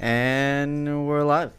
And 0.00 1.06
we're 1.06 1.24
live. 1.24 1.52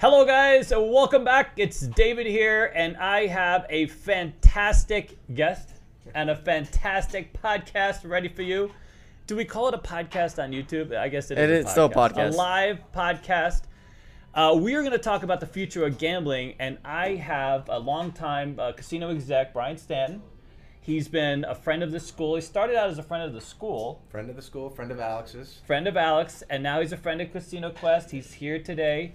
Hello, 0.00 0.24
guys. 0.24 0.70
Welcome 0.70 1.22
back. 1.22 1.52
It's 1.58 1.80
David 1.80 2.26
here, 2.26 2.72
and 2.74 2.96
I 2.96 3.26
have 3.26 3.66
a 3.68 3.88
fantastic 3.88 5.18
guest 5.34 5.74
and 6.14 6.30
a 6.30 6.36
fantastic 6.36 7.38
podcast 7.42 8.08
ready 8.08 8.28
for 8.28 8.40
you. 8.40 8.70
Do 9.26 9.36
we 9.36 9.44
call 9.44 9.68
it 9.68 9.74
a 9.74 9.78
podcast 9.78 10.42
on 10.42 10.50
YouTube? 10.50 10.96
I 10.96 11.10
guess 11.10 11.30
it 11.30 11.36
is. 11.36 11.44
It 11.44 11.50
a 11.50 11.58
is 11.58 11.70
still 11.70 11.84
a 11.84 11.90
podcast. 11.90 12.32
A 12.32 12.36
live 12.36 12.78
podcast. 12.94 13.64
Uh, 14.32 14.58
we 14.58 14.74
are 14.74 14.80
going 14.80 14.92
to 14.92 14.98
talk 14.98 15.22
about 15.22 15.40
the 15.40 15.46
future 15.46 15.84
of 15.84 15.98
gambling, 15.98 16.54
and 16.58 16.78
I 16.86 17.16
have 17.16 17.68
a 17.68 17.78
longtime 17.78 18.58
uh, 18.58 18.72
casino 18.72 19.10
exec, 19.10 19.52
Brian 19.52 19.76
Stanton. 19.76 20.22
He's 20.88 21.06
been 21.06 21.44
a 21.44 21.54
friend 21.54 21.82
of 21.82 21.92
the 21.92 22.00
school. 22.00 22.34
He 22.36 22.40
started 22.40 22.74
out 22.74 22.88
as 22.88 22.96
a 22.96 23.02
friend 23.02 23.22
of 23.22 23.34
the 23.34 23.42
school, 23.42 24.00
Friend 24.08 24.30
of 24.30 24.36
the 24.36 24.40
school, 24.40 24.70
friend 24.70 24.90
of 24.90 24.98
Alex's. 24.98 25.60
friend 25.66 25.86
of 25.86 25.98
Alex, 25.98 26.42
and 26.48 26.62
now 26.62 26.80
he's 26.80 26.92
a 26.92 26.96
friend 26.96 27.20
of 27.20 27.30
Casino 27.30 27.70
Quest. 27.72 28.10
He's 28.10 28.32
here 28.32 28.58
today. 28.58 29.12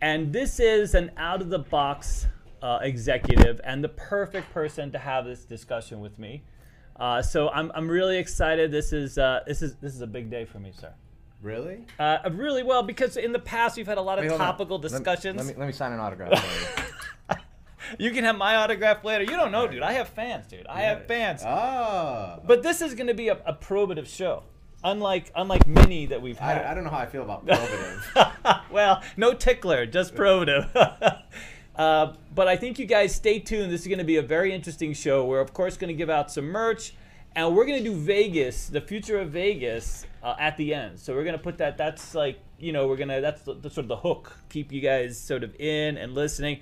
And 0.00 0.32
this 0.32 0.60
is 0.60 0.94
an 0.94 1.10
out 1.16 1.40
of 1.40 1.48
the 1.50 1.58
box 1.58 2.28
uh, 2.62 2.78
executive 2.82 3.60
and 3.64 3.82
the 3.82 3.88
perfect 3.88 4.52
person 4.54 4.92
to 4.92 4.98
have 5.00 5.24
this 5.24 5.44
discussion 5.44 5.98
with 5.98 6.20
me. 6.20 6.44
Uh, 6.94 7.20
so 7.20 7.48
I'm, 7.48 7.72
I'm 7.74 7.88
really 7.90 8.18
excited. 8.18 8.70
This 8.70 8.92
is 8.92 9.18
uh, 9.18 9.40
this 9.44 9.60
is 9.60 9.74
this 9.82 9.96
is 9.96 10.02
a 10.02 10.06
big 10.06 10.30
day 10.30 10.44
for 10.44 10.60
me, 10.60 10.70
sir. 10.70 10.92
Really? 11.42 11.84
Uh, 11.98 12.18
really 12.30 12.62
well 12.62 12.84
because 12.84 13.16
in 13.16 13.32
the 13.32 13.38
past 13.40 13.76
we've 13.76 13.88
had 13.88 13.98
a 13.98 14.02
lot 14.02 14.20
of 14.20 14.24
Wait, 14.24 14.36
topical 14.36 14.78
Let 14.78 14.92
me- 14.92 14.98
discussions. 14.98 15.36
Let 15.36 15.46
me, 15.46 15.54
let 15.58 15.66
me 15.66 15.72
sign 15.72 15.90
an 15.92 15.98
autograph 15.98 16.40
for 16.44 16.82
you. 17.98 18.10
can 18.10 18.24
have 18.24 18.36
my 18.36 18.56
autograph 18.56 19.04
later. 19.04 19.24
You 19.24 19.36
don't 19.36 19.52
know, 19.52 19.66
dude. 19.66 19.82
I 19.82 19.92
have 19.92 20.08
fans, 20.08 20.46
dude. 20.46 20.66
I 20.66 20.82
have 20.82 21.06
fans. 21.06 21.42
Ah. 21.44 22.38
But 22.44 22.62
this 22.62 22.80
is 22.80 22.94
going 22.94 23.06
to 23.06 23.14
be 23.14 23.28
a, 23.28 23.38
a 23.46 23.54
probative 23.54 24.06
show, 24.06 24.42
unlike 24.84 25.32
unlike 25.34 25.66
many 25.66 26.06
that 26.06 26.20
we've 26.20 26.38
had. 26.38 26.64
I, 26.64 26.72
I 26.72 26.74
don't 26.74 26.84
know 26.84 26.90
how 26.90 26.98
I 26.98 27.06
feel 27.06 27.22
about 27.22 27.46
probative. 27.46 28.62
well, 28.70 29.02
no 29.16 29.32
tickler, 29.34 29.86
just 29.86 30.14
probative. 30.14 30.68
uh, 31.76 32.12
but 32.34 32.48
I 32.48 32.56
think 32.56 32.78
you 32.78 32.86
guys 32.86 33.14
stay 33.14 33.38
tuned. 33.38 33.72
This 33.72 33.82
is 33.82 33.86
going 33.86 33.98
to 33.98 34.04
be 34.04 34.16
a 34.16 34.22
very 34.22 34.52
interesting 34.52 34.94
show. 34.94 35.24
We're 35.24 35.40
of 35.40 35.52
course 35.52 35.76
going 35.76 35.88
to 35.88 35.98
give 35.98 36.10
out 36.10 36.30
some 36.30 36.46
merch, 36.46 36.94
and 37.34 37.54
we're 37.54 37.66
going 37.66 37.82
to 37.82 37.90
do 37.90 37.96
Vegas, 37.96 38.68
the 38.68 38.80
future 38.80 39.18
of 39.18 39.30
Vegas, 39.30 40.06
uh, 40.22 40.34
at 40.38 40.56
the 40.56 40.74
end. 40.74 40.98
So 40.98 41.14
we're 41.14 41.24
going 41.24 41.36
to 41.36 41.42
put 41.42 41.58
that. 41.58 41.76
That's 41.76 42.14
like 42.14 42.40
you 42.58 42.72
know 42.72 42.88
we're 42.88 42.96
gonna 42.96 43.20
that's 43.20 43.42
the, 43.42 43.54
the 43.54 43.70
sort 43.70 43.84
of 43.84 43.88
the 43.88 43.96
hook, 43.96 44.36
keep 44.48 44.72
you 44.72 44.80
guys 44.80 45.18
sort 45.18 45.44
of 45.44 45.54
in 45.60 45.96
and 45.96 46.14
listening. 46.14 46.60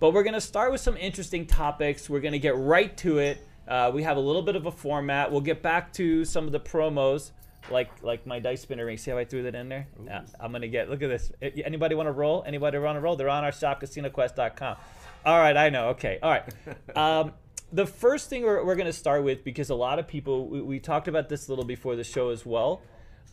But 0.00 0.12
we're 0.12 0.22
going 0.24 0.34
to 0.34 0.40
start 0.40 0.72
with 0.72 0.80
some 0.80 0.96
interesting 0.96 1.46
topics. 1.46 2.10
We're 2.10 2.20
going 2.20 2.32
to 2.32 2.38
get 2.38 2.56
right 2.56 2.94
to 2.98 3.18
it. 3.18 3.46
Uh, 3.66 3.90
we 3.94 4.02
have 4.02 4.16
a 4.16 4.20
little 4.20 4.42
bit 4.42 4.56
of 4.56 4.66
a 4.66 4.70
format. 4.70 5.30
We'll 5.30 5.40
get 5.40 5.62
back 5.62 5.92
to 5.94 6.24
some 6.24 6.44
of 6.46 6.52
the 6.52 6.60
promos, 6.60 7.30
like 7.70 7.90
like 8.02 8.26
my 8.26 8.38
dice 8.38 8.60
spinner 8.60 8.84
ring. 8.84 8.98
See 8.98 9.10
how 9.10 9.16
I 9.18 9.24
threw 9.24 9.44
that 9.44 9.54
in 9.54 9.68
there? 9.70 9.86
Uh, 10.10 10.20
I'm 10.38 10.52
gonna 10.52 10.68
get. 10.68 10.90
Look 10.90 11.02
at 11.02 11.08
this. 11.08 11.32
Uh, 11.42 11.46
Anybody 11.64 11.94
want 11.94 12.08
to 12.08 12.12
roll? 12.12 12.44
Anybody 12.46 12.78
want 12.78 12.96
to 12.96 13.00
roll? 13.00 13.16
They're 13.16 13.30
on 13.30 13.44
our 13.44 13.52
shop, 13.52 13.80
CasinoQuest.com. 13.80 14.76
All 15.24 15.38
right, 15.38 15.56
I 15.56 15.70
know. 15.70 15.88
Okay, 15.90 16.18
all 16.22 16.30
right. 16.30 16.44
Um, 16.96 17.32
the 17.72 17.86
first 17.86 18.28
thing 18.28 18.42
we're, 18.44 18.64
we're 18.64 18.76
going 18.76 18.86
to 18.86 18.92
start 18.92 19.24
with 19.24 19.42
because 19.42 19.70
a 19.70 19.74
lot 19.74 19.98
of 19.98 20.06
people 20.06 20.46
we, 20.48 20.60
we 20.60 20.78
talked 20.78 21.08
about 21.08 21.28
this 21.28 21.48
a 21.48 21.50
little 21.50 21.64
before 21.64 21.96
the 21.96 22.04
show 22.04 22.28
as 22.28 22.44
well. 22.44 22.82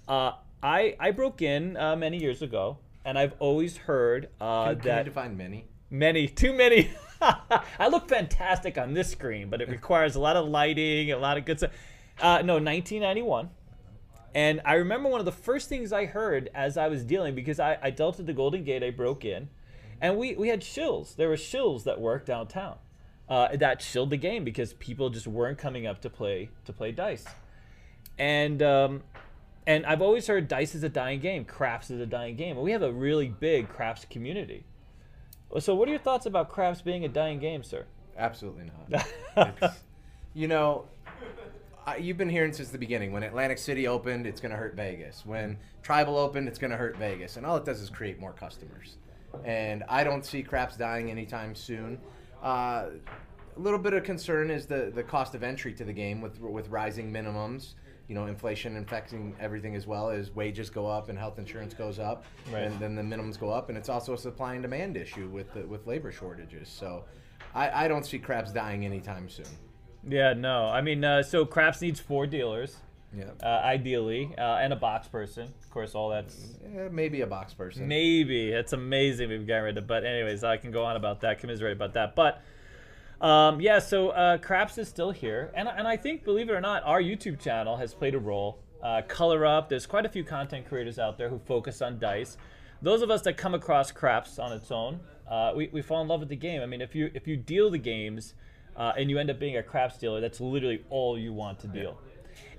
Uh, 0.07 0.31
I 0.63 0.95
I 0.99 1.11
broke 1.11 1.41
in 1.41 1.75
uh, 1.75 1.95
many 1.97 2.17
years 2.17 2.41
ago, 2.41 2.77
and 3.03 3.19
I've 3.19 3.33
always 3.39 3.75
heard 3.77 4.29
uh, 4.39 4.67
Can, 4.67 4.75
can 4.77 4.87
that 4.87 4.97
you 4.99 5.03
define 5.05 5.35
many? 5.37 5.65
Many, 5.91 6.27
too 6.27 6.53
many. 6.53 6.89
I 7.21 7.87
look 7.89 8.09
fantastic 8.09 8.77
on 8.79 8.93
this 8.93 9.11
screen, 9.11 9.49
but 9.49 9.61
it 9.61 9.69
requires 9.69 10.15
a 10.15 10.19
lot 10.19 10.35
of 10.35 10.47
lighting, 10.47 11.11
a 11.11 11.17
lot 11.17 11.37
of 11.37 11.45
good 11.45 11.59
stuff. 11.59 11.71
Uh, 12.19 12.41
no, 12.41 12.53
1991. 12.53 13.49
And 14.33 14.61
I 14.65 14.75
remember 14.75 15.09
one 15.09 15.19
of 15.19 15.25
the 15.25 15.31
first 15.31 15.69
things 15.69 15.93
I 15.93 16.05
heard 16.05 16.49
as 16.55 16.77
I 16.77 16.87
was 16.87 17.03
dealing, 17.03 17.35
because 17.35 17.59
I, 17.59 17.77
I 17.81 17.89
dealt 17.91 18.19
at 18.19 18.25
the 18.25 18.33
Golden 18.33 18.63
Gate, 18.63 18.81
I 18.81 18.89
broke 18.89 19.25
in, 19.25 19.49
and 19.99 20.17
we, 20.17 20.35
we 20.35 20.47
had 20.47 20.61
shills. 20.61 21.15
There 21.15 21.29
were 21.29 21.35
shills 21.35 21.83
that 21.83 21.99
worked 21.99 22.25
downtown 22.25 22.77
uh, 23.31 23.55
that 23.55 23.81
shilled 23.81 24.09
the 24.09 24.17
game 24.17 24.43
because 24.43 24.73
people 24.73 25.09
just 25.09 25.25
weren't 25.25 25.57
coming 25.57 25.87
up 25.87 26.01
to 26.01 26.09
play 26.09 26.49
to 26.65 26.73
play 26.73 26.91
dice. 26.91 27.25
And 28.19 28.61
um, 28.61 29.03
and 29.65 29.85
I've 29.85 30.01
always 30.01 30.27
heard 30.27 30.49
dice 30.49 30.75
is 30.75 30.83
a 30.83 30.89
dying 30.89 31.21
game, 31.21 31.45
craps 31.45 31.89
is 31.89 32.01
a 32.01 32.05
dying 32.05 32.35
game. 32.35 32.57
And 32.57 32.65
we 32.65 32.73
have 32.73 32.81
a 32.81 32.91
really 32.91 33.29
big 33.29 33.69
craps 33.69 34.05
community. 34.09 34.65
So, 35.59 35.75
what 35.75 35.87
are 35.87 35.91
your 35.91 35.99
thoughts 35.99 36.25
about 36.25 36.49
craps 36.49 36.81
being 36.81 37.03
a 37.05 37.09
dying 37.09 37.39
game, 37.39 37.63
sir? 37.63 37.85
Absolutely 38.17 38.65
not. 38.89 39.05
It's- 39.37 39.79
you 40.33 40.47
know, 40.47 40.85
I, 41.85 41.97
you've 41.97 42.17
been 42.17 42.29
hearing 42.29 42.53
since 42.53 42.69
the 42.69 42.77
beginning. 42.77 43.11
When 43.11 43.23
Atlantic 43.23 43.57
City 43.57 43.87
opened, 43.87 44.25
it's 44.25 44.39
going 44.39 44.51
to 44.51 44.57
hurt 44.57 44.75
Vegas. 44.75 45.25
When 45.25 45.57
Tribal 45.83 46.17
opened, 46.17 46.47
it's 46.47 46.57
going 46.59 46.71
to 46.71 46.77
hurt 46.77 46.95
Vegas. 46.97 47.35
And 47.35 47.45
all 47.45 47.57
it 47.57 47.65
does 47.65 47.81
is 47.81 47.89
create 47.89 48.17
more 48.19 48.31
customers. 48.31 48.95
And 49.43 49.83
I 49.89 50.03
don't 50.05 50.25
see 50.25 50.41
craps 50.43 50.77
dying 50.77 51.11
anytime 51.11 51.53
soon. 51.55 51.99
Uh, 52.41 52.85
a 53.55 53.59
little 53.59 53.79
bit 53.79 53.93
of 53.93 54.03
concern 54.03 54.49
is 54.49 54.65
the, 54.67 54.91
the 54.93 55.03
cost 55.03 55.35
of 55.35 55.43
entry 55.43 55.73
to 55.73 55.83
the 55.83 55.93
game 55.93 56.21
with 56.21 56.39
with 56.39 56.69
rising 56.69 57.11
minimums. 57.11 57.73
You 58.07 58.15
know, 58.15 58.25
inflation 58.25 58.75
affecting 58.77 59.35
everything 59.39 59.75
as 59.75 59.87
well 59.87 60.09
as 60.09 60.31
wages 60.35 60.69
go 60.69 60.85
up 60.85 61.07
and 61.09 61.17
health 61.17 61.39
insurance 61.39 61.73
goes 61.73 61.97
up, 61.99 62.25
Right. 62.51 62.63
and 62.63 62.77
then 62.79 62.95
the 62.95 63.01
minimums 63.01 63.39
go 63.39 63.49
up, 63.49 63.69
and 63.69 63.77
it's 63.77 63.87
also 63.89 64.13
a 64.13 64.17
supply 64.17 64.53
and 64.55 64.61
demand 64.61 64.97
issue 64.97 65.29
with 65.29 65.53
the, 65.53 65.61
with 65.65 65.87
labor 65.87 66.11
shortages. 66.11 66.67
So, 66.67 67.05
I, 67.55 67.85
I 67.85 67.87
don't 67.87 68.05
see 68.05 68.19
craps 68.19 68.51
dying 68.51 68.85
anytime 68.85 69.29
soon. 69.29 69.45
Yeah, 70.07 70.33
no. 70.33 70.65
I 70.65 70.81
mean, 70.81 71.03
uh, 71.05 71.23
so 71.23 71.45
craps 71.45 71.81
needs 71.81 71.99
four 71.99 72.25
dealers, 72.27 72.77
Yeah, 73.15 73.25
uh, 73.43 73.47
ideally, 73.63 74.33
uh, 74.37 74.57
and 74.57 74.73
a 74.73 74.75
box 74.75 75.07
person. 75.07 75.53
Of 75.63 75.69
course, 75.69 75.95
all 75.95 76.09
that's 76.09 76.55
Eh, 76.75 76.89
maybe 76.91 77.21
a 77.21 77.27
box 77.27 77.53
person. 77.53 77.87
Maybe 77.87 78.51
it's 78.51 78.73
amazing 78.73 79.29
we've 79.29 79.47
gotten 79.47 79.63
rid 79.65 79.77
of. 79.77 79.87
But 79.87 80.03
anyways, 80.05 80.43
I 80.43 80.57
can 80.57 80.71
go 80.71 80.83
on 80.83 80.95
about 80.97 81.21
that, 81.21 81.39
commiserate 81.39 81.73
about 81.77 81.93
that. 81.93 82.15
But 82.15 82.41
um, 83.21 83.61
yeah, 83.61 83.79
so 83.79 84.09
uh, 84.09 84.37
Craps 84.37 84.77
is 84.77 84.87
still 84.87 85.11
here, 85.11 85.51
and 85.53 85.67
and 85.67 85.87
I 85.87 85.95
think, 85.95 86.23
believe 86.23 86.49
it 86.49 86.53
or 86.53 86.61
not, 86.61 86.83
our 86.83 87.01
YouTube 87.01 87.39
channel 87.39 87.77
has 87.77 87.93
played 87.93 88.15
a 88.15 88.19
role. 88.19 88.59
Uh, 88.81 89.01
Color 89.07 89.45
Up, 89.45 89.69
there's 89.69 89.85
quite 89.85 90.05
a 90.05 90.09
few 90.09 90.23
content 90.23 90.67
creators 90.67 90.97
out 90.97 91.17
there 91.17 91.29
who 91.29 91.37
focus 91.37 91.81
on 91.81 91.99
dice. 91.99 92.37
Those 92.81 93.03
of 93.03 93.11
us 93.11 93.21
that 93.21 93.37
come 93.37 93.53
across 93.53 93.91
Craps 93.91 94.39
on 94.39 94.51
its 94.51 94.71
own, 94.71 94.99
uh, 95.29 95.53
we, 95.55 95.69
we 95.71 95.83
fall 95.83 96.01
in 96.01 96.07
love 96.07 96.19
with 96.19 96.29
the 96.29 96.35
game. 96.35 96.63
I 96.63 96.65
mean, 96.65 96.81
if 96.81 96.95
you 96.95 97.11
if 97.13 97.27
you 97.27 97.37
deal 97.37 97.69
the 97.69 97.77
games 97.77 98.33
uh, 98.75 98.93
and 98.97 99.09
you 99.09 99.19
end 99.19 99.29
up 99.29 99.39
being 99.39 99.57
a 99.57 99.63
Craps 99.63 99.97
dealer, 99.97 100.19
that's 100.19 100.41
literally 100.41 100.83
all 100.89 101.17
you 101.17 101.31
want 101.31 101.59
to 101.59 101.67
deal. 101.67 101.99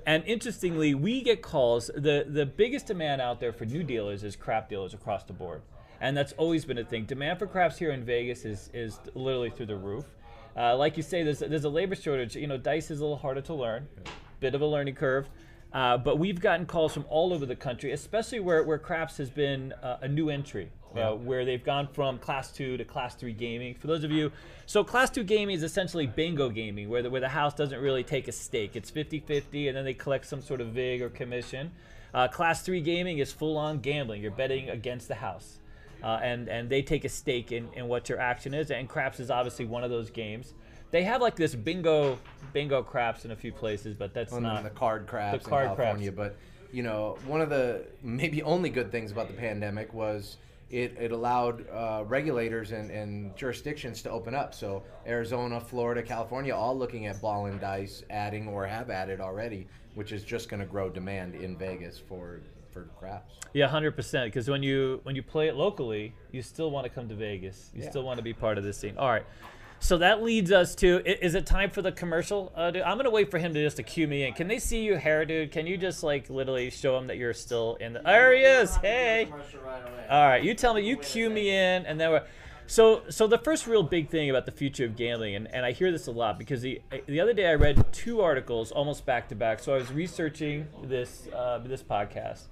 And 0.07 0.25
interestingly, 0.27 0.95
we 0.95 1.23
get 1.23 1.43
calls. 1.43 1.91
The 1.95 2.25
the 2.29 2.47
biggest 2.47 2.87
demand 2.87 3.21
out 3.21 3.41
there 3.41 3.53
for 3.53 3.65
new 3.65 3.83
dealers 3.83 4.23
is 4.25 4.37
crap 4.37 4.69
dealers 4.69 4.95
across 4.95 5.25
the 5.25 5.33
board, 5.33 5.63
and 6.01 6.17
that's 6.17 6.33
always 6.35 6.65
been 6.65 6.79
a 6.79 6.85
thing. 6.85 7.05
Demand 7.05 7.39
for 7.39 7.47
craps 7.47 7.79
here 7.79 7.91
in 7.91 8.05
Vegas 8.05 8.45
is 8.45 8.71
is 8.73 9.01
literally 9.15 9.51
through 9.51 9.67
the 9.67 9.77
roof. 9.77 10.05
Uh, 10.57 10.77
like 10.77 10.97
you 10.97 11.03
say, 11.03 11.23
there's 11.23 11.39
there's 11.39 11.65
a 11.65 11.71
labor 11.71 11.95
shortage. 11.95 12.37
You 12.37 12.47
know, 12.47 12.59
dice 12.59 12.91
is 12.91 13.01
a 13.01 13.03
little 13.03 13.17
harder 13.17 13.41
to 13.43 13.55
learn, 13.55 13.89
bit 14.41 14.55
of 14.55 14.61
a 14.61 14.67
learning 14.67 14.95
curve. 14.95 15.29
Uh, 15.73 15.97
but 15.97 16.19
we've 16.19 16.41
gotten 16.41 16.67
calls 16.67 16.93
from 16.93 17.07
all 17.09 17.33
over 17.33 17.47
the 17.47 17.57
country, 17.57 17.93
especially 17.93 18.41
where, 18.41 18.63
where 18.63 18.79
craps 18.79 19.17
has 19.17 19.31
been 19.31 19.73
uh, 19.83 19.97
a 20.03 20.09
new 20.09 20.29
entry, 20.29 20.71
uh, 20.95 21.13
where 21.13 21.47
they've 21.47 21.65
gone 21.65 21.89
from 21.89 22.19
class 22.19 22.53
two 22.53 22.77
to 22.77 22.85
class 22.85 23.15
three 23.15 23.33
gaming. 23.33 23.75
For 23.75 23.87
those 23.87 24.05
of 24.05 24.11
you, 24.11 24.31
so 24.67 24.85
class 24.85 25.09
two 25.09 25.25
gaming 25.25 25.57
is 25.57 25.63
essentially 25.63 26.07
bingo 26.07 26.51
gaming, 26.51 26.91
where 26.91 27.03
the, 27.03 27.09
where 27.09 27.23
the 27.23 27.29
house 27.29 27.55
doesn't 27.55 27.81
really 27.81 28.05
take 28.05 28.29
a 28.29 28.33
stake. 28.33 28.77
It's 28.77 28.91
50 28.91 29.21
50, 29.21 29.69
and 29.69 29.77
then 29.77 29.85
they 29.85 29.95
collect 29.95 30.27
some 30.27 30.43
sort 30.43 30.61
of 30.61 30.69
VIG 30.69 31.01
or 31.01 31.09
commission. 31.09 31.71
Uh, 32.13 32.29
class 32.29 32.61
three 32.61 32.83
gaming 32.83 33.19
is 33.19 33.33
full 33.33 33.57
on 33.57 33.81
gambling. 33.81 34.21
You're 34.21 34.31
betting 34.31 34.69
against 34.69 35.09
the 35.09 35.15
house. 35.15 35.59
Uh, 36.03 36.19
and, 36.23 36.49
and 36.49 36.69
they 36.69 36.83
take 36.83 37.05
a 37.05 37.09
stake 37.09 37.53
in, 37.53 37.69
in 37.75 37.89
what 37.89 38.09
your 38.09 38.19
action 38.19 38.55
is. 38.55 38.71
And 38.71 38.89
craps 38.89 39.21
is 39.21 39.31
obviously 39.31 39.65
one 39.65 39.85
of 39.85 39.91
those 39.91 40.11
games. 40.11 40.55
They 40.91 41.05
have 41.05 41.23
like 41.23 41.37
this 41.37 41.55
bingo 41.55 42.19
bingo 42.53 42.83
craps 42.83 43.25
in 43.25 43.31
a 43.31 43.37
few 43.37 43.53
places, 43.53 43.95
but 43.95 44.13
that's 44.13 44.33
on 44.33 44.43
not 44.43 44.63
the 44.63 44.71
card 44.71 45.07
craps 45.07 45.43
the 45.43 45.51
card 45.51 45.71
in 45.71 45.77
California. 45.77 46.13
But 46.13 46.37
you 46.71 46.83
know, 46.83 47.17
one 47.27 47.41
of 47.41 47.49
the 47.49 47.87
maybe 48.03 48.43
only 48.43 48.69
good 48.69 48.93
things 48.93 49.11
about 49.11 49.29
the 49.29 49.35
pandemic 49.35 49.95
was 49.95 50.37
it, 50.73 50.97
it 50.99 51.13
allowed 51.13 51.69
uh, 51.69 52.03
regulators 52.07 52.73
and, 52.73 52.91
and 52.91 53.37
jurisdictions 53.37 54.01
to 54.03 54.11
open 54.11 54.35
up. 54.35 54.55
So 54.55 54.83
Arizona, 55.07 55.61
Florida, 55.61 56.03
California, 56.03 56.55
all 56.55 56.77
looking 56.77 57.07
at 57.07 57.21
ball 57.21 57.47
and 57.47 57.61
dice, 57.61 58.03
adding 58.09 58.49
or 58.49 58.67
have 58.67 58.89
added 58.89 59.21
already, 59.21 59.69
which 59.95 60.13
is 60.13 60.25
just 60.25 60.49
going 60.49 60.61
to 60.61 60.67
grow 60.67 60.89
demand 60.89 61.35
in 61.35 61.59
Vegas 61.59 61.99
for 61.99 62.41
for 62.73 62.85
craps. 62.99 63.35
Yeah, 63.53 63.69
hundred 63.69 63.93
percent. 63.97 64.27
Because 64.33 64.49
when 64.49 64.63
you 64.63 65.01
when 65.05 65.15
you 65.17 65.23
play 65.23 65.49
it 65.49 65.55
locally, 65.57 66.15
you 66.31 66.43
still 66.43 66.71
want 66.71 66.85
to 66.85 66.91
come 66.91 67.09
to 67.09 67.15
Vegas. 67.15 67.71
You 67.75 67.83
Yeah. 67.83 67.91
still 67.91 68.03
want 68.03 68.17
to 68.19 68.23
be 68.23 68.33
part 68.33 68.59
of 68.59 68.65
this 68.65 68.77
scene. 68.79 68.97
All 68.99 69.11
right. 69.11 69.25
So 69.79 69.99
that 69.99 70.23
leads 70.23 70.53
us 70.53 70.77
to: 70.77 71.03
Is 71.05 71.35
it 71.35 71.45
time 71.45 71.69
for 71.69 71.83
the 71.83 71.91
commercial? 71.91 72.53
Uh, 72.55 72.71
dude, 72.71 72.83
I'm 72.83 72.97
gonna 72.97 73.11
wait 73.11 73.31
for 73.33 73.39
him 73.39 73.53
to 73.53 73.61
just 73.61 73.77
to 73.79 73.83
cue 73.83 74.07
me 74.07 74.23
in. 74.25 74.33
Can 74.33 74.47
they 74.47 74.61
see 74.61 74.85
your 74.85 74.99
hair, 74.99 75.25
dude? 75.25 75.51
Can 75.51 75.67
you 75.67 75.77
just 75.77 76.03
like 76.05 76.31
literally 76.31 76.71
show 76.71 76.97
him 76.97 77.09
that 77.09 77.17
you're 77.17 77.35
still 77.35 77.75
in 77.81 77.95
the? 77.95 78.01
There 78.01 78.33
he 78.35 78.43
is. 78.43 78.77
Hey. 78.77 79.29
All 80.09 80.27
right, 80.29 80.43
you 80.43 80.55
tell 80.55 80.73
me. 80.75 80.83
You 80.83 80.97
cue 80.97 81.29
me 81.31 81.49
in, 81.51 81.85
and 81.87 81.99
then 82.01 82.11
we're. 82.11 82.23
So, 82.69 83.03
so 83.11 83.27
the 83.27 83.39
first 83.39 83.67
real 83.67 83.83
big 83.83 84.09
thing 84.09 84.31
about 84.31 84.47
the 84.47 84.53
future 84.53 84.85
of 84.85 84.97
gambling, 84.97 85.35
and, 85.35 85.53
and 85.53 85.67
I 85.67 85.73
hear 85.73 85.91
this 85.91 86.07
a 86.07 86.13
lot 86.13 86.39
because 86.39 86.63
the 86.63 86.81
the 87.07 87.21
other 87.21 87.35
day 87.35 87.47
I 87.51 87.55
read 87.55 87.85
two 87.93 88.21
articles 88.23 88.71
almost 88.71 89.05
back 89.05 89.29
to 89.31 89.35
back. 89.35 89.59
So 89.59 89.75
I 89.75 89.79
was 89.79 89.93
researching 89.93 90.69
this 90.85 91.27
uh, 91.35 91.59
this 91.59 91.83
podcast, 91.83 92.45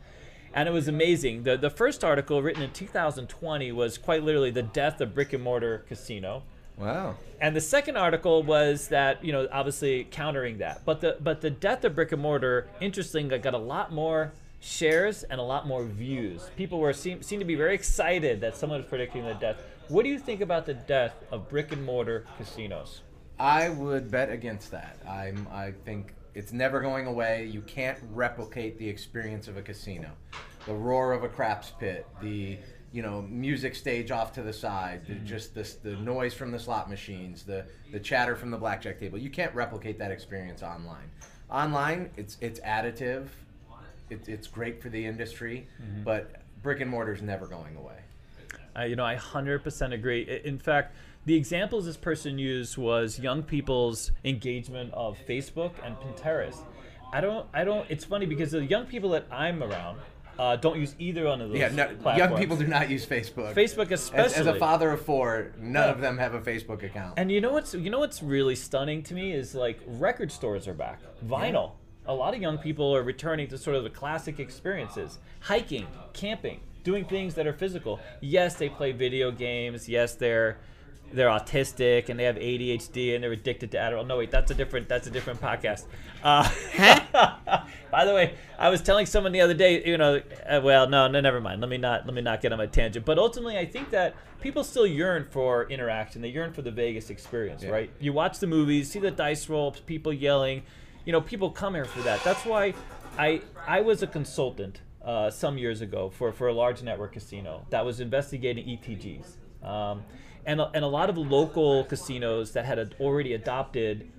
and 0.54 0.68
it 0.68 0.72
was 0.72 0.88
amazing. 0.88 1.44
the 1.44 1.56
The 1.56 1.70
first 1.70 2.04
article, 2.04 2.42
written 2.42 2.62
in 2.62 2.72
2020, 2.72 3.72
was 3.72 3.98
quite 3.98 4.22
literally 4.22 4.50
the 4.50 4.62
death 4.62 5.00
of 5.00 5.14
brick 5.14 5.32
and 5.32 5.42
mortar 5.42 5.84
casino. 5.88 6.42
Wow. 6.76 7.16
And 7.40 7.54
the 7.54 7.60
second 7.60 7.96
article 7.96 8.42
was 8.42 8.88
that 8.88 9.24
you 9.24 9.32
know 9.32 9.48
obviously 9.52 10.04
countering 10.10 10.58
that, 10.58 10.84
but 10.84 11.00
the 11.00 11.16
but 11.20 11.40
the 11.40 11.50
death 11.50 11.84
of 11.84 11.94
brick 11.94 12.12
and 12.12 12.22
mortar, 12.22 12.68
interestingly, 12.80 13.38
got 13.38 13.54
a 13.54 13.58
lot 13.58 13.92
more 13.92 14.32
shares 14.60 15.22
and 15.24 15.40
a 15.40 15.42
lot 15.42 15.66
more 15.66 15.84
views. 15.84 16.50
People 16.56 16.78
were 16.78 16.92
seem 16.92 17.22
seem 17.22 17.38
to 17.38 17.44
be 17.44 17.54
very 17.54 17.74
excited 17.74 18.40
that 18.40 18.56
someone 18.56 18.80
was 18.80 18.88
predicting 18.88 19.24
the 19.24 19.34
death. 19.34 19.56
What 19.88 20.04
do 20.04 20.08
you 20.08 20.18
think 20.18 20.40
about 20.40 20.66
the 20.66 20.74
death 20.74 21.14
of 21.30 21.48
brick 21.48 21.72
and 21.72 21.84
mortar 21.84 22.24
casinos? 22.38 23.02
I 23.38 23.70
would 23.70 24.10
bet 24.10 24.30
against 24.30 24.70
that. 24.70 24.98
I'm 25.08 25.46
I 25.50 25.72
think 25.84 26.14
it's 26.34 26.52
never 26.52 26.80
going 26.80 27.06
away. 27.06 27.46
You 27.46 27.62
can't 27.62 27.98
replicate 28.12 28.78
the 28.78 28.88
experience 28.88 29.48
of 29.48 29.56
a 29.56 29.62
casino. 29.62 30.10
The 30.66 30.74
roar 30.74 31.12
of 31.12 31.24
a 31.24 31.28
craps 31.28 31.72
pit, 31.78 32.06
the 32.20 32.58
you 32.92 33.02
know 33.02 33.22
music 33.22 33.74
stage 33.74 34.10
off 34.10 34.32
to 34.34 34.42
the 34.42 34.52
side, 34.52 35.06
the, 35.06 35.14
just 35.14 35.54
this 35.54 35.74
the 35.74 35.96
noise 35.96 36.34
from 36.34 36.50
the 36.50 36.58
slot 36.58 36.90
machines, 36.90 37.42
the 37.42 37.64
the 37.92 38.00
chatter 38.00 38.36
from 38.36 38.50
the 38.50 38.58
blackjack 38.58 38.98
table. 38.98 39.18
You 39.18 39.30
can't 39.30 39.54
replicate 39.54 39.98
that 39.98 40.10
experience 40.10 40.62
online. 40.62 41.10
Online, 41.50 42.10
it's 42.16 42.36
it's 42.40 42.60
additive. 42.60 43.28
It's 44.10 44.28
it's 44.28 44.46
great 44.46 44.82
for 44.82 44.88
the 44.88 45.04
industry, 45.04 45.66
but 46.04 46.42
brick 46.62 46.80
and 46.80 46.90
mortar 46.90 47.12
is 47.12 47.22
never 47.22 47.46
going 47.46 47.76
away. 47.76 47.94
Uh, 48.76 48.82
you 48.82 48.94
know, 48.94 49.04
I 49.04 49.16
100% 49.16 49.92
agree. 49.92 50.40
In 50.44 50.58
fact, 50.58 50.94
the 51.26 51.34
examples 51.34 51.84
this 51.86 51.96
person 51.96 52.38
used 52.38 52.76
was 52.78 53.18
young 53.18 53.42
people's 53.42 54.10
engagement 54.24 54.92
of 54.94 55.18
Facebook 55.28 55.72
and 55.84 55.96
Pinterest. 55.96 56.58
I 57.12 57.20
don't, 57.20 57.46
I 57.52 57.64
don't. 57.64 57.86
It's 57.90 58.04
funny 58.04 58.26
because 58.26 58.52
the 58.52 58.64
young 58.64 58.86
people 58.86 59.10
that 59.10 59.26
I'm 59.30 59.62
around 59.62 59.98
uh, 60.38 60.56
don't 60.56 60.78
use 60.78 60.94
either 60.98 61.24
one 61.26 61.40
of 61.40 61.50
those. 61.50 61.58
Yeah, 61.58 61.68
no, 61.68 61.86
platforms. 61.86 62.18
young 62.18 62.36
people 62.38 62.56
do 62.56 62.66
not 62.66 62.88
use 62.88 63.04
Facebook. 63.04 63.52
Facebook 63.54 63.90
As, 63.90 64.02
especially. 64.04 64.36
as 64.36 64.46
a 64.46 64.54
father 64.54 64.90
of 64.90 65.02
four, 65.04 65.52
none 65.58 65.88
Yeah. 65.88 65.90
of 65.92 66.00
them 66.00 66.16
have 66.18 66.34
a 66.34 66.40
Facebook 66.40 66.82
account. 66.82 67.14
And 67.18 67.30
you 67.30 67.40
know 67.40 67.52
what's 67.52 67.74
you 67.74 67.90
know 67.90 67.98
what's 67.98 68.22
really 68.22 68.54
stunning 68.56 69.02
to 69.04 69.14
me 69.14 69.32
is 69.32 69.54
like 69.54 69.80
record 69.86 70.32
stores 70.32 70.66
are 70.68 70.72
back. 70.74 71.00
Vinyl. 71.26 71.72
A 72.06 72.14
lot 72.14 72.34
of 72.34 72.40
young 72.40 72.56
people 72.58 72.96
are 72.96 73.02
returning 73.02 73.46
to 73.48 73.58
sort 73.58 73.76
of 73.76 73.84
the 73.84 73.90
classic 73.90 74.40
experiences. 74.40 75.18
Hiking, 75.40 75.86
camping, 76.12 76.60
doing 76.82 77.04
things 77.04 77.34
that 77.34 77.46
are 77.46 77.52
physical. 77.52 78.00
Yes, 78.20 78.54
they 78.54 78.68
play 78.70 78.92
video 78.92 79.30
games. 79.30 79.88
Yes, 79.88 80.14
they're 80.14 80.58
they're 81.12 81.28
autistic 81.28 82.08
and 82.08 82.18
they 82.18 82.24
have 82.24 82.36
ADHD 82.36 83.14
and 83.14 83.22
they're 83.24 83.32
addicted 83.32 83.70
to 83.72 83.76
Adderall. 83.78 84.06
No, 84.06 84.18
wait, 84.18 84.30
that's 84.30 84.50
a 84.50 84.54
different 84.54 84.88
that's 84.88 85.06
a 85.06 85.10
different 85.10 85.40
podcast. 85.40 85.84
Uh, 86.22 86.48
by 87.90 88.04
the 88.04 88.14
way, 88.14 88.34
I 88.58 88.68
was 88.68 88.82
telling 88.82 89.06
someone 89.06 89.32
the 89.32 89.40
other 89.40 89.54
day, 89.54 89.82
you 89.84 89.96
know, 89.98 90.20
uh, 90.48 90.60
well, 90.62 90.88
no, 90.88 91.08
no, 91.08 91.20
never 91.20 91.40
mind. 91.40 91.60
Let 91.60 91.70
me 91.70 91.78
not 91.78 92.06
let 92.06 92.14
me 92.14 92.20
not 92.20 92.40
get 92.40 92.52
on 92.52 92.58
my 92.58 92.66
tangent. 92.66 93.04
But 93.04 93.18
ultimately, 93.18 93.58
I 93.58 93.66
think 93.66 93.90
that 93.90 94.14
people 94.40 94.64
still 94.64 94.86
yearn 94.86 95.26
for 95.30 95.68
interaction. 95.70 96.22
They 96.22 96.28
yearn 96.28 96.52
for 96.52 96.62
the 96.62 96.70
Vegas 96.70 97.10
experience, 97.10 97.62
Yeah. 97.62 97.70
right? 97.70 97.90
You 98.00 98.12
watch 98.12 98.38
the 98.38 98.46
movies, 98.46 98.90
see 98.90 98.98
the 99.00 99.10
dice 99.10 99.48
roll, 99.48 99.72
people 99.86 100.12
yelling. 100.12 100.62
You 101.04 101.12
know, 101.12 101.20
people 101.20 101.50
come 101.50 101.74
here 101.74 101.84
for 101.84 102.02
that. 102.02 102.22
That's 102.24 102.44
why 102.44 102.74
I 103.18 103.40
I 103.66 103.80
was 103.80 104.02
a 104.02 104.06
consultant 104.06 104.80
uh, 105.04 105.30
some 105.30 105.58
years 105.58 105.80
ago 105.80 106.10
for 106.10 106.30
for 106.32 106.48
a 106.48 106.52
large 106.52 106.82
network 106.82 107.12
casino 107.14 107.66
that 107.70 107.84
was 107.84 108.00
investigating 108.00 108.64
ETGs. 108.66 109.66
Um, 109.66 110.02
and, 110.46 110.60
a- 110.60 110.70
and 110.74 110.84
a 110.84 110.88
lot 110.88 111.10
of 111.10 111.18
local 111.18 111.84
casinos 111.84 112.52
that 112.52 112.64
had 112.64 112.94
already 113.00 113.34
adopted 113.34 114.10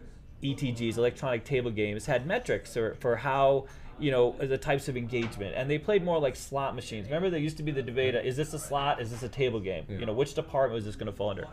ETGs, 0.44 0.98
electronic 0.98 1.44
table 1.44 1.72
games, 1.72 2.06
had 2.06 2.26
metrics 2.26 2.76
or, 2.76 2.96
for 2.96 3.18
how 3.18 3.66
you 4.00 4.10
know 4.10 4.36
the 4.40 4.58
types 4.58 4.88
of 4.88 4.98
engagement, 4.98 5.54
and 5.56 5.70
they 5.70 5.78
played 5.78 6.04
more 6.04 6.18
like 6.20 6.36
slot 6.36 6.74
machines. 6.76 7.06
Remember, 7.06 7.30
there 7.30 7.40
used 7.40 7.58
to 7.58 7.64
be 7.64 7.72
the 7.72 7.84
debate: 7.84 8.16
is 8.16 8.36
this 8.36 8.54
a 8.54 8.60
slot? 8.60 9.00
Is 9.00 9.12
this 9.12 9.22
a 9.22 9.30
table 9.30 9.60
game? 9.60 9.86
You 9.88 10.06
know, 10.08 10.14
which 10.14 10.34
department 10.34 10.80
is 10.80 10.86
this 10.86 10.96
going 10.96 11.12
to 11.12 11.16
fall 11.16 11.30
under? 11.30 11.48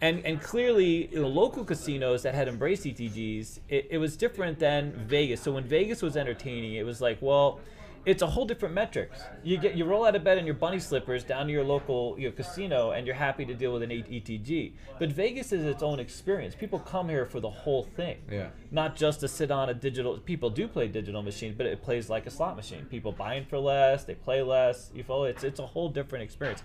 And 0.00 0.24
and 0.26 0.42
clearly, 0.42 1.06
you 1.12 1.22
know, 1.22 1.28
local 1.28 1.64
casinos 1.64 2.22
that 2.24 2.34
had 2.34 2.48
embraced 2.48 2.84
ETGs, 2.84 3.60
it, 3.68 3.86
it 3.90 3.98
was 3.98 4.16
different 4.16 4.58
than 4.58 4.92
Vegas. 5.06 5.40
So 5.40 5.52
when 5.52 5.64
Vegas 5.64 6.02
was 6.02 6.16
entertaining, 6.16 6.74
it 6.74 6.84
was 6.84 7.00
like, 7.00 7.18
well. 7.20 7.60
It's 8.06 8.22
a 8.22 8.26
whole 8.28 8.44
different 8.46 8.72
metrics. 8.72 9.20
You 9.42 9.58
get 9.58 9.74
you 9.74 9.84
roll 9.84 10.06
out 10.06 10.14
of 10.14 10.22
bed 10.22 10.38
in 10.38 10.46
your 10.46 10.54
bunny 10.54 10.78
slippers 10.78 11.24
down 11.24 11.46
to 11.48 11.52
your 11.52 11.64
local 11.64 12.16
your 12.18 12.30
casino, 12.30 12.92
and 12.92 13.04
you're 13.04 13.16
happy 13.16 13.44
to 13.44 13.52
deal 13.52 13.72
with 13.72 13.82
an 13.82 13.90
ETG. 13.90 14.74
But 15.00 15.10
Vegas 15.10 15.50
is 15.50 15.64
its 15.66 15.82
own 15.82 15.98
experience. 15.98 16.54
People 16.54 16.78
come 16.78 17.08
here 17.08 17.26
for 17.26 17.40
the 17.40 17.50
whole 17.50 17.82
thing 17.82 18.18
Yeah. 18.30 18.50
not 18.70 18.94
just 18.94 19.18
to 19.20 19.28
sit 19.28 19.50
on 19.50 19.68
a 19.68 19.74
digital. 19.74 20.18
People 20.18 20.50
do 20.50 20.68
play 20.68 20.86
digital 20.86 21.20
machines, 21.20 21.56
but 21.56 21.66
it 21.66 21.82
plays 21.82 22.08
like 22.08 22.26
a 22.26 22.30
slot 22.30 22.54
machine. 22.54 22.86
People 22.86 23.10
buying 23.10 23.44
for 23.44 23.58
less, 23.58 24.04
they 24.04 24.14
play 24.14 24.40
less. 24.40 24.92
You 24.94 25.02
follow? 25.02 25.24
It's 25.24 25.42
it's 25.42 25.58
a 25.58 25.66
whole 25.66 25.88
different 25.88 26.22
experience. 26.22 26.62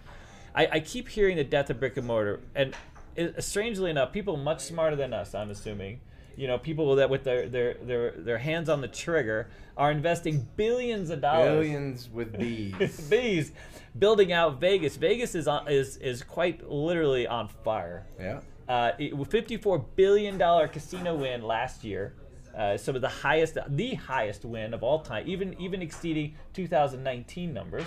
I, 0.53 0.67
I 0.73 0.79
keep 0.79 1.07
hearing 1.09 1.37
the 1.37 1.44
death 1.44 1.71
of 1.71 1.79
brick 1.79 1.97
and 1.97 2.05
mortar, 2.05 2.39
and 2.53 2.75
it, 3.15 3.44
strangely 3.44 3.89
enough, 3.89 4.11
people 4.13 4.37
much 4.37 4.59
smarter 4.61 4.95
than 4.95 5.11
us, 5.11 5.33
I'm 5.33 5.49
assuming. 5.49 6.01
You 6.36 6.48
know, 6.48 6.57
people 6.57 6.95
that 6.95 7.10
with 7.10 7.24
their 7.24 7.48
their 7.48 7.74
their 7.75 8.12
their 8.12 8.38
hands 8.38 8.69
on 8.69 8.81
the 8.81 8.88
trigger 8.88 9.50
are 9.78 9.92
investing 9.92 10.48
billions 10.56 11.10
of 11.10 11.22
dollars 11.22 11.66
Billions 11.66 12.10
with 12.10 12.38
bees. 12.39 13.01
bees 13.10 13.51
building 13.98 14.31
out 14.31 14.60
Vegas. 14.60 14.95
Vegas 14.98 15.36
is 15.36 15.48
on, 15.48 15.68
is 15.68 15.98
is 15.98 16.24
quite 16.24 16.69
literally 16.69 17.28
on 17.28 17.48
fire. 17.48 18.06
yeah. 18.19 18.39
Uh, 18.68 18.94
it, 18.98 19.13
54 19.28 19.80
billion 19.95 20.38
dollar 20.38 20.66
casino 20.68 21.13
win 21.16 21.42
last 21.42 21.83
year, 21.83 22.13
uh, 22.57 22.78
some 22.78 22.95
of 22.95 23.01
the 23.01 23.10
highest, 23.10 23.57
the 23.68 23.95
highest 23.95 24.45
win 24.45 24.74
of 24.74 24.81
all 24.81 25.00
time, 25.00 25.28
even 25.28 25.60
even 25.60 25.81
exceeding 25.81 26.36
2019 26.54 27.54
numbers, 27.54 27.86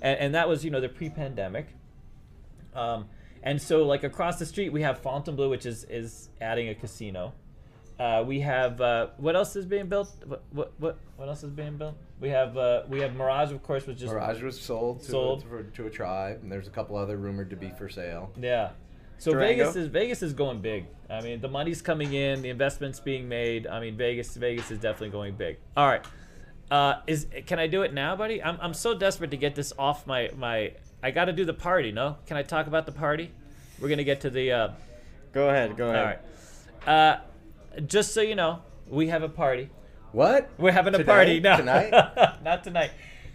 and, 0.00 0.18
and 0.18 0.34
that 0.34 0.48
was 0.48 0.64
you 0.64 0.70
know 0.70 0.80
the 0.80 0.88
pre-pandemic. 0.88 1.66
Um, 2.74 3.06
and 3.42 3.60
so 3.60 3.84
like 3.84 4.04
across 4.04 4.38
the 4.38 4.46
street 4.46 4.72
we 4.72 4.82
have 4.82 5.00
Fontainebleau, 5.00 5.48
which 5.48 5.66
is 5.66 5.84
is 5.84 6.28
adding 6.40 6.68
a 6.68 6.74
casino. 6.74 7.32
Uh, 7.98 8.24
we 8.26 8.40
have 8.40 8.80
uh, 8.80 9.08
what 9.18 9.36
else 9.36 9.54
is 9.56 9.66
being 9.66 9.86
built? 9.86 10.10
What, 10.26 10.42
what 10.52 10.72
what 10.78 10.98
what 11.16 11.28
else 11.28 11.42
is 11.42 11.50
being 11.50 11.76
built? 11.76 11.94
We 12.20 12.30
have 12.30 12.56
uh, 12.56 12.82
we 12.88 13.00
have 13.00 13.14
Mirage, 13.14 13.52
of 13.52 13.62
course, 13.62 13.86
which 13.86 13.98
just 13.98 14.12
Mirage 14.12 14.42
was 14.42 14.60
sold 14.60 15.00
to, 15.00 15.10
Sold. 15.10 15.44
A, 15.52 15.62
to 15.76 15.86
a 15.86 15.90
tribe, 15.90 16.40
and 16.42 16.50
there's 16.50 16.66
a 16.66 16.70
couple 16.70 16.96
other 16.96 17.16
rumored 17.16 17.50
to 17.50 17.56
be 17.56 17.70
for 17.70 17.88
sale. 17.88 18.32
Yeah. 18.40 18.70
So 19.18 19.32
Durango? 19.32 19.64
Vegas 19.64 19.76
is 19.76 19.88
Vegas 19.88 20.22
is 20.22 20.32
going 20.32 20.60
big. 20.60 20.86
I 21.08 21.20
mean, 21.20 21.40
the 21.40 21.48
money's 21.48 21.80
coming 21.82 22.12
in, 22.14 22.42
the 22.42 22.48
investment's 22.48 22.98
being 22.98 23.28
made. 23.28 23.66
I 23.66 23.78
mean, 23.80 23.96
Vegas 23.96 24.34
Vegas 24.34 24.70
is 24.70 24.78
definitely 24.78 25.10
going 25.10 25.34
big. 25.34 25.58
All 25.76 25.86
right. 25.86 26.04
Uh, 26.70 27.00
is 27.06 27.26
can 27.46 27.58
I 27.58 27.66
do 27.66 27.82
it 27.82 27.92
now, 27.92 28.16
buddy? 28.16 28.42
I'm, 28.42 28.58
I'm 28.60 28.74
so 28.74 28.94
desperate 28.94 29.30
to 29.30 29.36
get 29.36 29.54
this 29.54 29.72
off 29.78 30.06
my 30.06 30.30
my. 30.36 30.72
I 31.02 31.10
got 31.10 31.26
to 31.26 31.32
do 31.32 31.44
the 31.44 31.54
party. 31.54 31.92
No, 31.92 32.16
can 32.26 32.36
I 32.36 32.42
talk 32.42 32.66
about 32.66 32.86
the 32.86 32.92
party? 32.92 33.30
We're 33.78 33.90
gonna 33.90 34.04
get 34.04 34.22
to 34.22 34.30
the. 34.30 34.52
Uh, 34.52 34.68
Go 35.32 35.48
ahead. 35.50 35.76
Go 35.76 35.90
ahead. 35.90 36.18
All 36.86 36.92
right. 36.92 37.14
Uh, 37.14 37.20
just 37.86 38.12
so 38.12 38.20
you 38.20 38.34
know, 38.34 38.62
we 38.88 39.08
have 39.08 39.22
a 39.22 39.28
party. 39.28 39.70
What? 40.12 40.50
We're 40.58 40.72
having 40.72 40.94
a 40.94 40.98
Today? 40.98 41.12
party 41.12 41.40
now. 41.40 41.56
Tonight? 41.56 41.90
Not 42.44 42.62
tonight. 42.64 42.90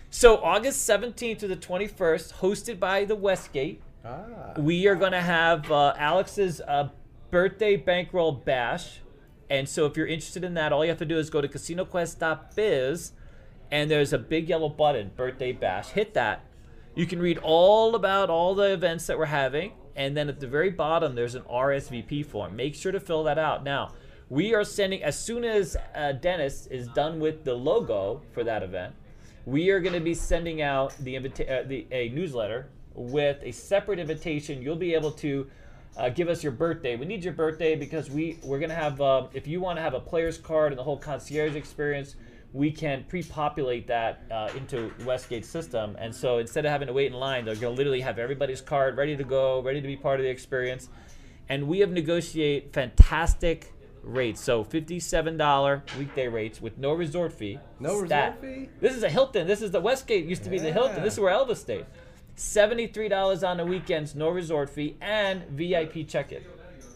So 0.10 0.38
August 0.38 0.88
17th 0.88 1.40
to 1.40 1.48
the 1.48 1.56
21st, 1.56 2.36
hosted 2.36 2.80
by 2.80 3.06
the 3.06 3.16
Westgate. 3.16 3.82
Ah. 4.06 4.54
We 4.58 4.88
are 4.88 4.96
going 4.96 5.12
to 5.12 5.22
have 5.22 5.72
uh, 5.72 5.94
Alex's 5.98 6.62
uh, 6.62 6.90
birthday 7.32 7.76
bankroll 7.76 8.32
bash. 8.32 9.00
And 9.50 9.68
so 9.68 9.86
if 9.86 9.98
you're 9.98 10.08
interested 10.08 10.44
in 10.44 10.54
that, 10.54 10.72
all 10.72 10.84
you 10.86 10.90
have 10.90 11.00
to 11.00 11.06
do 11.06 11.18
is 11.18 11.30
go 11.30 11.42
to 11.42 11.48
casinoquest.biz 11.48 13.14
and 13.72 13.92
there's 13.92 14.14
a 14.14 14.18
big 14.18 14.48
yellow 14.48 14.70
button, 14.70 15.12
birthday 15.16 15.52
bash. 15.52 15.90
Hit 15.90 16.14
that. 16.14 16.46
You 16.96 17.06
can 17.06 17.20
read 17.20 17.38
all 17.40 17.96
about 17.96 18.30
all 18.30 18.56
the 18.56 18.72
events 18.74 19.08
that 19.08 19.18
we're 19.18 19.26
having. 19.26 19.74
And 19.96 20.16
then 20.16 20.30
at 20.30 20.40
the 20.40 20.48
very 20.48 20.70
bottom, 20.70 21.16
there's 21.16 21.36
an 21.36 21.42
RSVP 21.44 22.26
form. 22.26 22.56
Make 22.56 22.76
sure 22.76 22.92
to 22.92 23.00
fill 23.00 23.24
that 23.24 23.38
out. 23.38 23.64
Now, 23.64 23.94
we 24.30 24.54
are 24.54 24.64
sending, 24.64 25.04
as 25.04 25.18
soon 25.18 25.44
as 25.44 25.78
uh, 25.96 26.12
Dennis 26.14 26.68
is 26.68 26.88
done 26.90 27.20
with 27.20 27.44
the 27.44 27.54
logo 27.54 28.22
for 28.34 28.44
that 28.44 28.62
event, 28.64 28.94
we 29.46 29.70
are 29.70 29.80
going 29.80 29.94
to 29.94 30.02
be 30.02 30.14
sending 30.14 30.62
out 30.62 30.94
the, 31.00 31.16
invita- 31.16 31.62
uh, 31.62 31.64
the 31.64 31.88
a 31.92 32.10
newsletter 32.10 32.68
with 32.94 33.38
a 33.44 33.52
separate 33.52 34.00
invitation. 34.00 34.62
You'll 34.62 34.76
be 34.76 34.94
able 34.94 35.12
to 35.12 35.48
uh, 35.96 36.10
give 36.10 36.28
us 36.28 36.44
your 36.44 36.52
birthday. 36.52 36.98
We 36.98 37.06
need 37.06 37.24
your 37.24 37.34
birthday 37.34 37.76
because 37.76 38.10
we 38.10 38.38
we're 38.44 38.60
going 38.60 38.70
to 38.70 38.76
have. 38.76 39.00
Uh, 39.00 39.28
if 39.34 39.48
you 39.48 39.62
want 39.62 39.78
to 39.78 39.82
have 39.82 39.94
a 39.94 40.00
player's 40.00 40.38
card 40.38 40.74
and 40.74 40.80
the 40.80 40.84
whole 40.84 40.98
concierge 40.98 41.56
experience, 41.56 42.16
we 42.52 42.72
can 42.72 43.06
pre-populate 43.08 43.88
that 43.88 44.24
uh, 44.30 44.50
into 44.58 44.92
Westgate's 45.06 45.48
system. 45.48 45.96
And 45.98 46.14
so 46.14 46.40
instead 46.40 46.66
of 46.66 46.72
having 46.72 46.88
to 46.88 46.94
wait 46.94 47.08
in 47.08 47.18
line, 47.18 47.46
they're 47.46 47.56
going 47.56 47.74
to 47.74 47.78
literally 47.78 48.02
have 48.02 48.20
everybody's 48.20 48.62
card 48.62 48.98
ready 48.98 49.16
to 49.16 49.24
go, 49.24 49.62
ready 49.62 49.80
to 49.80 49.88
be 49.88 49.96
part 49.96 50.20
of 50.20 50.24
the 50.24 50.30
experience. 50.30 50.90
And 51.50 51.68
we 51.68 51.80
have 51.80 51.92
negotiate 51.92 52.74
fantastic 52.74 53.74
rates. 54.08 54.42
So 54.42 54.64
$57 54.64 55.98
weekday 55.98 56.28
rates 56.28 56.62
with 56.62 56.78
no 56.78 56.94
resort 56.94 57.34
fee. 57.34 57.60
No 57.80 58.06
Stat. 58.06 58.38
resort 58.42 58.56
fee? 58.56 58.70
This 58.80 58.96
is 58.96 59.04
a 59.04 59.10
Hilton. 59.10 59.48
This 59.48 59.62
is 59.62 59.72
the 59.72 59.82
Westgate 59.82 60.26
used 60.26 60.44
to 60.44 60.50
be 60.50 60.60
the 60.60 60.72
Hilton. 60.72 61.04
This 61.04 61.14
is 61.14 61.20
where 61.20 61.34
Elvis 61.34 61.58
stayed. 61.58 61.86
$73 62.38 63.48
on 63.48 63.58
the 63.58 63.66
weekends, 63.66 64.14
no 64.14 64.30
resort 64.30 64.70
fee, 64.70 64.96
and 65.02 65.44
VIP 65.50 66.08
check-in. 66.08 66.44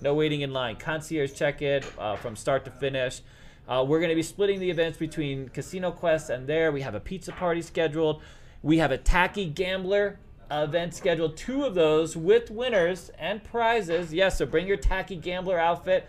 No 0.02 0.14
waiting 0.14 0.42
in 0.42 0.54
line. 0.54 0.76
Concierge 0.76 1.34
check-in 1.34 1.84
uh, 1.98 2.16
from 2.16 2.36
start 2.36 2.64
to 2.66 2.72
finish. 2.72 3.22
Uh, 3.68 3.84
we're 3.88 4.00
going 4.00 4.10
to 4.10 4.16
be 4.16 4.24
splitting 4.24 4.60
the 4.60 4.70
events 4.70 4.98
between 4.98 5.50
Casino 5.50 5.92
Quest 5.92 6.30
and 6.30 6.48
there. 6.48 6.72
We 6.72 6.82
have 6.82 6.96
a 6.96 7.00
pizza 7.00 7.32
party 7.32 7.62
scheduled. 7.62 8.22
We 8.62 8.78
have 8.78 8.92
a 8.92 8.98
tacky 8.98 9.46
gambler 9.46 10.20
event 10.52 10.94
scheduled, 10.94 11.38
two 11.38 11.64
of 11.64 11.76
those 11.76 12.18
with 12.18 12.52
winners 12.52 13.10
and 13.18 13.44
prizes. 13.44 14.14
Yes, 14.14 14.38
so 14.38 14.46
bring 14.46 14.68
your 14.68 14.78
tacky 14.78 15.16
gambler 15.16 15.58
outfit. 15.58 16.08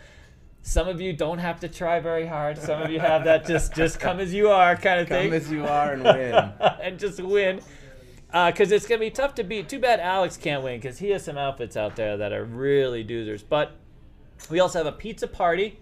Some 0.63 0.87
of 0.87 1.01
you 1.01 1.13
don't 1.13 1.39
have 1.39 1.61
to 1.61 1.69
try 1.69 1.99
very 1.99 2.27
hard. 2.27 2.57
Some 2.57 2.81
of 2.81 2.91
you 2.91 3.01
have 3.01 3.25
that 3.25 3.47
just 3.47 3.75
just 3.75 3.99
come 3.99 4.21
as 4.21 4.33
you 4.33 4.49
are 4.49 4.77
kind 4.77 5.01
of 5.01 5.09
thing. 5.09 5.31
Come 5.31 5.37
as 5.37 5.51
you 5.51 5.67
are 5.67 5.93
and 5.93 6.05
win. 6.05 6.35
and 6.83 6.99
just 6.99 7.21
win. 7.21 7.61
Because 8.29 8.73
uh, 8.73 8.77
it's 8.77 8.87
going 8.87 9.01
to 9.01 9.07
be 9.07 9.11
tough 9.11 9.35
to 9.35 9.45
beat. 9.45 9.69
Too 9.69 9.81
bad 9.81 10.01
Alex 10.01 10.37
can't 10.37 10.63
win 10.63 10.81
because 10.81 10.99
he 10.99 11.11
has 11.11 11.25
some 11.25 11.37
outfits 11.37 11.77
out 11.77 11.97
there 11.97 12.17
that 12.17 12.33
are 12.33 12.45
really 12.45 13.05
doozers. 13.05 13.43
But 13.47 13.77
we 14.49 14.61
also 14.61 14.79
have 14.79 14.87
a 14.87 14.97
pizza 14.97 15.27
party. 15.27 15.81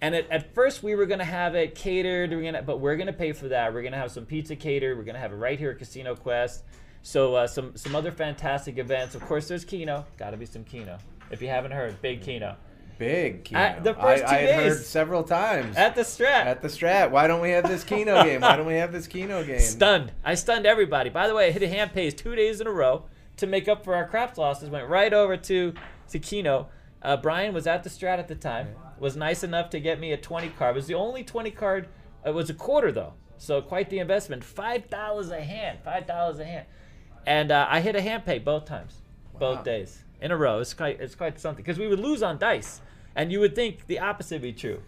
And 0.00 0.14
at, 0.14 0.30
at 0.30 0.54
first 0.54 0.82
we 0.82 0.94
were 0.94 1.06
gonna 1.06 1.24
have 1.24 1.54
it 1.54 1.74
catered, 1.74 2.30
we're 2.30 2.42
gonna, 2.42 2.62
but 2.62 2.78
we're 2.78 2.96
gonna 2.96 3.12
pay 3.12 3.32
for 3.32 3.48
that. 3.48 3.72
We're 3.72 3.82
gonna 3.82 3.96
have 3.96 4.12
some 4.12 4.26
pizza 4.26 4.54
catered. 4.54 4.96
We're 4.98 5.04
gonna 5.04 5.18
have 5.18 5.32
it 5.32 5.36
right 5.36 5.58
here 5.58 5.70
at 5.70 5.78
Casino 5.78 6.14
Quest. 6.14 6.64
So 7.02 7.34
uh, 7.34 7.46
some 7.46 7.76
some 7.76 7.96
other 7.96 8.12
fantastic 8.12 8.78
events. 8.78 9.14
Of 9.14 9.22
course, 9.22 9.48
there's 9.48 9.64
Keno. 9.64 10.04
Got 10.18 10.30
to 10.30 10.36
be 10.36 10.46
some 10.46 10.64
Keno. 10.64 10.98
If 11.30 11.40
you 11.40 11.48
haven't 11.48 11.70
heard, 11.70 12.00
big 12.02 12.20
Keno. 12.22 12.56
Big 12.98 13.44
Keno. 13.44 13.60
At 13.60 13.84
the 13.84 13.94
first 13.94 14.24
I, 14.24 14.26
two 14.28 14.34
I 14.34 14.38
had 14.38 14.54
heard 14.56 14.68
days. 14.70 14.86
several 14.86 15.22
times. 15.22 15.76
At 15.76 15.94
the 15.94 16.02
Strat. 16.02 16.44
At 16.46 16.62
the 16.62 16.68
Strat. 16.68 17.10
Why 17.10 17.26
don't 17.26 17.40
we 17.40 17.50
have 17.50 17.66
this 17.68 17.84
Keno 17.84 18.22
game? 18.24 18.40
Why 18.40 18.56
don't 18.56 18.66
we 18.66 18.74
have 18.74 18.92
this 18.92 19.06
Keno 19.06 19.44
game? 19.44 19.60
Stunned. 19.60 20.12
I 20.24 20.34
stunned 20.34 20.66
everybody. 20.66 21.08
By 21.10 21.28
the 21.28 21.34
way, 21.34 21.46
I 21.48 21.50
hit 21.52 21.62
a 21.62 21.68
hand 21.68 21.92
pays 21.92 22.14
two 22.14 22.34
days 22.34 22.60
in 22.60 22.66
a 22.66 22.72
row 22.72 23.04
to 23.36 23.46
make 23.46 23.68
up 23.68 23.84
for 23.84 23.94
our 23.94 24.06
craps 24.08 24.36
losses. 24.38 24.68
Went 24.70 24.88
right 24.88 25.12
over 25.12 25.36
to 25.36 25.74
to 26.10 26.18
Keno. 26.18 26.68
Uh, 27.00 27.16
Brian 27.16 27.54
was 27.54 27.66
at 27.66 27.84
the 27.84 27.90
Strat 27.90 28.18
at 28.18 28.26
the 28.28 28.34
time. 28.34 28.68
Was 28.98 29.14
nice 29.16 29.44
enough 29.44 29.70
to 29.70 29.78
get 29.80 30.00
me 30.00 30.10
a 30.12 30.16
20 30.16 30.48
card. 30.50 30.74
It 30.74 30.76
was 30.78 30.86
the 30.88 30.94
only 30.94 31.22
20 31.22 31.52
card. 31.52 31.88
It 32.26 32.34
was 32.34 32.50
a 32.50 32.54
quarter 32.54 32.90
though, 32.90 33.14
so 33.36 33.62
quite 33.62 33.90
the 33.90 34.00
investment. 34.00 34.42
Five 34.42 34.90
dollars 34.90 35.30
a 35.30 35.40
hand. 35.40 35.78
Five 35.84 36.06
dollars 36.08 36.40
a 36.40 36.44
hand. 36.44 36.66
And 37.24 37.52
uh, 37.52 37.66
I 37.70 37.80
hit 37.80 37.94
a 37.94 38.00
hand 38.00 38.24
pay 38.24 38.38
both 38.40 38.64
times, 38.64 39.02
Wow. 39.34 39.38
both 39.38 39.64
days 39.64 40.02
in 40.20 40.32
a 40.32 40.36
row. 40.36 40.58
It's 40.58 40.74
quite 40.74 40.98
it's 41.00 41.14
quite 41.14 41.38
something 41.38 41.62
because 41.62 41.78
we 41.78 41.86
would 41.86 42.00
lose 42.00 42.24
on 42.24 42.38
dice, 42.38 42.80
and 43.18 43.30
you 43.30 43.40
would 43.40 43.54
think 43.54 43.86
the 43.86 43.98
opposite 43.98 44.36
would 44.36 44.42
be 44.42 44.52
true. 44.54 44.80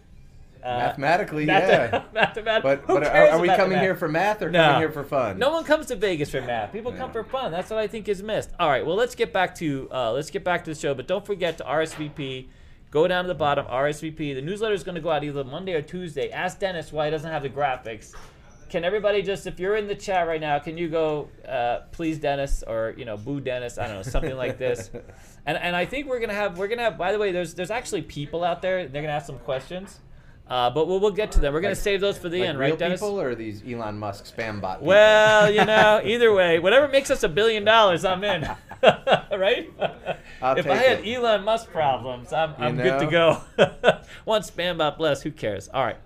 Uh, 0.63 0.77
Mathematically, 0.77 1.45
math- 1.45 1.69
yeah. 1.69 2.03
mathemat- 2.15 2.61
But, 2.61 2.85
but 2.85 3.03
are, 3.05 3.29
are 3.29 3.39
we 3.39 3.47
coming 3.47 3.79
here 3.79 3.95
for 3.95 4.07
math 4.07 4.41
or 4.43 4.49
No. 4.51 4.63
coming 4.63 4.79
here 4.81 4.91
for 4.91 5.03
fun? 5.03 5.39
No 5.39 5.49
one 5.51 5.63
comes 5.63 5.87
to 5.87 5.95
Vegas 5.95 6.29
for 6.29 6.39
math. 6.41 6.71
People 6.73 6.91
come 6.93 7.11
for 7.11 7.23
fun. 7.23 7.51
That's 7.51 7.69
what 7.71 7.79
I 7.79 7.87
think 7.87 8.07
is 8.07 8.21
missed. 8.21 8.51
All 8.59 8.69
right, 8.69 8.85
well 8.85 8.95
let's 8.95 9.15
get 9.15 9.33
back 9.33 9.55
to 9.55 9.89
uh, 9.91 10.11
let's 10.11 10.29
get 10.29 10.43
back 10.43 10.63
to 10.65 10.73
the 10.73 10.79
show, 10.79 10.93
but 10.93 11.07
don't 11.07 11.25
forget 11.25 11.57
to 11.59 11.63
RSVP. 11.63 12.47
Go 12.91 13.07
down 13.07 13.23
to 13.23 13.27
the 13.29 13.33
bottom, 13.35 13.65
RSVP. 13.67 14.35
The 14.35 14.41
newsletter 14.41 14.73
is 14.75 14.83
going 14.83 14.95
to 14.95 15.01
go 15.01 15.09
out 15.11 15.23
either 15.23 15.43
Monday 15.45 15.73
or 15.73 15.81
Tuesday. 15.81 16.29
Ask 16.29 16.59
Dennis 16.59 16.91
why 16.91 17.05
he 17.05 17.11
doesn't 17.11 17.31
have 17.31 17.41
the 17.41 17.49
graphics. 17.49 18.13
Can 18.69 18.83
everybody 18.83 19.21
just, 19.21 19.47
if 19.47 19.59
you're 19.61 19.77
in 19.77 19.87
the 19.87 19.95
chat 19.95 20.27
right 20.27 20.39
now, 20.41 20.59
can 20.59 20.77
you 20.77 20.89
go, 20.89 21.29
uh, 21.47 21.79
please 21.93 22.19
Dennis, 22.19 22.63
or 22.67 22.93
you 22.97 23.05
know, 23.05 23.15
boo 23.17 23.39
Dennis? 23.39 23.77
I 23.77 23.87
don't 23.87 23.95
know, 23.95 24.01
something 24.03 24.35
like 24.37 24.57
this. 24.57 24.91
And 25.45 25.57
and 25.57 25.75
I 25.75 25.85
think 25.85 26.07
we're 26.07 26.19
gonna 26.19 26.33
have 26.33 26.57
we're 26.57 26.67
gonna 26.67 26.83
have. 26.83 26.97
By 26.97 27.11
the 27.11 27.19
way, 27.19 27.31
there's 27.31 27.53
there's 27.53 27.71
actually 27.71 28.03
people 28.03 28.43
out 28.43 28.61
there. 28.61 28.87
They're 28.87 29.01
gonna 29.01 29.13
ask 29.13 29.25
some 29.25 29.39
questions, 29.39 29.99
uh, 30.47 30.69
but 30.69 30.87
we'll 30.87 30.99
we'll 30.99 31.11
get 31.11 31.31
to 31.33 31.39
them. 31.39 31.53
We're 31.53 31.61
gonna 31.61 31.75
save 31.75 31.99
those 31.99 32.17
for 32.17 32.29
the 32.29 32.41
like 32.41 32.49
end, 32.49 32.59
right, 32.59 32.77
Dennis? 32.77 32.99
people 32.99 33.19
or 33.19 33.33
these 33.33 33.63
Elon 33.67 33.97
Musk 33.97 34.25
spam 34.25 34.61
bot 34.61 34.77
people? 34.77 34.89
Well, 34.89 35.49
you 35.49 35.65
know, 35.65 36.01
either 36.03 36.31
way, 36.31 36.59
whatever 36.59 36.87
makes 36.87 37.09
us 37.09 37.23
a 37.23 37.29
billion 37.29 37.65
dollars, 37.65 38.05
I'm 38.05 38.23
in. 38.23 38.47
right? 38.83 39.71
I'll 40.41 40.57
if 40.57 40.67
I 40.67 40.75
had 40.75 41.05
it. 41.05 41.15
Elon 41.15 41.43
Musk 41.43 41.71
problems, 41.71 42.33
I'm, 42.33 42.53
I'm 42.57 42.77
good 42.77 42.99
to 42.99 43.07
go. 43.07 43.41
One 44.25 44.41
spam 44.41 44.77
bot 44.77 44.97
bless, 44.97 45.21
who 45.23 45.31
cares? 45.31 45.69
All 45.73 45.83
right. 45.83 45.97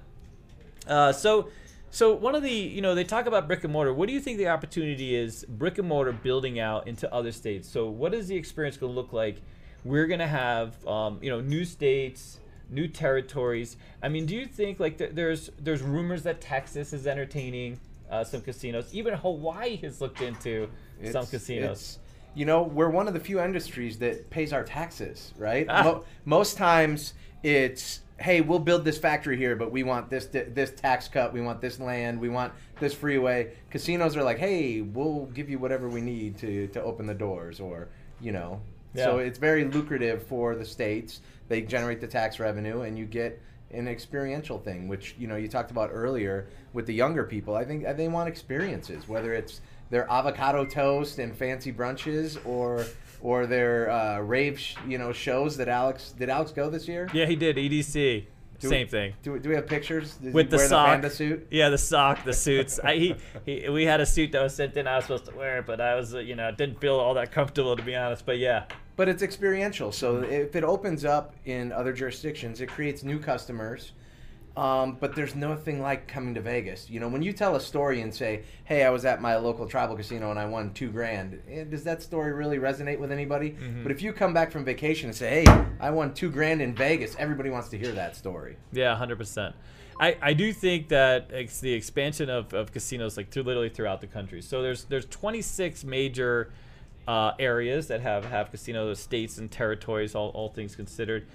Uh, 0.87 1.11
so, 1.11 1.49
so 1.95 2.13
one 2.13 2.35
of 2.35 2.43
the, 2.43 2.51
you 2.51 2.81
know, 2.81 2.93
they 2.93 3.05
talk 3.05 3.25
about 3.25 3.47
brick 3.47 3.63
and 3.63 3.71
mortar. 3.71 3.93
What 3.93 4.07
do 4.07 4.13
you 4.13 4.19
think 4.19 4.37
the 4.37 4.49
opportunity 4.49 5.15
is, 5.15 5.45
brick 5.47 5.77
and 5.77 5.87
mortar 5.87 6.11
building 6.11 6.59
out 6.59 6.87
into 6.89 7.11
other 7.13 7.31
states? 7.31 7.69
So, 7.69 7.87
what 7.87 8.13
is 8.13 8.27
the 8.27 8.35
experience 8.35 8.75
going 8.75 8.91
to 8.91 8.99
look 8.99 9.13
like? 9.13 9.41
We're 9.85 10.05
going 10.05 10.19
to 10.19 10.27
have, 10.27 10.85
um, 10.85 11.19
you 11.21 11.29
know, 11.29 11.39
new 11.39 11.63
states, 11.63 12.41
new 12.69 12.89
territories. 12.89 13.77
I 14.03 14.09
mean, 14.09 14.25
do 14.25 14.35
you 14.35 14.45
think 14.45 14.77
like 14.81 14.97
th- 14.97 15.11
there's 15.13 15.51
there's 15.57 15.81
rumors 15.81 16.23
that 16.23 16.41
Texas 16.41 16.91
is 16.91 17.07
entertaining 17.07 17.79
uh, 18.11 18.25
some 18.25 18.41
casinos? 18.41 18.93
Even 18.93 19.13
Hawaii 19.13 19.77
has 19.77 20.01
looked 20.01 20.19
into 20.19 20.69
some 21.13 21.25
casinos. 21.27 21.99
you 22.33 22.45
know, 22.45 22.63
we're 22.63 22.89
one 22.89 23.07
of 23.07 23.13
the 23.13 23.21
few 23.21 23.39
industries 23.39 23.99
that 23.99 24.29
pays 24.29 24.51
our 24.51 24.65
taxes, 24.65 25.33
right? 25.37 25.65
Ah. 25.69 25.83
Mo- 25.85 26.03
most 26.25 26.57
times 26.57 27.13
it's, 27.41 28.01
hey, 28.19 28.41
we'll 28.41 28.59
build 28.59 28.85
this 28.85 28.97
factory 28.97 29.37
here, 29.37 29.55
but 29.55 29.71
we 29.71 29.83
want 29.83 30.09
this 30.09 30.25
this 30.27 30.71
tax 30.71 31.07
cut, 31.07 31.33
we 31.33 31.41
want 31.41 31.61
this 31.61 31.79
land, 31.79 32.19
we 32.19 32.29
want 32.29 32.53
this 32.79 32.93
freeway. 32.93 33.53
Casinos 33.69 34.15
are 34.15 34.23
like, 34.23 34.37
hey, 34.37 34.81
we'll 34.81 35.25
give 35.27 35.49
you 35.49 35.59
whatever 35.59 35.89
we 35.89 36.01
need 36.01 36.37
to 36.39 36.67
to 36.67 36.81
open 36.81 37.05
the 37.05 37.13
doors, 37.13 37.59
or 37.59 37.89
you 38.21 38.31
know. 38.31 38.61
Yeah. 38.93 39.05
So 39.05 39.17
it's 39.17 39.37
very 39.37 39.65
lucrative 39.65 40.23
for 40.23 40.55
the 40.55 40.65
states. 40.65 41.19
They 41.49 41.61
generate 41.61 41.99
the 41.99 42.07
tax 42.07 42.39
revenue, 42.39 42.81
and 42.81 42.97
you 42.97 43.05
get 43.05 43.41
an 43.71 43.87
experiential 43.87 44.59
thing, 44.59 44.87
which 44.87 45.15
you 45.19 45.27
know 45.27 45.35
you 45.35 45.47
talked 45.47 45.71
about 45.71 45.89
earlier 45.91 46.47
with 46.73 46.85
the 46.85 46.93
younger 46.93 47.25
people. 47.25 47.55
I 47.55 47.65
think 47.65 47.85
they 47.97 48.07
want 48.07 48.29
experiences, 48.29 49.07
whether 49.07 49.33
it's 49.33 49.61
their 49.89 50.09
avocado 50.09 50.65
toast 50.65 51.19
and 51.19 51.35
fancy 51.35 51.73
brunches, 51.73 52.43
or 52.45 52.85
or 53.25 53.47
their 53.47 53.89
uh, 53.89 54.19
rave, 54.19 54.59
sh- 54.59 54.75
you 54.87 54.99
know, 54.99 55.11
shows 55.11 55.57
that 55.57 55.67
Alex 55.67 56.11
did. 56.11 56.29
Alex 56.29 56.51
go 56.51 56.69
this 56.69 56.87
year? 56.87 57.09
yeah, 57.11 57.25
he 57.25 57.35
did 57.35 57.55
EDC. 57.57 58.25
Do 58.59 58.69
Same 58.69 58.85
we, 58.85 58.91
thing. 58.91 59.13
Do, 59.23 59.37
do 59.39 59.49
we 59.49 59.55
have 59.55 59.67
pictures? 59.67 60.15
Did 60.15 60.33
with 60.33 60.45
he 60.45 60.51
the 60.51 60.59
sock, 60.59 61.01
the 61.01 61.09
suit? 61.09 61.47
Yeah, 61.51 61.69
the 61.69 61.77
sock, 61.77 62.23
the 62.23 62.31
suits. 62.33 62.79
I, 62.83 62.95
he, 62.95 63.15
he, 63.45 63.67
we 63.67 63.83
had 63.83 63.99
a 63.99 64.05
suit 64.05 64.31
that 64.31 64.41
was 64.41 64.55
sent 64.55 64.77
in. 64.77 64.87
I 64.87 64.95
was 64.95 65.05
supposed 65.05 65.25
to 65.25 65.35
wear 65.35 65.57
it, 65.57 65.65
but 65.65 65.81
I 65.81 65.95
was, 65.95 66.13
you 66.13 66.35
know, 66.35 66.51
didn't 66.51 66.79
feel 66.79 66.95
all 66.95 67.15
that 67.15 67.31
comfortable 67.33 67.75
to 67.75 67.83
be 67.83 67.95
honest. 67.95 68.25
But 68.25 68.37
yeah, 68.37 68.65
But 68.95 69.09
it's 69.09 69.21
experiential. 69.23 69.91
So 69.91 70.21
if 70.21 70.55
it 70.55 70.63
opens 70.63 71.03
up 71.03 71.35
in 71.45 71.73
other 71.73 71.91
jurisdictions, 71.91 72.61
it 72.61 72.69
creates 72.69 73.03
new 73.03 73.19
customers. 73.19 73.91
Um, 74.57 74.97
but 75.01 75.15
there's 75.15 75.35
nothing 75.35 75.81
like 75.81 76.07
coming 76.07 76.33
to 76.35 76.41
Vegas. 76.41 76.89
You 76.89 77.01
know, 77.01 77.09
when 77.09 77.21
you 77.21 77.33
tell 77.33 77.55
a 77.55 77.59
story 77.59 78.01
and 78.01 78.13
say, 78.13 78.43
"Hey, 78.63 78.83
I 78.83 78.89
was 78.89 79.03
at 79.03 79.21
my 79.21 79.35
local 79.35 79.67
tribal 79.67 79.97
casino 79.97 80.31
and 80.31 80.39
I 80.39 80.45
won 80.45 80.73
two 80.73 80.89
grand," 80.91 81.41
eh, 81.49 81.65
does 81.65 81.83
that 81.83 82.01
story 82.01 82.31
really 82.31 82.57
resonate 82.57 82.97
with 82.99 83.11
anybody? 83.11 83.57
But 83.83 83.91
if 83.91 84.01
you 84.01 84.13
come 84.13 84.33
back 84.33 84.51
from 84.51 84.63
vacation 84.63 85.09
and 85.09 85.15
say, 85.15 85.43
"Hey, 85.43 85.65
I 85.79 85.89
won 85.91 86.13
two 86.13 86.29
grand 86.29 86.61
in 86.61 86.73
Vegas," 86.73 87.15
everybody 87.19 87.49
wants 87.49 87.67
to 87.69 87.77
hear 87.77 87.91
that 87.91 88.15
story. 88.15 88.55
yeah, 88.71 88.95
hundred 88.95 89.17
percent. 89.17 89.55
I, 89.99 90.17
I 90.21 90.33
do 90.33 90.51
think 90.51 90.89
that 90.89 91.29
it's 91.31 91.61
the 91.61 91.71
expansion 91.73 92.29
of, 92.29 92.53
of 92.53 92.71
casinos 92.73 93.15
like 93.15 93.29
through 93.29 93.43
literally 93.43 93.69
throughout 93.69 94.01
the 94.01 94.07
country. 94.07 94.41
So 94.41 94.61
there's 94.61 94.85
there's 94.85 95.05
26 95.05 95.83
major 95.85 96.51
uh, 97.07 97.31
areas 97.39 97.87
that 97.87 98.01
have 98.01 98.25
have 98.25 98.51
casinos, 98.51 98.99
states 98.99 99.37
and 99.37 99.49
territories, 99.51 100.15
all, 100.15 100.29
all 100.29 100.49
things 100.49 100.75
considered. 100.75 101.27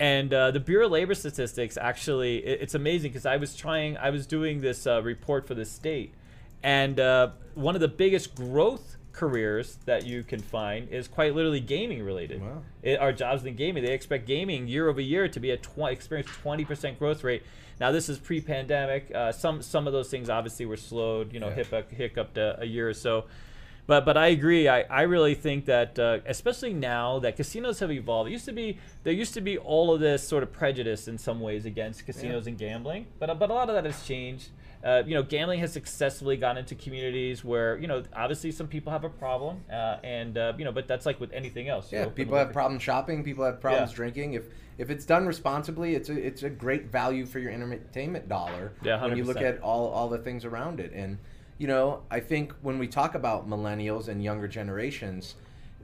And 0.00 0.32
uh, 0.32 0.50
the 0.50 0.60
Bureau 0.60 0.86
of 0.86 0.92
Labor 0.92 1.14
Statistics 1.14 1.76
actually, 1.76 2.38
it, 2.38 2.62
it's 2.62 2.74
amazing 2.74 3.10
because 3.10 3.26
I 3.26 3.36
was 3.36 3.54
trying, 3.54 3.98
I 3.98 4.08
was 4.10 4.26
doing 4.26 4.62
this 4.62 4.86
uh, 4.86 5.02
report 5.02 5.46
for 5.46 5.54
the 5.54 5.66
state, 5.66 6.14
and 6.62 6.98
uh, 6.98 7.28
one 7.54 7.74
of 7.74 7.82
the 7.82 7.88
biggest 7.88 8.34
growth 8.34 8.96
careers 9.12 9.76
that 9.84 10.06
you 10.06 10.22
can 10.22 10.40
find 10.40 10.88
is 10.88 11.06
quite 11.06 11.34
literally 11.34 11.60
gaming 11.60 12.02
related. 12.02 12.40
Wow. 12.40 12.62
It, 12.82 12.98
our 12.98 13.12
jobs 13.12 13.44
in 13.44 13.56
gaming, 13.56 13.84
they 13.84 13.92
expect 13.92 14.26
gaming 14.26 14.68
year 14.68 14.88
over 14.88 15.00
year 15.02 15.28
to 15.28 15.38
be 15.40 15.50
a 15.50 15.58
tw- 15.58 15.90
experience 15.90 16.30
20% 16.42 16.98
growth 16.98 17.22
rate. 17.22 17.42
Now 17.78 17.92
this 17.92 18.08
is 18.08 18.18
pre-pandemic. 18.18 19.10
Uh, 19.14 19.32
some 19.32 19.60
some 19.60 19.86
of 19.86 19.92
those 19.92 20.08
things 20.08 20.30
obviously 20.30 20.64
were 20.64 20.76
slowed, 20.78 21.32
you 21.34 21.40
know, 21.40 21.48
Yeah. 21.48 21.54
hiccup, 21.56 21.90
hiccuped 21.90 22.38
a, 22.38 22.60
a 22.60 22.64
year 22.64 22.88
or 22.88 22.94
so. 22.94 23.24
But 23.90 24.04
but 24.04 24.16
I 24.16 24.28
agree. 24.28 24.68
I, 24.68 24.82
I 24.82 25.02
really 25.02 25.34
think 25.34 25.64
that 25.64 25.98
uh, 25.98 26.18
especially 26.24 26.72
now 26.72 27.18
that 27.18 27.34
casinos 27.34 27.80
have 27.80 27.90
evolved. 27.90 28.30
It 28.30 28.32
used 28.32 28.44
to 28.44 28.52
be 28.52 28.78
there 29.02 29.12
used 29.12 29.34
to 29.34 29.40
be 29.40 29.58
all 29.58 29.92
of 29.92 29.98
this 29.98 30.22
sort 30.22 30.44
of 30.44 30.52
prejudice 30.52 31.08
in 31.08 31.18
some 31.18 31.40
ways 31.40 31.66
against 31.66 32.06
casinos 32.06 32.46
and 32.46 32.56
gambling, 32.56 33.06
but 33.18 33.36
but 33.36 33.50
a 33.50 33.52
lot 33.52 33.68
of 33.68 33.74
that 33.74 33.84
has 33.84 34.06
changed. 34.06 34.50
Uh, 34.84 35.02
you 35.04 35.12
know, 35.12 35.24
gambling 35.24 35.58
has 35.58 35.72
successfully 35.72 36.36
gone 36.36 36.56
into 36.56 36.76
communities 36.76 37.44
where 37.44 37.78
you 37.78 37.88
know 37.88 38.04
obviously 38.14 38.52
some 38.52 38.68
people 38.68 38.92
have 38.92 39.02
a 39.02 39.08
problem, 39.08 39.64
uh, 39.68 39.96
and 40.04 40.38
uh, 40.38 40.52
you 40.56 40.64
know, 40.64 40.70
but 40.70 40.86
that's 40.86 41.04
like 41.04 41.18
with 41.18 41.32
anything 41.32 41.68
else. 41.68 41.92
Yeah, 41.92 42.06
people 42.06 42.36
have 42.36 42.52
problems 42.52 42.84
shopping. 42.84 43.24
People 43.24 43.44
have 43.44 43.60
problems 43.60 43.90
Yeah. 43.90 43.96
drinking. 43.96 44.34
If 44.34 44.44
if 44.78 44.90
it's 44.90 45.04
done 45.04 45.26
responsibly, 45.26 45.96
it's 45.96 46.10
a 46.10 46.16
it's 46.16 46.44
a 46.44 46.48
great 46.48 46.92
value 46.92 47.26
for 47.26 47.40
your 47.40 47.50
entertainment 47.50 48.28
dollar. 48.28 48.70
Yeah, 48.84 48.98
100%. 48.98 49.02
when 49.08 49.16
you 49.16 49.24
look 49.24 49.42
at 49.42 49.60
all 49.62 49.88
all 49.88 50.08
the 50.08 50.18
things 50.18 50.44
around 50.44 50.78
it, 50.78 50.92
and 50.92 51.18
you 51.60 51.66
know, 51.66 52.00
I 52.10 52.20
think 52.20 52.54
when 52.62 52.78
we 52.78 52.88
talk 52.88 53.14
about 53.14 53.46
millennials 53.46 54.08
and 54.08 54.24
younger 54.24 54.48
generations. 54.48 55.34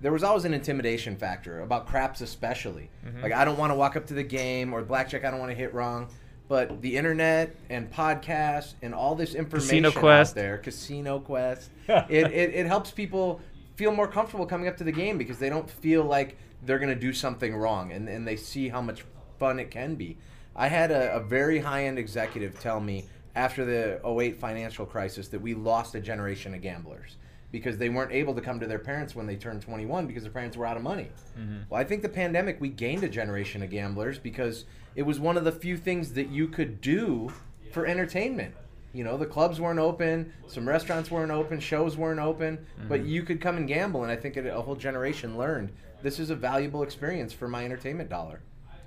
There 0.01 0.11
was 0.11 0.23
always 0.23 0.47
an 0.47 0.55
intimidation 0.55 1.17
factor 1.17 1.61
about 1.61 1.87
craps, 1.87 2.23
especially. 2.23 2.91
Mm-hmm. 3.07 3.23
Like, 3.23 3.33
I 3.33 3.45
don't 3.45 3.59
want 3.59 3.73
to 3.73 3.75
walk 3.75 3.95
up 3.95 4.07
to 4.07 4.15
the 4.15 4.23
game 4.23 4.73
or 4.73 4.83
blackjack. 4.83 5.25
I 5.25 5.31
don't 5.31 5.39
want 5.39 5.51
to 5.53 5.57
hit 5.57 5.75
wrong. 5.75 6.09
But 6.49 6.81
the 6.81 6.97
internet 6.97 7.55
and 7.69 7.93
podcasts 7.93 8.73
and 8.81 8.95
all 8.95 9.15
this 9.15 9.35
information 9.35 9.85
out 9.85 10.35
there, 10.35 10.59
Casino 10.59 11.19
Quest, 11.19 11.71
it, 11.89 12.27
it, 12.33 12.55
it 12.55 12.67
helps 12.67 12.91
people 12.91 13.43
feel 13.75 13.93
more 13.93 14.09
comfortable 14.09 14.47
coming 14.47 14.69
up 14.69 14.79
to 14.79 14.85
the 14.85 14.93
game 14.93 15.19
because 15.19 15.39
they 15.39 15.51
don't 15.51 15.69
feel 15.69 16.05
like 16.05 16.39
they're 16.63 16.79
going 16.79 16.95
to 16.95 17.01
do 17.01 17.13
something 17.13 17.55
wrong 17.55 17.93
and, 17.93 18.09
and 18.09 18.27
they 18.27 18.37
see 18.37 18.71
how 18.71 18.81
much 18.81 19.05
fun 19.39 19.59
it 19.59 19.71
can 19.71 19.95
be. 19.95 20.17
I 20.55 20.69
had 20.69 20.91
a, 20.91 21.17
a 21.17 21.21
very 21.21 21.59
high 21.59 21.85
end 21.85 21.99
executive 21.99 22.59
tell 22.61 22.81
me 22.81 23.07
after 23.37 23.65
the 23.65 24.01
08 24.05 24.41
financial 24.41 24.85
crisis 24.87 25.29
that 25.29 25.41
we 25.41 25.55
lost 25.55 25.95
a 25.95 26.01
generation 26.01 26.55
of 26.55 26.63
gamblers. 26.63 27.17
because 27.53 27.79
they 27.79 27.89
weren't 27.89 28.11
able 28.13 28.35
to 28.35 28.41
come 28.41 28.59
to 28.59 28.67
their 28.67 28.79
parents 28.79 29.15
when 29.15 29.25
they 29.25 29.37
turned 29.37 29.63
21 29.63 30.07
because 30.07 30.25
their 30.25 30.33
parents 30.33 30.57
were 30.57 30.67
out 30.67 30.77
of 30.77 30.83
money. 30.83 31.09
Mm-hmm. 31.39 31.59
Well, 31.71 31.81
I 31.81 31.85
think 31.85 32.03
the 32.03 32.09
pandemic 32.09 32.61
we 32.61 32.69
gained 32.69 33.05
a 33.05 33.09
generation 33.09 33.63
of 33.63 33.71
gamblers 33.71 34.19
because 34.19 34.65
it 34.97 35.03
was 35.03 35.21
one 35.21 35.37
of 35.37 35.45
the 35.45 35.53
few 35.53 35.77
things 35.77 36.13
that 36.15 36.29
you 36.29 36.49
could 36.49 36.81
do 36.81 37.33
for 37.73 37.87
entertainment. 37.87 38.53
You 38.93 39.05
know, 39.05 39.17
the 39.17 39.27
clubs 39.27 39.61
weren't 39.61 39.79
open, 39.79 40.33
some 40.49 40.69
restaurants 40.69 41.11
weren't 41.11 41.31
open, 41.31 41.61
shows 41.61 41.97
weren't 41.97 42.21
open, 42.21 42.67
but 42.89 43.01
Mm-hmm. 43.01 43.09
you 43.09 43.23
could 43.23 43.41
come 43.41 43.57
and 43.59 43.69
gamble, 43.69 44.03
and 44.03 44.11
I 44.11 44.17
think 44.17 44.37
a 44.37 44.61
whole 44.61 44.75
generation 44.77 45.39
learned 45.39 45.71
this 46.03 46.19
is 46.19 46.31
a 46.31 46.35
valuable 46.37 46.83
experience 46.83 47.33
for 47.33 47.47
my 47.49 47.65
entertainment 47.65 48.11
dollar. 48.11 48.41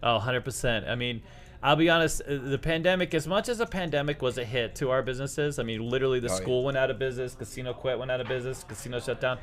Oh, 0.03 0.19
100%. 0.21 0.87
I 0.87 0.95
mean, 0.95 1.21
I'll 1.61 1.75
be 1.75 1.89
honest, 1.89 2.21
uh, 2.21 2.37
the 2.37 2.57
pandemic, 2.57 3.13
as 3.13 3.27
much 3.27 3.49
as 3.49 3.59
a 3.59 3.65
pandemic 3.65 4.21
was 4.21 4.37
a 4.37 4.45
hit 4.45 4.75
to 4.75 4.91
our 4.91 5.01
businesses, 5.03 5.59
I 5.59 5.63
mean, 5.63 5.89
literally 5.89 6.19
the 6.21 6.29
Oh, 6.29 6.33
yeah. 6.33 6.37
school 6.37 6.63
went 6.63 6.77
out 6.77 6.89
of 6.89 6.97
business, 6.97 7.35
casino 7.35 7.73
quit, 7.73 7.99
went 7.99 8.11
out 8.11 8.21
of 8.21 8.27
business, 8.27 8.63
casino 8.63 8.99
shut 8.99 9.19
down. 9.19 9.39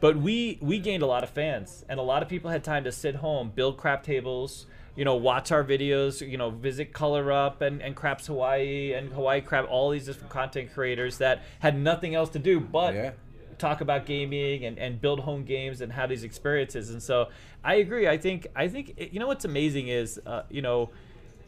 But 0.00 0.16
we 0.16 0.58
we 0.60 0.78
gained 0.78 1.02
a 1.02 1.06
lot 1.06 1.24
of 1.24 1.30
fans, 1.30 1.84
and 1.88 1.98
a 1.98 2.02
lot 2.02 2.22
of 2.22 2.28
people 2.28 2.50
had 2.50 2.62
time 2.62 2.84
to 2.84 2.92
sit 2.92 3.16
home, 3.16 3.50
build 3.52 3.76
crap 3.76 4.04
tables, 4.04 4.66
you 4.94 5.04
know, 5.04 5.16
watch 5.16 5.50
our 5.50 5.64
videos, 5.64 6.26
you 6.26 6.38
know, 6.38 6.50
visit 6.50 6.92
Color 6.92 7.32
Up 7.32 7.60
and, 7.62 7.82
and 7.82 7.96
Craps 7.96 8.28
Hawaii 8.28 8.92
and 8.92 9.12
Hawaii 9.12 9.40
Crap, 9.40 9.68
all 9.68 9.90
these 9.90 10.06
different 10.06 10.30
content 10.30 10.72
creators 10.72 11.18
that 11.18 11.42
had 11.58 11.76
nothing 11.76 12.14
else 12.14 12.30
to 12.30 12.38
do 12.38 12.60
but 12.60 12.94
Yeah. 12.94 13.10
talk 13.58 13.80
about 13.80 14.06
gaming 14.06 14.64
and, 14.64 14.78
and 14.78 15.00
build 15.00 15.18
home 15.20 15.42
games 15.44 15.80
and 15.80 15.92
have 15.92 16.08
these 16.10 16.22
experiences. 16.22 16.90
And 16.90 17.02
so 17.02 17.30
I 17.64 17.74
agree. 17.76 18.06
I 18.06 18.16
think 18.18 18.46
I 18.54 18.68
think 18.68 18.94
you 19.12 19.18
know 19.18 19.26
what's 19.26 19.44
amazing 19.44 19.88
is 19.88 20.20
uh, 20.24 20.42
you 20.48 20.62
know 20.62 20.90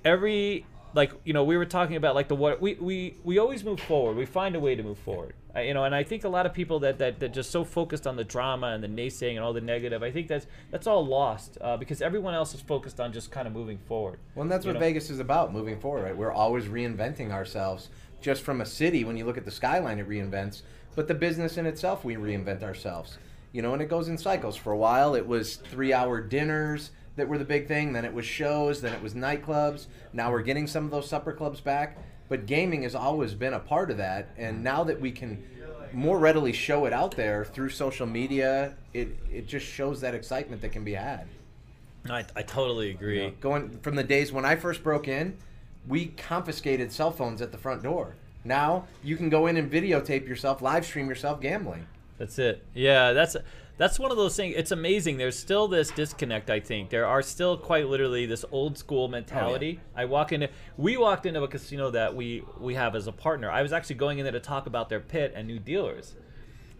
every 0.05 0.67
like 0.95 1.13
you 1.25 1.33
know 1.33 1.45
we 1.45 1.57
were 1.57 1.67
talking 1.67 1.97
about 1.97 2.15
like 2.15 2.29
the 2.29 2.35
what 2.35 2.61
we 2.61 2.75
we 2.75 3.17
we 3.25 3.39
always 3.39 3.65
move 3.65 3.81
forward. 3.81 4.17
We 4.17 4.27
find 4.27 4.57
a 4.57 4.61
way 4.61 4.75
to 4.75 4.83
move 4.83 4.99
forward. 4.99 5.35
I, 5.55 5.63
you 5.63 5.75
know, 5.75 5.85
and 5.85 5.95
I 5.95 6.05
think 6.05 6.23
a 6.25 6.29
lot 6.29 6.47
of 6.47 6.55
people 6.55 6.79
that, 6.81 6.99
that 6.99 7.21
that 7.21 7.33
just 7.33 7.51
so 7.51 7.65
focused 7.65 8.07
on 8.07 8.17
the 8.17 8.25
drama 8.25 8.69
and 8.69 8.83
the 8.83 8.89
naysaying 8.89 9.33
and 9.33 9.41
all 9.41 9.53
the 9.53 9.61
negative. 9.61 10.03
I 10.03 10.11
think 10.11 10.29
that's 10.29 10.47
that's 10.71 10.87
all 10.87 11.05
lost 11.05 11.59
uh, 11.61 11.77
because 11.77 12.03
everyone 12.03 12.35
else 12.35 12.55
is 12.55 12.61
focused 12.61 13.01
on 13.01 13.13
just 13.13 13.31
kind 13.31 13.47
of 13.47 13.53
moving 13.53 13.79
forward. 13.79 14.21
Well, 14.35 14.43
and 14.43 14.51
that's 14.51 14.65
You 14.65 14.71
what 14.73 14.75
know? 14.75 14.87
Vegas 14.87 15.11
is 15.11 15.19
about 15.19 15.53
moving 15.53 15.79
forward, 15.81 16.05
right? 16.05 16.17
We're 16.17 16.33
always 16.33 16.67
reinventing 16.67 17.31
ourselves. 17.33 17.91
Just 18.21 18.43
from 18.43 18.61
a 18.61 18.67
city, 18.67 19.05
when 19.05 19.17
you 19.17 19.25
look 19.25 19.39
at 19.39 19.47
the 19.47 19.51
skyline, 19.51 19.99
it 19.99 20.07
reinvents, 20.07 20.63
but 20.95 21.09
the 21.09 21.15
business 21.15 21.57
in 21.57 21.65
itself, 21.65 22.05
we 22.05 22.17
reinvent 22.17 22.63
ourselves. 22.63 23.17
You 23.53 23.63
know, 23.63 23.73
and 23.73 23.81
it 23.83 23.89
goes 23.89 24.09
in 24.09 24.19
cycles. 24.19 24.57
For 24.57 24.73
a 24.73 24.77
while, 24.77 25.15
it 25.15 25.27
was 25.27 25.57
three 25.57 25.93
hour 25.93 26.21
dinners 26.21 26.91
that 27.21 27.29
were 27.29 27.39
the 27.39 27.45
big 27.45 27.69
thing, 27.69 27.93
then 27.93 28.05
it 28.05 28.13
was 28.13 28.27
shows, 28.27 28.81
then 28.81 28.93
it 28.93 29.01
was 29.03 29.15
nightclubs. 29.15 29.87
Now 30.13 30.33
we're 30.33 30.43
getting 30.43 30.67
some 30.67 30.85
of 30.85 30.91
those 30.91 31.09
supper 31.09 31.33
clubs 31.33 31.61
back, 31.61 31.97
but 32.29 32.47
gaming 32.47 32.83
has 32.83 32.95
always 32.95 33.35
been 33.35 33.55
a 33.55 33.61
part 33.61 33.91
of 33.91 33.99
that. 33.99 34.31
And 34.37 34.65
now 34.65 34.85
that 34.85 35.01
we 35.01 35.13
can 35.13 35.43
more 35.93 36.19
readily 36.19 36.53
show 36.53 36.87
it 36.87 36.93
out 36.93 37.17
there 37.17 37.45
through 37.45 37.71
social 37.71 38.07
media, 38.07 38.75
it, 38.93 39.17
it 39.31 39.47
just 39.47 39.67
shows 39.67 40.01
that 40.01 40.15
excitement 40.15 40.63
that 40.63 40.73
can 40.73 40.85
be 40.85 40.95
had. 40.95 41.27
I, 42.09 42.25
I 42.35 42.43
totally 42.43 42.91
agree. 42.91 43.21
You 43.21 43.27
know, 43.29 43.35
going 43.41 43.79
from 43.81 43.95
the 43.95 44.05
days 44.05 44.33
when 44.33 44.45
I 44.45 44.57
first 44.57 44.83
broke 44.83 45.09
in, 45.09 45.37
we 45.87 46.07
confiscated 46.07 46.93
cell 46.93 47.11
phones 47.11 47.43
at 47.43 47.53
the 47.53 47.59
front 47.59 47.83
door. 47.83 48.15
Now 48.45 48.87
you 49.03 49.17
can 49.17 49.29
go 49.29 49.47
in 49.47 49.57
and 49.57 49.71
videotape 49.71 50.27
yourself, 50.27 50.63
live 50.63 50.87
stream 50.87 51.09
yourself 51.09 51.41
gambling. 51.41 51.87
That's 52.19 52.39
it. 52.39 52.65
Yeah, 52.75 53.13
that's 53.13 53.37
that's 53.81 53.99
one 53.99 54.11
of 54.11 54.19
those 54.19 54.37
things. 54.37 54.55
It's 54.59 54.73
amazing. 54.73 55.17
There's 55.17 55.39
still 55.39 55.67
this 55.67 55.91
disconnect. 55.91 56.51
I 56.51 56.61
think 56.61 56.91
there 56.91 57.07
are 57.07 57.23
still 57.23 57.57
quite 57.57 57.89
literally 57.89 58.27
this 58.27 58.45
old 58.53 58.77
school 58.77 59.09
mentality. 59.09 59.81
Oh, 59.83 60.03
I 60.03 60.05
walk 60.05 60.33
into 60.33 60.51
we 60.77 60.99
walked 60.99 61.25
into 61.25 61.43
a 61.43 61.49
casino 61.49 61.91
that 61.93 62.15
we 62.15 62.45
we 62.59 62.75
have 62.75 62.95
as 62.95 63.07
a 63.07 63.13
partner. 63.13 63.51
I 63.51 63.63
was 63.63 63.73
actually 63.73 63.97
going 63.97 64.19
in 64.19 64.25
there 64.25 64.33
to 64.33 64.41
talk 64.41 64.67
about 64.67 64.91
their 64.91 65.01
pit 65.01 65.33
and 65.35 65.49
new 65.49 65.59
dealers. 65.59 66.15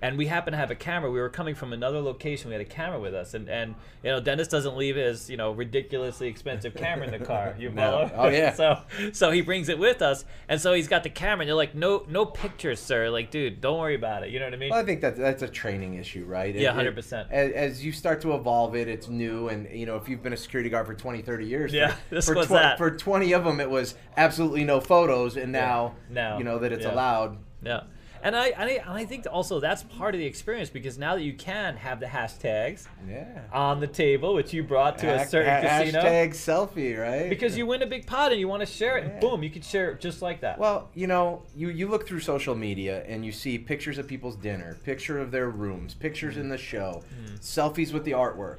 And 0.03 0.17
we 0.17 0.27
happened 0.27 0.55
to 0.55 0.59
have 0.59 0.71
a 0.71 0.75
camera. 0.75 1.11
We 1.11 1.21
were 1.21 1.29
coming 1.29 1.55
from 1.55 1.73
another 1.75 2.01
location. 2.01 2.49
We 2.49 2.55
had 2.55 2.63
a 2.63 2.69
camera 2.69 2.99
with 2.99 3.15
us, 3.15 3.35
and, 3.35 3.49
and 3.51 3.75
you 4.03 4.11
know 4.11 4.19
Dennis 4.21 4.49
doesn't 4.49 4.77
leave 4.77 4.97
his 4.97 5.29
you 5.29 5.37
know 5.37 5.53
ridiculously 5.53 6.27
expensive 6.29 6.75
camera 6.75 7.07
in 7.07 7.13
the 7.13 7.25
car. 7.25 7.55
You 7.59 7.69
No. 7.71 8.11
Oh, 8.15 8.29
yeah. 8.29 8.53
so 8.55 8.81
so 9.13 9.31
he 9.31 9.43
brings 9.43 9.69
it 9.69 9.79
with 9.79 10.01
us, 10.01 10.25
and 10.49 10.59
so 10.61 10.73
he's 10.73 10.89
got 10.89 11.03
the 11.03 11.11
camera. 11.11 11.43
And 11.43 11.49
you're 11.49 11.57
like, 11.57 11.75
no 11.75 12.05
no 12.09 12.25
pictures, 12.25 12.81
sir. 12.81 13.11
Like, 13.11 13.31
dude, 13.31 13.61
don't 13.61 13.79
worry 13.79 13.95
about 13.95 14.23
it. 14.23 14.31
You 14.31 14.39
know 14.39 14.47
what 14.47 14.55
I 14.55 14.57
mean? 14.57 14.71
Well, 14.71 14.81
I 14.81 14.85
think 14.85 15.03
that 15.03 15.17
that's 15.17 15.43
a 15.43 15.49
training 15.49 15.95
issue, 15.95 16.25
right? 16.25 16.55
It- 16.57 16.63
Yeah, 16.63 16.73
100%. 16.73 17.31
As, 17.31 17.53
as 17.53 17.85
you 17.85 17.93
start 17.93 18.21
to 18.23 18.35
evolve 18.35 18.75
it, 18.77 18.89
it's 18.89 19.09
new, 19.09 19.49
and 19.49 19.69
you 19.71 19.85
know 19.87 19.97
if 19.97 20.09
you've 20.09 20.23
been 20.23 20.33
a 20.33 20.37
security 20.37 20.71
guard 20.71 20.87
for 20.87 20.95
20, 20.95 21.21
30 21.23 21.45
years, 21.47 21.73
Yeah, 21.75 21.93
for, 22.09 22.15
this 22.15 22.27
for, 22.27 22.35
was 22.37 22.47
tw- 22.47 22.51
that. 22.51 22.79
for 22.79 22.91
20 22.91 23.33
of 23.35 23.45
them, 23.45 23.61
it 23.61 23.69
was 23.71 23.95
absolutely 24.17 24.65
no 24.65 24.81
photos, 24.81 25.37
and 25.37 25.53
now, 25.53 25.95
Now, 26.09 26.39
you 26.39 26.45
know 26.45 26.59
that 26.59 26.73
it's 26.73 26.85
yeah. 26.87 26.93
allowed. 26.95 27.37
Yeah. 27.63 27.81
And 28.23 28.37
I, 28.37 28.49
and 28.49 28.63
I 28.69 28.73
and 28.75 28.91
I 28.91 29.05
think 29.05 29.27
also 29.31 29.61
that's 29.61 29.83
part 29.83 30.15
of 30.15 30.19
the 30.19 30.27
experience 30.27 30.71
because 30.71 30.99
now 30.99 31.15
that 31.15 31.23
you 31.23 31.33
can 31.33 31.77
have 31.77 32.01
the 32.01 32.07
hashtags 32.07 32.87
Yeah. 33.09 33.43
on 33.53 33.81
the 33.81 33.87
table, 33.87 34.35
which 34.35 34.53
you 34.53 34.63
brought 34.63 34.99
to 34.99 35.13
a 35.13 35.19
Hack- 35.19 35.29
certain 35.29 35.51
ha- 35.51 35.79
casino, 35.81 36.03
Hashtag 36.03 36.31
selfie, 36.31 36.99
right? 36.99 37.29
because 37.31 37.57
you 37.57 37.67
win 37.67 37.83
a 37.83 37.87
big 37.87 38.07
pot 38.07 38.33
and 38.33 38.41
you 38.41 38.49
want 38.49 38.61
to 38.61 38.67
share 38.67 38.99
it, 38.99 39.05
and 39.05 39.21
boom, 39.21 39.43
you 39.43 39.51
can 39.51 39.63
share 39.63 39.93
it 39.93 40.01
just 40.01 40.23
like 40.23 40.41
that. 40.43 40.59
Well, 40.59 40.91
you 40.95 41.07
know, 41.07 41.43
you, 41.55 41.71
you 41.71 41.89
look 41.89 42.07
through 42.07 42.21
social 42.21 42.55
media 42.55 43.05
and 43.07 43.25
you 43.25 43.33
see 43.33 43.59
pictures 43.59 43.99
of 43.99 44.07
people's 44.07 44.37
dinner, 44.37 44.77
picture 44.85 45.19
of 45.19 45.31
their 45.31 45.49
rooms, 45.49 45.95
pictures 45.95 46.37
mm. 46.37 46.41
in 46.41 46.49
the 46.49 46.59
show, 46.59 47.03
mm. 47.25 47.41
selfies 47.41 47.93
with 47.93 48.05
the 48.05 48.13
artwork. 48.13 48.59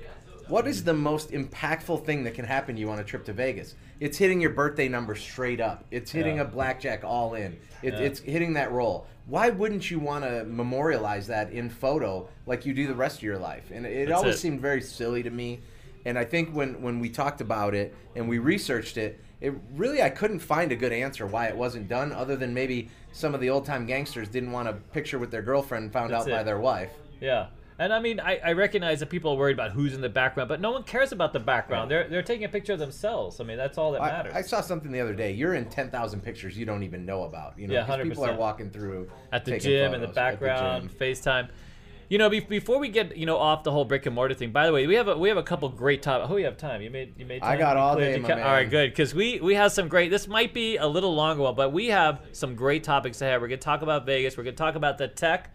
What 0.52 0.68
is 0.68 0.84
the 0.84 0.94
most 0.94 1.32
impactful 1.32 2.04
thing 2.06 2.26
that 2.26 2.34
can 2.34 2.44
happen 2.44 2.76
to 2.76 2.82
you 2.82 2.90
on 2.90 3.00
a 3.00 3.06
trip 3.06 3.24
to 3.26 3.32
Vegas? 3.34 3.76
It's 4.02 4.18
hitting 4.18 4.42
your 4.42 4.50
birthday 4.50 4.90
number 4.90 5.16
straight 5.16 5.62
up. 5.62 5.86
It's 5.92 6.12
hitting 6.12 6.36
Yeah. 6.36 6.42
a 6.42 6.46
blackjack 6.46 7.06
all 7.06 7.36
in. 7.36 7.58
It, 7.82 7.94
Yeah. 7.94 8.00
It's 8.02 8.20
hitting 8.20 8.52
that 8.54 8.70
roll. 8.74 9.08
Why 9.28 9.50
wouldn't 9.50 9.90
you 9.90 9.98
want 10.00 10.26
to 10.26 10.44
memorialize 10.44 11.28
that 11.28 11.54
in 11.54 11.70
photo 11.70 12.28
like 12.46 12.66
you 12.66 12.74
do 12.74 12.86
the 12.86 12.94
rest 12.96 13.20
of 13.20 13.24
your 13.24 13.38
life? 13.38 13.72
And 13.74 13.86
it 13.86 14.10
That's 14.10 14.18
always 14.20 14.36
it. 14.36 14.40
seemed 14.40 14.60
very 14.60 14.82
silly 14.82 15.24
to 15.24 15.30
me. 15.30 15.62
And 16.04 16.20
I 16.20 16.26
think 16.26 16.54
when, 16.54 16.82
when 16.82 17.00
we 17.00 17.08
talked 17.10 17.40
about 17.40 17.74
it 17.74 17.96
and 18.18 18.28
we 18.28 18.38
researched 18.38 18.98
it, 18.98 19.22
it 19.40 19.54
really 19.78 20.04
I 20.04 20.10
couldn't 20.10 20.40
find 20.40 20.74
a 20.74 20.76
good 20.76 20.92
answer 20.92 21.26
why 21.26 21.48
it 21.48 21.56
wasn't 21.56 21.88
done, 21.88 22.12
other 22.12 22.36
than 22.36 22.54
maybe 22.54 22.90
some 23.14 23.34
of 23.34 23.40
the 23.40 23.50
old 23.50 23.66
time 23.66 23.86
gangsters 23.86 24.28
didn't 24.28 24.52
want 24.52 24.68
a 24.68 24.74
picture 24.74 25.18
with 25.18 25.32
their 25.32 25.44
girlfriend 25.44 25.94
found 25.94 26.12
That's 26.12 26.26
out 26.26 26.30
by 26.30 26.44
their 26.44 26.60
wife. 26.60 26.92
yeah. 27.22 27.48
And 27.82 27.92
I 27.92 28.00
mean, 28.00 28.20
I, 28.20 28.38
I 28.46 28.52
recognize 28.54 29.00
that 29.00 29.10
people 29.10 29.32
are 29.32 29.36
worried 29.36 29.56
about 29.56 29.72
who's 29.72 29.96
in 29.96 30.02
the 30.02 30.10
background, 30.10 30.48
but 30.50 30.62
no 30.62 30.70
one 30.70 30.84
cares 30.84 31.12
about 31.12 31.34
the 31.34 31.40
background. 31.40 31.90
They're 31.90 32.08
they're 32.08 32.22
taking 32.22 32.46
a 32.46 32.50
picture 32.50 32.74
of 32.74 32.80
themselves. 32.80 33.42
I 33.42 33.44
mean, 33.44 33.58
that's 33.58 33.80
all 33.80 33.92
that 33.94 34.02
matters. 34.02 34.34
I, 34.36 34.40
I 34.40 34.42
saw 34.44 34.62
something 34.62 34.92
the 34.92 35.00
other 35.00 35.16
day. 35.16 35.32
You're 35.32 35.56
in 35.56 35.66
ten 35.66 35.90
thousand 35.90 36.22
pictures 36.22 36.56
you 36.56 36.64
don't 36.64 36.84
even 36.84 37.08
know 37.08 37.24
about. 37.24 37.58
You 37.58 37.68
know, 37.68 37.74
Yeah, 37.74 37.88
'cause 37.88 38.04
people 38.04 38.24
are 38.24 38.36
walking 38.36 38.70
through 38.70 39.10
at 39.32 39.46
the 39.46 39.58
gym 39.58 39.96
in 39.96 40.02
the 40.02 40.08
background, 40.08 40.90
gym. 40.92 40.98
FaceTime. 41.00 41.50
You 42.08 42.18
know, 42.20 42.30
be- 42.30 42.42
before 42.42 42.78
we 42.78 42.90
get 42.90 43.18
you 43.18 43.26
know 43.26 43.38
off 43.38 43.64
the 43.64 43.72
whole 43.72 43.86
brick 43.86 44.06
and 44.06 44.14
mortar 44.14 44.36
thing. 44.36 44.52
By 44.52 44.68
the 44.68 44.74
way, 44.74 44.86
we 44.86 44.94
have 44.94 45.08
a, 45.08 45.18
we 45.18 45.30
have 45.30 45.38
a 45.40 45.44
couple 45.44 45.68
great 45.70 46.04
topics. 46.04 46.30
Oh, 46.32 46.36
you 46.38 46.46
have 46.46 46.58
time. 46.58 46.84
You 46.84 46.92
made 46.92 47.16
you 47.18 47.26
made. 47.26 47.42
Time? 47.42 47.52
I 47.52 47.58
got 47.58 47.78
all 47.78 47.96
day, 47.96 48.22
All 48.22 48.30
right, 48.30 48.70
good. 48.70 48.92
Because 48.92 49.16
we 49.16 49.40
we 49.40 49.56
have 49.56 49.72
some 49.72 49.88
great. 49.88 50.12
This 50.12 50.28
might 50.28 50.54
be 50.54 50.78
a 50.78 50.86
little 50.88 51.16
longer 51.16 51.42
one, 51.42 51.56
but 51.56 51.74
we 51.74 51.88
have 51.88 52.22
some 52.32 52.54
great 52.54 52.84
topics 52.84 53.22
ahead. 53.24 53.42
We're 53.42 53.48
gonna 53.48 53.58
talk 53.58 53.82
about 53.82 54.06
Vegas. 54.06 54.38
We're 54.38 54.44
gonna 54.44 54.56
talk 54.56 54.76
about 54.76 55.00
the 55.00 55.08
tech. 55.08 55.50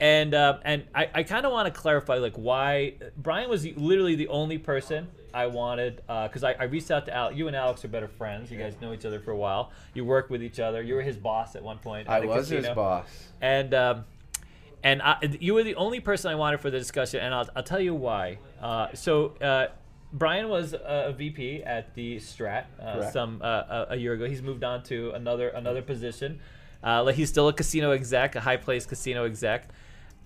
And 0.00 0.34
uh, 0.34 0.58
and 0.64 0.84
I, 0.94 1.10
I 1.12 1.22
kind 1.24 1.44
of 1.44 1.52
want 1.52 1.72
to 1.72 1.80
clarify 1.80 2.16
like 2.16 2.36
why 2.36 2.94
Brian 3.16 3.50
was 3.50 3.66
literally 3.66 4.14
the 4.14 4.28
only 4.28 4.58
person 4.58 5.08
I 5.34 5.46
wanted 5.46 5.96
because 6.06 6.44
I, 6.44 6.52
I 6.52 6.64
reached 6.64 6.90
out 6.90 7.06
to 7.06 7.14
Al. 7.14 7.32
You 7.32 7.48
and 7.48 7.56
Alex 7.56 7.84
are 7.84 7.88
better 7.88 8.08
friends. 8.08 8.50
You 8.50 8.58
guys 8.58 8.74
know 8.80 8.92
each 8.92 9.04
other 9.04 9.18
for 9.18 9.32
a 9.32 9.36
while. 9.36 9.72
You 9.94 10.04
work 10.04 10.30
with 10.30 10.42
each 10.42 10.60
other. 10.60 10.82
You 10.82 10.94
were 10.94 11.02
his 11.02 11.16
boss 11.16 11.56
at 11.56 11.62
one 11.62 11.78
point. 11.78 12.08
I 12.08 12.20
was 12.20 12.48
his 12.48 12.68
boss. 12.68 13.08
and 13.40 13.74
um, 13.74 14.04
and 14.82 15.02
I, 15.02 15.18
you 15.40 15.54
were 15.54 15.64
the 15.64 15.74
only 15.74 16.00
person 16.00 16.30
I 16.30 16.34
wanted 16.34 16.60
for 16.60 16.70
the 16.70 16.78
discussion, 16.78 17.20
and 17.20 17.34
I'll, 17.34 17.48
I'll 17.56 17.62
tell 17.62 17.80
you 17.80 17.94
why. 17.94 18.38
Uh, 18.60 18.88
so 18.94 19.34
uh, 19.40 19.68
Brian 20.12 20.48
was 20.48 20.72
a, 20.72 21.14
VP 21.16 21.62
at 21.64 21.94
the 21.94 22.16
Strat 22.16 22.64
uh, 22.80 23.10
some 23.10 23.40
uh, 23.42 23.46
a, 23.46 23.86
a 23.90 23.96
year 23.96 24.12
ago. 24.12 24.26
He's 24.26 24.42
moved 24.42 24.64
on 24.64 24.82
to 24.84 25.10
another 25.12 25.48
another 25.48 25.82
position. 25.82 26.40
Uh, 26.82 27.02
like 27.02 27.16
he's 27.16 27.28
still 27.28 27.48
a 27.48 27.52
casino 27.52 27.90
exec, 27.90 28.36
a 28.36 28.40
high 28.40 28.56
placed 28.56 28.88
casino 28.88 29.24
exec. 29.24 29.68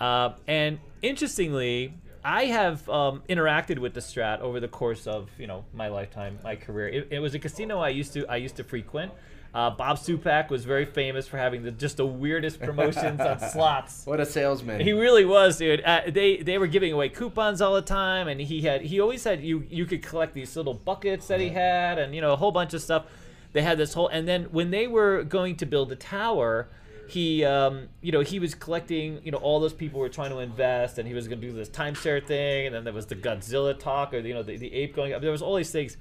Uh, 0.02 0.34
and 0.48 0.80
interestingly, 1.00 1.94
I 2.24 2.46
have 2.46 2.88
um, 2.88 3.22
interacted 3.28 3.78
with 3.78 3.94
the 3.94 4.00
Strat 4.00 4.40
over 4.40 4.58
the 4.58 4.66
course 4.66 5.06
of 5.06 5.30
you 5.38 5.46
know 5.46 5.64
my 5.72 5.86
lifetime, 5.86 6.40
my 6.42 6.56
career. 6.56 6.88
It, 6.88 7.08
it 7.12 7.18
was 7.20 7.36
a 7.36 7.38
casino 7.38 7.78
I 7.78 7.90
used 7.90 8.12
to 8.14 8.26
I 8.26 8.36
used 8.36 8.56
to 8.56 8.64
frequent. 8.64 9.12
Uh, 9.54 9.70
Bob 9.70 9.98
Stupak 9.98 10.48
was 10.48 10.64
very 10.64 10.86
famous 10.86 11.28
for 11.28 11.36
having 11.36 11.62
the, 11.62 11.70
just 11.70 11.98
the 11.98 12.06
weirdest 12.06 12.58
promotions 12.58 13.20
on 13.20 13.38
slots. 13.50 14.04
What 14.04 14.18
a 14.18 14.26
salesman. 14.26 14.80
He 14.80 14.92
really 14.92 15.24
was, 15.24 15.58
dude. 15.58 15.82
Uh, 15.84 16.00
they 16.08 16.38
they 16.38 16.58
were 16.58 16.66
giving 16.66 16.92
away 16.92 17.08
coupons 17.08 17.60
all 17.60 17.74
the 17.74 17.82
time, 17.82 18.26
and 18.26 18.40
he 18.40 18.62
had 18.62 18.82
he 18.82 18.98
always 18.98 19.22
had 19.22 19.40
you 19.40 19.64
you 19.70 19.86
could 19.86 20.02
collect 20.02 20.34
these 20.34 20.56
little 20.56 20.74
buckets 20.74 21.28
that 21.28 21.38
he 21.38 21.50
had, 21.50 22.00
and 22.00 22.12
you 22.12 22.20
know 22.20 22.32
a 22.32 22.36
whole 22.36 22.50
bunch 22.50 22.74
of 22.74 22.82
stuff. 22.82 23.04
They 23.52 23.62
had 23.62 23.78
this 23.78 23.94
whole, 23.94 24.08
and 24.08 24.26
then 24.26 24.44
when 24.44 24.72
they 24.72 24.88
were 24.88 25.22
going 25.22 25.56
to 25.58 25.66
build 25.66 25.92
a 25.92 25.96
tower, 25.96 26.68
he 27.08 27.44
um, 27.44 27.88
you 28.00 28.12
know 28.12 28.20
he 28.20 28.38
was 28.38 28.54
collecting 28.54 29.20
you 29.24 29.32
know 29.32 29.38
all 29.38 29.60
those 29.60 29.72
people 29.72 30.00
were 30.00 30.08
trying 30.08 30.30
to 30.30 30.38
invest, 30.38 30.98
and 30.98 31.06
he 31.06 31.14
was 31.14 31.28
going 31.28 31.40
to 31.40 31.46
do 31.46 31.52
this 31.52 31.68
timeshare 31.68 32.24
thing, 32.24 32.66
and 32.66 32.74
then 32.74 32.84
there 32.84 32.92
was 32.92 33.06
the 33.06 33.16
Godzilla 33.16 33.78
talk, 33.78 34.14
or 34.14 34.18
you 34.18 34.34
know 34.34 34.42
the, 34.42 34.56
the 34.56 34.72
ape 34.72 34.94
going 34.94 35.12
up. 35.12 35.20
There 35.22 35.30
was 35.30 35.42
all 35.42 35.56
these 35.56 35.70
things, 35.70 35.96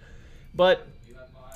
but 0.56 0.88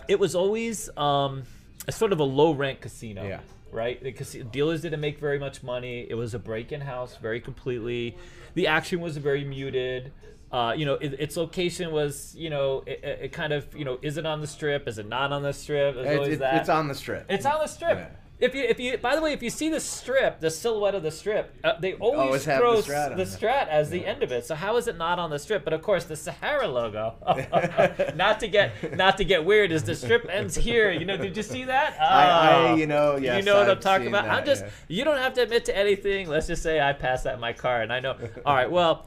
it 0.08 0.19
was 0.19 0.36
always 0.36 0.89
um, 0.97 1.43
a 1.88 1.91
sort 1.91 2.12
of 2.12 2.19
a 2.19 2.23
low 2.23 2.51
rent 2.53 2.81
casino. 2.81 3.25
Yeah. 3.27 3.39
right? 3.71 4.01
Because 4.01 4.34
dealers 4.51 4.81
didn't 4.81 5.01
make 5.01 5.19
very 5.19 5.39
much 5.39 5.63
money. 5.63 6.05
It 6.10 6.15
was 6.15 6.34
a 6.34 6.39
break-in 6.39 6.81
house, 6.81 7.17
very 7.17 7.39
completely. 7.41 8.17
The 8.53 8.67
action 8.67 9.01
was 9.01 9.17
very 9.17 9.43
muted. 9.43 10.12
Uh, 10.51 10.73
you 10.77 10.86
know, 10.86 10.93
it, 10.93 11.13
its 11.19 11.36
location 11.36 11.91
was, 11.91 12.34
you 12.38 12.49
know, 12.49 12.84
it, 12.86 13.03
it, 13.03 13.31
kind 13.34 13.51
of, 13.51 13.75
you 13.75 13.84
know, 13.84 13.99
is 14.01 14.17
it 14.17 14.25
on 14.25 14.39
the 14.39 14.47
strip? 14.47 14.88
Is 14.88 14.97
it 14.97 15.10
not 15.10 15.34
on 15.34 15.43
the 15.43 15.51
strip? 15.51 15.97
It's, 15.97 16.17
always 16.17 16.34
it- 16.36 16.39
that. 16.39 16.55
it's 16.55 16.69
on 16.69 16.88
the 16.88 16.95
strip. 16.95 17.25
It's 17.29 17.45
on 17.45 17.60
the 17.60 17.67
strip. 17.67 17.97
Yeah. 17.97 18.08
If 18.38 18.54
you, 18.54 18.63
if 18.63 18.82
you, 18.82 18.98
by 18.98 19.15
the 19.15 19.21
way, 19.21 19.32
if 19.32 19.41
you 19.41 19.50
see 19.50 19.69
the 19.69 19.80
strip, 19.80 20.41
the 20.41 20.52
silhouette 20.52 20.93
of 20.93 21.04
the 21.04 21.12
strip, 21.12 21.56
uh, 21.63 21.80
they 21.80 21.93
always, 21.93 22.19
Always 22.19 22.43
throw 22.43 22.82
the 22.82 22.91
Strat 22.91 23.15
the. 23.15 23.24
Strat 23.24 23.69
as 23.69 23.89
the 23.89 24.06
end 24.06 24.24
of 24.24 24.32
it. 24.34 24.45
So 24.45 24.56
how 24.56 24.76
is 24.76 24.89
it 24.89 24.98
not 24.98 25.19
on 25.19 25.30
the 25.30 25.39
strip? 25.39 25.63
But 25.63 25.71
of 25.71 25.82
course, 25.82 26.04
the 26.04 26.17
Sahara 26.17 26.67
logo. 26.67 27.15
not 28.15 28.41
to 28.41 28.48
get, 28.50 28.98
not 28.98 29.17
to 29.17 29.24
get 29.24 29.45
weird, 29.45 29.71
is 29.71 29.84
the 29.84 29.95
strip 29.95 30.28
ends 30.30 30.56
here. 30.56 30.91
You 30.91 31.06
know, 31.06 31.15
did 31.15 31.38
you 31.38 31.43
see 31.43 31.63
that? 31.63 31.95
I, 32.02 32.26
I, 32.26 32.56
Oh. 32.71 32.76
you 32.76 32.88
know, 32.88 33.15
yes, 33.15 33.38
you 33.38 33.43
know 33.45 33.56
what 33.58 33.69
I'm 33.69 33.78
I've 33.78 33.80
talking 33.84 34.08
about. 34.08 34.28
I'm 34.28 34.45
just, 34.45 34.63
yeah. 34.63 34.69
you 34.89 35.04
don't 35.06 35.17
have 35.17 35.34
to 35.36 35.41
admit 35.43 35.63
to 35.65 35.78
anything. 35.78 36.28
Let's 36.28 36.48
just 36.48 36.62
say 36.62 36.82
I 36.82 36.91
passed 36.91 37.24
that 37.24 37.36
in 37.36 37.39
my 37.39 37.54
car, 37.54 37.82
and 37.84 37.93
I 37.93 38.02
know. 38.02 38.17
All 38.45 38.54
right, 38.54 38.69
well, 38.69 39.06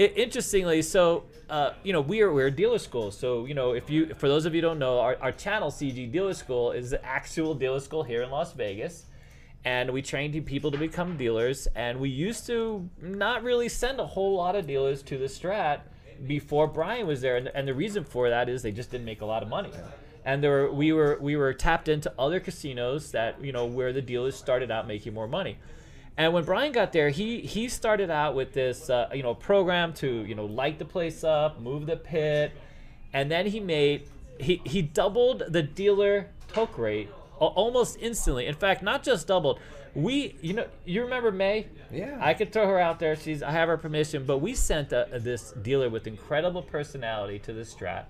i 0.00 0.04
interestingly, 0.16 0.82
so 0.82 1.24
uh, 1.48 1.74
you 1.82 1.92
know, 1.92 2.00
we 2.00 2.22
are 2.22 2.32
we're 2.32 2.46
a 2.46 2.50
dealer 2.50 2.78
school. 2.78 3.10
So 3.10 3.44
you 3.44 3.54
know, 3.54 3.72
if 3.72 3.90
you 3.90 4.14
for 4.14 4.28
those 4.28 4.46
of 4.46 4.54
you 4.54 4.60
don't 4.60 4.78
know, 4.78 4.98
our, 4.98 5.16
our 5.20 5.32
channel 5.32 5.70
CG 5.70 6.10
Dealer 6.10 6.34
School 6.34 6.72
is 6.72 6.90
the 6.90 7.04
actual 7.04 7.54
dealer 7.54 7.80
school 7.80 8.02
here 8.02 8.22
in 8.22 8.30
Las 8.30 8.52
Vegas. 8.52 9.06
And 9.62 9.90
we 9.90 10.00
train 10.00 10.42
people 10.44 10.70
to 10.70 10.78
become 10.78 11.18
dealers, 11.18 11.68
and 11.74 12.00
we 12.00 12.08
used 12.08 12.46
to 12.46 12.88
not 13.02 13.42
really 13.42 13.68
send 13.68 14.00
a 14.00 14.06
whole 14.06 14.36
lot 14.36 14.56
of 14.56 14.66
dealers 14.66 15.02
to 15.02 15.18
the 15.18 15.26
Strat 15.26 15.80
before 16.26 16.66
Brian 16.66 17.06
was 17.06 17.20
there, 17.20 17.36
and, 17.36 17.48
and 17.48 17.68
the 17.68 17.74
reason 17.74 18.02
for 18.02 18.30
that 18.30 18.48
is 18.48 18.62
they 18.62 18.72
just 18.72 18.90
didn't 18.90 19.04
make 19.04 19.20
a 19.20 19.26
lot 19.26 19.42
of 19.42 19.50
money 19.50 19.70
and 20.24 20.42
there 20.42 20.50
were, 20.50 20.72
we 20.72 20.92
were 20.92 21.18
we 21.20 21.36
were 21.36 21.52
tapped 21.52 21.88
into 21.88 22.12
other 22.18 22.40
casinos 22.40 23.10
that 23.12 23.42
you 23.42 23.52
know 23.52 23.64
where 23.66 23.92
the 23.92 24.02
dealers 24.02 24.36
started 24.36 24.70
out 24.70 24.86
making 24.86 25.14
more 25.14 25.28
money 25.28 25.56
and 26.20 26.34
when 26.34 26.44
brian 26.44 26.70
got 26.70 26.92
there 26.92 27.08
he 27.08 27.40
he 27.40 27.66
started 27.68 28.10
out 28.10 28.34
with 28.34 28.52
this 28.52 28.90
uh, 28.90 29.08
you 29.14 29.22
know 29.22 29.34
program 29.34 29.94
to 29.94 30.06
you 30.26 30.34
know 30.34 30.44
light 30.44 30.78
the 30.78 30.84
place 30.84 31.24
up 31.24 31.60
move 31.60 31.86
the 31.86 31.96
pit. 31.96 32.52
And 33.12 33.30
then 33.30 33.46
he 33.46 33.58
made 33.60 34.08
he 34.38 34.60
he 34.64 34.82
doubled 34.82 35.42
the 35.48 35.62
dealer 35.62 36.28
toke 36.52 36.78
rate 36.78 37.08
almost 37.38 37.96
instantly. 38.00 38.46
In 38.46 38.54
fact 38.54 38.82
not 38.82 39.02
just 39.02 39.26
doubled. 39.26 39.58
We 39.94 40.36
you 40.40 40.52
know 40.54 40.66
you 40.84 41.02
remember 41.02 41.32
may? 41.32 41.66
Yeah. 41.90 42.18
i 42.20 42.34
could 42.34 42.52
throw 42.52 42.66
her 42.66 42.78
out 42.78 43.00
there. 43.00 43.16
She's 43.16 43.42
i 43.42 43.50
have 43.50 43.68
her 43.68 43.78
permission. 43.78 44.24
But 44.24 44.38
we 44.38 44.54
sent 44.54 44.92
a, 44.92 45.08
this 45.20 45.52
dealer 45.62 45.88
with 45.88 46.06
incredible 46.06 46.62
personality 46.62 47.38
to 47.40 47.52
the 47.52 47.62
strat 47.62 48.04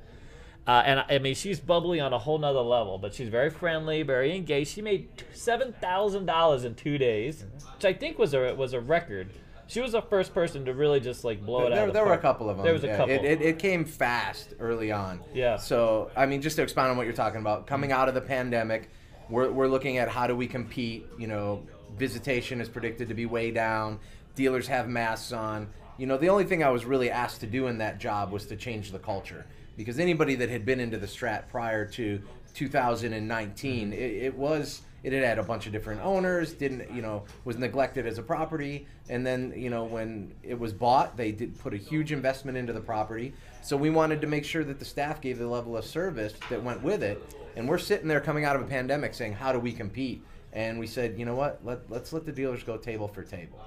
uh, 0.70 0.82
and 0.86 1.04
I 1.08 1.18
mean, 1.18 1.34
she's 1.34 1.58
bubbly 1.58 1.98
on 1.98 2.12
a 2.12 2.18
whole 2.18 2.38
nother 2.38 2.60
level, 2.60 2.96
but 2.96 3.12
she's 3.12 3.28
very 3.28 3.50
friendly, 3.50 4.04
very 4.04 4.36
engaged. 4.36 4.70
She 4.70 4.82
made 4.82 5.08
seven 5.32 5.72
thousand 5.72 6.26
dollars 6.26 6.62
in 6.62 6.76
two 6.76 6.96
days, 6.96 7.44
which 7.74 7.84
I 7.84 7.92
think 7.92 8.20
was 8.20 8.34
a 8.34 8.54
was 8.54 8.72
a 8.72 8.80
record. 8.80 9.30
She 9.66 9.80
was 9.80 9.90
the 9.90 10.02
first 10.02 10.32
person 10.32 10.64
to 10.66 10.72
really 10.72 11.00
just 11.00 11.24
like 11.24 11.44
blow 11.44 11.66
it 11.66 11.72
out. 11.72 11.74
There, 11.74 11.86
the 11.88 11.92
there 11.94 12.04
were 12.04 12.12
a 12.12 12.18
couple 12.18 12.48
of 12.48 12.56
them. 12.56 12.64
There 12.64 12.72
was 12.72 12.84
a 12.84 12.86
yeah. 12.86 12.96
couple. 12.98 13.12
It, 13.12 13.24
it, 13.24 13.42
it 13.42 13.58
came 13.58 13.84
fast 13.84 14.54
early 14.60 14.92
on. 14.92 15.18
Yeah. 15.34 15.56
So, 15.56 16.12
I 16.16 16.26
mean, 16.26 16.40
just 16.40 16.54
to 16.54 16.62
expound 16.62 16.92
on 16.92 16.96
what 16.96 17.04
you're 17.04 17.16
talking 17.16 17.40
about, 17.40 17.66
coming 17.66 17.90
out 17.90 18.08
of 18.08 18.14
the 18.14 18.20
pandemic, 18.20 18.90
we're, 19.28 19.50
we're 19.50 19.66
looking 19.66 19.98
at 19.98 20.08
how 20.08 20.28
do 20.28 20.36
we 20.36 20.46
compete. 20.46 21.04
You 21.18 21.26
know, 21.26 21.66
visitation 21.96 22.60
is 22.60 22.68
predicted 22.68 23.08
to 23.08 23.14
be 23.14 23.26
way 23.26 23.50
down. 23.50 23.98
Dealers 24.36 24.68
have 24.68 24.88
masks 24.88 25.32
on. 25.32 25.68
You 25.98 26.06
know, 26.06 26.16
the 26.16 26.28
only 26.28 26.44
thing 26.44 26.62
I 26.62 26.70
was 26.70 26.84
really 26.84 27.10
asked 27.10 27.40
to 27.40 27.48
do 27.48 27.66
in 27.66 27.78
that 27.78 27.98
job 27.98 28.30
was 28.30 28.46
to 28.46 28.56
change 28.56 28.92
the 28.92 29.00
culture. 29.00 29.46
Because 29.84 29.98
anybody 29.98 30.34
that 30.36 30.48
had 30.48 30.64
been 30.64 30.80
into 30.80 30.98
the 30.98 31.06
strat 31.06 31.48
prior 31.48 31.86
to 31.86 32.20
2019, 32.54 33.90
mm-hmm. 33.90 33.92
it, 33.92 33.96
it 33.96 34.34
was 34.36 34.82
it 35.02 35.12
had 35.12 35.24
had 35.24 35.38
a 35.38 35.42
bunch 35.42 35.66
of 35.66 35.72
different 35.72 36.02
owners 36.02 36.52
didn't 36.52 36.90
you 36.94 37.02
know 37.02 37.24
was 37.44 37.56
neglected 37.56 38.06
as 38.06 38.18
a 38.18 38.22
property. 38.22 38.86
And 39.08 39.26
then 39.26 39.52
you 39.56 39.70
know 39.70 39.84
when 39.84 40.34
it 40.42 40.58
was 40.58 40.72
bought 40.72 41.16
they 41.16 41.32
did 41.32 41.58
put 41.58 41.74
a 41.74 41.76
huge 41.76 42.12
investment 42.12 42.58
into 42.58 42.72
the 42.72 42.80
property. 42.80 43.32
So 43.62 43.76
we 43.76 43.90
wanted 43.90 44.20
to 44.20 44.26
make 44.26 44.44
sure 44.44 44.64
that 44.64 44.78
the 44.78 44.84
staff 44.84 45.20
gave 45.20 45.38
the 45.38 45.48
level 45.48 45.76
of 45.76 45.84
service 45.84 46.34
that 46.48 46.62
went 46.62 46.82
with 46.82 47.02
it. 47.02 47.22
And 47.56 47.68
we're 47.68 47.78
sitting 47.78 48.08
there 48.08 48.20
coming 48.20 48.44
out 48.44 48.56
of 48.56 48.62
a 48.62 48.66
pandemic 48.66 49.14
saying 49.14 49.34
how 49.34 49.52
do 49.52 49.58
we 49.58 49.72
compete? 49.72 50.22
And 50.52 50.78
we 50.78 50.86
said 50.86 51.18
you 51.18 51.24
know 51.24 51.34
what? 51.34 51.60
Let, 51.64 51.90
let's 51.90 52.12
let 52.12 52.26
the 52.26 52.32
dealers 52.32 52.62
go 52.62 52.76
table 52.76 53.08
for 53.08 53.22
table. 53.22 53.64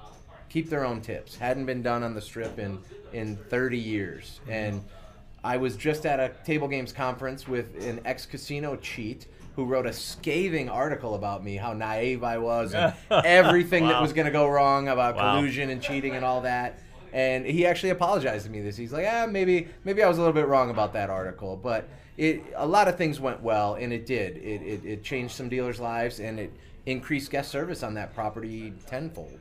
Keep 0.49 0.69
their 0.69 0.85
own 0.85 1.01
tips. 1.01 1.35
Hadn't 1.35 1.65
been 1.65 1.81
done 1.81 2.03
on 2.03 2.13
the 2.13 2.21
strip 2.21 2.59
in 2.59 2.79
in 3.11 3.37
30 3.37 3.77
years. 3.77 4.39
And 4.47 4.75
mm-hmm. 4.75 5.02
I 5.43 5.57
was 5.57 5.75
just 5.75 6.05
at 6.05 6.19
a 6.19 6.31
table 6.45 6.67
games 6.67 6.93
conference 6.93 7.47
with 7.47 7.75
an 7.83 7.99
ex 8.05 8.25
casino 8.25 8.75
cheat 8.77 9.27
who 9.55 9.65
wrote 9.65 9.85
a 9.85 9.93
scathing 9.93 10.67
article 10.69 11.13
about 11.15 11.43
me, 11.43 11.57
how 11.57 11.73
naive 11.73 12.23
I 12.23 12.37
was, 12.39 12.73
and 12.73 12.93
everything 13.11 13.87
that 13.87 14.01
was 14.01 14.11
going 14.13 14.25
to 14.25 14.31
go 14.31 14.47
wrong 14.47 14.87
about 14.87 15.15
Wow. 15.15 15.35
collusion 15.35 15.69
and 15.69 15.81
cheating 15.81 16.15
and 16.15 16.25
all 16.25 16.41
that. 16.41 16.79
And 17.11 17.45
he 17.45 17.65
actually 17.67 17.91
apologized 17.91 18.45
to 18.45 18.51
me. 18.51 18.61
This 18.61 18.75
he's 18.75 18.91
like, 18.91 19.05
ah, 19.07 19.27
maybe 19.29 19.67
maybe 19.83 20.01
I 20.01 20.07
was 20.07 20.17
a 20.17 20.21
little 20.21 20.33
bit 20.33 20.47
wrong 20.47 20.71
about 20.71 20.93
that 20.93 21.11
article, 21.11 21.55
but 21.55 21.87
it 22.17 22.43
a 22.55 22.65
lot 22.65 22.87
of 22.87 22.97
things 22.97 23.19
went 23.19 23.41
well, 23.43 23.75
and 23.75 23.93
it 23.93 24.05
did. 24.07 24.37
It 24.37 24.61
it, 24.63 24.85
it 24.85 25.03
changed 25.03 25.35
some 25.35 25.49
dealers' 25.49 25.79
lives, 25.79 26.19
and 26.19 26.39
it 26.39 26.51
increased 26.87 27.29
guest 27.29 27.51
service 27.51 27.83
on 27.83 27.93
that 27.93 28.15
property 28.15 28.73
tenfold. 28.87 29.39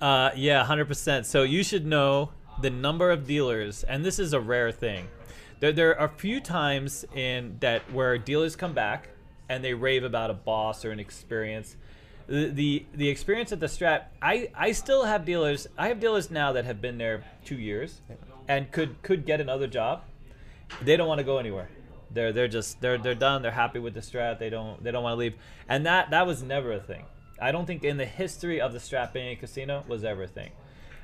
Uh, 0.00 0.30
yeah, 0.34 0.64
hundred 0.64 0.86
percent. 0.86 1.26
So 1.26 1.44
you 1.44 1.62
should 1.62 1.86
know 1.86 2.30
the 2.62 2.70
number 2.70 3.10
of 3.10 3.26
dealers, 3.26 3.82
and 3.84 4.04
this 4.04 4.18
is 4.18 4.32
a 4.32 4.40
rare 4.40 4.72
thing. 4.72 5.08
There, 5.60 5.72
there 5.72 5.98
are 6.00 6.06
a 6.06 6.08
few 6.08 6.40
times 6.40 7.04
in 7.14 7.56
that 7.60 7.92
where 7.92 8.16
dealers 8.18 8.56
come 8.56 8.72
back 8.72 9.08
and 9.48 9.62
they 9.62 9.74
rave 9.74 10.04
about 10.04 10.30
a 10.30 10.34
boss 10.34 10.84
or 10.84 10.90
an 10.90 10.98
experience. 10.98 11.76
The, 12.26 12.46
the 12.46 12.86
the 12.94 13.08
experience 13.08 13.52
at 13.52 13.60
the 13.60 13.66
Strat, 13.66 14.04
I 14.22 14.48
I 14.54 14.72
still 14.72 15.04
have 15.04 15.24
dealers. 15.24 15.66
I 15.76 15.88
have 15.88 16.00
dealers 16.00 16.30
now 16.30 16.52
that 16.52 16.64
have 16.64 16.80
been 16.80 16.96
there 16.98 17.24
two 17.44 17.56
years, 17.56 18.00
and 18.48 18.70
could 18.72 19.02
could 19.02 19.26
get 19.26 19.40
another 19.40 19.66
job. 19.66 20.02
They 20.80 20.96
don't 20.96 21.08
want 21.08 21.18
to 21.18 21.24
go 21.24 21.38
anywhere. 21.38 21.68
They're 22.10 22.32
they're 22.32 22.48
just 22.48 22.80
they're 22.80 22.98
they're 22.98 23.14
done. 23.14 23.42
They're 23.42 23.50
happy 23.50 23.78
with 23.78 23.94
the 23.94 24.00
Strat. 24.00 24.38
They 24.38 24.50
don't 24.50 24.82
they 24.82 24.90
don't 24.90 25.02
want 25.02 25.14
to 25.14 25.18
leave. 25.18 25.34
And 25.68 25.84
that 25.86 26.10
that 26.10 26.26
was 26.26 26.42
never 26.42 26.72
a 26.72 26.80
thing. 26.80 27.04
I 27.40 27.50
don't 27.50 27.66
think 27.66 27.82
in 27.82 27.96
the 27.96 28.06
history 28.06 28.60
of 28.60 28.72
the 28.72 28.78
Strat 28.78 29.12
being 29.12 29.30
a 29.30 29.36
casino 29.36 29.84
was 29.88 30.04
ever 30.04 30.22
a 30.22 30.28
thing. 30.28 30.52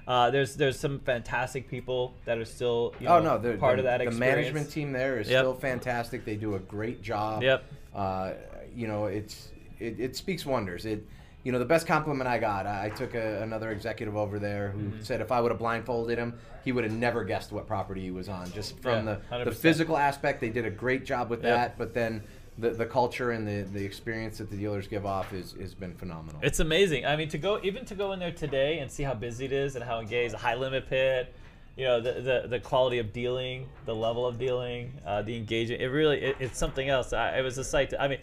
Uh, 0.08 0.30
there's 0.30 0.56
there's 0.56 0.80
some 0.80 0.98
fantastic 1.00 1.68
people 1.68 2.14
that 2.24 2.38
are 2.38 2.44
still 2.46 2.94
you 2.98 3.06
know, 3.06 3.18
oh 3.18 3.20
no, 3.20 3.56
part 3.58 3.76
the, 3.76 3.80
of 3.80 3.84
that 3.84 3.98
the 3.98 4.04
experience. 4.04 4.18
management 4.18 4.70
team 4.70 4.90
there 4.90 5.20
is 5.20 5.28
Yep. 5.28 5.40
still 5.42 5.54
fantastic. 5.54 6.24
They 6.24 6.34
do 6.36 6.54
a 6.54 6.58
great 6.58 7.02
job. 7.02 7.42
Yep. 7.42 7.62
Uh, 7.94 8.32
you 8.74 8.88
know, 8.88 9.04
it's 9.04 9.50
it, 9.78 10.00
it 10.00 10.16
speaks 10.16 10.46
wonders. 10.46 10.86
It 10.86 11.06
you 11.44 11.52
know 11.52 11.58
the 11.58 11.66
best 11.66 11.86
compliment 11.86 12.26
I 12.26 12.38
got. 12.38 12.66
I, 12.66 12.86
I 12.86 12.88
took 12.88 13.14
a, 13.14 13.42
another 13.42 13.70
executive 13.70 14.16
over 14.16 14.38
there 14.38 14.70
who 14.70 14.78
Mm-hmm. 14.88 15.02
said 15.02 15.20
if 15.20 15.30
I 15.30 15.42
would 15.42 15.50
have 15.50 15.58
blindfolded 15.58 16.16
him, 16.16 16.32
he 16.64 16.72
would 16.72 16.84
have 16.84 16.92
never 16.94 17.22
guessed 17.22 17.52
what 17.52 17.66
property 17.66 18.00
he 18.00 18.10
was 18.10 18.30
on. 18.30 18.50
Just 18.52 18.78
from 18.80 19.06
Yeah, 19.06 19.18
the 19.30 19.36
100%. 19.36 19.44
the 19.44 19.52
physical 19.52 19.98
aspect, 19.98 20.40
they 20.40 20.48
did 20.48 20.64
a 20.64 20.70
great 20.70 21.04
job 21.04 21.28
with 21.28 21.42
Yep. 21.44 21.54
that. 21.54 21.76
But 21.78 21.92
then. 21.92 22.22
The, 22.60 22.70
the 22.70 22.86
culture 22.86 23.30
and 23.30 23.46
the, 23.46 23.62
the 23.72 23.84
experience 23.84 24.38
that 24.38 24.50
the 24.50 24.56
dealers 24.56 24.88
give 24.88 25.06
off 25.06 25.32
is 25.32 25.54
has 25.60 25.74
been 25.74 25.94
phenomenal. 25.94 26.40
It's 26.42 26.58
amazing. 26.58 27.06
I 27.06 27.14
mean, 27.14 27.28
to 27.28 27.38
go 27.38 27.60
even 27.62 27.84
to 27.84 27.94
go 27.94 28.10
in 28.12 28.18
there 28.18 28.32
today 28.32 28.80
and 28.80 28.90
see 28.90 29.04
how 29.04 29.14
busy 29.14 29.44
it 29.44 29.52
is 29.52 29.76
and 29.76 29.84
how 29.84 30.00
engaged, 30.00 30.34
a 30.34 30.38
high 30.38 30.56
limit 30.56 30.88
pit, 30.88 31.32
you 31.76 31.84
know, 31.84 32.00
the 32.00 32.14
the, 32.14 32.48
the 32.48 32.58
quality 32.58 32.98
of 32.98 33.12
dealing, 33.12 33.68
the 33.86 33.94
level 33.94 34.26
of 34.26 34.40
dealing, 34.40 34.92
uh, 35.06 35.22
the 35.22 35.36
engagement. 35.36 35.80
It 35.80 35.88
really 35.90 36.18
it, 36.18 36.36
it's 36.40 36.58
something 36.58 36.88
else. 36.88 37.12
I, 37.12 37.38
it 37.38 37.42
was 37.42 37.58
a 37.58 37.64
sight. 37.64 37.90
To, 37.90 38.02
I 38.02 38.08
mean, 38.08 38.18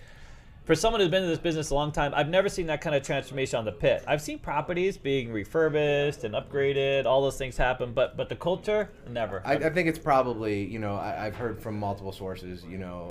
for 0.65 0.76
someone 0.76 1.00
who's 1.00 1.12
been 1.12 1.24
in 1.24 1.30
this 1.30 1.39
business 1.39 1.69
a 1.69 1.76
long 1.76 1.91
time, 1.91 2.12
I've 2.13 2.28
never 2.28 2.50
seen 2.50 2.67
that 2.67 2.82
kind 2.82 2.95
of 2.95 3.04
transformation 3.04 3.58
on 3.60 3.65
the 3.65 3.71
pit. 3.71 4.04
I've 4.08 4.21
seen 4.21 4.39
properties 4.39 4.98
being 4.98 5.32
refurbished 5.32 6.24
and 6.26 6.34
upgraded, 6.34 7.06
all 7.06 7.21
those 7.21 7.38
things 7.38 7.56
happen, 7.56 7.93
but 7.93 8.17
but 8.17 8.28
the 8.28 8.36
culture, 8.36 8.89
never. 9.10 9.41
I, 9.45 9.54
I 9.54 9.69
think 9.69 9.88
it's 9.88 10.00
probably, 10.00 10.65
you 10.65 10.80
know, 10.80 10.95
I, 10.95 11.28
I've 11.28 11.36
heard 11.36 11.62
from 11.62 11.80
multiple 11.80 12.12
sources, 12.12 12.65
you 12.65 12.80
know, 12.80 13.10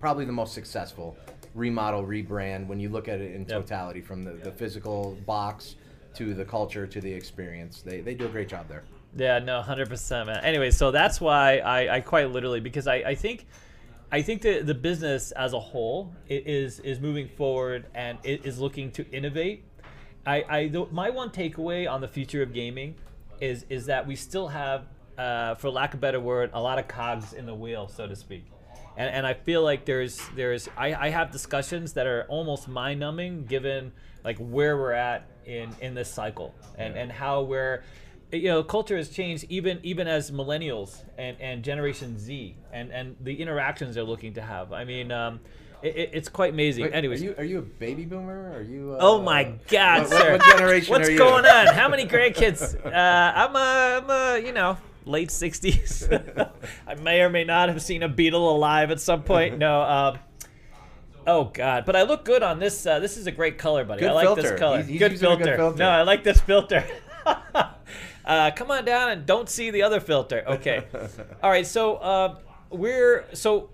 probably 0.00 0.24
the 0.24 0.32
most 0.32 0.54
successful 0.54 1.16
remodel, 1.54 2.04
rebrand 2.04 2.66
when 2.66 2.78
you 2.78 2.88
look 2.88 3.08
at 3.08 3.20
it 3.20 3.34
in 3.34 3.40
Yep. 3.40 3.48
totality 3.48 4.00
from 4.00 4.24
the, 4.24 4.32
the 4.32 4.52
physical 4.52 5.16
box 5.26 5.76
to 6.14 6.34
the 6.34 6.44
culture 6.44 6.86
to 6.86 7.00
the 7.00 7.12
experience. 7.12 7.82
They, 7.82 8.00
they 8.00 8.14
do 8.14 8.26
a 8.26 8.28
great 8.28 8.48
job 8.48 8.68
there. 8.68 8.84
Yeah, 9.16 9.38
no, 9.38 9.62
hundred 9.62 9.88
percent, 9.88 10.26
man. 10.26 10.44
Anyway, 10.44 10.70
so 10.70 10.90
that's 10.90 11.20
why 11.20 11.58
I, 11.58 11.96
I 11.96 12.00
quite 12.00 12.30
literally 12.30 12.60
because 12.60 12.86
I, 12.86 12.96
I 12.96 13.14
think 13.14 13.46
I 14.12 14.22
think 14.22 14.42
the 14.42 14.60
the 14.60 14.74
business 14.74 15.32
as 15.32 15.52
a 15.52 15.60
whole 15.60 16.12
is 16.28 16.80
is 16.80 17.00
moving 17.00 17.28
forward 17.28 17.86
and 17.94 18.18
it 18.22 18.44
is 18.44 18.58
looking 18.58 18.90
to 18.92 19.10
innovate. 19.10 19.64
I, 20.26 20.44
I 20.48 20.68
the, 20.68 20.86
my 20.92 21.10
one 21.10 21.30
takeaway 21.30 21.90
on 21.90 22.00
the 22.00 22.08
future 22.08 22.42
of 22.42 22.52
gaming 22.52 22.94
is 23.40 23.64
is 23.70 23.86
that 23.86 24.06
we 24.06 24.14
still 24.14 24.48
have, 24.48 24.86
uh, 25.16 25.54
for 25.54 25.70
lack 25.70 25.94
of 25.94 26.00
a 26.00 26.02
better 26.02 26.20
word, 26.20 26.50
a 26.52 26.60
lot 26.60 26.78
of 26.78 26.86
cogs 26.86 27.32
in 27.32 27.46
the 27.46 27.54
wheel, 27.54 27.88
so 27.88 28.06
to 28.06 28.16
speak. 28.16 28.44
And, 28.98 29.14
and 29.14 29.26
I 29.26 29.32
feel 29.34 29.62
like 29.62 29.84
there's 29.86 30.20
there's 30.34 30.68
I, 30.76 30.92
I 30.92 31.08
have 31.10 31.30
discussions 31.30 31.92
that 31.94 32.06
are 32.06 32.26
almost 32.28 32.66
mind 32.68 32.98
numbing 32.98 33.44
given 33.46 33.92
like 34.24 34.36
where 34.38 34.76
we're 34.76 34.92
at 34.92 35.28
in 35.46 35.70
in 35.80 35.94
this 35.94 36.10
cycle 36.12 36.52
and 36.76 36.96
and 36.96 37.10
how 37.12 37.42
we're 37.42 37.84
you 38.32 38.48
know 38.48 38.62
culture 38.64 38.96
has 38.96 39.08
changed 39.08 39.46
even 39.48 39.78
even 39.84 40.08
as 40.08 40.32
millennials 40.32 41.04
and 41.16 41.40
and 41.40 41.62
generation 41.62 42.18
z 42.18 42.56
and 42.72 42.90
and 42.90 43.16
the 43.20 43.40
interactions 43.40 43.94
they're 43.94 44.04
looking 44.04 44.34
to 44.34 44.42
have 44.42 44.72
i 44.72 44.84
mean 44.84 45.12
um 45.12 45.38
it, 45.80 45.96
it, 45.96 46.10
it's 46.12 46.28
quite 46.28 46.52
amazing. 46.54 46.82
Wait, 46.86 46.92
Anyways, 46.92 47.22
are 47.22 47.24
you 47.24 47.34
are 47.38 47.44
you 47.44 47.58
a 47.60 47.62
baby 47.62 48.04
boomer? 48.04 48.52
Are 48.52 48.62
you? 48.62 48.94
Uh, 48.94 48.98
Oh 49.00 49.22
my 49.22 49.44
God, 49.68 50.00
what, 50.00 50.08
sir! 50.10 50.32
What, 50.32 50.40
what 50.40 50.56
generation 50.58 50.90
What's 50.92 51.08
are 51.08 51.12
you? 51.12 51.18
going 51.18 51.46
on? 51.46 51.68
How 51.68 51.88
many 51.88 52.04
grandkids? 52.14 52.74
Uh, 52.84 52.88
I'm 52.92 53.54
a, 53.54 54.02
I'm 54.02 54.10
a, 54.10 54.44
you 54.44 54.52
know, 54.52 54.76
late 55.04 55.28
'60s. 55.28 56.50
I 56.86 56.94
may 56.96 57.20
or 57.20 57.30
may 57.30 57.44
not 57.44 57.68
have 57.68 57.82
seen 57.82 58.02
a 58.02 58.08
Beatle 58.08 58.34
alive 58.34 58.90
at 58.90 59.00
some 59.00 59.22
point. 59.22 59.58
No. 59.58 59.82
Um, 59.82 60.18
oh 61.26 61.44
God! 61.44 61.84
But 61.84 61.96
I 61.96 62.02
look 62.02 62.24
good 62.24 62.42
on 62.42 62.58
this. 62.58 62.86
Uh, 62.86 62.98
this 62.98 63.16
is 63.16 63.26
a 63.26 63.32
great 63.32 63.58
color, 63.58 63.84
buddy. 63.84 64.00
Good 64.00 64.10
I 64.10 64.14
like 64.14 64.26
filter. 64.26 64.42
this 64.42 64.58
color. 64.58 64.76
He's- 64.78 64.88
he's 64.88 64.98
good, 64.98 65.18
filter. 65.18 65.44
good 65.44 65.56
filter. 65.56 65.78
No, 65.78 65.88
I 65.88 66.02
like 66.02 66.24
this 66.24 66.40
filter. 66.40 66.84
uh, 68.24 68.50
come 68.54 68.70
on 68.70 68.84
down 68.84 69.10
and 69.10 69.26
don't 69.26 69.48
see 69.48 69.70
the 69.70 69.82
other 69.82 70.00
filter. 70.00 70.44
Okay. 70.46 70.84
All 71.42 71.50
right. 71.50 71.66
So 71.66 71.96
uh, 71.96 72.36
we're 72.70 73.26
so 73.34 73.70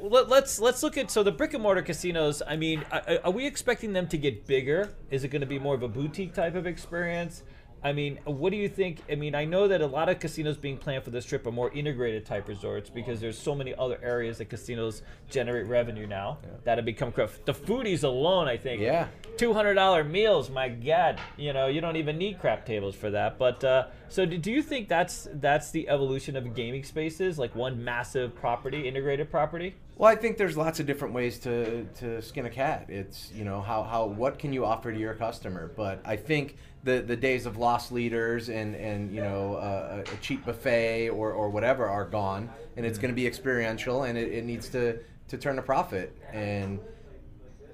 let, 0.00 0.28
let's 0.28 0.58
let's 0.60 0.82
look 0.82 0.98
at 0.98 1.10
so 1.10 1.22
the 1.22 1.32
brick 1.32 1.54
and 1.54 1.62
mortar 1.62 1.82
casinos. 1.82 2.42
I 2.46 2.56
mean, 2.56 2.84
are, 2.90 3.02
are 3.24 3.30
we 3.30 3.46
expecting 3.46 3.92
them 3.92 4.08
to 4.08 4.18
get 4.18 4.46
bigger? 4.46 4.94
Is 5.10 5.24
it 5.24 5.28
going 5.28 5.40
to 5.40 5.46
be 5.46 5.58
more 5.58 5.74
of 5.74 5.82
a 5.82 5.88
boutique 5.88 6.34
type 6.34 6.54
of 6.54 6.66
experience? 6.66 7.42
I 7.84 7.92
mean, 7.92 8.18
what 8.24 8.50
do 8.50 8.56
you 8.56 8.68
think? 8.68 9.00
I 9.10 9.16
mean, 9.16 9.34
I 9.34 9.44
know 9.44 9.66
that 9.66 9.80
a 9.80 9.86
lot 9.86 10.08
of 10.08 10.20
casinos 10.20 10.56
being 10.56 10.76
planned 10.76 11.02
for 11.02 11.10
this 11.10 11.24
trip 11.24 11.44
are 11.46 11.50
more 11.52 11.70
integrated 11.72 12.24
type 12.24 12.46
resorts 12.46 12.88
because 12.88 13.20
there's 13.20 13.36
so 13.36 13.54
many 13.56 13.74
other 13.76 13.98
areas 14.02 14.38
that 14.38 14.44
casinos 14.48 15.02
generate 15.28 15.66
revenue 15.66 16.06
now 16.06 16.38
that 16.62 16.78
have 16.78 16.84
become 16.84 17.10
crap. 17.10 17.30
The 17.44 17.52
foodies 17.54 18.04
alone, 18.04 18.46
I 18.46 18.56
think, 18.56 18.82
Yeah. 18.82 19.08
two 19.36 19.52
hundred 19.52 19.74
dollar 19.74 20.04
meals. 20.04 20.48
My 20.48 20.68
God, 20.68 21.18
you 21.36 21.52
know, 21.52 21.66
you 21.66 21.80
don't 21.80 21.96
even 21.96 22.18
need 22.18 22.38
crap 22.38 22.64
tables 22.64 22.94
for 22.94 23.10
that. 23.10 23.36
But 23.36 23.64
uh, 23.64 23.86
so, 24.08 24.26
do, 24.26 24.38
do 24.38 24.52
you 24.52 24.62
think 24.62 24.88
that's 24.88 25.26
that's 25.34 25.72
the 25.72 25.88
evolution 25.88 26.36
of 26.36 26.54
gaming 26.54 26.84
spaces, 26.84 27.36
like 27.36 27.54
one 27.56 27.82
massive 27.82 28.32
property, 28.36 28.86
integrated 28.86 29.28
property? 29.28 29.74
Well, 29.96 30.10
I 30.10 30.16
think 30.16 30.36
there's 30.36 30.56
lots 30.56 30.80
of 30.80 30.86
different 30.86 31.14
ways 31.14 31.38
to, 31.40 31.84
to 32.00 32.22
skin 32.22 32.46
a 32.46 32.50
cat. 32.50 32.86
It's 32.88 33.30
you 33.34 33.44
know 33.44 33.60
how, 33.60 33.82
how 33.82 34.06
what 34.06 34.38
can 34.38 34.52
you 34.52 34.64
offer 34.64 34.92
to 34.92 34.98
your 34.98 35.14
customer, 35.14 35.72
but 35.76 36.00
I 36.04 36.14
think 36.16 36.56
the, 36.84 37.00
the 37.00 37.16
days 37.16 37.46
of 37.46 37.56
loss 37.56 37.92
leaders 37.92 38.48
and 38.48 38.74
and 38.74 39.14
you 39.14 39.22
know 39.22 39.54
uh, 39.54 40.04
a 40.12 40.16
cheap 40.16 40.44
buffet 40.44 41.10
or, 41.10 41.32
or 41.32 41.48
whatever 41.48 41.86
are 41.86 42.04
gone, 42.04 42.50
and 42.76 42.84
it's 42.84 42.98
going 42.98 43.10
to 43.10 43.14
be 43.14 43.26
experiential, 43.26 44.04
and 44.04 44.18
it, 44.18 44.32
it 44.32 44.44
needs 44.44 44.68
to 44.70 44.98
to 45.28 45.38
turn 45.38 45.58
a 45.58 45.62
profit, 45.62 46.16
and 46.32 46.80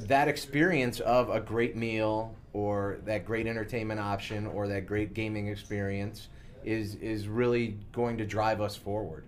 that 0.01 0.29
experience 0.29 1.01
of 1.01 1.31
a 1.31 1.41
great 1.41 1.75
meal 1.75 2.35
or 2.53 2.99
that 3.05 3.25
great 3.25 3.47
entertainment 3.47 4.01
option 4.01 4.47
or 4.47 4.69
that 4.69 4.87
great 4.87 5.15
gaming 5.15 5.49
experience 5.49 6.29
is 6.65 6.95
is 6.97 7.29
really 7.29 7.79
going 7.93 8.19
to 8.19 8.27
drive 8.27 8.61
us 8.61 8.77
forward. 8.77 9.25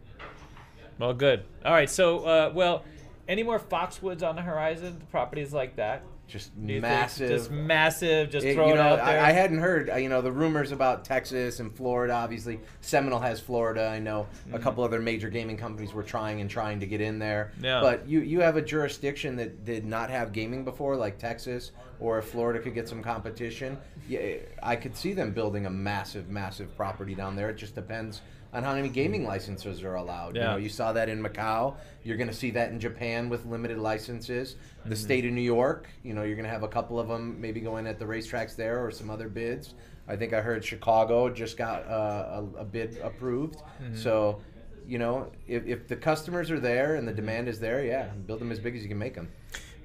Well, 0.98 1.14
good. 1.14 1.44
All 1.64 1.72
right. 1.72 1.88
So, 1.88 2.24
uh, 2.24 2.52
well, 2.54 2.84
any 3.26 3.42
more 3.42 3.58
Foxwoods 3.58 4.22
on 4.22 4.36
the 4.36 4.42
horizon? 4.42 5.00
Properties 5.10 5.52
like 5.54 5.76
that? 5.76 6.02
Just 6.30 6.56
massive. 6.56 7.28
Just 7.28 7.50
massive. 7.50 8.30
Just 8.30 8.46
It- 8.46 8.54
throw 8.54 8.68
you 8.68 8.74
know, 8.76 8.82
out 8.82 9.04
there. 9.04 9.20
I, 9.20 9.30
I 9.30 9.32
hadn't 9.32 9.58
heard, 9.58 9.90
uh, 9.90 9.96
you 9.96 10.08
know, 10.08 10.22
the 10.22 10.30
rumors 10.30 10.70
about 10.70 11.04
Texas 11.04 11.58
and 11.58 11.74
Florida. 11.74 12.12
Obviously, 12.14 12.60
Seminole 12.80 13.18
has 13.18 13.40
Florida. 13.40 13.88
I 13.88 13.98
know 13.98 14.28
a 14.52 14.58
couple 14.58 14.84
other 14.84 15.00
major 15.00 15.28
gaming 15.28 15.56
companies 15.56 15.92
were 15.92 16.04
trying 16.04 16.40
and 16.40 16.48
trying 16.48 16.78
to 16.80 16.86
get 16.86 17.00
in 17.00 17.18
there. 17.18 17.52
Yeah. 17.60 17.80
But 17.80 18.08
you 18.08 18.20
you 18.20 18.40
have 18.40 18.56
a 18.56 18.62
jurisdiction 18.62 19.36
that 19.36 19.64
did 19.64 19.84
not 19.84 20.08
have 20.10 20.32
gaming 20.32 20.64
before, 20.64 20.96
like 20.96 21.18
Texas, 21.18 21.72
or 21.98 22.18
if 22.18 22.26
Florida 22.26 22.60
could 22.60 22.74
get 22.74 22.88
some 22.88 23.02
competition, 23.02 23.76
yeah, 24.08 24.36
I 24.62 24.76
could 24.76 24.96
see 24.96 25.12
them 25.12 25.32
building 25.32 25.66
a 25.66 25.70
massive, 25.70 26.28
massive 26.28 26.74
property 26.76 27.14
down 27.16 27.34
there. 27.34 27.50
It 27.50 27.56
just 27.56 27.74
depends 27.74 28.20
on 28.52 28.64
how 28.64 28.74
many 28.74 28.88
gaming 28.88 29.24
licenses 29.24 29.82
are 29.82 29.94
allowed. 29.94 30.34
You 30.34 30.42
know, 30.42 30.56
you 30.56 30.68
saw 30.68 30.92
that 30.92 31.08
in 31.08 31.22
Macau. 31.22 31.76
You're 32.02 32.16
going 32.16 32.28
to 32.28 32.34
see 32.34 32.50
that 32.52 32.70
in 32.70 32.80
Japan 32.80 33.28
with 33.28 33.46
limited 33.46 33.78
licenses. 33.78 34.54
Mm-hmm. 34.54 34.90
The 34.90 34.96
state 34.96 35.24
of 35.24 35.32
New 35.32 35.40
York, 35.40 35.88
you 36.02 36.14
know, 36.14 36.22
you're 36.22 36.36
going 36.36 36.46
to 36.46 36.50
have 36.50 36.62
a 36.62 36.68
couple 36.68 36.98
of 36.98 37.08
them 37.08 37.40
maybe 37.40 37.60
going 37.60 37.86
at 37.86 37.98
the 37.98 38.04
racetracks 38.04 38.56
there 38.56 38.84
or 38.84 38.90
some 38.90 39.10
other 39.10 39.28
bids. 39.28 39.74
I 40.08 40.16
think 40.16 40.32
I 40.32 40.40
heard 40.40 40.64
Chicago 40.64 41.28
just 41.30 41.56
got 41.56 41.86
uh, 41.86 42.42
a, 42.56 42.60
a 42.60 42.64
bid 42.64 42.98
approved. 42.98 43.56
Mm-hmm. 43.56 43.96
So, 43.96 44.40
you 44.86 44.98
know, 44.98 45.30
if, 45.46 45.66
if 45.66 45.86
the 45.86 45.96
customers 45.96 46.50
are 46.50 46.58
there 46.58 46.96
and 46.96 47.06
the 47.06 47.12
demand 47.12 47.48
is 47.48 47.60
there, 47.60 47.84
yeah, 47.84 48.06
build 48.26 48.40
them 48.40 48.50
as 48.50 48.58
big 48.58 48.74
as 48.74 48.82
you 48.82 48.88
can 48.88 48.98
make 48.98 49.14
them. 49.14 49.28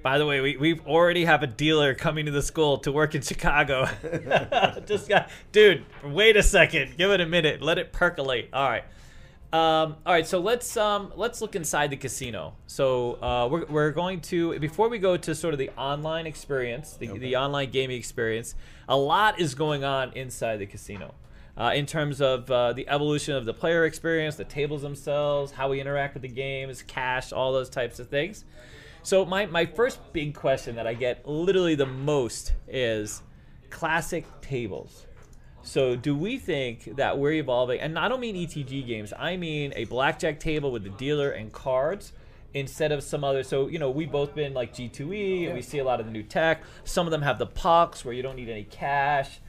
By 0.06 0.20
the 0.20 0.26
way, 0.28 0.40
we 0.40 0.56
we 0.56 0.80
already 0.82 1.26
have 1.26 1.42
a 1.42 1.48
dealer 1.48 1.96
coming 1.96 2.28
to 2.28 2.32
the 2.32 2.44
school 2.44 2.78
to 2.78 2.92
work 2.92 3.16
in 3.16 3.24
Chicago. 3.24 3.90
Just 4.86 5.10
got, 5.10 5.32
dude. 5.52 5.84
Wait 6.04 6.38
a 6.38 6.44
second. 6.44 6.96
Give 6.96 7.10
it 7.10 7.22
a 7.22 7.26
minute. 7.26 7.64
Let 7.64 7.80
it 7.80 7.92
percolate. 7.92 8.50
All 8.54 8.70
right. 8.70 8.84
Um, 9.52 9.96
all 10.06 10.14
right. 10.14 10.28
So 10.28 10.40
let's 10.42 10.78
um, 10.78 11.12
let's 11.16 11.42
look 11.42 11.56
inside 11.56 11.90
the 11.90 11.98
casino. 11.98 12.54
So 12.68 13.14
uh, 13.14 13.48
we're, 13.50 13.66
we're 13.66 13.90
going 13.90 14.22
to 14.22 14.60
before 14.60 14.90
we 14.90 15.00
go 15.00 15.18
to 15.18 15.34
sort 15.34 15.56
of 15.56 15.58
the 15.58 15.72
online 15.72 16.28
experience, 16.28 16.94
the, 16.98 17.08
the 17.18 17.36
online 17.38 17.72
gaming 17.72 17.98
experience. 17.98 18.54
A 18.88 18.96
lot 18.96 19.40
is 19.40 19.56
going 19.56 19.84
on 19.84 20.14
inside 20.14 20.58
the 20.58 20.68
casino. 20.68 21.16
Uh, 21.58 21.72
in 21.74 21.88
terms 21.88 22.22
of 22.22 22.52
uh, 22.52 22.74
the 22.74 22.88
evolution 22.90 23.34
of 23.34 23.46
the 23.46 23.56
player 23.56 23.86
experience, 23.86 24.36
the 24.36 24.44
tables 24.44 24.84
themselves, 24.84 25.54
how 25.54 25.72
we 25.72 25.82
interact 25.82 26.14
with 26.14 26.22
the 26.22 26.30
games, 26.30 26.84
cash, 26.84 27.34
all 27.34 27.54
those 27.54 27.72
types 27.72 27.98
of 27.98 28.08
things. 28.08 28.46
So 29.06 29.24
my, 29.24 29.46
my 29.46 29.68
first 29.68 30.00
big 30.14 30.34
question 30.34 30.78
that 30.78 30.88
I 30.88 30.96
get 30.96 31.28
literally 31.28 31.76
the 31.76 31.86
most 31.86 32.54
is 32.68 33.22
classic 33.70 34.26
tables. 34.42 35.06
So 35.62 35.96
do 35.96 36.16
we 36.16 36.40
think 36.40 36.96
that 36.96 37.20
we're 37.20 37.34
evolving 37.34 37.82
and 37.82 38.00
I 38.00 38.08
don't 38.08 38.20
mean 38.20 38.36
ETG 38.36 38.88
games, 38.88 39.14
I 39.16 39.38
mean 39.38 39.74
a 39.76 39.84
blackjack 39.86 40.40
table 40.40 40.72
with 40.72 40.84
the 40.84 40.90
dealer 40.90 41.30
and 41.30 41.54
cards 41.54 42.14
instead 42.56 42.92
of 42.92 43.04
some 43.04 43.24
other 43.24 43.44
so 43.44 43.68
you 43.68 43.78
know 43.78 43.92
we've 43.92 44.12
both 44.12 44.34
been 44.34 44.56
like 44.56 44.74
G2E 44.74 45.46
and 45.46 45.54
we 45.54 45.62
see 45.62 45.78
a 45.78 45.84
lot 45.84 46.00
of 46.00 46.08
the 46.08 46.12
new 46.12 46.24
tech. 46.24 46.64
Some 46.84 47.06
of 47.06 47.12
them 47.12 47.22
have 47.22 47.38
the 47.38 47.46
pucks 47.46 48.04
where 48.04 48.14
you 48.16 48.24
don't 48.24 48.36
need 48.36 48.50
any 48.50 48.64
cash. 48.64 49.40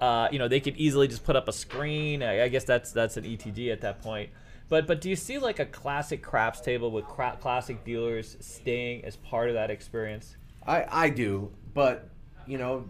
Uh, 0.00 0.28
you 0.30 0.38
know 0.38 0.46
they 0.46 0.60
could 0.60 0.76
easily 0.76 1.08
just 1.08 1.24
put 1.24 1.34
up 1.34 1.48
a 1.48 1.52
screen. 1.52 2.22
I, 2.22 2.44
I 2.44 2.48
guess 2.48 2.62
that's 2.62 2.92
that's 2.92 3.16
an 3.16 3.24
ETG 3.24 3.72
at 3.72 3.80
that 3.80 4.02
point. 4.02 4.30
But 4.70 4.86
but 4.86 5.02
do 5.02 5.10
you 5.10 5.16
see 5.16 5.38
like 5.38 5.58
a 5.58 5.66
classic 5.66 6.22
craps 6.22 6.60
table 6.60 6.90
with 6.90 7.04
cra- 7.04 7.36
classic 7.40 7.84
dealers 7.84 8.36
staying 8.40 9.04
as 9.04 9.16
part 9.16 9.48
of 9.48 9.54
that 9.54 9.70
experience? 9.70 10.36
I, 10.66 10.86
I 10.88 11.10
do, 11.10 11.50
but 11.74 12.08
you 12.46 12.56
know, 12.56 12.86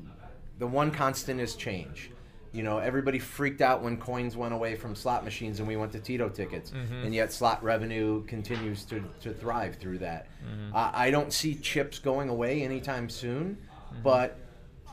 the 0.58 0.66
one 0.66 0.90
constant 0.92 1.40
is 1.40 1.56
change. 1.56 2.10
You 2.52 2.64
know, 2.64 2.78
everybody 2.78 3.18
freaked 3.18 3.62
out 3.62 3.80
when 3.80 3.96
coins 3.96 4.36
went 4.36 4.52
away 4.52 4.74
from 4.74 4.94
slot 4.94 5.24
machines 5.24 5.60
and 5.60 5.68
we 5.68 5.76
went 5.76 5.92
to 5.92 6.00
Tito 6.00 6.28
tickets, 6.28 6.72
mm-hmm. 6.72 7.04
and 7.04 7.14
yet 7.14 7.32
slot 7.32 7.62
revenue 7.62 8.24
continues 8.24 8.84
to, 8.86 9.02
to 9.22 9.32
thrive 9.32 9.76
through 9.76 9.98
that. 9.98 10.26
Mm-hmm. 10.44 10.76
I 10.76 11.06
I 11.06 11.10
don't 11.10 11.32
see 11.32 11.54
chips 11.54 11.98
going 11.98 12.28
away 12.28 12.62
anytime 12.62 13.08
soon, 13.08 13.56
mm-hmm. 13.56 14.02
but 14.02 14.36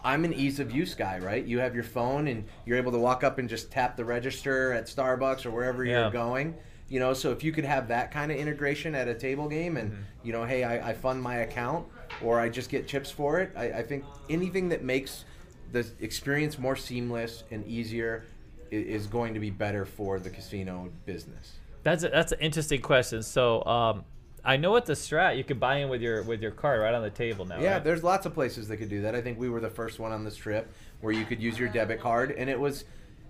I'm 0.05 0.23
an 0.23 0.33
ease 0.33 0.61
of 0.61 0.71
use 0.71 0.95
guy, 0.95 1.19
right? 1.19 1.43
You 1.43 1.59
have 1.59 1.75
your 1.75 1.83
phone 1.83 2.27
and 2.27 2.45
you're 2.65 2.77
able 2.77 2.93
to 2.93 2.99
walk 2.99 3.25
up 3.25 3.39
and 3.39 3.49
just 3.49 3.71
tap 3.71 3.97
the 3.97 4.05
register 4.05 4.71
at 4.71 4.85
Starbucks 4.85 5.45
or 5.45 5.51
wherever 5.51 5.83
Yeah. 5.83 6.03
you're 6.03 6.11
going. 6.11 6.55
You 6.89 6.99
know, 6.99 7.13
so 7.13 7.31
if 7.31 7.43
you 7.43 7.51
could 7.51 7.65
have 7.65 7.89
that 7.89 8.11
kind 8.11 8.31
of 8.31 8.37
integration 8.37 8.95
at 8.95 9.07
a 9.07 9.13
table 9.13 9.49
game 9.49 9.75
and, 9.75 10.05
you 10.23 10.31
know, 10.31 10.45
hey, 10.45 10.63
I, 10.63 10.89
I 10.89 10.93
fund 10.93 11.21
my 11.21 11.37
account 11.37 11.85
or 12.23 12.39
I 12.39 12.47
just 12.47 12.69
get 12.69 12.87
chips 12.87 13.11
for 13.11 13.39
it, 13.39 13.51
I, 13.57 13.65
I 13.65 13.83
think 13.83 14.05
anything 14.29 14.69
that 14.69 14.83
makes 14.83 15.25
the 15.71 15.85
experience 15.99 16.57
more 16.57 16.75
seamless 16.75 17.43
and 17.51 17.65
easier 17.67 18.25
is 18.71 19.07
going 19.07 19.33
to 19.33 19.39
be 19.39 19.49
better 19.49 19.85
for 19.85 20.19
the 20.19 20.29
casino 20.29 20.89
business. 21.05 21.53
That's 21.83 22.03
a, 22.03 22.09
that's 22.09 22.31
an 22.31 22.39
interesting 22.39 22.81
question. 22.81 23.23
So 23.23 23.63
um, 23.65 24.03
I 24.43 24.57
know 24.57 24.75
at 24.77 24.85
the 24.85 24.93
Strat 24.93 25.37
you 25.37 25.43
can 25.43 25.59
buy 25.59 25.77
in 25.77 25.89
with 25.89 26.01
your 26.01 26.23
with 26.23 26.41
your 26.41 26.51
card 26.51 26.81
right 26.81 26.93
on 26.93 27.01
the 27.01 27.09
table 27.09 27.45
now. 27.45 27.59
Yeah, 27.59 27.73
right? 27.73 27.83
there's 27.83 28.03
lots 28.03 28.25
of 28.25 28.33
places 28.33 28.67
that 28.67 28.77
could 28.77 28.89
do 28.89 29.01
that. 29.01 29.15
I 29.15 29.21
think 29.21 29.39
we 29.39 29.49
were 29.49 29.59
the 29.59 29.69
first 29.69 29.99
one 29.99 30.11
on 30.11 30.23
this 30.23 30.35
trip 30.35 30.71
where 31.01 31.13
you 31.13 31.25
could 31.25 31.41
use 31.41 31.57
your 31.59 31.69
debit 31.69 31.99
card, 31.99 32.31
and 32.31 32.49
it 32.49 32.59
was, 32.59 32.85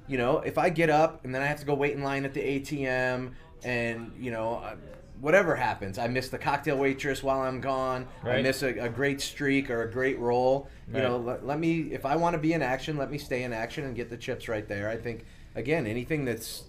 you 0.08 0.18
know, 0.18 0.40
if 0.40 0.58
I 0.58 0.70
get 0.70 0.90
up 0.90 1.26
and 1.26 1.34
then 1.34 1.42
I 1.42 1.46
have 1.46 1.60
to 1.60 1.66
go 1.66 1.74
wait 1.74 1.94
in 1.94 2.04
line 2.04 2.26
at 2.26 2.34
the 2.34 2.42
ATM, 2.42 3.32
and 3.64 4.12
you 4.20 4.32
know, 4.32 4.56
uh, 4.56 4.76
whatever 5.20 5.56
happens, 5.56 5.98
I 5.98 6.08
miss 6.08 6.30
the 6.30 6.38
cocktail 6.38 6.78
waitress 6.78 7.24
while 7.24 7.42
I'm 7.42 7.60
gone. 7.62 8.08
I 8.24 8.42
miss 8.42 8.64
a, 8.64 8.70
a 8.80 8.90
great 8.90 9.22
streak 9.22 9.70
or 9.70 9.84
a 9.84 9.92
great 9.92 10.20
roll. 10.20 10.70
You 10.94 11.02
know, 11.02 11.18
let, 11.18 11.46
let 11.46 11.60
me 11.60 11.90
if 11.92 12.06
I 12.06 12.16
want 12.16 12.34
to 12.34 12.38
be 12.40 12.54
in 12.54 12.62
action, 12.62 12.98
let 12.98 13.12
me 13.12 13.18
stay 13.18 13.44
in 13.44 13.54
action 13.54 13.86
and 13.86 13.96
get 13.96 14.10
the 14.10 14.18
chips 14.18 14.48
right 14.48 14.68
there. 14.68 14.90
I 14.90 14.98
think 14.98 15.26
again, 15.56 15.88
anything 15.88 16.26
that's 16.26 16.64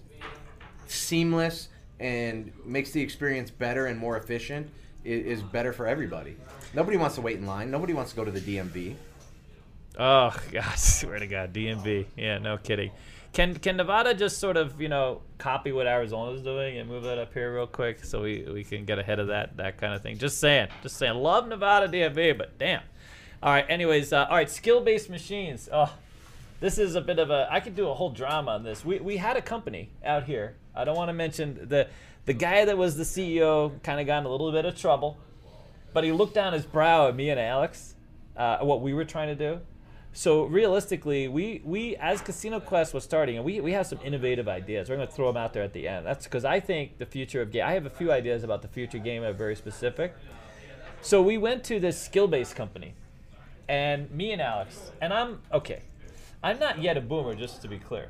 seamless 0.87 1.69
and 1.99 2.51
makes 2.65 2.91
the 2.91 3.01
experience 3.01 3.51
better 3.51 3.85
and 3.87 3.99
more 3.99 4.17
efficient 4.17 4.69
is, 5.03 5.39
is 5.39 5.43
better 5.43 5.73
for 5.73 5.87
everybody. 5.87 6.35
Nobody 6.73 6.97
wants 6.97 7.15
to 7.15 7.21
wait 7.21 7.37
in 7.37 7.45
line. 7.45 7.71
Nobody 7.71 7.93
wants 7.93 8.11
to 8.11 8.15
go 8.15 8.25
to 8.25 8.31
the 8.31 8.41
DMV. 8.41 8.95
Oh 9.97 10.35
God, 10.51 10.77
swear 10.77 11.19
to 11.19 11.27
God, 11.27 11.53
DMV. 11.53 12.05
Yeah, 12.15 12.37
no 12.37 12.57
kidding. 12.57 12.91
Can 13.31 13.55
can 13.55 13.77
Nevada 13.77 14.13
just 14.13 14.39
sort 14.39 14.57
of 14.57 14.81
you 14.81 14.89
know 14.89 15.21
copy 15.37 15.71
what 15.71 15.85
Arizona's 15.87 16.41
doing 16.41 16.77
and 16.77 16.89
move 16.89 17.03
that 17.03 17.17
up 17.19 17.33
here 17.33 17.53
real 17.53 17.67
quick 17.67 18.03
so 18.03 18.23
we, 18.23 18.43
we 18.51 18.63
can 18.63 18.85
get 18.85 18.97
ahead 18.97 19.19
of 19.19 19.27
that 19.27 19.57
that 19.57 19.77
kind 19.77 19.93
of 19.93 20.01
thing? 20.01 20.17
Just 20.17 20.39
saying, 20.39 20.67
just 20.81 20.97
saying. 20.97 21.15
Love 21.15 21.47
Nevada 21.47 21.87
DMV, 21.87 22.37
but 22.37 22.57
damn. 22.57 22.81
All 23.41 23.51
right. 23.53 23.65
Anyways, 23.69 24.11
uh, 24.11 24.25
all 24.29 24.35
right. 24.35 24.49
Skill 24.49 24.81
based 24.81 25.09
machines. 25.09 25.69
Oh, 25.71 25.93
this 26.59 26.77
is 26.77 26.95
a 26.95 27.01
bit 27.01 27.19
of 27.19 27.29
a. 27.29 27.47
I 27.51 27.59
could 27.59 27.75
do 27.75 27.87
a 27.89 27.93
whole 27.93 28.09
drama 28.09 28.51
on 28.51 28.63
this. 28.63 28.83
We 28.83 28.99
we 28.99 29.17
had 29.17 29.37
a 29.37 29.41
company 29.41 29.91
out 30.03 30.23
here. 30.23 30.55
I 30.75 30.83
don't 30.83 30.97
want 30.97 31.09
to 31.09 31.13
mention 31.13 31.67
the 31.69 31.87
the 32.25 32.33
guy 32.33 32.65
that 32.65 32.77
was 32.77 32.97
the 32.97 33.03
CEO. 33.03 33.81
Kind 33.83 33.99
of 33.99 34.07
got 34.07 34.19
in 34.19 34.25
a 34.25 34.29
little 34.29 34.51
bit 34.51 34.65
of 34.65 34.75
trouble. 34.75 35.17
but 35.93 36.03
he 36.03 36.11
looked 36.11 36.33
down 36.33 36.53
his 36.53 36.65
brow 36.65 37.07
at 37.07 37.15
me 37.15 37.29
and 37.29 37.39
Alex, 37.39 37.95
uh, 38.37 38.59
what 38.59 38.81
we 38.81 38.93
were 38.93 39.05
trying 39.05 39.35
to 39.35 39.35
do. 39.35 39.61
So 40.11 40.43
realistically, 40.45 41.27
we, 41.27 41.61
we 41.63 41.95
as 41.97 42.21
Casino 42.21 42.59
Quest 42.59 42.93
was 42.93 43.03
starting, 43.03 43.37
and 43.37 43.45
we, 43.45 43.61
we 43.61 43.71
have 43.73 43.87
some 43.87 43.99
innovative 44.03 44.47
ideas. 44.47 44.89
We're 44.89 44.95
going 44.95 45.07
to 45.07 45.13
throw 45.13 45.27
them 45.27 45.37
out 45.37 45.53
there 45.53 45.63
at 45.63 45.73
the 45.73 45.87
end. 45.87 46.05
That's 46.05 46.25
because 46.25 46.43
I 46.45 46.59
think 46.59 46.97
the 46.97 47.05
future 47.05 47.41
of 47.41 47.51
game. 47.51 47.65
I 47.65 47.73
have 47.73 47.85
a 47.85 47.91
few 47.91 48.11
ideas 48.11 48.43
about 48.43 48.61
the 48.61 48.67
future 48.67 48.97
game 48.97 49.21
that 49.21 49.29
are 49.29 49.33
very 49.33 49.55
specific. 49.55 50.15
So 51.01 51.21
we 51.21 51.37
went 51.37 51.63
to 51.65 51.79
this 51.79 52.01
skill-based 52.01 52.55
company, 52.55 52.93
and 53.69 54.11
me 54.11 54.31
and 54.31 54.41
Alex, 54.41 54.91
and 54.99 55.13
I'm 55.13 55.41
okay. 55.53 55.83
I'm 56.43 56.59
not 56.59 56.81
yet 56.81 56.97
a 56.97 57.01
boomer, 57.01 57.35
just 57.35 57.61
to 57.61 57.67
be 57.67 57.77
clear. 57.77 58.09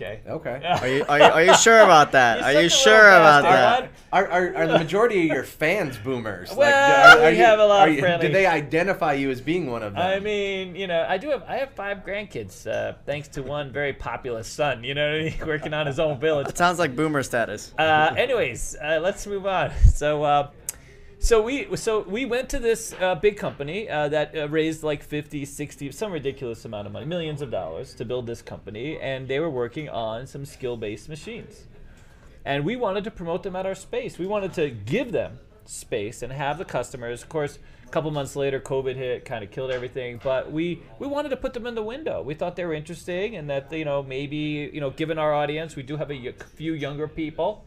Okay. 0.00 0.20
Okay. 0.28 0.62
Are 0.64 0.86
you, 0.86 1.04
are 1.08 1.18
you, 1.18 1.24
are 1.24 1.42
you 1.42 1.54
sure 1.56 1.80
about 1.80 2.12
that? 2.12 2.38
You're 2.52 2.60
Are 2.60 2.62
you 2.62 2.68
sure 2.68 3.08
about 3.08 3.42
bastard, 3.42 3.52
that? 3.52 3.80
bud. 3.82 3.90
Are, 4.12 4.28
are, 4.28 4.54
are 4.56 4.66
the 4.68 4.78
majority 4.78 5.28
of 5.28 5.34
your 5.34 5.42
fans 5.42 5.98
boomers? 5.98 6.54
Well, 6.54 7.20
we 7.30 7.36
you- 7.36 7.44
have 7.44 7.58
a 7.58 7.66
lot 7.66 7.80
are 7.88 7.88
of 7.90 7.94
you- 7.94 8.00
friendly- 8.00 8.28
Do 8.28 8.32
they 8.32 8.46
identify 8.46 9.14
you 9.14 9.28
as 9.30 9.40
being 9.40 9.68
one 9.68 9.82
of 9.82 9.94
them? 9.94 10.02
I 10.02 10.20
mean, 10.20 10.76
you 10.76 10.86
know, 10.86 11.04
I 11.08 11.18
do 11.18 11.30
have 11.30 11.42
I 11.48 11.56
have 11.56 11.70
five 11.72 12.04
grandkids, 12.04 12.64
uh, 12.68 12.94
thanks 13.06 13.26
to 13.28 13.42
one 13.42 13.72
very 13.72 13.92
populous 13.92 14.46
son. 14.46 14.84
You 14.84 14.94
know, 14.94 15.10
what 15.10 15.20
I 15.20 15.24
mean? 15.24 15.34
working 15.48 15.74
on 15.74 15.86
his 15.88 15.98
own 15.98 16.20
village. 16.20 16.46
It 16.48 16.56
sounds 16.56 16.78
like 16.78 16.94
boomer 16.94 17.24
status. 17.24 17.74
Uh, 17.76 18.14
anyways, 18.16 18.76
uh, 18.80 19.00
let's 19.02 19.26
move 19.26 19.46
on. 19.46 19.72
So, 19.92 20.22
uh, 20.22 20.50
so 21.20 21.42
we 21.42 21.76
so 21.76 22.02
we 22.02 22.24
went 22.24 22.48
to 22.50 22.58
this 22.58 22.94
uh, 23.00 23.14
big 23.16 23.36
company 23.36 23.88
uh, 23.88 24.08
that 24.08 24.36
uh, 24.36 24.48
raised 24.48 24.82
like 24.82 25.02
50, 25.02 25.44
60, 25.44 25.90
some 25.90 26.12
ridiculous 26.12 26.64
amount 26.64 26.86
of 26.86 26.92
money, 26.92 27.06
millions 27.06 27.42
of 27.42 27.50
dollars 27.50 27.92
to 27.94 28.04
build 28.04 28.26
this 28.26 28.40
company, 28.40 28.98
and 29.00 29.26
they 29.26 29.40
were 29.40 29.50
working 29.50 29.88
on 29.88 30.26
some 30.26 30.44
skill-based 30.44 31.08
machines. 31.08 31.66
And 32.44 32.64
we 32.64 32.76
wanted 32.76 33.04
to 33.04 33.10
promote 33.10 33.42
them 33.42 33.56
at 33.56 33.66
our 33.66 33.74
space. 33.74 34.16
We 34.16 34.26
wanted 34.26 34.52
to 34.54 34.70
give 34.70 35.12
them 35.12 35.40
space 35.64 36.22
and 36.22 36.32
have 36.32 36.56
the 36.56 36.64
customers. 36.64 37.22
Of 37.22 37.28
course, 37.28 37.58
a 37.84 37.88
couple 37.90 38.10
months 38.10 38.36
later, 38.36 38.60
COVID 38.60 38.94
hit, 38.94 39.24
kind 39.24 39.42
of 39.42 39.50
killed 39.50 39.70
everything. 39.70 40.20
But 40.22 40.52
we 40.52 40.82
we 40.98 41.06
wanted 41.06 41.30
to 41.30 41.36
put 41.36 41.52
them 41.52 41.66
in 41.66 41.74
the 41.74 41.82
window. 41.82 42.22
We 42.22 42.34
thought 42.34 42.54
they 42.54 42.64
were 42.64 42.74
interesting, 42.74 43.36
and 43.36 43.50
that 43.50 43.72
you 43.72 43.84
know 43.84 44.02
maybe 44.02 44.70
you 44.72 44.80
know 44.80 44.90
given 44.90 45.18
our 45.18 45.34
audience, 45.34 45.74
we 45.74 45.82
do 45.82 45.96
have 45.96 46.10
a 46.10 46.32
few 46.54 46.74
younger 46.74 47.08
people. 47.08 47.64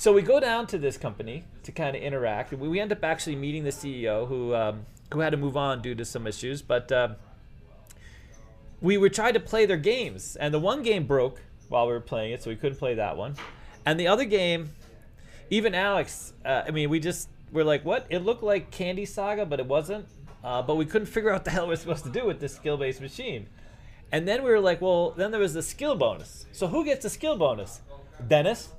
So 0.00 0.14
we 0.14 0.22
go 0.22 0.40
down 0.40 0.66
to 0.68 0.78
this 0.78 0.96
company 0.96 1.44
to 1.62 1.72
kind 1.72 1.94
of 1.94 2.00
interact. 2.00 2.52
We, 2.52 2.68
we 2.68 2.80
end 2.80 2.90
up 2.90 3.04
actually 3.04 3.36
meeting 3.36 3.64
the 3.64 3.70
CEO 3.70 4.26
who 4.26 4.54
um, 4.54 4.86
who 5.12 5.20
had 5.20 5.28
to 5.32 5.36
move 5.36 5.58
on 5.58 5.82
due 5.82 5.94
to 5.94 6.06
some 6.06 6.26
issues, 6.26 6.62
but. 6.62 6.90
Um, 6.90 7.16
we 8.80 8.96
were 8.96 9.10
trying 9.10 9.34
to 9.34 9.40
play 9.40 9.66
their 9.66 9.76
games, 9.76 10.36
and 10.36 10.54
the 10.54 10.58
one 10.58 10.82
game 10.82 11.06
broke 11.06 11.42
while 11.68 11.86
we 11.86 11.92
were 11.92 12.00
playing 12.00 12.32
it, 12.32 12.42
so 12.42 12.48
we 12.48 12.56
couldn't 12.56 12.78
play 12.78 12.94
that 12.94 13.18
one. 13.18 13.34
And 13.84 14.00
the 14.00 14.08
other 14.08 14.24
game, 14.24 14.70
even 15.50 15.74
Alex, 15.74 16.32
uh, 16.46 16.62
I 16.66 16.70
mean, 16.70 16.88
we 16.88 16.98
just 16.98 17.28
were 17.52 17.62
like, 17.62 17.84
"What?" 17.84 18.06
It 18.08 18.20
looked 18.20 18.42
like 18.42 18.70
Candy 18.70 19.04
Saga, 19.04 19.44
but 19.44 19.60
it 19.60 19.66
wasn't. 19.66 20.06
Uh, 20.42 20.62
but 20.62 20.76
we 20.76 20.86
couldn't 20.86 21.08
figure 21.14 21.30
out 21.30 21.44
the 21.44 21.50
hell 21.50 21.68
we're 21.68 21.76
supposed 21.76 22.04
to 22.04 22.10
do 22.10 22.24
with 22.24 22.40
this 22.40 22.56
skill-based 22.56 23.02
machine. 23.02 23.48
And 24.10 24.26
then 24.26 24.44
we 24.44 24.50
were 24.50 24.60
like, 24.60 24.80
"Well, 24.80 25.10
then 25.10 25.30
there 25.30 25.40
was 25.40 25.52
the 25.52 25.62
skill 25.62 25.94
bonus. 25.94 26.46
So 26.52 26.68
who 26.68 26.86
gets 26.86 27.02
the 27.02 27.10
skill 27.10 27.36
bonus? 27.36 27.82
Dennis." 28.26 28.70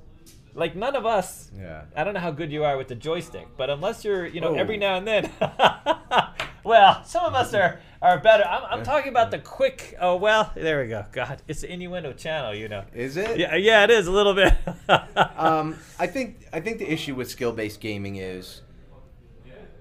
Like 0.54 0.76
none 0.76 0.96
of 0.96 1.06
us. 1.06 1.50
Yeah. 1.58 1.82
I 1.96 2.04
don't 2.04 2.14
know 2.14 2.20
how 2.20 2.30
good 2.30 2.52
you 2.52 2.64
are 2.64 2.76
with 2.76 2.88
the 2.88 2.94
joystick, 2.94 3.48
but 3.56 3.70
unless 3.70 4.04
you're, 4.04 4.26
you 4.26 4.40
know, 4.40 4.48
Oh. 4.50 4.54
every 4.54 4.76
now 4.76 4.96
and 4.96 5.06
then. 5.06 5.30
well, 6.64 7.02
some 7.04 7.24
of 7.24 7.34
us 7.34 7.54
are 7.54 7.80
are 8.02 8.18
better. 8.18 8.44
I'm, 8.44 8.62
I'm 8.78 8.84
talking 8.84 9.10
about 9.10 9.30
the 9.30 9.38
quick. 9.38 9.96
Oh 10.00 10.16
well, 10.16 10.52
there 10.54 10.82
we 10.82 10.88
go. 10.88 11.06
God, 11.12 11.40
it's 11.48 11.60
the 11.62 11.72
innuendo 11.72 12.12
channel, 12.12 12.54
you 12.54 12.68
know. 12.68 12.84
Is 12.94 13.16
it? 13.16 13.38
Yeah, 13.38 13.54
yeah, 13.54 13.84
it 13.84 13.90
is 13.90 14.06
a 14.06 14.10
little 14.12 14.34
bit. 14.34 14.52
um, 15.36 15.76
I 15.98 16.06
think 16.06 16.46
I 16.52 16.60
think 16.60 16.78
the 16.78 16.90
issue 16.92 17.14
with 17.14 17.30
skill-based 17.30 17.80
gaming 17.80 18.16
is 18.16 18.62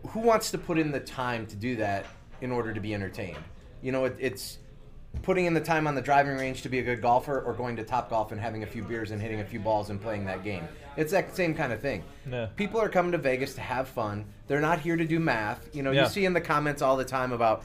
who 0.10 0.20
wants 0.20 0.52
to 0.52 0.58
put 0.58 0.78
in 0.78 0.92
the 0.92 1.00
time 1.00 1.46
to 1.48 1.56
do 1.56 1.76
that 1.78 2.06
in 2.42 2.52
order 2.52 2.74
to 2.74 2.80
be 2.80 2.94
entertained. 2.94 3.38
You 3.82 3.92
know, 3.92 4.06
it, 4.06 4.16
it's 4.20 4.58
putting 5.24 5.46
in 5.46 5.54
the 5.54 5.62
time 5.62 5.88
on 5.88 5.94
the 5.96 6.02
driving 6.02 6.36
range 6.38 6.62
to 6.64 6.70
be 6.70 6.80
a 6.80 6.84
good 6.84 7.02
golfer, 7.02 7.42
or 7.42 7.54
going 7.54 7.76
to 7.76 7.84
Top 7.84 8.10
Golf 8.10 8.32
and 8.32 8.42
having 8.42 8.64
a 8.64 8.66
few 8.66 8.84
beers 8.84 9.12
and 9.12 9.22
hitting 9.22 9.42
a 9.42 9.46
few 9.46 9.60
balls 9.60 9.90
and 9.90 10.02
playing 10.02 10.26
that 10.26 10.44
game. 10.44 10.68
It's 10.98 11.12
that 11.12 11.36
same 11.36 11.54
kind 11.54 11.72
of 11.72 11.80
thing. 11.80 12.04
Yeah. 12.30 12.48
People 12.56 12.82
are 12.82 12.90
coming 12.90 13.12
to 13.12 13.18
Vegas 13.18 13.54
to 13.56 13.62
have 13.62 13.88
fun. 13.88 14.26
They're 14.48 14.62
not 14.62 14.80
here 14.80 14.96
to 14.96 15.06
do 15.06 15.20
math. 15.20 15.70
You 15.76 15.84
know, 15.84 15.92
Yeah. 15.92 16.04
you 16.04 16.10
see 16.10 16.26
in 16.26 16.34
the 16.34 16.42
comments 16.42 16.82
all 16.82 16.98
the 16.98 17.06
time 17.06 17.32
about 17.32 17.64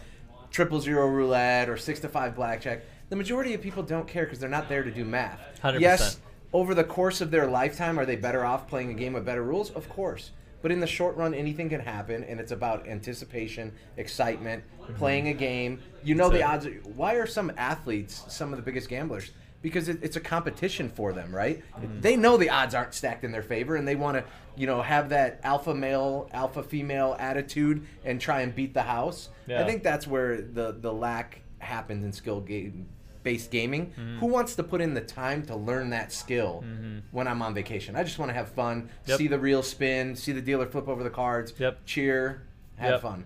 triple 0.51 0.81
zero 0.81 1.07
roulette 1.09 1.69
or 1.69 1.77
six 1.77 2.01
to 2.01 2.09
five 2.09 2.35
blackjack. 2.37 2.83
The 3.09 3.17
majority 3.17 3.55
of 3.55 3.63
people 3.63 3.83
don't 3.83 4.07
care 4.07 4.25
because 4.25 4.39
they're 4.39 4.49
not 4.49 4.69
there 4.69 4.83
to 4.83 4.91
do 4.91 5.05
math. 5.05 5.41
100%. 5.63 5.81
Yes, 5.81 6.21
over 6.53 6.75
the 6.75 6.85
course 6.85 7.21
of 7.21 7.31
their 7.31 7.47
lifetime, 7.47 7.99
are 7.99 8.07
they 8.07 8.17
better 8.17 8.45
off 8.45 8.69
playing 8.69 8.91
a 8.91 8.95
game 8.95 9.13
with 9.15 9.25
better 9.25 9.43
rules? 9.43 9.71
Of 9.71 9.89
course. 9.89 10.31
But 10.62 10.73
in 10.73 10.81
the 10.81 10.87
short 10.87 11.16
run, 11.16 11.35
anything 11.35 11.69
can 11.69 11.81
happen, 11.81 12.25
and 12.25 12.40
it's 12.40 12.53
about 12.53 12.88
anticipation, 12.88 13.73
excitement, 13.97 14.64
playing 14.97 15.29
a 15.29 15.33
game. 15.33 15.81
You 16.03 16.14
know 16.14 16.29
the 16.29 16.42
odds. 16.42 16.66
Are, 16.66 16.71
why 16.95 17.14
are 17.14 17.27
some 17.27 17.53
athletes 17.57 18.25
some 18.29 18.53
of 18.53 18.57
the 18.57 18.62
biggest 18.62 18.88
gamblers? 18.88 19.31
Because 19.62 19.88
it, 19.88 19.99
it's 20.03 20.16
a 20.16 20.21
competition 20.21 20.88
for 20.88 21.12
them, 21.12 21.35
right? 21.35 21.62
Mm-hmm. 21.75 22.01
They 22.01 22.16
know 22.16 22.37
the 22.37 22.51
odds 22.51 22.75
aren't 22.75 22.95
stacked 22.95 23.25
in 23.25 23.33
their 23.33 23.42
favor, 23.42 23.77
and 23.77 23.87
they 23.87 23.97
want 23.97 24.16
to, 24.16 24.25
you 24.57 24.66
know, 24.66 24.83
have 24.83 25.09
that 25.11 25.40
alpha 25.42 25.75
male, 25.75 26.29
alpha 26.33 26.62
female 26.62 27.16
attitude 27.19 27.87
and 28.05 28.21
try 28.21 28.40
and 28.42 28.55
beat 28.55 28.75
the 28.75 28.83
house. 28.83 29.29
Yeah. 29.47 29.62
I 29.62 29.66
think 29.66 29.83
that's 29.83 30.07
where 30.07 30.40
the 30.40 30.73
the 30.73 30.92
lack 30.92 31.42
happens 31.59 32.05
in 32.05 32.12
skill 32.12 32.40
game 32.40 32.88
based 33.27 33.51
gaming. 33.51 33.87
Mm-hmm. 33.89 34.19
Who 34.21 34.27
wants 34.27 34.55
to 34.55 34.62
put 34.62 34.81
in 34.81 34.95
the 34.95 35.01
time 35.01 35.45
to 35.47 35.57
learn 35.57 35.91
that 35.91 36.12
skill 36.12 36.65
when 37.11 37.27
I'm 37.27 37.43
on 37.43 37.55
vacation? 37.55 37.97
I 37.97 38.05
just 38.05 38.21
want 38.21 38.29
to 38.31 38.35
have 38.35 38.49
fun, 38.51 38.89
Yep. 39.07 39.19
see 39.19 39.27
the 39.27 39.39
real 39.39 39.65
spin, 39.65 40.15
see 40.15 40.31
the 40.31 40.41
dealer 40.41 40.65
flip 40.67 40.87
over 40.89 41.03
the 41.03 41.11
cards, 41.11 41.53
Yep. 41.59 41.85
cheer, 41.85 42.43
have 42.77 42.93
Yep. 42.93 43.03
fun. 43.03 43.25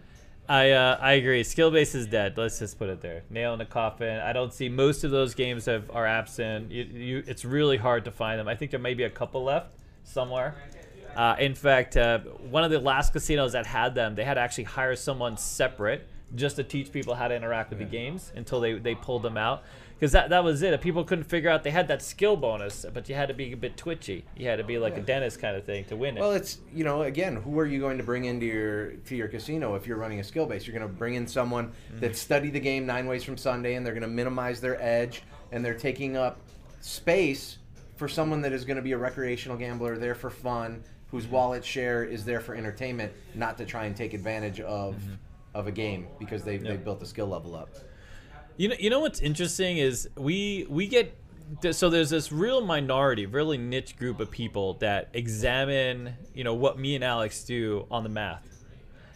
I 0.49 0.71
uh, 0.71 0.97
I 1.01 1.13
agree. 1.13 1.45
Skill 1.45 1.71
base 1.71 1.95
is 1.95 2.07
dead. 2.07 2.37
Let's 2.39 2.59
just 2.59 2.79
put 2.79 2.89
it 2.89 3.03
there. 3.03 3.23
Nail 3.31 3.53
in 3.53 3.59
the 3.61 3.67
coffin. 3.67 4.19
I 4.21 4.33
don't 4.33 4.53
see 4.55 4.69
most 4.71 5.05
of 5.05 5.11
those 5.13 5.35
games 5.35 5.67
have 5.67 5.91
are 5.93 6.07
absent. 6.07 6.73
You, 6.73 6.83
you, 6.85 7.25
it's 7.27 7.45
really 7.45 7.77
hard 7.77 8.05
to 8.07 8.11
find 8.11 8.41
them. 8.41 8.49
I 8.49 8.57
think 8.57 8.71
there 8.71 8.81
may 8.81 8.95
be 8.95 9.05
a 9.05 9.11
couple 9.11 9.45
left 9.45 9.69
somewhere. 10.03 10.55
Uh, 11.15 11.37
in 11.39 11.55
fact, 11.55 11.97
uh, 11.97 12.21
one 12.59 12.65
of 12.65 12.71
the 12.71 12.79
last 12.81 13.13
casinos 13.13 13.53
that 13.53 13.67
had 13.67 13.95
them, 13.95 14.15
they 14.15 14.25
had 14.25 14.35
to 14.35 14.41
actually 14.41 14.65
hire 14.65 14.97
someone 14.97 15.37
separate 15.37 16.09
just 16.35 16.57
to 16.57 16.65
teach 16.65 16.91
people 16.93 17.15
how 17.15 17.27
to 17.29 17.35
interact 17.35 17.71
with 17.71 17.79
the 17.81 17.85
games 17.85 18.33
until 18.37 18.61
they, 18.61 18.75
they 18.75 18.95
pulled 18.95 19.23
them 19.23 19.37
out. 19.37 19.63
Because 20.01 20.13
that, 20.13 20.31
that 20.31 20.43
was 20.43 20.63
it. 20.63 20.73
If 20.73 20.81
people 20.81 21.05
couldn't 21.05 21.25
figure 21.25 21.51
out, 21.51 21.63
they 21.63 21.71
had 21.71 21.89
that 21.89 22.01
skill 22.01 22.35
bonus, 22.35 22.87
but 22.95 23.07
you 23.11 23.15
had 23.15 23.29
to 23.29 23.35
be 23.35 23.53
a 23.53 23.57
bit 23.57 23.77
twitchy. 23.77 24.25
You 24.35 24.49
had 24.49 24.57
to 24.57 24.65
be 24.65 24.79
like 24.79 24.97
a 24.97 25.03
dentist 25.03 25.41
kind 25.41 25.55
of 25.55 25.67
thing 25.67 25.85
to 25.85 25.97
win 25.97 26.17
it. 26.17 26.21
Well, 26.21 26.33
it's 26.33 26.57
you 26.73 26.85
know 26.85 27.03
again, 27.03 27.37
who 27.37 27.59
are 27.59 27.67
you 27.67 27.81
going 27.81 27.99
to 27.99 28.03
bring 28.05 28.25
into 28.25 28.47
your 28.47 28.93
to 28.93 29.15
your 29.15 29.29
casino 29.29 29.75
if 29.75 29.87
you're 29.87 29.99
running 29.99 30.19
a 30.19 30.25
skill 30.25 30.47
base? 30.47 30.67
You're 30.67 30.77
going 30.79 30.91
to 30.91 30.97
bring 30.97 31.17
in 31.17 31.27
someone 31.27 31.67
Mm-hmm. 31.91 32.01
that 32.01 32.17
studied 32.17 32.55
the 32.55 32.61
game 32.61 32.87
nine 32.87 33.07
ways 33.07 33.23
from 33.25 33.37
Sunday, 33.37 33.75
and 33.75 33.85
they're 33.85 33.93
going 33.93 34.01
to 34.03 34.09
minimize 34.09 34.61
their 34.63 34.81
edge, 34.83 35.23
and 35.53 35.63
they're 35.63 35.75
taking 35.75 36.17
up 36.17 36.39
space 36.81 37.59
for 37.97 38.09
someone 38.09 38.41
that 38.41 38.53
is 38.53 38.65
going 38.65 38.77
to 38.77 38.83
be 38.83 38.93
a 38.93 38.99
recreational 38.99 39.59
gambler 39.59 39.99
there 39.99 40.15
for 40.15 40.31
fun, 40.31 40.83
whose 41.11 41.27
wallet 41.27 41.63
share 41.65 42.05
is 42.05 42.25
there 42.25 42.41
for 42.41 42.55
entertainment, 42.55 43.13
not 43.35 43.59
to 43.59 43.67
try 43.67 43.85
and 43.85 43.95
take 43.95 44.15
advantage 44.15 44.61
of 44.61 44.97
of 45.55 45.67
a 45.67 45.73
game 45.73 46.07
because 46.19 46.43
they 46.43 46.57
they 46.57 46.77
built 46.77 47.01
the 47.01 47.07
skill 47.07 47.27
level 47.27 47.55
up. 47.55 47.69
You 48.61 48.68
know, 48.68 48.77
you 48.79 48.90
know 48.90 49.01
what's 49.01 49.20
interesting 49.20 49.79
is 49.79 50.07
we 50.18 50.66
we 50.68 50.87
get 50.87 51.16
so 51.70 51.88
there's 51.88 52.11
this 52.11 52.31
real 52.31 52.61
minority, 52.61 53.25
really 53.25 53.57
niche 53.57 53.96
group 53.96 54.20
of 54.20 54.31
people 54.31 54.75
that 54.81 55.09
examine, 55.14 56.12
you 56.35 56.44
know, 56.44 56.53
what 56.53 56.79
me 56.79 56.94
and 56.94 57.03
Alex 57.03 57.42
do 57.42 57.87
on 57.90 58.03
the 58.03 58.11
math. 58.11 58.62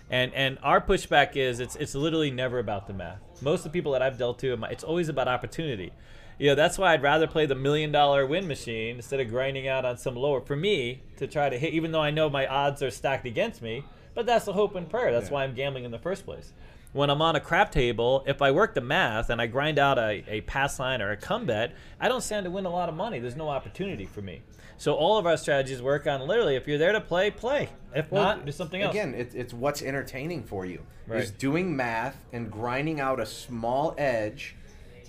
And 0.09 0.33
and 0.33 0.57
our 0.62 0.80
pushback 0.80 1.37
is 1.37 1.61
it's 1.61 1.76
it's 1.76 1.94
literally 1.94 2.30
never 2.30 2.59
about 2.59 2.87
the 2.87 2.94
math. 2.94 3.20
Most 3.42 3.59
of 3.59 3.64
the 3.64 3.70
people 3.78 3.92
that 3.92 4.00
I've 4.00 4.16
dealt 4.16 4.38
to, 4.38 4.59
it's 4.70 4.83
always 4.83 5.11
about 5.11 5.28
opportunity. 5.28 5.92
You 6.38 6.48
know, 6.48 6.54
that's 6.54 6.78
why 6.78 6.94
I'd 6.94 7.02
rather 7.02 7.26
play 7.26 7.44
the 7.44 7.54
million 7.54 7.92
dollar 7.92 8.24
win 8.24 8.48
machine 8.48 8.96
instead 8.96 9.20
of 9.20 9.28
grinding 9.28 9.68
out 9.68 9.85
on 9.85 9.98
some 9.98 10.16
lower. 10.16 10.40
For 10.40 10.57
me, 10.57 11.02
to 11.18 11.26
try 11.26 11.50
to 11.50 11.59
hit, 11.59 11.74
even 11.74 11.92
though 11.92 12.00
I 12.00 12.11
know 12.11 12.30
my 12.30 12.46
odds 12.46 12.83
are 12.83 12.90
stacked 12.90 13.26
against 13.26 13.61
me, 13.61 13.85
but 14.14 14.24
that's 14.24 14.46
the 14.46 14.54
hope 14.54 14.74
and 14.74 14.88
prayer. 14.88 15.12
That's 15.12 15.26
Yeah. 15.26 15.35
why 15.35 15.44
I'm 15.44 15.54
gambling 15.54 15.85
in 15.85 15.90
the 15.90 15.98
first 15.98 16.24
place. 16.24 16.54
When 16.94 17.11
I'm 17.11 17.21
on 17.21 17.35
a 17.35 17.40
crap 17.40 17.73
table, 17.73 18.23
if 18.25 18.40
I 18.40 18.52
work 18.52 18.75
the 18.75 18.81
math 18.81 19.29
and 19.29 19.40
I 19.40 19.48
grind 19.48 19.81
out 19.81 19.98
a, 19.98 20.25
a 20.29 20.42
pass 20.42 20.79
line 20.79 21.02
or 21.02 21.10
a 21.10 21.16
come 21.16 21.44
bet, 21.44 21.75
I 22.00 22.06
don't 22.06 22.21
stand 22.21 22.44
to 22.44 22.52
win 22.52 22.66
a 22.66 22.71
lot 22.71 22.88
of 22.88 22.94
money. 22.94 23.19
There's 23.19 23.35
no 23.35 23.48
opportunity 23.48 24.06
for 24.06 24.23
me. 24.23 24.42
So 24.77 24.94
all 24.94 25.19
of 25.19 25.27
our 25.27 25.37
strategies 25.37 25.83
work 25.83 26.06
on 26.06 26.21
literally 26.21 26.54
if 26.54 26.69
you're 26.69 26.79
there 26.79 26.92
to 26.92 27.00
play, 27.00 27.33
play. 27.33 27.69
If 27.96 28.12
not, 28.12 28.46
do 28.46 28.52
something 28.52 28.81
else. 28.81 28.94
Again, 28.94 29.12
it's, 29.12 29.35
it's 29.35 29.52
what's 29.52 29.83
entertaining 29.83 30.44
for 30.44 30.64
you. 30.64 30.83
Is 31.10 31.33
doing 31.33 31.75
math 31.75 32.25
and 32.33 32.48
grinding 32.48 33.00
out 33.00 33.19
a 33.19 33.27
small 33.27 33.96
edge, 33.98 34.54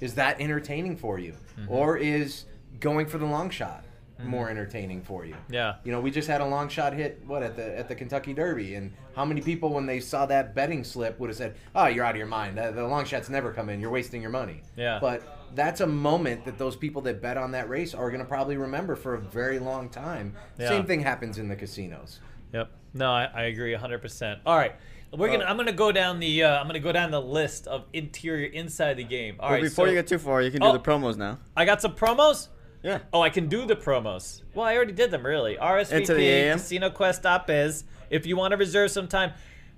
is 0.01 0.15
that 0.15 0.41
entertaining 0.41 0.97
for 0.97 1.19
you? 1.19 1.35
Mm-hmm. 1.59 1.71
Or 1.71 1.97
is 1.97 2.45
going 2.79 3.05
for 3.05 3.19
the 3.19 3.27
long 3.27 3.51
shot 3.51 3.85
more 4.23 4.49
entertaining 4.49 5.01
for 5.01 5.25
you? 5.25 5.35
Yeah. 5.49 5.75
You 5.83 5.91
know, 5.91 5.99
we 5.99 6.11
just 6.11 6.27
had 6.27 6.41
a 6.41 6.45
long 6.45 6.69
shot 6.69 6.93
hit 6.93 7.21
what 7.25 7.43
at 7.43 7.55
the 7.55 7.77
at 7.77 7.87
the 7.87 7.95
Kentucky 7.95 8.33
Derby, 8.33 8.75
and 8.75 8.93
how 9.15 9.25
many 9.25 9.41
people 9.41 9.73
when 9.73 9.85
they 9.85 9.99
saw 9.99 10.25
that 10.27 10.55
betting 10.55 10.83
slip 10.83 11.19
would 11.19 11.29
have 11.29 11.37
said, 11.37 11.55
"Oh, 11.75 11.87
you're 11.87 12.05
out 12.05 12.11
of 12.11 12.17
your 12.17 12.27
mind. 12.27 12.57
The, 12.57 12.71
the 12.71 12.85
long 12.87 13.05
shots 13.05 13.29
never 13.29 13.51
come 13.51 13.69
in. 13.69 13.79
You're 13.79 13.89
wasting 13.91 14.21
your 14.21 14.31
money." 14.31 14.61
Yeah. 14.77 14.99
But 15.01 15.23
that's 15.53 15.81
a 15.81 15.87
moment 15.87 16.45
that 16.45 16.57
those 16.57 16.75
people 16.75 17.01
that 17.03 17.21
bet 17.21 17.37
on 17.37 17.51
that 17.51 17.69
race 17.69 17.93
are 17.93 18.09
going 18.09 18.19
to 18.21 18.27
probably 18.27 18.57
remember 18.57 18.95
for 18.95 19.13
a 19.15 19.19
very 19.19 19.59
long 19.59 19.89
time. 19.89 20.35
Yeah. 20.59 20.69
Same 20.69 20.85
thing 20.85 21.01
happens 21.01 21.37
in 21.37 21.47
the 21.47 21.55
casinos. 21.55 22.19
Yep. 22.53 22.71
No, 22.93 23.11
I, 23.11 23.25
I 23.33 23.43
agree 23.43 23.73
100%. 23.75 24.39
All 24.45 24.57
right. 24.57 24.75
We're 25.13 25.29
gonna. 25.31 25.45
I'm 25.45 25.55
gonna 25.55 25.71
go 25.71 25.93
down 25.93 26.19
the. 26.19 26.43
Uh, 26.43 26.59
I'm 26.59 26.67
gonna 26.67 26.79
go 26.79 26.91
down 26.91 27.09
the 27.11 27.21
list 27.21 27.67
of 27.67 27.85
interior 27.93 28.47
inside 28.47 28.95
the 28.97 29.03
game. 29.05 29.35
All 29.39 29.45
Well, 29.49 29.53
right. 29.59 29.63
before 29.63 29.85
so 29.85 29.89
you 29.91 29.95
get 29.97 30.07
too 30.07 30.17
far, 30.17 30.41
you 30.41 30.51
can 30.51 30.59
do 30.61 30.67
Oh. 30.67 30.73
the 30.73 30.79
promos 30.79 31.15
now. 31.15 31.39
I 31.55 31.63
got 31.63 31.81
some 31.81 31.93
promos. 31.93 32.49
Yeah. 32.85 32.99
Oh, 33.11 33.19
I 33.21 33.31
can 33.31 33.47
do 33.47 33.65
the 33.65 33.75
promos. 33.75 34.43
Well, 34.53 34.63
I 34.63 34.75
already 34.75 34.91
did 34.93 35.09
them, 35.09 35.25
really. 35.25 35.55
RSVP, 35.55 36.53
Casino 36.53 36.91
Quest 36.91 37.25
AM? 37.25 37.39
CasinoQuest.biz. 37.41 37.83
If 38.11 38.27
you 38.27 38.37
want 38.37 38.51
to 38.51 38.57
reserve 38.57 38.91
some 38.91 39.07
time, 39.07 39.33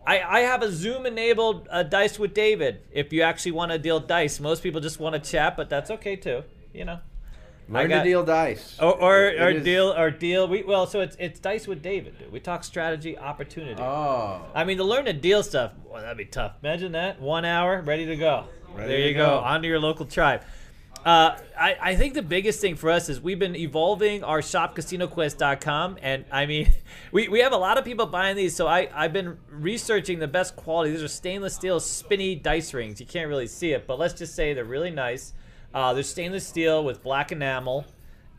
I, 0.05 0.19
I 0.21 0.39
have 0.41 0.61
a 0.61 0.69
Zoom-enabled 0.69 1.69
uh, 1.71 1.83
Dice 1.83 2.19
with 2.19 2.33
David. 2.33 2.81
If 2.91 3.13
you 3.13 3.21
actually 3.21 3.53
want 3.53 3.71
to 3.71 3.79
deal 3.79 4.01
dice, 4.01 4.41
most 4.41 4.61
people 4.61 4.81
just 4.81 4.99
want 4.99 5.15
to 5.15 5.31
chat, 5.31 5.55
but 5.55 5.69
that's 5.69 5.89
okay 5.89 6.17
too. 6.17 6.43
You 6.73 6.83
know. 6.83 6.99
Learn 7.69 7.89
got- 7.89 7.99
to 7.99 8.09
deal 8.09 8.23
dice. 8.25 8.77
Or 8.81 8.93
or, 8.93 9.25
It 9.27 9.41
or 9.41 9.49
is- 9.51 9.63
deal 9.63 9.93
or 9.97 10.11
deal. 10.11 10.47
We 10.49 10.63
well, 10.63 10.85
so 10.85 10.99
it's 10.99 11.15
it's 11.19 11.39
Dice 11.39 11.65
with 11.65 11.81
David. 11.81 12.19
Dude. 12.19 12.31
We 12.31 12.39
talk 12.41 12.63
strategy, 12.65 13.17
opportunity. 13.17 13.81
Oh. 13.81 14.41
I 14.53 14.63
mean, 14.65 14.77
to 14.77 14.83
learn 14.83 15.05
to 15.05 15.13
deal 15.13 15.43
stuff, 15.43 15.71
well, 15.85 16.01
that'd 16.01 16.17
be 16.17 16.25
tough. 16.25 16.53
Imagine 16.61 16.91
that. 16.93 17.21
One 17.21 17.43
hour, 17.45 17.81
ready 17.81 18.05
to 18.05 18.15
go. 18.17 18.45
Ready 18.73 18.87
there 18.89 18.97
to 18.99 19.07
you 19.09 19.13
go. 19.13 19.25
go. 19.25 19.37
On 19.39 19.61
to 19.61 19.67
your 19.67 19.79
local 19.79 20.05
tribe. 20.05 20.43
Uh, 21.07 21.37
I, 21.57 21.77
I 21.81 21.95
think 21.95 22.15
the 22.15 22.21
biggest 22.21 22.59
thing 22.59 22.75
for 22.75 22.89
us 22.89 23.07
is 23.07 23.21
we've 23.21 23.39
been 23.39 23.55
evolving 23.55 24.25
our 24.25 24.41
shopcasinoquest.com. 24.41 25.99
And 26.01 26.25
I 26.31 26.45
mean, 26.45 26.69
we, 27.13 27.29
we 27.29 27.39
have 27.39 27.53
a 27.53 27.57
lot 27.57 27.77
of 27.77 27.85
people 27.85 28.05
buying 28.07 28.35
these. 28.35 28.53
So 28.53 28.67
I, 28.67 28.89
I've 28.93 29.13
been 29.13 29.37
researching 29.49 30.19
the 30.19 30.27
best 30.27 30.57
quality. 30.57 30.91
These 30.91 31.03
are 31.03 31.07
stainless 31.07 31.55
steel 31.55 31.79
spinny 31.79 32.35
dice 32.35 32.73
rings. 32.73 32.99
You 32.99 33.05
can't 33.05 33.29
really 33.29 33.47
see 33.47 33.71
it, 33.71 33.87
but 33.87 33.97
let's 33.99 34.13
just 34.15 34.35
say 34.35 34.53
they're 34.53 34.65
really 34.65 34.91
nice. 34.91 35.33
Uh, 35.73 35.93
they're 35.93 36.03
stainless 36.03 36.45
steel 36.45 36.83
with 36.83 37.01
black 37.03 37.31
enamel. 37.31 37.85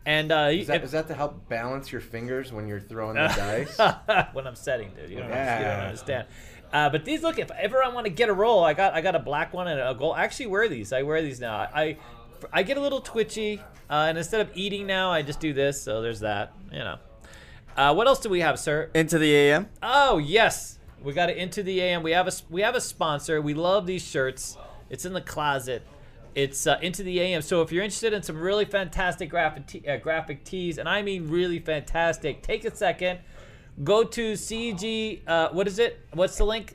And 0.04 0.30
uh, 0.30 0.48
Is 0.52 0.66
that, 0.66 0.76
if- 0.76 0.84
is 0.84 0.92
that 0.92 1.08
to 1.08 1.14
help 1.14 1.48
balance 1.48 1.90
your 1.90 2.00
fingers 2.02 2.52
when 2.52 2.68
you're 2.68 2.80
throwing 2.80 3.14
the 3.14 3.28
dice? 3.78 3.78
when 4.34 4.46
I'm 4.46 4.56
setting, 4.56 4.90
dude. 4.94 5.10
You 5.10 5.18
don't, 5.20 5.28
Yeah. 5.30 5.58
you 5.58 5.64
don't 5.64 5.84
understand. 5.86 6.26
Uh, 6.70 6.90
but 6.90 7.06
these 7.06 7.22
look. 7.22 7.38
If 7.38 7.50
ever 7.52 7.82
I 7.82 7.88
want 7.88 8.04
to 8.04 8.12
get 8.12 8.28
a 8.28 8.32
roll, 8.34 8.62
I 8.62 8.74
got 8.74 8.92
I 8.92 9.00
got 9.00 9.14
a 9.14 9.18
black 9.18 9.54
one 9.54 9.68
and 9.68 9.80
a 9.80 9.94
gold. 9.98 10.16
I 10.18 10.24
actually 10.24 10.48
wear 10.48 10.68
these. 10.68 10.92
I 10.92 11.00
wear 11.00 11.22
these 11.22 11.40
now. 11.40 11.56
I 11.56 11.96
I 12.52 12.62
get 12.62 12.76
a 12.76 12.80
little 12.80 13.00
twitchy, 13.00 13.60
uh, 13.90 14.06
and 14.08 14.18
instead 14.18 14.40
of 14.40 14.50
eating 14.54 14.86
now, 14.86 15.10
I 15.10 15.22
just 15.22 15.40
do 15.40 15.52
this. 15.52 15.80
So 15.82 16.00
there's 16.02 16.20
that. 16.20 16.52
You 16.72 16.78
know. 16.80 16.98
Uh, 17.76 17.94
what 17.94 18.06
else 18.08 18.18
do 18.18 18.28
we 18.28 18.40
have, 18.40 18.58
sir? 18.58 18.90
Into 18.94 19.18
the 19.18 19.32
AM. 19.34 19.68
Oh 19.82 20.18
yes, 20.18 20.78
we 21.02 21.12
got 21.12 21.30
it 21.30 21.36
into 21.36 21.62
the 21.62 21.80
AM. 21.80 22.02
We 22.02 22.10
have 22.12 22.26
a 22.26 22.32
we 22.50 22.62
have 22.62 22.74
a 22.74 22.80
sponsor. 22.80 23.40
We 23.40 23.54
love 23.54 23.86
these 23.86 24.02
shirts. 24.04 24.56
It's 24.90 25.04
in 25.04 25.12
the 25.12 25.20
closet. 25.20 25.82
It's 26.34 26.66
uh, 26.66 26.78
into 26.82 27.02
the 27.02 27.20
AM. 27.20 27.42
So 27.42 27.62
if 27.62 27.72
you're 27.72 27.84
interested 27.84 28.12
in 28.12 28.22
some 28.22 28.36
really 28.36 28.64
fantastic 28.64 29.30
graphic 29.30 29.86
uh, 29.88 29.96
graphic 29.98 30.44
tees, 30.44 30.78
and 30.78 30.88
I 30.88 31.02
mean 31.02 31.28
really 31.28 31.58
fantastic, 31.58 32.42
take 32.42 32.64
a 32.64 32.74
second, 32.74 33.20
go 33.84 34.02
to 34.04 34.32
CG. 34.32 35.20
Uh, 35.26 35.48
what 35.50 35.66
is 35.68 35.78
it? 35.78 36.00
What's 36.12 36.36
the 36.36 36.44
link? 36.44 36.74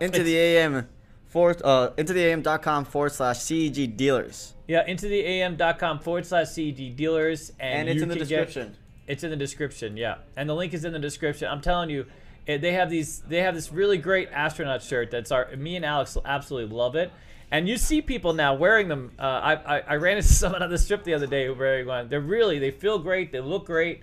Into 0.00 0.20
It's- 0.20 0.24
the 0.24 0.36
AM. 0.36 0.88
Forward, 1.28 1.60
uh, 1.62 1.90
into 1.96 2.12
the 2.12 2.20
AM.com 2.24 2.84
forward 2.84 3.12
slash 3.12 3.38
CEG 3.40 3.96
dealers. 3.96 4.54
Yeah, 4.68 4.86
into 4.86 5.08
the 5.08 5.20
AM.com 5.20 5.98
forward 6.00 6.24
slash 6.26 6.46
CEG 6.48 6.94
dealers, 6.96 7.52
and, 7.60 7.80
And, 7.80 7.88
it's 7.88 8.02
in 8.02 8.08
the 8.08 8.16
can 8.16 8.26
get- 8.26 8.46
description. 8.46 8.76
It's 9.06 9.22
in 9.22 9.30
the 9.30 9.36
description, 9.36 9.96
yeah, 9.96 10.16
and 10.36 10.48
the 10.48 10.54
link 10.54 10.74
is 10.74 10.84
in 10.84 10.92
the 10.92 10.98
description. 10.98 11.48
I'm 11.48 11.60
telling 11.60 11.90
you, 11.90 12.06
they 12.46 12.72
have 12.72 12.90
these. 12.90 13.20
They 13.20 13.42
have 13.42 13.54
this 13.54 13.70
really 13.72 13.98
great 13.98 14.28
astronaut 14.32 14.82
shirt. 14.82 15.10
That's 15.12 15.30
our. 15.30 15.54
Me 15.56 15.76
and 15.76 15.84
Alex 15.84 16.16
absolutely 16.24 16.74
love 16.76 16.96
it, 16.96 17.12
and 17.52 17.68
you 17.68 17.76
see 17.76 18.02
people 18.02 18.32
now 18.32 18.54
wearing 18.54 18.88
them. 18.88 19.12
Uh, 19.16 19.22
I, 19.22 19.76
I 19.76 19.82
I 19.90 19.94
ran 19.96 20.16
into 20.16 20.28
someone 20.32 20.60
on 20.62 20.70
the 20.70 20.78
strip 20.78 21.04
the 21.04 21.14
other 21.14 21.28
day 21.28 21.46
who 21.46 21.54
wearing 21.54 21.86
one. 21.86 22.08
They're 22.08 22.20
really 22.20 22.58
they 22.58 22.72
feel 22.72 22.98
great. 22.98 23.30
They 23.30 23.40
look 23.40 23.66
great. 23.66 24.02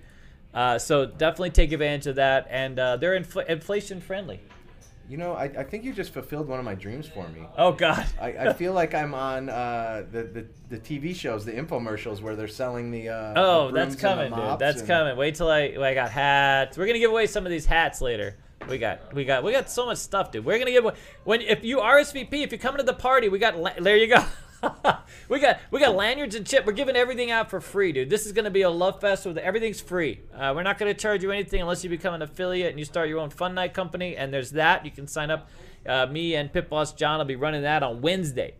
Uh, 0.54 0.78
so 0.78 1.04
definitely 1.04 1.50
take 1.50 1.72
advantage 1.72 2.06
of 2.06 2.14
that, 2.16 2.46
and 2.48 2.78
uh, 2.78 2.96
they're 2.96 3.18
infl- 3.20 3.44
inflation 3.46 4.00
friendly. 4.00 4.40
You 5.08 5.16
know, 5.16 5.34
I, 5.34 5.44
I 5.44 5.64
think 5.64 5.84
you 5.84 5.92
just 5.92 6.12
fulfilled 6.12 6.48
one 6.48 6.58
of 6.58 6.64
my 6.64 6.74
dreams 6.74 7.06
for 7.06 7.28
me. 7.28 7.46
Oh 7.58 7.72
God. 7.72 8.06
I, 8.20 8.28
I 8.28 8.52
feel 8.54 8.72
like 8.72 8.94
I'm 8.94 9.12
on 9.14 9.48
uh, 9.50 10.04
the, 10.10 10.22
the 10.24 10.46
the 10.70 10.78
TV 10.78 11.14
shows, 11.14 11.44
the 11.44 11.52
infomercials 11.52 12.20
where 12.22 12.34
they're 12.36 12.48
selling 12.48 12.90
the. 12.90 13.08
Uh, 13.10 13.34
Oh, 13.36 13.66
the 13.68 13.74
that's 13.74 13.96
brooms 13.96 14.04
and 14.04 14.32
the 14.32 14.36
coming, 14.36 14.50
dude. 14.50 14.58
That's 14.58 14.78
and- 14.80 14.88
coming. 14.88 15.16
Wait 15.16 15.34
till 15.34 15.50
I, 15.50 15.76
I 15.78 15.94
got 15.94 16.10
hats. 16.10 16.78
We're 16.78 16.86
gonna 16.86 16.98
give 16.98 17.10
away 17.10 17.26
some 17.26 17.44
of 17.46 17.50
these 17.50 17.66
hats 17.66 18.00
later. 18.00 18.36
We 18.68 18.78
got, 18.78 19.12
we 19.12 19.26
got, 19.26 19.44
we 19.44 19.52
got 19.52 19.68
so 19.68 19.84
much 19.84 19.98
stuff, 19.98 20.30
dude. 20.32 20.44
We're 20.44 20.58
gonna 20.58 20.70
give 20.70 20.84
away 20.84 20.94
when 21.24 21.42
if 21.42 21.64
you 21.64 21.78
RSVP, 21.78 22.32
if 22.42 22.50
you 22.50 22.56
come 22.58 22.76
to 22.78 22.82
the 22.82 22.94
party, 22.94 23.28
we 23.28 23.38
got. 23.38 23.54
There 23.82 23.96
you 23.96 24.06
go. 24.06 24.24
we 25.28 25.40
got, 25.40 25.60
we 25.70 25.80
got 25.80 25.94
lanyards 25.94 26.34
and 26.34 26.46
chip. 26.46 26.66
We're 26.66 26.72
giving 26.72 26.96
everything 26.96 27.30
out 27.30 27.50
for 27.50 27.60
free, 27.60 27.92
dude. 27.92 28.10
This 28.10 28.26
is 28.26 28.32
gonna 28.32 28.50
be 28.50 28.62
a 28.62 28.70
love 28.70 29.00
fest 29.00 29.26
with 29.26 29.38
everything's 29.38 29.80
free. 29.80 30.20
Uh, 30.34 30.52
we're 30.54 30.62
not 30.62 30.78
gonna 30.78 30.94
charge 30.94 31.22
you 31.22 31.30
anything 31.30 31.60
unless 31.60 31.84
you 31.84 31.90
become 31.90 32.14
an 32.14 32.22
affiliate 32.22 32.70
and 32.70 32.78
you 32.78 32.84
start 32.84 33.08
your 33.08 33.20
own 33.20 33.30
fun 33.30 33.54
night 33.54 33.74
company. 33.74 34.16
And 34.16 34.32
there's 34.32 34.52
that. 34.52 34.84
You 34.84 34.90
can 34.90 35.06
sign 35.06 35.30
up. 35.30 35.48
Uh, 35.86 36.06
me 36.06 36.34
and 36.34 36.52
Pit 36.52 36.70
Boss 36.70 36.92
John 36.94 37.18
will 37.18 37.26
be 37.26 37.36
running 37.36 37.62
that 37.62 37.82
on 37.82 38.00
Wednesday. 38.00 38.54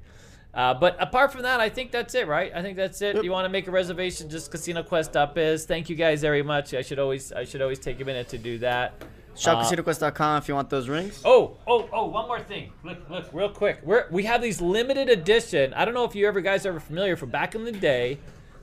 Uh, 0.52 0.72
but 0.72 0.96
apart 1.00 1.32
from 1.32 1.42
that, 1.42 1.60
I 1.60 1.68
think 1.68 1.90
that's 1.90 2.14
it, 2.14 2.28
right? 2.28 2.52
I 2.54 2.62
think 2.62 2.76
that's 2.76 3.02
it. 3.02 3.24
You 3.24 3.32
want 3.32 3.44
to 3.44 3.48
make 3.48 3.66
a 3.66 3.72
reservation, 3.72 4.30
just 4.30 4.52
CasinoQuest.biz. 4.52 5.64
Thank 5.66 5.88
you 5.90 5.96
guys 5.96 6.20
very 6.20 6.42
much. 6.42 6.74
I 6.74 6.82
should 6.82 7.00
always, 7.00 7.32
I 7.32 7.44
should 7.44 7.60
always 7.60 7.80
take 7.80 8.00
a 8.00 8.04
minute 8.04 8.28
to 8.28 8.38
do 8.38 8.58
that. 8.58 8.94
ShopCasinoQuest.com 9.34 10.38
if 10.38 10.48
you 10.48 10.54
want 10.54 10.70
those 10.70 10.88
rings. 10.88 11.20
Oh, 11.24 11.56
oh, 11.66 11.88
oh! 11.92 12.06
One 12.06 12.26
more 12.28 12.40
thing. 12.40 12.72
Look, 12.84 12.98
look, 13.10 13.26
real 13.32 13.48
quick. 13.48 13.80
We're 13.82 14.06
we 14.10 14.24
have 14.24 14.40
these 14.40 14.60
limited 14.60 15.08
edition. 15.08 15.74
I 15.74 15.84
don't 15.84 15.94
know 15.94 16.04
if 16.04 16.14
you 16.14 16.26
ever 16.28 16.40
guys 16.40 16.64
are 16.66 16.70
ever 16.70 16.80
familiar 16.80 17.16
from 17.16 17.30
back 17.30 17.54
in 17.54 17.64
the 17.64 17.72
day. 17.72 18.18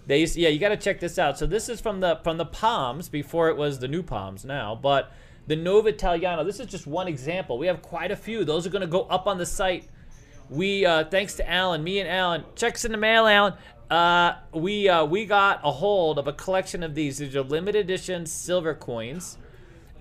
They 0.08 0.20
used, 0.22 0.36
yeah, 0.36 0.50
you 0.50 0.60
got 0.60 0.70
to 0.70 0.78
check 0.78 1.00
this 1.00 1.20
out. 1.20 1.38
So 1.38 1.46
this 1.46 1.70
is 1.70 1.80
from 1.80 2.00
the 2.00 2.20
from 2.24 2.38
the 2.38 2.46
Palms 2.46 3.10
before 3.10 3.50
it 3.50 3.58
was 3.58 3.80
the 3.80 3.88
new 3.88 4.02
Palms 4.02 4.46
now, 4.46 4.76
but 4.76 5.12
the 5.48 5.56
Nove 5.56 5.88
Italiano. 5.88 6.44
This 6.44 6.60
is 6.60 6.68
just 6.68 6.88
one 6.88 7.08
example. 7.08 7.58
We 7.58 7.68
have 7.68 7.82
quite 7.82 8.12
a 8.12 8.16
few. 8.16 8.44
Those 8.46 8.66
are 8.66 8.70
going 8.70 8.82
to 8.82 8.88
go 8.88 9.04
up 9.04 9.28
on 9.28 9.38
the 9.38 9.46
site. 9.46 9.90
We 10.50 10.86
uh, 10.86 11.06
thanks 11.06 11.36
to 11.36 11.50
Alan, 11.50 11.84
me 11.84 12.00
and 12.00 12.10
Alan, 12.10 12.44
checks 12.56 12.84
in 12.84 12.92
the 12.92 12.98
mail, 12.98 13.28
Alan. 13.28 13.54
Uh, 13.90 14.38
we 14.54 14.90
uh, 14.90 15.06
we 15.06 15.26
got 15.26 15.60
a 15.64 15.72
hold 15.72 16.18
of 16.18 16.28
a 16.28 16.34
collection 16.34 16.84
of 16.84 16.96
these. 16.96 17.18
These 17.18 17.36
are 17.36 17.42
limited 17.42 17.86
edition 17.86 18.26
silver 18.26 18.74
coins, 18.74 19.38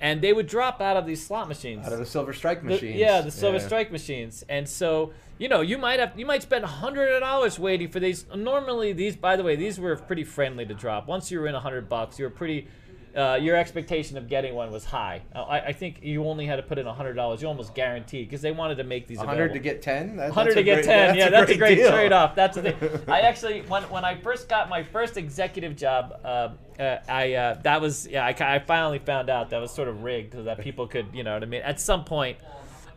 and 0.01 0.21
they 0.23 0.33
would 0.33 0.47
drop 0.47 0.81
out 0.81 0.97
of 0.97 1.07
these 1.07 1.25
slot 1.25 1.49
machines. 1.49 1.87
Out 1.87 1.93
of 1.93 1.99
the 1.99 2.07
Silver 2.07 2.33
Strike 2.33 2.63
The- 2.63 2.69
machines. 2.71 2.97
yeah, 2.97 3.21
the 3.21 3.31
Silver 3.31 3.59
Yeah. 3.59 3.67
Strike 3.67 3.93
machines. 3.93 4.45
And 4.49 4.69
so, 4.69 5.13
you 5.39 5.49
know, 5.49 5.61
you 5.61 5.79
might 5.79 6.01
have 6.01 6.19
you 6.19 6.27
might 6.27 6.43
spend 6.43 6.65
hundred 6.65 7.21
dollars 7.21 7.59
waiting 7.59 7.89
for 7.89 8.01
these. 8.01 8.25
Normally, 8.35 8.93
these, 8.93 9.17
by 9.17 9.37
the 9.37 9.43
way, 9.43 9.57
these 9.57 9.79
were 9.79 9.97
pretty 9.97 10.25
friendly 10.25 10.65
to 10.67 10.75
drop. 10.75 11.07
Once 11.07 11.31
you 11.31 11.41
were 11.41 11.47
in 11.47 11.55
a 11.55 11.61
hundred 11.61 11.89
bucks, 11.89 12.19
you 12.19 12.25
were 12.25 12.31
pretty. 12.31 12.69
Uh, 13.17 13.37
your 13.41 13.57
expectation 13.57 14.17
of 14.17 14.29
getting 14.29 14.55
one 14.55 14.71
was 14.71 14.85
high. 14.85 15.21
I, 15.35 15.61
I 15.61 15.73
think 15.73 15.99
you 16.03 16.25
only 16.27 16.47
had 16.47 16.57
to 16.57 16.63
put 16.63 16.79
in 16.79 16.87
hundred 16.87 17.15
dollars. 17.15 17.43
You 17.43 17.49
almost 17.49 17.75
guaranteed 17.75 18.29
because 18.29 18.41
they 18.41 18.53
wanted 18.53 18.77
to 18.77 18.85
make 18.85 19.09
these. 19.09 19.19
100 19.19 19.53
to 19.53 19.59
get 19.59 19.83
10? 19.83 20.17
That, 20.17 20.33
Hundred 20.33 20.55
to 20.55 20.63
get 20.63 20.75
great- 20.77 20.85
ten. 20.85 21.17
yeah, 21.17 21.29
that's 21.29 21.51
a 21.51 21.57
great 21.57 21.75
deal. 21.77 21.91
trade-off. 21.91 22.35
That's 22.37 22.57
the 22.57 22.73
thing. 22.73 23.01
I 23.09 23.23
actually, 23.23 23.63
when 23.63 23.83
when 23.85 24.05
I 24.05 24.15
first 24.21 24.49
got 24.49 24.69
my 24.69 24.83
first 24.85 25.17
executive 25.17 25.75
job, 25.77 26.21
uh, 26.25 26.51
uh, 26.81 26.99
I 27.09 27.35
uh, 27.35 27.55
that 27.63 27.81
was 27.81 28.07
yeah. 28.07 28.25
I, 28.25 28.55
I 28.55 28.59
finally 28.61 29.01
found 29.01 29.29
out 29.29 29.51
that 29.51 29.61
was 29.61 29.73
sort 29.73 29.89
of 29.89 30.03
rigged 30.05 30.35
so 30.35 30.45
that 30.45 30.61
people 30.61 30.87
could, 30.87 31.07
you 31.13 31.25
know 31.25 31.35
what 31.35 31.43
I 31.43 31.47
mean. 31.47 31.63
At 31.63 31.81
some 31.81 32.05
point. 32.05 32.39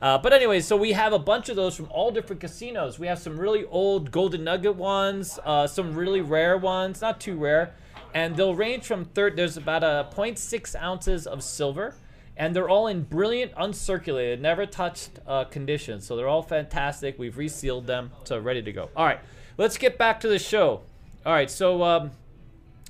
Uh, 0.01 0.18
but 0.18 0.34
anyway, 0.34 0.59
so 0.59 0.76
we 0.76 0.91
have 0.91 1.14
a 1.14 1.20
bunch 1.20 1.47
of 1.47 1.55
those 1.55 1.78
from 1.78 1.88
all 1.89 2.11
different 2.11 2.41
casinos. 2.41 2.99
We 2.99 3.07
have 3.07 3.20
some 3.20 3.39
really 3.39 3.64
old 3.66 4.11
Golden 4.11 4.43
Nugget 4.43 4.76
ones, 4.76 5.39
uh, 5.45 5.66
some 5.66 5.95
really 5.95 6.20
rare 6.20 6.57
ones, 6.57 7.01
not 7.01 7.22
too 7.22 7.38
rare, 7.38 7.74
and 8.14 8.36
they'll 8.36 8.55
range 8.55 8.84
from 8.86 9.05
third. 9.05 9.36
There's 9.36 9.57
about 9.57 9.84
a 9.84 10.07
0.6 10.16 10.76
ounces 10.82 11.26
of 11.28 11.43
silver, 11.43 11.95
and 12.38 12.55
they're 12.55 12.70
all 12.70 12.88
in 12.88 13.03
brilliant, 13.03 13.53
uncirculated, 13.55 14.39
never 14.39 14.66
touched 14.66 15.20
uh, 15.28 15.43
condition. 15.45 16.01
So 16.01 16.16
they're 16.16 16.28
all 16.28 16.41
fantastic. 16.43 17.18
We've 17.20 17.38
resealed 17.38 17.86
them, 17.88 18.11
so 18.24 18.38
ready 18.39 18.61
to 18.61 18.72
go. 18.72 18.89
All 18.95 19.05
right, 19.05 19.20
let's 19.57 19.78
get 19.78 19.97
back 19.97 20.20
to 20.22 20.28
the 20.28 20.39
show. 20.39 20.82
All 21.26 21.34
right, 21.34 21.49
so 21.49 21.84
um, 21.84 22.11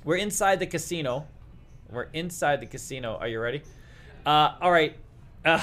we're 0.04 0.16
inside 0.16 0.60
the 0.60 0.66
casino. 0.66 1.26
We're 1.90 2.08
inside 2.12 2.60
the 2.60 2.66
casino. 2.66 3.16
Are 3.20 3.28
you 3.28 3.38
ready? 3.40 3.62
Uh, 4.26 4.54
all 4.60 4.72
right. 4.72 4.96
Uh, 5.44 5.62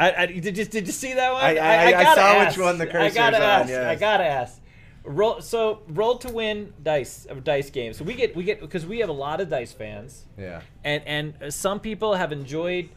I, 0.00 0.12
I, 0.14 0.26
did, 0.26 0.56
you, 0.56 0.64
did 0.64 0.86
you 0.86 0.92
see 0.92 1.14
that 1.14 1.32
one? 1.32 1.42
I- 1.42 1.56
I- 1.56 1.86
I 1.86 1.90
gotta 1.90 2.20
saw 2.20 2.46
which 2.46 2.58
one 2.58 2.78
the 2.78 2.88
I 2.88 2.92
cursor's 2.92 3.14
gotta 3.14 3.36
on, 3.38 3.42
ask. 3.42 3.68
yes. 3.68 3.84
I 3.86 3.94
gotta 3.96 4.24
ask. 4.24 4.57
Roll 5.04 5.40
so 5.40 5.80
roll 5.88 6.18
to 6.18 6.28
win 6.30 6.72
dice 6.82 7.24
of 7.26 7.42
dice 7.44 7.70
games. 7.70 7.96
So 7.96 8.04
we 8.04 8.14
get 8.14 8.36
we 8.36 8.44
get 8.44 8.60
because 8.60 8.84
we 8.86 8.98
have 8.98 9.08
a 9.08 9.12
lot 9.12 9.40
of 9.40 9.48
dice 9.48 9.72
fans, 9.72 10.24
Yeah. 10.36 10.60
and 10.84 11.02
and 11.06 11.54
some 11.54 11.80
people 11.80 12.14
have 12.14 12.30
enjoyed 12.32 12.90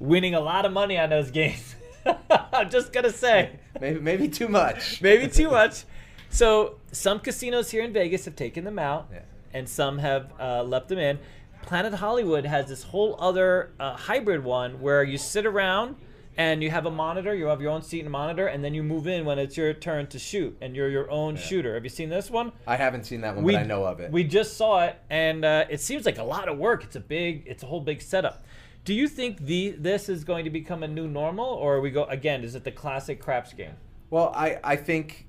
winning 0.00 0.34
a 0.34 0.40
lot 0.40 0.64
of 0.66 0.72
money 0.72 0.98
on 0.98 1.10
those 1.10 1.30
games. 1.30 1.76
I'm 2.52 2.68
just 2.68 2.92
gonna 2.92 3.10
say 3.12 3.50
Maybe 3.80 4.00
maybe 4.00 4.28
too 4.28 4.48
much. 4.48 5.00
maybe 5.08 5.28
too 5.28 5.50
much. 5.50 5.84
So 6.30 6.76
some 6.90 7.20
casinos 7.20 7.70
here 7.70 7.84
in 7.84 7.92
Vegas 7.92 8.24
have 8.24 8.34
taken 8.34 8.64
them 8.64 8.78
out, 8.78 9.08
Yeah. 9.12 9.20
and 9.54 9.68
some 9.68 9.98
have 9.98 10.32
uh, 10.40 10.62
left 10.64 10.88
them 10.88 10.98
in. 10.98 11.18
Planet 11.62 11.94
Hollywood 11.94 12.44
has 12.44 12.66
this 12.66 12.82
whole 12.82 13.14
other 13.20 13.70
uh, 13.78 13.94
hybrid 13.94 14.42
one 14.42 14.80
where 14.80 15.04
you 15.04 15.16
sit 15.18 15.46
around 15.46 15.94
and 16.36 16.62
you 16.62 16.70
have 16.70 16.86
a 16.86 16.90
monitor. 16.90 17.34
You 17.34 17.46
have 17.46 17.60
your 17.60 17.70
own 17.70 17.82
seat 17.82 18.00
and 18.00 18.10
monitor, 18.10 18.46
and 18.46 18.64
then 18.64 18.74
you 18.74 18.82
move 18.82 19.06
in 19.06 19.24
when 19.24 19.38
it's 19.38 19.56
your 19.56 19.72
turn 19.74 20.06
to 20.08 20.18
shoot, 20.18 20.56
and 20.60 20.74
you're 20.74 20.88
your 20.88 21.10
own 21.10 21.36
shooter. 21.36 21.74
Have 21.74 21.84
you 21.84 21.90
seen 21.90 22.08
this 22.08 22.30
one? 22.30 22.52
I 22.66 22.76
haven't 22.76 23.04
seen 23.04 23.20
that 23.22 23.34
one, 23.34 23.44
but 23.44 23.54
I 23.54 23.64
know 23.64 23.84
of 23.84 24.00
it. 24.00 24.10
We 24.10 24.24
just 24.24 24.56
saw 24.56 24.84
it, 24.84 24.98
and 25.10 25.44
uh, 25.44 25.66
it 25.68 25.80
seems 25.80 26.06
like 26.06 26.18
a 26.18 26.24
lot 26.24 26.48
of 26.48 26.58
work. 26.58 26.84
It's 26.84 26.96
a 26.96 27.00
big, 27.00 27.44
it's 27.46 27.62
a 27.62 27.66
whole 27.66 27.80
big 27.80 28.00
setup. 28.00 28.44
Do 28.84 28.94
you 28.94 29.06
think 29.06 29.38
the 29.38 29.70
this 29.78 30.08
is 30.08 30.24
going 30.24 30.44
to 30.44 30.50
become 30.50 30.82
a 30.82 30.88
new 30.88 31.06
normal, 31.06 31.46
or 31.46 31.76
are 31.76 31.80
we 31.80 31.90
go 31.90 32.04
again? 32.04 32.42
Is 32.42 32.54
it 32.54 32.64
the 32.64 32.72
classic 32.72 33.20
craps 33.20 33.52
game? 33.52 33.74
Well, 34.10 34.32
I, 34.34 34.58
I 34.64 34.76
think 34.76 35.26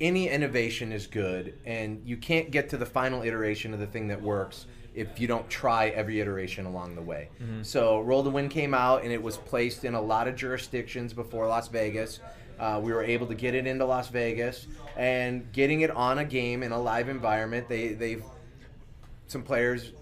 any 0.00 0.28
innovation 0.28 0.90
is 0.90 1.06
good, 1.06 1.58
and 1.64 2.02
you 2.04 2.16
can't 2.16 2.50
get 2.50 2.70
to 2.70 2.76
the 2.76 2.86
final 2.86 3.22
iteration 3.22 3.74
of 3.74 3.80
the 3.80 3.86
thing 3.86 4.08
that 4.08 4.22
works 4.22 4.66
if 4.94 5.18
you 5.18 5.26
don't 5.26 5.48
try 5.50 5.88
every 5.88 6.20
iteration 6.20 6.66
along 6.66 6.94
the 6.94 7.02
way. 7.02 7.28
So, 7.62 8.00
Roll 8.00 8.22
to 8.24 8.30
Win 8.30 8.48
came 8.48 8.74
out, 8.74 9.02
and 9.02 9.12
it 9.12 9.22
was 9.22 9.36
placed 9.36 9.84
in 9.84 9.94
a 9.94 10.00
lot 10.00 10.28
of 10.28 10.36
jurisdictions 10.36 11.12
before 11.12 11.46
Las 11.48 11.68
Vegas. 11.68 12.20
Uh, 12.58 12.80
we 12.82 12.92
were 12.92 13.02
able 13.02 13.26
to 13.26 13.34
get 13.34 13.54
it 13.54 13.66
into 13.66 13.84
Las 13.84 14.08
Vegas, 14.08 14.68
and 14.96 15.50
getting 15.52 15.80
it 15.80 15.90
on 15.90 16.18
a 16.18 16.24
game 16.24 16.62
in 16.62 16.70
a 16.72 16.80
live 16.80 17.08
environment, 17.08 17.68
they 17.68 17.94
they've 17.94 18.22
some 19.26 19.42
players 19.42 19.92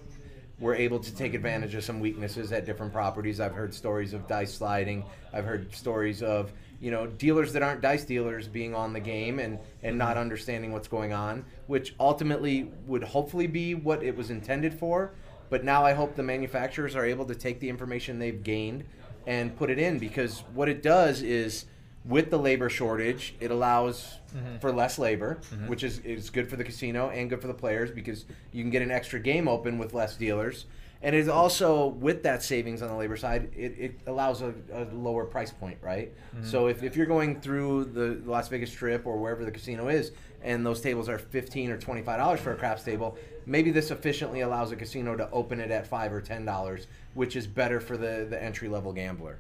were 0.58 0.74
able 0.74 1.00
to 1.00 1.14
take 1.14 1.34
advantage 1.34 1.74
of 1.74 1.82
some 1.82 1.98
weaknesses 1.98 2.52
at 2.52 2.66
different 2.66 2.92
properties. 2.92 3.40
I've 3.40 3.54
heard 3.54 3.74
stories 3.74 4.12
of 4.12 4.28
dice 4.28 4.54
sliding. 4.54 5.04
I've 5.32 5.44
heard 5.44 5.74
stories 5.74 6.22
of 6.22 6.52
you 6.82 6.90
know 6.90 7.06
dealers 7.06 7.52
that 7.52 7.62
aren't 7.62 7.80
dice 7.80 8.04
dealers 8.04 8.48
being 8.48 8.74
on 8.74 8.92
the 8.92 9.00
game 9.00 9.38
and 9.38 9.58
and 9.82 9.96
not 9.96 10.10
mm-hmm. 10.10 10.18
understanding 10.18 10.72
what's 10.72 10.88
going 10.88 11.12
on, 11.12 11.44
which 11.68 11.94
ultimately 12.00 12.70
would 12.86 13.04
hopefully 13.04 13.46
be 13.46 13.74
what 13.74 14.02
it 14.02 14.16
was 14.16 14.30
intended 14.30 14.74
for. 14.74 15.12
But 15.48 15.64
now 15.64 15.84
I 15.84 15.92
hope 15.92 16.16
the 16.16 16.22
manufacturers 16.22 16.96
are 16.96 17.06
able 17.06 17.24
to 17.26 17.34
take 17.34 17.60
the 17.60 17.68
information 17.68 18.18
they've 18.18 18.42
gained 18.42 18.84
and 19.26 19.56
put 19.56 19.70
it 19.70 19.78
in 19.78 19.98
because 19.98 20.40
what 20.54 20.68
it 20.68 20.82
does 20.82 21.22
is 21.22 21.66
with 22.04 22.30
the 22.30 22.38
labor 22.38 22.68
shortage, 22.68 23.36
it 23.38 23.50
allows 23.52 24.18
mm-hmm. 24.34 24.56
for 24.58 24.72
less 24.72 24.98
labor, 24.98 25.38
mm-hmm. 25.52 25.68
which 25.68 25.84
is, 25.84 26.00
is 26.00 26.30
good 26.30 26.48
for 26.50 26.56
the 26.56 26.64
casino 26.64 27.10
and 27.10 27.30
good 27.30 27.40
for 27.40 27.46
the 27.46 27.54
players 27.54 27.92
because 27.92 28.24
you 28.50 28.62
can 28.62 28.70
get 28.70 28.82
an 28.82 28.90
extra 28.90 29.20
game 29.20 29.46
open 29.46 29.78
with 29.78 29.94
less 29.94 30.16
dealers. 30.16 30.66
And 31.02 31.16
it's 31.16 31.28
also 31.28 31.86
with 31.88 32.22
that 32.22 32.42
savings 32.44 32.80
on 32.80 32.88
the 32.88 32.94
labor 32.94 33.16
side, 33.16 33.50
it, 33.56 33.74
it 33.76 34.00
allows 34.06 34.40
a, 34.40 34.54
a 34.72 34.84
lower 34.94 35.24
price 35.24 35.50
point, 35.50 35.78
right? 35.82 36.12
Mm-hmm. 36.34 36.46
So 36.46 36.68
if, 36.68 36.84
if 36.84 36.94
you're 36.94 37.06
going 37.06 37.40
through 37.40 37.86
the 37.86 38.22
Las 38.24 38.48
Vegas 38.48 38.70
Strip 38.70 39.04
or 39.04 39.16
wherever 39.16 39.44
the 39.44 39.50
casino 39.50 39.88
is, 39.88 40.12
and 40.42 40.64
those 40.64 40.80
tables 40.80 41.08
are 41.08 41.18
fifteen 41.18 41.70
or 41.70 41.78
twenty 41.78 42.02
five 42.02 42.18
dollars 42.18 42.40
for 42.40 42.52
a 42.52 42.56
craps 42.56 42.82
table, 42.82 43.16
maybe 43.46 43.70
this 43.70 43.90
efficiently 43.90 44.40
allows 44.40 44.72
a 44.72 44.76
casino 44.76 45.16
to 45.16 45.28
open 45.30 45.60
it 45.60 45.70
at 45.70 45.86
five 45.86 46.12
or 46.12 46.20
ten 46.20 46.44
dollars, 46.44 46.86
which 47.14 47.36
is 47.36 47.46
better 47.46 47.80
for 47.80 47.96
the, 47.96 48.26
the 48.28 48.42
entry 48.42 48.68
level 48.68 48.92
gambler. 48.92 49.38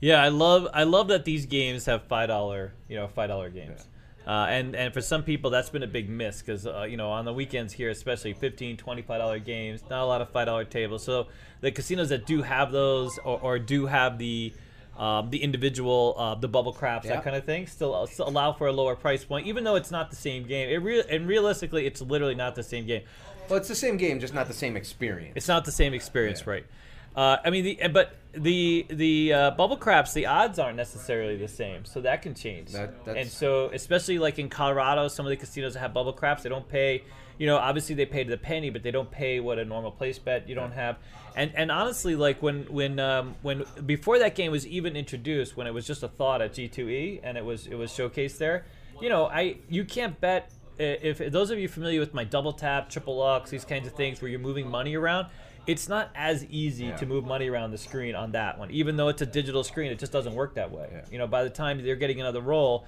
Yeah, 0.00 0.22
I 0.22 0.28
love 0.28 0.68
I 0.74 0.82
love 0.84 1.08
that 1.08 1.24
these 1.24 1.46
games 1.46 1.86
have 1.86 2.04
five 2.04 2.28
dollar 2.28 2.72
you 2.88 2.96
know 2.96 3.08
five 3.08 3.28
dollar 3.28 3.50
games. 3.50 3.86
Uh, 4.26 4.46
and 4.48 4.76
and 4.76 4.94
for 4.94 5.00
some 5.00 5.22
people 5.24 5.50
that's 5.50 5.70
been 5.70 5.82
a 5.82 5.86
big 5.88 6.08
miss 6.08 6.40
because 6.42 6.64
uh, 6.66 6.82
you 6.88 6.96
know 6.96 7.10
on 7.10 7.24
the 7.24 7.32
weekends 7.32 7.72
here 7.72 7.90
especially 7.90 8.32
15 8.32 8.76
25 8.76 9.18
dollar 9.18 9.38
games 9.40 9.82
not 9.90 10.02
a 10.02 10.06
lot 10.06 10.20
of 10.20 10.28
five 10.30 10.46
dollar 10.46 10.64
tables 10.64 11.02
so 11.02 11.26
the 11.60 11.72
casinos 11.72 12.10
that 12.10 12.24
do 12.24 12.40
have 12.42 12.70
those 12.70 13.18
or, 13.24 13.40
or 13.40 13.58
do 13.58 13.86
have 13.86 14.18
the 14.18 14.52
um, 14.96 15.30
the 15.30 15.42
individual 15.42 16.14
uh, 16.16 16.34
the 16.36 16.46
bubble 16.46 16.72
craps 16.72 17.04
Yeah. 17.06 17.14
that 17.14 17.24
kind 17.24 17.34
of 17.34 17.44
thing 17.44 17.66
still, 17.66 18.06
still 18.06 18.28
allow 18.28 18.52
for 18.52 18.68
a 18.68 18.72
lower 18.72 18.94
price 18.94 19.24
point 19.24 19.46
even 19.48 19.64
though 19.64 19.74
it's 19.74 19.90
not 19.90 20.10
the 20.10 20.16
same 20.16 20.44
game 20.46 20.68
it 20.68 20.76
real 20.76 21.02
and 21.10 21.26
realistically 21.26 21.84
it's 21.86 22.00
literally 22.00 22.36
not 22.36 22.54
the 22.54 22.62
same 22.62 22.86
game 22.86 23.02
Well, 23.48 23.58
it's 23.58 23.68
the 23.68 23.74
same 23.74 23.96
game, 23.96 24.20
just 24.20 24.34
not 24.34 24.46
the 24.46 24.54
same 24.54 24.76
experience. 24.76 25.32
it's 25.34 25.48
not 25.48 25.64
the 25.64 25.72
same 25.72 25.94
experience, 25.94 26.42
Yeah. 26.46 26.50
right? 26.52 26.66
Uh, 27.14 27.36
I 27.44 27.50
mean, 27.50 27.64
the, 27.64 27.88
but 27.88 28.14
the 28.32 28.86
the 28.88 29.32
uh, 29.32 29.50
bubble 29.52 29.76
craps, 29.76 30.12
the 30.14 30.26
odds 30.26 30.58
aren't 30.58 30.76
necessarily 30.76 31.36
the 31.36 31.48
same, 31.48 31.84
so 31.84 32.00
that 32.00 32.22
can 32.22 32.34
change. 32.34 32.72
That- 32.72 33.04
that's- 33.04 33.22
and 33.22 33.30
so, 33.30 33.66
especially 33.72 34.18
like 34.18 34.38
in 34.38 34.48
Colorado, 34.48 35.08
some 35.08 35.26
of 35.26 35.30
the 35.30 35.36
casinos 35.36 35.74
that 35.74 35.80
have 35.80 35.92
bubble 35.92 36.12
craps, 36.14 36.42
they 36.42 36.48
don't 36.48 36.68
pay. 36.68 37.02
You 37.38 37.46
know, 37.46 37.56
obviously 37.56 37.94
they 37.94 38.06
pay 38.06 38.24
to 38.24 38.30
the 38.30 38.36
penny, 38.38 38.70
but 38.70 38.82
they 38.82 38.90
don't 38.90 39.10
pay 39.10 39.40
what 39.40 39.58
a 39.58 39.64
normal 39.64 39.90
place 39.90 40.18
bet 40.18 40.48
you 40.48 40.54
don't 40.54 40.72
have. 40.72 40.96
And 41.34 41.50
and 41.54 41.70
honestly, 41.72 42.14
like 42.14 42.42
when 42.42 42.64
when 42.64 42.98
um, 43.00 43.34
when 43.42 43.64
before 43.84 44.18
that 44.20 44.34
game 44.34 44.52
was 44.52 44.66
even 44.66 44.96
introduced, 44.96 45.56
when 45.56 45.66
it 45.66 45.74
was 45.74 45.86
just 45.86 46.02
a 46.02 46.08
thought 46.08 46.40
at 46.40 46.52
G2E 46.52 47.20
and 47.22 47.36
it 47.36 47.44
was 47.44 47.66
it 47.66 47.74
was 47.74 47.90
showcased 47.90 48.38
there, 48.38 48.64
you 49.00 49.08
know, 49.08 49.26
I 49.26 49.56
you 49.68 49.84
can't 49.84 50.18
bet 50.20 50.50
if, 50.78 51.20
if 51.20 51.32
those 51.32 51.50
of 51.50 51.58
you 51.58 51.68
familiar 51.68 52.00
with 52.00 52.14
my 52.14 52.24
double 52.24 52.52
tap, 52.52 52.88
triple 52.90 53.16
lux, 53.16 53.50
these 53.50 53.64
kinds 53.64 53.86
of 53.86 53.94
things 53.94 54.20
where 54.22 54.30
you're 54.30 54.40
moving 54.40 54.68
money 54.68 54.94
around, 54.94 55.26
it's 55.66 55.88
not 55.88 56.10
as 56.14 56.44
easy 56.46 56.86
Yeah. 56.86 56.96
to 56.96 57.06
move 57.06 57.24
money 57.24 57.48
around 57.48 57.70
the 57.70 57.78
screen 57.78 58.14
on 58.14 58.32
that 58.32 58.58
one. 58.58 58.70
Even 58.70 58.96
though 58.96 59.08
it's 59.08 59.22
a 59.22 59.26
digital 59.26 59.62
screen, 59.64 59.92
it 59.92 59.98
just 59.98 60.12
doesn't 60.12 60.34
work 60.34 60.54
that 60.54 60.70
way. 60.72 60.88
Yeah. 60.90 61.00
You 61.10 61.18
know, 61.18 61.26
by 61.26 61.44
the 61.44 61.50
time 61.50 61.82
they're 61.82 61.96
getting 61.96 62.20
another 62.20 62.40
roll, 62.40 62.84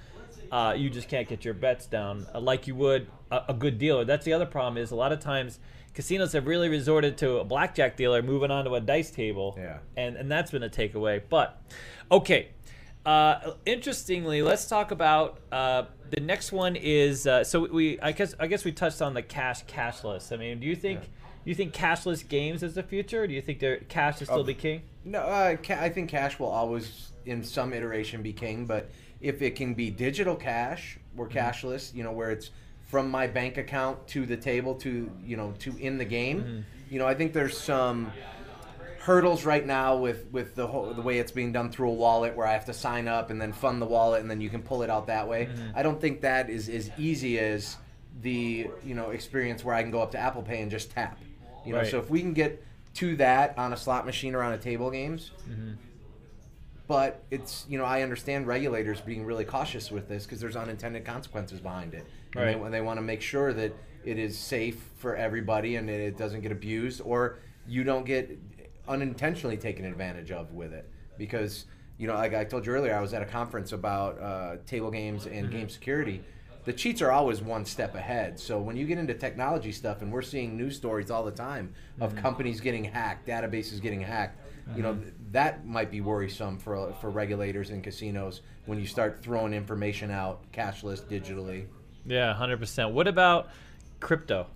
uh, 0.51 0.75
you 0.77 0.91
just 0.91 1.09
can't 1.09 1.29
get 1.29 1.45
your 1.45 1.55
bets 1.55 1.87
down 1.87 2.27
uh, 2.35 2.41
like 2.41 2.67
you 2.67 2.75
would 2.75 3.07
a, 3.31 3.43
a 3.49 3.55
good 3.55 3.79
dealer. 3.79 4.05
That's 4.05 4.25
the 4.25 4.33
other 4.33 4.47
problem 4.47 4.77
is 4.83 4.91
a 4.91 4.97
lot 4.97 5.13
of 5.13 5.21
times 5.21 5.59
casinos 5.95 6.33
have 6.33 6.47
really 6.47 6.69
resorted 6.69 7.17
to 7.19 7.39
a 7.39 7.45
blackjack 7.45 7.97
dealer 7.97 8.23
moving 8.23 8.51
on 8.51 8.65
to 8.65 8.75
a 8.75 8.81
dice 8.81 9.11
table. 9.11 9.55
Yeah. 9.57 9.79
And 9.97 10.17
and 10.17 10.31
that's 10.31 10.51
been 10.51 10.63
a 10.65 10.69
takeaway. 10.69 11.23
But 11.29 11.61
okay. 12.11 12.49
Uh, 13.07 13.53
interestingly, 13.67 14.41
let's 14.41 14.67
talk 14.67 14.91
about 14.91 15.39
uh, 15.53 15.85
the 16.11 16.21
next 16.21 16.53
one. 16.53 16.75
Is 16.75 17.27
uh, 17.27 17.45
so 17.45 17.69
we 17.71 18.01
I 18.01 18.13
guess 18.13 18.35
I 18.41 18.47
guess 18.47 18.65
we 18.65 18.73
touched 18.73 19.03
on 19.03 19.13
the 19.15 19.23
cash 19.23 19.65
cashless. 19.67 20.33
I 20.33 20.37
mean, 20.37 20.59
do 20.59 20.67
you 20.67 20.75
think 20.75 21.03
do 21.03 21.09
you 21.45 21.55
think 21.55 21.75
cashless 21.75 22.27
games 22.27 22.63
is 22.63 22.75
the 22.75 22.83
future? 22.83 23.23
Or 23.23 23.27
do 23.27 23.35
you 23.35 23.43
think 23.43 23.59
there 23.59 23.79
cash 23.89 24.23
is 24.23 24.29
still 24.29 24.41
Oh. 24.41 24.45
be 24.45 24.55
king? 24.55 24.83
No, 25.05 25.21
uh, 25.21 25.57
ca- 25.57 25.81
I 25.81 25.91
think 25.91 26.09
cash 26.11 26.39
will 26.39 26.49
always, 26.49 27.13
in 27.27 27.43
some 27.43 27.73
iteration, 27.73 28.23
be 28.23 28.33
king. 28.33 28.67
But 28.67 28.91
if 29.21 29.43
it 29.43 29.57
can 29.57 29.75
be 29.75 29.91
digital 29.91 30.37
cash 30.37 30.99
or 31.17 31.29
mm-hmm. 31.29 31.39
cashless, 31.39 31.95
you 31.95 32.03
know, 32.03 32.13
where 32.13 32.31
it's 32.31 32.51
from 32.83 33.11
my 33.11 33.27
bank 33.27 33.57
account 33.57 34.07
to 34.09 34.27
the 34.27 34.37
table 34.37 34.75
to 34.77 35.11
you 35.25 35.37
know 35.37 35.53
to 35.59 35.77
in 35.79 35.99
the 35.99 36.05
game, 36.05 36.43
mm-hmm. 36.43 36.61
you 36.91 36.99
know, 36.99 37.07
I 37.07 37.15
think 37.15 37.33
there's 37.33 37.59
some 37.59 38.13
hurdles 39.01 39.45
right 39.45 39.67
now 39.67 39.97
with 39.97 40.27
with 40.33 40.55
the 40.55 40.67
whole 40.67 40.95
the 40.95 41.03
way 41.03 41.19
it's 41.19 41.33
being 41.33 41.53
done 41.53 41.71
through 41.71 41.91
a 41.91 41.95
wallet 41.95 42.35
where 42.35 42.47
I 42.47 42.53
have 42.53 42.65
to 42.67 42.73
sign 42.73 43.07
up 43.07 43.31
and 43.31 43.41
then 43.41 43.53
fund 43.53 43.83
the 43.83 43.87
wallet 43.87 44.23
and 44.23 44.31
then 44.31 44.41
you 44.41 44.49
can 44.49 44.63
pull 44.63 44.83
it 44.83 44.89
out 44.89 45.07
that 45.09 45.29
way. 45.29 45.47
Mm-hmm. 45.47 45.77
I 45.77 45.83
don't 45.83 46.01
think 46.01 46.23
that 46.23 46.49
is 46.49 46.71
as 46.71 46.91
easy 46.97 47.39
as 47.39 47.77
the 48.23 48.71
you 48.85 48.95
know 48.95 49.11
experience 49.11 49.63
where 49.65 49.75
I 49.75 49.83
can 49.83 49.91
go 49.91 50.01
up 50.01 50.11
to 50.13 50.19
Apple 50.19 50.43
Pay 50.43 50.63
and 50.63 50.71
just 50.71 50.91
tap. 50.91 51.19
You 51.65 51.73
know, 51.73 51.79
Right. 51.79 51.91
so 51.91 51.99
if 51.99 52.11
we 52.11 52.21
can 52.21 52.33
get 52.35 52.63
to 52.95 53.17
that 53.17 53.57
on 53.59 53.73
a 53.73 53.77
slot 53.77 54.07
machine 54.07 54.35
or 54.35 54.43
on 54.43 54.53
a 54.53 54.59
table 54.59 54.91
games, 54.91 55.31
but 56.87 57.23
it's 57.31 57.65
you 57.69 57.79
know 57.79 57.85
I 57.85 58.03
understand 58.03 58.47
regulators 58.47 59.01
being 59.01 59.25
really 59.25 59.45
cautious 59.45 59.91
with 59.91 60.09
this 60.09 60.25
because 60.25 60.41
there's 60.41 60.57
unintended 60.57 61.05
consequences 61.05 61.61
behind 61.61 61.95
it, 61.95 62.05
and 62.37 62.45
Right. 62.45 62.63
they, 62.65 62.71
they 62.79 62.81
want 62.81 62.99
to 62.99 63.03
make 63.03 63.23
sure 63.23 63.53
that 63.55 63.73
it 64.05 64.19
is 64.19 64.39
safe 64.39 64.85
for 64.99 65.17
everybody 65.17 65.77
and 65.77 65.89
it 65.89 66.19
doesn't 66.19 66.43
get 66.43 66.53
abused 66.53 67.01
or 67.05 67.39
you 67.67 67.85
don't 67.85 68.05
get 68.05 68.39
unintentionally 68.87 69.57
taken 69.57 69.87
advantage 69.87 70.31
of 70.31 70.53
with 70.53 70.75
it 70.75 70.87
because 71.17 71.65
you 71.97 72.07
know 72.07 72.13
like 72.15 72.35
I 72.35 72.45
told 72.45 72.67
you 72.67 72.73
earlier 72.73 72.95
I 72.95 73.01
was 73.01 73.15
at 73.15 73.23
a 73.23 73.27
conference 73.27 73.73
about 73.73 74.21
uh, 74.21 74.57
table 74.67 74.91
games 74.91 75.25
and 75.27 75.51
game 75.51 75.71
security. 75.71 76.23
The 76.65 76.73
cheats 76.73 77.03
are 77.03 77.11
always 77.11 77.43
one 77.43 77.65
step 77.65 77.95
ahead. 77.95 78.41
So 78.41 78.59
when 78.59 78.77
you 78.77 78.87
get 78.87 78.99
into 78.99 79.15
technology 79.15 79.71
stuff, 79.71 80.01
and 80.01 80.11
we're 80.11 80.23
seeing 80.23 80.57
news 80.57 80.77
stories 80.77 81.11
all 81.11 81.25
the 81.25 81.31
time 81.31 81.75
of 82.01 82.13
mm-hmm. 82.13 82.23
companies 82.23 82.61
getting 82.61 82.85
hacked, 82.85 83.29
databases 83.29 83.81
getting 83.81 84.01
hacked, 84.01 84.41
you 84.75 84.83
know 84.83 84.95
mm-hmm. 84.95 85.03
th- 85.03 85.15
that 85.33 85.67
might 85.67 85.91
be 85.91 86.01
worrisome 86.01 86.59
for 86.59 86.95
for 87.01 87.11
regulators 87.11 87.71
and 87.71 87.85
casinos 87.85 88.41
when 88.67 88.81
you 88.81 88.87
start 88.87 89.23
throwing 89.23 89.53
information 89.53 90.11
out 90.11 90.41
cashless 90.53 91.03
digitally. 91.03 91.67
Yeah, 92.07 92.33
hundred 92.35 92.61
percent. 92.61 92.93
What 92.93 93.07
about 93.07 93.51
crypto? 94.01 94.47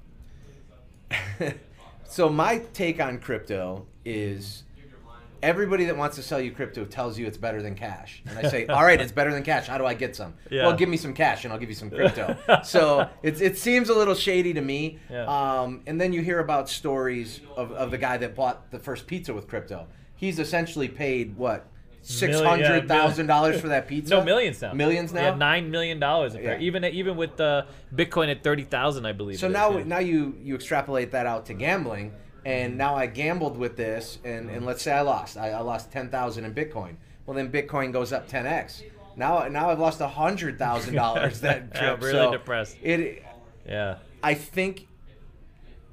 so 2.05 2.29
my 2.29 2.59
take 2.73 3.01
on 3.01 3.19
crypto 3.19 3.87
is 4.05 4.65
everybody 5.43 5.85
that 5.85 5.97
wants 5.97 6.17
to 6.17 6.23
sell 6.23 6.41
you 6.41 6.51
crypto 6.53 6.85
tells 6.85 7.19
you 7.19 7.27
it's 7.27 7.37
better 7.39 7.63
than 7.63 7.75
cash 7.75 8.23
and 8.27 8.39
i 8.39 8.49
say 8.49 8.67
all 8.69 8.83
right 8.85 9.01
it's 9.01 9.13
better 9.13 9.33
than 9.33 9.43
cash 9.43 9.67
how 9.67 9.79
do 9.79 9.85
i 9.87 9.95
get 9.95 10.15
some 10.17 10.35
Yeah. 10.51 10.67
well 10.67 10.77
give 10.77 10.89
me 10.89 10.97
some 10.97 11.15
cash 11.15 11.45
and 11.45 11.53
i'll 11.53 11.59
give 11.59 11.69
you 11.69 11.75
some 11.75 11.91
crypto 11.91 12.37
so 12.65 13.09
it's, 13.23 13.41
it 13.41 13.57
seems 13.59 13.89
a 13.89 13.95
little 13.95 14.15
shady 14.15 14.53
to 14.55 14.61
me 14.61 14.99
Yeah. 15.11 15.25
um, 15.27 15.83
and 15.87 16.01
then 16.01 16.13
you 16.13 16.23
hear 16.23 16.41
about 16.41 16.69
stories 16.69 17.41
of, 17.57 17.73
of 17.73 17.91
the 17.91 17.99
guy 17.99 18.17
that 18.19 18.35
bought 18.35 18.71
the 18.71 18.79
first 18.79 19.07
pizza 19.07 19.33
with 19.35 19.49
crypto 19.49 19.87
he's 20.17 20.39
essentially 20.39 20.89
paid 20.89 21.37
what 21.37 21.67
six 22.03 22.41
hundred 22.41 22.89
thousand 22.89 23.27
dollars 23.27 23.61
for 23.61 23.69
that 23.69 23.87
pizza 23.87 24.15
No, 24.15 24.25
millions 24.25 24.63
now. 24.63 24.73
millions 24.73 25.13
now 25.13 25.31
Yeah, 25.31 25.35
nine 25.35 25.71
million 25.71 25.99
dollars. 26.01 26.35
Yeah. 26.35 26.59
Even 26.59 26.85
even 26.85 27.17
with 27.17 27.39
uh, 27.41 27.65
Bitcoin 27.95 28.31
at 28.31 28.43
thirty 28.43 28.63
thousand, 28.63 29.05
I 29.05 29.13
believe. 29.13 29.39
So 29.39 29.47
it 29.47 29.51
is, 29.51 29.55
now, 29.55 29.77
yeah. 29.77 29.85
now 29.85 29.99
you 29.99 30.35
you 30.43 30.55
extrapolate 30.55 31.11
that 31.11 31.27
out 31.27 31.47
to 31.47 31.55
gambling, 31.55 32.13
and 32.49 32.79
now 32.79 32.95
I 32.97 33.05
gambled 33.05 33.59
with 33.59 33.77
this, 33.77 34.19
and, 34.25 34.49
and 34.49 34.65
let's 34.65 34.81
say 34.83 34.91
I 34.93 35.03
lost, 35.03 35.37
I, 35.37 35.51
I 35.51 35.61
lost 35.61 35.93
ten 35.93 36.09
thousand 36.09 36.47
in 36.47 36.55
Bitcoin. 36.55 36.97
Well, 37.27 37.37
then 37.37 37.53
Bitcoin 37.53 37.93
goes 37.93 38.11
up 38.11 38.27
ten 38.27 38.47
x. 38.47 38.83
Now, 39.17 39.47
now 39.49 39.69
I've 39.69 39.79
lost 39.79 40.01
hundred 40.01 40.59
thousand 40.59 40.95
dollars 40.95 41.41
that 41.43 41.75
trip. 41.75 42.01
really 42.01 42.13
so 42.13 42.33
depressed. 42.33 42.79
It, 42.83 43.23
yeah. 43.67 43.97
I 44.23 44.33
think, 44.33 44.87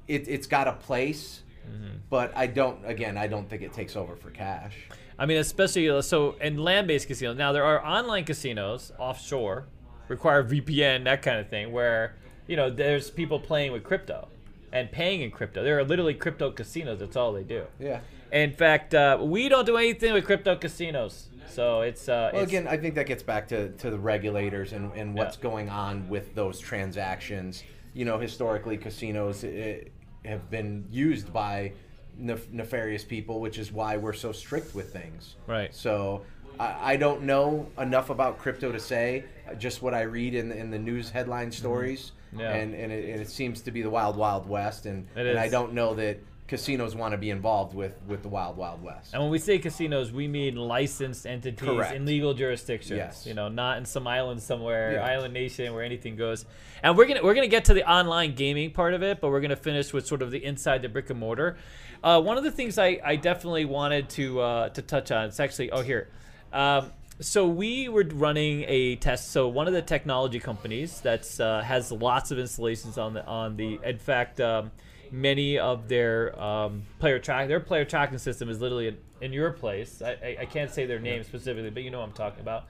it 0.08 0.26
it's 0.28 0.46
got 0.46 0.66
a 0.66 0.72
place, 0.72 1.42
Mm-hmm. 1.68 1.96
but 2.08 2.32
I 2.36 2.46
don't. 2.46 2.78
Again, 2.86 3.18
I 3.18 3.26
don't 3.26 3.50
think 3.50 3.60
it 3.62 3.72
takes 3.72 3.96
over 3.96 4.14
for 4.14 4.30
cash. 4.30 4.76
I 5.18 5.26
mean, 5.26 5.38
especially 5.38 5.90
uh, 5.90 6.00
so 6.00 6.36
in 6.40 6.58
land-based 6.58 7.08
casinos. 7.08 7.36
Now 7.36 7.50
there 7.50 7.64
are 7.64 7.84
online 7.84 8.24
casinos 8.24 8.92
offshore, 8.98 9.66
require 10.06 10.44
VPN, 10.44 11.02
that 11.04 11.22
kind 11.22 11.40
of 11.40 11.48
thing, 11.48 11.72
where 11.72 12.14
you 12.46 12.54
know 12.54 12.70
there's 12.70 13.10
people 13.10 13.40
playing 13.40 13.72
with 13.72 13.82
crypto 13.82 14.28
and 14.76 14.92
paying 14.92 15.22
in 15.22 15.30
crypto. 15.30 15.62
There 15.64 15.78
are 15.78 15.84
literally 15.84 16.14
crypto 16.14 16.50
casinos. 16.50 16.98
That's 16.98 17.16
all 17.16 17.32
they 17.32 17.42
do. 17.42 17.64
Yeah. 17.80 18.00
In 18.32 18.52
fact, 18.52 18.94
uh, 18.94 19.18
we 19.20 19.48
don't 19.48 19.64
do 19.64 19.76
anything 19.76 20.12
with 20.12 20.24
crypto 20.26 20.56
casinos. 20.56 21.28
So 21.48 21.80
it's 21.80 22.08
uh, 22.08 22.30
Well, 22.32 22.42
it's, 22.42 22.52
again, 22.52 22.68
I 22.68 22.76
think 22.76 22.94
that 22.96 23.06
gets 23.06 23.22
back 23.22 23.48
to, 23.48 23.70
to 23.70 23.90
the 23.90 23.98
regulators 23.98 24.72
and, 24.72 24.92
and 24.94 25.14
what's 25.14 25.36
Yeah. 25.36 25.42
going 25.42 25.68
on 25.70 26.08
with 26.08 26.34
those 26.34 26.58
transactions. 26.58 27.62
You 27.94 28.04
know, 28.04 28.18
historically, 28.18 28.76
casinos 28.76 29.42
eh, 29.44 29.84
have 30.24 30.50
been 30.50 30.84
used 30.90 31.32
by 31.32 31.72
nef- 32.18 32.50
nefarious 32.52 33.04
people, 33.04 33.40
which 33.40 33.58
is 33.58 33.72
why 33.72 33.96
we're 33.96 34.12
so 34.12 34.32
strict 34.32 34.74
with 34.74 34.92
things. 34.92 35.36
Right. 35.46 35.74
So 35.74 36.22
I, 36.60 36.92
I 36.92 36.96
don't 36.96 37.22
know 37.22 37.68
enough 37.78 38.10
about 38.10 38.38
crypto 38.38 38.70
to 38.72 38.80
say, 38.80 39.24
just 39.56 39.80
what 39.80 39.94
I 39.94 40.02
read 40.02 40.34
in 40.34 40.50
the, 40.50 40.56
in 40.58 40.70
the 40.70 40.78
news 40.78 41.08
headline 41.10 41.50
stories. 41.52 42.06
Mm-hmm. 42.06 42.15
Yeah. 42.36 42.52
And, 42.52 42.74
and, 42.74 42.92
it, 42.92 43.10
and 43.10 43.20
it 43.20 43.28
seems 43.28 43.62
to 43.62 43.70
be 43.70 43.82
the 43.82 43.90
wild, 43.90 44.16
wild 44.16 44.48
west. 44.48 44.86
And, 44.86 45.06
and 45.14 45.38
I 45.38 45.48
don't 45.48 45.72
know 45.74 45.94
that 45.94 46.18
casinos 46.48 46.94
want 46.94 47.12
to 47.12 47.18
be 47.18 47.30
involved 47.30 47.74
with, 47.74 48.00
with 48.06 48.22
the 48.22 48.28
wild, 48.28 48.56
wild 48.56 48.82
west. 48.82 49.12
And 49.12 49.22
when 49.22 49.32
we 49.32 49.38
say 49.38 49.58
casinos, 49.58 50.12
we 50.12 50.28
mean 50.28 50.54
licensed 50.56 51.26
entities 51.26 51.68
Correct. 51.68 51.94
in 51.94 52.06
legal 52.06 52.34
jurisdictions. 52.34 52.96
Yes. 52.96 53.26
You 53.26 53.34
know, 53.34 53.48
not 53.48 53.78
in 53.78 53.84
some 53.84 54.06
island 54.06 54.40
somewhere, 54.42 54.92
Yeah. 54.94 55.04
island 55.04 55.34
nation 55.34 55.74
where 55.74 55.82
anything 55.82 56.14
goes. 56.16 56.44
And 56.82 56.96
we're 56.96 57.06
gonna 57.06 57.22
we're 57.22 57.34
gonna 57.34 57.48
get 57.48 57.64
to 57.66 57.74
the 57.74 57.88
online 57.90 58.34
gaming 58.34 58.70
part 58.70 58.94
of 58.94 59.02
it, 59.02 59.20
but 59.20 59.30
we're 59.30 59.40
gonna 59.40 59.56
finish 59.56 59.92
with 59.92 60.06
sort 60.06 60.22
of 60.22 60.30
the 60.30 60.44
inside 60.44 60.82
the 60.82 60.88
brick 60.88 61.10
and 61.10 61.18
mortar. 61.18 61.56
Uh, 62.04 62.20
one 62.20 62.38
of 62.38 62.44
the 62.44 62.50
things 62.52 62.78
I, 62.78 63.00
I 63.04 63.16
definitely 63.16 63.64
wanted 63.64 64.08
to 64.10 64.40
uh, 64.40 64.68
to 64.68 64.82
touch 64.82 65.10
on. 65.10 65.24
It's 65.26 65.40
actually 65.40 65.70
oh 65.72 65.80
here. 65.82 66.10
Um, 66.52 66.92
so 67.20 67.46
we 67.46 67.88
were 67.88 68.04
running 68.14 68.64
a 68.68 68.96
test. 68.96 69.30
So 69.30 69.48
one 69.48 69.66
of 69.66 69.72
the 69.72 69.82
technology 69.82 70.38
companies 70.38 71.00
that's 71.00 71.40
uh, 71.40 71.62
has 71.62 71.90
lots 71.90 72.30
of 72.30 72.38
installations 72.38 72.98
on 72.98 73.14
the 73.14 73.24
on 73.26 73.56
the. 73.56 73.78
In 73.84 73.98
fact, 73.98 74.40
um, 74.40 74.70
many 75.10 75.58
of 75.58 75.88
their 75.88 76.38
um, 76.40 76.82
player 76.98 77.18
track 77.18 77.48
their 77.48 77.60
player 77.60 77.84
tracking 77.84 78.18
system 78.18 78.48
is 78.48 78.60
literally 78.60 78.88
in, 78.88 78.98
in 79.20 79.32
your 79.32 79.50
place. 79.50 80.02
I, 80.02 80.10
I, 80.10 80.36
I 80.40 80.44
can't 80.44 80.70
say 80.70 80.84
their 80.86 80.98
name 80.98 81.22
specifically, 81.24 81.70
but 81.70 81.82
you 81.82 81.90
know 81.90 82.00
what 82.00 82.08
I'm 82.08 82.14
talking 82.14 82.40
about. 82.40 82.64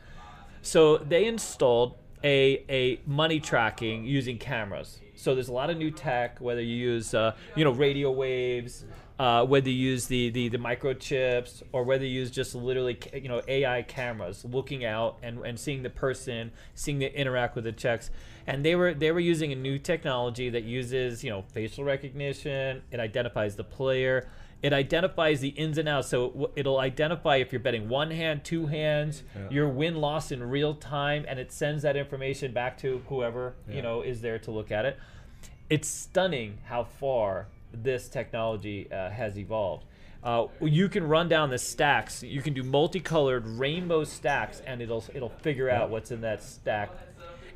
So 0.63 0.99
they 0.99 1.27
installed 1.27 1.97
a, 2.23 2.65
a 2.69 3.01
money 3.07 3.41
tracking 3.41 4.05
using 4.05 4.39
cameras. 4.39 5.01
So 5.15 5.35
there's 5.35 5.49
a 5.49 5.53
lot 5.53 5.71
of 5.71 5.77
new 5.77 5.91
tech, 5.91 6.41
whether 6.41 6.61
you 6.61 6.77
use 6.77 7.15
uh, 7.15 7.35
you 7.57 7.65
know 7.65 7.73
radio 7.73 8.11
waves, 8.11 8.85
uh, 9.19 9.45
whether 9.45 9.71
you 9.71 9.91
use 9.91 10.07
the, 10.07 10.29
the 10.29 10.49
the 10.49 10.59
microchips, 10.59 11.63
or 11.73 11.85
whether 11.85 12.05
you 12.05 12.21
use 12.21 12.31
just 12.31 12.55
literally 12.55 12.99
you 13.15 13.29
know 13.29 13.41
AI 13.49 13.83
cameras 13.83 14.45
looking 14.45 14.85
out 14.85 15.19
and, 15.23 15.39
and 15.45 15.59
seeing 15.59 15.83
the 15.83 15.91
person, 15.91 16.53
seeing 16.75 16.99
the 16.99 17.19
interact 17.19 17.55
with 17.55 17.65
the 17.65 17.73
checks. 17.73 18.11
And 18.47 18.65
they 18.65 18.77
were 18.77 18.93
they 18.93 19.11
were 19.13 19.21
using 19.21 19.53
a 19.53 19.57
new 19.57 19.79
technology 19.79 20.51
that 20.51 20.65
uses 20.65 21.25
you 21.25 21.31
know 21.31 21.45
facial 21.53 21.83
recognition. 21.83 22.83
It 22.91 23.01
identifies 23.01 23.57
the 23.57 23.65
player. 23.65 24.29
It 24.63 24.73
identifies 24.73 25.41
the 25.41 25.49
ins 25.51 25.79
and 25.79 25.89
outs. 25.89 26.09
So 26.09 26.51
it'll 26.57 26.79
identify 26.79 27.37
if 27.37 27.53
you're 27.53 27.61
betting 27.61 27.89
one 27.89 28.11
hand, 28.11 28.45
two 28.45 28.67
hands, 28.67 29.23
your 29.51 29.69
win 29.69 29.97
loss 29.97 30.31
in 30.33 30.43
real 30.43 30.75
time, 30.75 31.25
and 31.29 31.39
it 31.39 31.53
sends 31.53 31.83
that 31.85 31.97
information 31.97 32.53
back 32.53 32.77
to 32.79 33.03
whoever 33.09 33.55
you 33.71 33.81
know 33.83 34.03
is 34.03 34.21
there 34.21 34.39
to 34.41 34.51
look 34.51 34.71
at 34.71 34.85
it. 34.85 34.99
It's 35.71 35.89
stunning 35.89 36.59
how 36.65 36.85
far 36.85 37.49
this 37.83 38.09
technology 38.09 38.91
uh, 38.91 39.11
has 39.11 39.39
evolved. 39.39 39.85
Uh, 40.23 40.49
you 40.61 40.89
can 40.89 41.07
run 41.07 41.29
down 41.29 41.51
the 41.51 41.59
stacks. 41.59 42.23
You 42.23 42.43
can 42.43 42.53
do 42.53 42.63
multicolored 42.63 43.47
rainbow 43.47 44.05
stacks, 44.05 44.61
and 44.67 44.83
it'll 44.83 45.05
it'll 45.15 45.29
figure 45.29 45.71
out 45.71 45.89
what's 45.89 46.11
in 46.11 46.21
that 46.23 46.43
stack, 46.43 46.91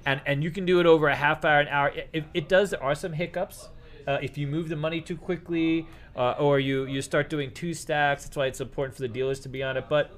and 0.07 0.21
and 0.25 0.45
you 0.45 0.51
can 0.51 0.65
do 0.67 0.79
it 0.79 0.87
over 0.87 1.09
a 1.09 1.17
half 1.17 1.45
hour, 1.45 1.61
an 1.61 1.69
hour. 1.69 1.89
It, 1.89 2.09
it, 2.13 2.25
it 2.33 2.49
does. 2.49 2.71
There 2.71 2.83
are 2.83 2.95
some 2.95 3.15
hiccups. 3.15 3.71
Uh, 4.07 4.19
if 4.23 4.39
you 4.39 4.47
move 4.47 4.69
the 4.69 4.77
money 4.77 5.01
too 5.01 5.17
quickly, 5.17 5.87
uh, 6.17 6.33
or 6.39 6.61
you 6.61 6.85
you 6.87 7.03
start 7.03 7.29
doing 7.29 7.51
two 7.51 7.75
stacks, 7.75 8.25
that's 8.25 8.37
why 8.37 8.47
it's 8.47 8.61
important 8.61 8.95
for 8.95 9.03
the 9.03 9.09
dealers 9.09 9.41
to 9.41 9.49
be 9.49 9.63
on 9.63 9.77
it. 9.77 9.87
But 9.89 10.13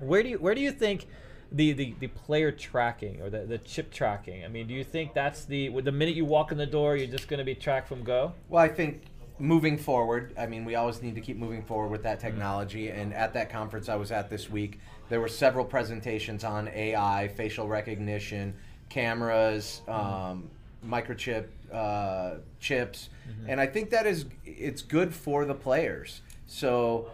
where 0.00 0.22
do 0.22 0.30
you 0.30 0.38
where 0.38 0.54
do 0.54 0.60
you 0.60 0.72
think 0.72 1.06
the, 1.52 1.72
the, 1.72 1.94
the 2.00 2.08
player 2.08 2.50
tracking 2.50 3.20
or 3.22 3.30
the, 3.30 3.46
the 3.46 3.58
chip 3.58 3.92
tracking? 3.92 4.44
I 4.44 4.48
mean, 4.48 4.66
do 4.66 4.74
you 4.74 4.84
think 4.84 5.14
that's 5.14 5.44
the 5.44 5.68
the 5.80 5.92
minute 5.92 6.14
you 6.14 6.24
walk 6.24 6.52
in 6.52 6.58
the 6.58 6.66
door, 6.66 6.96
you're 6.96 7.06
just 7.06 7.28
going 7.28 7.38
to 7.38 7.44
be 7.44 7.54
tracked 7.54 7.88
from 7.88 8.02
go? 8.02 8.32
Well, 8.48 8.62
I 8.62 8.68
think 8.68 9.02
moving 9.38 9.76
forward, 9.76 10.34
I 10.38 10.46
mean, 10.46 10.64
we 10.64 10.74
always 10.74 11.02
need 11.02 11.14
to 11.14 11.20
keep 11.20 11.36
moving 11.36 11.62
forward 11.62 11.90
with 11.90 12.02
that 12.04 12.20
technology. 12.20 12.88
And 12.88 13.12
at 13.12 13.34
that 13.34 13.50
conference 13.50 13.88
I 13.88 13.96
was 13.96 14.10
at 14.10 14.30
this 14.30 14.48
week, 14.50 14.80
there 15.08 15.20
were 15.20 15.28
several 15.28 15.64
presentations 15.64 16.44
on 16.44 16.68
AI, 16.68 17.28
facial 17.28 17.68
recognition, 17.68 18.54
cameras, 18.88 19.82
um, 19.88 20.50
microchip 20.86 21.46
uh, 21.72 22.36
chips, 22.60 23.08
and 23.48 23.60
I 23.60 23.66
think 23.66 23.90
that 23.90 24.06
is 24.06 24.26
it's 24.44 24.82
good 24.82 25.14
for 25.14 25.44
the 25.44 25.54
players. 25.54 26.22
So. 26.46 27.10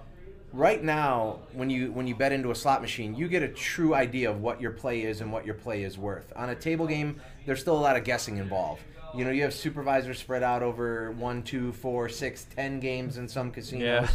Right 0.54 0.84
now, 0.84 1.38
when 1.54 1.70
you 1.70 1.92
when 1.92 2.06
you 2.06 2.14
bet 2.14 2.30
into 2.30 2.50
a 2.50 2.54
slot 2.54 2.82
machine, 2.82 3.14
you 3.14 3.26
get 3.26 3.42
a 3.42 3.48
true 3.48 3.94
idea 3.94 4.30
of 4.30 4.42
what 4.42 4.60
your 4.60 4.72
play 4.72 5.00
is 5.00 5.22
and 5.22 5.32
what 5.32 5.46
your 5.46 5.54
play 5.54 5.82
is 5.82 5.96
worth. 5.96 6.30
On 6.36 6.50
a 6.50 6.54
table 6.54 6.86
game, 6.86 7.22
there's 7.46 7.62
still 7.62 7.74
a 7.74 7.80
lot 7.80 7.96
of 7.96 8.04
guessing 8.04 8.36
involved. 8.36 8.82
You 9.14 9.24
know, 9.24 9.30
you 9.30 9.42
have 9.42 9.52
supervisors 9.52 10.18
spread 10.18 10.42
out 10.42 10.62
over 10.62 11.12
one, 11.12 11.42
two, 11.42 11.72
four, 11.72 12.08
six, 12.08 12.44
ten 12.44 12.80
games 12.80 13.18
in 13.18 13.28
some 13.28 13.50
casinos. 13.50 13.82
Yeah. 13.82 14.08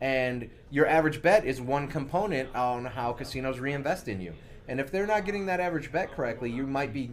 And 0.00 0.50
your 0.70 0.86
average 0.86 1.22
bet 1.22 1.44
is 1.44 1.60
one 1.60 1.88
component 1.88 2.54
on 2.54 2.84
how 2.84 3.12
casinos 3.12 3.58
reinvest 3.58 4.08
in 4.08 4.20
you. 4.20 4.34
And 4.68 4.80
if 4.80 4.90
they're 4.90 5.06
not 5.06 5.24
getting 5.24 5.46
that 5.46 5.60
average 5.60 5.90
bet 5.90 6.12
correctly, 6.12 6.50
you 6.50 6.66
might 6.66 6.92
be 6.92 7.10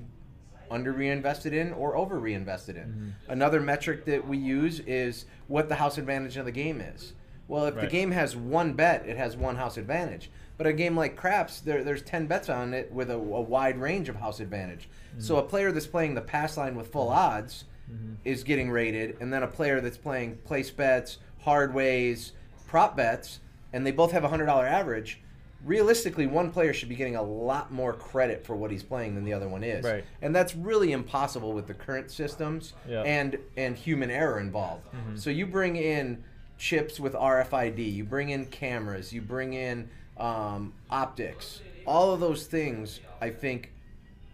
under 0.70 0.94
reinvested 0.94 1.54
in 1.54 1.74
or 1.74 1.96
over 1.96 2.18
reinvested 2.18 2.78
in. 2.78 2.84
Mm-hmm. 2.84 3.32
Another 3.32 3.60
metric 3.60 4.06
that 4.06 4.28
we 4.28 4.38
use 4.38 4.80
is 4.82 5.26
what 5.48 5.68
the 5.68 5.76
house 5.76 5.98
advantage 5.98 6.38
of 6.38 6.46
the 6.46 6.52
game 6.52 6.80
is. 6.80 7.14
Well, 7.48 7.66
if 7.66 7.76
the 7.76 7.88
game 7.88 8.12
has 8.12 8.34
one 8.34 8.74
bet, 8.74 9.06
it 9.06 9.18
has 9.18 9.36
one 9.36 9.58
house 9.58 9.76
advantage. 9.76 10.32
But 10.58 10.68
a 10.68 10.74
game 10.74 10.96
like 10.96 11.18
craps, 11.18 11.60
there, 11.60 11.84
there's 11.84 12.02
10 12.02 12.28
bets 12.28 12.48
on 12.48 12.74
it 12.74 12.90
with 12.94 13.10
a, 13.10 13.16
a 13.16 13.18
wide 13.42 13.78
range 13.78 14.08
of 14.08 14.16
house 14.16 14.40
advantage. 14.40 14.88
Mm-hmm. 15.12 15.22
So 15.22 15.38
a 15.38 15.44
player 15.44 15.72
that's 15.72 15.88
playing 15.88 16.16
the 16.16 16.22
pass 16.22 16.58
line 16.58 16.76
with 16.76 16.92
full 16.92 17.08
mm-hmm. 17.08 17.36
odds 17.36 17.66
mm-hmm. 17.92 18.14
is 18.26 18.44
getting 18.44 18.70
rated, 18.70 19.18
and 19.20 19.32
then 19.32 19.44
a 19.44 19.48
player 19.48 19.82
that's 19.82 19.98
playing 19.98 20.38
place 20.46 20.72
bets, 20.72 21.18
hard 21.40 21.74
ways, 21.74 22.34
prop 22.68 22.96
bets, 22.96 23.40
and 23.74 23.86
they 23.86 23.92
both 23.92 24.12
have 24.12 24.24
a 24.24 24.30
$100 24.30 24.48
average. 24.48 25.20
Realistically, 25.64 26.26
one 26.26 26.50
player 26.52 26.74
should 26.74 26.90
be 26.90 26.96
getting 26.96 27.16
a 27.16 27.22
lot 27.22 27.72
more 27.72 27.94
credit 27.94 28.44
for 28.44 28.56
what 28.56 28.72
he's 28.72 28.82
playing 28.82 29.14
than 29.14 29.24
the 29.24 29.34
other 29.34 29.48
one 29.48 29.64
is. 29.64 29.86
Right. 29.86 30.04
And 30.22 30.36
that's 30.36 30.56
really 30.56 30.92
impossible 30.92 31.54
with 31.54 31.68
the 31.68 31.76
current 31.76 32.10
systems 32.10 32.74
Yeah. 32.88 33.04
and 33.04 33.38
and 33.58 33.76
human 33.76 34.10
error 34.10 34.40
involved. 34.40 34.88
So 35.16 35.30
you 35.30 35.46
bring 35.46 35.76
in 35.76 36.24
chips 36.58 37.00
with 37.00 37.14
RFID, 37.14 37.94
you 37.94 38.04
bring 38.04 38.30
in 38.30 38.46
cameras, 38.46 39.12
you 39.12 39.22
bring 39.22 39.54
in 39.54 39.90
um, 40.18 40.74
optics. 40.90 41.62
All 41.86 42.14
of 42.14 42.20
those 42.20 42.46
things, 42.46 43.00
I 43.20 43.30
think, 43.30 43.72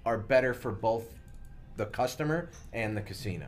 are 0.08 0.18
better 0.18 0.54
for 0.54 0.72
both 0.72 1.04
the 1.76 1.86
customer 1.86 2.50
and 2.72 2.96
the 2.96 3.02
casino. 3.02 3.48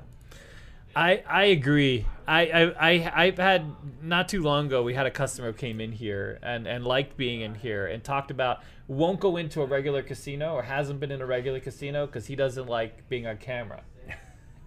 I, 0.95 1.24
I 1.28 1.45
agree. 1.45 2.05
I, 2.28 2.41
I, 2.47 2.89
I, 2.89 3.24
I've 3.26 3.38
had 3.38 3.72
not 4.03 4.28
too 4.28 4.41
long 4.43 4.66
ago, 4.66 4.84
we 4.84 4.93
had 4.93 5.05
a 5.05 5.12
customer 5.12 5.51
who 5.51 5.57
came 5.57 5.80
in 5.80 5.93
here 5.93 6.38
and, 6.43 6.68
and 6.68 6.84
liked 6.84 7.16
being 7.16 7.41
in 7.41 7.55
here 7.55 7.88
and 7.88 8.03
talked 8.03 8.30
about 8.30 8.60
won't 8.88 9.20
go 9.20 9.38
into 9.38 9.62
a 9.62 9.66
regular 9.66 10.01
casino 10.03 10.53
or 10.53 10.64
hasn't 10.64 10.99
been 10.99 11.12
in 11.12 11.22
a 11.22 11.26
regular 11.26 11.60
casino 11.62 12.05
because 12.07 12.28
he 12.28 12.36
doesn't 12.36 12.68
like 12.68 13.07
being 13.07 13.26
on 13.26 13.38
camera. 13.38 13.82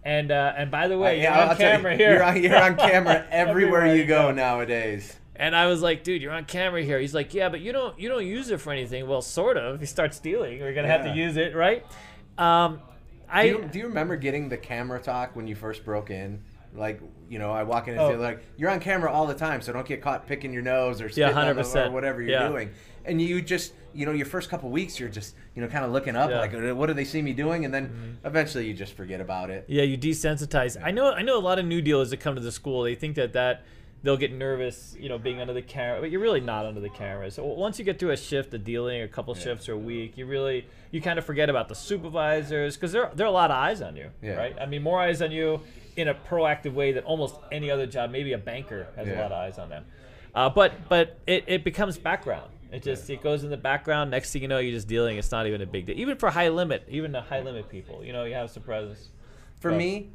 And 0.05 0.33
uh, 0.33 0.55
and 0.57 0.69
by 0.71 0.89
the 0.89 0.99
way, 0.99 1.21
Uh, 1.21 1.23
you're 1.23 1.33
I'll 1.33 1.51
on 1.51 1.57
you, 1.57 1.57
camera 1.59 1.97
here. 1.97 2.13
You're 2.15 2.23
on, 2.25 2.43
you're 2.43 2.63
on 2.63 2.77
camera 2.77 3.27
everywhere, 3.31 3.83
Everywhere 3.83 3.87
you 3.95 4.03
you 4.03 4.09
go. 4.09 4.33
nowadays. 4.33 5.17
And 5.35 5.57
I 5.57 5.67
was 5.67 5.81
like, 5.83 6.05
dude, 6.05 6.21
you're 6.23 6.33
on 6.33 6.45
camera 6.45 6.83
here. 6.83 6.99
He's 7.01 7.15
like, 7.15 7.33
yeah, 7.35 7.49
but 7.49 7.61
you 7.61 7.73
don't 7.73 7.99
you 7.99 8.09
don't 8.09 8.27
use 8.27 8.51
it 8.51 8.61
for 8.61 8.73
anything. 8.73 9.09
Well, 9.09 9.23
sort 9.23 9.57
of. 9.57 9.77
If 9.77 9.81
You 9.81 9.87
start 9.87 10.15
stealing, 10.15 10.61
we're 10.61 10.75
gonna 10.75 10.89
have 10.89 11.05
to 11.05 11.15
use 11.15 11.37
it, 11.37 11.55
right? 11.55 11.85
Um, 12.39 12.81
I 13.31 13.45
Do 13.45 13.49
you, 13.49 13.69
do 13.73 13.79
you 13.79 13.87
remember 13.87 14.17
getting 14.17 14.49
the 14.51 14.59
camera 14.59 15.01
talk 15.01 15.35
when 15.35 15.47
you 15.47 15.55
first 15.55 15.85
broke 15.85 16.11
in? 16.11 16.43
Like, 16.75 17.01
you 17.29 17.39
know, 17.39 17.51
I 17.51 17.63
walk 17.65 17.89
in 17.89 17.95
and 17.95 18.03
Oh. 18.03 18.11
say, 18.11 18.17
like, 18.17 18.43
you're 18.57 18.71
on 18.71 18.81
camera 18.81 19.11
all 19.13 19.27
the 19.27 19.35
time, 19.35 19.61
so 19.63 19.73
don't 19.73 19.87
get 19.87 20.01
caught 20.03 20.27
picking 20.27 20.53
your 20.53 20.63
nose 20.63 21.01
or 21.01 21.05
Yeah, 21.07 21.11
spitting 21.11 21.37
on 21.37 21.57
the- 21.57 21.63
100%. 21.63 21.89
or 21.89 21.91
whatever 21.93 22.23
you're 22.23 22.31
Yeah. 22.31 22.49
doing. 22.49 22.71
And 23.05 23.21
you 23.21 23.43
just, 23.43 23.73
you 23.93 24.07
know, 24.07 24.13
your 24.13 24.25
first 24.27 24.49
couple 24.49 24.71
weeks, 24.71 24.99
you're 25.01 25.09
just, 25.11 25.35
you 25.55 25.61
know, 25.63 25.69
kind 25.69 25.85
of 25.85 25.93
looking 25.93 26.17
up, 26.17 26.31
Yeah. 26.31 26.39
like, 26.39 26.55
"Uh, 26.55 26.75
what 26.75 26.87
do 26.87 26.95
they 26.95 27.05
see 27.05 27.21
me 27.21 27.33
doing? 27.35 27.65
And 27.67 27.75
then 27.75 28.19
eventually 28.25 28.67
you 28.67 28.73
just 28.75 28.95
forget 28.95 29.21
about 29.21 29.51
it. 29.51 29.65
Yeah, 29.69 29.83
you 29.83 29.99
desensitize. 29.99 30.83
I 30.83 30.91
know. 30.93 31.11
I 31.13 31.21
know 31.23 31.37
a 31.37 31.41
lot 31.41 31.59
of 31.59 31.67
new 31.67 31.83
dealers 31.83 32.09
that 32.11 32.21
come 32.21 32.35
to 32.37 32.41
the 32.41 32.53
school. 32.53 32.83
They 32.85 32.95
think 32.95 33.17
that 33.17 33.33
that 33.35 33.65
they'll 34.03 34.17
get 34.17 34.33
nervous, 34.33 34.97
you 34.99 35.09
know, 35.09 35.17
being 35.19 35.41
under 35.41 35.53
the 35.53 35.63
camera, 35.63 36.01
but 36.01 36.11
you're 36.11 36.21
really 36.21 36.41
not 36.41 36.67
under 36.67 36.81
the 36.81 36.89
camera. 36.89 37.31
So 37.31 37.45
once 37.45 37.79
you 37.79 37.85
get 37.85 37.99
through 37.99 38.11
a 38.11 38.17
shift 38.17 38.53
of 38.55 38.65
dealing, 38.65 39.03
a 39.03 39.09
couple 39.09 39.35
shifts 39.35 39.69
or 39.69 39.73
a 39.75 39.79
week, 39.79 40.17
you 40.19 40.27
really 40.27 40.67
you 40.91 41.01
kind 41.01 41.19
of 41.19 41.25
forget 41.25 41.49
about 41.49 41.69
the 41.69 41.75
supervisors 41.75 42.77
because 42.77 42.93
there 42.93 43.11
there 43.15 43.27
are 43.27 43.31
a 43.31 43.33
lot 43.33 43.51
of 43.51 43.57
eyes 43.57 43.81
on 43.81 43.97
you, 43.97 44.11
Yeah. 44.23 44.33
right? 44.35 44.57
I 44.61 44.67
mean, 44.67 44.83
more 44.83 45.01
eyes 45.01 45.23
on 45.23 45.31
you 45.33 45.61
in 45.97 46.09
a 46.09 46.15
proactive 46.15 46.73
way 46.75 46.93
than 46.93 47.05
almost 47.05 47.37
any 47.51 47.71
other 47.71 47.87
job. 47.87 48.11
Maybe 48.11 48.33
a 48.33 48.39
banker 48.39 48.87
has 48.97 49.07
a 49.09 49.13
lot 49.15 49.27
of 49.27 49.33
eyes 49.33 49.59
on 49.59 49.69
them, 49.69 49.85
uh, 50.35 50.49
but 50.51 50.89
but 50.89 51.19
it, 51.27 51.45
it 51.47 51.65
becomes 51.65 51.97
background. 51.99 52.51
It 52.73 52.83
just 52.83 53.09
it 53.11 53.23
goes 53.23 53.45
in 53.45 53.51
the 53.51 53.57
background. 53.59 54.11
Next 54.11 54.33
thing 54.33 54.41
you 54.43 54.49
know, 54.49 54.59
you're 54.59 54.73
just 54.73 54.89
dealing. 54.89 55.19
It's 55.19 55.31
not 55.31 55.47
even 55.47 55.61
a 55.63 55.67
big 55.67 55.87
deal. 55.87 55.99
Even 55.99 56.17
for 56.17 56.31
high 56.31 56.49
limit, 56.49 56.85
even 56.89 57.13
the 57.13 57.21
high 57.21 57.41
limit 57.41 57.69
people, 57.69 58.03
you 58.03 58.13
know, 58.15 58.25
you 58.25 58.35
have 58.35 58.51
some 58.51 58.63
presence. 58.63 59.11
For 59.61 59.71
But- 59.71 59.77
me, 59.77 60.09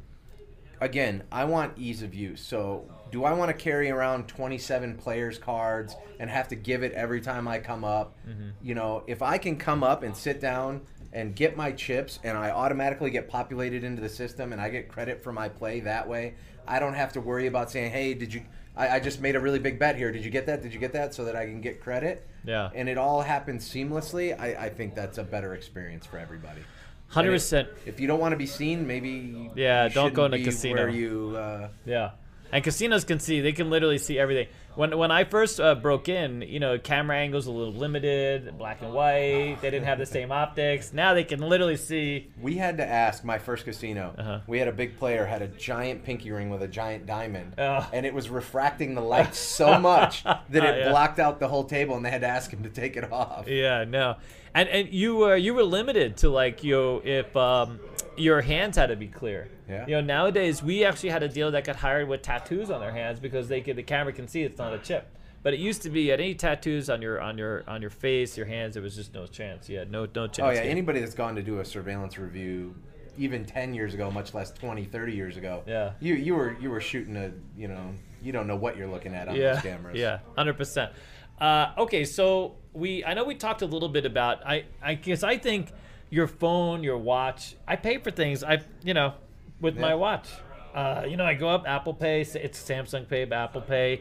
again, 0.80 1.22
I 1.30 1.44
want 1.44 1.74
ease 1.78 2.02
of 2.02 2.14
use. 2.14 2.40
So, 2.40 2.84
do 3.10 3.24
I 3.24 3.32
want 3.32 3.48
to 3.50 3.54
carry 3.54 3.90
around 3.90 4.28
27 4.28 4.96
players 4.96 5.38
cards 5.38 5.96
and 6.18 6.28
have 6.30 6.48
to 6.48 6.54
give 6.56 6.82
it 6.82 6.92
every 6.92 7.20
time 7.20 7.48
I 7.48 7.58
come 7.58 7.84
up? 7.84 8.16
Mm-hmm. 8.28 8.50
You 8.62 8.74
know, 8.74 9.04
if 9.06 9.22
I 9.22 9.38
can 9.38 9.56
come 9.56 9.82
up 9.82 10.02
and 10.02 10.16
sit 10.16 10.40
down 10.40 10.82
and 11.12 11.34
get 11.34 11.56
my 11.56 11.72
chips 11.72 12.18
and 12.22 12.36
I 12.36 12.50
automatically 12.50 13.10
get 13.10 13.28
populated 13.28 13.82
into 13.84 14.02
the 14.02 14.08
system 14.08 14.52
and 14.52 14.60
I 14.60 14.68
get 14.68 14.88
credit 14.88 15.22
for 15.22 15.32
my 15.32 15.48
play 15.48 15.80
that 15.80 16.06
way, 16.08 16.34
I 16.66 16.78
don't 16.78 16.94
have 16.94 17.12
to 17.14 17.20
worry 17.20 17.46
about 17.46 17.70
saying, 17.70 17.92
"Hey, 17.92 18.14
did 18.14 18.32
you 18.34 18.42
I, 18.76 18.96
I 18.96 19.00
just 19.00 19.20
made 19.20 19.34
a 19.34 19.40
really 19.40 19.58
big 19.58 19.78
bet 19.78 19.96
here. 19.96 20.12
Did 20.12 20.24
you 20.24 20.30
get 20.30 20.46
that? 20.46 20.62
Did 20.62 20.72
you 20.74 20.78
get 20.78 20.92
that?" 20.92 21.14
so 21.14 21.24
that 21.24 21.34
I 21.34 21.46
can 21.46 21.60
get 21.60 21.80
credit. 21.80 22.26
Yeah. 22.44 22.70
And 22.74 22.88
it 22.88 22.98
all 22.98 23.22
happens 23.22 23.68
seamlessly. 23.68 24.38
I, 24.38 24.66
I 24.66 24.68
think 24.68 24.94
that's 24.94 25.18
a 25.18 25.24
better 25.24 25.54
experience 25.54 26.06
for 26.06 26.18
everybody. 26.18 26.60
Hundred 27.08 27.32
percent. 27.32 27.68
If 27.86 28.00
you 28.00 28.06
don't 28.06 28.20
want 28.20 28.32
to 28.32 28.36
be 28.36 28.46
seen, 28.46 28.86
maybe 28.86 29.50
Yeah, 29.54 29.88
don't 29.88 30.12
go 30.12 30.26
in 30.26 30.34
a 30.34 30.44
casino. 30.44 30.74
where 30.82 30.90
you. 30.90 31.34
Uh, 31.36 31.68
Yeah. 31.86 32.10
And 32.52 32.64
casinos 32.64 33.04
can 33.04 33.18
see; 33.18 33.40
they 33.40 33.52
can 33.52 33.70
literally 33.70 33.98
see 33.98 34.18
everything. 34.18 34.48
When 34.78 34.96
when 34.96 35.10
I 35.10 35.24
first 35.24 35.58
uh, 35.58 35.74
broke 35.74 36.08
in, 36.08 36.40
you 36.42 36.60
know, 36.60 36.78
camera 36.78 37.16
angles 37.16 37.48
a 37.48 37.50
little 37.50 37.72
limited, 37.72 38.56
black 38.56 38.80
and 38.80 38.92
white. 38.92 39.58
They 39.60 39.70
didn't 39.70 39.86
have 39.86 39.98
the 39.98 40.06
same 40.06 40.30
optics. 40.30 40.92
Now 40.92 41.14
they 41.14 41.24
can 41.24 41.40
literally 41.40 41.76
see. 41.76 42.28
we 42.40 42.54
had 42.58 42.76
to 42.76 42.86
ask 42.88 43.24
my 43.24 43.38
first 43.40 43.64
casino. 43.64 44.14
Uh-huh. 44.16 44.38
We 44.46 44.60
had 44.60 44.68
a 44.68 44.72
big 44.72 44.96
player 44.96 45.26
had 45.26 45.42
a 45.42 45.48
giant 45.48 46.04
pinky 46.04 46.30
ring 46.30 46.48
with 46.48 46.62
a 46.62 46.68
giant 46.68 47.06
diamond, 47.06 47.54
Oh. 47.58 47.88
and 47.92 48.06
it 48.06 48.14
was 48.14 48.30
refracting 48.30 48.94
the 48.94 49.00
light 49.00 49.34
so 49.34 49.80
much 49.90 50.22
that 50.22 50.44
it 50.50 50.62
Yeah. 50.78 50.90
blocked 50.90 51.18
out 51.18 51.40
the 51.40 51.48
whole 51.48 51.64
table, 51.64 51.96
and 51.96 52.04
they 52.06 52.10
had 52.10 52.20
to 52.20 52.28
ask 52.28 52.52
him 52.52 52.62
to 52.62 52.70
take 52.70 52.96
it 52.96 53.12
off. 53.12 53.48
Yeah, 53.48 53.82
no, 53.82 54.14
and 54.54 54.68
and 54.68 54.92
you 54.92 55.16
were 55.16 55.36
you 55.36 55.54
were 55.54 55.64
limited 55.64 56.18
to 56.18 56.28
like 56.30 56.62
you 56.62 56.74
know, 56.76 57.02
if 57.04 57.36
um, 57.36 57.80
your 58.16 58.42
hands 58.42 58.76
had 58.76 58.90
to 58.90 58.96
be 58.96 59.08
clear. 59.08 59.48
Yeah. 59.68 59.84
You 59.86 59.94
know, 59.96 60.00
nowadays 60.00 60.62
we 60.62 60.82
actually 60.84 61.10
had 61.10 61.22
a 61.22 61.28
deal 61.28 61.50
that 61.50 61.64
got 61.64 61.76
hired 61.76 62.08
with 62.08 62.22
tattoos 62.22 62.70
on 62.70 62.80
their 62.80 62.90
hands 62.90 63.20
because 63.20 63.48
they 63.48 63.60
could 63.60 63.76
the 63.76 63.82
camera 63.82 64.14
can 64.14 64.26
see 64.26 64.42
it's 64.42 64.56
not 64.56 64.67
a 64.72 64.78
chip. 64.78 65.08
But 65.42 65.54
it 65.54 65.60
used 65.60 65.82
to 65.82 65.90
be 65.90 66.10
at 66.12 66.20
any 66.20 66.34
tattoos 66.34 66.90
on 66.90 67.00
your 67.00 67.20
on 67.20 67.38
your 67.38 67.64
on 67.68 67.80
your 67.80 67.90
face, 67.90 68.36
your 68.36 68.46
hands, 68.46 68.74
there 68.74 68.82
was 68.82 68.96
just 68.96 69.14
no 69.14 69.26
chance. 69.26 69.68
Yeah, 69.68 69.84
no 69.88 70.06
no 70.14 70.26
chance. 70.26 70.40
Oh 70.40 70.50
yeah, 70.50 70.62
Yeah. 70.64 70.70
anybody 70.70 71.00
that's 71.00 71.14
gone 71.14 71.34
to 71.36 71.42
do 71.42 71.60
a 71.60 71.64
surveillance 71.64 72.18
review 72.18 72.74
even 73.16 73.44
10 73.44 73.74
years 73.74 73.94
ago, 73.94 74.10
much 74.10 74.32
less 74.32 74.52
20, 74.52 74.84
30 74.84 75.12
years 75.12 75.36
ago. 75.36 75.62
Yeah. 75.66 75.92
You 76.00 76.14
you 76.14 76.34
were 76.34 76.56
you 76.60 76.70
were 76.70 76.80
shooting 76.80 77.16
a, 77.16 77.32
you 77.56 77.68
know, 77.68 77.94
you 78.22 78.32
don't 78.32 78.46
know 78.46 78.56
what 78.56 78.76
you're 78.76 78.88
looking 78.88 79.14
at 79.14 79.28
on 79.28 79.36
yeah, 79.36 79.54
those 79.54 79.62
cameras. 79.62 79.96
Yeah, 79.98 80.18
hundred 80.36 80.56
percent. 80.56 80.92
Uh, 81.40 81.72
okay, 81.78 82.04
so 82.04 82.56
we 82.72 83.04
I 83.04 83.14
know 83.14 83.24
we 83.24 83.34
talked 83.36 83.62
a 83.62 83.66
little 83.66 83.88
bit 83.88 84.04
about 84.06 84.44
I 84.44 84.64
I 84.82 84.94
guess 84.94 85.22
I 85.22 85.38
think 85.38 85.72
your 86.10 86.26
phone, 86.26 86.82
your 86.82 86.98
watch. 86.98 87.54
I 87.66 87.76
pay 87.76 87.98
for 87.98 88.10
things. 88.10 88.42
I 88.42 88.60
you 88.82 88.94
know 88.94 89.14
with 89.60 89.78
my 89.78 89.94
watch. 89.94 90.28
Uh, 90.74 91.04
you 91.08 91.16
know, 91.16 91.24
I 91.24 91.34
go 91.34 91.48
up 91.48 91.64
Apple 91.66 91.94
Pay. 91.94 92.20
It's 92.20 92.62
Samsung 92.62 93.08
Pay, 93.08 93.28
Apple 93.30 93.62
Pay. 93.62 94.00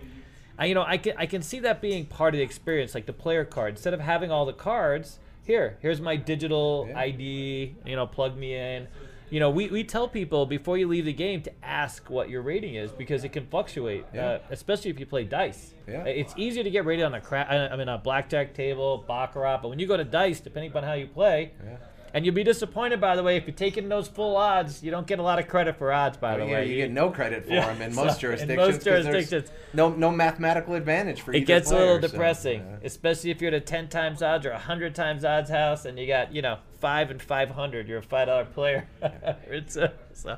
I, 0.58 0.66
you 0.66 0.76
know, 0.76 0.84
I 0.86 0.98
can 0.98 1.14
I 1.18 1.26
can 1.26 1.42
see 1.42 1.60
that 1.60 1.82
being 1.82 2.06
part 2.06 2.34
of 2.34 2.38
the 2.40 2.44
experience, 2.44 2.96
like 2.96 3.06
the 3.06 3.14
player 3.14 3.46
card. 3.46 3.72
Instead 3.76 3.94
of 3.94 4.00
having 4.00 4.32
all 4.32 4.46
the 4.46 4.54
cards, 4.54 5.20
here, 5.44 5.78
here's 5.82 6.02
my 6.02 6.16
digital 6.16 6.88
Yeah. 6.90 7.00
ID. 7.00 7.76
You 7.86 7.96
know, 7.96 8.08
plug 8.08 8.38
me 8.38 8.56
in. 8.56 8.88
You 9.30 9.42
know, 9.42 9.50
we, 9.50 9.68
we 9.68 9.84
tell 9.84 10.08
people 10.08 10.46
before 10.46 10.78
you 10.78 10.88
leave 10.88 11.04
the 11.04 11.12
game 11.12 11.42
to 11.42 11.52
ask 11.62 12.10
what 12.10 12.30
your 12.30 12.42
rating 12.42 12.76
is 12.76 12.92
because 12.94 13.26
it 13.26 13.34
can 13.34 13.46
fluctuate, 13.48 14.06
Yeah. 14.14 14.26
uh, 14.26 14.40
especially 14.52 14.90
if 14.90 15.02
you 15.02 15.06
play 15.06 15.26
dice. 15.26 15.74
Yeah. 15.86 16.06
It's 16.06 16.34
easier 16.38 16.64
to 16.64 16.70
get 16.70 16.86
rated 16.86 17.04
on 17.04 17.14
a 17.14 17.20
cra- 17.20 17.70
I 17.72 17.76
mean 17.76 17.90
a 17.90 17.98
blackjack 17.98 18.54
table, 18.54 19.04
baccarat, 19.06 19.58
but 19.58 19.68
when 19.68 19.80
you 19.80 19.86
go 19.88 19.98
to 19.98 20.06
dice, 20.06 20.40
depending 20.40 20.72
upon 20.72 20.84
how 20.84 20.94
you 20.94 21.08
play, 21.08 21.52
Yeah. 21.62 21.76
And 22.14 22.26
you'll 22.26 22.36
be 22.36 22.44
disappointed 22.44 23.00
by 23.02 23.16
the 23.16 23.24
way 23.24 23.38
if 23.38 23.46
you're 23.46 23.54
taking 23.56 23.90
those 23.90 24.08
full 24.08 24.36
odds. 24.38 24.84
You 24.84 24.92
don't 24.92 25.08
get 25.08 25.20
a 25.20 25.22
lot 25.24 25.40
of 25.40 25.48
credit 25.48 25.78
for 25.78 25.92
odds, 25.92 26.18
by 26.18 26.38
the 26.38 26.46
Yeah, 26.46 26.52
way. 26.52 26.68
you 26.70 26.78
get 26.78 26.92
no 26.92 27.10
credit 27.10 27.46
for 27.46 27.54
Yeah, 27.54 27.66
them 27.74 27.82
in 27.82 27.94
most 27.96 28.16
in 28.16 28.20
jurisdictions. 28.22 28.58
most 28.58 28.76
'cause 28.76 28.84
there's 28.84 29.06
jurisdictions. 29.06 29.52
no 29.74 29.90
no 29.90 30.12
mathematical 30.12 30.76
advantage 30.76 31.22
for 31.22 31.34
you. 31.34 31.42
it 31.42 31.46
gets 31.46 31.70
a 31.72 31.74
little 31.76 31.88
player, 31.98 32.02
so, 32.02 32.08
depressing, 32.10 32.60
yeah. 32.62 32.78
especially 32.88 33.32
if 33.32 33.42
you're 33.42 33.50
at 33.50 33.54
a 33.54 33.60
10 33.60 33.88
times 33.88 34.22
odds 34.22 34.46
or 34.46 34.52
a 34.52 34.58
100 34.58 34.96
times 34.96 35.24
odds 35.26 35.50
house 35.50 35.86
and 35.86 35.98
you 36.00 36.08
got, 36.08 36.34
you 36.34 36.42
know, 36.42 36.58
5 36.80 37.12
and 37.12 37.22
500. 37.22 37.88
You're 37.88 38.00
a 38.00 38.02
$5 38.02 38.54
player. 38.54 38.88
it's 39.50 39.76
uh, 39.78 39.90
so, 40.14 40.38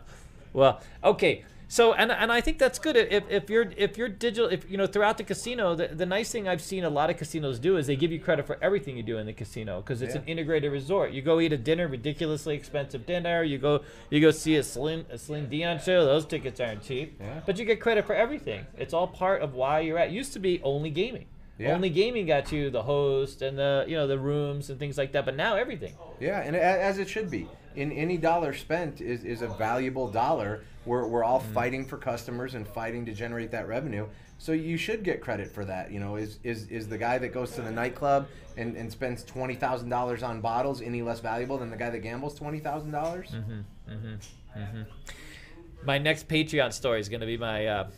well, 0.54 0.82
okay. 1.04 1.44
So, 1.72 1.94
and, 1.94 2.12
and 2.12 2.32
I 2.32 2.42
think 2.42 2.58
that's 2.58 2.80
good. 2.80 2.98
If, 2.98 3.30
if 3.30 3.48
you're 3.48 3.72
if 3.78 3.96
you're 3.96 4.10
digital, 4.10 4.50
if 4.50 4.70
you 4.70 4.76
know 4.76 4.88
throughout 4.88 5.20
the 5.20 5.24
casino, 5.24 5.76
the, 5.76 5.88
the 5.90 6.06
nice 6.06 6.32
thing 6.32 6.48
I've 6.48 6.64
seen 6.64 6.84
a 6.84 6.90
lot 6.90 7.12
of 7.12 7.18
casinos 7.18 7.60
do 7.60 7.78
is 7.78 7.86
they 7.86 7.96
give 7.96 8.12
you 8.12 8.20
credit 8.20 8.48
for 8.48 8.58
everything 8.60 8.98
you 8.98 9.04
do 9.04 9.20
in 9.20 9.28
the 9.28 9.34
casino 9.34 9.80
because 9.80 10.02
it's 10.02 10.16
Yeah. 10.16 10.22
an 10.22 10.28
integrated 10.28 10.72
resort. 10.72 11.12
You 11.12 11.22
go 11.22 11.40
eat 11.40 11.54
a 11.54 11.58
dinner, 11.58 11.88
ridiculously 11.88 12.56
expensive 12.56 13.06
dinner. 13.06 13.44
You 13.44 13.60
go 13.60 13.82
you 14.10 14.20
go 14.20 14.32
see 14.32 14.56
a 14.56 14.64
Celine 14.64 15.06
a 15.12 15.18
Celine 15.20 15.48
Dion 15.48 15.80
show. 15.80 16.04
Those 16.06 16.26
tickets 16.26 16.60
aren't 16.60 16.82
cheap, 16.82 17.18
Yeah. 17.22 17.42
but 17.46 17.60
you 17.60 17.66
get 17.66 17.80
credit 17.80 18.06
for 18.08 18.16
everything. 18.16 18.66
It's 18.76 18.94
all 18.96 19.06
part 19.08 19.44
of 19.44 19.54
why 19.54 19.82
you're 19.82 20.00
at. 20.00 20.08
It 20.10 20.14
used 20.14 20.34
to 20.34 20.40
be 20.40 20.60
only 20.64 20.90
gaming. 20.90 21.28
Yeah. 21.60 21.76
Only 21.76 21.92
gaming 21.92 22.26
got 22.26 22.52
you 22.52 22.72
the 22.72 22.82
host 22.82 23.44
and 23.44 23.60
the 23.60 23.86
you 23.88 23.96
know 23.96 24.08
the 24.08 24.18
rooms 24.18 24.72
and 24.72 24.80
things 24.80 24.98
like 24.98 25.12
that. 25.12 25.24
But 25.24 25.36
now 25.36 25.56
everything. 25.56 25.94
Yeah, 26.20 26.42
and 26.42 26.56
as 26.56 26.98
it 26.98 27.08
should 27.08 27.30
be. 27.30 27.48
In 27.76 27.92
any 27.92 28.18
dollar 28.18 28.54
spent 28.54 29.00
is, 29.02 29.24
is 29.24 29.42
a 29.42 29.48
valuable 29.48 30.08
dollar. 30.10 30.64
We're, 30.86 31.06
we're 31.08 31.24
all 31.24 31.40
Mm-hmm. 31.40 31.54
fighting 31.54 31.86
for 31.86 31.98
customers 31.98 32.56
and 32.56 32.68
fighting 32.68 33.06
to 33.06 33.14
generate 33.14 33.52
that 33.52 33.68
revenue. 33.68 34.08
So 34.38 34.54
you 34.54 34.78
should 34.78 35.04
get 35.04 35.22
credit 35.22 35.52
for 35.52 35.66
that. 35.66 35.92
You 35.92 36.00
know, 36.00 36.16
is 36.16 36.40
is, 36.44 36.68
is 36.68 36.88
the 36.88 36.98
guy 36.98 37.18
that 37.18 37.30
goes 37.34 37.52
to 37.52 37.62
the 37.62 37.72
nightclub 37.72 38.28
and, 38.58 38.76
and 38.76 38.92
spends 38.92 39.24
twenty 39.24 39.56
thousand 39.56 39.90
dollars 39.90 40.24
on 40.24 40.40
bottles 40.42 40.82
any 40.82 41.02
less 41.02 41.20
valuable 41.20 41.58
than 41.58 41.70
the 41.70 41.78
guy 41.78 41.90
that 41.90 42.00
gambles 42.00 42.36
twenty 42.36 42.60
thousand 42.60 42.92
dollars? 42.92 43.30
Mm-hmm. 43.32 44.82
My 45.86 45.98
next 45.98 46.28
Patreon 46.28 46.74
story 46.74 47.00
is 47.00 47.10
going 47.10 47.22
to 47.22 47.26
be 47.28 47.38
my 47.38 47.66
uh, 47.68 47.90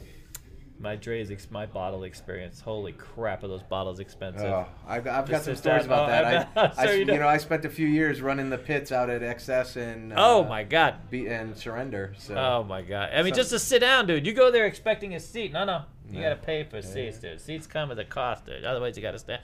my 0.81 0.95
Dre's 0.95 1.29
ex- 1.31 1.49
my 1.51 1.65
bottle 1.65 2.03
experience. 2.03 2.59
Holy 2.59 2.91
crap, 2.93 3.43
are 3.43 3.47
those 3.47 3.63
bottles 3.63 3.99
expensive? 3.99 4.45
Oh, 4.47 4.65
I've, 4.87 5.05
I've 5.07 5.29
got 5.29 5.43
some 5.43 5.55
stories 5.55 5.85
about 5.85 6.05
Oh, 6.05 6.11
that. 6.11 6.25
I 6.25 6.29
I, 6.63 6.67
bet. 6.67 6.73
I, 6.79 6.91
you 6.93 7.05
know, 7.05 7.27
I 7.27 7.37
spent 7.37 7.65
a 7.65 7.69
few 7.69 7.87
years 7.87 8.21
running 8.21 8.49
the 8.49 8.57
pits 8.57 8.91
out 8.91 9.09
at 9.09 9.21
XS 9.21 9.75
and 9.77 10.13
uh, 10.13 10.15
oh 10.17 10.43
my 10.43 10.63
god. 10.63 10.95
and 11.13 11.55
Surrender. 11.55 12.13
So 12.17 12.35
Oh 12.35 12.63
my 12.63 12.81
god! 12.81 13.11
I 13.13 13.21
mean, 13.23 13.33
So- 13.33 13.37
just 13.41 13.49
to 13.51 13.59
sit 13.59 13.79
down, 13.79 14.07
dude. 14.07 14.25
You 14.25 14.33
go 14.33 14.49
there 14.51 14.65
expecting 14.65 15.13
a 15.15 15.19
seat. 15.19 15.51
No, 15.53 15.63
no. 15.65 15.83
You 16.09 16.17
No. 16.17 16.23
gotta 16.23 16.35
pay 16.41 16.63
for 16.63 16.81
seats, 16.81 17.19
dude. 17.19 17.39
Seats 17.39 17.67
come 17.67 17.91
at 17.91 17.99
a 17.99 18.03
cost, 18.03 18.45
dude. 18.45 18.65
Otherwise, 18.65 18.97
you 18.97 19.01
gotta 19.03 19.19
stand. 19.19 19.41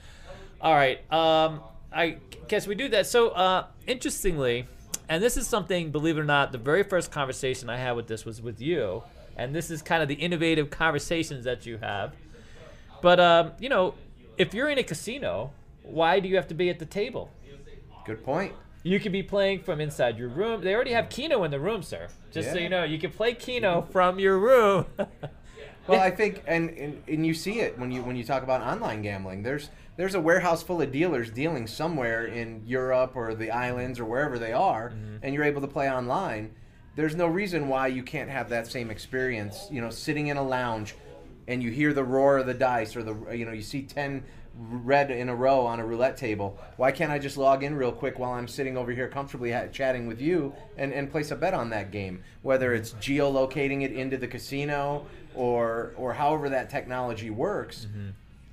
All 0.60 0.74
right. 0.74 1.00
Um, 1.12 1.60
I 1.92 2.18
guess 2.48 2.66
we 2.66 2.74
do 2.74 2.88
that. 2.90 3.06
So, 3.06 3.30
uh, 3.30 3.64
interestingly, 3.86 4.66
and 5.08 5.22
this 5.22 5.36
is 5.38 5.46
something, 5.46 5.90
believe 5.90 6.18
it 6.18 6.20
or 6.20 6.24
not, 6.24 6.52
the 6.52 6.58
very 6.58 6.82
first 6.82 7.10
conversation 7.10 7.70
I 7.70 7.78
had 7.78 7.92
with 7.92 8.06
this 8.08 8.26
was 8.26 8.42
with 8.42 8.60
you, 8.60 9.02
and 9.38 9.54
this 9.54 9.70
is 9.70 9.80
kind 9.80 10.02
of 10.02 10.08
the 10.08 10.16
innovative 10.16 10.68
conversations 10.68 11.44
that 11.44 11.64
you 11.64 11.78
have. 11.78 12.12
But 13.00 13.20
um, 13.20 13.52
you 13.58 13.68
know, 13.68 13.94
if 14.36 14.52
you're 14.52 14.68
in 14.68 14.78
a 14.78 14.82
casino, 14.82 15.52
why 15.82 16.20
do 16.20 16.28
you 16.28 16.36
have 16.36 16.48
to 16.48 16.54
be 16.54 16.68
at 16.68 16.78
the 16.78 16.86
table? 16.86 17.30
good 18.04 18.24
point. 18.24 18.54
You 18.84 18.98
could 18.98 19.12
be 19.12 19.22
playing 19.22 19.64
from 19.64 19.82
inside 19.82 20.18
your 20.18 20.28
room. 20.28 20.62
They 20.62 20.74
already 20.74 20.92
have 20.92 21.10
Keno 21.10 21.44
in 21.44 21.50
the 21.50 21.60
room, 21.60 21.82
sir. 21.82 22.08
Just 22.30 22.52
so 22.52 22.58
you 22.58 22.70
know, 22.70 22.84
you 22.84 22.98
can 22.98 23.10
play 23.10 23.34
Keno 23.34 23.82
from 23.82 24.18
your 24.18 24.38
room. 24.38 24.86
Well, 25.88 26.02
I 26.02 26.10
think, 26.10 26.42
and, 26.46 26.68
and 26.70 27.02
and 27.08 27.26
you 27.26 27.32
see 27.32 27.60
it 27.60 27.78
when 27.78 27.90
you 27.90 28.02
when 28.02 28.14
you 28.14 28.22
talk 28.22 28.42
about 28.42 28.60
online 28.60 29.00
gambling. 29.00 29.42
There's 29.42 29.70
there's 29.96 30.14
a 30.14 30.20
warehouse 30.20 30.62
full 30.62 30.82
of 30.82 30.92
dealers 30.92 31.30
dealing 31.30 31.66
somewhere 31.66 32.26
in 32.26 32.62
Europe 32.66 33.12
or 33.14 33.34
the 33.34 33.50
islands 33.50 33.98
or 33.98 34.04
wherever 34.04 34.38
they 34.38 34.52
are, 34.52 34.92
and 35.22 35.34
you're 35.34 35.44
able 35.44 35.62
to 35.62 35.66
play 35.66 35.90
online. 35.90 36.54
There's 36.98 37.14
no 37.14 37.28
reason 37.28 37.68
why 37.68 37.86
you 37.86 38.02
can't 38.02 38.28
have 38.28 38.48
that 38.48 38.66
same 38.66 38.90
experience. 38.90 39.68
You 39.70 39.80
know, 39.80 39.88
sitting 39.88 40.26
in 40.26 40.36
a 40.36 40.42
lounge, 40.42 40.96
and 41.46 41.62
you 41.62 41.70
hear 41.70 41.92
the 41.92 42.02
roar 42.02 42.38
of 42.38 42.46
the 42.46 42.54
dice, 42.54 42.96
or 42.96 43.04
the 43.04 43.36
you 43.36 43.44
know 43.44 43.52
you 43.52 43.62
see 43.62 43.82
ten 43.82 44.24
red 44.58 45.12
in 45.12 45.28
a 45.28 45.34
row 45.36 45.64
on 45.64 45.78
a 45.78 45.86
roulette 45.86 46.16
table. 46.16 46.58
Why 46.76 46.90
can't 46.90 47.12
I 47.12 47.20
just 47.20 47.36
log 47.36 47.62
in 47.62 47.76
real 47.76 47.92
quick 47.92 48.18
while 48.18 48.32
I'm 48.32 48.48
sitting 48.48 48.76
over 48.76 48.90
here 48.90 49.06
comfortably 49.06 49.52
ha- 49.52 49.68
chatting 49.70 50.08
with 50.08 50.20
you 50.20 50.52
and, 50.76 50.92
and 50.92 51.08
place 51.08 51.30
a 51.30 51.36
bet 51.36 51.54
on 51.54 51.70
that 51.70 51.92
game? 51.92 52.24
Whether 52.42 52.74
it's 52.74 52.94
geolocating 52.94 53.84
it 53.84 53.92
into 53.92 54.16
the 54.16 54.26
casino 54.26 55.06
or 55.36 55.92
or 55.96 56.14
however 56.14 56.48
that 56.48 56.68
technology 56.68 57.30
works, 57.30 57.86
mm-hmm. 57.88 58.08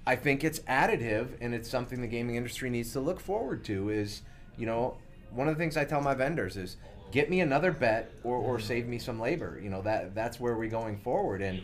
I 0.05 0.15
think 0.17 0.43
it's 0.43 0.59
additive 0.59 1.29
and 1.41 1.55
it's 1.55 1.67
something 1.67 1.99
the 1.99 2.05
gaming 2.05 2.35
industry 2.35 2.69
needs 2.69 2.93
to 2.93 2.99
look 2.99 3.19
forward 3.19 3.63
to. 3.63 3.89
Is 3.89 4.21
you 4.55 4.67
know 4.67 4.97
one 5.35 5.47
of 5.47 5.55
the 5.55 5.59
things 5.59 5.77
I 5.77 5.85
tell 5.85 6.01
my 6.01 6.13
vendors 6.13 6.57
is 6.57 6.77
get 7.11 7.29
me 7.29 7.41
another 7.41 7.71
bet 7.71 8.11
or, 8.23 8.37
or 8.37 8.59
save 8.59 8.87
me 8.87 8.97
some 8.97 9.19
labor. 9.19 9.59
You 9.61 9.69
know 9.69 9.81
that 9.83 10.15
that's 10.15 10.39
where 10.39 10.55
we're 10.55 10.69
going 10.69 10.97
forward 10.97 11.41
and 11.41 11.61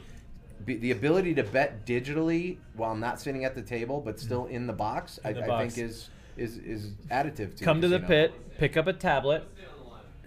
be, 0.65 0.77
the 0.77 0.91
ability 0.91 1.33
to 1.35 1.43
bet 1.43 1.85
digitally 1.85 2.57
while 2.75 2.95
not 2.95 3.19
sitting 3.19 3.45
at 3.45 3.55
the 3.55 3.61
table 3.61 4.01
but 4.01 4.15
mm-hmm. 4.15 4.25
still 4.25 4.45
in 4.45 4.67
the 4.67 4.73
box, 4.73 5.19
I, 5.23 5.33
the 5.33 5.43
I 5.43 5.47
box. 5.47 5.75
think 5.75 5.89
is 5.89 6.09
is 6.37 6.57
is 6.57 6.91
additive 7.09 7.55
to 7.57 7.63
Come 7.63 7.81
to 7.81 7.87
the 7.87 7.99
pit, 7.99 8.33
pick 8.57 8.77
up 8.77 8.87
a 8.87 8.93
tablet, 8.93 9.43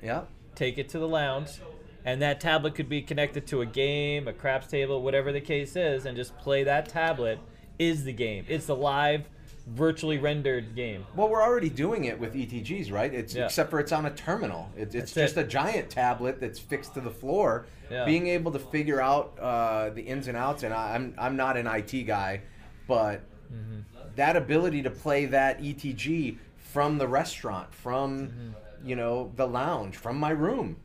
Yeah. 0.02 0.22
take 0.54 0.78
it 0.78 0.88
to 0.90 0.98
the 0.98 1.08
lounge, 1.08 1.60
and 2.04 2.20
that 2.22 2.40
tablet 2.40 2.74
could 2.74 2.88
be 2.88 3.00
connected 3.02 3.46
to 3.48 3.62
a 3.62 3.66
game, 3.66 4.28
a 4.28 4.32
craps 4.32 4.66
table, 4.66 5.02
whatever 5.02 5.32
the 5.32 5.40
case 5.40 5.76
is, 5.76 6.04
and 6.04 6.16
just 6.16 6.36
play 6.38 6.64
that 6.64 6.88
tablet 6.88 7.38
is 7.78 8.04
the 8.04 8.12
game. 8.12 8.44
It's 8.48 8.66
the 8.66 8.76
live 8.76 9.28
virtually 9.66 10.18
rendered 10.18 10.74
game. 10.74 11.06
Well, 11.16 11.28
we're 11.28 11.42
already 11.42 11.70
doing 11.70 12.04
it 12.04 12.18
with 12.20 12.34
ETGs, 12.34 12.92
right? 12.92 13.12
It's 13.12 13.34
Yeah. 13.34 13.46
except 13.46 13.70
for 13.70 13.80
it's 13.80 13.92
on 13.92 14.04
a 14.06 14.10
terminal. 14.10 14.70
It, 14.76 14.82
it's 14.82 14.94
That's 14.94 15.12
just 15.14 15.36
it. 15.36 15.40
a 15.40 15.44
giant 15.48 15.88
tablet 15.90 16.38
that's 16.40 16.58
fixed 16.58 16.94
to 16.94 17.00
the 17.00 17.10
floor. 17.10 17.66
Yeah. 17.90 18.04
Being 18.04 18.26
able 18.28 18.52
to 18.52 18.58
figure 18.58 19.00
out 19.00 19.38
uh, 19.40 19.90
the 19.90 20.02
ins 20.02 20.28
and 20.28 20.36
outs, 20.36 20.62
and 20.62 20.72
I, 20.74 20.94
I'm 20.94 21.14
I'm 21.18 21.36
not 21.36 21.56
an 21.56 21.66
IT 21.66 22.02
guy, 22.06 22.42
but 22.86 23.20
Mm-hmm. 23.52 23.80
that 24.16 24.36
ability 24.36 24.82
to 24.82 24.90
play 24.90 25.26
that 25.26 25.60
ETG 25.62 26.38
from 26.58 26.98
the 26.98 27.06
restaurant, 27.06 27.72
from 27.74 28.18
Mm-hmm. 28.28 28.88
you 28.88 28.96
know 28.96 29.30
the 29.36 29.46
lounge, 29.46 29.96
from 29.96 30.18
my 30.18 30.30
room. 30.30 30.76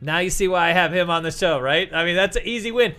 Now 0.00 0.18
you 0.18 0.30
see 0.30 0.48
why 0.48 0.68
I 0.68 0.72
have 0.72 0.92
him 0.92 1.10
on 1.10 1.22
the 1.22 1.30
show, 1.30 1.60
right? 1.60 1.92
I 1.92 2.04
mean, 2.04 2.14
that's 2.16 2.36
an 2.36 2.42
easy 2.44 2.70
win. 2.72 2.94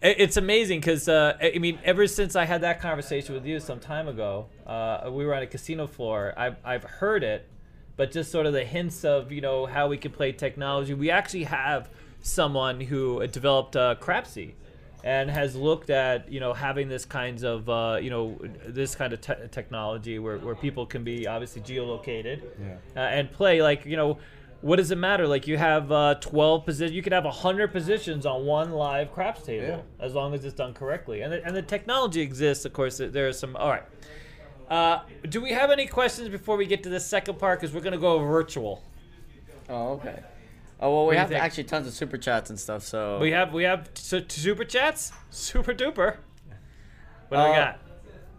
It's 0.00 0.36
amazing 0.36 0.78
because 0.78 1.08
uh, 1.08 1.36
I 1.42 1.58
mean, 1.58 1.80
ever 1.84 2.06
since 2.06 2.36
I 2.36 2.44
had 2.44 2.60
that 2.60 2.80
conversation 2.80 3.34
with 3.34 3.44
you 3.44 3.58
some 3.58 3.80
time 3.80 4.06
ago, 4.06 4.46
uh, 4.64 5.10
we 5.10 5.26
were 5.26 5.34
on 5.34 5.42
a 5.42 5.46
casino 5.46 5.88
floor. 5.88 6.34
I've 6.36 6.56
I've 6.64 6.84
heard 6.84 7.24
it, 7.24 7.48
but 7.96 8.12
just 8.12 8.30
sort 8.30 8.46
of 8.46 8.52
the 8.52 8.64
hints 8.64 9.04
of 9.04 9.32
you 9.32 9.40
know 9.40 9.66
how 9.66 9.88
we 9.88 9.96
can 9.98 10.12
play 10.12 10.30
technology. 10.30 10.94
We 10.94 11.10
actually 11.10 11.44
have 11.44 11.90
someone 12.20 12.80
who 12.80 13.26
developed 13.26 13.74
uh, 13.74 13.96
Crapsy, 14.00 14.52
and 15.02 15.30
has 15.30 15.56
looked 15.56 15.90
at 15.90 16.30
you 16.30 16.38
know 16.38 16.52
having 16.52 16.88
this 16.88 17.04
kinds 17.04 17.42
of 17.42 17.68
uh, 17.68 17.98
you 18.00 18.10
know 18.10 18.38
this 18.66 18.94
kind 18.94 19.12
of 19.12 19.20
te- 19.20 19.48
technology 19.50 20.20
where, 20.20 20.38
where 20.38 20.54
people 20.54 20.86
can 20.86 21.02
be 21.02 21.26
obviously 21.26 21.62
geolocated 21.62 22.42
uh, 22.96 23.00
and 23.00 23.32
play 23.32 23.62
like 23.62 23.84
you 23.84 23.96
know 23.96 24.18
what 24.60 24.76
does 24.76 24.90
it 24.90 24.98
matter 24.98 25.26
like 25.28 25.46
you 25.46 25.56
have 25.56 25.92
uh, 25.92 26.14
12 26.16 26.64
positions 26.64 26.92
you 26.96 27.02
could 27.02 27.12
have 27.12 27.24
100 27.24 27.68
positions 27.72 28.26
on 28.26 28.44
one 28.44 28.72
live 28.72 29.12
craps 29.12 29.42
table 29.42 29.84
as 30.00 30.14
long 30.14 30.34
as 30.34 30.44
it's 30.44 30.54
done 30.54 30.74
correctly 30.74 31.20
and 31.22 31.32
the, 31.32 31.44
and 31.44 31.54
the 31.54 31.62
technology 31.62 32.20
exists 32.20 32.64
of 32.64 32.72
course 32.72 32.98
there- 32.98 33.28
are 33.28 33.32
some 33.32 33.54
all 33.56 33.68
right 33.70 33.84
uh, 34.68 35.00
do 35.28 35.40
we 35.40 35.50
have 35.52 35.70
any 35.70 35.86
questions 35.86 36.28
before 36.28 36.56
we 36.56 36.66
get 36.66 36.82
to 36.82 36.88
the 36.88 37.00
second 37.00 37.38
part 37.38 37.60
because 37.60 37.72
we're 37.74 37.80
going 37.80 37.92
to 37.92 37.98
go 37.98 38.18
virtual 38.18 38.82
Oh, 39.70 39.92
okay. 39.92 40.22
Oh 40.80 40.94
well, 40.94 41.06
we 41.06 41.16
have 41.16 41.28
think? 41.28 41.42
actually 41.42 41.64
tons 41.64 41.86
of 41.86 41.92
super 41.92 42.16
chats 42.16 42.48
and 42.50 42.58
stuff. 42.58 42.82
So 42.84 43.18
we 43.18 43.32
have 43.32 43.52
we 43.52 43.64
have 43.64 43.90
su- 43.94 44.24
super 44.28 44.64
chats 44.64 45.12
super 45.30 45.74
duper 45.74 46.16
what 47.28 47.36
do 47.36 47.44
we 47.44 47.50
Uh, 47.50 47.54
got 47.54 47.80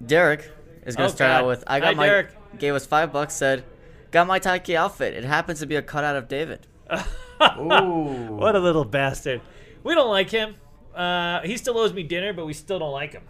Derek 0.06 0.50
is 0.88 0.96
gonna 0.96 1.10
Oh, 1.10 1.12
start 1.12 1.30
God. 1.30 1.42
out 1.42 1.48
with 1.48 1.64
I 1.68 1.80
got 1.80 1.88
Hi, 1.90 1.94
my 1.94 2.06
Derek. 2.08 2.58
gave 2.58 2.74
us 2.74 2.86
five 2.88 3.12
bucks. 3.14 3.36
Said 3.36 3.64
got 4.12 4.28
my 4.28 4.40
Taiki 4.40 4.76
outfit. 4.76 5.14
It 5.14 5.24
happens 5.24 5.60
to 5.60 5.66
be 5.66 5.76
a 5.76 5.82
cutout 5.82 6.16
of 6.16 6.28
David. 6.28 6.68
Ooh, 7.58 8.28
What 8.36 8.56
a 8.56 8.60
little 8.60 8.86
bastard. 8.86 9.42
We 9.84 9.96
don't 9.96 10.10
like 10.10 10.30
him. 10.30 10.56
Uh, 10.96 11.42
he 11.42 11.56
still 11.58 11.78
owes 11.78 11.94
me 11.94 12.04
dinner, 12.04 12.34
but 12.34 12.46
we 12.46 12.54
still 12.54 12.80
don't 12.80 12.92
like 12.92 13.14
him. 13.14 13.24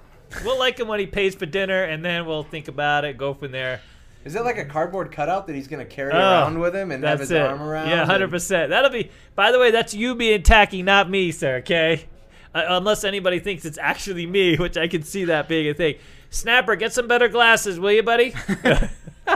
We'll 0.44 0.58
like 0.60 0.80
him 0.80 0.88
when 0.88 1.00
he 1.00 1.06
pays 1.08 1.36
for 1.36 1.46
dinner, 1.46 1.84
and 1.84 2.04
then 2.04 2.26
we'll 2.26 2.44
think 2.44 2.68
about 2.68 3.06
it, 3.06 3.18
go 3.18 3.34
from 3.34 3.52
there. 3.52 3.82
is 4.26 4.36
it 4.36 4.44
like 4.44 4.58
a 4.58 4.66
cardboard 4.66 5.12
cutout 5.12 5.48
that 5.48 5.56
he's 5.56 5.68
gonna 5.68 5.86
carry 5.86 6.12
Oh, 6.14 6.18
around 6.18 6.60
with 6.60 6.76
him 6.76 6.92
and 6.92 7.04
have 7.04 7.20
his 7.20 7.32
it. 7.32 7.42
arm 7.42 7.62
around? 7.62 7.90
Yeah, 7.90 8.06
hundred 8.06 8.30
percent. 8.30 8.70
That'll 8.70 8.90
be. 8.92 9.12
By 9.36 9.52
the 9.52 9.60
way, 9.60 9.72
that's 9.72 9.94
you 9.94 10.16
being 10.16 10.44
tacky, 10.44 10.82
not 10.84 11.10
me, 11.10 11.32
sir. 11.32 11.58
Okay. 11.58 12.06
Uh, 12.54 12.64
unless 12.70 13.04
anybody 13.04 13.40
thinks 13.40 13.66
it's 13.66 13.78
actually 13.80 14.26
me, 14.26 14.56
which 14.58 14.78
I 14.78 14.88
can 14.88 15.04
see 15.04 15.26
that 15.26 15.48
being 15.48 15.70
a 15.70 15.74
thing. 15.74 15.96
Snapper, 16.32 16.76
get 16.76 16.94
some 16.94 17.08
better 17.08 17.28
glasses, 17.28 17.80
will 17.80 17.92
you, 17.92 18.04
buddy? 18.04 18.34
All 19.28 19.36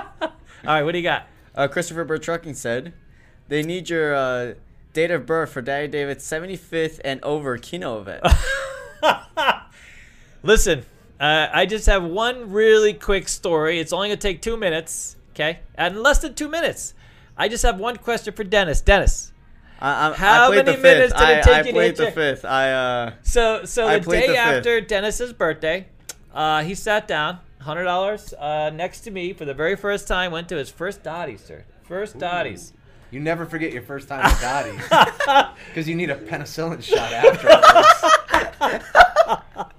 right, 0.65 0.83
what 0.83 0.91
do 0.93 0.97
you 0.97 1.03
got? 1.03 1.27
Uh, 1.56 1.68
Christopher 1.68 2.04
Bird 2.04 2.24
Trucking 2.24 2.56
said 2.56 2.93
they 3.47 3.62
need 3.64 3.89
your 3.89 4.16
uh, 4.16 4.54
date 4.93 5.12
of 5.12 5.26
birth 5.26 5.51
for 5.51 5.62
Daddy 5.62 5.88
David's 5.88 6.24
75th 6.26 6.99
and 7.04 7.24
over 7.24 7.58
Keno 7.58 7.99
event. 7.99 8.26
Listen, 10.43 10.86
uh, 11.20 11.47
I 11.54 11.66
just 11.66 11.86
have 11.86 12.04
one 12.04 12.51
really 12.51 12.93
quick 12.93 13.28
story. 13.30 13.80
It's 13.80 13.93
only 13.93 14.10
gonna 14.10 14.18
take 14.18 14.41
two 14.41 14.58
minutes, 14.58 15.16
okay? 15.32 15.60
And 15.76 16.01
less 16.01 16.20
than 16.20 16.36
two 16.36 16.47
minutes. 16.47 16.93
I 17.38 17.47
just 17.47 17.64
have 17.64 17.80
one 17.80 17.97
question 17.97 18.34
for 18.34 18.43
Dennis. 18.43 18.82
Dennis. 18.82 19.32
I, 19.80 20.10
I, 20.10 20.14
How 20.14 20.51
I 20.51 20.56
many 20.56 20.78
minutes 20.78 21.14
did 21.14 21.30
it 21.30 21.43
take 21.43 21.54
I 21.54 21.58
you 21.60 21.64
to 21.66 21.72
played 21.72 21.95
the 21.97 22.12
fifth. 22.12 22.45
I 22.45 22.72
uh, 22.72 23.14
So, 23.24 23.66
so 23.66 23.88
the 23.99 23.99
day 23.99 24.28
the 24.28 24.38
after 24.38 24.82
Dennis's 24.82 25.34
birthday, 25.34 25.88
uh, 26.34 26.64
he 26.64 26.76
sat 26.76 27.08
down, 27.08 27.39
hundred 27.64 27.84
dollars, 27.86 28.34
uh, 28.34 28.70
next 28.74 29.01
to 29.01 29.11
me 29.11 29.34
for 29.34 29.45
the 29.45 29.53
very 29.53 29.76
first 29.76 30.07
time. 30.07 30.32
Went 30.32 30.47
to 30.49 30.55
his 30.57 30.70
first 30.70 31.03
Dottie's, 31.03 31.43
sir. 31.43 31.64
First 31.84 32.18
Dottie's. 32.20 32.74
You 33.11 33.20
never 33.20 33.45
forget 33.45 33.72
your 33.74 33.84
first 33.84 34.07
time 34.07 34.22
at 34.26 34.39
Dottie's. 34.41 34.82
Because 35.68 35.88
you 35.88 35.95
need 35.95 36.09
a 36.09 36.16
penicillin 36.16 36.82
shot 36.82 37.11
afterwards. 37.14 37.68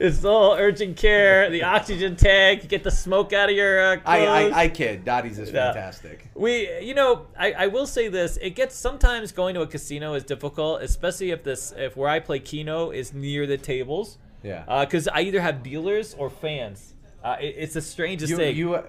It's 0.00 0.24
all 0.24 0.52
urgent 0.54 0.96
care, 0.96 1.50
the 1.50 1.62
oxygen 1.62 2.14
tank, 2.14 2.68
get 2.68 2.84
the 2.84 2.90
smoke 2.90 3.32
out 3.32 3.48
of 3.48 3.56
your 3.56 3.80
uh, 3.94 3.96
I. 4.04 4.26
I, 4.26 4.60
I 4.64 4.68
kid. 4.68 5.04
Dottie's 5.04 5.38
is 5.38 5.50
Yeah. 5.50 5.72
fantastic. 5.72 6.28
We, 6.34 6.68
you 6.80 6.94
know, 6.94 7.26
I, 7.38 7.52
I 7.52 7.66
will 7.68 7.86
say 7.86 8.08
this: 8.08 8.36
it 8.40 8.50
gets 8.50 8.74
sometimes 8.76 9.32
going 9.32 9.54
to 9.54 9.62
a 9.62 9.66
casino 9.66 10.14
is 10.14 10.24
difficult, 10.24 10.82
especially 10.82 11.30
if 11.30 11.42
this, 11.42 11.72
if 11.76 11.96
where 11.96 12.08
I 12.08 12.20
play 12.20 12.38
Keno 12.38 12.90
is 12.90 13.12
near 13.14 13.46
the 13.46 13.56
tables, 13.56 14.18
Yeah. 14.42 14.84
because 14.84 15.08
I 15.08 15.20
either 15.22 15.40
have 15.40 15.62
dealers 15.62 16.14
or 16.14 16.28
fans. 16.30 16.94
Uh, 17.28 17.36
it, 17.40 17.54
it's 17.58 17.74
the 17.74 17.80
strangest 17.82 18.30
you, 18.30 18.36
thing. 18.36 18.56
you, 18.56 18.74
uh, 18.74 18.82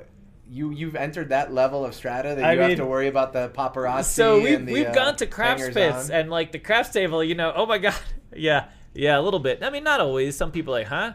you, 0.49 0.71
you've 0.71 0.95
entered 0.95 1.29
that 1.29 1.53
level 1.53 1.85
of 1.85 1.93
strata 1.93 2.35
that 2.35 2.43
I 2.43 2.53
you 2.53 2.59
mean- 2.59 2.69
have 2.69 2.79
to 2.79 2.85
worry 2.85 3.07
about 3.07 3.33
the 3.33 3.49
paparazzi. 3.49 4.05
so 4.05 4.41
we've, 4.41 4.53
and 4.59 4.67
the, 4.67 4.73
we've 4.73 4.87
uh, 4.87 4.93
gone 4.93 5.15
to 5.17 5.27
craps 5.27 5.69
pits 5.69 6.09
on. 6.09 6.15
and 6.15 6.29
like 6.29 6.51
the 6.51 6.59
craps 6.59 6.89
table, 6.89 7.23
you 7.23 7.35
know. 7.35 7.51
Oh 7.55 7.65
my 7.65 7.77
god, 7.77 7.95
yeah, 8.35 8.65
yeah, 8.93 9.19
a 9.19 9.21
little 9.21 9.39
bit. 9.39 9.63
I 9.63 9.69
mean, 9.69 9.83
not 9.83 9.99
always. 9.99 10.35
Some 10.35 10.51
people 10.51 10.73
like, 10.73 10.87
huh? 10.87 11.13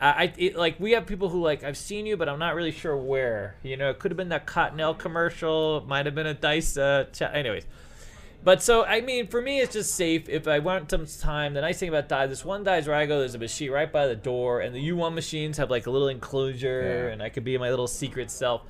I, 0.00 0.08
I 0.08 0.34
it, 0.36 0.56
like 0.56 0.78
we 0.78 0.92
have 0.92 1.06
people 1.06 1.28
who 1.28 1.40
like 1.42 1.64
I've 1.64 1.76
seen 1.76 2.06
you, 2.06 2.16
but 2.16 2.28
I'm 2.28 2.38
not 2.38 2.54
really 2.54 2.70
sure 2.70 2.96
where. 2.96 3.56
You 3.62 3.76
know, 3.76 3.90
it 3.90 3.98
could 3.98 4.12
have 4.12 4.16
been 4.16 4.28
that 4.28 4.46
Cottonelle 4.46 4.96
commercial, 4.96 5.84
might 5.88 6.06
have 6.06 6.14
been 6.14 6.26
a 6.26 6.34
Dice. 6.34 6.76
Uh, 6.76 7.06
cha- 7.12 7.32
anyways, 7.32 7.66
but 8.48 8.62
so 8.62 8.82
I 8.82 9.02
mean, 9.02 9.26
for 9.26 9.42
me, 9.42 9.60
it's 9.60 9.74
just 9.74 9.92
safe. 9.94 10.26
If 10.26 10.48
I 10.48 10.58
want 10.60 10.90
some 10.90 11.04
time, 11.04 11.52
the 11.52 11.60
nice 11.60 11.78
thing 11.80 11.90
about 11.90 12.08
die, 12.08 12.26
this 12.28 12.46
one 12.46 12.64
dies 12.64 12.86
where 12.86 12.96
I 12.96 13.04
go, 13.04 13.18
there's 13.18 13.34
a 13.34 13.38
machine 13.38 13.70
right 13.70 13.92
by 13.92 14.06
the 14.06 14.16
door, 14.16 14.62
and 14.62 14.74
the 14.74 14.88
U1 14.88 15.12
machines 15.12 15.58
have 15.58 15.70
like 15.70 15.86
a 15.86 15.90
little 15.90 16.08
enclosure, 16.08 16.80
Yeah. 17.08 17.12
and 17.12 17.22
I 17.22 17.28
could 17.28 17.44
be 17.44 17.58
my 17.58 17.68
little 17.68 17.86
secret 17.86 18.30
self. 18.30 18.62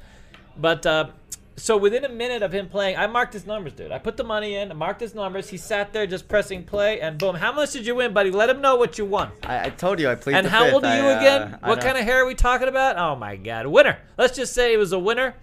But 0.57 0.85
uh, 0.85 1.11
so 1.55 1.77
within 1.77 2.05
a 2.05 2.09
minute 2.09 2.43
of 2.43 2.51
him 2.53 2.69
playing, 2.69 2.97
I 2.97 3.07
marked 3.07 3.33
his 3.33 3.47
numbers, 3.47 3.73
dude. 3.75 3.93
I 3.93 3.99
put 3.99 4.17
the 4.17 4.25
money 4.25 4.57
in, 4.57 4.73
I 4.73 4.75
marked 4.75 5.01
his 5.01 5.15
numbers. 5.15 5.49
He 5.49 5.57
sat 5.57 5.93
there 5.93 6.09
just 6.09 6.27
pressing 6.27 6.65
play, 6.65 7.01
and 7.01 7.17
boom. 7.17 7.37
How 7.37 7.53
much 7.53 7.71
did 7.71 7.87
you 7.87 7.95
win, 7.95 8.13
buddy? 8.13 8.33
Let 8.33 8.51
him 8.51 8.61
know 8.61 8.75
what 8.75 8.99
you 8.99 9.05
won. 9.05 9.31
I, 9.45 9.67
I 9.67 9.71
told 9.71 10.01
you 10.01 10.11
I 10.11 10.17
played 10.17 10.35
And 10.35 10.47
the 10.47 10.51
how 10.51 10.65
fifth. 10.65 10.75
old 10.75 10.85
are 10.87 10.97
you 10.97 11.05
I, 11.05 11.13
uh, 11.15 11.21
again? 11.21 11.59
I 11.63 11.69
what 11.69 11.81
kind 11.81 11.97
of 11.97 12.03
hair 12.03 12.25
are 12.25 12.27
we 12.27 12.35
talking 12.35 12.67
about? 12.67 12.99
Oh 12.99 13.15
my 13.15 13.37
God, 13.37 13.69
winner. 13.69 13.99
Let's 14.17 14.35
just 14.35 14.55
say 14.55 14.75
it 14.75 14.77
was 14.79 14.91
a 14.91 14.99
winner, 14.99 15.37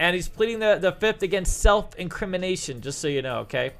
and 0.00 0.16
he's 0.16 0.28
pleading 0.28 0.58
the 0.58 0.78
the 0.80 0.92
fifth 0.92 1.22
against 1.22 1.60
self-incrimination. 1.60 2.80
Just 2.80 2.98
so 2.98 3.06
you 3.06 3.22
know, 3.22 3.40
okay. 3.40 3.72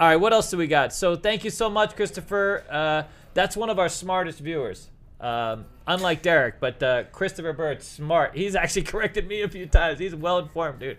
All 0.00 0.08
right, 0.08 0.16
what 0.16 0.32
else 0.32 0.50
do 0.50 0.56
we 0.56 0.66
got? 0.66 0.92
So 0.92 1.14
thank 1.14 1.44
you 1.44 1.50
so 1.50 1.68
much, 1.68 1.94
Christopher. 1.94 2.64
Uh, 2.70 3.02
that's 3.34 3.56
one 3.56 3.68
of 3.68 3.78
our 3.78 3.88
smartest 3.88 4.40
viewers. 4.40 4.88
Um, 5.20 5.66
unlike 5.86 6.22
Derek, 6.22 6.60
but 6.60 6.80
uh, 6.82 7.04
Christopher 7.12 7.52
Bird, 7.52 7.82
smart. 7.82 8.36
He's 8.36 8.54
actually 8.54 8.82
corrected 8.92 9.28
me 9.28 9.42
a 9.42 9.48
few 9.48 9.66
times. 9.66 9.98
He's 9.98 10.14
well 10.14 10.38
informed, 10.38 10.80
dude. 10.80 10.98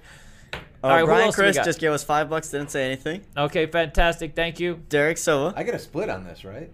Uh, 0.53 0.57
All 0.83 0.89
right, 0.91 0.99
who 0.99 1.05
Brian 1.07 1.25
else 1.25 1.35
do 1.35 1.41
we 1.41 1.51
Chris 1.53 1.65
just 1.65 1.79
gave 1.79 1.91
us 1.91 2.03
five 2.03 2.29
bucks. 2.29 2.49
Didn't 2.49 2.71
say 2.71 2.85
anything. 2.85 3.21
Okay, 3.35 3.65
fantastic. 3.65 4.35
Thank 4.35 4.59
you. 4.59 4.81
Derek 4.89 5.17
Silva. 5.17 5.53
I 5.57 5.63
get 5.63 5.73
a 5.73 5.79
split 5.79 6.09
on 6.09 6.25
this, 6.25 6.45
right? 6.45 6.69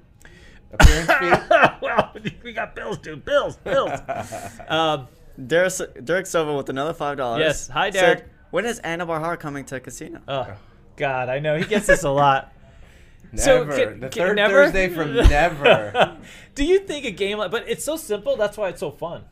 Appearance 0.73 1.11
fee. 1.13 1.55
well, 1.81 2.11
we 2.43 2.51
got 2.51 2.75
bills, 2.75 2.97
dude. 2.97 3.23
Bills, 3.23 3.55
bills. 3.57 3.91
um, 4.67 5.07
Derek, 5.43 5.73
Derek 6.03 6.25
Silva 6.27 6.55
with 6.55 6.69
another 6.69 6.93
five 6.93 7.17
dollars. 7.17 7.39
Yes. 7.41 7.67
Hi, 7.69 7.89
Said, 7.89 7.99
Derek. 8.01 8.25
when 8.51 8.65
is 8.65 8.79
Andar 8.81 9.07
Bahar 9.07 9.37
coming 9.37 9.65
to 9.65 9.79
casino? 9.79 10.21
oh, 10.27 10.55
God, 10.97 11.29
I 11.29 11.39
know 11.39 11.57
he 11.57 11.65
gets 11.65 11.87
this 11.87 12.03
a 12.03 12.09
lot. 12.09 12.53
Never. 13.31 13.41
So, 13.41 13.65
can- 13.65 13.99
the 13.99 14.07
can- 14.09 14.27
third 14.27 14.35
never? 14.37 14.53
Thursday 14.65 14.87
from 14.87 15.13
never. 15.29 16.17
Do 16.53 16.63
you 16.63 16.79
think 16.79 17.05
a 17.05 17.11
game 17.11 17.37
like? 17.37 17.51
But 17.51 17.67
it's 17.67 17.83
so 17.83 17.97
simple. 17.97 18.37
That's 18.37 18.55
why 18.57 18.69
it's 18.69 18.79
so 18.79 18.91
fun. 18.91 19.23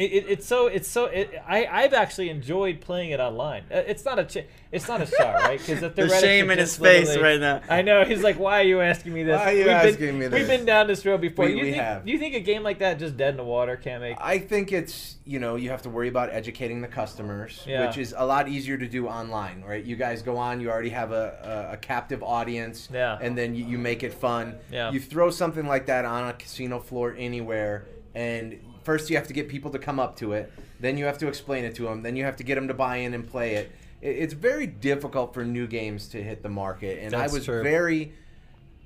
It, 0.00 0.12
it, 0.12 0.24
it's 0.30 0.46
so 0.46 0.66
it's 0.66 0.88
so. 0.88 1.04
It, 1.06 1.30
I 1.46 1.66
I've 1.66 1.92
actually 1.92 2.30
enjoyed 2.30 2.80
playing 2.80 3.10
it 3.10 3.20
online. 3.20 3.64
Uh, 3.70 3.82
It's 3.86 4.02
not 4.04 4.18
a 4.18 4.24
ch- 4.24 4.46
it's 4.72 4.88
not 4.88 5.02
a 5.02 5.06
shot, 5.06 5.34
right? 5.42 5.58
Because 5.58 5.80
The 5.94 6.08
shame 6.20 6.50
in 6.50 6.58
his 6.58 6.74
face 6.78 7.14
right 7.18 7.38
now. 7.38 7.60
I 7.68 7.82
know 7.82 8.04
he's 8.04 8.22
like, 8.22 8.38
why 8.38 8.60
are 8.60 8.68
you 8.72 8.80
asking 8.80 9.12
me 9.12 9.24
this? 9.24 9.38
Why 9.38 9.52
are 9.52 9.52
you 9.52 9.64
We've 9.64 9.68
asking 9.68 9.96
been, 10.06 10.18
me 10.20 10.26
this? 10.28 10.38
We've 10.38 10.48
been 10.48 10.64
down 10.64 10.86
this 10.86 11.04
road 11.04 11.20
before. 11.20 11.44
We- 11.44 11.50
you 11.56 11.56
we 11.64 11.70
think, 11.72 11.82
have. 11.82 12.06
Do 12.06 12.12
you 12.12 12.18
think 12.18 12.34
a 12.34 12.40
game 12.40 12.62
like 12.62 12.78
that 12.78 12.98
just 12.98 13.18
dead 13.18 13.30
in 13.30 13.36
the 13.36 13.44
water 13.44 13.76
can't 13.76 14.00
make? 14.00 14.16
I 14.18 14.38
think 14.38 14.72
it's 14.72 15.16
you 15.26 15.38
know 15.38 15.56
you 15.56 15.68
have 15.68 15.82
to 15.82 15.90
worry 15.90 16.08
about 16.08 16.30
educating 16.32 16.80
the 16.80 16.88
customers, 16.88 17.62
Yeah. 17.66 17.86
which 17.86 17.98
is 17.98 18.14
a 18.16 18.24
lot 18.24 18.48
easier 18.48 18.78
to 18.78 18.88
do 18.88 19.06
online, 19.06 19.62
right? 19.62 19.84
You 19.84 19.96
guys 19.96 20.22
go 20.22 20.38
on, 20.38 20.62
you 20.62 20.70
already 20.70 20.90
have 20.90 21.12
a, 21.12 21.68
a, 21.70 21.74
a 21.74 21.76
captive 21.76 22.22
audience, 22.22 22.88
Yeah. 22.90 23.18
and 23.20 23.36
then 23.36 23.54
you, 23.54 23.66
you 23.66 23.76
make 23.76 24.02
it 24.02 24.14
fun. 24.14 24.54
Yeah. 24.72 24.92
You 24.92 24.98
throw 25.00 25.28
something 25.30 25.66
like 25.66 25.84
that 25.86 26.06
on 26.06 26.28
a 26.28 26.32
casino 26.32 26.78
floor 26.80 27.14
anywhere, 27.18 27.84
and 28.14 28.58
first 28.82 29.10
you 29.10 29.16
have 29.16 29.26
to 29.28 29.32
get 29.32 29.48
people 29.48 29.70
to 29.70 29.78
come 29.78 29.98
up 30.00 30.16
to 30.16 30.32
it, 30.32 30.52
then 30.80 30.96
you 30.96 31.04
have 31.04 31.18
to 31.18 31.28
explain 31.28 31.64
it 31.64 31.74
to 31.76 31.82
them, 31.84 32.02
then 32.02 32.16
you 32.16 32.24
have 32.24 32.36
to 32.36 32.44
get 32.44 32.54
them 32.54 32.68
to 32.68 32.74
buy 32.74 32.96
in 32.96 33.14
and 33.14 33.26
play 33.28 33.54
it. 33.54 33.70
It- 34.00 34.16
It's 34.16 34.34
very 34.34 34.66
difficult 34.66 35.34
for 35.34 35.44
new 35.44 35.66
games 35.66 36.08
to 36.08 36.22
hit 36.22 36.42
the 36.42 36.48
market, 36.48 36.98
and 37.02 37.12
That's 37.12 37.32
I 37.32 37.36
was 37.36 37.44
true. 37.44 37.62
very 37.62 38.12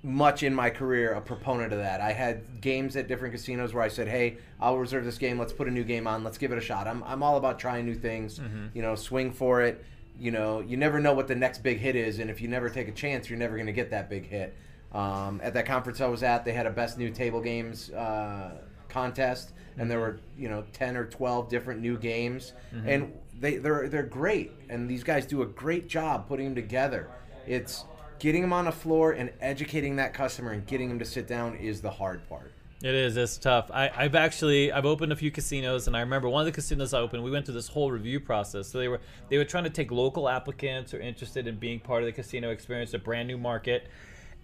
much 0.03 0.43
in 0.43 0.55
my 0.55 0.69
career 0.69 1.13
a 1.13 1.21
proponent 1.21 1.73
of 1.73 1.79
that. 1.79 2.01
I 2.03 2.13
had 2.13 2.61
games 2.61 2.95
at 2.97 3.09
different 3.09 3.33
casinos 3.33 3.73
where 3.73 3.83
I 3.83 3.89
said, 3.89 4.07
"Hey, 4.07 4.37
I'll 4.61 4.77
reserve 4.77 5.05
this 5.07 5.17
game. 5.17 5.39
Let's 5.39 5.53
put 5.53 5.67
a 5.67 5.71
new 5.71 5.85
game 5.85 6.07
on. 6.07 6.23
Let's 6.25 6.37
give 6.37 6.53
it 6.53 6.59
a 6.59 6.61
shot." 6.61 6.87
I'm 6.87 7.03
I'm 7.05 7.23
all 7.23 7.37
about 7.39 7.59
trying 7.59 7.87
new 7.87 7.95
things. 7.95 8.39
You 8.75 8.83
know, 8.83 8.95
swing 8.97 9.31
for 9.33 9.63
it. 9.63 9.83
You 10.19 10.31
know, 10.31 10.61
you 10.61 10.77
never 10.77 11.01
know 11.01 11.15
what 11.15 11.27
the 11.27 11.35
next 11.35 11.63
big 11.63 11.79
hit 11.79 11.97
is, 11.97 12.19
and 12.19 12.29
if 12.31 12.41
you 12.43 12.49
never 12.49 12.69
take 12.69 12.87
a 12.89 12.93
chance, 12.93 13.31
you're 13.31 13.39
never 13.39 13.55
going 13.57 13.67
to 13.67 13.73
get 13.73 13.91
that 13.91 14.11
big 14.11 14.29
hit. 14.29 14.55
Um, 14.93 15.41
at 15.43 15.55
that 15.55 15.65
conference 15.67 16.01
I 16.01 16.07
was 16.07 16.23
at, 16.23 16.45
they 16.45 16.53
had 16.53 16.67
a 16.67 16.71
best 16.71 16.99
new 16.99 17.11
table 17.11 17.41
games 17.41 17.91
uh, 17.91 18.51
contest, 18.95 19.53
and 19.77 19.91
there 19.91 19.99
were 19.99 20.21
you 20.39 20.49
know 20.49 20.65
ten 20.73 20.97
or 20.97 21.05
twelve 21.05 21.49
different 21.49 21.81
new 21.81 21.99
games, 21.99 22.53
and 22.87 23.13
they 23.41 23.57
they're 23.57 23.89
they're 23.89 24.03
great, 24.03 24.53
and 24.69 24.89
these 24.89 25.05
guys 25.05 25.27
do 25.27 25.43
a 25.43 25.47
great 25.47 25.89
job 25.89 26.29
putting 26.29 26.47
them 26.47 26.55
together. 26.55 27.11
It's 27.47 27.85
getting 28.19 28.43
them 28.43 28.53
on 28.53 28.65
the 28.65 28.73
floor 28.73 29.13
and 29.13 29.31
educating 29.41 29.97
that 29.97 30.15
customer 30.15 30.53
and 30.53 30.67
getting 30.67 30.89
them 30.89 30.99
to 30.99 31.05
sit 31.05 31.27
down 31.27 31.57
is 31.57 31.81
the 31.83 31.91
hard 31.91 32.27
part. 32.29 32.53
It 32.83 32.95
is. 32.95 33.17
It's 33.17 33.39
tough. 33.39 33.71
I, 33.73 33.91
I've 33.97 34.15
actually 34.15 34.71
I've 34.71 34.85
opened 34.85 35.13
a 35.13 35.17
few 35.17 35.31
casinos, 35.31 35.87
and 35.87 35.97
I 35.97 36.01
remember 36.01 36.29
one 36.29 36.43
of 36.43 36.47
the 36.47 36.53
casinos 36.53 36.95
I 36.95 37.01
opened. 37.01 37.25
We 37.25 37.31
went 37.31 37.47
through 37.47 37.55
this 37.55 37.69
whole 37.69 37.91
review 37.91 38.21
process. 38.21 38.69
So 38.69 38.79
they 38.79 38.89
were 38.89 39.01
they 39.31 39.39
were 39.39 39.45
trying 39.45 39.65
to 39.65 39.71
take 39.71 39.91
local 39.91 40.29
applicants 40.29 40.95
or 40.95 41.01
interested 41.01 41.47
in 41.47 41.57
being 41.57 41.81
part 41.81 42.03
of 42.03 42.07
the 42.07 42.13
casino 42.13 42.51
experience, 42.51 42.95
a 42.95 42.99
brand 42.99 43.27
new 43.27 43.39
market, 43.39 43.89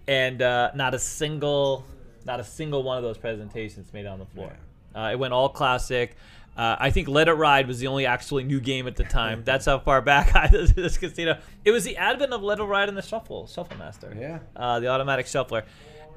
and 0.09 0.41
uh, 0.41 0.71
not 0.75 0.95
a 0.95 0.99
single 0.99 1.85
not 2.27 2.41
a 2.41 2.45
single 2.45 2.83
one 2.83 2.97
of 2.97 3.03
those 3.03 3.19
presentations 3.19 3.93
made 3.93 4.07
on 4.07 4.19
the 4.19 4.27
floor. 4.27 4.53
Uh, 4.95 5.11
it 5.13 5.19
went 5.19 5.33
all 5.33 5.49
classic. 5.49 6.17
Uh, 6.57 6.77
I 6.79 6.91
think 6.91 7.09
Let 7.09 7.29
It 7.29 7.35
Ride 7.35 7.69
was 7.69 7.79
the 7.79 7.87
only 7.87 8.07
actually 8.07 8.45
new 8.45 8.61
game 8.61 8.87
at 8.87 8.97
the 8.97 9.05
time. 9.05 9.45
That's 9.45 9.67
how 9.67 9.79
far 9.79 10.03
back 10.03 10.35
I 10.35 10.49
this 10.49 10.99
casino. 10.99 11.39
It 11.65 11.71
was 11.71 11.85
the 11.85 11.97
advent 11.97 12.33
of 12.33 12.43
Let 12.43 12.59
It 12.59 12.65
Ride 12.65 12.89
and 12.89 12.99
the 12.99 13.03
Shuffle, 13.03 13.47
Shuffle 13.47 13.79
Master. 13.79 14.15
Yeah. 14.19 14.41
Uh, 14.55 14.81
the 14.81 14.89
automatic 14.89 15.27
shuffler. 15.27 15.65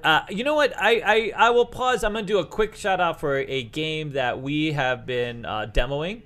Uh, 0.04 0.22
you 0.30 0.44
know 0.44 0.56
what? 0.56 0.74
I, 0.78 1.02
I, 1.06 1.48
I 1.48 1.50
will 1.52 1.66
pause. 1.66 2.04
I'm 2.04 2.12
going 2.12 2.26
to 2.26 2.34
do 2.34 2.40
a 2.40 2.46
quick 2.46 2.76
shout 2.76 3.00
out 3.00 3.22
for 3.22 3.38
a 3.38 3.64
game 3.64 4.14
that 4.14 4.42
we 4.42 4.74
have 4.74 5.06
been 5.06 5.46
uh, 5.46 5.72
demoing. 5.74 6.24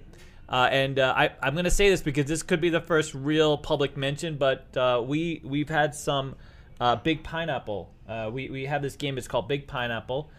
Uh, 0.49 0.69
and 0.71 0.97
uh, 0.97 1.13
I, 1.15 1.30
I'm 1.43 1.53
going 1.53 1.65
to 1.65 1.71
say 1.71 1.89
this 1.89 2.01
because 2.01 2.25
this 2.25 2.41
could 2.41 2.61
be 2.61 2.69
the 2.69 2.82
first 2.82 3.13
real 3.13 3.57
public 3.57 3.97
mention, 3.97 4.38
but 4.38 4.75
uh, 4.75 5.03
we, 5.05 5.41
we've 5.43 5.69
had 5.69 5.93
some 5.93 6.36
uh, 6.80 6.95
Big 6.95 7.23
Pineapple. 7.23 7.91
Uh, 8.08 8.30
we, 8.32 8.49
we 8.49 8.66
have 8.66 8.82
this 8.82 8.95
game, 8.95 9.18
it's 9.18 9.28
called 9.28 9.47
Big 9.47 9.68
Pineapple. 9.68 10.30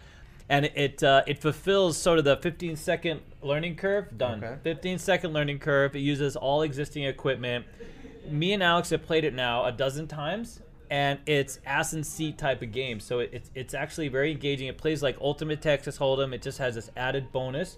And 0.51 0.65
it 0.65 1.03
uh, 1.03 1.25
it 1.27 1.43
fulfills 1.43 1.99
sort 1.99 2.19
of 2.19 2.25
the 2.25 2.39
15 2.39 2.77
second 2.77 3.21
learning 3.43 3.77
curve. 3.77 4.17
Done. 4.17 4.43
Okay. 4.43 4.57
15 4.63 4.99
second 4.99 5.35
learning 5.35 5.59
curve. 5.59 5.95
It 5.95 6.01
uses 6.01 6.37
all 6.37 6.63
existing 6.63 7.05
equipment. 7.05 7.67
Me 8.31 8.55
and 8.55 8.63
Alex 8.63 8.89
have 8.91 9.03
played 9.03 9.25
it 9.25 9.35
now 9.35 9.67
a 9.67 9.73
dozen 9.73 10.07
times, 10.07 10.61
and 10.91 11.19
it's 11.27 11.59
ass 11.67 11.93
and 11.93 12.07
seat 12.07 12.39
type 12.39 12.63
of 12.63 12.73
game. 12.73 12.99
So 12.99 13.19
it, 13.19 13.29
it's 13.31 13.51
it's 13.55 13.75
actually 13.75 14.09
very 14.09 14.31
engaging. 14.31 14.69
It 14.69 14.79
plays 14.79 15.03
like 15.03 15.19
Ultimate 15.21 15.61
Texas 15.61 15.99
Hold'em. 15.99 16.33
It 16.33 16.41
just 16.41 16.57
has 16.57 16.77
this 16.77 16.91
added 16.97 17.31
bonus. 17.31 17.77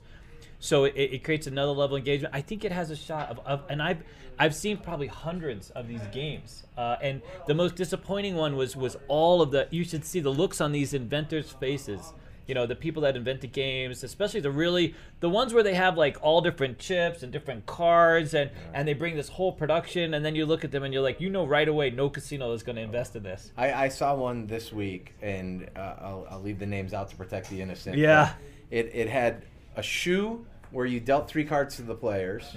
So 0.60 0.84
it, 0.84 0.94
it 0.94 1.24
creates 1.24 1.46
another 1.48 1.72
level 1.72 1.96
of 1.96 2.00
engagement. 2.00 2.34
I 2.34 2.40
think 2.42 2.64
it 2.64 2.70
has 2.70 2.90
a 2.90 2.96
shot 2.96 3.30
of, 3.30 3.40
of 3.40 3.64
and 3.68 3.82
I've 3.82 4.04
I've 4.40 4.54
seen 4.54 4.78
probably 4.78 5.06
hundreds 5.06 5.68
of 5.70 5.86
these 5.86 6.00
games. 6.12 6.64
Uh, 6.76 6.96
and 7.02 7.20
the 7.46 7.52
most 7.52 7.76
disappointing 7.76 8.36
one 8.36 8.56
was 8.56 8.74
was 8.74 8.96
all 9.06 9.42
of 9.42 9.50
the 9.50 9.68
you 9.70 9.84
should 9.84 10.04
see 10.04 10.20
the 10.20 10.30
looks 10.30 10.62
on 10.62 10.72
these 10.72 10.94
inventors' 10.94 11.50
faces. 11.50 12.14
You 12.46 12.54
know, 12.54 12.66
the 12.66 12.74
people 12.74 13.02
that 13.02 13.16
invent 13.16 13.42
the 13.42 13.46
games, 13.46 14.02
especially 14.02 14.40
the 14.40 14.50
really 14.50 14.94
the 15.20 15.28
ones 15.28 15.52
where 15.52 15.62
they 15.62 15.74
have 15.74 15.98
like 15.98 16.16
all 16.22 16.40
different 16.40 16.78
chips 16.78 17.22
and 17.22 17.30
different 17.30 17.66
cards 17.66 18.32
and 18.32 18.50
and 18.72 18.88
they 18.88 18.94
bring 18.94 19.14
this 19.14 19.28
whole 19.28 19.52
production 19.52 20.14
and 20.14 20.24
then 20.24 20.34
you 20.34 20.46
look 20.46 20.64
at 20.64 20.72
them 20.72 20.84
and 20.84 20.94
you're 20.94 21.02
like, 21.02 21.20
you 21.20 21.28
know 21.28 21.46
right 21.46 21.68
away 21.68 21.90
no 21.90 22.08
casino 22.08 22.52
is 22.52 22.62
going 22.62 22.76
to 22.76 22.82
invest 22.82 23.14
in 23.14 23.22
this. 23.22 23.52
I, 23.58 23.72
I 23.84 23.88
saw 23.88 24.14
one 24.14 24.46
this 24.46 24.72
week, 24.72 25.14
and 25.20 25.68
uh, 25.76 25.96
I'll, 26.00 26.26
I'll 26.30 26.40
leave 26.42 26.58
the 26.58 26.66
names 26.66 26.94
out 26.94 27.10
to 27.10 27.16
protect 27.16 27.50
the 27.50 27.60
innocent. 27.60 27.98
Yeah. 27.98 28.32
It, 28.70 28.90
it 28.94 29.08
had 29.08 29.42
a 29.76 29.82
shoe 29.82 30.46
where 30.70 30.86
you 30.86 30.98
dealt 30.98 31.28
three 31.28 31.44
cards 31.44 31.76
to 31.76 31.82
the 31.82 31.94
players, 31.94 32.56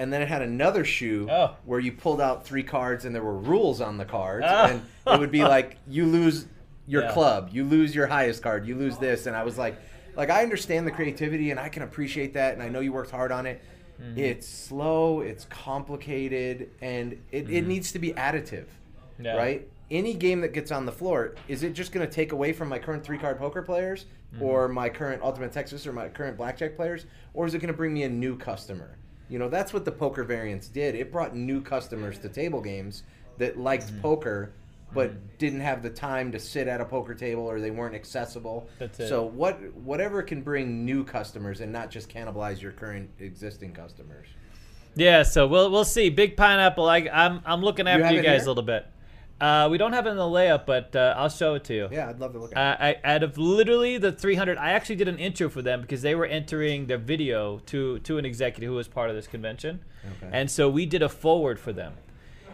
and 0.00 0.10
then 0.12 0.22
it 0.22 0.28
had 0.28 0.40
another 0.42 0.84
shoe 0.84 1.26
Mm. 1.26 1.30
Oh. 1.30 1.56
where 1.64 1.78
you 1.78 1.92
pulled 1.92 2.20
out 2.20 2.44
three 2.46 2.62
cards 2.62 3.04
and 3.04 3.14
there 3.14 3.22
were 3.22 3.36
rules 3.36 3.80
on 3.80 3.98
the 3.98 4.04
cards, 4.04 4.46
Oh. 4.48 4.64
and 4.66 4.82
it 5.06 5.20
would 5.20 5.30
be 5.30 5.44
like 5.44 5.76
you 5.86 6.06
lose 6.06 6.46
your 6.86 7.02
Yeah. 7.02 7.12
club, 7.12 7.50
you 7.52 7.62
lose 7.64 7.94
your 7.94 8.06
highest 8.06 8.42
card, 8.42 8.66
you 8.66 8.74
lose 8.76 8.96
this, 8.98 9.26
and 9.26 9.36
I 9.36 9.44
was 9.44 9.58
like, 9.58 9.76
like 10.16 10.30
I 10.30 10.42
understand 10.42 10.86
the 10.86 10.90
creativity 10.90 11.50
and 11.50 11.60
I 11.60 11.68
can 11.68 11.82
appreciate 11.82 12.34
that, 12.34 12.54
and 12.54 12.62
I 12.62 12.68
know 12.68 12.80
you 12.80 12.92
worked 12.92 13.10
hard 13.12 13.30
on 13.30 13.46
it. 13.46 13.60
Mm-hmm. 14.02 14.18
It's 14.18 14.48
slow, 14.48 15.20
it's 15.20 15.44
complicated, 15.90 16.70
and 16.80 17.12
it, 17.30 17.50
it 17.50 17.66
needs 17.66 17.92
to 17.92 17.98
be 17.98 18.12
additive 18.14 18.66
Mm-hmm. 19.14 19.24
Yeah. 19.26 19.36
right? 19.36 19.68
Any 19.90 20.14
game 20.14 20.40
that 20.40 20.54
gets 20.54 20.70
on 20.72 20.86
the 20.86 20.92
floor, 20.92 21.34
is 21.48 21.62
it 21.62 21.74
just 21.74 21.92
going 21.92 22.06
to 22.06 22.12
take 22.12 22.32
away 22.32 22.52
from 22.54 22.68
my 22.70 22.78
current 22.78 23.04
three 23.04 23.18
card 23.18 23.38
poker 23.38 23.60
players 23.62 24.06
Mm-hmm. 24.32 24.44
or 24.44 24.68
my 24.68 24.88
current 24.88 25.20
Ultimate 25.24 25.52
Texas 25.52 25.86
or 25.88 25.92
my 25.92 26.08
current 26.08 26.36
blackjack 26.36 26.76
players? 26.76 27.04
Or 27.34 27.46
is 27.46 27.54
it 27.54 27.58
going 27.58 27.72
to 27.72 27.76
bring 27.76 27.92
me 27.92 28.04
a 28.04 28.08
new 28.08 28.36
customer? 28.38 28.96
You 29.30 29.38
know, 29.38 29.48
that's 29.48 29.72
what 29.72 29.84
the 29.84 29.92
poker 29.92 30.24
variants 30.24 30.68
did. 30.68 30.94
It 30.94 31.10
brought 31.10 31.34
new 31.34 31.62
customers 31.62 32.18
to 32.18 32.28
table 32.28 32.60
games 32.60 33.04
that 33.38 33.58
liked 33.58 33.86
Mm-hmm. 33.86 34.00
poker 34.02 34.52
but 34.92 35.38
didn't 35.38 35.60
have 35.60 35.82
the 35.82 35.90
time 35.90 36.32
to 36.32 36.38
sit 36.40 36.66
at 36.66 36.80
a 36.80 36.84
poker 36.84 37.14
table 37.14 37.44
or 37.48 37.60
they 37.60 37.70
weren't 37.70 37.94
accessible. 37.94 38.68
That's 38.80 38.98
it. 38.98 39.08
So 39.08 39.22
what 39.22 39.56
whatever 39.74 40.20
can 40.22 40.42
bring 40.42 40.84
new 40.84 41.04
customers 41.04 41.60
and 41.60 41.70
not 41.70 41.90
just 41.90 42.08
cannibalize 42.08 42.60
your 42.60 42.72
current 42.72 43.08
existing 43.20 43.72
customers. 43.72 44.26
Yeah, 44.96 45.22
so 45.22 45.46
we'll 45.46 45.70
we'll 45.70 45.84
see. 45.84 46.10
Big 46.10 46.36
pineapple. 46.36 46.88
I, 46.88 47.08
I'm 47.12 47.40
I'm 47.46 47.62
looking 47.62 47.86
after 47.86 48.04
have 48.04 48.14
you, 48.14 48.22
guys 48.22 48.40
here? 48.40 48.46
a 48.46 48.50
little 48.50 48.64
bit. 48.64 48.84
Uh, 49.40 49.68
we 49.70 49.78
don't 49.78 49.92
have 49.94 50.06
it 50.06 50.10
in 50.10 50.16
the 50.16 50.22
layup, 50.22 50.66
but 50.66 50.94
uh, 50.94 51.14
I'll 51.16 51.30
show 51.30 51.54
it 51.54 51.64
to 51.64 51.74
you. 51.74 51.88
Yeah, 51.90 52.10
I'd 52.10 52.18
love 52.20 52.32
to 52.34 52.38
look 52.38 52.52
at 52.54 52.58
it. 52.58 52.60
Uh, 52.60 52.84
I, 53.08 53.14
out 53.14 53.22
of 53.22 53.38
literally 53.38 53.96
the 53.96 54.12
300, 54.12 54.58
I 54.58 54.72
actually 54.72 54.96
did 54.96 55.08
an 55.08 55.18
intro 55.18 55.48
for 55.48 55.62
them 55.62 55.80
because 55.80 56.02
they 56.02 56.14
were 56.14 56.26
entering 56.26 56.86
their 56.86 56.98
video 56.98 57.58
to 57.66 57.98
to 58.00 58.18
an 58.18 58.24
executive 58.26 58.68
who 58.68 58.74
was 58.76 58.86
part 58.88 59.08
of 59.08 59.16
this 59.16 59.26
convention, 59.26 59.80
Okay. 60.22 60.30
and 60.32 60.50
so 60.50 60.68
we 60.68 60.84
did 60.84 61.02
a 61.02 61.08
forward 61.08 61.58
for 61.58 61.72
them. 61.72 61.94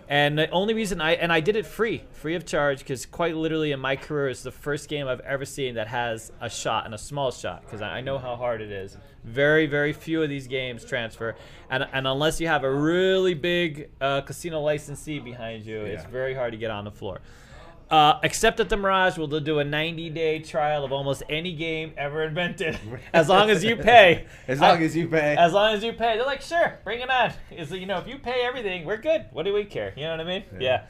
And 0.08 0.38
the 0.38 0.48
only 0.50 0.72
reason 0.74 1.00
I 1.00 1.14
and 1.14 1.32
I 1.32 1.40
did 1.40 1.56
it 1.56 1.66
free, 1.66 2.04
free 2.12 2.36
of 2.36 2.46
charge, 2.46 2.78
because 2.78 3.06
quite 3.06 3.34
literally 3.34 3.72
in 3.72 3.80
my 3.80 3.96
career, 3.96 4.28
it's 4.28 4.42
the 4.42 4.52
first 4.52 4.88
game 4.88 5.08
I've 5.08 5.20
ever 5.20 5.44
seen 5.44 5.74
that 5.74 5.88
has 5.88 6.30
a 6.40 6.48
shot 6.48 6.84
and 6.84 6.94
a 6.94 6.98
small 6.98 7.32
shot, 7.32 7.62
because 7.62 7.82
I 7.82 7.96
I 7.96 8.00
know 8.02 8.18
how 8.18 8.36
hard 8.36 8.60
it 8.60 8.70
is. 8.70 8.96
Very, 9.24 9.66
very 9.66 9.92
few 9.92 10.22
of 10.22 10.28
these 10.28 10.46
games 10.46 10.84
transfer, 10.84 11.34
and 11.70 11.86
and 11.92 12.06
unless 12.06 12.40
you 12.40 12.46
have 12.46 12.62
a 12.62 12.70
really 12.70 13.34
big 13.34 13.90
uh, 14.00 14.20
casino 14.20 14.60
licensee 14.60 15.18
behind 15.18 15.66
you, 15.66 15.80
it's 15.80 16.04
very 16.04 16.34
hard 16.34 16.52
to 16.52 16.58
get 16.58 16.70
on 16.70 16.84
the 16.84 16.92
floor. 16.92 17.20
Uh, 17.88 18.18
except 18.24 18.58
at 18.58 18.68
the 18.68 18.76
Mirage, 18.76 19.16
we'll 19.16 19.28
do 19.28 19.60
a 19.60 19.64
90-day 19.64 20.40
trial 20.40 20.84
of 20.84 20.90
almost 20.90 21.22
any 21.28 21.54
game 21.54 21.92
ever 21.96 22.24
invented, 22.24 22.76
as 23.12 23.28
long 23.28 23.48
as 23.48 23.62
you 23.62 23.76
pay. 23.76 24.26
As 24.48 24.60
long 24.60 24.78
I- 24.78 24.82
as 24.82 24.96
you 24.96 25.06
pay. 25.06 25.36
as 25.36 25.52
long 25.52 25.72
as 25.72 25.84
you 25.84 25.92
pay, 25.92 26.16
they're 26.16 26.26
like, 26.26 26.40
sure, 26.42 26.80
bring 26.82 26.98
it 27.00 27.08
on. 27.08 27.32
Is 27.52 27.70
you 27.70 27.86
know, 27.86 27.98
if 27.98 28.08
you 28.08 28.18
pay 28.18 28.42
everything, 28.44 28.84
we're 28.86 28.96
good. 28.96 29.26
What 29.32 29.44
do 29.44 29.52
we 29.54 29.64
care? 29.64 29.92
You 29.96 30.02
know 30.04 30.10
what 30.16 30.20
I 30.20 30.24
mean? 30.24 30.44
Yeah. 30.58 30.86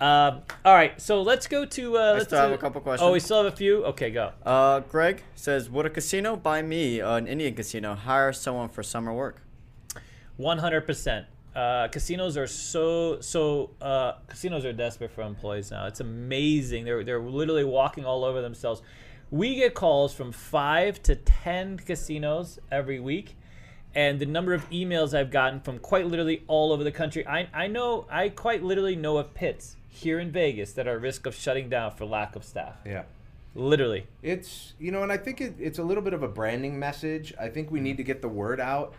Um, 0.00 0.42
all 0.64 0.74
right, 0.74 1.00
so 1.00 1.22
let's 1.22 1.46
go 1.48 1.64
to. 1.64 1.96
Uh, 1.96 2.12
let's 2.12 2.26
still 2.26 2.38
have 2.38 2.52
a 2.52 2.58
couple 2.58 2.80
questions. 2.82 3.04
Oh, 3.08 3.12
we 3.12 3.18
still 3.18 3.42
have 3.42 3.52
a 3.52 3.56
few. 3.56 3.82
Okay, 3.86 4.10
go. 4.10 4.30
Uh, 4.44 4.80
Greg 4.80 5.22
says, 5.34 5.70
"Would 5.70 5.86
a 5.86 5.90
casino 5.90 6.36
buy 6.36 6.60
me, 6.62 7.00
uh, 7.00 7.16
an 7.16 7.26
Indian 7.26 7.54
casino, 7.54 7.94
hire 7.94 8.32
someone 8.34 8.68
for 8.68 8.82
summer 8.82 9.12
work?" 9.12 9.40
One 10.36 10.58
hundred 10.58 10.82
percent. 10.82 11.26
Uh, 11.56 11.88
casinos 11.88 12.36
are 12.36 12.46
so 12.46 13.18
so. 13.20 13.70
Uh, 13.80 14.12
casinos 14.28 14.66
are 14.66 14.74
desperate 14.74 15.10
for 15.10 15.22
employees 15.22 15.70
now. 15.70 15.86
It's 15.86 16.00
amazing. 16.00 16.84
They're 16.84 17.02
they're 17.02 17.18
literally 17.18 17.64
walking 17.64 18.04
all 18.04 18.24
over 18.24 18.42
themselves. 18.42 18.82
We 19.30 19.54
get 19.54 19.72
calls 19.72 20.12
from 20.12 20.32
five 20.32 21.02
to 21.04 21.16
ten 21.16 21.78
casinos 21.78 22.58
every 22.70 23.00
week, 23.00 23.36
and 23.94 24.20
the 24.20 24.26
number 24.26 24.52
of 24.52 24.68
emails 24.68 25.16
I've 25.18 25.30
gotten 25.30 25.60
from 25.60 25.78
quite 25.78 26.06
literally 26.06 26.42
all 26.46 26.72
over 26.72 26.84
the 26.84 26.92
country. 26.92 27.26
I 27.26 27.48
I 27.54 27.68
know 27.68 28.06
I 28.10 28.28
quite 28.28 28.62
literally 28.62 28.94
know 28.94 29.16
of 29.16 29.32
pits 29.32 29.76
here 29.88 30.20
in 30.20 30.30
Vegas 30.30 30.72
that 30.74 30.86
are 30.86 30.96
at 30.96 31.00
risk 31.00 31.24
of 31.24 31.34
shutting 31.34 31.70
down 31.70 31.90
for 31.92 32.04
lack 32.04 32.36
of 32.36 32.44
staff. 32.44 32.76
yeah. 32.84 33.04
Literally. 33.54 34.06
It's 34.22 34.74
you 34.78 34.92
know, 34.92 35.02
and 35.02 35.10
I 35.10 35.16
think 35.16 35.40
it, 35.40 35.54
it's 35.58 35.78
a 35.78 35.82
little 35.82 36.02
bit 36.02 36.12
of 36.12 36.22
a 36.22 36.28
branding 36.28 36.78
message. 36.78 37.32
I 37.40 37.48
think 37.48 37.70
we 37.70 37.80
need 37.80 37.96
to 37.96 38.04
get 38.04 38.20
the 38.20 38.28
word 38.28 38.60
out 38.60 38.92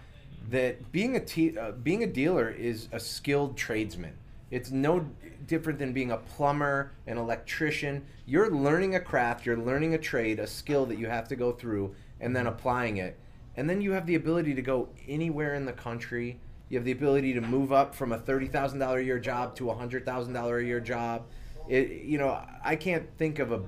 that 0.50 0.92
being 0.92 1.16
a 1.16 1.20
te- 1.20 1.58
uh, 1.58 1.72
being 1.72 2.04
a 2.04 2.08
dealer 2.08 2.50
is 2.50 2.88
a 2.92 3.00
skilled 3.00 3.58
tradesman. 3.58 4.14
It's 4.50 4.72
no 4.72 5.06
different 5.46 5.78
than 5.78 5.92
being 5.92 6.12
a 6.12 6.18
plumber, 6.18 6.94
an 7.06 7.18
electrician. 7.18 8.06
You're 8.26 8.50
learning 8.50 8.96
a 8.96 9.00
craft, 9.00 9.46
you're 9.46 9.58
learning 9.58 9.94
a 9.94 9.98
trade, 9.98 10.40
a 10.40 10.48
skill 10.48 10.86
that 10.86 10.98
you 10.98 11.08
have 11.08 11.28
to 11.30 11.36
go 11.36 11.52
through, 11.52 11.96
and 12.22 12.36
then 12.36 12.48
applying 12.48 12.98
it. 12.98 13.18
And 13.58 13.70
then 13.70 13.82
you 13.82 13.92
have 13.92 14.06
the 14.06 14.16
ability 14.16 14.54
to 14.54 14.62
go 14.62 14.90
anywhere 15.08 15.56
in 15.56 15.66
the 15.66 15.74
country. 15.74 16.40
You 16.70 16.78
have 16.78 16.86
the 16.86 16.92
ability 16.92 17.34
to 17.34 17.42
move 17.42 17.74
up 17.74 17.94
from 17.94 18.12
a 18.12 18.18
thirty 18.18 18.48
thousand 18.48 18.80
dollar 18.80 19.00
a 19.00 19.04
year 19.04 19.20
job 19.20 19.56
to 19.58 19.70
a 19.70 19.76
hundred 19.76 20.06
thousand 20.06 20.34
dollar 20.34 20.60
a 20.60 20.64
year 20.64 20.80
job. 20.80 21.26
It, 21.68 22.04
you 22.04 22.18
know, 22.18 22.42
I 22.64 22.78
can't 22.78 23.06
think 23.18 23.40
of 23.40 23.52
a 23.52 23.62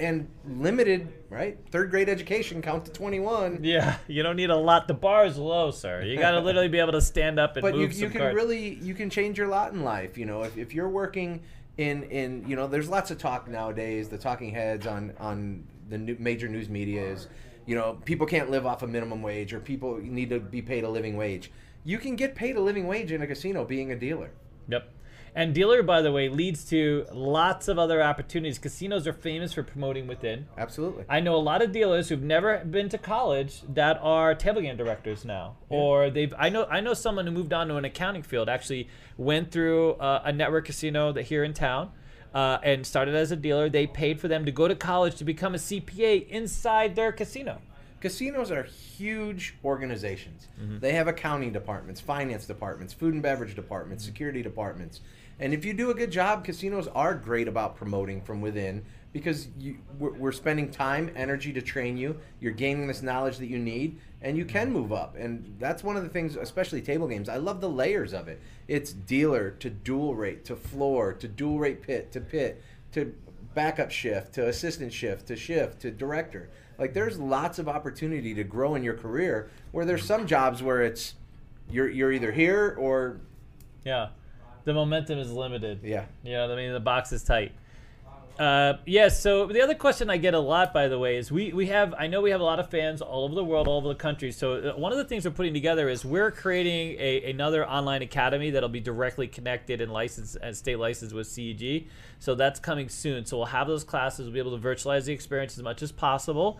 and 0.00 0.28
limited, 0.46 1.12
right? 1.30 1.58
Third 1.70 1.90
grade 1.90 2.08
education, 2.08 2.62
count 2.62 2.84
to 2.86 2.90
21. 2.92 3.60
Yeah, 3.62 3.96
you 4.08 4.22
don't 4.22 4.36
need 4.36 4.50
a 4.50 4.56
lot. 4.56 4.88
The 4.88 4.94
bar 4.94 5.26
is 5.26 5.36
low, 5.36 5.70
sir. 5.70 6.02
You 6.02 6.18
got 6.18 6.32
to 6.32 6.40
literally 6.48 6.68
be 6.68 6.78
able 6.78 6.92
to 6.92 7.00
stand 7.00 7.38
up 7.38 7.56
and 7.56 7.62
But 7.62 7.74
you, 7.74 7.80
move 7.82 7.92
you 7.94 8.00
some 8.00 8.10
can 8.10 8.20
cards. 8.20 8.34
really, 8.34 8.74
you 8.74 8.94
can 8.94 9.10
change 9.10 9.38
your 9.38 9.48
lot 9.48 9.72
in 9.72 9.82
life. 9.84 10.16
You 10.18 10.26
know, 10.26 10.42
if, 10.42 10.56
if 10.56 10.74
you're 10.74 10.88
working 10.88 11.42
in 11.76 12.04
in 12.04 12.44
you 12.48 12.54
know 12.54 12.68
there's 12.68 12.88
lots 12.88 13.10
of 13.10 13.18
talk 13.18 13.48
nowadays 13.48 14.08
the 14.08 14.16
talking 14.18 14.50
heads 14.50 14.86
on 14.86 15.12
on 15.18 15.64
the 15.88 15.98
new, 15.98 16.16
major 16.20 16.46
news 16.46 16.68
media 16.68 17.02
is 17.02 17.26
you 17.66 17.74
know 17.74 17.98
people 18.04 18.26
can't 18.26 18.48
live 18.48 18.64
off 18.64 18.84
a 18.84 18.86
minimum 18.86 19.22
wage 19.22 19.52
or 19.52 19.58
people 19.58 19.98
need 19.98 20.30
to 20.30 20.38
be 20.38 20.62
paid 20.62 20.84
a 20.84 20.88
living 20.88 21.16
wage 21.16 21.50
you 21.82 21.98
can 21.98 22.14
get 22.14 22.36
paid 22.36 22.54
a 22.54 22.60
living 22.60 22.86
wage 22.86 23.10
in 23.10 23.22
a 23.22 23.26
casino 23.26 23.64
being 23.64 23.90
a 23.90 23.96
dealer 23.96 24.30
Yep. 24.68 24.88
And 25.36 25.52
dealer, 25.52 25.82
by 25.82 26.00
the 26.00 26.12
way, 26.12 26.28
leads 26.28 26.64
to 26.66 27.06
lots 27.12 27.66
of 27.66 27.76
other 27.76 28.00
opportunities. 28.00 28.58
Casinos 28.58 29.06
are 29.08 29.12
famous 29.12 29.52
for 29.52 29.64
promoting 29.64 30.06
within. 30.06 30.46
absolutely 30.56 31.04
I 31.08 31.18
know 31.20 31.34
a 31.34 31.42
lot 31.42 31.60
of 31.60 31.72
dealers 31.72 32.08
who've 32.08 32.22
never 32.22 32.58
been 32.64 32.88
to 32.90 32.98
college 32.98 33.62
that 33.68 33.98
are 34.00 34.34
table 34.34 34.60
game 34.60 34.76
directors 34.76 35.24
now, 35.24 35.56
or 35.68 36.08
they've. 36.10 36.32
I 36.38 36.50
know 36.50 36.66
I 36.70 36.80
know 36.80 36.94
someone 36.94 37.26
who 37.26 37.32
moved 37.32 37.52
on 37.52 37.66
to 37.68 37.76
an 37.76 37.84
accounting 37.84 38.22
field. 38.22 38.48
Actually, 38.48 38.88
went 39.16 39.50
through 39.50 39.94
uh, 39.94 40.22
a 40.24 40.32
network 40.32 40.66
casino 40.66 41.10
that 41.12 41.22
here 41.22 41.42
in 41.42 41.52
town, 41.52 41.90
uh, 42.32 42.58
and 42.62 42.86
started 42.86 43.16
as 43.16 43.32
a 43.32 43.36
dealer. 43.36 43.68
They 43.68 43.86
paid 43.88 44.20
for 44.20 44.28
them 44.28 44.44
to 44.44 44.52
go 44.52 44.68
to 44.68 44.76
college 44.76 45.16
to 45.16 45.24
become 45.24 45.54
a 45.54 45.58
CPA 45.58 46.28
inside 46.28 46.94
their 46.94 47.10
casino. 47.10 47.60
Casinos 48.00 48.50
are 48.50 48.64
huge 48.64 49.54
organizations. 49.64 50.48
They 50.78 50.92
have 50.92 51.08
accounting 51.08 51.52
departments, 51.54 52.02
finance 52.02 52.44
departments, 52.44 52.92
food 52.92 53.14
and 53.14 53.22
beverage 53.22 53.54
departments, 53.54 54.04
security 54.04 54.42
departments. 54.42 55.00
And 55.40 55.52
if 55.52 55.64
you 55.64 55.74
do 55.74 55.90
a 55.90 55.94
good 55.94 56.10
job, 56.10 56.44
casinos 56.44 56.88
are 56.88 57.14
great 57.14 57.48
about 57.48 57.76
promoting 57.76 58.20
from 58.20 58.40
within 58.40 58.84
because 59.12 59.48
you, 59.58 59.78
we're, 59.98 60.32
spending 60.32 60.70
time, 60.70 61.10
energy 61.14 61.52
to 61.52 61.62
train 61.62 61.96
you. 61.96 62.18
You're 62.40 62.52
gaining 62.52 62.88
this 62.88 63.00
knowledge 63.00 63.38
that 63.38 63.46
you 63.46 63.58
need, 63.58 64.00
and 64.20 64.36
you 64.36 64.44
can 64.44 64.72
move 64.72 64.92
up. 64.92 65.14
And 65.16 65.54
that's 65.60 65.84
one 65.84 65.96
of 65.96 66.02
the 66.02 66.08
things, 66.08 66.34
especially 66.34 66.82
table 66.82 67.06
games. 67.06 67.28
I 67.28 67.36
love 67.36 67.60
the 67.60 67.68
layers 67.68 68.12
of 68.12 68.26
it. 68.26 68.40
It's 68.66 68.92
dealer 68.92 69.50
to 69.52 69.70
dual 69.70 70.16
rate 70.16 70.44
to 70.46 70.56
floor 70.56 71.12
to 71.12 71.28
dual 71.28 71.60
rate 71.60 71.82
pit 71.82 72.10
to 72.12 72.20
pit 72.20 72.62
to 72.92 73.14
backup 73.54 73.90
shift 73.92 74.34
to 74.34 74.48
assistant 74.48 74.92
shift 74.92 75.28
to 75.28 75.36
shift 75.36 75.80
to 75.82 75.90
director. 75.92 76.50
Like 76.76 76.92
there's 76.92 77.18
lots 77.18 77.60
of 77.60 77.68
opportunity 77.68 78.34
to 78.34 78.42
grow 78.42 78.74
in 78.74 78.82
your 78.82 78.94
career 78.94 79.48
where 79.70 79.84
there's 79.84 80.04
some 80.04 80.26
jobs 80.26 80.60
where 80.62 80.82
it's 80.82 81.14
you're 81.70 81.88
you're 81.88 82.10
either 82.10 82.32
here 82.32 82.76
or 82.78 83.20
Yeah, 83.84 84.08
the 84.64 84.74
momentum 84.74 85.18
is 85.18 85.32
limited. 85.32 85.80
yeah. 85.82 86.06
You 86.22 86.32
know, 86.32 86.52
I 86.52 86.56
mean, 86.56 86.72
the 86.72 86.80
box 86.80 87.12
is 87.12 87.22
tight. 87.22 87.52
Uh, 88.38 88.78
yes. 88.84 89.20
so 89.20 89.46
the 89.46 89.60
other 89.60 89.74
question 89.74 90.10
I 90.10 90.16
get 90.16 90.34
a 90.34 90.40
lot, 90.40 90.74
by 90.74 90.88
the 90.88 90.98
way, 90.98 91.16
is 91.18 91.30
we 91.30 91.52
we 91.52 91.66
have 91.66 91.94
I 91.96 92.08
know 92.08 92.20
we 92.20 92.30
have 92.30 92.40
a 92.40 92.44
lot 92.44 92.58
of 92.58 92.68
fans 92.68 93.00
all 93.00 93.24
over 93.24 93.34
the 93.34 93.44
world, 93.44 93.68
all 93.68 93.76
over 93.76 93.88
the 93.88 93.94
country. 93.94 94.32
So 94.32 94.54
uh, 94.54 94.72
one 94.72 94.90
of 94.90 94.98
the 94.98 95.04
things 95.04 95.24
we're 95.24 95.30
putting 95.30 95.54
together 95.54 95.88
is 95.88 96.04
we're 96.04 96.32
creating 96.32 96.96
a, 96.98 97.30
another 97.30 97.64
online 97.68 98.02
academy 98.02 98.50
that'll 98.50 98.68
be 98.68 98.80
directly 98.80 99.28
connected 99.28 99.80
and 99.80 99.92
licensed 99.92 100.36
and 100.42 100.56
state 100.56 100.80
licensed 100.80 101.14
with 101.14 101.28
CEG. 101.28 101.86
So 102.18 102.34
that's 102.34 102.58
coming 102.58 102.88
soon. 102.88 103.24
So 103.24 103.36
we'll 103.36 103.46
have 103.46 103.68
those 103.68 103.84
classes. 103.84 104.26
We'll 104.26 104.34
be 104.34 104.40
able 104.40 104.58
to 104.58 104.62
virtualize 104.62 105.04
the 105.04 105.12
experience 105.12 105.56
as 105.56 105.62
much 105.62 105.82
as 105.82 105.92
possible. 105.92 106.58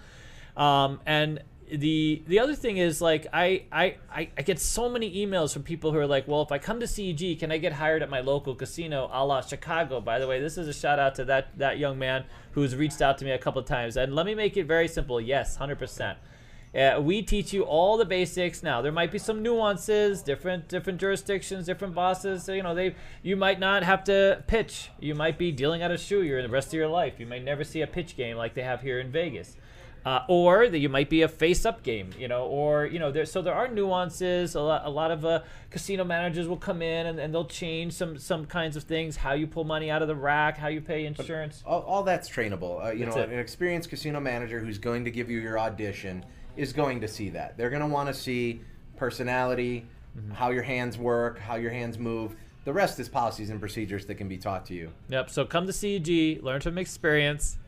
Um, 0.56 1.00
and 1.06 1.42
the 1.72 2.22
the 2.26 2.38
other 2.38 2.54
thing 2.54 2.76
is 2.76 3.00
like 3.00 3.26
I, 3.32 3.64
I 3.72 3.96
I 4.10 4.42
get 4.42 4.58
so 4.60 4.88
many 4.88 5.24
emails 5.24 5.52
from 5.52 5.62
people 5.62 5.92
who 5.92 5.98
are 5.98 6.06
like, 6.06 6.28
well, 6.28 6.42
if 6.42 6.52
I 6.52 6.58
come 6.58 6.80
to 6.80 6.86
CEG, 6.86 7.38
can 7.38 7.50
I 7.50 7.58
get 7.58 7.72
hired 7.72 8.02
at 8.02 8.10
my 8.10 8.20
local 8.20 8.54
casino, 8.54 9.08
a 9.12 9.24
la 9.24 9.40
Chicago? 9.40 10.00
By 10.00 10.18
the 10.18 10.26
way, 10.26 10.40
this 10.40 10.58
is 10.58 10.68
a 10.68 10.72
shout 10.72 10.98
out 10.98 11.14
to 11.16 11.24
that 11.26 11.56
that 11.58 11.78
young 11.78 11.98
man 11.98 12.24
who's 12.52 12.76
reached 12.76 13.00
out 13.00 13.18
to 13.18 13.24
me 13.24 13.30
a 13.30 13.38
couple 13.38 13.60
of 13.60 13.66
times. 13.66 13.96
And 13.96 14.14
let 14.14 14.26
me 14.26 14.34
make 14.34 14.56
it 14.56 14.64
very 14.64 14.88
simple. 14.88 15.20
Yes, 15.20 15.56
hundred 15.56 15.78
percent. 15.78 16.18
Uh, 16.74 17.00
we 17.00 17.22
teach 17.22 17.52
you 17.52 17.62
all 17.62 17.96
the 17.96 18.04
basics. 18.04 18.62
Now 18.62 18.82
there 18.82 18.90
might 18.90 19.12
be 19.12 19.18
some 19.18 19.42
nuances, 19.42 20.22
different 20.22 20.68
different 20.68 21.00
jurisdictions, 21.00 21.66
different 21.66 21.94
bosses. 21.94 22.42
So, 22.42 22.52
you 22.52 22.62
know, 22.62 22.74
they 22.74 22.96
you 23.22 23.36
might 23.36 23.60
not 23.60 23.84
have 23.84 24.04
to 24.04 24.42
pitch. 24.48 24.90
You 24.98 25.14
might 25.14 25.38
be 25.38 25.52
dealing 25.52 25.82
out 25.82 25.92
a 25.92 25.98
shoe 25.98 26.22
your 26.22 26.42
the 26.42 26.48
rest 26.48 26.68
of 26.68 26.74
your 26.74 26.88
life. 26.88 27.20
You 27.20 27.26
may 27.26 27.38
never 27.38 27.62
see 27.62 27.80
a 27.82 27.86
pitch 27.86 28.16
game 28.16 28.36
like 28.36 28.54
they 28.54 28.62
have 28.62 28.80
here 28.80 28.98
in 28.98 29.12
Vegas. 29.12 29.56
Uh, 30.04 30.22
or 30.28 30.68
that 30.68 30.80
you 30.80 30.88
might 30.90 31.08
be 31.08 31.22
a 31.22 31.28
face-up 31.28 31.82
game, 31.82 32.10
you 32.18 32.28
know, 32.28 32.44
or 32.44 32.84
you 32.84 32.98
know, 32.98 33.10
there. 33.10 33.24
So 33.24 33.40
there 33.40 33.54
are 33.54 33.68
nuances. 33.68 34.54
A 34.54 34.60
lot, 34.60 34.82
a 34.84 34.90
lot 34.90 35.10
of 35.10 35.24
uh, 35.24 35.40
casino 35.70 36.04
managers 36.04 36.46
will 36.46 36.58
come 36.58 36.82
in 36.82 37.06
and, 37.06 37.18
and 37.18 37.32
they'll 37.32 37.46
change 37.46 37.94
some 37.94 38.18
some 38.18 38.44
kinds 38.44 38.76
of 38.76 38.82
things. 38.82 39.16
How 39.16 39.32
you 39.32 39.46
pull 39.46 39.64
money 39.64 39.90
out 39.90 40.02
of 40.02 40.08
the 40.08 40.14
rack, 40.14 40.58
how 40.58 40.68
you 40.68 40.82
pay 40.82 41.06
insurance. 41.06 41.62
All, 41.64 41.80
all 41.82 42.02
that's 42.02 42.28
trainable. 42.28 42.84
Uh, 42.84 42.92
you 42.92 43.06
That's 43.06 43.16
know, 43.16 43.22
it. 43.22 43.30
an 43.30 43.38
experienced 43.38 43.88
casino 43.88 44.20
manager 44.20 44.60
who's 44.60 44.76
going 44.78 45.06
to 45.06 45.10
give 45.10 45.30
you 45.30 45.40
your 45.40 45.58
audition 45.58 46.22
is 46.54 46.74
going 46.74 47.00
to 47.00 47.08
see 47.08 47.30
that. 47.30 47.56
They're 47.56 47.70
going 47.70 47.80
to 47.80 47.88
want 47.88 48.08
to 48.08 48.14
see 48.14 48.60
personality, 48.96 49.86
Mm-hmm. 50.16 50.30
how 50.34 50.50
your 50.50 50.62
hands 50.62 50.96
work, 50.96 51.40
how 51.40 51.56
your 51.56 51.72
hands 51.72 51.98
move. 51.98 52.36
The 52.64 52.72
rest 52.72 53.00
is 53.00 53.08
policies 53.08 53.50
and 53.50 53.58
procedures 53.58 54.06
that 54.06 54.14
can 54.14 54.28
be 54.28 54.38
taught 54.38 54.64
to 54.66 54.74
you. 54.74 54.92
Yep. 55.08 55.28
So 55.28 55.44
come 55.44 55.66
to 55.66 55.72
CEG, 55.72 56.40
learn 56.40 56.60
from 56.60 56.78
experience. 56.78 57.58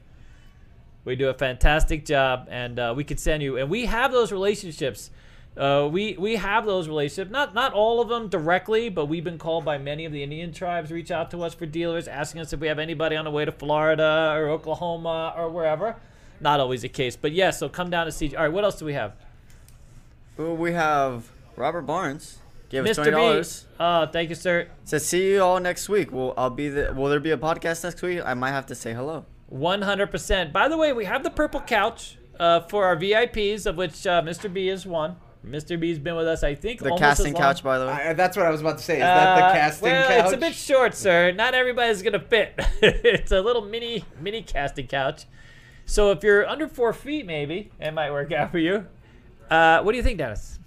We 1.06 1.14
do 1.14 1.28
a 1.28 1.34
fantastic 1.34 2.04
job, 2.04 2.48
and 2.50 2.80
uh, 2.80 2.92
we 2.96 3.04
could 3.04 3.20
send 3.20 3.40
you. 3.40 3.56
And 3.58 3.70
we 3.70 3.86
have 3.86 4.10
those 4.10 4.32
relationships. 4.32 5.10
Uh, 5.56 5.88
we 5.90 6.16
we 6.18 6.34
have 6.34 6.66
those 6.66 6.88
relationships. 6.88 7.30
Not 7.30 7.54
not 7.54 7.72
all 7.72 8.00
of 8.00 8.08
them 8.08 8.28
directly, 8.28 8.88
but 8.88 9.06
we've 9.06 9.22
been 9.22 9.38
called 9.38 9.64
by 9.64 9.78
many 9.78 10.04
of 10.04 10.10
the 10.10 10.24
Indian 10.24 10.52
tribes. 10.52 10.90
Reach 10.90 11.12
out 11.12 11.30
to 11.30 11.44
us 11.44 11.54
for 11.54 11.64
dealers, 11.64 12.08
asking 12.08 12.40
us 12.40 12.52
if 12.52 12.58
we 12.58 12.66
have 12.66 12.80
anybody 12.80 13.14
on 13.14 13.24
the 13.24 13.30
way 13.30 13.44
to 13.44 13.52
Florida 13.52 14.32
or 14.34 14.48
Oklahoma 14.48 15.32
or 15.36 15.48
wherever. 15.48 15.94
Not 16.40 16.58
always 16.58 16.82
the 16.82 16.88
case, 16.88 17.14
but 17.14 17.30
yes. 17.30 17.60
so 17.60 17.68
come 17.68 17.88
down 17.88 18.06
to 18.06 18.12
CEG. 18.12 18.36
All 18.36 18.42
right. 18.42 18.52
What 18.52 18.64
else 18.64 18.76
do 18.76 18.84
we 18.84 18.94
have? 18.94 19.14
Well, 20.36 20.56
we 20.56 20.72
have 20.72 21.30
Robert 21.54 21.82
Barnes. 21.82 22.38
Gave 22.68 22.84
us 22.84 22.90
Mr. 22.90 22.94
twenty 22.96 23.10
dollars. 23.12 23.66
Oh, 23.78 24.06
thank 24.06 24.28
you, 24.28 24.34
sir. 24.34 24.68
Says 24.84 25.06
see 25.06 25.34
you 25.34 25.40
all 25.40 25.60
next 25.60 25.88
week. 25.88 26.10
Will 26.10 26.34
I'll 26.36 26.50
be 26.50 26.68
the, 26.68 26.92
Will 26.92 27.08
there 27.08 27.20
be 27.20 27.30
a 27.30 27.38
podcast 27.38 27.84
next 27.84 28.02
week? 28.02 28.20
I 28.24 28.34
might 28.34 28.50
have 28.50 28.66
to 28.66 28.74
say 28.74 28.92
hello. 28.92 29.24
100%. 29.52 30.52
By 30.52 30.68
the 30.68 30.76
way, 30.76 30.92
we 30.92 31.04
have 31.04 31.22
the 31.22 31.30
purple 31.30 31.60
couch 31.60 32.18
uh, 32.38 32.60
for 32.60 32.84
our 32.84 32.96
VIPs, 32.96 33.66
of 33.66 33.76
which 33.76 34.06
uh, 34.06 34.22
Mr. 34.22 34.52
B 34.52 34.68
is 34.68 34.86
one. 34.86 35.16
Mr. 35.46 35.78
B's 35.78 35.98
been 36.00 36.16
with 36.16 36.26
us, 36.26 36.42
I 36.42 36.56
think, 36.56 36.80
The 36.80 36.86
almost 36.90 37.00
casting 37.02 37.26
as 37.28 37.34
long. 37.34 37.42
couch, 37.42 37.62
by 37.62 37.78
the 37.78 37.86
way. 37.86 37.92
I, 37.92 38.12
that's 38.14 38.36
what 38.36 38.46
I 38.46 38.50
was 38.50 38.60
about 38.60 38.78
to 38.78 38.84
say. 38.84 38.94
Is 38.94 39.00
that 39.00 39.36
the 39.36 39.44
Uh, 39.44 39.52
casting 39.52 39.90
well, 39.92 40.08
couch? 40.08 40.24
it's 40.24 40.32
a 40.34 40.36
bit 40.38 40.54
short, 40.54 40.94
sir. 40.94 41.30
Not 41.30 41.54
everybody's 41.54 42.02
gonna 42.02 42.18
fit. 42.18 42.54
it's 42.82 43.30
a 43.30 43.40
little 43.40 43.62
mini 43.64 44.04
mini 44.20 44.42
casting 44.42 44.88
couch. 44.88 45.24
So 45.84 46.10
if 46.10 46.24
you're 46.24 46.44
under 46.48 46.66
four 46.66 46.92
feet, 46.92 47.26
maybe 47.26 47.70
it 47.78 47.92
might 47.92 48.10
work 48.10 48.32
out 48.32 48.50
for 48.50 48.58
you. 48.58 48.86
Uh, 49.48 49.82
what 49.82 49.92
do 49.92 49.96
you 49.98 50.02
think, 50.02 50.18
Dennis? 50.18 50.58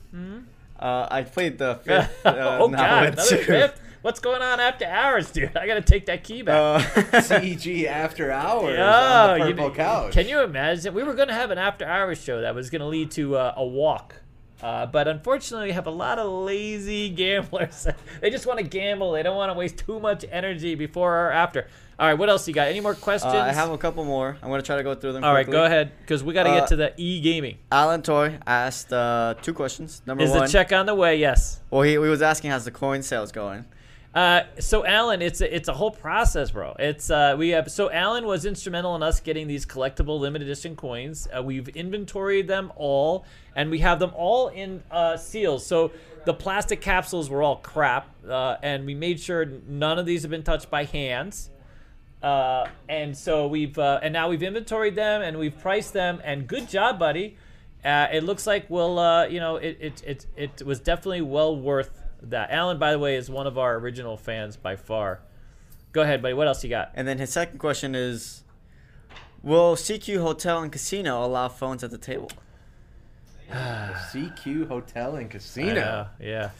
Uh, 0.79 1.07
I 1.11 1.23
played 1.23 1.57
the 1.57 1.75
fifth. 1.83 2.21
Uh, 2.25 2.57
oh 2.61 2.67
now 2.67 2.77
God, 2.77 3.03
with 3.03 3.13
another 3.15 3.37
two. 3.37 3.43
fifth. 3.43 3.81
What's 4.01 4.21
going 4.21 4.41
on 4.41 4.59
after 4.61 4.85
hours, 4.85 5.29
dude? 5.31 5.55
I 5.57 5.67
gotta 5.67 5.81
take 5.81 6.05
that 6.05 6.23
key 6.23 6.41
back. 6.41 6.55
Uh, 6.55 6.79
CEG 7.19 7.85
after 7.85 8.31
hours 8.31 8.77
Yeah, 8.77 9.31
on 9.33 9.39
the 9.39 9.47
you- 9.49 9.53
purple 9.55 9.71
couch. 9.71 10.13
Can 10.13 10.27
you 10.27 10.39
imagine? 10.41 10.93
We 10.93 11.03
were 11.03 11.13
going 11.15 11.27
to 11.27 11.33
have 11.33 11.51
an 11.51 11.57
after 11.57 11.85
hours 11.85 12.21
show 12.23 12.39
that 12.41 12.55
was 12.55 12.69
going 12.69 12.79
to 12.79 12.87
lead 12.87 13.11
to 13.11 13.35
uh, 13.35 13.53
a 13.57 13.65
walk. 13.65 14.15
Uh, 14.61 14.85
but 14.85 15.07
unfortunately, 15.07 15.67
we 15.67 15.73
have 15.73 15.87
a 15.87 15.91
lot 15.91 16.17
of 16.19 16.29
lazy 16.31 17.09
gamblers. 17.09 17.87
they 18.21 18.29
just 18.29 18.45
want 18.45 18.59
to 18.59 18.65
gamble. 18.65 19.11
They 19.13 19.23
don't 19.23 19.35
want 19.37 19.51
to 19.51 19.57
waste 19.57 19.77
too 19.77 19.99
much 19.99 20.23
energy 20.31 20.75
before 20.75 21.27
or 21.27 21.31
after. 21.31 21.67
All 21.97 22.07
right, 22.07 22.13
what 22.17 22.29
else 22.29 22.47
you 22.47 22.53
got? 22.53 22.67
Any 22.69 22.79
more 22.79 22.95
questions? 22.95 23.33
uh, 23.33 23.37
I 23.39 23.51
have 23.51 23.69
a 23.71 23.77
couple 23.77 24.05
more. 24.05 24.37
I'm 24.41 24.49
gonna 24.49 24.61
try 24.61 24.77
to 24.77 24.83
go 24.83 24.95
through 24.95 25.11
them. 25.13 25.23
All 25.25 25.33
right, 25.33 25.45
quickly. 25.45 25.59
go 25.59 25.65
ahead, 25.65 25.91
because 25.99 26.23
we 26.23 26.33
got 26.33 26.43
to 26.43 26.49
Uh, 26.51 26.59
get 26.61 26.67
to 26.69 26.75
the 26.77 26.93
e 26.95 27.19
gaming. 27.19 27.57
Alan 27.69 28.01
Toy 28.01 28.37
asked 28.47 28.93
uh, 28.93 29.35
two 29.41 29.53
questions. 29.53 30.01
Number 30.05 30.23
Is 30.23 30.29
one, 30.31 30.43
Is 30.43 30.51
the 30.53 30.57
check 30.57 30.71
on 30.71 30.85
the 30.85 30.95
way? 30.95 31.17
Yes. 31.17 31.59
well, 31.69 31.81
he, 31.81 31.91
he 31.91 31.97
was 31.97 32.21
asking 32.21 32.51
how's 32.51 32.63
the 32.63 32.71
coin 32.71 33.01
sales 33.01 33.33
going. 33.33 33.65
Uh, 34.13 34.41
so 34.59 34.83
Alan, 34.85 35.21
it's 35.21 35.39
a, 35.39 35.55
it's 35.55 35.69
a 35.69 35.73
whole 35.73 35.91
process, 35.91 36.49
bro. 36.49 36.75
It's 36.79 37.11
uh, 37.11 37.35
we 37.37 37.49
have 37.49 37.71
so 37.71 37.91
Alan 37.91 38.25
was 38.25 38.43
instrumental 38.43 38.95
in 38.95 39.03
us 39.03 39.19
getting 39.19 39.47
these 39.47 39.67
collectible 39.67 40.19
limited 40.19 40.47
edition 40.47 40.75
coins. 40.75 41.27
Uh, 41.35 41.43
we've 41.43 41.67
inventoried 41.69 42.47
them 42.47 42.71
all, 42.75 43.25
and 43.55 43.69
we 43.69 43.79
have 43.79 43.99
them 43.99 44.11
all 44.15 44.47
in 44.47 44.81
uh, 44.89 45.15
seals. 45.15 45.63
So 45.63 45.91
the 46.25 46.33
plastic 46.33 46.81
capsules 46.81 47.29
were 47.29 47.43
all 47.43 47.57
crap, 47.57 48.09
uh, 48.27 48.57
and 48.63 48.87
we 48.87 48.95
made 48.95 49.19
sure 49.19 49.45
none 49.45 49.99
of 49.99 50.07
these 50.07 50.23
have 50.23 50.31
been 50.31 50.43
touched 50.43 50.71
by 50.71 50.85
hands. 50.85 51.51
And 52.23 53.15
so 53.15 53.45
we've 53.45 53.77
and 53.77 54.11
now 54.11 54.27
we've 54.27 54.43
inventoried 54.43 54.95
them 54.95 55.21
and 55.21 55.37
we've 55.37 55.57
priced 55.57 55.93
them. 55.93 56.19
And 56.23 56.47
good 56.47 56.67
job, 56.67 56.97
buddy. 56.97 57.37
It 57.85 58.23
looks 58.23 58.47
like 58.47 58.65
we'll 58.69 59.27
you 59.29 59.39
know 59.39 59.57
it, 59.57 59.77
it 59.79 60.03
it 60.07 60.25
it 60.35 60.65
was 60.65 60.79
definitely 60.79 61.21
well 61.21 61.55
worth 61.55 61.98
that. 62.23 62.51
Alan, 62.51 62.79
by 62.79 62.91
the 62.91 62.99
way, 62.99 63.15
is 63.15 63.29
one 63.29 63.47
of 63.47 63.57
our 63.57 63.75
original 63.77 64.17
fans 64.17 64.57
by 64.57 64.75
far. 64.75 65.21
Go 65.91 66.01
ahead, 66.01 66.21
buddy. 66.21 66.33
What 66.33 66.47
else 66.47 66.63
you 66.63 66.69
got? 66.69 66.91
And 66.95 67.07
then 67.07 67.17
his 67.17 67.31
second 67.31 67.59
question 67.59 67.95
is, 67.95 68.43
will 69.41 69.75
CQ 69.75 70.21
Hotel 70.21 70.61
and 70.61 70.71
Casino 70.71 71.25
allow 71.25 71.47
phones 71.47 71.83
at 71.83 71.91
the 71.91 71.97
table? 71.97 72.31
CQ 73.51 74.67
Hotel 74.67 75.15
and 75.15 75.25
I 75.25 75.29
Casino. 75.29 75.73
know, 75.73 76.07
yeah. 76.19 76.51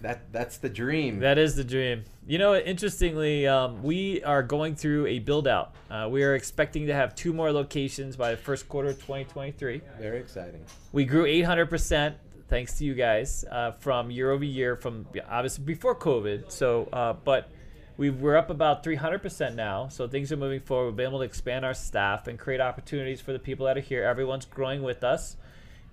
That 0.00 0.32
that's 0.32 0.58
the 0.58 0.68
dream. 0.68 1.18
That 1.20 1.38
is 1.38 1.56
the 1.56 1.64
dream. 1.64 2.04
You 2.26 2.38
know, 2.38 2.54
interestingly, 2.54 3.46
um, 3.48 3.82
we 3.82 4.22
are 4.22 4.42
going 4.42 4.76
through 4.76 5.06
a 5.06 5.18
build 5.18 5.48
out. 5.48 5.74
Uh, 5.90 6.08
we 6.10 6.22
are 6.22 6.34
expecting 6.36 6.86
to 6.86 6.94
have 6.94 7.14
two 7.16 7.32
more 7.32 7.50
locations 7.50 8.16
by 8.16 8.30
the 8.30 8.36
first 8.36 8.68
quarter 8.68 8.90
of 8.90 8.96
2023. 8.96 9.80
Very 9.98 10.20
exciting. 10.20 10.64
We 10.92 11.04
grew 11.04 11.24
800% 11.24 12.14
thanks 12.48 12.78
to 12.78 12.84
you 12.84 12.94
guys 12.94 13.44
uh, 13.50 13.72
from 13.72 14.10
year 14.10 14.30
over 14.30 14.44
year, 14.44 14.76
from 14.76 15.06
obviously 15.28 15.64
before 15.64 15.94
COVID. 15.94 16.50
So, 16.50 16.88
uh, 16.92 17.12
but 17.12 17.50
we 17.96 18.10
we're 18.10 18.36
up 18.36 18.50
about 18.50 18.82
300% 18.84 19.54
now, 19.54 19.88
so 19.88 20.08
things 20.08 20.32
are 20.32 20.36
moving 20.36 20.60
forward. 20.60 20.86
We've 20.86 20.96
been 20.96 21.08
able 21.08 21.18
to 21.18 21.24
expand 21.24 21.64
our 21.64 21.74
staff 21.74 22.26
and 22.28 22.38
create 22.38 22.60
opportunities 22.60 23.20
for 23.20 23.32
the 23.32 23.38
people 23.38 23.66
that 23.66 23.76
are 23.76 23.82
here. 23.82 24.04
Everyone's 24.04 24.46
growing 24.46 24.82
with 24.82 25.04
us. 25.04 25.36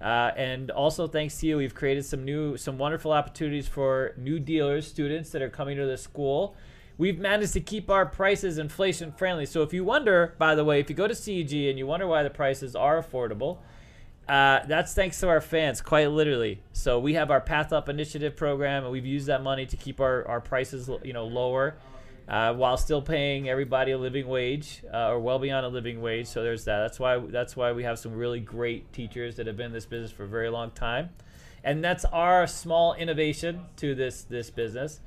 Uh, 0.02 0.32
and 0.36 0.72
also 0.72 1.07
thanks 1.07 1.40
to 1.40 1.48
you, 1.48 1.57
we've 1.57 1.73
created 1.73 2.06
some 2.06 2.23
new, 2.23 2.57
some 2.57 2.77
wonderful 2.77 3.11
opportunities 3.11 3.68
for 3.68 4.14
new 4.18 4.40
dealers, 4.40 4.88
students 4.88 5.32
that 5.32 5.41
are 5.41 5.49
coming 5.49 5.77
to 5.77 5.86
the 5.86 5.98
school. 5.98 6.56
We've 6.98 7.18
managed 7.18 7.53
to 7.53 7.60
keep 7.60 7.90
our 7.90 8.06
prices 8.06 8.57
inflation 8.57 9.11
friendly. 9.11 9.45
So 9.45 9.64
if 9.64 9.73
you 9.73 9.84
wonder, 9.84 10.36
by 10.38 10.56
the 10.56 10.64
way, 10.64 10.80
if 10.80 10.90
you 10.90 10.95
go 10.95 11.07
to 11.07 11.14
CEG 11.14 11.69
and 11.69 11.77
you 11.77 11.88
wonder 11.88 12.07
why 12.07 12.23
the 12.23 12.30
prices 12.30 12.76
are 12.76 13.02
affordable, 13.02 13.60
uh, 14.27 14.65
that's 14.65 14.93
thanks 14.93 15.19
to 15.19 15.27
our 15.27 15.41
fans, 15.41 15.81
quite 15.81 16.10
literally. 16.10 16.60
So 16.73 16.99
we 16.99 17.14
have 17.14 17.30
our 17.30 17.41
Path 17.41 17.72
Up 17.72 17.89
Initiative 17.89 18.35
program, 18.35 18.84
and 18.84 18.91
we've 18.91 19.06
used 19.06 19.27
that 19.27 19.43
money 19.43 19.65
to 19.68 19.77
keep 19.77 19.99
our, 19.99 20.27
our 20.27 20.41
prices, 20.41 20.89
you 21.03 21.14
know, 21.14 21.26
lower, 21.26 21.76
uh, 22.27 22.53
while 22.53 22.76
still 22.76 23.03
paying 23.03 23.49
everybody 23.49 23.91
a 23.91 23.97
living 23.97 24.27
wage, 24.27 24.84
uh, 24.91 25.10
or 25.10 25.19
well 25.19 25.38
beyond 25.38 25.65
a 25.65 25.69
living 25.69 26.02
wage. 26.02 26.26
So 26.26 26.41
there's 26.41 26.65
that. 26.65 26.80
That's 26.80 26.99
why 26.99 27.19
that's 27.19 27.56
why 27.56 27.72
we 27.72 27.84
have 27.84 27.99
some 27.99 28.14
really 28.15 28.39
great 28.39 28.91
teachers 28.91 29.35
that 29.35 29.45
have 29.45 29.57
been 29.57 29.68
in 29.68 29.73
this 29.73 29.85
business 29.85 30.11
for 30.11 30.23
a 30.23 30.27
very 30.27 30.49
long 30.49 30.72
time, 30.72 31.10
and 31.64 31.84
that's 31.84 32.06
our 32.06 32.47
small 32.47 32.95
innovation 32.95 33.61
to 33.77 33.93
this 33.93 34.23
this 34.23 34.49
business. 34.49 35.02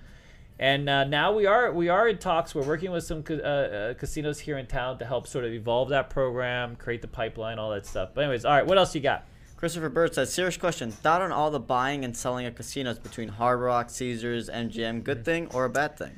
And 0.58 0.88
uh, 0.88 1.04
now 1.04 1.32
we 1.32 1.46
are 1.46 1.72
we 1.72 1.88
are 1.88 2.08
in 2.08 2.18
talks. 2.18 2.54
We're 2.54 2.64
working 2.64 2.90
with 2.90 3.04
some 3.04 3.22
ca- 3.22 3.34
uh, 3.34 3.46
uh, 3.46 3.94
casinos 3.94 4.40
here 4.40 4.58
in 4.58 4.66
town 4.66 4.98
to 4.98 5.04
help 5.04 5.28
sort 5.28 5.44
of 5.44 5.52
evolve 5.52 5.90
that 5.90 6.10
program, 6.10 6.74
create 6.74 7.00
the 7.00 7.08
pipeline, 7.08 7.58
all 7.58 7.70
that 7.70 7.86
stuff. 7.86 8.10
But 8.12 8.24
anyways, 8.24 8.44
all 8.44 8.52
right, 8.52 8.66
what 8.66 8.76
else 8.76 8.94
you 8.94 9.00
got? 9.00 9.24
Christopher 9.56 9.88
Bird 9.88 10.14
says, 10.14 10.32
serious 10.32 10.56
question. 10.56 10.90
Thought 10.90 11.22
on 11.22 11.32
all 11.32 11.50
the 11.50 11.60
buying 11.60 12.04
and 12.04 12.16
selling 12.16 12.46
of 12.46 12.54
casinos 12.54 12.98
between 12.98 13.28
Hard 13.28 13.60
Rock, 13.60 13.90
Caesars, 13.90 14.48
MGM. 14.48 15.02
Good 15.02 15.24
thing 15.24 15.48
or 15.52 15.64
a 15.64 15.70
bad 15.70 15.96
thing? 15.96 16.12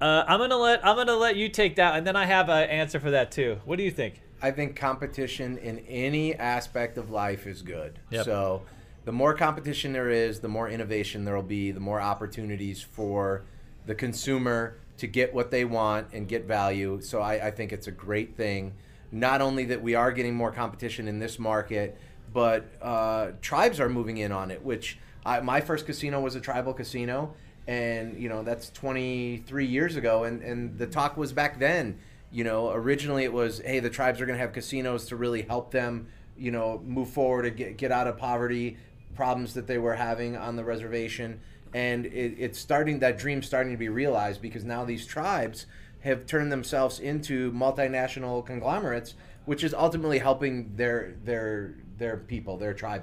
Uh, 0.00 0.24
I'm 0.28 0.38
gonna 0.38 0.56
let 0.56 0.84
I'm 0.84 0.96
gonna 0.96 1.16
let 1.16 1.36
you 1.36 1.48
take 1.48 1.76
that, 1.76 1.96
and 1.96 2.06
then 2.06 2.16
I 2.16 2.26
have 2.26 2.48
an 2.48 2.68
answer 2.68 3.00
for 3.00 3.10
that 3.12 3.32
too. 3.32 3.58
What 3.64 3.78
do 3.78 3.82
you 3.82 3.90
think? 3.90 4.20
I 4.42 4.50
think 4.50 4.76
competition 4.76 5.58
in 5.58 5.78
any 5.80 6.34
aspect 6.34 6.98
of 6.98 7.10
life 7.10 7.46
is 7.46 7.62
good. 7.62 7.98
Yep. 8.10 8.26
So, 8.26 8.62
the 9.06 9.12
more 9.12 9.32
competition 9.32 9.92
there 9.92 10.10
is, 10.10 10.40
the 10.40 10.48
more 10.48 10.68
innovation 10.68 11.24
there 11.24 11.34
will 11.34 11.42
be, 11.42 11.70
the 11.70 11.80
more 11.80 12.00
opportunities 12.00 12.82
for 12.82 13.44
the 13.86 13.94
consumer 13.94 14.78
to 14.98 15.06
get 15.06 15.32
what 15.32 15.50
they 15.50 15.64
want 15.64 16.08
and 16.12 16.28
get 16.28 16.44
value. 16.44 17.00
So, 17.00 17.20
I, 17.20 17.46
I 17.46 17.50
think 17.50 17.72
it's 17.72 17.86
a 17.86 17.92
great 17.92 18.36
thing. 18.36 18.74
Not 19.12 19.40
only 19.40 19.64
that 19.66 19.82
we 19.82 19.94
are 19.94 20.12
getting 20.12 20.34
more 20.34 20.50
competition 20.50 21.08
in 21.08 21.18
this 21.18 21.38
market, 21.38 21.96
but 22.32 22.66
uh, 22.82 23.32
tribes 23.40 23.80
are 23.80 23.88
moving 23.88 24.18
in 24.18 24.32
on 24.32 24.50
it. 24.50 24.62
Which 24.62 24.98
I, 25.24 25.40
my 25.40 25.60
first 25.60 25.86
casino 25.86 26.20
was 26.20 26.34
a 26.34 26.40
tribal 26.40 26.74
casino, 26.74 27.34
and 27.66 28.20
you 28.20 28.28
know 28.28 28.42
that's 28.42 28.70
23 28.70 29.66
years 29.66 29.96
ago, 29.96 30.24
and 30.24 30.42
and 30.42 30.76
the 30.76 30.86
talk 30.86 31.16
was 31.16 31.32
back 31.32 31.58
then 31.58 31.98
you 32.30 32.44
know 32.44 32.70
originally 32.70 33.24
it 33.24 33.32
was 33.32 33.60
hey 33.64 33.80
the 33.80 33.90
tribes 33.90 34.20
are 34.20 34.26
going 34.26 34.36
to 34.36 34.42
have 34.42 34.52
casinos 34.52 35.06
to 35.06 35.16
really 35.16 35.42
help 35.42 35.70
them 35.70 36.06
you 36.36 36.50
know 36.50 36.80
move 36.84 37.08
forward 37.08 37.46
and 37.46 37.56
get, 37.56 37.76
get 37.76 37.92
out 37.92 38.06
of 38.06 38.16
poverty 38.18 38.76
problems 39.14 39.54
that 39.54 39.66
they 39.66 39.78
were 39.78 39.94
having 39.94 40.36
on 40.36 40.56
the 40.56 40.64
reservation 40.64 41.40
and 41.74 42.06
it, 42.06 42.34
it's 42.38 42.58
starting 42.58 42.98
that 43.00 43.18
dream 43.18 43.42
starting 43.42 43.72
to 43.72 43.78
be 43.78 43.88
realized 43.88 44.40
because 44.42 44.64
now 44.64 44.84
these 44.84 45.06
tribes 45.06 45.66
have 46.00 46.26
turned 46.26 46.50
themselves 46.52 47.00
into 47.00 47.50
multinational 47.52 48.44
conglomerates 48.44 49.14
which 49.44 49.62
is 49.64 49.74
ultimately 49.74 50.18
helping 50.18 50.74
their 50.76 51.14
their 51.24 51.74
their 51.98 52.16
people 52.16 52.56
their 52.56 52.74
tribe 52.74 53.02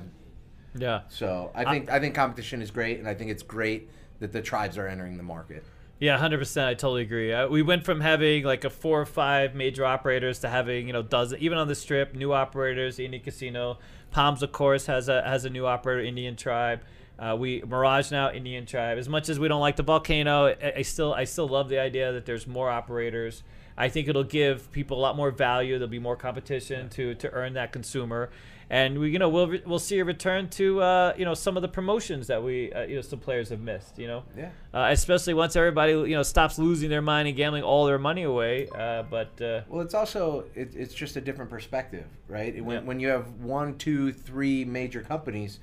Yeah. 0.75 1.01
so 1.09 1.51
i 1.55 1.63
think 1.65 1.89
i 1.89 1.99
think 1.99 2.15
competition 2.15 2.61
is 2.61 2.71
great 2.71 2.99
and 2.99 3.07
i 3.07 3.13
think 3.13 3.29
it's 3.31 3.43
great 3.43 3.89
that 4.19 4.31
the 4.31 4.41
tribes 4.41 4.77
are 4.77 4.87
entering 4.87 5.17
the 5.17 5.23
market 5.23 5.63
Yeah, 5.99 6.17
hundred 6.17 6.39
percent. 6.39 6.67
I 6.67 6.73
totally 6.73 7.03
agree. 7.03 7.31
Uh, 7.31 7.47
we 7.47 7.61
went 7.61 7.85
from 7.85 8.01
having 8.01 8.43
like 8.43 8.65
a 8.65 8.69
four 8.69 8.99
or 8.99 9.05
five 9.05 9.55
major 9.55 9.85
operators 9.85 10.39
to 10.39 10.49
having 10.49 10.87
you 10.87 10.93
know 10.93 11.01
dozen, 11.03 11.39
even 11.39 11.57
on 11.57 11.67
the 11.67 11.75
strip, 11.75 12.13
new 12.13 12.33
operators. 12.33 12.99
Indian 12.99 13.23
Casino, 13.23 13.77
Palms 14.11 14.43
of 14.43 14.51
course 14.51 14.87
has 14.87 15.07
a 15.07 15.21
has 15.21 15.45
a 15.45 15.49
new 15.49 15.65
operator, 15.65 16.01
Indian 16.03 16.35
Tribe. 16.35 16.81
Uh, 17.23 17.35
we 17.35 17.61
Mirage 17.65 18.11
now, 18.11 18.31
Indian 18.31 18.65
Tribe. 18.65 18.97
As 18.97 19.07
much 19.07 19.29
as 19.29 19.39
we 19.39 19.47
don't 19.47 19.61
like 19.61 19.77
the 19.77 19.83
volcano, 19.83 20.47
I, 20.47 20.73
I 20.77 20.81
still 20.81 21.13
I 21.13 21.23
still 21.23 21.47
love 21.47 21.69
the 21.69 21.79
idea 21.79 22.11
that 22.11 22.25
there's 22.25 22.45
more 22.47 22.69
operators. 22.69 23.43
I 23.77 23.89
think 23.89 24.07
it'll 24.07 24.23
give 24.25 24.71
people 24.71 24.97
a 24.99 25.01
lot 25.01 25.15
more 25.15 25.31
value. 25.31 25.79
There'll 25.79 25.89
be 25.89 25.99
more 25.99 26.17
competition 26.17 26.89
to 26.89 27.15
to 27.15 27.31
earn 27.31 27.53
that 27.53 27.71
consumer, 27.71 28.29
and 28.69 28.99
we 28.99 29.09
you 29.09 29.19
know 29.19 29.29
we'll 29.29 29.57
we'll 29.65 29.79
see 29.79 29.99
a 29.99 30.05
return 30.05 30.49
to 30.49 30.81
uh, 30.81 31.13
you 31.17 31.23
know 31.23 31.33
some 31.33 31.55
of 31.55 31.61
the 31.61 31.69
promotions 31.69 32.27
that 32.27 32.43
we 32.43 32.73
uh, 32.73 32.83
you 32.83 32.95
know 32.95 33.01
some 33.01 33.19
players 33.19 33.49
have 33.49 33.61
missed. 33.61 33.97
You 33.97 34.07
know 34.07 34.23
yeah 34.37 34.49
uh, 34.73 34.89
especially 34.91 35.33
once 35.33 35.55
everybody 35.55 35.93
you 35.93 36.15
know 36.17 36.23
stops 36.23 36.59
losing 36.59 36.89
their 36.89 37.01
mind 37.01 37.29
and 37.29 37.37
gambling 37.37 37.63
all 37.63 37.85
their 37.85 37.99
money 37.99 38.23
away. 38.23 38.67
Uh, 38.67 39.03
but 39.03 39.41
uh, 39.41 39.61
Well, 39.69 39.81
it's 39.81 39.95
also 39.95 40.45
it, 40.55 40.75
it's 40.75 40.93
just 40.93 41.15
a 41.15 41.21
different 41.21 41.49
perspective, 41.49 42.05
right? 42.27 42.53
When, 42.63 42.75
Yeah. 42.75 42.83
when 42.83 42.99
you 42.99 43.07
have 43.07 43.31
one, 43.39 43.77
two, 43.77 44.11
three 44.11 44.65
major 44.65 45.01
companies, 45.01 45.59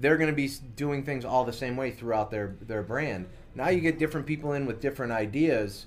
they're 0.00 0.16
going 0.16 0.30
to 0.30 0.36
be 0.36 0.48
doing 0.76 1.02
things 1.02 1.24
all 1.24 1.44
the 1.44 1.52
same 1.52 1.76
way 1.76 1.90
throughout 1.90 2.30
their 2.30 2.56
their 2.62 2.82
brand. 2.82 3.26
Now 3.54 3.68
you 3.68 3.80
get 3.80 3.98
different 3.98 4.26
people 4.26 4.52
in 4.52 4.66
with 4.66 4.80
different 4.80 5.12
ideas, 5.12 5.86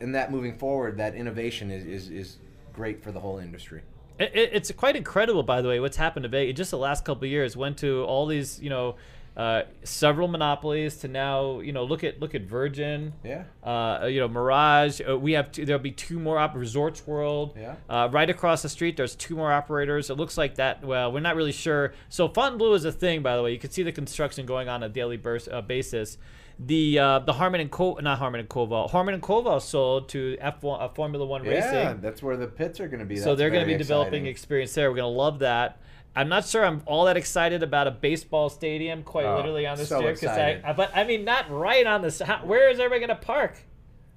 and 0.00 0.14
that 0.14 0.30
moving 0.30 0.58
forward, 0.58 0.96
that 0.98 1.14
innovation 1.14 1.70
is 1.70 1.84
is, 1.84 2.10
is 2.10 2.36
great 2.72 3.02
for 3.02 3.12
the 3.12 3.20
whole 3.20 3.38
industry. 3.38 3.82
it, 4.18 4.30
it, 4.34 4.50
it's 4.52 4.70
quite 4.72 4.96
incredible, 4.96 5.42
by 5.42 5.62
the 5.62 5.68
way, 5.68 5.80
what's 5.80 5.96
happened 5.96 6.24
to 6.24 6.28
Vegas. 6.28 6.56
Just 6.56 6.70
the 6.70 6.78
last 6.78 7.04
couple 7.04 7.26
years, 7.26 7.56
went 7.56 7.78
to 7.78 8.04
all 8.04 8.26
these 8.26 8.60
you 8.60 8.70
know 8.70 8.96
uh, 9.36 9.62
several 9.84 10.28
monopolies 10.28 10.96
to 10.98 11.08
now 11.08 11.60
you 11.60 11.72
know 11.72 11.84
look 11.84 12.02
at 12.04 12.20
look 12.20 12.34
at 12.34 12.42
Virgin. 12.42 13.12
Yeah. 13.24 13.44
Uh, 13.62 14.06
you 14.06 14.20
know, 14.20 14.28
Mirage. 14.28 15.00
Uh, 15.08 15.18
we 15.18 15.32
have 15.32 15.52
two, 15.52 15.64
there'll 15.64 15.80
be 15.82 15.92
two 15.92 16.18
more 16.18 16.38
op- 16.38 16.54
Resorts 16.56 17.06
World. 17.06 17.54
Yeah. 17.56 17.76
Uh, 17.88 18.08
right 18.10 18.28
across 18.28 18.62
the 18.62 18.68
street, 18.68 18.96
there's 18.96 19.14
two 19.14 19.36
more 19.36 19.52
operators. 19.52 20.10
It 20.10 20.14
looks 20.14 20.36
like 20.36 20.56
that. 20.56 20.84
Well, 20.84 21.12
we're 21.12 21.20
not 21.20 21.36
really 21.36 21.52
sure. 21.52 21.92
So 22.08 22.28
Fontainebleau 22.28 22.72
is 22.74 22.84
a 22.84 22.92
thing, 22.92 23.22
by 23.22 23.36
the 23.36 23.42
way. 23.42 23.52
You 23.52 23.58
can 23.58 23.70
see 23.70 23.82
the 23.82 23.92
construction 23.92 24.46
going 24.46 24.68
on 24.68 24.82
a 24.82 24.88
daily 24.88 25.16
burst, 25.16 25.48
uh, 25.50 25.60
basis. 25.62 26.18
The 26.62 26.98
uh, 26.98 27.18
the 27.20 27.32
Harmon 27.32 27.62
and 27.62 27.70
Co 27.70 27.94
not 28.02 28.18
Harmon 28.18 28.40
and 28.40 28.48
Koval. 28.48 28.90
Harmon 28.90 29.14
and 29.14 29.22
Koval 29.22 29.62
sold 29.62 30.10
to 30.10 30.36
F1 30.42 30.82
uh, 30.82 30.88
Formula 30.88 31.24
One 31.24 31.42
Yeah, 31.44 31.50
Racing. 31.86 32.00
that's 32.02 32.22
where 32.22 32.36
the 32.36 32.48
pits 32.48 32.80
are 32.80 32.88
going 32.88 33.00
to 33.00 33.06
be. 33.06 33.16
So 33.16 33.34
they're 33.34 33.48
going 33.48 33.62
to 33.62 33.66
be 33.66 33.72
very 33.72 33.78
developing 33.78 34.26
experience 34.26 34.74
there. 34.74 34.90
We're 34.90 34.96
going 34.96 35.10
to 35.10 35.18
love 35.18 35.38
that. 35.38 35.80
I'm 36.16 36.28
not 36.28 36.44
sure 36.44 36.64
I'm 36.64 36.82
all 36.86 37.04
that 37.04 37.16
excited 37.16 37.62
about 37.62 37.86
a 37.86 37.90
baseball 37.92 38.48
stadium, 38.50 39.02
quite 39.04 39.26
Oh, 39.26 39.36
literally 39.36 39.66
on 39.66 39.78
the 39.78 39.86
so 39.86 39.98
strip. 39.98 40.14
'cause 40.16 40.22
excited. 40.24 40.62
I, 40.64 40.72
but 40.72 40.90
I 40.94 41.04
mean, 41.04 41.24
not 41.24 41.48
right 41.50 41.86
on 41.86 42.02
the. 42.02 42.08
s- 42.08 42.20
how- 42.20 42.44
Where 42.44 42.68
is 42.68 42.78
everybody 42.80 43.06
going 43.06 43.18
to 43.18 43.24
park? 43.26 43.54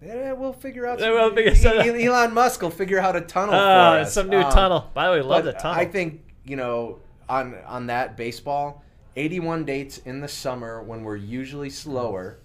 Yeah, 0.02 0.34
we'll 0.34 0.54
figure 0.54 0.86
out. 0.88 1.00
Some- 1.00 1.12
we'll 1.12 1.34
figure 1.36 1.52
Elon 2.12 2.34
Musk 2.34 2.62
will 2.62 2.70
figure 2.72 3.00
out 3.00 3.16
a 3.16 3.22
tunnel 3.22 3.54
for 3.54 3.60
us. 4.02 4.14
some 4.14 4.28
new 4.30 4.40
Um, 4.42 4.52
tunnel. 4.52 4.90
By 4.94 5.06
the 5.08 5.12
way, 5.14 5.22
love 5.22 5.46
the 5.46 5.54
tunnel. 5.54 5.80
I 5.80 5.86
think 5.86 6.22
you 6.46 6.56
know 6.56 7.00
on 7.30 7.56
on 7.68 7.88
that 7.88 8.18
baseball, 8.18 8.84
81 9.16 9.64
dates 9.64 10.00
in 10.00 10.20
the 10.20 10.28
summer 10.28 10.82
when 10.82 11.04
we're 11.04 11.16
usually 11.16 11.70
slower. 11.70 12.40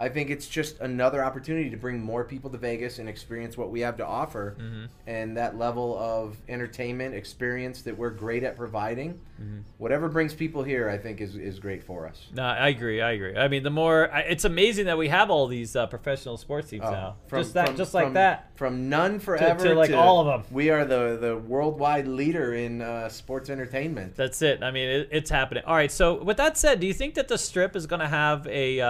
I 0.00 0.08
think 0.08 0.30
it's 0.30 0.46
just 0.46 0.78
another 0.80 1.24
opportunity 1.24 1.70
to 1.70 1.76
bring 1.76 2.00
more 2.00 2.22
people 2.22 2.50
to 2.50 2.56
Vegas 2.58 3.00
and 3.00 3.08
experience 3.08 3.56
what 3.58 3.70
we 3.70 3.80
have 3.80 3.96
to 3.96 4.06
offer, 4.06 4.54
Mm-hmm. 4.58 4.84
and 5.08 5.36
that 5.36 5.58
level 5.58 5.98
of 5.98 6.36
entertainment 6.48 7.14
experience 7.16 7.82
that 7.82 7.98
we're 7.98 8.10
great 8.10 8.44
at 8.44 8.56
providing. 8.56 9.14
Mm-hmm. 9.42 9.58
Whatever 9.78 10.08
brings 10.08 10.34
people 10.34 10.62
here, 10.62 10.88
I 10.88 10.98
think 10.98 11.20
is 11.20 11.34
is 11.34 11.58
great 11.58 11.82
for 11.82 12.06
us. 12.06 12.26
No, 12.32 12.44
I 12.44 12.68
agree. 12.68 13.00
I 13.02 13.12
agree. 13.12 13.36
I 13.36 13.48
mean, 13.48 13.62
the 13.64 13.70
more 13.70 14.12
I, 14.12 14.20
it's 14.20 14.44
amazing 14.44 14.86
that 14.86 14.98
we 14.98 15.08
have 15.08 15.30
all 15.30 15.48
these 15.48 15.74
uh, 15.74 15.86
professional 15.88 16.36
sports 16.36 16.70
teams 16.70 16.84
Oh, 16.86 16.90
now. 16.90 17.16
from- 17.26 17.42
just 17.42 17.54
that, 17.54 17.66
from- 17.68 17.76
just 17.76 17.94
like 17.94 18.06
from- 18.06 18.14
that. 18.14 18.50
From 18.56 18.88
none 18.88 19.18
forever 19.20 19.64
to 19.64 19.74
like, 19.74 19.92
all 19.92 20.20
of 20.20 20.26
them. 20.44 20.54
We 20.54 20.70
are 20.70 20.84
the 20.84 21.18
the 21.20 21.36
worldwide 21.36 22.06
leader 22.06 22.54
in 22.54 22.82
uh, 22.82 23.08
sports 23.08 23.50
entertainment. 23.50 24.14
That's 24.16 24.42
it. 24.42 24.62
I 24.62 24.70
mean, 24.70 24.88
it, 24.88 25.08
it's 25.10 25.30
happening. 25.30 25.64
All 25.66 25.74
right. 25.74 25.90
So, 25.90 26.22
with 26.22 26.36
that 26.36 26.56
said, 26.56 26.78
do 26.80 26.86
you 26.86 26.94
think 26.94 27.14
that 27.14 27.26
the 27.28 27.38
strip 27.38 27.74
is 27.74 27.86
going 27.86 28.00
to 28.00 28.08
have 28.08 28.46
a? 28.46 28.80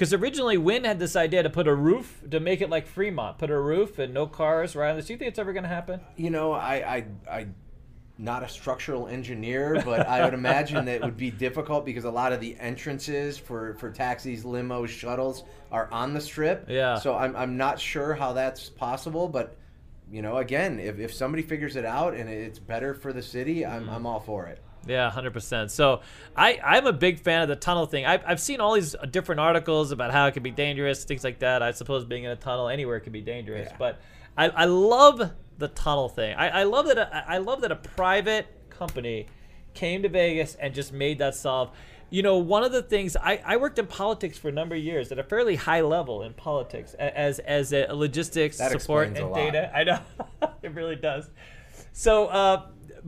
Because 0.00 0.14
originally, 0.14 0.56
Wynn 0.56 0.84
had 0.84 0.98
this 0.98 1.14
idea 1.14 1.42
to 1.42 1.50
put 1.50 1.68
a 1.68 1.74
roof 1.74 2.22
to 2.30 2.40
make 2.40 2.62
it 2.62 2.70
like 2.70 2.86
Fremont, 2.86 3.36
put 3.36 3.50
a 3.50 3.60
roof 3.60 3.98
and 3.98 4.14
no 4.14 4.26
cars 4.26 4.74
right 4.74 4.88
on 4.88 4.96
this. 4.96 5.08
Do 5.08 5.12
you 5.12 5.18
think 5.18 5.28
it's 5.28 5.38
ever 5.38 5.52
going 5.52 5.64
to 5.64 5.68
happen? 5.68 6.00
You 6.16 6.30
know, 6.30 6.52
I, 6.52 6.74
I, 6.74 7.04
I, 7.30 7.46
not 8.16 8.42
a 8.42 8.48
structural 8.48 9.08
engineer, 9.08 9.82
but 9.84 10.08
I 10.08 10.24
would 10.24 10.32
imagine 10.32 10.86
that 10.86 10.94
it 10.94 11.02
would 11.02 11.18
be 11.18 11.30
difficult 11.30 11.84
because 11.84 12.04
a 12.04 12.10
lot 12.10 12.32
of 12.32 12.40
the 12.40 12.56
entrances 12.58 13.36
for, 13.36 13.74
for 13.74 13.90
taxis, 13.90 14.42
limos, 14.42 14.88
shuttles 14.88 15.44
are 15.70 15.92
on 15.92 16.14
the 16.14 16.20
strip. 16.22 16.64
Yeah. 16.66 16.98
So 16.98 17.14
I'm, 17.14 17.36
I'm 17.36 17.58
not 17.58 17.78
sure 17.78 18.14
how 18.14 18.32
that's 18.32 18.70
possible, 18.70 19.28
but 19.28 19.58
you 20.10 20.22
know, 20.22 20.38
again, 20.38 20.80
if, 20.80 20.98
if 20.98 21.12
somebody 21.12 21.42
figures 21.42 21.76
it 21.76 21.84
out 21.84 22.14
and 22.14 22.26
it's 22.26 22.58
better 22.58 22.94
for 22.94 23.12
the 23.12 23.22
city, 23.22 23.66
I'm, 23.66 23.82
Mm-hmm. 23.82 23.90
I'm 23.90 24.06
all 24.06 24.20
for 24.20 24.46
it. 24.46 24.62
Yeah, 24.86 25.10
hundred 25.10 25.32
percent. 25.32 25.70
So 25.70 26.00
I 26.36 26.58
I'm 26.64 26.86
a 26.86 26.92
big 26.92 27.20
fan 27.20 27.42
of 27.42 27.48
the 27.48 27.56
tunnel 27.56 27.86
thing. 27.86 28.06
I've 28.06 28.22
I've 28.26 28.40
seen 28.40 28.60
all 28.60 28.74
these 28.74 28.96
different 29.10 29.40
articles 29.40 29.92
about 29.92 30.10
how 30.10 30.26
it 30.26 30.32
can 30.32 30.42
be 30.42 30.50
dangerous, 30.50 31.04
things 31.04 31.22
like 31.24 31.40
that. 31.40 31.62
I 31.62 31.72
suppose 31.72 32.04
being 32.04 32.24
in 32.24 32.30
a 32.30 32.36
tunnel 32.36 32.68
anywhere 32.68 32.98
can 33.00 33.12
be 33.12 33.20
dangerous, 33.20 33.68
Yeah. 33.70 33.76
but 33.78 34.00
I, 34.36 34.48
I 34.48 34.64
love 34.64 35.32
the 35.58 35.68
tunnel 35.68 36.08
thing. 36.08 36.34
I, 36.34 36.60
I 36.60 36.62
love 36.62 36.86
that 36.86 36.96
a, 36.98 37.24
I 37.28 37.38
love 37.38 37.60
that 37.60 37.72
a 37.72 37.76
private 37.76 38.46
company 38.70 39.26
came 39.74 40.02
to 40.02 40.08
Vegas 40.08 40.54
and 40.54 40.74
just 40.74 40.92
made 40.92 41.18
that 41.18 41.34
solve. 41.34 41.70
You 42.12 42.22
know, 42.22 42.38
one 42.38 42.64
of 42.64 42.72
the 42.72 42.82
things 42.82 43.16
I, 43.16 43.40
I 43.44 43.56
worked 43.58 43.78
in 43.78 43.86
politics 43.86 44.36
for 44.36 44.48
a 44.48 44.52
number 44.52 44.74
of 44.74 44.82
years 44.82 45.12
at 45.12 45.18
a 45.20 45.22
fairly 45.22 45.54
high 45.54 45.82
level 45.82 46.22
in 46.22 46.32
politics 46.32 46.94
as 46.94 47.38
as 47.40 47.72
a 47.72 47.86
logistics 47.92 48.58
That 48.58 48.72
support 48.72 49.08
and 49.08 49.34
data. 49.34 49.70
I 49.76 49.84
know 49.84 50.00
it 50.62 50.74
really 50.74 50.96
does. 50.96 51.30
So, 51.92 52.26
uh, 52.26 52.66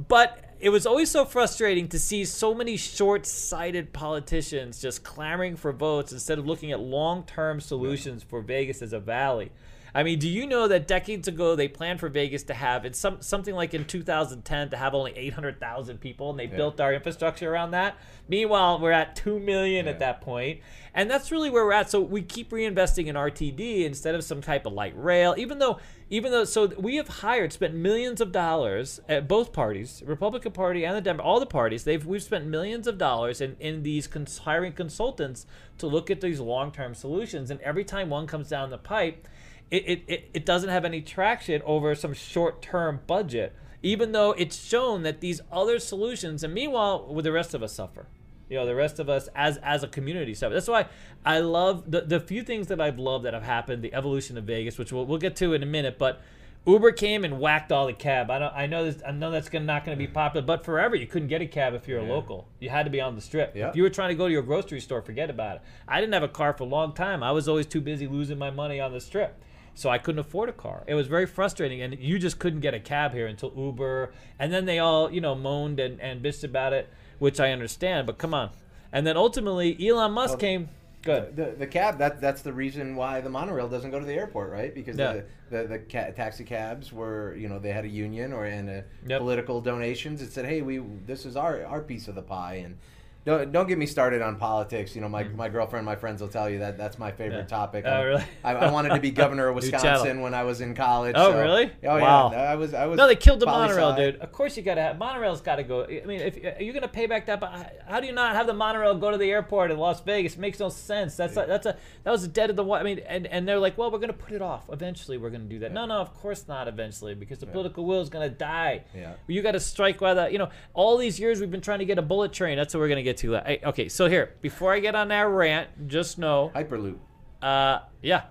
but 0.09 0.52
it 0.63 0.71
was 0.71 0.87
always 0.87 1.11
so 1.11 1.25
frustrating 1.25 1.89
to 1.89 1.99
see 1.99 2.25
so 2.25 2.55
many 2.55 2.77
short-sighted 2.77 3.93
politicians 3.93 4.81
just 4.81 5.03
clamoring 5.03 5.57
for 5.57 5.73
votes 5.73 6.13
instead 6.13 6.39
of 6.39 6.47
looking 6.47 6.71
at 6.71 6.79
long-term 6.79 7.61
solutions 7.61 8.23
for 8.23 8.41
Vegas 8.41 8.81
as 8.81 8.93
a 8.93 9.01
valley. 9.01 9.51
I 9.95 10.03
mean, 10.05 10.19
do 10.19 10.29
you 10.29 10.47
know 10.47 10.69
that 10.69 10.87
decades 10.87 11.29
ago 11.29 11.55
they 11.55 11.69
planned 11.69 12.01
for 12.01 12.09
Vegas 12.09 12.43
to 12.45 12.55
have 12.55 12.87
it's 12.87 12.99
some 12.99 13.21
something 13.21 13.55
like 13.55 13.75
in 13.75 13.85
2010 13.85 14.71
to 14.71 14.77
have 14.77 14.95
only 14.95 15.13
800,000 15.17 16.01
people, 16.01 16.31
and 16.31 16.39
they 16.39 16.47
built 16.47 16.81
our 16.81 16.95
infrastructure 16.95 17.53
around 17.53 17.73
that. 17.73 17.97
Meanwhile, 18.27 18.79
we're 18.81 18.93
at 18.93 19.17
two 19.17 19.39
million 19.39 19.87
at 19.87 19.97
Yeah. 19.97 19.99
that 19.99 20.21
point, 20.23 20.61
and 20.95 21.11
that's 21.11 21.31
really 21.31 21.51
where 21.51 21.65
we're 21.67 21.73
at. 21.73 21.91
So 21.91 22.01
we 22.01 22.23
keep 22.23 22.51
reinvesting 22.51 23.07
in 23.07 23.17
RTC 23.17 23.85
instead 23.85 24.15
of 24.15 24.25
some 24.25 24.41
type 24.41 24.65
of 24.65 24.73
light 24.73 24.95
rail, 24.97 25.35
even 25.37 25.59
though 25.59 25.79
even 26.09 26.31
though 26.31 26.45
so 26.45 26.67
we 26.79 26.97
have 26.97 27.09
hired 27.09 27.53
spent 27.53 27.75
millions 27.75 28.21
of 28.21 28.33
dollars 28.33 29.01
at 29.09 29.27
both 29.27 29.51
parties 29.55 30.03
republican 30.05 30.53
party 30.53 30.85
and 30.85 30.95
the 30.95 31.01
Democrat, 31.01 31.27
all 31.27 31.41
the 31.41 31.47
parties 31.47 31.85
they've 31.85 32.05
we've 32.05 32.23
spent 32.23 32.45
millions 32.47 32.87
of 32.87 32.99
dollars 32.99 33.41
in 33.41 33.57
in 33.61 33.83
these 33.83 34.07
cons- 34.07 34.39
hiring 34.39 34.73
consultants 34.75 35.47
to 35.79 35.87
look 35.87 36.11
at 36.11 36.21
these 36.21 36.39
long-term 36.39 36.95
solutions 36.95 37.51
and 37.51 37.59
every 37.63 37.83
time 37.83 38.11
one 38.11 38.27
comes 38.27 38.51
down 38.51 38.69
the 38.69 38.77
pipe 38.77 39.27
it, 39.73 39.85
it, 39.89 40.05
it, 40.07 40.31
it 40.35 40.47
doesn't 40.47 40.69
have 40.69 40.85
any 40.85 41.01
traction 41.01 41.63
over 41.65 41.95
some 41.95 42.13
short-term 42.13 43.01
budget 43.07 43.57
even 43.83 44.13
though 44.13 44.31
it's 44.33 44.65
shown 44.65 45.03
that 45.03 45.21
these 45.21 45.41
other 45.51 45.79
solutions 45.79 46.45
and 46.45 46.55
meanwhile 46.55 47.05
with 47.13 47.25
the 47.25 47.33
rest 47.33 47.53
of 47.53 47.63
us 47.63 47.73
suffer? 47.73 48.07
You 48.49 48.59
know 48.59 48.67
the 48.67 48.75
rest 48.75 48.99
of 48.99 49.09
us 49.09 49.29
as 49.35 49.57
as 49.59 49.83
a 49.83 49.89
community 49.89 50.35
suffer. 50.35 50.53
That's 50.53 50.69
why 50.69 50.87
i 51.25 51.39
love 51.39 51.91
the, 51.91 52.03
the 52.03 52.21
few 52.21 52.43
things 52.43 52.67
that 52.67 52.81
i've 52.81 52.99
loved 52.99 53.25
that 53.25 53.33
have 53.33 53.45
happened 53.45 53.83
the 53.83 53.95
evolution 53.95 54.37
of 54.37 54.45
vegas 54.45 54.77
which 54.77 54.93
we'll, 54.93 55.07
we'll 55.07 55.19
get 55.19 55.37
to 55.37 55.55
in 55.55 55.63
a 55.63 55.67
minute 55.67 55.99
but 55.99 56.21
uber 56.67 56.93
came 56.93 57.25
and 57.25 57.41
whacked 57.41 57.73
all 57.73 57.87
the 57.87 57.93
cab. 57.93 58.31
I 58.31 58.39
don't 58.39 58.55
i 58.55 58.67
know 58.67 58.85
this 58.85 59.03
i 59.07 59.11
know 59.11 59.31
that's 59.31 59.49
gonna, 59.49 59.65
not 59.65 59.87
going 59.87 59.97
to 59.97 60.05
be 60.05 60.11
mm. 60.11 60.15
popular 60.15 60.45
but 60.45 60.65
forever 60.65 60.95
you 60.95 61.07
couldn't 61.07 61.29
get 61.29 61.41
a 61.41 61.47
cab 61.47 61.73
if 61.73 61.89
you're 61.89 62.01
a 62.01 62.05
local. 62.05 62.47
You 62.61 62.69
had 62.69 62.83
to 62.83 62.91
be 62.91 63.01
on 63.01 63.15
the 63.15 63.23
strip. 63.23 63.57
Yeah. 63.57 63.71
if 63.71 63.77
you 63.77 63.83
were 63.83 63.91
trying 63.91 64.11
to 64.11 64.15
go 64.15 64.27
to 64.27 64.33
your 64.33 64.43
grocery 64.43 64.81
store 64.81 65.01
forget 65.01 65.31
about 65.31 65.57
it. 65.57 65.63
I 65.89 66.01
didn't 66.01 66.13
have 66.13 66.23
a 66.23 66.29
car 66.29 66.53
for 66.53 66.65
a 66.65 66.67
long 66.67 66.93
time. 66.93 67.23
I 67.23 67.33
was 67.33 67.49
always 67.49 67.67
too 67.67 67.81
busy 67.81 68.07
losing 68.07 68.39
my 68.39 68.51
money 68.51 68.81
on 68.81 68.93
the 68.93 69.01
strip 69.01 69.43
so 69.75 69.91
I 69.91 69.99
couldn't 69.99 70.19
afford 70.19 70.49
a 70.49 70.53
car. 70.53 70.85
It 70.87 70.95
was 70.95 71.07
very 71.07 71.27
frustrating, 71.27 71.81
and 71.83 71.99
you 71.99 72.19
just 72.19 72.39
couldn't 72.39 72.61
get 72.61 72.75
a 72.75 72.81
cab 72.81 73.13
here 73.13 73.27
until 73.27 73.53
Uber. 73.57 74.13
And 74.39 74.53
then 74.53 74.65
they 74.67 74.79
all, 74.79 75.11
you 75.11 75.21
know, 75.21 75.35
moaned 75.35 75.81
and, 75.81 76.01
and 76.01 76.23
bitched 76.23 76.45
about 76.45 76.73
it, 76.73 76.89
which 77.19 77.41
I 77.41 77.53
understand. 77.53 78.07
But 78.07 78.19
come 78.19 78.35
on. 78.35 78.51
And 78.93 79.07
then 79.07 79.17
ultimately, 79.17 79.77
Elon 79.89 80.13
Musk 80.13 80.31
Well, 80.33 80.39
came. 80.39 80.69
Good. 81.03 81.35
The, 81.35 81.55
the 81.59 81.67
cab 81.67 81.99
that 81.99 82.21
that's 82.21 82.43
the 82.43 82.53
reason 82.53 82.95
why 82.95 83.21
the 83.21 83.29
monorail 83.29 83.69
doesn't 83.69 83.91
go 83.91 83.99
to 83.99 84.05
the 84.07 84.13
airport, 84.15 84.53
right? 84.53 84.73
Because 84.73 84.97
Yeah. 84.97 85.15
the 85.51 85.63
the, 85.63 85.67
the 85.67 85.79
ca- 85.81 86.13
taxi 86.13 86.45
cabs 86.45 86.93
were 86.93 87.35
you 87.35 87.49
know 87.49 87.59
they 87.59 87.73
had 87.73 87.85
a 87.85 87.89
union 87.89 88.33
or 88.33 88.45
and 88.45 88.71
a 88.71 88.85
Yep. 89.09 89.19
political 89.21 89.61
donations. 89.61 90.23
It 90.23 90.31
said, 90.33 90.45
hey, 90.45 90.63
we 90.63 90.79
this 91.05 91.27
is 91.27 91.37
our 91.37 91.65
our 91.65 91.81
piece 91.81 92.07
of 92.09 92.15
the 92.15 92.23
pie 92.23 92.57
and. 92.65 92.77
Don't, 93.25 93.53
don't 93.53 93.69
get 93.69 93.79
me 93.79 93.87
started 93.87 94.21
on 94.21 94.37
politics. 94.37 94.97
You 94.97 95.01
know, 95.01 95.09
my, 95.09 95.23
mm-hmm. 95.23 95.37
my 95.37 95.49
girlfriend, 95.49 95.87
my 95.87 95.95
friends 95.95 96.21
will 96.21 96.29
tell 96.29 96.51
you 96.51 96.59
that 96.59 96.77
that's 96.77 96.99
my 96.99 97.13
favorite. 97.13 97.39
Yeah. 97.39 97.47
topic. 97.47 97.85
Oh, 97.87 98.05
really? 98.05 98.25
I, 98.43 98.55
I 98.55 98.71
wanted 98.71 98.91
to 98.91 99.01
be 99.01 99.11
governor 99.23 99.49
of 99.49 99.55
Wisconsin 99.55 100.21
when 100.23 100.35
I 100.35 100.43
was 100.43 100.61
in 100.61 100.75
college. 100.75 101.15
Oh, 101.17 101.31
so- 101.31 101.41
really? 101.41 101.71
Oh, 101.85 102.01
Wow. 102.01 102.31
yeah. 102.33 102.51
I 102.51 102.57
was. 102.57 102.75
I 102.75 102.87
was. 102.87 102.97
No, 102.97 103.07
they 103.07 103.17
killed 103.17 103.41
the 103.41 103.47
monorail, 103.47 103.95
dude. 103.95 104.17
Of 104.17 104.33
course 104.33 104.57
you 104.57 104.63
gotta 104.63 104.83
have 104.83 104.99
monorail's 104.99 105.41
got 105.41 105.57
to 105.57 105.63
go. 105.63 105.85
I 105.85 106.05
mean, 106.05 106.21
if 106.21 106.59
are 106.59 106.63
you 106.63 106.73
gonna 106.73 106.89
pay 106.89 107.07
back 107.07 107.27
that, 107.27 107.39
but 107.39 107.77
how 107.87 108.01
do 108.01 108.07
you 108.07 108.13
not 108.13 108.35
have 108.35 108.47
the 108.47 108.55
monorail 108.55 108.97
go 108.97 109.11
to 109.11 109.19
the 109.19 109.31
airport 109.31 109.71
in 109.71 109.79
Las 109.79 110.01
Vegas? 110.01 110.35
It 110.35 110.41
makes 110.41 110.59
no 110.59 110.69
sense. 110.69 111.17
That's 111.17 111.37
a, 111.37 111.45
that's 111.47 111.67
a 111.67 111.77
that 112.05 112.11
was 112.11 112.25
a 112.25 112.29
dead 112.29 112.51
of 112.51 112.57
the. 112.57 112.65
I 112.65 112.83
mean, 112.83 113.01
and, 113.01 113.27
and 113.27 113.47
they're 113.47 113.59
like, 113.59 113.79
well, 113.79 113.91
we're 113.91 113.99
gonna 113.99 114.13
put 114.13 114.33
it 114.33 114.43
off. 114.43 114.69
Eventually, 114.71 115.19
we're 115.19 115.31
gonna 115.31 115.45
do 115.45 115.61
that. 115.61 115.73
No, 115.73 115.87
no, 115.87 115.95
of 115.95 116.13
course 116.15 116.49
not. 116.49 116.67
Eventually, 116.67 117.15
because 117.15 117.39
the 117.39 117.47
political 117.47 117.85
will 117.85 118.01
is 118.01 118.09
gonna 118.09 118.29
die. 118.31 118.85
Yeah. 118.95 119.13
You 119.29 119.43
got 119.43 119.53
to 119.53 119.61
strike 119.61 120.01
while 120.01 120.15
the 120.15 120.33
you 120.33 120.39
know 120.39 120.51
all 120.75 120.97
these 120.97 121.21
years 121.21 121.41
we've 121.41 121.51
been 121.51 121.61
trying 121.61 121.79
to 121.81 121.85
get 121.85 121.99
a 121.99 122.03
bullet 122.03 122.33
train. 122.33 122.57
That's 122.57 122.75
what 122.75 122.81
we're 122.81 122.89
gonna 122.89 123.03
get 123.03 123.12
to. 123.19 123.35
Hey, 123.35 123.61
Okay, 123.65 123.89
so 123.89 124.09
here 124.09 124.35
before 124.41 124.73
I 124.73 124.81
get 124.81 124.95
on 124.95 125.09
that 125.09 125.23
rant, 125.29 125.89
just 125.89 126.19
know 126.19 126.51
Hyperloop. 126.55 126.99
uh, 127.43 127.81
yeah, 128.03 128.25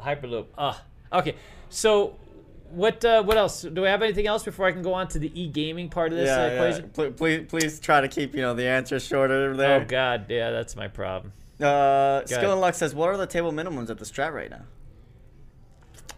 Hyperloop. 0.00 0.46
Uh, 0.56 0.74
okay, 1.12 1.34
so 1.68 2.16
what 2.70 3.04
uh, 3.04 3.22
what 3.22 3.36
else? 3.36 3.62
Do 3.62 3.82
we 3.82 3.88
have 3.88 4.02
anything 4.02 4.26
else 4.26 4.42
before 4.42 4.66
I 4.66 4.72
can 4.72 4.82
go 4.82 4.94
on 4.94 5.08
to 5.08 5.18
the 5.18 5.30
e 5.40 5.46
gaming 5.48 5.88
part 5.88 6.12
of 6.12 6.18
this 6.18 6.30
uh, 6.30 6.50
equation? 6.54 6.90
Pl- 6.90 7.12
Please, 7.12 7.46
please 7.48 7.80
try 7.80 8.00
to 8.00 8.08
keep 8.08 8.34
you 8.34 8.40
know 8.40 8.54
the 8.54 8.66
answers 8.66 9.04
shorter 9.06 9.54
there. 9.56 9.80
Oh 9.82 9.84
God, 9.84 10.26
yeah, 10.28 10.50
that's 10.50 10.74
my 10.76 10.88
problem. 10.88 11.32
Uh, 11.60 12.24
Skill 12.24 12.38
ahead. 12.38 12.50
and 12.50 12.60
Luck 12.60 12.74
says, 12.74 12.94
"What 12.94 13.08
are 13.10 13.16
the 13.16 13.26
table 13.26 13.52
minimums 13.52 13.90
at 13.90 13.98
the 13.98 14.04
Strat 14.04 14.32
right 14.32 14.50
now?" 14.50 14.62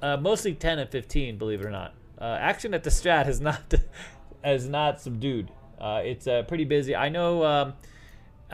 Uh, 0.03 0.17
mostly 0.17 0.55
ten 0.55 0.79
and 0.79 0.89
fifteen, 0.91 1.39
believe 1.39 1.61
it 1.61 1.67
or 1.67 1.71
not. 1.71 1.95
Uh, 2.21 2.37
action 2.41 2.73
at 2.75 2.85
the 2.85 2.91
Strat 2.91 3.27
has 3.27 3.41
not 3.41 3.75
has 4.45 4.69
not 4.69 5.01
subdued. 5.01 5.51
Uh, 5.81 6.01
it's 6.05 6.27
uh, 6.27 6.43
pretty 6.45 6.65
busy. 6.65 6.95
I 6.95 7.09
know. 7.09 7.45
Um, 7.45 7.73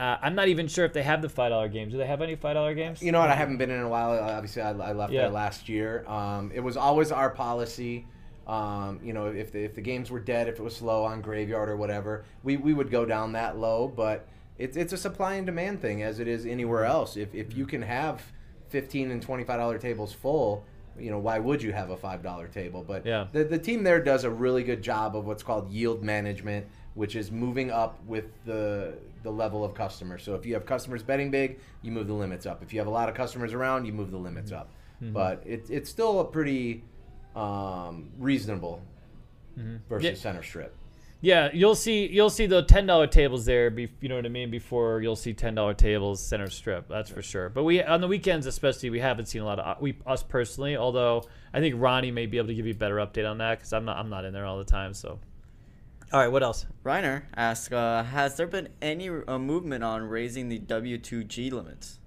uh, 0.01 0.19
I'm 0.23 0.35
not 0.35 0.49
even 0.49 0.67
sure 0.67 0.85
if 0.85 0.93
they 0.93 1.03
have 1.03 1.21
the 1.23 1.29
five 1.29 1.51
dollar 1.51 1.69
games. 1.69 1.93
Do 1.93 1.99
they 1.99 2.07
have 2.07 2.23
any 2.23 2.35
five 2.37 2.55
dollar 2.55 2.75
games? 2.75 3.03
You 3.03 3.13
know 3.13 3.21
what? 3.21 3.31
I 3.31 3.35
haven't 3.35 3.59
been 3.59 3.71
in 3.71 3.81
a 3.81 3.89
while. 3.89 4.13
Obviously, 4.19 4.63
I, 4.63 4.71
I 4.71 4.93
left 4.93 5.13
Yeah. 5.13 5.23
there 5.23 5.31
last 5.31 5.69
year. 5.69 6.05
Um, 6.09 6.51
it 6.55 6.61
was 6.61 6.77
always 6.77 7.13
our 7.13 7.31
policy. 7.31 8.07
Um, 8.47 8.99
you 9.05 9.13
know, 9.13 9.27
if 9.27 9.53
the, 9.53 9.63
if 9.63 9.75
the 9.75 9.81
games 9.81 10.11
were 10.11 10.19
dead, 10.19 10.49
if 10.49 10.59
it 10.59 10.63
was 10.63 10.75
slow 10.75 11.05
on 11.05 11.21
graveyard 11.21 11.69
or 11.69 11.77
whatever, 11.77 12.25
we, 12.43 12.57
we 12.57 12.73
would 12.75 12.91
go 12.91 13.05
down 13.05 13.33
that 13.33 13.59
low. 13.59 13.87
But 13.87 14.27
it's 14.59 14.77
it's 14.77 14.93
a 14.93 14.97
supply 14.97 15.35
and 15.35 15.47
demand 15.47 15.81
thing, 15.83 16.03
as 16.03 16.19
it 16.19 16.27
is 16.29 16.47
anywhere 16.47 16.85
else. 16.85 17.17
If 17.17 17.35
if 17.35 17.57
you 17.57 17.67
can 17.67 17.83
have 17.83 18.23
fifteen 18.69 19.11
and 19.11 19.21
twenty 19.23 19.45
five 19.45 19.59
dollar 19.59 19.79
tables 19.79 20.13
full, 20.13 20.65
you 20.99 21.11
know, 21.11 21.19
why 21.19 21.39
would 21.39 21.63
you 21.63 21.73
have 21.73 21.91
a 21.91 21.97
five 21.97 22.23
dollar 22.23 22.49
table? 22.49 22.85
But 22.87 23.05
Yeah. 23.07 23.27
the 23.33 23.45
the 23.45 23.59
team 23.59 23.83
there 23.85 24.03
does 24.03 24.25
a 24.25 24.31
really 24.31 24.65
good 24.65 24.83
job 24.83 25.15
of 25.15 25.27
what's 25.27 25.43
called 25.43 25.71
yield 25.71 26.03
management, 26.03 26.67
which 26.95 27.17
is 27.17 27.31
moving 27.31 27.71
up 27.71 27.99
with 28.07 28.25
the 28.45 28.95
the 29.23 29.31
level 29.31 29.65
of 29.65 29.75
customers. 29.75 30.23
So 30.23 30.35
if 30.35 30.47
you 30.47 30.55
have 30.55 30.65
customers 30.67 31.03
betting 31.03 31.31
big, 31.31 31.59
you 31.83 31.93
move 31.93 32.07
the 32.07 32.15
limits 32.15 32.47
up. 32.47 32.63
If 32.63 32.73
you 32.73 32.81
have 32.81 32.87
a 32.87 32.91
lot 32.91 33.09
of 33.09 33.15
customers 33.15 33.53
around, 33.53 33.85
you 33.85 33.93
move 33.93 34.11
the 34.11 34.17
limits 34.19 34.51
up. 34.53 34.71
But 35.03 35.43
it, 35.47 35.71
it's 35.71 35.89
still 35.89 36.21
a 36.21 36.25
pretty 36.25 36.83
um, 37.35 38.11
reasonable 38.19 38.83
versus 39.89 40.05
Yeah. 40.05 40.15
center 40.15 40.43
strip. 40.43 40.75
Yeah, 41.23 41.51
you'll 41.53 41.75
see 41.75 42.07
you'll 42.07 42.31
see 42.31 42.47
the 42.47 42.63
ten 42.63 42.87
dollar 42.87 43.07
tables 43.07 43.45
there. 43.45 43.69
Be, 43.71 43.91
you 44.01 44.09
know 44.09 44.17
what 44.17 44.25
I 44.25 44.31
mean? 44.31 44.51
Before 44.51 45.03
you'll 45.03 45.17
see 45.17 45.35
ten 45.35 45.55
dollar 45.55 45.75
tables 45.75 46.23
center 46.23 46.49
strip. 46.49 46.89
That's 46.89 47.11
for 47.11 47.21
sure. 47.21 47.51
But 47.51 47.65
we 47.65 47.83
on 47.83 48.01
the 48.01 48.09
weekends 48.09 48.47
especially 48.47 48.89
we 48.89 49.01
haven't 49.01 49.27
seen 49.27 49.43
a 49.43 49.45
lot 49.45 49.59
of 49.59 49.67
uh, 49.67 49.75
we 49.81 49.99
us 50.07 50.23
personally. 50.23 50.79
Although 50.79 51.25
I 51.53 51.61
think 51.61 51.75
Ronnie 51.79 52.11
may 52.11 52.25
be 52.25 52.39
able 52.39 52.49
to 52.49 52.55
give 52.55 52.65
you 52.67 52.73
a 52.73 52.77
better 52.77 52.97
update 52.97 53.29
on 53.31 53.37
that 53.39 53.59
because 53.59 53.75
I'm 53.75 53.85
not 53.85 53.99
I'm 53.99 54.09
not 54.09 54.25
in 54.25 54.33
there 54.33 54.47
all 54.47 54.57
the 54.57 54.65
time. 54.65 54.95
So, 54.95 55.19
all 56.13 56.21
right, 56.21 56.29
what 56.29 56.43
else? 56.43 56.67
Reiner 56.85 57.23
asks, 57.37 57.73
uh, 57.73 58.03
"Has 58.05 58.37
there 58.37 58.47
been 58.47 58.69
any 58.83 59.09
uh, 59.09 59.39
movement 59.39 59.85
on 59.85 60.03
raising 60.05 60.49
the 60.49 60.59
W2G 60.59 61.53
limits?" 61.53 61.99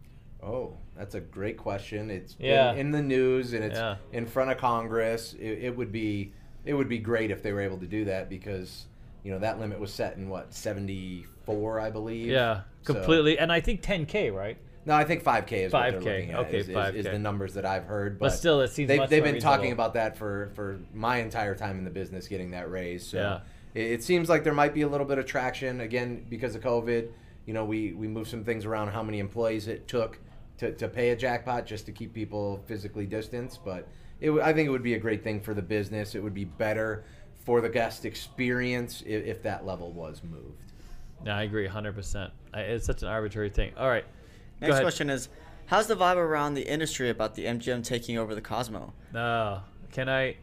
Oh, 0.41 0.77
that's 0.97 1.15
a 1.15 1.21
great 1.21 1.57
question. 1.57 2.09
It's 2.11 2.35
Yeah. 2.39 2.71
been 2.71 2.79
in 2.87 2.91
the 2.91 3.01
news 3.01 3.53
and 3.53 3.63
it's 3.63 3.79
Yeah. 3.79 3.95
in 4.11 4.25
front 4.25 4.51
of 4.51 4.57
Congress. 4.57 5.33
It, 5.39 5.59
it 5.63 5.77
would 5.77 5.91
be 5.91 6.33
it 6.65 6.73
would 6.73 6.89
be 6.89 6.97
great 6.99 7.31
if 7.31 7.41
they 7.43 7.51
were 7.53 7.61
able 7.61 7.77
to 7.79 7.87
do 7.87 8.05
that 8.05 8.29
because 8.29 8.85
you 9.23 9.31
know 9.31 9.39
that 9.39 9.59
limit 9.59 9.79
was 9.79 9.93
set 9.93 10.17
in 10.17 10.27
what 10.29 10.53
seventy 10.53 11.25
four, 11.45 11.79
I 11.79 11.89
believe. 11.89 12.27
Yeah, 12.27 12.61
So- 12.83 12.93
completely. 12.93 13.37
And 13.39 13.51
I 13.51 13.59
think 13.61 13.81
10k, 13.81 14.33
right? 14.33 14.57
No, 14.85 14.93
I 14.93 15.03
think 15.05 15.23
5K 15.23 15.63
is 15.65 15.71
what 15.73 15.81
5K, 15.83 15.91
they're 15.91 15.99
looking 16.01 16.31
at. 16.31 16.39
okay, 16.39 16.57
is, 16.57 16.67
is- 16.69 16.75
5K. 16.75 16.95
is 16.95 17.05
the 17.05 17.19
numbers 17.19 17.53
that 17.53 17.65
I've 17.65 17.85
heard. 17.85 18.17
But 18.19 18.27
But, 18.27 18.29
still, 18.33 18.59
it 18.61 18.67
seems 18.69 18.87
they've, 18.89 18.97
much 18.99 19.09
they've 19.09 19.23
more 19.23 19.31
been 19.33 19.41
talking 19.41 19.71
about 19.71 19.93
that 19.95 20.17
for, 20.17 20.51
for 20.55 20.79
my 20.93 21.17
entire 21.17 21.55
time 21.55 21.77
in 21.77 21.83
the 21.85 21.89
business, 21.89 22.27
getting 22.27 22.51
that 22.51 22.69
raise. 22.69 23.05
So 23.05 23.17
Yeah. 23.17 23.39
It, 23.73 23.81
it 23.91 24.03
seems 24.03 24.29
like 24.29 24.43
there 24.43 24.53
might 24.53 24.73
be 24.73 24.81
a 24.81 24.87
little 24.87 25.05
bit 25.05 25.17
of 25.17 25.25
traction 25.25 25.81
again 25.81 26.25
because 26.29 26.55
of 26.55 26.61
COVID. 26.61 27.09
You 27.45 27.53
know, 27.53 27.65
we 27.65 27.93
we 27.93 28.07
moved 28.07 28.29
some 28.29 28.43
things 28.43 28.65
around 28.65 28.89
how 28.89 29.03
many 29.03 29.19
employees 29.19 29.67
it 29.67 29.87
took 29.87 30.19
to, 30.57 30.71
to 30.73 30.87
pay 30.87 31.09
a 31.09 31.15
jackpot 31.15 31.65
just 31.65 31.85
to 31.87 31.91
keep 31.91 32.13
people 32.13 32.63
physically 32.67 33.05
distanced. 33.05 33.63
But 33.65 33.87
it, 34.19 34.27
w- 34.27 34.43
I 34.43 34.53
think 34.53 34.67
it 34.67 34.71
would 34.71 34.83
be 34.83 34.93
a 34.93 34.99
great 34.99 35.23
thing 35.23 35.41
for 35.41 35.53
the 35.53 35.61
business. 35.61 36.15
It 36.15 36.23
would 36.23 36.33
be 36.33 36.45
better 36.45 37.03
for 37.45 37.59
the 37.59 37.69
guest 37.69 38.05
experience 38.05 39.01
if, 39.05 39.25
if 39.25 39.43
that 39.43 39.65
level 39.65 39.91
was 39.91 40.21
moved. 40.23 40.71
Yeah, 41.25 41.37
I 41.37 41.43
agree 41.43 41.67
100%. 41.67 42.31
I, 42.53 42.61
it's 42.61 42.85
such 42.85 43.01
an 43.01 43.09
arbitrary 43.09 43.49
thing. 43.49 43.73
All 43.77 43.89
right. 43.89 44.05
Go 44.61 44.67
Next 44.67 44.71
ahead. 44.73 44.83
question 44.83 45.09
is, 45.09 45.27
"How's 45.65 45.87
the 45.87 45.95
vibe 45.95 46.15
around 46.15 46.53
the 46.53 46.61
industry 46.61 47.09
about 47.09 47.35
the 47.35 47.43
MGM 47.45 47.83
taking 47.83 48.17
over 48.17 48.33
the 48.35 48.41
Cosmo?" 48.41 48.93
No. 49.13 49.61
Can 49.91 50.07
I? 50.07 50.37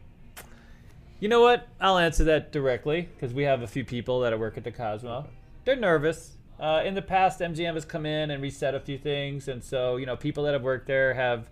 You 1.21 1.27
know 1.27 1.39
what? 1.39 1.67
I'll 1.79 1.99
answer 1.99 2.23
that 2.23 2.51
directly 2.51 3.07
because 3.13 3.31
we 3.31 3.43
have 3.43 3.61
a 3.61 3.67
few 3.67 3.85
people 3.85 4.21
that 4.21 4.37
work 4.39 4.57
at 4.57 4.63
the 4.63 4.71
Cosmo. 4.71 5.27
They're 5.65 5.75
nervous. 5.75 6.35
Uh, 6.59 6.81
in 6.83 6.95
the 6.95 7.01
past, 7.03 7.41
MGM 7.41 7.75
has 7.75 7.85
come 7.85 8.07
in 8.07 8.31
and 8.31 8.41
reset 8.41 8.73
a 8.73 8.79
few 8.79 8.97
things, 8.97 9.47
and 9.47 9.63
so 9.63 9.97
you 9.97 10.07
know 10.07 10.15
people 10.15 10.45
that 10.45 10.53
have 10.53 10.63
worked 10.63 10.87
there 10.87 11.13
have 11.13 11.47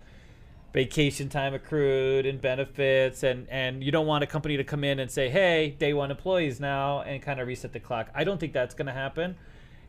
vacation 0.74 1.28
time 1.28 1.54
accrued 1.54 2.26
and 2.26 2.40
benefits 2.40 3.22
and 3.22 3.48
and 3.48 3.82
you 3.82 3.90
don't 3.90 4.06
want 4.06 4.22
a 4.22 4.26
company 4.26 4.56
to 4.56 4.62
come 4.62 4.84
in 4.84 5.00
and 5.00 5.10
say 5.10 5.28
hey 5.28 5.74
day 5.80 5.92
one 5.92 6.12
employees 6.12 6.60
now 6.60 7.00
and 7.00 7.20
kind 7.20 7.40
of 7.40 7.48
reset 7.48 7.72
the 7.72 7.80
clock 7.80 8.08
i 8.14 8.22
don't 8.22 8.38
think 8.38 8.52
that's 8.52 8.72
going 8.72 8.86
to 8.86 8.92
happen 8.92 9.34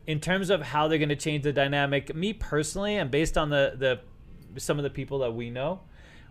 in 0.08 0.18
terms 0.18 0.50
of 0.50 0.60
how 0.60 0.88
they're 0.88 0.98
going 0.98 1.08
to 1.08 1.14
change 1.14 1.44
the 1.44 1.52
dynamic 1.52 2.12
me 2.16 2.32
personally 2.32 2.96
and 2.96 3.12
based 3.12 3.38
on 3.38 3.48
the 3.48 3.74
the 3.76 4.60
some 4.60 4.76
of 4.76 4.82
the 4.82 4.90
people 4.90 5.20
that 5.20 5.32
we 5.32 5.50
know 5.50 5.78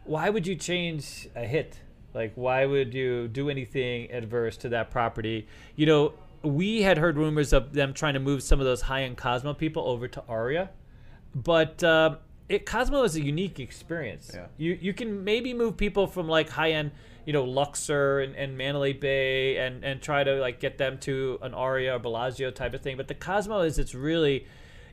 why 0.03 0.30
would 0.30 0.45
you 0.45 0.53
change 0.53 1.30
a 1.34 1.45
hit 1.45 1.80
like 2.13 2.33
why 2.35 2.65
would 2.65 2.93
you 2.93 3.27
do 3.27 3.49
anything 3.49 4.11
adverse 4.11 4.57
to 4.57 4.69
that 4.69 4.91
property 4.91 5.47
you 5.75 5.85
know 5.85 6.13
we 6.43 6.81
had 6.81 6.97
heard 6.97 7.17
rumors 7.17 7.53
of 7.53 7.73
them 7.73 7.93
trying 7.93 8.13
to 8.13 8.19
move 8.19 8.41
some 8.41 8.59
of 8.59 8.65
those 8.65 8.81
high-end 8.81 9.17
cosmo 9.17 9.53
people 9.53 9.88
over 9.88 10.07
to 10.07 10.23
aria 10.27 10.69
but 11.33 11.83
uh, 11.83 12.15
it 12.51 12.65
Cosmo 12.65 13.03
is 13.03 13.15
a 13.15 13.21
unique 13.21 13.59
experience. 13.59 14.31
Yeah. 14.33 14.47
You 14.57 14.77
you 14.81 14.93
can 14.93 15.23
maybe 15.23 15.53
move 15.53 15.77
people 15.77 16.05
from 16.05 16.27
like 16.27 16.49
high 16.49 16.71
end, 16.71 16.91
you 17.25 17.33
know, 17.33 17.45
Luxor 17.45 18.19
and, 18.19 18.35
and 18.35 18.57
Mandalay 18.57 18.93
Bay 18.93 19.57
and 19.57 19.83
and 19.85 20.01
try 20.01 20.23
to 20.23 20.35
like 20.35 20.59
get 20.59 20.77
them 20.77 20.97
to 20.99 21.39
an 21.41 21.53
Aria 21.53 21.95
or 21.95 21.99
Bellagio 21.99 22.51
type 22.51 22.73
of 22.73 22.81
thing. 22.81 22.97
But 22.97 23.07
the 23.07 23.15
Cosmo 23.15 23.61
is 23.61 23.79
it's 23.79 23.95
really 23.95 24.45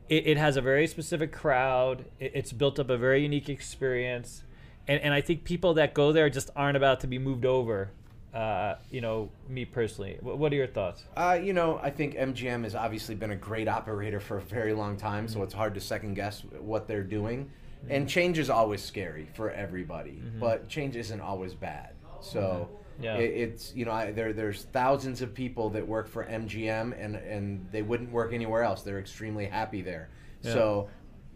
it, 0.08 0.26
it 0.26 0.36
has 0.36 0.56
a 0.56 0.60
very 0.60 0.86
specific 0.86 1.32
crowd. 1.32 2.04
It, 2.20 2.32
it's 2.34 2.52
built 2.52 2.78
up 2.78 2.90
a 2.90 2.96
very 2.96 3.22
unique 3.22 3.48
experience. 3.48 4.44
And, 4.88 5.00
and 5.02 5.14
I 5.14 5.20
think 5.20 5.44
people 5.44 5.74
that 5.74 5.94
go 5.94 6.12
there 6.12 6.28
just 6.30 6.50
aren't 6.56 6.76
about 6.76 7.00
to 7.00 7.06
be 7.06 7.18
moved 7.18 7.44
over. 7.44 7.90
Uh, 8.34 8.76
you 8.90 9.00
know, 9.00 9.30
me 9.48 9.64
personally. 9.64 10.18
What, 10.20 10.38
what 10.38 10.52
are 10.52 10.56
your 10.56 10.66
thoughts? 10.66 11.02
Uh, 11.16 11.38
you 11.42 11.52
know, 11.54 11.80
I 11.82 11.90
think 11.90 12.14
MGM 12.14 12.62
has 12.64 12.74
obviously 12.74 13.14
been 13.14 13.30
a 13.30 13.36
great 13.36 13.68
operator 13.68 14.20
for 14.20 14.36
a 14.36 14.40
very 14.42 14.74
long 14.74 14.96
time, 14.96 15.28
so 15.28 15.42
it's 15.42 15.54
hard 15.54 15.74
to 15.74 15.80
second 15.80 16.14
guess 16.14 16.42
what 16.60 16.86
they're 16.86 17.02
doing. 17.02 17.50
And 17.88 18.08
change 18.08 18.38
is 18.38 18.50
always 18.50 18.82
scary 18.82 19.28
for 19.34 19.50
everybody, 19.50 20.20
but 20.38 20.68
change 20.68 20.94
isn't 20.96 21.20
always 21.20 21.54
bad. 21.54 21.94
So 22.20 22.68
Yeah. 23.00 23.16
it, 23.16 23.30
it's 23.50 23.74
you 23.74 23.84
know 23.86 23.92
I, 23.92 24.10
there 24.12 24.32
there's 24.32 24.64
thousands 24.64 25.22
of 25.22 25.32
people 25.32 25.70
that 25.70 25.86
work 25.86 26.08
for 26.08 26.24
MGM 26.24 27.02
and 27.02 27.14
and 27.16 27.66
they 27.72 27.82
wouldn't 27.82 28.10
work 28.12 28.32
anywhere 28.32 28.62
else. 28.62 28.82
They're 28.82 28.98
extremely 28.98 29.46
happy 29.46 29.80
there. 29.80 30.08
Yeah. 30.42 30.52
So 30.52 30.88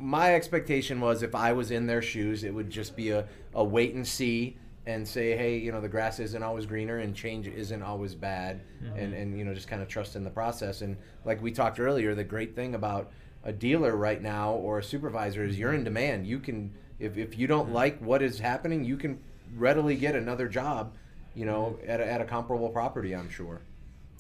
my 0.02 0.34
expectation 0.34 1.00
was 1.00 1.22
if 1.22 1.34
I 1.34 1.52
was 1.52 1.70
in 1.70 1.86
their 1.86 2.02
shoes, 2.02 2.42
it 2.42 2.52
would 2.52 2.68
just 2.68 2.96
be 2.96 3.10
a, 3.10 3.26
a 3.54 3.62
wait 3.62 3.94
and 3.94 4.06
see 4.06 4.56
and 4.84 5.06
say, 5.06 5.36
hey, 5.36 5.58
you 5.58 5.70
know, 5.70 5.80
the 5.80 5.88
grass 5.88 6.18
isn't 6.18 6.42
always 6.42 6.66
greener 6.66 6.98
and 6.98 7.14
change 7.14 7.46
isn't 7.46 7.82
always 7.82 8.16
bad, 8.16 8.62
mm-hmm. 8.82 8.98
and 8.98 9.14
and 9.14 9.38
you 9.38 9.44
know 9.44 9.54
just 9.54 9.68
kind 9.68 9.80
of 9.80 9.88
trust 9.88 10.16
in 10.16 10.24
the 10.24 10.30
process. 10.30 10.82
And 10.82 10.96
like 11.24 11.40
we 11.40 11.52
talked 11.52 11.78
earlier, 11.78 12.14
the 12.14 12.24
great 12.24 12.56
thing 12.56 12.74
about 12.74 13.12
a 13.44 13.52
dealer 13.52 13.96
right 13.96 14.20
now 14.20 14.52
or 14.52 14.80
a 14.80 14.82
supervisor 14.82 15.44
is 15.44 15.58
you're 15.58 15.70
in 15.70 15.76
mm-hmm. 15.78 15.84
demand. 15.84 16.26
You 16.26 16.40
can 16.40 16.72
if 16.98 17.16
if 17.16 17.38
you 17.38 17.46
don't 17.46 17.66
mm-hmm. 17.66 17.74
like 17.74 17.98
what 18.00 18.22
is 18.22 18.40
happening, 18.40 18.84
you 18.84 18.96
can 18.96 19.20
readily 19.54 19.94
get 19.94 20.16
another 20.16 20.48
job, 20.48 20.94
you 21.34 21.44
know, 21.44 21.78
at 21.86 22.00
a, 22.00 22.06
at 22.06 22.20
a 22.20 22.24
comparable 22.24 22.70
property. 22.70 23.14
I'm 23.14 23.30
sure. 23.30 23.62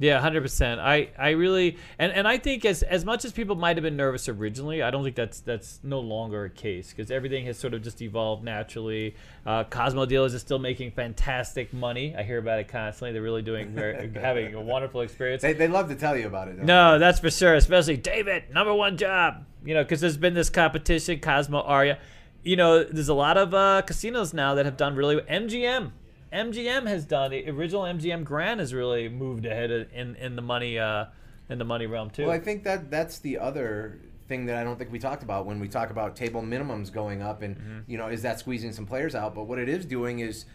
Yeah, 0.02 0.18
hundred 0.18 0.42
percent. 0.42 0.80
I, 0.80 1.10
I 1.16 1.30
really 1.30 1.78
and, 1.96 2.10
and 2.10 2.26
I 2.26 2.36
think 2.36 2.64
as 2.64 2.82
as 2.82 3.04
much 3.04 3.24
as 3.24 3.30
people 3.30 3.54
might 3.54 3.76
have 3.76 3.84
been 3.84 3.96
nervous 3.96 4.28
originally, 4.28 4.82
I 4.82 4.90
don't 4.90 5.04
think 5.04 5.14
that's 5.14 5.38
that's 5.38 5.78
no 5.84 6.00
longer 6.00 6.44
a 6.44 6.50
case 6.50 6.90
because 6.90 7.12
everything 7.12 7.46
has 7.46 7.56
sort 7.56 7.72
of 7.72 7.82
just 7.82 8.02
evolved 8.02 8.42
naturally. 8.42 9.14
Uh, 9.46 9.62
Cosmo 9.62 10.04
dealers 10.04 10.34
are 10.34 10.40
still 10.40 10.58
making 10.58 10.90
fantastic 10.90 11.72
money. 11.72 12.16
I 12.18 12.24
hear 12.24 12.38
about 12.38 12.58
it 12.58 12.66
constantly. 12.66 13.12
They're 13.12 13.22
really 13.22 13.42
doing 13.42 13.68
very, 13.68 14.10
having 14.20 14.54
a 14.54 14.60
wonderful 14.60 15.02
experience. 15.02 15.40
They, 15.40 15.52
they 15.52 15.68
love 15.68 15.88
to 15.88 15.94
tell 15.94 16.16
you 16.16 16.26
about 16.26 16.48
it. 16.48 16.56
don't 16.56 16.66
No, 16.66 16.98
that's 16.98 17.20
for 17.20 17.30
sure. 17.30 17.54
Especially 17.54 17.96
David, 17.96 18.50
number 18.52 18.74
one 18.74 18.96
job. 18.96 19.44
You 19.64 19.74
know, 19.74 19.84
because 19.84 20.00
there's 20.00 20.16
been 20.16 20.34
this 20.34 20.50
competition, 20.50 21.20
Cosmo 21.20 21.60
Aria. 21.60 22.00
You 22.42 22.56
know, 22.56 22.82
there's 22.82 23.08
a 23.08 23.14
lot 23.14 23.36
of 23.36 23.54
uh, 23.54 23.82
casinos 23.82 24.34
now 24.34 24.56
that 24.56 24.64
have 24.64 24.76
done 24.76 24.96
really. 24.96 25.18
MGM, 25.18 25.92
MGM 26.32 26.86
has 26.86 27.04
done. 27.04 27.30
The 27.30 27.48
original 27.50 27.82
MGM 27.82 28.24
Grand 28.24 28.60
has 28.60 28.72
really 28.72 29.08
moved 29.08 29.44
ahead 29.46 29.70
in 29.70 30.16
in 30.16 30.36
the 30.36 30.42
money 30.42 30.78
uh, 30.78 31.06
in 31.48 31.58
the 31.58 31.64
money 31.64 31.86
realm 31.86 32.10
too. 32.10 32.22
Well, 32.22 32.32
I 32.32 32.38
think 32.38 32.64
that 32.64 32.90
that's 32.90 33.18
the 33.18 33.38
other 33.38 33.98
thing 34.28 34.46
that 34.46 34.56
I 34.56 34.64
don't 34.64 34.78
think 34.78 34.90
we 34.90 34.98
talked 34.98 35.22
about 35.22 35.46
when 35.46 35.60
we 35.60 35.68
talk 35.68 35.90
about 35.90 36.16
table 36.16 36.42
minimums 36.42 36.90
going 36.92 37.20
up, 37.22 37.42
and 37.42 37.56
Mm-hmm. 37.56 37.78
you 37.90 37.98
know, 37.98 38.06
is 38.08 38.22
that 38.22 38.38
squeezing 38.38 38.72
some 38.72 38.86
players 38.86 39.14
out? 39.14 39.34
But 39.34 39.44
what 39.44 39.58
it 39.58 39.68
is 39.68 39.84
doing 39.84 40.20
is, 40.20 40.46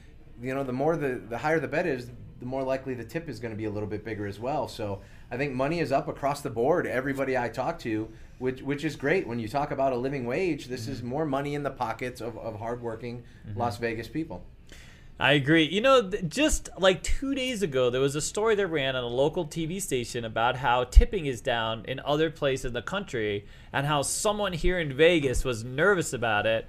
you 0.41 0.53
know, 0.55 0.63
the 0.63 0.73
more 0.73 0.95
the 0.97 1.21
the 1.29 1.37
higher 1.37 1.59
the 1.59 1.67
bet 1.67 1.85
is, 1.85 2.09
the 2.39 2.45
more 2.45 2.63
likely 2.63 2.93
the 2.95 3.03
tip 3.05 3.29
is 3.29 3.39
going 3.39 3.51
to 3.53 3.57
be 3.57 3.65
a 3.65 3.69
little 3.71 3.89
bit 3.89 4.03
bigger 4.03 4.25
as 4.25 4.39
well. 4.39 4.67
So 4.67 5.01
I 5.29 5.37
think 5.37 5.53
money 5.53 5.79
is 5.79 5.91
up 5.91 6.07
across 6.07 6.41
the 6.41 6.49
board. 6.49 6.87
Everybody 6.87 7.37
I 7.37 7.49
talk 7.49 7.77
to, 7.79 8.09
which 8.39 8.61
which 8.63 8.83
is 8.83 8.95
great. 8.95 9.27
When 9.27 9.37
you 9.37 9.47
talk 9.47 9.69
about 9.71 9.93
a 9.93 9.97
living 9.97 10.25
wage, 10.25 10.67
this 10.67 10.87
is 10.87 11.03
more 11.03 11.25
money 11.25 11.53
in 11.53 11.61
the 11.61 11.69
pockets 11.71 12.19
of, 12.21 12.35
of 12.37 12.57
hardworking 12.57 13.23
Las 13.55 13.77
Vegas 13.77 14.07
people. 14.07 14.43
I 15.19 15.31
agree. 15.33 15.63
You 15.63 15.81
know, 15.81 16.07
th- 16.09 16.27
just 16.27 16.69
like 16.77 17.01
two 17.01 17.33
days 17.33 17.63
ago, 17.63 17.89
there 17.89 18.01
was 18.01 18.15
a 18.15 18.21
story 18.21 18.53
that 18.55 18.67
ran 18.67 18.95
on 18.95 19.03
a 19.03 19.07
local 19.07 19.45
TV 19.47 19.81
station 19.81 20.23
about 20.23 20.57
how 20.57 20.83
tipping 20.83 21.25
is 21.25 21.41
down 21.41 21.85
in 21.85 21.99
other 22.05 22.29
places 22.29 22.65
in 22.65 22.73
the 22.73 22.83
country 22.83 23.45
and 23.73 23.87
how 23.87 24.03
someone 24.03 24.53
here 24.53 24.77
in 24.79 24.95
Vegas 24.95 25.43
was 25.43 25.63
nervous 25.63 26.13
about 26.13 26.45
it. 26.45 26.67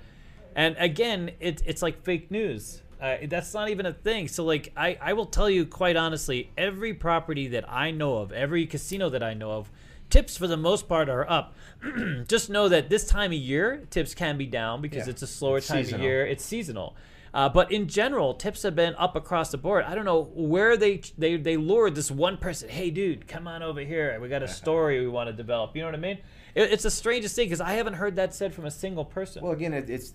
And 0.57 0.77
again, 0.79 1.33
it, 1.41 1.63
it's 1.67 1.83
like 1.83 2.03
fake 2.05 2.31
news. 2.31 2.81
Uh, 3.01 3.19
that's 3.29 3.53
not 3.53 3.69
even 3.69 3.85
a 3.87 3.93
thing. 3.93 4.27
So, 4.29 4.45
like, 4.45 4.73
I, 4.77 4.97
I 5.01 5.13
will 5.13 5.27
tell 5.27 5.49
you 5.51 5.67
quite 5.67 5.95
honestly, 5.97 6.51
every 6.57 6.95
property 6.95 7.49
that 7.49 7.71
I 7.71 7.91
know 7.91 8.17
of, 8.17 8.33
every 8.33 8.67
casino 8.67 9.09
that 9.11 9.23
I 9.23 9.35
know 9.35 9.53
of, 9.53 9.71
tips 10.11 10.39
for 10.39 10.47
the 10.47 10.57
most 10.57 10.89
part 10.89 11.11
are 11.11 11.29
up. 11.31 11.55
Just 12.27 12.49
know 12.51 12.69
that 12.71 12.89
this 12.89 13.07
time 13.07 13.31
of 13.31 13.37
year, 13.39 13.85
tips 13.91 14.15
can 14.15 14.39
be 14.39 14.47
down 14.47 14.81
because 14.81 15.07
Yeah. 15.07 15.11
it's 15.11 15.23
a 15.23 15.27
slower 15.29 15.59
It's 15.59 15.69
time 15.69 15.85
seasonal. 15.85 16.01
of 16.01 16.05
year. 16.05 16.27
It's 16.27 16.43
seasonal. 16.45 16.97
Uh, 17.35 17.49
but 17.49 17.71
in 17.71 17.89
general, 17.89 18.35
tips 18.35 18.63
have 18.63 18.75
been 18.75 18.95
up 18.97 19.17
across 19.17 19.51
the 19.51 19.59
board. 19.59 19.85
I 19.85 19.95
don't 19.95 20.05
know 20.05 20.31
where 20.35 20.77
they 20.77 21.03
they 21.17 21.37
they 21.37 21.57
lured 21.57 21.95
this 21.95 22.11
one 22.11 22.37
person. 22.37 22.69
Hey, 22.69 22.91
dude, 22.91 23.29
come 23.29 23.47
on 23.47 23.63
over 23.63 23.81
here. 23.81 24.19
We 24.21 24.29
got 24.29 24.43
a 24.43 24.49
story 24.63 25.01
we 25.01 25.09
want 25.09 25.29
to 25.29 25.33
develop. 25.33 25.75
You 25.77 25.83
know 25.83 25.89
what 25.89 25.95
I 25.95 25.99
mean? 25.99 26.19
It, 26.55 26.73
it's 26.73 26.83
the 26.83 26.91
strangest 26.91 27.37
thing 27.37 27.47
because 27.47 27.61
I 27.61 27.73
haven't 27.73 27.95
heard 27.95 28.17
that 28.17 28.35
said 28.35 28.55
from 28.55 28.65
a 28.65 28.71
single 28.71 29.05
person. 29.05 29.43
Well, 29.43 29.53
again, 29.53 29.75
it, 29.75 29.91
it's 29.91 30.15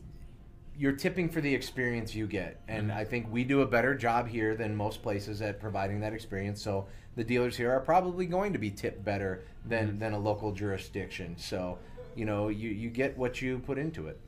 you're 0.78 0.94
tipping 0.94 1.30
for 1.30 1.40
the 1.40 1.54
experience 1.54 2.16
you 2.16 2.26
get, 2.26 2.60
and 2.68 2.92
I 2.92 3.06
think 3.06 3.32
we 3.32 3.44
do 3.44 3.62
a 3.62 3.66
better 3.68 3.94
job 3.94 4.28
here 4.28 4.56
than 4.56 4.76
most 4.76 5.04
places 5.04 5.42
at 5.42 5.60
providing 5.60 6.00
that 6.02 6.14
experience. 6.14 6.62
So 6.62 6.88
the 7.16 7.24
dealers 7.24 7.56
here 7.56 7.72
are 7.72 7.80
probably 7.80 8.26
going 8.26 8.54
to 8.54 8.60
be 8.60 8.72
tipped 8.72 9.04
better 9.04 9.46
than 9.66 10.00
than 10.00 10.14
a 10.14 10.20
local 10.20 10.52
jurisdiction. 10.52 11.36
So 11.38 11.78
you 12.16 12.26
know, 12.26 12.50
you 12.50 12.70
you 12.70 12.90
get 12.90 13.18
what 13.18 13.42
you 13.42 13.60
put 13.60 13.78
into 13.78 14.08
it. 14.08 14.20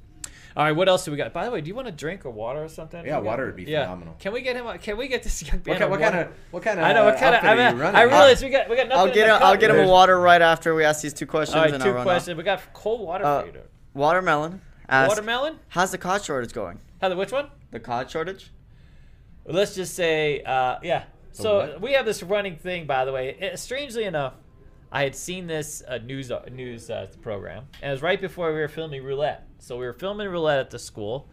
All 0.57 0.64
right, 0.64 0.72
what 0.72 0.88
else 0.88 1.03
do 1.03 1.11
we 1.11 1.18
got? 1.18 1.34
By 1.34 1.44
the 1.44 1.52
way, 1.52 1.60
do 1.60 1.68
you 1.68 1.76
want 1.76 1.90
a 1.90 1.91
drink 1.91 2.26
or 2.26 2.30
water 2.30 2.64
or 2.64 2.69
something? 2.69 2.99
Yeah, 3.06 3.18
We 3.18 3.23
got- 3.23 3.23
water 3.26 3.45
would 3.48 3.57
be 3.57 3.64
yeah. 3.64 3.84
phenomenal. 3.84 4.15
Can 4.19 4.32
we 4.32 4.40
get 4.41 4.56
him? 4.56 4.65
a- 4.65 4.77
Can 4.77 4.95
we 4.95 5.10
get 5.10 5.22
this 5.22 5.41
young 5.44 5.61
man? 5.65 5.65
What, 5.65 5.80
kind, 5.80 5.91
what 5.91 5.99
kind 5.99 6.15
of 6.15 6.27
what 6.52 6.64
kind 6.64 6.80
of 6.80 6.86
I 6.86 6.94
know 6.94 7.03
what 7.03 7.18
kind 7.18 7.36
of. 7.36 7.44
outfit 7.44 7.49
I, 7.60 7.65
are 7.65 7.72
you 7.72 7.76
mean. 7.76 7.86
I 7.95 8.02
realize 8.03 8.41
we 8.41 8.49
got 8.49 8.69
we 8.69 8.77
got 8.77 8.88
nothing. 8.88 8.99
I'll 8.99 9.07
in 9.07 9.14
get 9.14 9.26
the 9.27 9.34
a, 9.36 9.40
I'll 9.40 9.57
get 9.57 9.69
him 9.72 9.80
a 9.80 9.88
water 9.88 10.18
right 10.18 10.41
after 10.41 10.73
we 10.73 10.86
ask 10.86 11.02
these 11.02 11.14
two 11.14 11.26
questions. 11.26 11.57
All 11.57 11.64
right, 11.64 11.73
and 11.73 11.84
two 11.84 11.90
I'll 11.90 11.95
run 11.95 12.02
off. 12.02 12.06
questions. 12.14 12.38
We 12.38 12.44
got 12.44 12.61
cold 12.73 13.02
water 13.02 13.26
Uh, 13.26 13.41
for 13.41 13.48
you. 13.48 13.52
to- 13.53 13.60
Watermelon. 13.94 14.61
Ask, 14.88 15.10
Watermelon? 15.10 15.60
How's 15.69 15.91
the 15.91 15.98
cod 15.98 16.23
shortage 16.23 16.53
going? 16.53 16.80
How 17.02 17.10
the 17.10 17.15
which 17.18 17.32
one? 17.34 17.48
The 17.72 17.80
cod 17.80 18.10
shortage? 18.10 18.52
let's 19.45 19.76
just 19.76 19.94
say, 19.94 20.41
uh, 20.44 20.77
yeah. 20.84 21.03
So 21.32 21.57
what? 21.57 21.82
we 21.82 21.94
have 21.94 22.06
this 22.06 22.23
running 22.23 22.56
thing, 22.56 22.86
by 22.88 23.03
the 23.06 23.11
way. 23.11 23.36
Eh, 23.41 23.56
strangely 23.57 24.06
enough, 24.06 24.34
I 24.91 25.03
had 25.03 25.15
seen 25.15 25.48
this 25.48 25.84
uh, 25.88 25.98
news 25.98 26.32
uh, 26.32 26.45
news 26.52 26.90
uh, 26.90 27.07
program, 27.22 27.65
and 27.82 27.90
it 27.90 27.94
was 27.94 28.02
right 28.02 28.19
before 28.22 28.53
we 28.53 28.60
were 28.60 28.68
filming 28.69 29.03
roulette. 29.03 29.44
So 29.60 29.77
we 29.77 29.86
were 29.86 29.94
filming 29.94 30.27
roulette 30.30 30.60
at 30.60 30.69
the 30.69 30.80
school, 30.80 31.27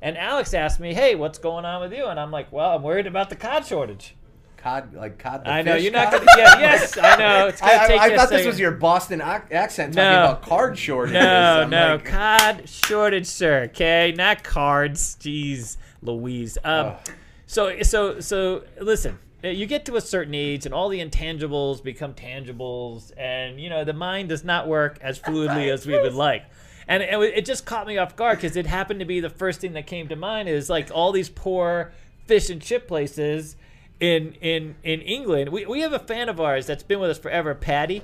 and 0.00 0.16
Alex 0.16 0.54
asked 0.54 0.78
me, 0.80 0.94
"Hey, 0.94 1.14
what's 1.14 1.38
going 1.38 1.64
on 1.64 1.80
with 1.80 1.92
you?" 1.92 2.06
And 2.06 2.18
I'm 2.20 2.30
like, 2.30 2.52
"Well, 2.52 2.70
I'm 2.76 2.82
worried 2.82 3.06
about 3.06 3.30
the 3.30 3.36
cod 3.36 3.66
shortage." 3.66 4.14
cod 4.58 4.94
like 4.94 5.18
cod. 5.18 5.44
The 5.44 5.50
I 5.50 5.62
know 5.62 5.74
you're 5.74 5.90
not 5.90 6.12
gonna. 6.12 6.24
Yeah, 6.36 6.60
yes, 6.60 6.96
I 6.96 7.16
know. 7.18 7.48
It's 7.48 7.60
gonna 7.60 7.72
I, 7.72 7.86
take 7.88 8.00
I, 8.00 8.06
you 8.06 8.12
I 8.12 8.14
a 8.14 8.16
thought 8.18 8.30
this 8.30 8.46
was 8.46 8.60
your 8.60 8.70
Boston 8.70 9.20
ac- 9.20 9.52
accent 9.52 9.92
talking 9.94 10.04
No. 10.12 10.24
about 10.24 10.42
card 10.42 10.78
shortage. 10.78 11.14
No, 11.14 11.62
I'm 11.62 11.70
no, 11.70 11.94
like, 11.96 12.04
cod 12.04 12.68
shortage, 12.68 13.26
sir. 13.26 13.64
Okay, 13.72 14.14
not 14.16 14.44
cards. 14.44 15.16
Jeez, 15.20 15.78
Louise. 16.00 16.58
Um, 16.62 16.86
Ugh. 16.86 17.10
so, 17.46 17.82
so, 17.82 18.20
so, 18.20 18.62
listen. 18.80 19.18
uh, 19.42 19.48
You 19.48 19.66
get 19.66 19.84
to 19.86 19.96
a 19.96 20.00
certain 20.00 20.32
age, 20.36 20.64
and 20.64 20.72
all 20.72 20.88
the 20.88 21.00
intangibles 21.04 21.82
become 21.82 22.14
tangibles, 22.14 23.10
and 23.16 23.60
you 23.60 23.68
know 23.68 23.82
the 23.82 23.92
mind 23.92 24.28
does 24.28 24.44
not 24.44 24.68
work 24.68 24.96
as 25.02 25.18
fluidly 25.18 25.72
as 25.72 25.86
we 25.88 25.98
would 26.00 26.14
like. 26.28 26.44
And 26.88 27.02
it, 27.02 27.14
it 27.20 27.44
just 27.44 27.64
caught 27.64 27.86
me 27.86 27.98
off 27.98 28.16
guard 28.16 28.38
because 28.38 28.56
it 28.56 28.66
happened 28.66 29.00
to 29.00 29.06
be 29.06 29.20
the 29.20 29.30
first 29.30 29.60
thing 29.60 29.72
that 29.74 29.86
came 29.86 30.08
to 30.08 30.16
mind 30.16 30.48
is 30.48 30.68
like 30.68 30.90
all 30.92 31.12
these 31.12 31.28
poor 31.28 31.92
fish 32.26 32.50
and 32.50 32.60
chip 32.60 32.88
places 32.88 33.56
in 34.00 34.32
in 34.40 34.74
in 34.82 35.00
England. 35.00 35.50
We 35.50 35.66
we 35.66 35.80
have 35.80 35.92
a 35.92 35.98
fan 35.98 36.28
of 36.28 36.40
ours 36.40 36.66
that's 36.66 36.82
been 36.82 37.00
with 37.00 37.10
us 37.10 37.18
forever, 37.18 37.54
Patty 37.54 38.02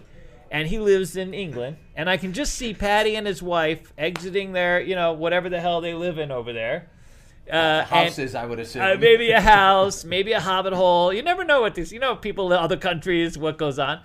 and 0.51 0.69
he 0.69 0.79
lives 0.79 1.17
in 1.17 1.35
England. 1.35 1.77
And 1.95 2.09
I 2.09 2.17
can 2.17 2.33
just 2.33 2.55
see 2.55 2.75
Patty 2.75 3.17
and 3.17 3.27
his 3.27 3.43
wife 3.43 3.93
exiting 3.99 4.53
their, 4.53 4.81
you 4.81 4.95
know, 4.95 5.13
whatever 5.13 5.49
the 5.49 5.61
hell 5.61 5.81
they 5.81 5.95
live 5.95 6.19
in 6.19 6.31
over 6.31 6.53
there. 6.53 6.89
Uh, 7.51 7.55
and- 7.55 7.87
houses, 7.87 8.35
I 8.35 8.45
would 8.45 8.59
assume. 8.59 8.83
uh, 8.83 8.95
maybe 8.99 9.31
a 9.31 9.41
house, 9.41 10.05
maybe 10.05 10.33
a 10.33 10.41
hobbit 10.41 10.73
hole. 10.73 11.13
You 11.13 11.23
never 11.23 11.45
know 11.45 11.61
what 11.61 11.75
these, 11.75 11.93
you 11.93 12.01
know, 12.01 12.17
people 12.17 12.53
in 12.53 12.59
other 12.59 12.77
countries, 12.77 13.39
what 13.39 13.59
goes 13.59 13.79
on. 13.79 14.01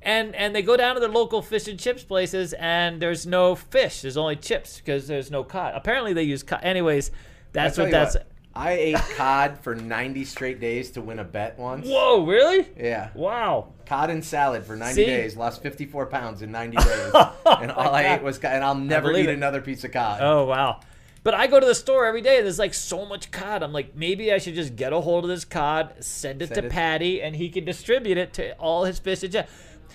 And 0.00 0.34
and 0.36 0.54
they 0.54 0.62
go 0.62 0.76
down 0.76 0.94
to 0.94 1.00
the 1.00 1.08
local 1.08 1.42
fish 1.42 1.66
and 1.68 1.78
chips 1.78 2.04
places, 2.04 2.52
and 2.54 3.02
there's 3.02 3.26
no 3.26 3.54
fish. 3.56 4.02
There's 4.02 4.16
only 4.16 4.36
chips 4.36 4.78
because 4.78 5.08
there's 5.08 5.30
no 5.30 5.42
cod. 5.42 5.74
Apparently 5.74 6.12
they 6.12 6.22
use 6.22 6.42
cod. 6.42 6.60
Anyways, 6.62 7.10
That's 7.52 7.76
what 7.76 7.90
that's. 7.90 8.16
I 8.54 8.72
ate 8.72 8.96
cod 9.16 9.58
for 9.60 9.76
90 9.76 10.24
straight 10.24 10.60
days 10.60 10.90
to 10.92 11.00
win 11.00 11.20
a 11.20 11.24
bet 11.24 11.56
once. 11.58 11.86
Whoa, 11.86 12.24
really? 12.26 12.66
Yeah. 12.76 13.10
Wow. 13.14 13.68
Cod 13.86 14.10
and 14.10 14.24
salad 14.24 14.64
for 14.64 14.74
90 14.74 14.94
See? 14.94 15.06
days. 15.06 15.36
Lost 15.36 15.62
54 15.62 16.06
pounds 16.06 16.42
in 16.42 16.50
90 16.50 16.76
days. 16.82 17.12
and 17.44 17.70
all 17.70 17.94
I 17.94 18.14
ate 18.14 18.22
was 18.22 18.38
cod. 18.38 18.52
And 18.52 18.64
I'll 18.64 18.74
never 18.74 19.12
eat 19.12 19.28
it. 19.28 19.34
another 19.34 19.60
piece 19.60 19.84
of 19.84 19.92
cod. 19.92 20.20
Oh 20.22 20.44
wow. 20.44 20.80
But 21.22 21.34
I 21.34 21.46
go 21.46 21.60
to 21.60 21.66
the 21.66 21.74
store 21.74 22.06
every 22.06 22.22
day. 22.22 22.38
And 22.38 22.46
there's 22.46 22.58
like 22.58 22.74
so 22.74 23.04
much 23.04 23.30
cod. 23.30 23.62
I'm 23.62 23.72
like, 23.72 23.94
maybe 23.94 24.32
I 24.32 24.38
should 24.38 24.54
just 24.54 24.74
get 24.74 24.92
a 24.92 25.00
hold 25.00 25.24
of 25.24 25.28
this 25.30 25.44
cod, 25.44 25.94
send 26.00 26.42
it 26.42 26.48
Send 26.48 26.60
to 26.62 26.66
it- 26.66 26.72
Patty, 26.72 27.22
and 27.22 27.36
he 27.36 27.50
can 27.50 27.64
distribute 27.64 28.16
it 28.18 28.32
to 28.34 28.54
all 28.54 28.84
his 28.84 28.98
fish 28.98 29.22
and 29.22 29.30
jet. 29.32 29.48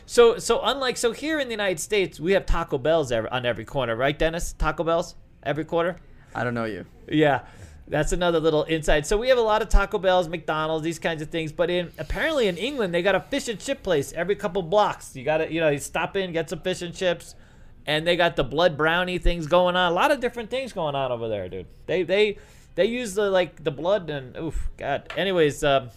So, 0.06 0.38
so 0.38 0.62
unlike 0.64 0.98
so 0.98 1.12
here 1.12 1.40
in 1.40 1.48
the 1.48 1.54
United 1.54 1.80
States, 1.80 2.20
we 2.20 2.34
have 2.34 2.46
Taco 2.46 2.78
Bell's 2.78 3.12
every, 3.12 3.30
on 3.30 3.46
every 3.46 3.66
corner, 3.66 3.96
right, 3.96 4.18
Dennis? 4.18 4.54
Taco 4.54 4.84
Bell's 4.84 5.16
every 5.44 5.66
corner. 5.66 5.98
I 6.36 6.44
don't 6.44 6.54
know 6.54 6.66
you. 6.66 6.86
Yeah, 7.08 7.42
that's 7.88 8.12
another 8.12 8.40
little 8.40 8.66
insight. 8.68 9.06
So 9.06 9.18
we 9.18 9.30
have 9.30 9.38
a 9.38 9.42
lot 9.42 9.62
of 9.62 9.70
Taco 9.70 9.98
Bells, 9.98 10.28
McDonald's, 10.28 10.84
these 10.84 11.00
kinds 11.00 11.22
of 11.22 11.30
things. 11.30 11.52
But 11.52 11.70
in 11.70 11.92
apparently 11.98 12.48
in 12.48 12.58
England, 12.58 12.94
they 12.94 13.02
got 13.02 13.16
a 13.16 13.20
fish 13.20 13.48
and 13.48 13.60
chip 13.60 13.84
place 13.84 14.12
every 14.14 14.36
couple 14.36 14.62
blocks. 14.62 15.16
You 15.16 15.24
got 15.24 15.38
to 15.38 15.52
you 15.52 15.60
know 15.60 15.70
you 15.70 15.80
stop 15.80 16.18
in, 16.18 16.34
get 16.34 16.50
some 16.50 16.60
fish 16.60 16.82
and 16.82 16.94
chips, 16.94 17.36
and 17.86 18.06
they 18.06 18.16
got 18.16 18.36
the 18.36 18.44
blood 18.44 18.78
brownie 18.78 19.18
things 19.18 19.48
going 19.48 19.76
on. 19.76 19.92
A 19.92 19.96
lot 19.96 20.12
of 20.12 20.20
different 20.20 20.50
things 20.50 20.74
going 20.74 20.96
on 20.96 21.12
over 21.12 21.28
there, 21.28 21.48
dude. 21.50 21.68
They 21.86 22.04
they 22.04 22.38
they 22.76 22.86
use 22.86 23.14
the 23.14 23.30
like 23.30 23.64
the 23.64 23.72
blood 23.72 24.10
and 24.10 24.36
oof, 24.38 24.70
god. 24.78 25.12
Anyways, 25.16 25.64
um, 25.64 25.90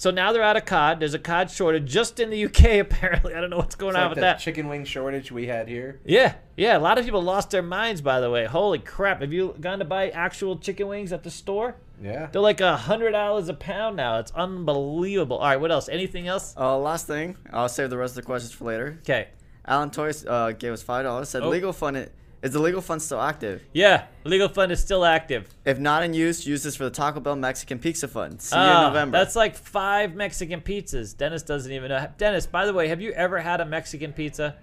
so 0.00 0.10
now 0.10 0.32
they're 0.32 0.42
out 0.42 0.56
of 0.56 0.64
cod. 0.64 0.98
There's 1.00 1.12
a 1.12 1.18
cod 1.18 1.50
shortage 1.50 1.84
just 1.84 2.18
in 2.20 2.30
the 2.30 2.46
UK 2.46 2.64
apparently. 2.80 3.34
I 3.34 3.40
don't 3.42 3.50
know 3.50 3.58
what's 3.58 3.74
going 3.74 3.90
It's 3.90 3.96
on 3.98 4.02
like 4.04 4.10
with 4.10 4.16
the 4.16 4.22
that. 4.22 4.38
chicken 4.38 4.68
wing 4.68 4.84
shortage 4.86 5.30
we 5.30 5.46
had 5.46 5.68
here. 5.68 6.00
Yeah, 6.06 6.36
yeah. 6.56 6.78
A 6.78 6.80
lot 6.80 6.96
of 6.98 7.04
people 7.04 7.22
lost 7.22 7.50
their 7.50 7.62
minds, 7.62 8.00
by 8.00 8.20
the 8.20 8.30
way. 8.30 8.46
Holy 8.46 8.78
crap! 8.78 9.20
Have 9.20 9.32
you 9.32 9.54
gone 9.60 9.78
to 9.80 9.84
buy 9.84 10.08
actual 10.08 10.56
chicken 10.56 10.88
wings 10.88 11.12
at 11.12 11.22
the 11.22 11.30
store? 11.30 11.76
Yeah. 12.02 12.28
They're 12.32 12.40
like 12.40 12.62
a 12.62 12.76
hundred 12.78 13.10
dollars 13.12 13.50
a 13.50 13.54
pound 13.54 13.96
now. 13.96 14.18
It's 14.20 14.32
unbelievable. 14.32 15.36
All 15.36 15.44
right, 15.48 15.60
what 15.60 15.70
else? 15.70 15.88
Anything 15.90 16.28
else? 16.28 16.54
Uh, 16.56 16.78
last 16.78 17.06
thing, 17.06 17.36
I'll 17.52 17.68
save 17.68 17.90
the 17.90 17.98
rest 17.98 18.12
of 18.12 18.16
the 18.16 18.22
questions 18.26 18.52
for 18.54 18.64
later. 18.64 18.96
Okay. 19.02 19.28
Alan 19.66 19.90
Toys 19.90 20.24
uh, 20.26 20.52
gave 20.52 20.72
us 20.72 20.82
five 20.82 21.04
dollars. 21.04 21.28
Said 21.28 21.42
Oh. 21.42 21.50
legal 21.50 21.72
fund 21.74 21.96
it. 21.98 22.12
Is 22.42 22.52
the 22.52 22.58
legal 22.58 22.80
fund 22.80 23.02
still 23.02 23.20
active? 23.20 23.62
Yeah, 23.74 24.04
legal 24.24 24.48
fund 24.48 24.72
is 24.72 24.80
still 24.80 25.04
active. 25.04 25.46
If 25.66 25.78
not 25.78 26.02
in 26.04 26.14
use, 26.14 26.46
use 26.46 26.62
this 26.62 26.74
for 26.74 26.84
the 26.84 26.90
Taco 26.90 27.20
Bell 27.20 27.36
Mexican 27.36 27.78
Pizza 27.78 28.08
Fund. 28.08 28.40
See 28.40 28.56
you 28.56 28.62
Ah, 28.62 28.86
in 28.86 28.92
November. 28.94 29.18
That's 29.18 29.36
like 29.36 29.56
five 29.56 30.14
Mexican 30.14 30.62
pizzas. 30.62 31.14
Dennis 31.14 31.42
doesn't 31.42 31.70
even 31.70 31.90
know. 31.90 32.08
Dennis, 32.16 32.46
by 32.46 32.64
the 32.64 32.72
way, 32.72 32.88
have 32.88 33.00
you 33.02 33.10
ever 33.12 33.38
had 33.40 33.60
a 33.60 33.66
Mexican 33.66 34.14
pizza? 34.14 34.56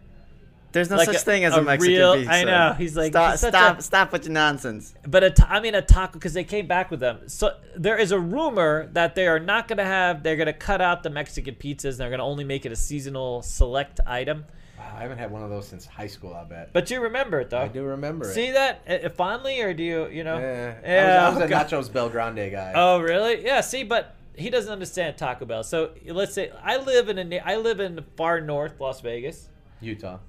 There's 0.72 0.90
no 0.90 0.98
like 0.98 1.06
such 1.06 1.16
a- 1.18 1.20
thing 1.20 1.46
as 1.46 1.56
a 1.56 1.60
a, 1.60 1.62
Mexican 1.64 1.96
real- 1.96 2.16
pizza. 2.16 2.32
I 2.32 2.44
know, 2.44 2.74
he's 2.78 2.98
like- 2.98 3.14
stop, 3.14 3.32
he's 3.32 3.40
such 3.42 3.52
stop, 3.52 3.80
a- 3.80 3.82
stop 3.84 4.12
with 4.12 4.26
your 4.26 4.34
nonsense. 4.34 4.96
But 5.08 5.24
a 5.24 5.30
ta- 5.30 5.48
I 5.50 5.60
mean 5.60 5.76
a 5.76 5.82
taco 5.84 6.14
because 6.14 6.34
they 6.34 6.44
came 6.44 6.66
back 6.68 6.90
with 6.92 7.00
them. 7.00 7.20
So 7.30 7.56
there 7.76 7.98
is 7.98 8.12
a 8.12 8.20
rumor 8.20 8.90
that 8.94 9.14
they 9.16 9.28
are 9.28 9.40
not 9.40 9.68
going 9.68 9.78
to 9.78 9.86
have. 9.86 10.24
They're 10.24 10.36
going 10.36 10.48
to 10.48 10.54
cut 10.54 10.82
out 10.82 11.04
the 11.04 11.10
Mexican 11.12 11.54
pizzas. 11.56 11.92
and 11.92 11.98
They're 12.00 12.10
going 12.10 12.20
to 12.20 12.26
only 12.26 12.44
make 12.44 12.66
it 12.66 12.72
a 12.72 12.76
seasonal 12.76 13.44
select 13.44 14.00
item. 14.08 14.46
Wow, 14.78 14.96
I 14.96 15.02
haven't 15.02 15.18
had 15.18 15.32
one 15.32 15.44
of 15.44 15.50
those 15.50 15.68
since 15.68 15.86
high 15.86 16.08
school, 16.08 16.34
I 16.34 16.44
bet. 16.44 16.72
But 16.72 16.92
you 16.92 17.02
remember 17.02 17.40
it 17.40 17.50
though. 17.50 17.62
I 17.62 17.68
do 17.68 17.84
remember 17.84 18.30
it. 18.30 18.34
See 18.34 18.52
that 18.52 18.82
uh, 18.88 19.10
fondly, 19.10 19.60
or 19.62 19.74
do 19.74 19.84
you, 19.84 20.08
you 20.08 20.24
know? 20.24 20.38
Yeah. 20.38 20.76
Yeah, 20.86 21.26
I 21.26 21.30
was, 21.30 21.38
I 21.38 21.42
was 21.42 21.52
a 21.52 21.54
Nachos 21.54 21.90
BellGrande 21.90 22.52
guy. 22.52 22.74
Oh, 22.76 23.00
really? 23.00 23.44
Yeah. 23.44 23.62
See, 23.62 23.84
but 23.84 24.16
he 24.36 24.50
doesn't 24.50 24.72
understand 24.72 25.18
Taco 25.18 25.46
Bell. 25.46 25.64
So 25.64 25.92
let's 26.06 26.34
say 26.34 26.52
I 26.64 26.78
live 26.78 27.10
in 27.10 27.34
a 27.34 27.40
I 27.40 27.58
live 27.58 27.80
in 27.80 28.06
far 28.16 28.40
north 28.40 28.80
Las 28.80 29.02
Vegas. 29.02 29.50
Utah. 29.82 30.20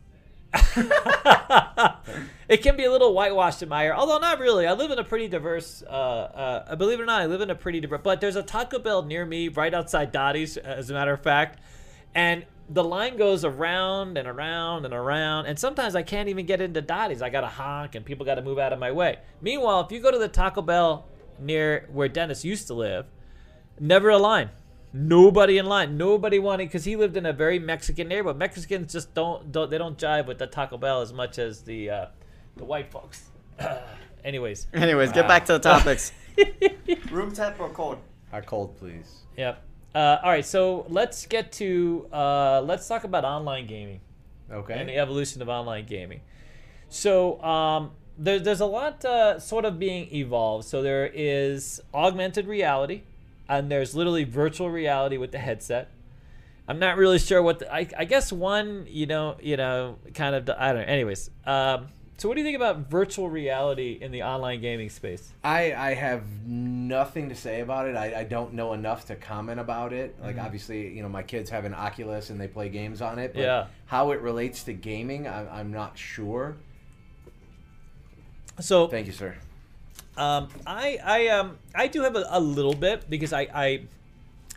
it 2.49 2.63
can 2.63 2.75
be 2.75 2.85
a 2.85 2.91
little 2.91 3.13
whitewashed 3.13 3.63
in 3.63 3.69
my 3.69 3.85
area, 3.85 3.99
although 3.99 4.19
not 4.19 4.39
really. 4.39 4.67
I 4.67 4.73
live 4.73 4.91
in 4.91 4.99
a 4.99 5.05
pretty 5.05 5.29
diverse. 5.29 5.83
Uh, 5.87 5.91
uh, 5.93 6.77
believe 6.77 6.99
it 6.99 7.03
or 7.03 7.07
not, 7.07 7.21
I 7.21 7.27
live 7.27 7.43
in 7.43 7.51
a 7.51 7.55
pretty 7.55 7.81
diverse. 7.81 8.01
But 8.03 8.23
there's 8.23 8.37
a 8.37 8.43
Taco 8.43 8.79
Bell 8.79 9.03
near 9.03 9.27
me, 9.27 9.49
right 9.49 9.75
outside 9.75 10.11
Dottie's, 10.11 10.57
as 10.57 10.89
a 10.89 10.95
matter 10.95 11.13
of 11.13 11.21
fact, 11.21 11.61
and 12.15 12.47
the 12.71 12.85
line 12.85 13.17
goes 13.17 13.45
around 13.45 14.19
and 14.19 14.29
around 14.29 14.85
and 14.85 14.93
around, 14.93 15.47
and 15.47 15.59
sometimes 15.59 15.95
I 15.95 16.03
can't 16.03 16.29
even 16.29 16.47
get 16.47 16.61
into 16.61 16.83
Dottie's. 16.83 17.23
I 17.23 17.31
got 17.31 17.41
to 17.41 17.47
honk, 17.47 17.95
and 17.95 18.05
people 18.05 18.27
got 18.27 18.35
to 18.35 18.43
move 18.43 18.59
out 18.59 18.73
of 18.73 18.79
my 18.79 18.93
way. 18.93 19.19
Meanwhile, 19.41 19.81
if 19.81 19.93
you 19.93 20.01
go 20.01 20.11
to 20.11 20.19
the 20.19 20.29
Taco 20.29 20.61
Bell 20.63 21.07
near 21.39 21.89
where 21.93 22.09
Dennis 22.09 22.45
used 22.45 22.67
to 22.67 22.75
live, 22.75 23.07
never 23.81 24.11
a 24.11 24.19
line. 24.19 24.51
Nobody 24.93 25.59
in 25.59 25.67
line. 25.67 25.97
Nobody 25.97 26.39
wanted 26.39 26.67
because 26.67 26.85
he 26.85 26.97
lived 26.97 27.17
in 27.17 27.27
a 27.27 27.33
very 27.33 27.59
Mexican 27.59 28.09
neighborhood. 28.09 28.39
Mexicans 28.39 28.93
just 28.93 29.13
don't, 29.15 29.53
don't 29.53 29.71
they 29.71 29.79
don't 29.79 29.99
jive 29.99 30.27
with 30.27 30.39
the 30.39 30.47
Taco 30.47 30.79
Bell 30.79 31.03
as 31.03 31.13
much 31.13 31.39
as 31.39 31.63
the 31.63 31.91
uh, 31.91 32.07
the 32.57 32.65
white 32.65 32.91
folks. 32.91 33.31
Anyways, 34.25 34.67
Anyways, 34.75 35.13
get 35.13 35.29
back 35.29 35.45
to 35.47 35.53
the 35.55 35.59
topics. 35.59 36.13
Room 37.11 37.33
temp 37.33 37.61
or 37.61 37.69
cold? 37.71 37.99
Hot 38.31 38.47
cold, 38.47 38.77
please. 38.79 39.23
yep. 39.37 39.63
Uh, 39.99 40.21
all 40.23 40.31
right, 40.31 40.47
so 40.47 40.87
let's 40.89 41.27
get 41.27 41.51
to 41.51 42.07
uh, 42.13 42.61
let's 42.61 42.87
talk 42.87 43.03
about 43.03 43.25
online 43.25 43.67
gaming 43.67 43.99
Okay. 44.49 44.79
and 44.79 44.89
the 44.89 44.97
evolution 44.97 45.43
of 45.43 45.49
online 45.49 45.87
gaming. 45.87 46.21
So 46.89 47.43
um, 47.43 47.91
there, 48.17 48.39
there's 48.39 48.61
a 48.61 48.67
lot 48.67 49.05
uh, 49.05 49.41
sort 49.41 49.65
of 49.65 49.81
being 49.81 50.15
evolved. 50.15 50.67
So 50.67 50.83
there 50.83 51.11
is 51.13 51.81
augmented 51.93 52.47
reality, 52.47 53.03
and 53.49 53.73
there's 53.73 53.97
literally 53.97 54.23
virtual 54.23 54.71
reality 54.71 55.17
with 55.17 55.33
the 55.33 55.39
headset. 55.39 55.91
I'm 56.69 56.79
not 56.79 56.97
really 56.97 57.19
sure 57.19 57.43
what 57.43 57.59
the, 57.59 57.75
I, 57.75 57.89
I 57.99 58.05
guess 58.05 58.31
one 58.31 58.87
you 58.89 59.07
know 59.07 59.35
you 59.43 59.57
know 59.57 59.97
kind 60.15 60.37
of 60.37 60.49
I 60.49 60.75
don't 60.75 60.83
know. 60.83 60.93
Anyways, 60.93 61.29
um, 61.45 61.89
so 62.19 62.29
what 62.29 62.35
do 62.35 62.41
you 62.41 62.45
think 62.45 62.57
about 62.57 62.91
virtual 62.91 63.31
reality 63.31 63.97
in 64.01 64.11
the 64.13 64.23
online 64.25 64.61
gaming 64.61 64.91
space? 64.91 65.33
I, 65.45 65.73
I 65.73 65.95
have 65.95 66.23
nothing 66.45 67.29
to 67.29 67.35
say 67.37 67.61
about 67.61 67.87
it. 67.89 67.95
I, 67.97 68.21
I 68.21 68.25
don't 68.25 68.55
know 68.55 68.73
enough 68.73 69.07
to 69.07 69.15
comment 69.17 69.61
about 69.61 69.93
it. 69.93 70.17
Like 70.21 70.37
Mm-hmm. 70.37 70.45
obviously, 70.45 70.89
you 70.89 71.03
know, 71.03 71.09
my 71.09 71.23
kids 71.23 71.49
have 71.51 71.65
an 71.65 71.75
Oculus 71.75 72.31
and 72.31 72.41
they 72.41 72.49
play 72.49 72.69
games 72.69 73.01
on 73.01 73.19
it. 73.19 73.35
But 73.35 73.41
Yeah. 73.43 73.67
How 73.87 74.11
it 74.11 74.21
relates 74.21 74.65
to 74.65 74.73
gaming, 74.73 75.27
I, 75.29 75.61
I'm 75.61 75.71
not 75.71 75.97
sure. 75.97 76.57
So 78.61 78.89
Thank 78.89 79.07
you, 79.07 79.13
sir. 79.13 79.37
Um, 80.17 80.49
I 80.67 80.99
I 81.05 81.29
um 81.29 81.59
I 81.75 81.87
do 81.87 82.03
have 82.03 82.17
a, 82.17 82.27
a 82.31 82.41
little 82.41 82.75
bit 82.75 83.09
because 83.09 83.33
I 83.33 83.43
I 83.55 83.83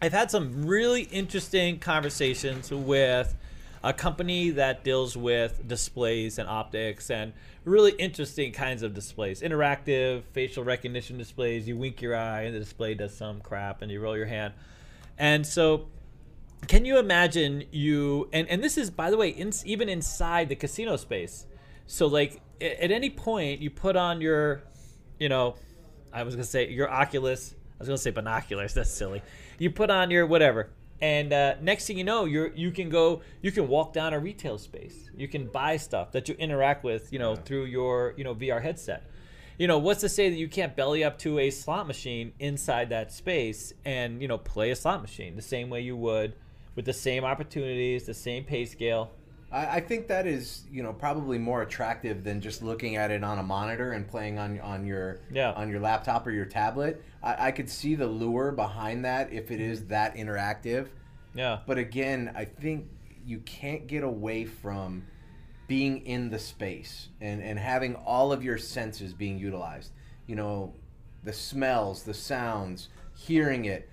I've 0.01 0.11
had 0.13 0.31
some 0.31 0.65
really 0.65 1.03
interesting 1.03 1.77
conversations 1.77 2.71
with 2.71 3.35
a 3.83 3.93
company 3.93 4.51
that 4.51 4.83
deals 4.83 5.17
with 5.17 5.67
displays 5.67 6.37
and 6.37 6.47
optics 6.47 7.09
and 7.09 7.33
really 7.65 7.91
interesting 7.93 8.51
kinds 8.51 8.83
of 8.83 8.93
displays, 8.93 9.41
interactive 9.41 10.23
facial 10.33 10.63
recognition 10.63 11.17
displays. 11.17 11.67
You 11.67 11.77
wink 11.77 12.01
your 12.01 12.15
eye 12.15 12.43
and 12.43 12.55
the 12.55 12.59
display 12.59 12.93
does 12.93 13.15
some 13.15 13.41
crap, 13.41 13.81
and 13.81 13.91
you 13.91 13.99
roll 13.99 14.17
your 14.17 14.27
hand, 14.27 14.53
and 15.17 15.45
so. 15.45 15.87
Can 16.67 16.85
you 16.85 16.99
imagine 16.99 17.63
you 17.71 18.29
and, 18.31 18.47
and 18.47 18.63
this 18.63 18.77
is 18.77 18.91
by 18.91 19.09
the 19.09 19.17
way 19.17 19.29
in, 19.29 19.51
even 19.65 19.89
inside 19.89 20.47
the 20.47 20.55
casino 20.55 20.95
space 20.95 21.47
so 21.87 22.05
like 22.05 22.39
at 22.61 22.91
any 22.91 23.09
point 23.09 23.61
you 23.61 23.71
put 23.71 23.95
on 23.95 24.21
your 24.21 24.61
you 25.21 25.29
know, 25.29 25.53
I 26.11 26.23
was 26.23 26.33
gonna 26.33 26.43
say 26.43 26.67
your 26.69 26.89
Oculus. 26.89 27.53
I 27.53 27.75
was 27.77 27.87
gonna 27.87 27.97
say 27.99 28.09
binoculars. 28.09 28.73
That's 28.75 28.89
silly. 28.89 29.21
You 29.59 29.69
put 29.69 29.91
on 29.91 30.09
your 30.09 30.25
whatever, 30.25 30.71
and 31.01 31.33
uh, 31.33 31.55
next 31.61 31.87
thing 31.87 31.97
you 31.97 32.03
know, 32.03 32.25
you're 32.25 32.53
you 32.53 32.71
can 32.71 32.89
go, 32.89 33.21
you 33.41 33.51
can 33.51 33.67
walk 33.67 33.91
down 33.93 34.13
a 34.13 34.19
retail 34.19 34.57
space. 34.57 35.09
You 35.15 35.27
can 35.27 35.47
buy 35.47 35.77
stuff 35.77 36.11
that 36.11 36.29
you 36.29 36.35
interact 36.35 36.83
with, 36.83 37.11
you 37.11 37.19
know, 37.19 37.35
through 37.35 37.65
your 37.65 38.13
you 38.17 38.23
know 38.23 38.35
VR 38.35 38.61
headset. 38.61 39.03
You 39.57 39.67
know, 39.67 39.79
what's 39.79 40.01
to 40.01 40.09
say 40.09 40.29
that 40.29 40.37
you 40.37 40.47
can't 40.47 40.75
belly 40.75 41.03
up 41.03 41.17
to 41.19 41.39
a 41.39 41.49
slot 41.49 41.87
machine 41.87 42.33
inside 42.39 42.89
that 42.89 43.11
space 43.11 43.73
and 43.83 44.21
you 44.21 44.27
know 44.27 44.37
play 44.37 44.71
a 44.71 44.75
slot 44.75 45.01
machine 45.01 45.35
the 45.35 45.41
same 45.41 45.69
way 45.69 45.81
you 45.81 45.95
would 45.95 46.35
with 46.75 46.85
the 46.85 46.93
same 46.93 47.23
opportunities, 47.23 48.05
the 48.05 48.13
same 48.13 48.43
pay 48.43 48.65
scale. 48.65 49.11
I, 49.51 49.77
I 49.77 49.79
think 49.81 50.07
that 50.07 50.25
is, 50.27 50.63
you 50.71 50.81
know, 50.83 50.93
probably 50.93 51.37
more 51.37 51.61
attractive 51.61 52.23
than 52.23 52.41
just 52.41 52.61
looking 52.61 52.95
at 52.95 53.11
it 53.11 53.23
on 53.23 53.37
a 53.39 53.43
monitor 53.43 53.91
and 53.91 54.07
playing 54.07 54.37
on 54.39 54.59
on 54.61 54.85
your 54.85 55.19
Yeah. 55.31 55.51
on 55.51 55.69
your 55.69 55.79
laptop 55.79 56.25
or 56.25 56.31
your 56.31 56.45
tablet. 56.45 57.03
I, 57.21 57.47
I 57.47 57.51
could 57.51 57.69
see 57.69 57.95
the 57.95 58.07
lure 58.07 58.51
behind 58.51 59.05
that 59.05 59.31
if 59.33 59.51
it 59.51 59.59
is 59.61 59.85
that 59.87 60.15
interactive. 60.15 60.87
Yeah. 61.35 61.59
But 61.65 61.77
again, 61.77 62.31
I 62.35 62.45
think 62.45 62.87
you 63.25 63.39
can't 63.39 63.87
get 63.87 64.03
away 64.03 64.45
from 64.45 65.05
being 65.67 66.05
in 66.05 66.29
the 66.29 66.39
space 66.39 67.07
and, 67.21 67.41
and 67.41 67.57
having 67.57 67.95
all 67.95 68.33
of 68.33 68.43
your 68.43 68.57
senses 68.57 69.13
being 69.13 69.37
utilized. 69.37 69.91
You 70.27 70.35
know, 70.35 70.73
the 71.23 71.31
smells, 71.33 72.03
the 72.03 72.13
sounds, 72.13 72.89
hearing 73.15 73.65
it. 73.65 73.87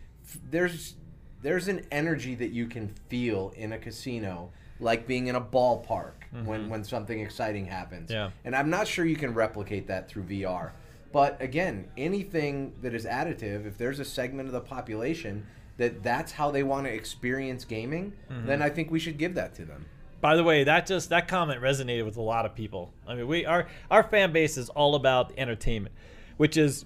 There's 0.50 0.94
there's 1.42 1.68
an 1.68 1.86
energy 1.92 2.34
that 2.34 2.50
you 2.50 2.66
can 2.66 2.88
feel 3.08 3.52
in 3.56 3.72
a 3.72 3.78
casino, 3.78 4.50
like 4.80 5.06
being 5.06 5.26
in 5.26 5.36
a 5.36 5.40
ballpark 5.40 6.12
when, 6.30 6.44
mm-hmm. 6.44 6.68
when 6.68 6.84
something 6.84 7.20
exciting 7.20 7.66
happens. 7.66 8.10
Yeah. 8.10 8.30
And 8.44 8.54
I'm 8.54 8.70
not 8.70 8.86
sure 8.86 9.04
you 9.04 9.16
can 9.16 9.34
replicate 9.34 9.86
that 9.88 10.08
through 10.08 10.24
VR. 10.24 10.72
But 11.12 11.40
again, 11.40 11.88
anything 11.96 12.74
that 12.82 12.94
is 12.94 13.04
additive, 13.04 13.66
if 13.66 13.78
there's 13.78 13.98
a 13.98 14.04
segment 14.04 14.48
of 14.48 14.52
the 14.52 14.60
population 14.60 15.46
that 15.78 16.02
that's 16.02 16.32
how 16.32 16.50
they 16.50 16.62
want 16.62 16.86
to 16.86 16.92
experience 16.92 17.64
gaming, 17.64 18.12
mm-hmm. 18.30 18.46
then 18.46 18.62
I 18.62 18.68
think 18.68 18.90
we 18.90 18.98
should 18.98 19.16
give 19.16 19.34
that 19.34 19.54
to 19.54 19.64
them. 19.64 19.86
By 20.20 20.34
the 20.34 20.42
way, 20.42 20.64
that 20.64 20.86
just 20.86 21.10
that 21.10 21.28
comment 21.28 21.62
resonated 21.62 22.04
with 22.04 22.16
a 22.16 22.22
lot 22.22 22.44
of 22.44 22.54
people. 22.54 22.92
I 23.06 23.14
mean, 23.14 23.28
we 23.28 23.46
our 23.46 23.68
our 23.90 24.02
fan 24.02 24.32
base 24.32 24.58
is 24.58 24.68
all 24.68 24.96
about 24.96 25.32
entertainment, 25.38 25.94
which 26.36 26.56
is 26.56 26.84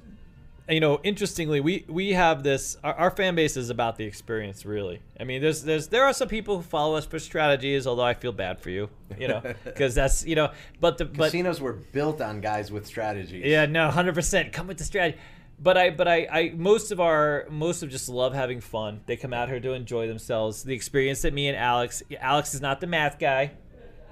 you 0.69 0.81
know, 0.81 1.01
interestingly, 1.03 1.61
we 1.61 1.85
we 1.89 2.13
have 2.13 2.43
this. 2.43 2.77
Our, 2.85 2.95
our, 2.95 3.11
fan 3.11 3.35
base 3.35 3.57
is 3.57 3.69
about 3.69 3.97
the 3.97 4.05
experience, 4.05 4.65
really. 4.65 5.01
I 5.19 5.25
mean, 5.25 5.43
there's 5.43 5.63
there's 5.63 5.89
there 5.89 6.05
are 6.05 6.13
some 6.13 6.29
people 6.29 6.57
who 6.57 6.63
follow 6.63 6.97
us 6.97 7.05
for 7.05 7.19
strategies, 7.19 7.87
although 7.87 8.05
I 8.05 8.15
feel 8.15 8.33
bad 8.33 8.61
for 8.61 8.71
you, 8.71 8.89
you 9.19 9.29
know, 9.29 9.43
because 9.65 9.95
that's 9.95 10.25
you 10.25 10.37
know, 10.37 10.53
but 10.81 10.99
the 10.99 11.05
but, 11.05 11.27
casinos 11.27 11.61
were 11.61 11.73
built 11.73 12.21
on 12.21 12.41
guys 12.41 12.71
with 12.71 12.87
strategies. 12.87 13.45
Yeah, 13.45 13.67
no, 13.67 13.91
hundred 13.91 14.15
percent. 14.15 14.53
Come 14.53 14.69
with 14.69 14.79
the 14.79 14.85
strategy. 14.85 15.19
But 15.59 15.79
I, 15.79 15.91
but 15.91 16.09
I, 16.09 16.27
I, 16.33 16.53
most 16.57 16.91
of 16.91 16.99
our, 16.99 17.47
most 17.49 17.85
of 17.85 17.91
just 17.91 18.09
love 18.09 18.35
having 18.35 18.61
fun. 18.61 19.01
They 19.07 19.17
come 19.17 19.33
out 19.33 19.49
here 19.49 19.61
to 19.61 19.75
enjoy 19.75 20.09
themselves. 20.09 20.65
The 20.65 20.75
experience 20.75 21.23
that 21.23 21.33
me 21.33 21.47
and 21.47 21.57
Alex, 21.57 22.03
Alex 22.21 22.53
is 22.53 22.61
not 22.61 22.81
the 22.81 22.89
math 22.89 23.21
guy. 23.21 23.53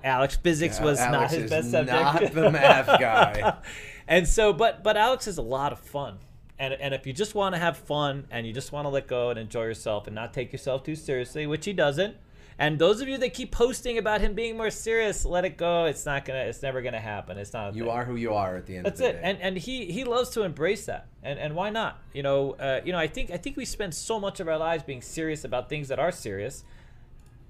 Alex 0.05 0.37
physics 0.37 0.79
yeah, 0.79 0.85
was 0.85 1.01
Alex 1.01 1.33
not 1.33 1.41
his 1.41 1.51
best 1.51 1.71
subject. 1.73 1.93
Not 2.01 2.33
the 2.35 2.51
math 2.53 2.87
guy. 3.01 3.57
and 4.07 4.29
so, 4.29 4.53
but, 4.53 4.85
but 4.85 4.97
Alex 4.97 5.27
is 5.27 5.39
a 5.39 5.43
lot 5.43 5.73
of 5.73 5.81
fun 5.81 6.19
and 6.61 6.75
and 6.75 6.95
if 6.95 7.07
you 7.07 7.13
just 7.13 7.35
want 7.35 7.55
to 7.55 7.59
have 7.59 7.79
fun 7.79 8.27
and 8.31 8.47
you 8.47 8.53
just 8.53 8.71
want 8.71 8.85
to 8.85 8.91
let 8.91 9.09
go 9.09 9.31
and 9.31 9.39
enjoy 9.39 9.65
yourself 9.65 10.07
and 10.07 10.15
not 10.15 10.33
take 10.33 10.53
yourself 10.53 10.85
too 10.85 10.95
seriously, 10.95 11.47
which 11.47 11.65
he 11.65 11.73
doesn't. 11.73 12.17
And 12.59 12.79
those 12.79 13.01
of 13.01 13.09
you 13.09 13.17
that 13.17 13.33
keep 13.33 13.53
posting 13.53 13.97
about 13.97 14.21
him 14.21 14.35
being 14.35 14.59
more 14.59 14.69
serious, 14.69 15.25
let 15.25 15.47
it 15.47 15.57
go. 15.57 15.87
It's 15.87 16.05
not 16.05 16.27
gonna. 16.27 16.41
It's 16.41 16.63
never 16.63 16.83
gonna 16.83 17.01
happen. 17.01 17.39
It's 17.39 17.55
not. 17.55 17.75
you 17.75 17.85
thing. 17.85 17.93
are 17.93 18.05
who 18.05 18.17
you 18.17 18.35
are 18.35 18.57
at 18.57 18.67
the 18.67 18.77
end. 18.77 18.85
That's 18.85 19.01
the 19.01 19.09
it. 19.09 19.13
Day. 19.13 19.21
And 19.23 19.41
and 19.41 19.57
he 19.57 19.87
he 19.87 20.05
loves 20.05 20.29
to 20.31 20.43
embrace 20.43 20.85
that. 20.85 21.07
And 21.23 21.39
and 21.39 21.55
why 21.55 21.71
not? 21.71 22.03
You 22.13 22.23
know. 22.23 22.53
Uh, 22.53 22.83
you 22.85 22.93
know. 22.93 22.99
I 22.99 23.07
think 23.07 23.31
I 23.31 23.39
think 23.39 23.57
we 23.57 23.65
spend 23.65 23.95
so 23.95 24.21
much 24.21 24.41
of 24.41 24.47
our 24.47 24.59
lives 24.59 24.83
being 24.83 25.01
serious 25.01 25.45
about 25.45 25.71
things 25.71 25.89
that 25.89 25.99
are 25.99 26.13
serious. 26.13 26.63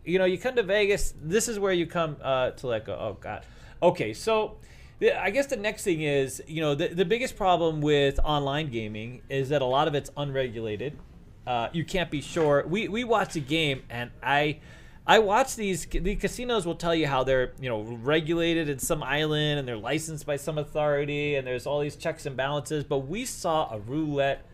You 0.05 0.20
know. 0.20 0.27
You 0.27 0.39
come 0.39 0.55
to 0.55 0.62
Vegas. 0.62 1.12
This 1.20 1.49
is 1.49 1.59
where 1.59 1.73
you 1.73 1.87
come 1.87 2.16
uh, 2.23 2.53
to 2.53 2.69
let 2.69 2.87
go. 2.87 2.93
Oh 2.95 3.19
God. 3.20 3.45
Okay. 3.82 4.15
So 4.15 4.59
I 5.02 5.31
guess 5.31 5.47
the 5.47 5.56
next 5.56 5.85
thing 5.85 6.02
is, 6.02 6.43
you 6.47 6.60
know, 6.60 6.74
the, 6.74 6.89
the 6.89 7.05
biggest 7.05 7.36
problem 7.36 7.81
with 7.81 8.20
online 8.22 8.70
gaming 8.70 9.22
is 9.31 9.48
that 9.48 9.62
a 9.62 9.66
lot 9.66 9.89
of 9.89 9.94
it's 9.94 10.10
unregulated. 10.16 10.98
Uh, 11.47 11.68
you 11.72 11.85
can't 11.85 12.10
be 12.10 12.20
sure. 12.20 12.64
We 12.66 12.89
we 12.89 13.05
watch 13.05 13.35
a 13.35 13.40
game, 13.40 13.82
and 13.89 14.10
I 14.22 14.60
I 15.06 15.20
watch 15.20 15.56
these. 15.56 15.86
The 15.86 16.16
casinos 16.16 16.66
will 16.66 16.74
tell 16.74 16.94
you 16.94 17.06
how 17.06 17.24
they're 17.24 17.52
you 17.59 17.70
know 17.70 17.81
regulated 17.81 18.68
in 18.68 18.78
some 18.78 19.02
island 19.02 19.59
and 19.59 19.66
they're 19.66 19.77
licensed 19.77 20.27
by 20.27 20.36
some 20.36 20.59
authority, 20.59 21.35
and 21.35 21.47
there's 21.47 21.66
all 21.66 21.81
these 21.81 21.97
checks 21.97 22.27
and 22.27 22.36
balances. 22.36 22.85
But 22.85 22.98
we 22.98 23.24
saw 23.24 23.72
a 23.72 23.81
roulette 23.81 24.44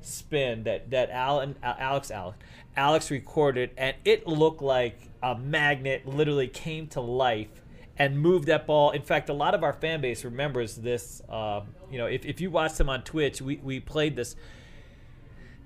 spin 0.00 0.64
that 0.64 0.90
that 0.90 1.10
Alan, 1.10 1.54
Alex 1.62 2.10
Alex 2.10 2.38
Alex 2.76 3.10
recorded, 3.10 3.70
and 3.76 3.94
it 4.06 4.26
looked 4.26 4.62
like 4.62 4.98
a 5.22 5.36
magnet 5.36 6.06
literally 6.06 6.48
came 6.48 6.86
to 6.88 7.00
life 7.00 7.61
and 7.98 8.18
move 8.18 8.46
that 8.46 8.66
ball. 8.66 8.90
In 8.90 9.02
fact, 9.02 9.28
a 9.28 9.32
lot 9.32 9.54
of 9.54 9.62
our 9.62 9.72
fan 9.72 10.00
base 10.00 10.24
remembers 10.24 10.76
this. 10.76 11.22
Um, 11.28 11.68
you 11.90 11.98
know, 11.98 12.06
if, 12.06 12.24
if 12.24 12.40
you 12.40 12.50
watch 12.50 12.74
them 12.74 12.88
on 12.88 13.02
Twitch, 13.02 13.42
we, 13.42 13.56
we 13.56 13.80
played 13.80 14.16
this. 14.16 14.36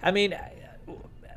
I 0.03 0.11
mean, 0.11 0.37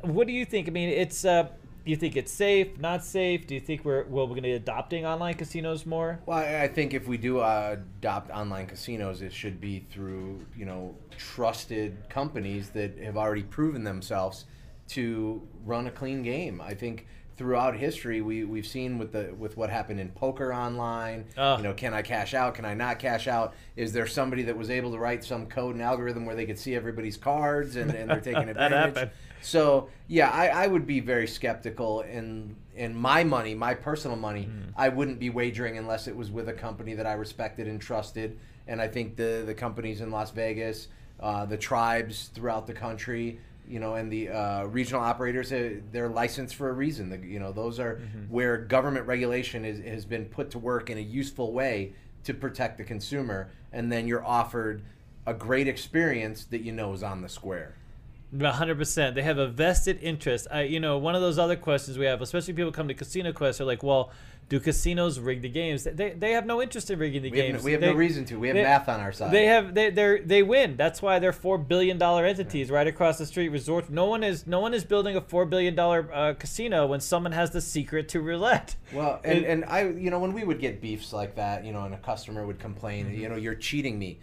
what 0.02 0.26
do 0.26 0.32
you 0.32 0.44
think? 0.44 0.68
I 0.68 0.70
mean, 0.70 0.88
it's. 0.88 1.24
Uh, 1.24 1.48
do 1.84 1.90
you 1.90 1.96
think 1.96 2.14
it's 2.14 2.30
safe, 2.30 2.78
not 2.78 3.02
safe? 3.02 3.46
Do 3.46 3.54
you 3.54 3.60
think 3.60 3.86
we're 3.86 4.04
well, 4.04 4.26
we're 4.26 4.34
going 4.34 4.42
to 4.42 4.48
be 4.50 4.52
adopting 4.52 5.06
online 5.06 5.34
casinos 5.34 5.86
more? 5.86 6.20
Well, 6.26 6.38
I 6.38 6.68
think 6.68 6.92
if 6.92 7.08
we 7.08 7.16
do 7.16 7.40
uh, 7.40 7.76
adopt 7.98 8.30
online 8.30 8.66
casinos, 8.66 9.22
it 9.22 9.32
should 9.32 9.60
be 9.60 9.86
through 9.90 10.44
you 10.56 10.66
know 10.66 10.94
trusted 11.16 11.96
companies 12.10 12.70
that 12.70 12.98
have 12.98 13.16
already 13.16 13.44
proven 13.44 13.82
themselves 13.82 14.44
to 14.88 15.40
run 15.64 15.86
a 15.86 15.90
clean 15.90 16.22
game. 16.22 16.60
I 16.60 16.74
think 16.74 17.06
throughout 17.40 17.74
history 17.74 18.20
we 18.20 18.44
we've 18.44 18.66
seen 18.66 18.98
with 18.98 19.12
the 19.12 19.34
with 19.38 19.56
what 19.56 19.70
happened 19.70 19.98
in 19.98 20.10
poker 20.10 20.52
online 20.52 21.24
uh. 21.38 21.54
you 21.56 21.62
know 21.62 21.72
can 21.72 21.94
i 21.94 22.02
cash 22.02 22.34
out? 22.34 22.54
Can 22.54 22.66
i 22.66 22.74
not 22.74 22.98
cash 22.98 23.26
out? 23.26 23.54
Is 23.76 23.94
there 23.94 24.06
somebody 24.06 24.42
that 24.42 24.58
was 24.58 24.68
able 24.68 24.92
to 24.92 24.98
write 24.98 25.24
some 25.24 25.46
code 25.46 25.74
and 25.74 25.82
algorithm 25.82 26.26
where 26.26 26.34
they 26.34 26.44
could 26.44 26.58
see 26.58 26.74
everybody's 26.74 27.16
cards 27.16 27.76
and, 27.76 27.94
and 27.94 28.10
they're 28.10 28.20
taking 28.20 28.48
advantage? 28.50 29.08
So 29.40 29.88
yeah 30.06 30.28
I, 30.28 30.48
I 30.48 30.66
would 30.66 30.86
be 30.86 31.00
very 31.00 31.26
skeptical 31.26 32.02
in 32.02 32.56
in 32.76 32.94
my 32.94 33.24
money 33.24 33.54
my 33.54 33.72
personal 33.72 34.18
money 34.18 34.44
mm. 34.44 34.74
i 34.76 34.90
wouldn't 34.90 35.18
be 35.18 35.30
wagering 35.30 35.78
unless 35.78 36.08
it 36.08 36.14
was 36.14 36.30
with 36.30 36.46
a 36.50 36.52
company 36.52 36.92
that 36.92 37.06
i 37.06 37.14
respected 37.14 37.68
and 37.68 37.80
trusted. 37.80 38.38
And 38.68 38.82
i 38.82 38.86
think 38.86 39.16
the 39.16 39.44
the 39.46 39.54
companies 39.54 40.02
in 40.02 40.10
las 40.10 40.30
vegas 40.30 40.88
uh, 41.20 41.46
the 41.46 41.56
tribes 41.56 42.30
throughout 42.34 42.66
the 42.66 42.74
country 42.74 43.40
you 43.70 43.78
know, 43.78 43.94
and 43.94 44.12
the 44.12 44.28
uh, 44.28 44.64
regional 44.64 45.02
operators, 45.02 45.52
uh, 45.52 45.74
they're 45.92 46.08
licensed 46.08 46.56
for 46.56 46.68
a 46.68 46.72
reason. 46.72 47.08
The, 47.08 47.18
you 47.18 47.38
know, 47.38 47.52
those 47.52 47.78
are 47.78 47.96
mm-hmm. 47.96 48.24
where 48.32 48.58
government 48.58 49.06
regulation 49.06 49.64
is, 49.64 49.78
has 49.86 50.04
been 50.04 50.24
put 50.24 50.50
to 50.50 50.58
work 50.58 50.90
in 50.90 50.98
a 50.98 51.02
useful 51.02 51.52
way 51.52 51.94
to 52.24 52.34
protect 52.34 52.78
the 52.78 52.84
consumer, 52.84 53.50
and 53.72 53.90
then 53.90 54.06
you're 54.06 54.24
offered 54.24 54.82
a 55.26 55.34
great 55.34 55.68
experience 55.68 56.44
that 56.46 56.62
you 56.62 56.72
know 56.72 56.92
is 56.92 57.02
on 57.02 57.22
the 57.22 57.28
square. 57.28 57.76
100%. 58.34 59.14
They 59.14 59.22
have 59.22 59.38
a 59.38 59.48
vested 59.48 59.98
interest. 60.00 60.46
I, 60.50 60.62
you 60.62 60.80
know, 60.80 60.98
one 60.98 61.14
of 61.14 61.20
those 61.20 61.38
other 61.38 61.56
questions 61.56 61.98
we 61.98 62.06
have, 62.06 62.22
especially 62.22 62.54
people 62.54 62.72
come 62.72 62.88
to 62.88 62.94
Casino 62.94 63.32
Quest, 63.32 63.60
are 63.60 63.64
like, 63.64 63.82
well, 63.82 64.10
do 64.50 64.58
casinos 64.58 65.20
rig 65.20 65.42
the 65.42 65.48
games? 65.48 65.84
They, 65.84 66.10
they 66.10 66.32
have 66.32 66.44
no 66.44 66.60
interest 66.60 66.90
in 66.90 66.98
rigging 66.98 67.22
the 67.22 67.30
we 67.30 67.36
games. 67.36 67.52
Have 67.52 67.62
no, 67.62 67.64
we 67.64 67.72
have 67.72 67.80
they, 67.80 67.86
no 67.86 67.94
reason 67.94 68.24
to. 68.26 68.38
We 68.38 68.48
have 68.48 68.56
they, 68.56 68.64
math 68.64 68.88
on 68.88 69.00
our 69.00 69.12
side. 69.12 69.30
They 69.30 69.46
have 69.46 69.74
they 69.74 69.90
they 69.90 70.18
they 70.18 70.42
win. 70.42 70.76
That's 70.76 71.00
why 71.00 71.20
they're 71.20 71.32
four 71.32 71.56
billion 71.56 71.98
dollar 71.98 72.26
entities 72.26 72.68
right 72.68 72.86
across 72.86 73.16
the 73.16 73.26
street. 73.26 73.48
Resort. 73.48 73.88
No 73.88 74.06
one 74.06 74.24
is 74.24 74.48
no 74.48 74.58
one 74.58 74.74
is 74.74 74.84
building 74.84 75.16
a 75.16 75.20
four 75.20 75.46
billion 75.46 75.76
dollar 75.76 76.12
uh, 76.12 76.34
casino 76.34 76.88
when 76.88 76.98
someone 76.98 77.32
has 77.32 77.52
the 77.52 77.60
secret 77.60 78.08
to 78.10 78.20
roulette. 78.20 78.74
Well, 78.92 79.20
and, 79.24 79.44
and 79.44 79.64
I 79.64 79.88
you 79.88 80.10
know 80.10 80.18
when 80.18 80.32
we 80.32 80.42
would 80.42 80.58
get 80.58 80.82
beefs 80.82 81.12
like 81.12 81.36
that, 81.36 81.64
you 81.64 81.72
know, 81.72 81.84
and 81.84 81.94
a 81.94 81.98
customer 81.98 82.44
would 82.44 82.58
complain, 82.58 83.06
mm-hmm. 83.06 83.20
you 83.20 83.28
know, 83.28 83.36
you're 83.36 83.54
cheating 83.54 83.98
me 83.98 84.18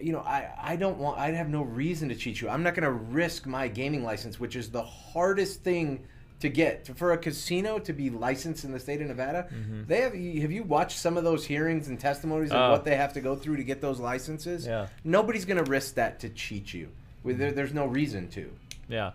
you 0.00 0.10
know, 0.10 0.18
I, 0.18 0.50
I 0.60 0.74
don't 0.74 0.98
want, 0.98 1.16
I 1.16 1.30
have 1.30 1.48
no 1.48 1.62
reason 1.62 2.08
to 2.08 2.16
cheat 2.16 2.40
you. 2.40 2.48
I'm 2.48 2.64
not 2.64 2.74
going 2.74 2.82
to 2.82 2.90
risk 2.90 3.46
my 3.46 3.68
gaming 3.68 4.02
license, 4.02 4.40
which 4.40 4.56
is 4.56 4.68
the 4.68 4.82
hardest 4.82 5.62
thing 5.62 6.04
to 6.42 6.48
get 6.48 6.84
to, 6.84 6.94
for 6.94 7.12
a 7.12 7.18
casino 7.18 7.78
to 7.78 7.92
be 7.92 8.10
licensed 8.10 8.64
in 8.64 8.72
the 8.72 8.80
state 8.80 9.00
of 9.00 9.06
Nevada. 9.06 9.46
Mm-hmm. 9.54 9.84
They 9.86 10.00
have 10.00 10.12
have 10.12 10.50
you 10.50 10.64
watched 10.64 10.98
some 10.98 11.16
of 11.16 11.22
those 11.22 11.46
hearings 11.46 11.86
and 11.86 11.98
testimonies 11.98 12.50
of 12.50 12.56
uh, 12.56 12.68
what 12.68 12.84
they 12.84 12.96
have 12.96 13.12
to 13.12 13.20
go 13.20 13.36
through 13.36 13.58
to 13.58 13.64
get 13.64 13.80
those 13.80 14.00
licenses? 14.00 14.66
Yeah. 14.66 14.88
Nobody's 15.04 15.44
going 15.44 15.64
to 15.64 15.70
risk 15.70 15.94
that 15.94 16.18
to 16.20 16.28
cheat 16.28 16.74
you. 16.74 16.88
There, 17.24 17.52
there's 17.52 17.72
no 17.72 17.86
reason 17.86 18.28
to. 18.30 18.50
Yeah. 18.88 19.12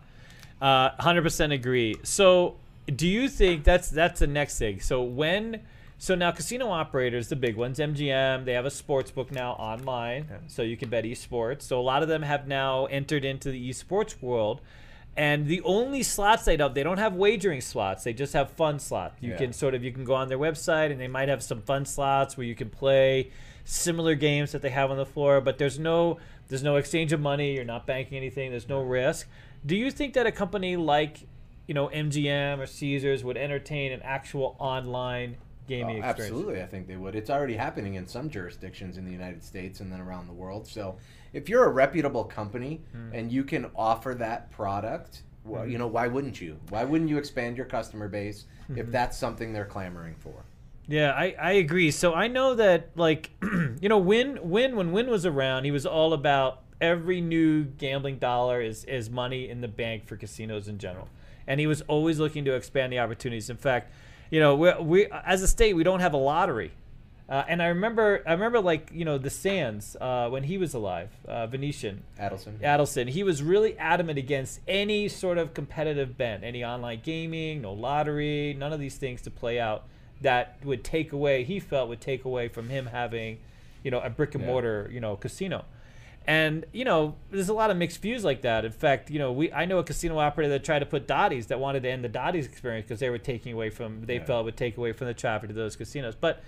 Uh, 0.62 0.92
100% 0.92 1.54
agree. 1.54 1.98
So, 2.04 2.56
do 2.88 3.06
you 3.06 3.28
think 3.28 3.66
that's 3.66 3.90
that's 3.90 4.22
the 4.22 4.28
next 4.28 4.58
thing? 4.58 4.80
So 4.80 5.04
when 5.04 5.60
so 5.98 6.16
now 6.16 6.32
casino 6.32 6.70
operators, 6.70 7.28
the 7.28 7.36
big 7.36 7.58
ones, 7.58 7.80
MGM, 7.80 8.46
they 8.46 8.54
have 8.54 8.66
a 8.66 8.72
sports 8.72 9.12
book 9.12 9.34
now 9.34 9.52
online, 9.54 10.28
yeah. 10.30 10.38
so 10.48 10.62
you 10.62 10.78
can 10.78 10.88
bet 10.88 11.04
esports. 11.04 11.64
So 11.64 11.78
a 11.78 11.82
lot 11.82 12.04
of 12.04 12.08
them 12.08 12.22
have 12.22 12.48
now 12.48 12.86
entered 12.86 13.26
into 13.26 13.52
the 13.52 13.70
esports 13.70 14.22
world. 14.22 14.62
And 15.18 15.48
the 15.48 15.62
only 15.62 16.04
slots 16.04 16.46
they 16.46 16.58
have, 16.58 16.76
they 16.76 16.84
don't 16.84 17.00
have 17.00 17.16
wagering 17.16 17.60
slots. 17.60 18.04
They 18.04 18.14
just 18.14 18.34
have 18.34 18.52
fun 18.52 18.78
slots. 18.78 19.16
You 19.20 19.32
yeah. 19.32 19.38
can 19.38 19.52
sort 19.52 19.74
of 19.74 19.84
you 19.84 19.92
can 19.92 20.04
go 20.06 20.14
on 20.14 20.28
their 20.28 20.38
website 20.38 20.92
and 20.92 21.02
they 21.02 21.08
might 21.08 21.28
have 21.28 21.42
some 21.42 21.64
fun 21.64 21.86
slots 21.86 22.38
where 22.38 22.46
you 22.46 22.54
can 22.54 22.70
play 22.70 23.32
similar 23.66 24.14
games 24.14 24.52
that 24.52 24.62
they 24.62 24.70
have 24.70 24.92
on 24.92 24.98
the 24.98 25.08
floor, 25.08 25.42
but 25.42 25.58
there's 25.58 25.80
no 25.80 26.20
there's 26.50 26.64
no 26.64 26.76
exchange 26.76 27.12
of 27.14 27.20
money, 27.20 27.56
you're 27.56 27.66
not 27.66 27.88
banking 27.88 28.16
anything, 28.16 28.52
there's 28.52 28.70
no 28.70 28.82
risk. 28.82 29.28
Do 29.66 29.76
you 29.76 29.90
think 29.90 30.14
that 30.14 30.28
a 30.28 30.32
company 30.32 30.78
like, 30.78 31.28
you 31.66 31.74
know, 31.74 31.90
MGM 31.90 32.60
or 32.60 32.68
Caesars 32.68 33.24
would 33.24 33.38
entertain 33.38 33.92
an 33.92 34.02
actual 34.04 34.56
online 34.60 35.38
gaming 35.68 36.04
oh, 36.04 36.10
experience? 36.10 36.32
Absolutely, 36.32 36.62
I 36.62 36.66
think 36.66 36.88
they 36.88 36.96
would. 36.96 37.16
It's 37.16 37.30
already 37.30 37.56
happening 37.56 37.96
in 37.96 38.08
some 38.08 38.30
jurisdictions 38.30 38.98
in 38.98 39.06
the 39.06 39.12
United 39.12 39.44
States 39.44 39.80
and 39.80 39.92
then 39.92 40.02
around 40.02 40.28
the 40.28 40.34
world. 40.34 40.68
So 40.68 40.98
if 41.34 41.50
you're 41.50 41.66
a 41.66 41.70
reputable 41.70 42.24
company 42.24 42.82
mm. 42.96 43.12
and 43.14 43.32
you 43.32 43.44
can 43.44 43.70
offer 43.76 44.16
that 44.16 44.52
product, 44.52 45.24
well, 45.44 45.62
mm-hmm. 45.62 45.72
you 45.72 45.78
know, 45.78 45.88
why 45.88 46.08
wouldn't 46.08 46.42
you? 46.42 46.58
Why 46.70 46.84
wouldn't 46.84 47.10
you 47.10 47.18
expand 47.18 47.58
your 47.58 47.66
customer 47.66 48.08
base 48.08 48.46
mm-hmm. 48.64 48.80
if 48.80 48.92
that's 48.92 49.18
something 49.18 49.54
they're 49.54 49.66
clamoring 49.66 50.16
for? 50.20 50.46
Yeah, 50.88 51.12
I, 51.12 51.36
I 51.40 51.52
agree. 51.54 51.92
So 51.92 52.14
I 52.14 52.28
know 52.28 52.56
that 52.56 52.92
like 52.96 53.32
you 53.42 53.90
know, 53.90 53.98
Wynn 53.98 54.40
Wynn 54.42 54.76
when 54.76 54.92
Wynn 54.92 55.10
was 55.10 55.26
around, 55.26 55.66
he 55.66 55.72
was 55.72 55.86
all 55.86 56.14
about 56.14 56.64
every 56.80 57.22
new 57.22 57.64
gambling 57.64 58.20
dollar 58.20 58.62
is, 58.62 58.84
is 58.86 59.10
money 59.10 59.50
in 59.50 59.62
the 59.62 59.68
bank 59.68 60.06
for 60.06 60.16
casinos 60.16 60.68
in 60.68 60.78
general. 60.78 61.10
And 61.48 61.60
he 61.60 61.68
was 61.68 61.82
always 61.84 62.20
looking 62.20 62.46
to 62.46 62.54
expand 62.54 62.92
the 62.92 63.00
opportunities. 63.00 63.50
In 63.50 63.58
fact, 63.58 63.92
you 64.30 64.40
know, 64.40 64.56
we, 64.56 64.74
we 64.80 65.08
as 65.26 65.42
a 65.42 65.48
state 65.48 65.76
we 65.76 65.84
don't 65.84 66.00
have 66.00 66.14
a 66.14 66.18
lottery. 66.18 66.72
Uh, 67.30 67.44
and 67.50 67.62
I 67.62 67.68
remember, 67.68 68.24
I 68.26 68.32
remember, 68.32 68.62
like 68.62 68.90
you 68.94 69.04
know, 69.04 69.18
the 69.18 69.30
Sands 69.30 69.98
uh, 70.00 70.30
when 70.30 70.44
he 70.44 70.58
was 70.58 70.74
alive, 70.74 71.10
uh, 71.28 71.46
Venetian 71.48 72.04
Adelson. 72.18 72.58
Adelson. 72.60 73.10
He 73.10 73.22
was 73.24 73.44
really 73.44 73.78
adamant 73.78 74.18
against 74.18 74.62
any 74.66 75.10
sort 75.10 75.38
of 75.38 75.54
competitive 75.54 76.18
bent, 76.18 76.46
any 76.46 76.64
online 76.64 77.02
gaming, 77.04 77.62
no 77.62 77.74
lottery, 77.74 78.56
none 78.58 78.72
of 78.72 78.80
these 78.80 78.96
things 78.96 79.22
to 79.24 79.32
play 79.32 79.60
out 79.60 79.84
that 80.22 80.58
would 80.64 80.86
take 80.86 81.12
away. 81.12 81.44
He 81.44 81.60
felt 81.60 81.90
would 81.90 82.00
take 82.00 82.24
away 82.24 82.48
from 82.48 82.70
him 82.70 82.86
having, 82.86 83.40
you 83.84 83.92
know, 83.92 84.00
a 84.00 84.10
brick 84.10 84.34
and 84.34 84.46
mortar, 84.46 84.86
yeah. 84.88 84.96
you 84.96 85.02
know, 85.02 85.18
casino. 85.18 85.66
And 86.28 86.66
you 86.74 86.84
know, 86.84 87.16
there's 87.32 87.48
a 87.48 87.54
lot 87.54 87.72
of 87.72 87.78
mixed 87.78 88.02
views 88.02 88.26
like 88.26 88.42
that. 88.42 88.66
In 88.66 88.72
fact, 88.74 89.10
you 89.10 89.18
know, 89.18 89.32
we 89.32 89.52
I 89.52 89.66
know 89.66 89.80
a 89.80 89.84
casino 89.84 90.20
operator 90.20 90.50
that 90.50 90.64
tried 90.64 90.80
to 90.80 90.86
put 90.86 91.08
Dottie's 91.08 91.48
that 91.48 91.60
wanted 91.60 91.84
to 91.84 91.90
end 91.90 92.04
the 92.04 92.10
Dottie's 92.10 92.46
experience 92.46 92.86
because 92.86 93.00
they 93.00 93.10
were 93.10 93.18
taking 93.18 93.54
away 93.54 93.70
from 93.70 94.06
they 94.06 94.16
yeah. 94.16 94.26
felt 94.26 94.46
would 94.46 94.58
take 94.58 94.78
away 94.78 94.92
from 94.92 95.08
the 95.08 95.14
traffic 95.14 95.50
to 95.50 95.56
those 95.56 95.78
casinos. 95.78 96.16
But 96.16 96.44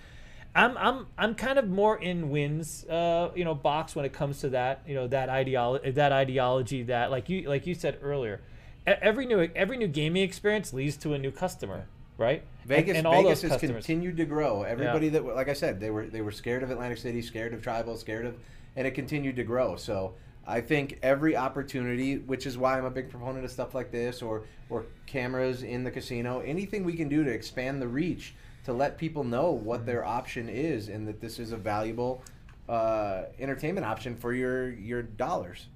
I'm 0.53 0.77
I'm 0.77 1.07
I'm 1.17 1.35
kind 1.35 1.57
of 1.57 1.69
more 1.69 1.97
in 1.97 2.29
Wynn's, 2.29 2.83
uh, 2.85 3.31
you 3.35 3.45
know, 3.45 3.55
box 3.55 3.95
when 3.95 4.03
it 4.03 4.11
comes 4.11 4.39
to 4.41 4.49
that, 4.49 4.81
you 4.85 4.95
know, 4.95 5.07
that 5.07 5.29
ideology, 5.29 5.91
that 5.91 6.11
ideology 6.11 6.83
that, 6.83 7.09
like 7.11 7.29
you 7.29 7.47
like 7.47 7.65
you 7.65 7.73
said 7.73 7.99
earlier, 8.01 8.41
every 8.85 9.25
new 9.25 9.49
every 9.55 9.77
new 9.77 9.87
gaming 9.87 10.23
experience 10.23 10.73
leads 10.73 10.97
to 10.97 11.13
a 11.13 11.19
new 11.19 11.31
customer, 11.31 11.85
right? 12.17 12.41
And- 12.41 12.49
Vegas, 12.69 12.97
and, 12.97 13.07
all 13.07 13.23
Vegas 13.23 13.41
has 13.41 13.51
customers. 13.53 13.85
continued 13.85 14.17
to 14.17 14.25
grow. 14.25 14.61
Everybody 14.61 15.09
that, 15.09 15.25
like 15.25 15.49
I 15.49 15.53
said, 15.53 15.79
they 15.79 15.89
were 15.89 16.05
they 16.05 16.21
were 16.21 16.31
scared 16.31 16.61
of 16.61 16.69
Atlantic 16.69 16.99
City, 16.99 17.21
scared 17.23 17.51
of 17.53 17.63
Tribal, 17.63 17.97
scared 17.97 18.27
of, 18.27 18.35
and 18.79 18.87
it 18.87 18.91
continued 18.91 19.35
to 19.35 19.43
grow. 19.43 19.75
So 19.75 20.13
I 20.47 20.61
think 20.61 20.99
every 21.03 21.35
opportunity, 21.35 22.17
which 22.17 22.47
is 22.47 22.57
why 22.57 22.77
I'm 22.77 22.85
a 22.85 22.89
big 22.89 23.09
proponent 23.09 23.43
of 23.43 23.51
stuff 23.51 23.75
like 23.75 23.91
this, 23.91 24.21
or 24.21 24.43
or 24.69 24.85
cameras 25.05 25.63
in 25.63 25.83
the 25.83 25.91
casino, 25.91 26.39
anything 26.39 26.85
we 26.85 26.93
can 26.93 27.09
do 27.09 27.25
to 27.25 27.29
expand 27.29 27.81
the 27.81 27.87
reach, 27.89 28.33
to 28.63 28.71
let 28.71 28.97
people 28.97 29.25
know 29.25 29.51
what 29.51 29.85
their 29.85 30.05
option 30.05 30.47
is, 30.47 30.87
and 30.87 31.05
that 31.09 31.19
this 31.19 31.39
is 31.39 31.51
a 31.51 31.57
valuable 31.57 32.23
uh, 32.69 33.23
entertainment 33.37 33.85
option 33.85 34.15
for 34.15 34.33
your 34.33 34.71
your 34.71 35.03
dollars. 35.03 35.67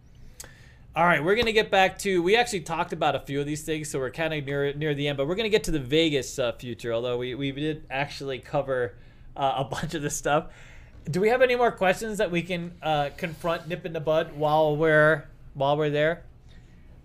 All 0.95 1.05
right, 1.05 1.21
we're 1.21 1.35
gonna 1.35 1.51
get 1.51 1.69
back 1.69 1.99
to. 1.99 2.23
We 2.23 2.37
actually 2.37 2.61
talked 2.61 2.93
about 2.93 3.15
a 3.15 3.19
few 3.19 3.41
of 3.41 3.45
these 3.45 3.63
things, 3.63 3.89
so 3.89 3.99
we're 3.99 4.11
kind 4.11 4.33
of 4.33 4.45
near 4.45 4.73
near 4.75 4.93
the 4.95 5.09
end. 5.09 5.17
But 5.17 5.27
we're 5.27 5.35
gonna 5.35 5.49
get 5.49 5.65
to 5.65 5.71
the 5.71 5.79
Vegas 5.79 6.39
uh, 6.39 6.53
future, 6.53 6.93
although 6.93 7.17
we, 7.17 7.35
we 7.35 7.51
did 7.51 7.85
actually 7.89 8.39
cover 8.39 8.95
uh, 9.35 9.55
a 9.57 9.63
bunch 9.69 9.93
of 9.93 10.01
this 10.01 10.15
stuff. 10.15 10.53
Do 11.09 11.19
we 11.19 11.29
have 11.29 11.41
any 11.41 11.55
more 11.55 11.71
questions 11.71 12.17
that 12.19 12.31
we 12.31 12.41
can 12.41 12.73
uh, 12.81 13.09
confront, 13.17 13.67
nip 13.67 13.85
in 13.85 13.93
the 13.93 13.99
bud 13.99 14.33
while 14.33 14.75
we're 14.77 15.25
while 15.53 15.77
we're 15.77 15.89
there? 15.89 16.23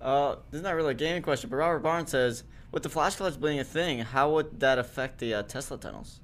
Uh, 0.01 0.37
this 0.51 0.59
is 0.59 0.62
not 0.62 0.75
really 0.77 0.93
a 0.93 0.95
gaming 0.95 1.23
question, 1.23 1.51
but 1.51 1.57
Robert 1.57 1.81
Barnes 1.81 2.11
says, 2.11 2.45
with 2.70 2.85
the 2.85 2.89
flash 2.89 3.16
floods 3.16 3.37
being 3.37 3.59
a 3.59 3.65
thing, 3.65 4.01
how 4.01 4.31
would 4.33 4.61
that 4.61 4.79
affect 4.79 5.19
the 5.19 5.35
uh, 5.35 5.43
Tesla 5.43 5.79
tunnels? 5.79 6.20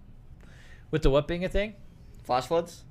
With 0.92 1.02
the 1.02 1.10
what 1.10 1.26
being 1.26 1.44
a 1.44 1.48
thing? 1.48 1.74
Flash 2.22 2.46
floods? 2.46 2.83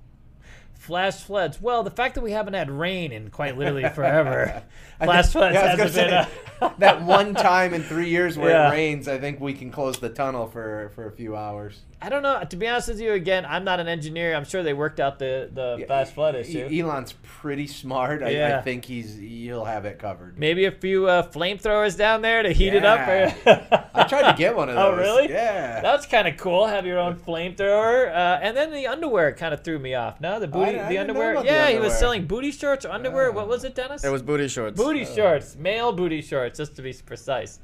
Flash 0.83 1.21
floods. 1.23 1.61
Well, 1.61 1.83
the 1.83 1.91
fact 1.91 2.15
that 2.15 2.21
we 2.21 2.31
haven't 2.33 2.55
had 2.55 2.69
rain 2.69 3.13
in 3.13 3.29
quite 3.29 3.57
literally 3.57 3.87
forever. 3.95 4.63
Flash 5.01 5.25
think- 5.27 5.31
floods 5.31 5.55
yeah, 5.55 5.75
hasn't 5.77 5.95
been. 5.95 6.13
A, 6.13 6.73
that 6.79 7.01
one 7.05 7.33
time 7.33 7.73
in 7.73 7.81
three 7.83 8.09
years 8.09 8.37
where 8.37 8.49
Yeah. 8.51 8.67
it 8.69 8.71
rains, 8.73 9.07
I 9.07 9.17
think 9.17 9.39
we 9.39 9.53
can 9.53 9.71
close 9.71 9.97
the 9.99 10.09
tunnel 10.09 10.47
for 10.47 10.91
for 10.93 11.07
a 11.07 11.11
few 11.11 11.37
hours. 11.37 11.79
I 12.01 12.09
don't 12.09 12.21
know. 12.21 12.43
To 12.43 12.55
be 12.57 12.67
honest 12.67 12.89
with 12.89 12.99
you, 12.99 13.13
again, 13.13 13.45
I'm 13.45 13.63
not 13.63 13.79
an 13.79 13.87
engineer. 13.87 14.35
I'm 14.35 14.43
sure 14.43 14.61
they 14.61 14.73
worked 14.73 14.99
out 14.99 15.19
the 15.19 15.49
the 15.53 15.77
Yeah, 15.79 15.85
flash 15.85 16.09
flood 16.09 16.35
issue. 16.35 16.67
Elon's 16.69 17.13
pretty 17.23 17.65
smart. 17.67 18.21
I, 18.21 18.57
I 18.57 18.61
think 18.61 18.83
he's 18.83 19.15
he'll 19.17 19.63
have 19.63 19.85
it 19.85 19.99
covered. 19.99 20.37
Maybe 20.37 20.65
a 20.65 20.71
few 20.71 21.07
uh, 21.07 21.23
flamethrowers 21.31 21.97
down 21.97 22.21
there 22.21 22.43
to 22.43 22.51
heat 22.51 22.73
it 22.73 22.83
up. 22.83 22.97
Yeah. 23.07 23.85
I 23.93 24.03
tried 24.03 24.31
to 24.31 24.37
get 24.37 24.55
one 24.55 24.67
of 24.67 24.75
those. 24.79 24.93
Oh, 24.93 24.97
really? 24.97 25.29
Yeah. 25.31 25.79
That's 25.81 26.05
kind 26.05 26.27
of 26.27 26.35
cool. 26.35 26.67
Have 26.67 26.85
your 26.85 26.99
own 26.99 27.15
flamethrower. 27.15 28.09
Uh, 28.09 28.39
and 28.41 28.55
then 28.57 28.71
the 28.71 28.87
underwear 28.87 29.33
kind 29.33 29.53
of 29.53 29.63
threw 29.63 29.79
me 29.79 29.93
off. 29.95 30.19
No, 30.19 30.39
the 30.41 30.47
booty, 30.47 30.72
I 30.79 30.83
the 30.83 30.89
didn't 30.95 31.09
underwear. 31.09 31.31
about 31.31 31.45
the 31.45 31.51
yeah, 31.51 31.69
he 31.69 31.79
was 31.79 31.97
selling 31.97 32.25
booty 32.25 32.51
shorts 32.51 32.85
or 32.85 32.91
underwear. 32.91 33.31
What 33.31 33.45
Oh. 33.45 33.47
was 33.49 33.63
it, 33.63 33.75
Dennis? 33.75 34.03
It 34.03 34.09
was 34.11 34.21
booty 34.21 34.47
shorts. 34.47 34.77
booty 34.77 35.05
shorts, 35.05 35.55
male 35.55 35.91
booty 35.91 36.21
shorts, 36.21 36.57
just 36.57 36.75
to 36.77 36.81
be 36.81 36.93
precise. 36.93 37.59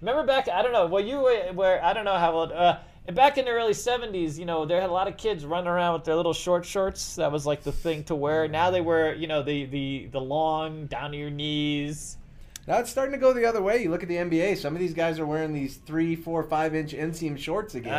Remember 0.00 0.24
back? 0.24 0.48
I 0.48 0.62
don't 0.62 0.72
know. 0.72 0.86
Well, 0.86 1.04
you 1.04 1.20
were, 1.20 1.52
were 1.52 1.80
I 1.82 1.92
don't 1.92 2.04
know 2.04 2.18
how 2.18 2.32
old. 2.32 2.52
Uh, 2.52 2.78
back 3.12 3.38
in 3.38 3.44
the 3.46 3.52
early 3.52 3.72
'70s, 3.72 4.38
you 4.38 4.44
know, 4.44 4.66
there 4.66 4.80
had 4.80 4.90
a 4.90 4.92
lot 4.92 5.08
of 5.08 5.16
kids 5.16 5.44
running 5.46 5.68
around 5.68 5.94
with 5.94 6.04
their 6.04 6.14
little 6.16 6.34
short 6.34 6.64
shorts. 6.66 7.16
That 7.16 7.32
was 7.32 7.46
like 7.46 7.62
the 7.62 7.72
thing 7.72 8.04
to 8.04 8.14
wear. 8.14 8.46
Now 8.48 8.70
they 8.70 8.80
wear, 8.82 9.14
you 9.14 9.26
know, 9.26 9.42
the 9.42 9.64
the 9.66 10.08
the 10.12 10.20
long 10.20 10.86
down 10.86 11.12
to 11.12 11.16
your 11.16 11.30
knees. 11.30 12.18
Now 12.66 12.78
it's 12.78 12.88
starting 12.90 13.12
to 13.12 13.18
go 13.18 13.34
the 13.34 13.44
other 13.44 13.60
way. 13.62 13.82
You 13.82 13.90
look 13.90 14.02
at 14.02 14.08
the 14.08 14.16
NBA. 14.16 14.56
Some 14.56 14.74
of 14.74 14.80
these 14.80 14.94
guys 14.94 15.18
are 15.18 15.26
wearing 15.26 15.52
these 15.52 15.76
three, 15.76 16.16
four, 16.16 16.42
five 16.42 16.74
inch 16.74 16.92
inseam 16.94 17.38
shorts 17.38 17.74
again. 17.74 17.92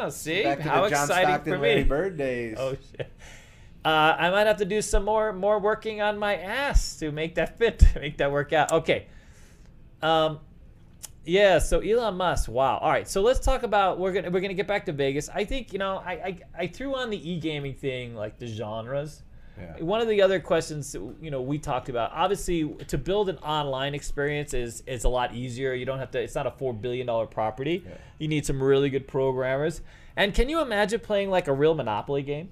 Ah, 0.00 0.08
see 0.10 0.44
Back 0.44 0.58
to 0.58 0.62
how 0.64 0.82
the 0.84 0.90
John 0.90 1.02
exciting 1.04 1.28
Stockton, 1.28 1.52
for 1.54 1.58
Larry 1.58 1.76
me. 1.78 1.82
Bird 1.84 2.16
days. 2.16 2.56
Oh 2.60 2.76
shit. 2.96 3.10
Uh, 3.84 4.14
I 4.16 4.30
might 4.30 4.46
have 4.46 4.58
to 4.58 4.64
do 4.64 4.80
some 4.80 5.04
more 5.04 5.32
more 5.32 5.58
working 5.58 6.00
on 6.00 6.18
my 6.18 6.36
ass 6.36 6.96
to 6.98 7.10
make 7.10 7.34
that 7.34 7.58
fit, 7.58 7.80
to 7.80 8.00
make 8.00 8.18
that 8.18 8.30
work 8.30 8.52
out. 8.52 8.72
Okay. 8.72 9.06
Um, 10.00 10.40
yeah. 11.24 11.58
So 11.58 11.80
Elon 11.80 12.16
Musk. 12.16 12.48
Wow. 12.48 12.78
All 12.78 12.90
right. 12.90 13.08
So 13.08 13.22
let's 13.22 13.40
talk 13.40 13.64
about 13.64 13.98
we're 13.98 14.12
gonna 14.12 14.30
we're 14.30 14.40
gonna 14.40 14.54
get 14.54 14.68
back 14.68 14.86
to 14.86 14.92
Vegas. 14.92 15.28
I 15.28 15.44
think 15.44 15.72
you 15.72 15.78
know 15.78 15.96
I 16.04 16.12
I, 16.12 16.38
I 16.58 16.66
threw 16.68 16.94
on 16.94 17.10
the 17.10 17.30
e 17.30 17.40
gaming 17.40 17.74
thing 17.74 18.14
like 18.14 18.38
the 18.38 18.46
genres. 18.46 19.22
Yeah. 19.58 19.84
One 19.84 20.00
of 20.00 20.08
the 20.08 20.22
other 20.22 20.40
questions 20.40 20.94
you 21.20 21.30
know 21.30 21.42
we 21.42 21.58
talked 21.58 21.88
about, 21.88 22.10
obviously, 22.14 22.66
to 22.86 22.96
build 22.96 23.28
an 23.28 23.38
online 23.38 23.94
experience 23.94 24.54
is 24.54 24.82
is 24.86 25.04
a 25.04 25.08
lot 25.08 25.34
easier. 25.34 25.74
You 25.74 25.84
don't 25.86 25.98
have 25.98 26.12
to. 26.12 26.20
It's 26.20 26.34
not 26.36 26.46
a 26.46 26.52
four 26.52 26.72
billion 26.72 27.06
dollar 27.08 27.26
property. 27.26 27.82
Yeah. 27.84 27.96
You 28.18 28.28
need 28.28 28.46
some 28.46 28.62
really 28.62 28.90
good 28.90 29.08
programmers. 29.08 29.80
And 30.16 30.34
can 30.34 30.48
you 30.48 30.60
imagine 30.60 31.00
playing 31.00 31.30
like 31.30 31.48
a 31.48 31.52
real 31.52 31.74
Monopoly 31.74 32.22
game 32.22 32.50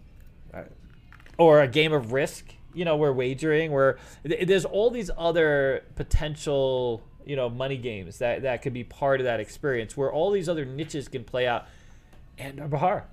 or 1.41 1.61
a 1.61 1.69
game 1.69 1.93
of 1.93 2.12
Risk? 2.12 2.55
You 2.73 2.85
know, 2.85 2.97
where 2.97 3.12
wagering, 3.12 3.73
where 3.73 3.99
th- 4.25 4.47
there's 4.47 4.65
all 4.65 4.91
these 4.91 5.11
other 5.19 5.83
potential, 5.97 7.03
you 7.27 7.35
know, 7.35 7.49
money 7.51 7.77
games 7.77 8.19
that 8.19 8.43
that 8.43 8.62
could 8.62 8.73
be 8.73 8.85
part 8.85 9.21
of 9.21 9.25
that 9.25 9.41
experience, 9.41 9.97
where 9.97 10.12
all 10.12 10.31
these 10.31 10.49
other 10.49 10.65
niches 10.65 11.09
can 11.09 11.25
play 11.25 11.49
out. 11.49 11.67
And 12.39 12.59
a 12.61 12.69
bar 12.69 13.07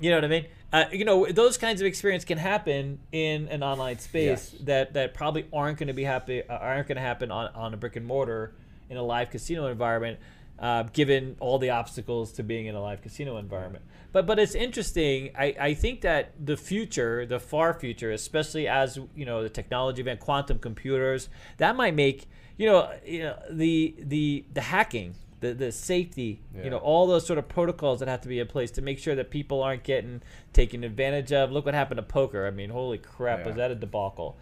You 0.00 0.10
know 0.10 0.16
what 0.16 0.24
I 0.24 0.28
mean? 0.28 0.46
Uh, 0.72 0.84
you 0.92 1.04
know, 1.04 1.26
those 1.30 1.56
kinds 1.58 1.80
of 1.80 1.86
experience 1.86 2.24
can 2.24 2.38
happen 2.38 2.98
in 3.12 3.48
an 3.48 3.62
online 3.62 3.98
space 3.98 4.52
Yes. 4.52 4.62
that, 4.64 4.92
that 4.94 5.14
probably 5.14 5.46
aren't 5.52 5.78
going 5.78 5.86
to 5.88 5.92
be 5.94 6.04
happy, 6.04 6.42
uh, 6.42 6.52
aren't 6.54 6.88
going 6.88 6.96
to 6.96 7.02
happen 7.02 7.30
on, 7.30 7.48
on 7.54 7.74
a 7.74 7.76
brick 7.76 7.96
and 7.96 8.06
mortar 8.06 8.54
in 8.90 8.96
a 8.96 9.02
live 9.02 9.30
casino 9.30 9.66
environment, 9.68 10.18
uh, 10.58 10.84
given 10.84 11.36
all 11.40 11.58
the 11.58 11.70
obstacles 11.70 12.32
to 12.32 12.42
being 12.42 12.66
in 12.66 12.74
a 12.74 12.80
live 12.80 13.02
casino 13.02 13.36
environment. 13.36 13.84
But 14.12 14.26
but 14.26 14.38
it's 14.38 14.54
interesting. 14.54 15.30
I, 15.36 15.54
I 15.60 15.74
think 15.74 16.00
that 16.02 16.32
the 16.44 16.56
future, 16.56 17.26
the 17.26 17.38
far 17.38 17.74
future, 17.74 18.10
especially 18.10 18.66
as 18.66 18.98
you 19.14 19.24
know 19.24 19.42
the 19.42 19.50
technology 19.50 20.00
event, 20.00 20.20
quantum 20.20 20.58
computers, 20.58 21.28
that 21.58 21.76
might 21.76 21.94
make 21.94 22.26
you 22.56 22.66
know, 22.66 22.92
you 23.06 23.20
know 23.20 23.38
the 23.50 23.94
the 23.98 24.44
the 24.52 24.60
hacking 24.60 25.14
the, 25.40 25.54
the 25.54 25.72
safety, 25.72 26.40
you 26.64 26.68
know, 26.68 26.78
all 26.78 27.06
those 27.06 27.24
sort 27.24 27.38
of 27.38 27.48
protocols 27.48 28.00
that 28.00 28.08
have 28.08 28.20
to 28.22 28.28
be 28.28 28.40
in 28.40 28.46
place 28.48 28.72
to 28.72 28.82
make 28.82 28.98
sure 28.98 29.14
that 29.14 29.30
people 29.30 29.62
aren't 29.62 29.84
getting 29.84 30.20
taken 30.52 30.82
advantage 30.82 31.32
of. 31.32 31.52
Look 31.52 31.64
what 31.64 31.74
happened 31.74 31.98
to 31.98 32.02
poker. 32.02 32.46
I 32.46 32.50
mean, 32.50 32.70
holy 32.70 32.98
crap, 32.98 33.46
was 33.46 33.54
that 33.56 33.70
a 33.70 33.74
debacle? 33.74 34.36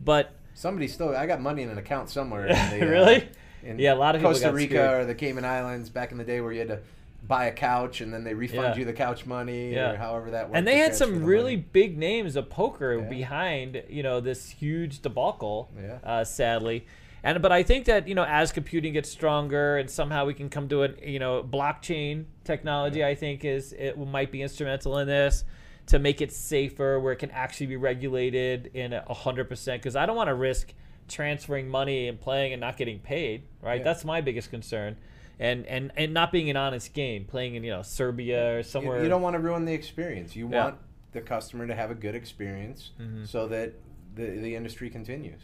But 0.00 0.32
Somebody 0.54 0.88
still. 0.88 1.16
I 1.16 1.26
got 1.26 1.40
money 1.40 1.62
in 1.62 1.70
an 1.70 1.78
account 1.78 2.10
somewhere. 2.10 2.46
In 2.48 2.80
the, 2.80 2.86
uh, 2.86 2.90
really, 2.90 3.14
in 3.14 3.28
Yeah, 3.64 3.94
a 3.94 3.96
lot 3.96 4.16
of 4.16 4.22
Costa 4.22 4.52
Rica 4.52 4.96
or 4.96 5.04
the 5.04 5.14
Cayman 5.14 5.44
Islands 5.44 5.88
back 5.90 6.12
in 6.12 6.18
the 6.18 6.24
day 6.24 6.40
where 6.40 6.52
you 6.52 6.60
had 6.60 6.68
to 6.68 6.78
buy 7.26 7.46
a 7.46 7.52
couch 7.52 8.00
and 8.00 8.12
then 8.12 8.24
they 8.24 8.34
refund 8.34 8.62
Yeah. 8.74 8.76
you 8.76 8.84
the 8.84 8.92
couch 8.92 9.26
money 9.26 9.72
Yeah. 9.74 9.92
or 9.92 9.96
however 9.96 10.30
that 10.30 10.46
worked. 10.46 10.56
and 10.56 10.66
they 10.66 10.78
had 10.78 10.94
some 10.96 11.20
the 11.20 11.24
really 11.26 11.56
money. 11.56 11.66
big 11.72 11.98
names 11.98 12.34
of 12.34 12.48
poker 12.48 12.98
Yeah. 12.98 13.08
behind, 13.08 13.82
you 13.88 14.02
know, 14.02 14.20
this 14.20 14.50
huge 14.50 15.00
debacle. 15.02 15.70
Yeah. 15.80 15.98
Uh, 16.02 16.24
sadly. 16.24 16.86
And 17.22 17.42
but 17.42 17.52
I 17.52 17.62
think 17.62 17.84
that 17.84 18.08
you 18.08 18.14
know 18.14 18.24
as 18.24 18.50
computing 18.50 18.94
gets 18.94 19.10
stronger 19.10 19.76
and 19.76 19.90
somehow 19.90 20.24
we 20.24 20.32
can 20.32 20.48
come 20.48 20.68
to 20.70 20.82
an 20.84 20.96
you 21.04 21.18
know 21.18 21.42
blockchain 21.42 22.24
technology 22.44 23.04
I 23.04 23.14
think 23.14 23.44
is 23.44 23.74
it 23.74 23.98
might 23.98 24.32
be 24.32 24.40
instrumental 24.40 24.96
in 24.98 25.06
this 25.06 25.44
to 25.88 25.98
make 25.98 26.22
it 26.22 26.32
safer 26.32 26.98
where 26.98 27.12
it 27.12 27.16
can 27.16 27.30
actually 27.32 27.66
be 27.66 27.76
regulated 27.76 28.70
in 28.72 28.94
a 28.94 29.12
hundred 29.12 29.50
percent 29.50 29.82
because 29.82 29.96
I 29.96 30.06
don't 30.06 30.16
want 30.16 30.28
to 30.28 30.34
risk 30.34 30.72
transferring 31.10 31.68
money 31.68 32.08
and 32.08 32.20
playing 32.20 32.52
and 32.52 32.60
not 32.60 32.76
getting 32.76 32.98
paid 33.00 33.42
right 33.60 33.78
Yeah. 33.78 33.84
that's 33.84 34.04
my 34.04 34.20
biggest 34.20 34.50
concern 34.50 34.96
and 35.38 35.66
and 35.66 35.90
and 35.96 36.14
not 36.14 36.32
being 36.32 36.48
an 36.50 36.56
honest 36.56 36.94
game 36.94 37.24
playing 37.24 37.54
in 37.56 37.64
you 37.64 37.70
know 37.70 37.82
Serbia 37.82 38.58
or 38.58 38.62
somewhere 38.62 39.02
You, 39.02 39.08
don't 39.08 39.22
want 39.22 39.34
to 39.34 39.40
ruin 39.40 39.64
the 39.64 39.72
experience. 39.74 40.36
You 40.36 40.44
Yeah. 40.44 40.50
Mm-hmm. 40.50 40.64
want 40.64 40.74
the 41.12 41.20
customer 41.20 41.66
to 41.66 41.74
have 41.74 41.90
a 41.90 41.94
good 41.94 42.14
experience 42.14 42.90
so 43.24 43.48
that 43.48 43.72
the, 44.14 44.26
the 44.26 44.54
industry 44.54 44.90
continues. 44.90 45.40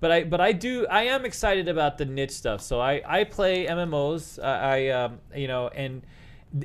but 0.00 0.10
I 0.10 0.24
but 0.24 0.40
I 0.40 0.52
do 0.52 0.86
I 0.88 1.04
am 1.04 1.24
excited 1.24 1.68
about 1.68 1.96
the 1.98 2.04
niche 2.04 2.32
stuff. 2.32 2.60
So 2.60 2.80
I 2.80 3.00
I 3.06 3.24
play 3.24 3.66
MMOs. 3.66 4.42
I, 4.42 4.88
I 4.88 4.88
um 4.88 5.20
you 5.34 5.46
know 5.48 5.68
and 5.68 6.02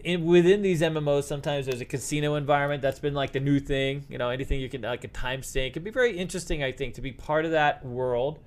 in, 0.04 0.26
within 0.26 0.62
these 0.62 0.82
MMOs 0.82 1.24
sometimes 1.24 1.66
there's 1.66 1.82
a 1.82 1.86
casino 1.86 2.36
environment 2.36 2.82
that's 2.82 3.00
been 3.00 3.14
like 3.14 3.32
the 3.32 3.40
new 3.40 3.60
thing. 3.60 4.06
You 4.10 4.18
know 4.18 4.30
anything 4.30 4.60
you 4.60 4.70
can 4.70 4.82
like 4.82 5.04
a 5.04 5.10
time 5.10 5.44
sink. 5.44 5.74
It'd 5.74 5.84
be 5.84 5.92
very 5.92 6.18
interesting 6.18 6.64
I 6.64 6.72
think 6.72 6.96
to 6.96 7.02
be 7.02 7.12
part 7.12 7.46
of 7.46 7.52
that 7.52 7.86
world. 7.86 8.40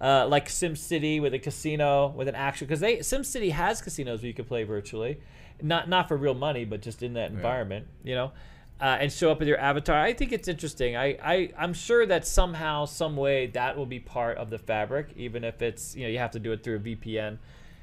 Uh, 0.00 0.24
like 0.28 0.46
SimCity 0.48 1.20
with 1.20 1.34
a 1.34 1.40
casino 1.40 2.08
with 2.16 2.28
an 2.28 2.36
actual 2.36 2.68
because 2.68 2.78
they 2.78 2.98
SimCity 2.98 3.50
has 3.50 3.82
casinos 3.82 4.20
where 4.20 4.28
you 4.28 4.34
can 4.34 4.44
play 4.44 4.62
virtually, 4.62 5.18
not 5.60 5.88
not 5.88 6.06
for 6.06 6.16
real 6.16 6.34
money 6.34 6.64
but 6.64 6.82
just 6.82 7.02
in 7.02 7.14
that 7.14 7.32
environment. 7.32 7.86
You 8.04 8.14
know 8.14 8.32
uh, 8.80 8.98
and 9.00 9.12
show 9.12 9.30
up 9.30 9.38
with 9.40 9.48
your 9.48 9.58
avatar. 9.58 10.00
I 10.00 10.12
think 10.12 10.32
it's 10.32 10.46
interesting. 10.46 10.96
I, 10.96 11.18
I 11.22 11.50
I'm 11.58 11.74
sure 11.74 12.06
that 12.06 12.26
somehow, 12.26 12.84
some 12.84 13.16
way, 13.16 13.48
that 13.48 13.76
will 13.76 13.86
be 13.86 13.98
part 13.98 14.38
of 14.38 14.50
the 14.50 14.58
fabric, 14.58 15.10
even 15.16 15.44
if 15.44 15.62
it's 15.62 15.96
you 15.96 16.04
know 16.04 16.08
you 16.08 16.18
have 16.18 16.30
to 16.32 16.38
do 16.38 16.52
it 16.52 16.62
through 16.62 16.76
a 16.76 16.80
VPN. 16.80 17.38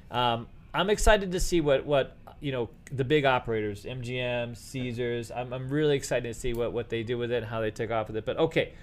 Um, 0.10 0.48
I'm 0.74 0.90
excited 0.90 1.32
to 1.34 1.40
see 1.40 1.60
what 1.62 1.86
what 1.86 2.16
you 2.40 2.52
know 2.52 2.70
the 2.92 3.04
big 3.04 3.26
operators, 3.26 3.86
MGM, 3.86 4.56
Caesars. 4.58 5.32
I'm, 5.32 5.54
I'm 5.54 5.70
really 5.70 5.96
excited 5.96 6.32
to 6.34 6.40
see 6.40 6.54
what 6.54 6.74
what 6.74 6.90
they 6.90 7.04
do 7.04 7.18
with 7.18 7.32
it 7.32 7.38
and 7.38 7.46
how 7.46 7.62
they 7.62 7.72
take 7.72 7.92
off 7.92 8.08
with 8.08 8.18
it. 8.18 8.26
But 8.26 8.38
okay. 8.38 8.74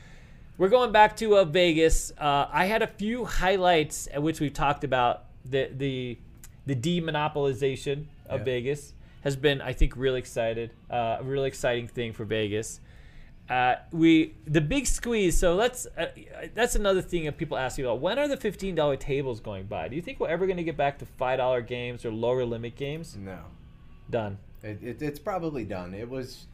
We're 0.59 0.69
going 0.69 0.93
back 0.93 1.17
to 1.17 1.39
uh, 1.39 1.45
Vegas. 1.45 2.13
Uh, 2.19 2.47
I 2.53 2.67
had 2.67 2.83
a 2.83 2.87
few 2.87 3.25
highlights 3.25 4.07
at 4.13 4.23
which 4.23 4.39
we've 4.39 4.53
talked 4.53 4.85
about 4.85 5.25
the 5.45 5.71
the 5.75 6.19
the 6.67 6.77
demonopolization 6.77 8.05
of 8.29 8.41
Yeah. 8.41 8.45
Vegas 8.45 8.93
has 9.23 9.35
been, 9.35 9.61
I 9.61 9.73
think, 9.73 9.97
really 9.97 10.19
excited. 10.19 10.71
Uh, 10.91 11.17
a 11.21 11.23
really 11.23 11.49
exciting 11.49 11.89
thing 11.89 12.13
for 12.13 12.25
Vegas. 12.25 12.81
Uh, 13.53 13.77
we 13.93 14.35
the 14.47 14.63
big 14.63 14.87
squeeze. 14.87 15.37
So 15.37 15.55
let's. 15.55 15.87
Uh, 15.87 16.07
that's 16.55 16.75
another 16.75 17.03
thing 17.03 17.25
that 17.27 17.37
people 17.37 17.59
ask 17.59 17.77
you 17.77 17.85
about. 17.85 18.01
When 18.01 18.19
are 18.19 18.27
the 18.27 18.39
fifteen 18.39 18.75
dollar 18.75 18.97
tables 18.97 19.41
going 19.41 19.67
by? 19.67 19.89
Do 19.89 19.97
you 19.97 20.01
think 20.01 20.21
we're 20.21 20.29
ever 20.29 20.47
going 20.47 20.57
to 20.57 20.65
get 20.65 20.79
back 20.79 20.99
to 21.01 21.07
five 21.07 21.37
dollar 21.37 21.61
games 21.61 22.07
or 22.07 22.11
lower 22.13 22.47
limit 22.47 22.77
games? 22.77 23.15
No, 23.15 23.41
Done. 24.09 24.39
it, 24.63 24.83
it, 24.83 25.03
it's 25.03 25.19
probably 25.19 25.65
done. 25.65 25.93
It 25.93 26.09
was, 26.09 26.47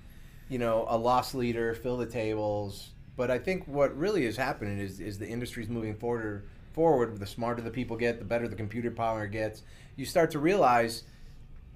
you 0.49 0.59
know, 0.59 0.87
a 0.89 0.99
loss 0.99 1.35
leader, 1.35 1.73
fill 1.73 1.99
the 1.99 2.07
tables. 2.07 2.89
But 3.17 3.31
I 3.31 3.39
think 3.39 3.69
what 3.69 3.97
really 3.97 4.27
is 4.27 4.37
happening 4.37 4.81
is 4.81 4.99
is 4.99 5.19
the 5.19 5.29
industry's 5.29 5.69
moving 5.69 5.95
forward. 5.95 6.49
Forward, 6.73 7.19
the 7.19 7.27
smarter 7.27 7.63
the 7.63 7.71
people 7.71 7.97
get, 7.97 8.19
the 8.19 8.25
better 8.25 8.49
the 8.49 8.57
computer 8.57 8.91
power 8.91 9.29
gets. 9.29 9.63
You 9.95 10.05
start 10.05 10.33
to 10.33 10.41
realize 10.41 11.05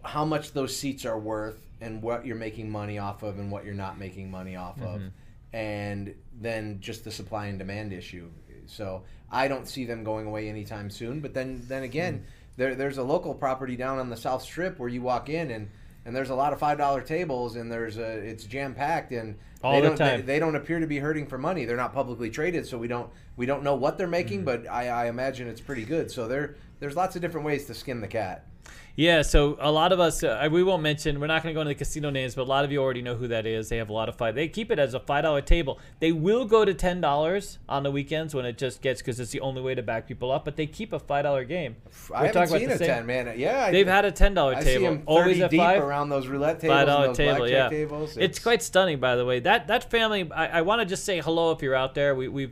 how 0.03 0.25
much 0.25 0.53
those 0.53 0.77
seats 0.77 1.05
are 1.05 1.19
worth 1.19 1.61
and 1.83 2.03
what 2.03 2.25
you're 2.25 2.37
making 2.37 2.71
money 2.71 2.99
off 2.99 3.23
of 3.23 3.39
and 3.39 3.51
what 3.51 3.65
you're 3.65 3.75
not 3.75 3.99
making 3.99 4.31
money 4.31 4.57
off 4.57 4.81
of. 4.81 5.01
Mm-hmm. 5.01 5.57
And 5.57 6.15
then 6.41 6.79
just 6.81 7.05
the 7.05 7.11
supply 7.11 7.47
and 7.47 7.59
demand 7.59 7.93
issue. 7.93 8.31
So 8.67 9.03
i 9.33 9.49
don't 9.49 9.67
see 9.67 9.85
them 9.85 10.05
going 10.05 10.27
away 10.27 10.49
anytime 10.49 10.91
soon 10.91 11.21
but 11.21 11.35
then 11.35 11.63
then 11.67 11.83
again 11.83 12.19
mm. 12.19 12.57
there, 12.57 12.75
there's 12.75 12.99
a 12.99 13.03
local 13.03 13.35
property 13.35 13.77
down 13.77 13.99
on 13.99 14.11
the 14.11 14.17
south 14.17 14.43
strip 14.43 14.79
where 14.79 14.89
you 14.89 15.01
walk 15.03 15.29
in 15.29 15.51
and 15.51 15.69
and 16.05 16.15
there's 16.15 16.31
a 16.31 16.35
lot 16.35 16.53
of 16.53 16.59
five 16.59 16.79
dollar 16.79 17.01
tables 17.01 17.57
and 17.57 17.73
there's 17.73 17.97
a 17.97 18.19
it's 18.19 18.45
jam 18.45 18.75
packed 18.75 19.13
and 19.13 19.37
All 19.63 19.73
they 19.73 19.81
the 19.81 19.89
don't 19.89 19.97
time. 19.97 20.21
They, 20.21 20.35
they 20.35 20.39
don't 20.39 20.57
appear 20.57 20.81
to 20.81 20.87
be 20.87 20.99
hurting 20.99 21.29
for 21.29 21.39
money. 21.39 21.65
They're 21.65 21.77
not 21.77 21.95
publicly 21.95 22.29
traded 22.29 22.67
so 22.67 22.77
we 22.77 22.89
don't 22.89 23.11
we 23.37 23.47
don't 23.47 23.63
know 23.63 23.77
what 23.77 23.99
they're 23.99 24.07
making 24.07 24.45
mm-hmm. 24.45 24.65
but 24.65 24.71
I, 24.71 24.89
I 24.89 25.07
imagine 25.07 25.49
it's 25.49 25.61
pretty 25.61 25.85
good. 25.85 26.11
So 26.11 26.29
there 26.29 26.57
there's 26.81 26.97
lots 26.97 27.17
of 27.17 27.23
different 27.23 27.47
ways 27.47 27.67
to 27.67 27.75
skin 27.75 28.01
the 28.01 28.09
cat 28.09 28.47
Yeah, 28.95 29.23
so 29.23 29.57
a 29.59 29.73
lot 29.73 29.91
of 29.93 30.01
us, 30.01 30.23
uh, 30.23 30.47
we 30.53 30.63
won't 30.63 30.83
mention, 30.83 31.19
we're 31.19 31.27
not 31.27 31.43
going 31.43 31.55
to 31.55 31.57
go 31.57 31.63
into 31.63 31.71
the 31.71 31.75
casino 31.75 32.11
names, 32.11 32.35
but 32.35 32.43
a 32.43 32.45
lot 32.45 32.63
of 32.67 32.71
you 32.71 32.79
already 32.83 33.01
know 33.01 33.15
who 33.15 33.27
that 33.29 33.47
is. 33.47 33.71
They 33.71 33.79
have 33.79 33.89
a 33.89 33.93
lot 33.95 34.11
of 34.11 34.17
five. 34.17 34.35
They 34.35 34.49
keep 34.49 34.71
it 34.71 34.79
as 34.79 34.93
a 34.93 35.01
$5 35.01 35.47
table. 35.47 35.81
They 36.01 36.13
will 36.13 36.45
go 36.45 36.67
to 36.67 36.75
$10 36.75 37.57
on 37.71 37.83
the 37.85 37.91
weekends 37.91 38.35
when 38.35 38.45
it 38.45 38.59
just 38.59 38.83
gets, 38.83 39.01
because 39.01 39.19
it's 39.19 39.31
the 39.31 39.41
only 39.41 39.63
way 39.63 39.75
to 39.75 39.83
back 39.83 40.07
people 40.07 40.31
up, 40.31 40.45
but 40.45 40.57
they 40.57 40.67
keep 40.67 40.93
a 40.93 41.01
$5 41.01 41.49
game. 41.49 41.77
I 42.15 42.27
haven't 42.27 42.43
about 42.43 42.49
seen 42.61 42.71
a 42.71 42.77
same- 42.77 42.87
ten 42.87 43.07
man. 43.07 43.33
Yeah, 43.39 43.71
They've 43.71 43.87
had 43.87 44.05
a 44.05 44.13
$10 44.13 44.57
I 44.57 44.61
see 44.61 44.65
table. 44.67 44.85
them 44.85 45.03
Always 45.07 45.41
at 45.41 45.51
deep 45.51 45.59
5 45.61 45.83
around 45.83 46.11
those 46.11 46.27
roulette 46.27 46.61
tables, 46.61 46.77
Five 46.79 46.89
and 46.89 47.09
those 47.09 47.17
table, 47.17 47.49
yeah. 47.49 47.69
tables. 47.71 48.19
It's, 48.19 48.39
quite 48.41 48.63
stunning, 48.63 49.01
by 49.01 49.17
the 49.17 49.25
way. 49.25 49.41
That 49.41 49.69
that 49.69 49.91
family, 49.91 50.31
I, 50.31 50.59
I 50.59 50.63
want 50.63 50.81
to 50.81 50.85
just 50.85 51.05
say 51.07 51.21
hello 51.21 51.53
if 51.53 51.63
you're 51.63 51.75
out 51.75 51.95
there. 51.95 52.15
We 52.15 52.29
we 52.29 52.51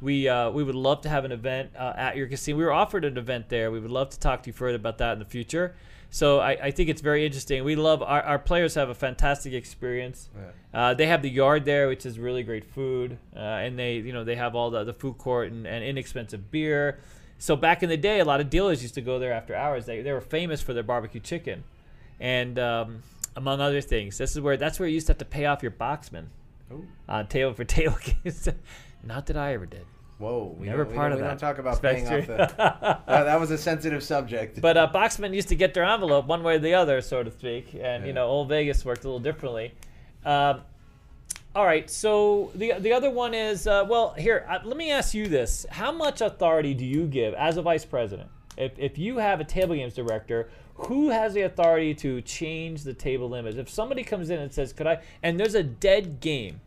we 0.00 0.28
uh, 0.28 0.50
we 0.50 0.62
would 0.62 0.74
love 0.74 1.00
to 1.02 1.08
have 1.08 1.24
an 1.24 1.32
event 1.32 1.70
uh, 1.76 1.92
at 1.96 2.16
your 2.16 2.26
casino. 2.26 2.58
We 2.58 2.64
were 2.64 2.72
offered 2.72 3.04
an 3.04 3.18
event 3.18 3.48
there. 3.48 3.70
We 3.70 3.80
would 3.80 3.90
love 3.90 4.10
to 4.10 4.18
talk 4.18 4.42
to 4.44 4.48
you 4.48 4.52
further 4.52 4.76
about 4.76 4.98
that 4.98 5.14
in 5.14 5.18
the 5.18 5.24
future. 5.24 5.74
So 6.10 6.38
I, 6.38 6.50
I 6.52 6.70
think 6.70 6.88
it's 6.88 7.02
very 7.02 7.26
interesting. 7.26 7.64
We 7.64 7.76
love 7.76 8.02
our, 8.02 8.22
our 8.22 8.38
players 8.38 8.74
have 8.76 8.88
a 8.88 8.94
fantastic 8.94 9.52
experience. 9.52 10.30
Uh, 10.72 10.94
they 10.94 11.06
have 11.06 11.20
the 11.20 11.28
yard 11.28 11.64
there, 11.64 11.88
which 11.88 12.06
is 12.06 12.18
really 12.18 12.42
great 12.42 12.64
food, 12.64 13.18
uh, 13.36 13.38
and 13.38 13.78
they 13.78 13.96
you 13.96 14.12
know 14.12 14.24
they 14.24 14.36
have 14.36 14.54
all 14.54 14.70
the, 14.70 14.84
the 14.84 14.94
food 14.94 15.18
court 15.18 15.50
and, 15.50 15.66
and 15.66 15.84
inexpensive 15.84 16.50
beer. 16.50 16.98
So 17.38 17.56
back 17.56 17.82
in 17.82 17.88
the 17.88 17.96
day, 17.96 18.20
a 18.20 18.24
lot 18.24 18.40
of 18.40 18.50
dealers 18.50 18.82
used 18.82 18.94
to 18.94 19.00
go 19.00 19.18
there 19.18 19.32
after 19.32 19.54
hours. 19.54 19.86
They, 19.86 20.02
they 20.02 20.12
were 20.12 20.20
famous 20.20 20.60
for 20.60 20.72
their 20.72 20.82
barbecue 20.82 21.20
chicken, 21.20 21.64
and 22.18 22.58
um, 22.58 23.02
among 23.36 23.60
other 23.60 23.80
things, 23.80 24.18
this 24.18 24.32
is 24.32 24.40
where 24.40 24.56
that's 24.56 24.80
where 24.80 24.88
you 24.88 24.94
used 24.94 25.08
to 25.08 25.12
have 25.12 25.18
to 25.18 25.24
pay 25.24 25.44
off 25.44 25.62
your 25.62 25.72
boxman 25.72 26.26
on 27.08 27.26
table 27.26 27.52
for 27.52 27.64
table 27.64 27.96
games. 28.24 28.48
Not 29.02 29.26
that 29.26 29.36
I 29.36 29.54
ever 29.54 29.66
did. 29.66 29.86
Whoa, 30.18 30.56
we 30.58 30.66
Never 30.66 30.84
part 30.84 31.12
we 31.12 31.18
of 31.18 31.18
don't, 31.20 31.20
that. 31.20 31.24
We 31.24 31.28
don't 31.28 31.38
talk 31.38 31.58
about 31.58 31.80
paying 31.80 32.06
off 32.08 32.26
the. 32.26 32.36
that, 32.56 33.06
that 33.06 33.38
was 33.38 33.52
a 33.52 33.58
sensitive 33.58 34.02
subject. 34.02 34.60
But 34.60 34.76
uh, 34.76 34.90
boxmen 34.92 35.32
used 35.32 35.48
to 35.48 35.54
get 35.54 35.74
their 35.74 35.84
envelope 35.84 36.26
one 36.26 36.42
way 36.42 36.56
or 36.56 36.58
the 36.58 36.74
other, 36.74 37.00
so 37.00 37.22
to 37.22 37.30
speak, 37.30 37.76
and 37.80 38.04
you 38.04 38.12
know, 38.12 38.26
old 38.26 38.48
Vegas 38.48 38.84
worked 38.84 39.04
a 39.04 39.06
little 39.06 39.20
differently. 39.20 39.72
Um, 40.24 40.62
all 41.54 41.64
right, 41.64 41.88
so 41.88 42.50
the 42.54 42.74
the 42.80 42.92
other 42.92 43.10
one 43.10 43.32
is 43.32 43.66
uh, 43.66 43.86
well, 43.88 44.12
here. 44.14 44.44
Uh, 44.48 44.58
let 44.64 44.76
me 44.76 44.90
ask 44.90 45.14
you 45.14 45.28
this: 45.28 45.66
How 45.70 45.92
much 45.92 46.20
authority 46.20 46.74
do 46.74 46.84
you 46.84 47.06
give 47.06 47.34
as 47.34 47.56
a 47.56 47.62
vice 47.62 47.84
president? 47.84 48.28
If 48.56 48.72
if 48.76 48.98
you 48.98 49.18
have 49.18 49.40
a 49.40 49.44
table 49.44 49.76
games 49.76 49.94
director, 49.94 50.50
who 50.74 51.10
has 51.10 51.32
the 51.34 51.42
authority 51.42 51.94
to 51.94 52.20
change 52.22 52.82
the 52.82 52.94
table 52.94 53.28
limits? 53.28 53.56
If 53.56 53.70
somebody 53.70 54.02
comes 54.02 54.30
in 54.30 54.40
and 54.40 54.52
says, 54.52 54.72
"Could 54.72 54.88
I?" 54.88 55.00
and 55.22 55.38
there's 55.38 55.54
a 55.54 55.62
dead 55.62 56.20
game, 56.20 56.60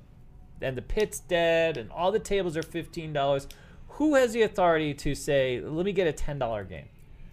and 0.63 0.77
the 0.77 0.81
pit's 0.81 1.19
dead, 1.19 1.77
and 1.77 1.91
all 1.91 2.11
the 2.11 2.19
tables 2.19 2.55
are 2.57 2.63
fifteen 2.63 3.13
dollars. 3.13 3.47
Who 3.95 4.15
has 4.15 4.33
the 4.33 4.41
authority 4.43 4.93
to 4.95 5.15
say, 5.15 5.59
"Let 5.61 5.85
me 5.85 5.91
get 5.91 6.07
a 6.07 6.13
ten 6.13 6.39
dollar 6.39 6.63
game"? 6.63 6.85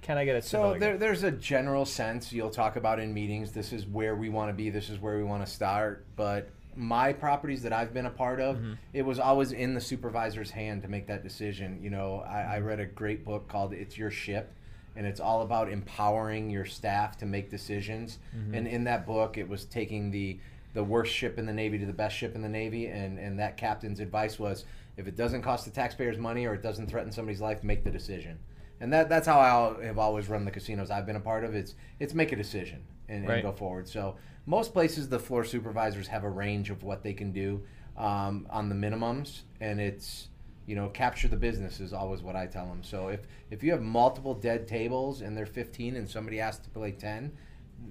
Can 0.03 0.17
I 0.19 0.25
get 0.25 0.37
a 0.37 0.43
So 0.43 0.75
there, 0.79 0.93
game? 0.93 1.01
there's 1.01 1.23
a 1.23 1.31
general 1.31 1.85
sense 1.85 2.33
you'll 2.33 2.51
talk 2.51 2.77
about 2.77 2.99
in 2.99 3.13
meetings. 3.13 3.53
This 3.53 3.73
is 3.73 3.87
where 3.87 4.17
we 4.17 4.29
want 4.31 4.49
to 4.49 4.55
be. 4.55 4.71
This 4.71 4.89
is 4.89 4.99
where 4.99 5.17
we 5.19 5.23
want 5.25 5.45
to 5.45 5.51
start. 5.53 6.07
But 6.17 6.49
my 6.75 7.13
properties 7.13 7.63
that 7.65 7.73
I've 7.73 7.93
been 7.93 8.07
a 8.07 8.11
part 8.11 8.41
of, 8.41 8.57
Mm-hmm. 8.57 8.73
it 8.95 9.03
was 9.03 9.19
always 9.19 9.53
in 9.53 9.75
the 9.75 9.81
supervisor's 9.81 10.51
hand 10.51 10.81
to 10.83 10.89
make 10.89 11.07
that 11.09 11.23
decision. 11.23 11.79
You 11.83 11.91
know, 11.91 12.21
I, 12.27 12.43
I 12.57 12.59
read 12.61 12.81
a 12.81 12.87
great 12.87 13.25
book 13.25 13.49
called 13.49 13.73
"It's 13.75 13.99
Your 13.99 14.11
Ship," 14.11 14.51
and 14.97 15.07
it's 15.07 15.21
all 15.21 15.43
about 15.43 15.71
empowering 15.71 16.49
your 16.51 16.65
staff 16.65 17.17
to 17.19 17.27
make 17.27 17.51
decisions. 17.51 18.19
Mm-hmm. 18.37 18.55
And 18.55 18.67
in 18.69 18.85
that 18.85 19.07
book, 19.07 19.37
it 19.37 19.49
was 19.49 19.65
taking 19.67 20.11
the 20.11 20.39
the 20.75 20.85
worst 20.85 21.13
ship 21.13 21.39
in 21.39 21.47
the 21.47 21.53
Navy 21.53 21.79
to 21.79 21.87
the 21.87 21.93
best 21.93 22.17
ship 22.17 22.35
in 22.35 22.43
the 22.43 22.49
Navy, 22.49 22.87
and 22.87 23.19
and 23.19 23.39
that 23.39 23.57
captain's 23.57 24.01
advice 24.01 24.39
was, 24.39 24.65
if 24.97 25.07
it 25.07 25.17
doesn't 25.17 25.43
cost 25.43 25.65
the 25.65 25.71
taxpayers 25.71 26.19
money 26.19 26.47
or 26.47 26.55
it 26.55 26.63
doesn't 26.63 26.89
threaten 26.89 27.13
somebody's 27.13 27.41
life, 27.41 27.65
make 27.65 27.85
the 27.85 27.91
decision. 27.91 28.39
And 28.81 28.93
that 28.93 29.09
that's 29.09 29.27
how 29.27 29.41
I 29.41 29.85
have 29.85 29.99
always 29.99 30.29
run 30.29 30.45
the 30.45 30.51
casinos 30.51 30.91
I've 30.91 31.07
been 31.07 31.17
a 31.17 31.21
part 31.21 31.45
of. 31.45 31.55
It's 31.55 31.75
it's 31.99 32.15
make 32.15 32.33
a 32.33 32.37
decision 32.37 32.85
and, 33.09 33.29
and 33.29 33.43
go 33.43 33.53
forward. 33.53 33.89
So 33.89 34.17
most 34.47 34.73
places 34.73 35.09
the 35.09 35.19
floor 35.19 35.45
supervisors 35.45 36.07
have 36.09 36.25
a 36.25 36.31
range 36.31 36.71
of 36.71 36.83
what 36.83 37.03
they 37.03 37.13
can 37.13 37.33
do 37.33 37.63
um, 37.97 38.47
on 38.51 38.69
the 38.69 38.75
minimums, 38.75 39.43
and 39.61 39.81
it's 39.81 40.29
you 40.67 40.77
know 40.77 40.89
capture 40.91 41.29
the 41.29 41.37
business 41.37 41.81
is 41.81 41.93
always 41.93 42.23
what 42.23 42.37
I 42.37 42.47
tell 42.47 42.67
them. 42.67 42.83
So 42.83 43.09
if 43.09 43.21
if 43.51 43.63
you 43.63 43.73
have 43.73 43.83
multiple 43.83 44.35
dead 44.35 44.69
tables 44.69 45.23
and 45.23 45.37
they're 45.37 45.47
15 45.47 45.97
and 45.97 46.09
somebody 46.09 46.41
asks 46.41 46.65
to 46.65 46.71
play 46.71 46.93
10, 46.93 47.33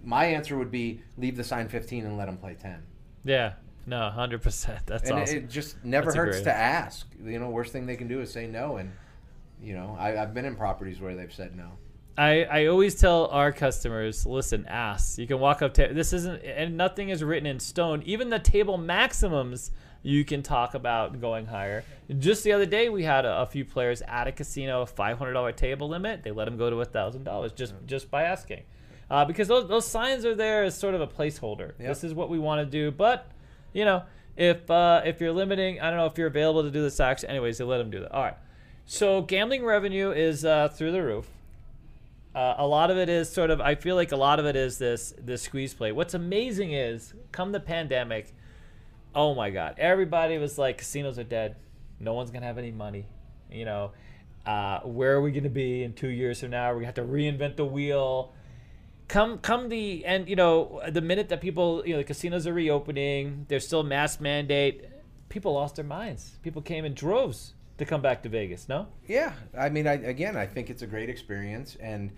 my 0.04 0.26
answer 0.26 0.58
would 0.58 0.72
be 0.72 1.02
leave 1.18 1.36
the 1.38 1.44
sign 1.44 1.68
15 1.68 2.06
and 2.06 2.18
let 2.18 2.26
them 2.26 2.38
play 2.38 2.56
10. 2.60 2.82
Yeah, 3.24 3.54
no, 3.86 4.10
hundred 4.10 4.42
percent. 4.42 4.82
That's 4.86 5.10
and 5.10 5.20
it- 5.20 5.22
awesome. 5.24 5.38
it 5.38 5.50
just 5.50 5.84
never 5.84 6.06
That's 6.06 6.16
hurts 6.16 6.38
great 6.38 6.44
to 6.46 6.56
ask. 6.56 7.08
You 7.24 7.40
know, 7.40 7.50
worst 7.50 7.72
thing 7.72 7.86
they 7.86 7.96
can 7.96 8.08
do 8.08 8.22
is 8.22 8.32
say 8.32 8.48
no. 8.48 8.78
And 8.78 8.92
you 9.62 9.74
know, 9.74 9.96
I, 10.00 10.22
I've 10.22 10.34
been 10.34 10.46
in 10.46 10.56
properties 10.56 11.00
where 11.00 11.16
they've 11.16 11.34
said 11.34 11.56
no. 11.56 11.72
I, 12.18 12.44
I 12.46 12.66
always 12.66 12.96
tell 12.96 13.28
our 13.28 13.52
customers, 13.52 14.26
listen, 14.26 14.66
ask. 14.68 15.20
You 15.20 15.28
can 15.28 15.40
walk 15.40 15.62
up 15.62 15.76
to 15.76 15.90
this 15.94 16.14
isn't 16.14 16.44
and 16.44 16.76
nothing 16.76 17.10
is 17.10 17.24
written 17.24 17.46
in 17.46 17.60
stone. 17.60 18.02
Even 18.06 18.30
the 18.30 18.40
table 18.40 18.78
maximums 18.78 19.72
you 20.04 20.24
can 20.26 20.42
talk 20.42 20.74
about 20.74 21.20
going 21.22 21.46
higher. 21.46 21.84
Just 22.18 22.44
the 22.44 22.54
other 22.54 22.66
day 22.66 22.90
we 22.90 23.04
had 23.04 23.26
a, 23.26 23.42
a 23.42 23.46
few 23.46 23.66
players 23.66 24.02
at 24.08 24.28
a 24.28 24.32
casino, 24.32 24.82
a 24.82 24.86
five 24.86 25.18
hundred 25.20 25.34
dollar 25.34 25.52
table 25.52 25.90
limit. 25.90 26.24
They 26.24 26.32
let 26.32 26.46
them 26.46 26.58
go 26.58 26.70
to 26.70 26.82
a 26.82 26.86
thousand 26.86 27.24
dollars 27.24 27.52
just 27.52 27.76
just 27.86 28.10
by 28.10 28.24
asking. 28.24 28.64
Uh, 29.10 29.24
because 29.26 29.48
those, 29.48 29.68
those 29.68 29.88
signs 29.88 30.26
are 30.26 30.36
there 30.36 30.64
as 30.64 30.78
sort 30.78 30.94
of 30.94 31.02
a 31.02 31.08
placeholder. 31.08 31.74
Yep. 31.80 31.88
This 31.88 32.04
is 32.04 32.14
what 32.14 32.30
we 32.30 32.40
want 32.40 32.66
to 32.66 32.70
do, 32.70 32.92
but 32.92 33.32
you 33.74 33.86
know, 33.86 34.04
if 34.36 34.70
uh, 34.70 35.02
if 35.06 35.20
you're 35.20 35.32
limiting, 35.32 35.80
I 35.80 35.90
don't 35.90 35.98
know 35.98 36.06
if 36.06 36.18
you're 36.18 36.28
available 36.28 36.64
to 36.64 36.72
do 36.72 36.88
the 36.88 37.04
action. 37.04 37.30
Anyways, 37.30 37.58
they 37.58 37.64
let 37.64 37.78
them 37.78 37.90
do 37.90 38.02
that. 38.02 38.12
All 38.12 38.24
right. 38.24 38.38
So 38.86 39.22
gambling 39.22 39.66
revenue 39.66 40.12
is 40.12 40.46
uh, 40.46 40.70
through 40.70 40.92
the 40.92 41.04
roof. 41.04 41.28
Uh, 42.36 42.56
a 42.60 42.68
lot 42.68 42.92
of 42.92 42.98
it 42.98 43.10
is 43.10 43.30
sort 43.30 43.50
of. 43.50 43.60
I 43.60 43.76
feel 43.76 43.96
like 43.96 44.12
a 44.12 44.16
lot 44.16 44.40
of 44.40 44.46
it 44.46 44.56
is 44.56 44.78
this 44.78 45.14
this 45.20 45.42
squeeze 45.42 45.74
play. 45.74 45.92
What's 45.92 46.14
amazing 46.14 46.74
is, 46.74 47.14
come 47.32 47.52
the 47.52 47.60
pandemic, 47.60 48.34
oh 49.16 49.34
my 49.34 49.50
god, 49.50 49.76
everybody 49.80 50.38
was 50.38 50.58
like, 50.58 50.78
casinos 50.78 51.18
are 51.18 51.24
dead. 51.24 51.56
No 52.00 52.14
one's 52.14 52.30
gonna 52.30 52.46
have 52.46 52.60
any 52.60 52.72
money. 52.72 53.08
You 53.52 53.66
know, 53.66 53.92
uh, 54.46 54.82
where 54.82 55.14
are 55.14 55.22
we 55.22 55.32
gonna 55.32 55.50
be 55.50 55.84
in 55.84 55.94
two 55.94 56.10
years 56.10 56.42
from 56.42 56.52
now? 56.52 56.72
Gonna 56.74 56.86
have 56.86 56.96
to 56.96 57.02
reinvent 57.02 57.56
the 57.56 57.66
wheel. 57.66 58.34
Come, 59.08 59.38
come 59.38 59.70
the 59.70 60.06
and 60.06 60.28
you 60.28 60.36
know 60.36 60.82
the 60.90 61.02
minute 61.02 61.30
that 61.30 61.40
people 61.40 61.82
you 61.86 61.94
know 61.94 62.00
the 62.00 62.04
casinos 62.04 62.46
are 62.46 62.54
reopening, 62.54 63.46
there's 63.48 63.66
still 63.66 63.84
mask 63.84 64.20
mandate. 64.20 64.86
People 65.30 65.54
lost 65.54 65.76
their 65.76 65.86
minds. 65.86 66.38
People 66.42 66.62
came 66.62 66.84
in 66.84 66.94
droves 66.94 67.54
to 67.78 67.86
come 67.86 68.02
back 68.02 68.24
to 68.24 68.30
Vegas. 68.30 68.68
No. 68.68 68.88
Yeah, 69.08 69.34
I 69.58 69.70
mean, 69.70 69.88
I, 69.88 69.94
again, 69.94 70.36
I 70.36 70.46
think 70.46 70.70
it's 70.70 70.82
a 70.82 70.88
great 70.88 71.10
experience, 71.10 71.78
and 71.80 72.12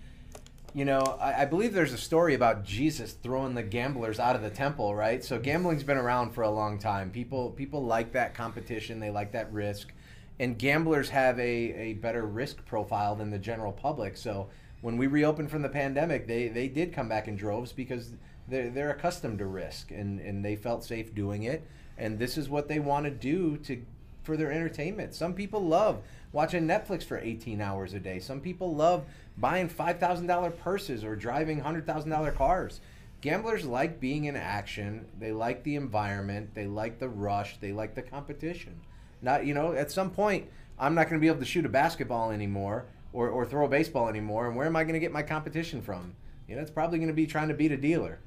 you 0.74 0.84
know, 0.84 1.00
I, 1.20 1.42
I 1.42 1.44
believe 1.44 1.72
there's 1.72 1.92
a 1.92 1.98
story 1.98 2.34
about 2.34 2.64
Jesus 2.64 3.12
throwing 3.12 3.54
the 3.54 3.62
gamblers 3.62 4.20
out 4.20 4.36
of 4.36 4.42
the 4.42 4.50
temple, 4.50 4.94
right? 4.94 5.22
So 5.24 5.38
gambling's 5.38 5.82
been 5.82 5.98
around 5.98 6.32
for 6.32 6.42
a 6.42 6.50
long 6.50 6.78
time. 6.78 7.10
People 7.10 7.50
people 7.50 7.84
like 7.84 8.12
that 8.12 8.34
competition, 8.34 9.00
they 9.00 9.10
like 9.10 9.32
that 9.32 9.52
risk, 9.52 9.92
and 10.38 10.58
gamblers 10.58 11.10
have 11.10 11.38
a, 11.38 11.42
a 11.42 11.92
better 11.94 12.24
risk 12.26 12.64
profile 12.66 13.16
than 13.16 13.30
the 13.30 13.38
general 13.38 13.72
public. 13.72 14.16
So 14.16 14.48
when 14.80 14.96
we 14.96 15.06
reopened 15.06 15.50
from 15.50 15.62
the 15.62 15.68
pandemic, 15.68 16.26
they, 16.26 16.48
they 16.48 16.68
did 16.68 16.92
come 16.92 17.08
back 17.08 17.28
in 17.28 17.36
droves 17.36 17.72
because 17.72 18.12
they're, 18.48 18.70
they're 18.70 18.90
accustomed 18.90 19.38
to 19.38 19.46
risk 19.46 19.90
and, 19.90 20.20
and 20.20 20.44
they 20.44 20.56
felt 20.56 20.84
safe 20.84 21.14
doing 21.14 21.42
it. 21.44 21.62
And 21.98 22.18
this 22.18 22.38
is 22.38 22.48
what 22.48 22.68
they 22.68 22.78
want 22.78 23.04
to 23.04 23.10
do 23.10 23.56
to 23.58 23.82
for 24.22 24.36
their 24.36 24.52
entertainment. 24.52 25.14
Some 25.14 25.34
people 25.34 25.64
love 25.64 26.02
watching 26.32 26.66
Netflix 26.66 27.04
for 27.04 27.18
18 27.18 27.60
hours 27.60 27.94
a 27.94 28.00
day. 28.00 28.18
Some 28.18 28.40
people 28.40 28.74
love 28.74 29.04
buying 29.38 29.68
$5,000 29.68 30.58
purses 30.58 31.04
or 31.04 31.16
driving 31.16 31.62
$100,000 31.62 32.34
cars. 32.34 32.80
gamblers 33.22 33.64
like 33.64 33.98
being 33.98 34.26
in 34.26 34.36
action. 34.36 35.06
They 35.18 35.32
like 35.32 35.62
the 35.62 35.76
environment. 35.76 36.50
They 36.54 36.66
like 36.66 36.98
the 36.98 37.08
rush. 37.08 37.56
They 37.60 37.72
like 37.72 37.94
the 37.94 38.02
competition. 38.02 38.80
Not 39.22 39.46
you 39.46 39.54
know, 39.54 39.72
at 39.72 39.90
some 39.90 40.10
point, 40.10 40.48
I'm 40.78 40.94
not 40.94 41.08
going 41.08 41.18
to 41.18 41.20
be 41.20 41.28
able 41.28 41.40
to 41.40 41.44
shoot 41.44 41.66
a 41.66 41.70
basketball 41.70 42.30
anymore 42.30 42.86
or, 43.12 43.28
or 43.28 43.44
throw 43.44 43.64
a 43.66 43.68
baseball 43.68 44.08
anymore. 44.08 44.46
And 44.48 44.56
where 44.56 44.66
am 44.66 44.76
I 44.76 44.84
going 44.84 44.94
to 44.94 45.00
get 45.00 45.12
my 45.12 45.22
competition 45.22 45.82
from? 45.82 46.14
You 46.48 46.56
know, 46.56 46.62
it's 46.62 46.70
probably 46.70 46.98
going 46.98 47.08
to 47.08 47.14
be 47.14 47.26
trying 47.26 47.48
to 47.48 47.54
beat 47.54 47.72
a 47.72 47.76
dealer. 47.76 48.18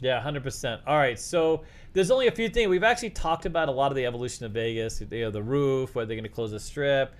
Yeah, 0.00 0.20
hundred 0.20 0.44
percent. 0.44 0.80
All 0.86 0.96
right, 0.96 1.18
so 1.18 1.64
there's 1.92 2.10
only 2.12 2.28
a 2.28 2.32
few 2.32 2.48
things 2.48 2.68
we've 2.68 2.84
actually 2.84 3.10
talked 3.10 3.46
about 3.46 3.68
a 3.68 3.72
lot 3.72 3.90
of 3.90 3.96
the 3.96 4.06
evolution 4.06 4.46
of 4.46 4.52
Vegas. 4.52 5.00
You 5.00 5.06
know, 5.22 5.30
the 5.32 5.42
roof, 5.42 5.94
whether 5.94 6.06
they're 6.06 6.16
going 6.16 6.22
to 6.22 6.34
close 6.34 6.52
the 6.52 6.60
strip, 6.60 7.14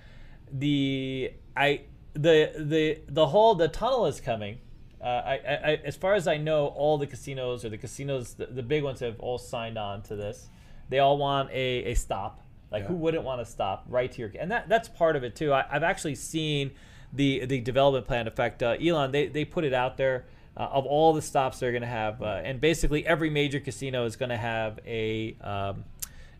the 0.51 1.33
I 1.57 1.81
the 2.13 2.53
the 2.57 3.01
the 3.07 3.27
whole 3.27 3.55
the 3.55 3.67
tunnel 3.67 4.05
is 4.05 4.21
coming. 4.21 4.59
Uh, 5.01 5.05
I, 5.05 5.33
I, 5.33 5.81
as 5.85 5.95
far 5.95 6.13
as 6.13 6.27
I 6.27 6.37
know, 6.37 6.67
all 6.67 6.97
the 6.97 7.07
casinos 7.07 7.63
or 7.63 7.69
the 7.69 7.77
casinos, 7.77 8.33
the, 8.33 8.47
the 8.47 8.63
big 8.63 8.83
ones 8.83 8.99
have 8.99 9.17
all 9.21 9.37
signed 9.37 9.77
on 9.77 10.01
to 10.03 10.15
this. 10.17 10.49
They 10.89 10.99
all 10.99 11.17
want 11.17 11.49
a, 11.51 11.91
a 11.91 11.93
stop. 11.93 12.43
Like 12.71 12.83
Yeah. 12.83 12.89
who 12.89 12.95
wouldn't 12.95 13.23
want 13.23 13.39
to 13.41 13.51
stop 13.51 13.85
right 13.87 14.11
to 14.11 14.21
your 14.21 14.31
and 14.39 14.51
that 14.51 14.69
that's 14.69 14.87
part 14.87 15.15
of 15.15 15.23
it 15.23 15.35
too. 15.35 15.51
I, 15.51 15.65
I've 15.71 15.83
actually 15.83 16.15
seen 16.15 16.71
the 17.13 17.45
the 17.45 17.59
development 17.61 18.05
plan. 18.07 18.27
In 18.27 18.33
fact, 18.33 18.61
uh, 18.63 18.75
Elon 18.81 19.11
they, 19.11 19.27
they 19.27 19.45
put 19.45 19.63
it 19.63 19.73
out 19.73 19.97
there 19.97 20.25
uh, 20.57 20.61
of 20.71 20.85
all 20.85 21.13
the 21.13 21.21
stops 21.21 21.59
they're 21.59 21.71
going 21.71 21.81
to 21.81 21.87
have, 21.87 22.21
uh, 22.21 22.41
and 22.43 22.59
basically 22.61 23.05
every 23.05 23.29
major 23.29 23.59
casino 23.59 24.05
is 24.05 24.15
going 24.15 24.29
to 24.29 24.37
have 24.37 24.79
a 24.85 25.35
um, 25.41 25.83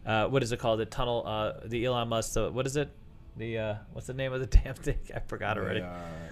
uh, 0.05 0.25
what 0.27 0.43
is 0.43 0.51
it 0.51 0.59
called? 0.59 0.79
The 0.79 0.85
tunnel. 0.85 1.23
Uh, 1.25 1.53
the 1.65 1.85
Elon 1.85 2.07
Musk. 2.09 2.37
Uh, 2.37 2.49
what 2.49 2.65
is 2.65 2.75
it? 2.75 2.89
The 3.37 3.57
uh, 3.57 3.75
what's 3.93 4.07
the 4.07 4.13
name 4.13 4.33
of 4.33 4.39
the 4.41 4.45
damn 4.63 4.73
thing? 4.75 4.97
I 5.15 5.19
forgot 5.19 5.57
already 5.57 5.79
The, 5.81 5.85
uh, 5.85 5.91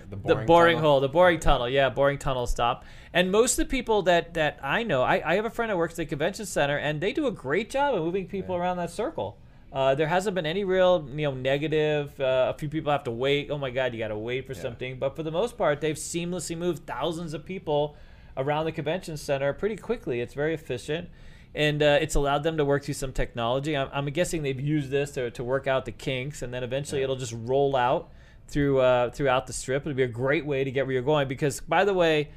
the 0.10 0.16
the 0.16 0.18
boring, 0.18 0.48
boring 0.48 0.78
hole, 0.80 1.00
the 1.00 1.08
boring 1.10 1.40
tunnel, 1.40 1.70
yeah, 1.70 1.90
boring 1.90 2.18
tunnel 2.18 2.48
stop. 2.48 2.84
And 3.14 3.32
most 3.32 3.58
of 3.58 3.68
the 3.68 3.72
people 3.72 4.02
that 4.04 4.34
that 4.34 4.60
I 4.62 4.84
know, 4.84 5.04
I, 5.04 5.22
I 5.32 5.36
have 5.36 5.46
a 5.46 5.50
friend 5.50 5.70
that 5.70 5.78
works 5.78 5.94
at 5.94 5.98
the 5.98 6.06
convention 6.06 6.46
center, 6.46 6.78
and 6.78 7.00
they 7.00 7.14
do 7.14 7.28
a 7.28 7.32
great 7.32 7.70
job 7.70 7.96
of 7.96 8.02
moving 8.04 8.28
people 8.28 8.56
Yeah. 8.56 8.62
around 8.62 8.78
that 8.78 8.90
circle. 8.92 9.38
Uh, 9.72 9.94
there 9.96 10.08
hasn't 10.08 10.34
been 10.34 10.46
any 10.46 10.64
real, 10.64 11.06
you 11.14 11.24
know, 11.24 11.34
negative. 11.34 12.20
Uh, 12.20 12.54
a 12.56 12.58
few 12.58 12.70
people 12.70 12.92
have 12.92 13.04
to 13.04 13.12
wait. 13.12 13.50
Oh 13.52 13.58
my 13.58 13.70
God, 13.70 13.94
you 13.94 14.00
got 14.00 14.08
to 14.10 14.18
wait 14.18 14.48
for 14.48 14.54
Yeah. 14.54 14.62
something. 14.62 14.98
But 14.98 15.16
for 15.16 15.24
the 15.24 15.32
most 15.32 15.58
part, 15.58 15.82
they've 15.82 15.96
seamlessly 15.96 16.58
moved 16.58 16.86
thousands 16.88 17.34
of 17.34 17.46
people 17.46 17.96
around 18.38 18.66
the 18.66 18.72
convention 18.72 19.18
center 19.18 19.52
pretty 19.54 19.76
quickly. 19.76 20.22
It's 20.22 20.34
very 20.34 20.54
efficient. 20.54 21.10
And 21.56 21.82
uh, 21.82 21.98
it's 22.02 22.16
allowed 22.16 22.44
them 22.44 22.58
to 22.58 22.66
work 22.66 22.84
through 22.84 22.94
some 22.94 23.12
technology. 23.12 23.76
I'm, 23.76 23.90
I'm 23.92 24.06
guessing 24.08 24.44
they've 24.44 24.60
used 24.60 24.90
this 24.90 25.12
to, 25.12 25.32
to 25.32 25.44
work 25.44 25.66
out 25.68 25.86
the 25.86 25.92
kinks, 25.92 26.42
and 26.44 26.54
then 26.54 26.64
eventually 26.64 27.02
Yeah. 27.02 27.06
it'll 27.06 27.16
just 27.16 27.34
roll 27.36 27.76
out 27.76 28.10
through 28.48 28.80
uh, 28.80 29.10
throughout 29.10 29.48
the 29.48 29.54
strip. 29.54 29.82
It'll 29.84 29.96
be 29.96 30.04
a 30.04 30.08
great 30.08 30.46
way 30.46 30.64
to 30.64 30.72
get 30.72 30.86
where 30.86 30.94
you're 30.94 31.02
going. 31.02 31.28
Because 31.28 31.60
by 31.62 31.84
the 31.84 31.94
way, 31.94 32.30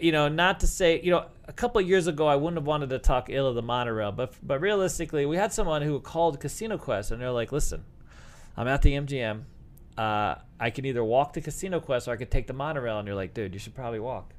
you 0.00 0.12
know, 0.12 0.28
not 0.28 0.60
to 0.60 0.66
say, 0.66 1.00
you 1.00 1.10
know, 1.10 1.26
a 1.46 1.52
couple 1.52 1.80
years 1.80 2.06
ago 2.06 2.26
I 2.26 2.36
wouldn't 2.36 2.58
have 2.58 2.66
wanted 2.66 2.90
to 2.90 2.98
talk 2.98 3.28
ill 3.30 3.46
of 3.46 3.54
the 3.54 3.62
monorail, 3.62 4.12
but 4.12 4.34
but 4.42 4.60
realistically, 4.60 5.26
we 5.26 5.36
had 5.36 5.52
someone 5.52 5.82
who 5.82 6.00
called 6.00 6.40
Casino 6.40 6.78
Quest, 6.78 7.10
and 7.10 7.20
they're 7.20 7.30
like, 7.30 7.52
"Listen, 7.52 7.84
I'm 8.56 8.68
at 8.68 8.82
the 8.82 8.94
MGM. 8.94 9.44
Uh, 9.96 10.36
I 10.58 10.70
can 10.70 10.84
either 10.84 11.04
walk 11.04 11.34
to 11.34 11.40
Casino 11.40 11.80
Quest 11.80 12.08
or 12.08 12.12
I 12.12 12.16
could 12.16 12.30
take 12.30 12.46
the 12.46 12.52
monorail." 12.52 12.98
And 12.98 13.06
you're 13.06 13.16
like, 13.16 13.34
"Dude, 13.34 13.54
you 13.54 13.60
should 13.60 13.74
probably 13.74 14.00
walk. 14.00 14.34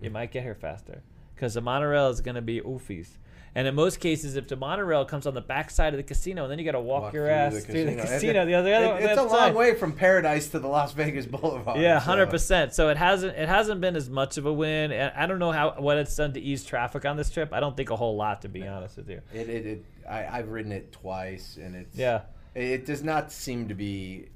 You 0.00 0.10
might 0.10 0.30
get 0.30 0.42
here 0.42 0.54
faster 0.54 1.02
because 1.34 1.54
the 1.54 1.60
monorail 1.60 2.08
is 2.08 2.20
going 2.20 2.36
to 2.36 2.42
be 2.42 2.60
oofies." 2.60 3.18
And 3.54 3.66
in 3.66 3.74
most 3.74 3.98
cases, 4.00 4.36
if 4.36 4.46
the 4.46 4.56
monorail 4.56 5.04
comes 5.04 5.26
on 5.26 5.34
the 5.34 5.40
back 5.40 5.70
side 5.70 5.94
of 5.94 5.96
the 5.98 6.02
casino, 6.02 6.42
and 6.44 6.50
then 6.52 6.58
you 6.58 6.64
got 6.64 6.72
to 6.72 6.80
walk, 6.80 7.04
Walk 7.04 7.12
your 7.14 7.24
through 7.26 7.32
ass 7.34 7.54
the 7.54 7.60
through 7.60 7.84
the 7.86 7.94
casino. 7.96 8.44
the 8.46 8.54
other, 8.54 8.70
the 8.70 8.96
it- 8.96 9.02
it's 9.04 9.18
a 9.18 9.20
other 9.22 9.28
side. 9.30 9.46
long 9.48 9.54
way 9.54 9.74
from 9.74 9.92
Paradise 9.92 10.48
to 10.48 10.58
the 10.58 10.68
Las 10.68 10.92
Vegas 10.92 11.26
Boulevard. 11.26 11.80
Yeah, 11.80 11.98
so- 11.98 12.04
hundred 12.04 12.30
percent. 12.30 12.74
So 12.74 12.88
it 12.90 12.96
hasn't 12.96 13.36
it 13.36 13.48
hasn't 13.48 13.80
been 13.80 13.96
as 13.96 14.08
much 14.10 14.36
of 14.36 14.46
a 14.46 14.52
win, 14.52 14.92
and 14.92 15.12
I 15.16 15.26
don't 15.26 15.38
know 15.38 15.52
how 15.52 15.74
what 15.78 15.96
it's 15.96 16.14
done 16.14 16.32
to 16.34 16.40
ease 16.40 16.64
traffic 16.64 17.04
on 17.04 17.16
this 17.16 17.30
trip. 17.30 17.52
I 17.52 17.60
don't 17.60 17.76
think 17.76 17.90
a 17.90 17.96
whole 17.96 18.16
lot, 18.16 18.42
to 18.42 18.48
be 18.48 18.66
honest 18.66 18.96
with 18.98 19.08
you. 19.08 19.20
It, 19.34 19.48
it, 19.48 19.66
it 19.66 19.84
I, 20.08 20.26
I've 20.26 20.48
ridden 20.50 20.72
it 20.72 20.92
twice, 20.92 21.58
and 21.60 21.74
it's 21.74 21.96
Yeah, 21.96 22.22
It, 22.54 22.86
does 22.86 23.02
not 23.02 23.30
seem 23.32 23.68
to 23.68 23.74
be 23.74 24.28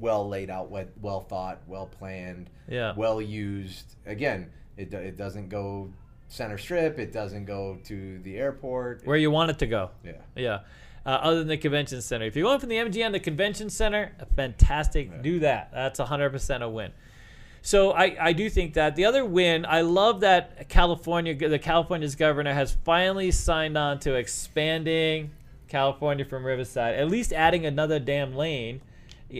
well 0.00 0.28
laid 0.28 0.50
out, 0.50 0.70
well, 0.70 0.84
well 1.00 1.20
thought, 1.20 1.60
well 1.66 1.86
planned, 1.86 2.50
yeah, 2.68 2.92
well 2.96 3.20
used. 3.22 3.94
Again, 4.06 4.50
it 4.76 4.92
it 4.92 5.16
doesn't 5.16 5.48
go 5.48 5.90
center 6.28 6.58
strip. 6.58 6.98
It 6.98 7.12
doesn't 7.12 7.44
go 7.46 7.78
to 7.84 8.18
the 8.20 8.36
airport. 8.36 9.04
where 9.06 9.16
you 9.16 9.30
want 9.30 9.50
it 9.50 9.58
to 9.58 9.66
go. 9.66 9.90
yeah. 10.04 10.12
Yeah. 10.36 10.60
Uh, 11.06 11.10
other 11.10 11.38
than 11.38 11.48
the 11.48 11.56
convention 11.56 12.02
center, 12.02 12.26
if 12.26 12.36
you're 12.36 12.44
going 12.44 12.60
from 12.60 12.68
the 12.68 12.76
MGM 12.76 13.12
to 13.12 13.20
convention 13.20 13.70
center, 13.70 14.12
fantastic. 14.36 15.10
Yeah. 15.10 15.22
Do 15.22 15.38
that. 15.40 15.70
That's 15.72 15.98
hundred 15.98 16.30
percent 16.30 16.62
a 16.62 16.68
win. 16.68 16.92
So 17.62 17.92
I, 17.92 18.16
I 18.20 18.32
do 18.34 18.48
think 18.50 18.74
that 18.74 18.94
the 18.94 19.04
other 19.06 19.24
win, 19.24 19.66
I 19.66 19.80
love 19.80 20.20
that 20.20 20.68
California, 20.68 21.34
the 21.34 21.58
California's 21.58 22.14
governor 22.14 22.52
has 22.52 22.76
finally 22.84 23.30
signed 23.30 23.76
on 23.76 23.98
to 24.00 24.14
expanding 24.14 25.30
California 25.68 26.24
from 26.24 26.44
Riverside, 26.44 26.94
at 26.94 27.08
least 27.08 27.32
adding 27.32 27.66
another 27.66 27.98
damn 27.98 28.34
lane. 28.34 28.80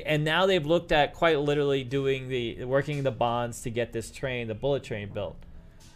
And 0.04 0.24
now 0.24 0.46
they've 0.46 0.66
looked 0.66 0.92
at 0.92 1.14
quite 1.14 1.38
literally 1.38 1.84
doing 1.84 2.28
the 2.28 2.64
working 2.64 3.02
the 3.02 3.10
bonds 3.10 3.62
to 3.62 3.70
get 3.70 3.92
this 3.92 4.10
train, 4.10 4.48
the 4.48 4.54
bullet 4.54 4.82
train 4.84 5.10
built. 5.12 5.36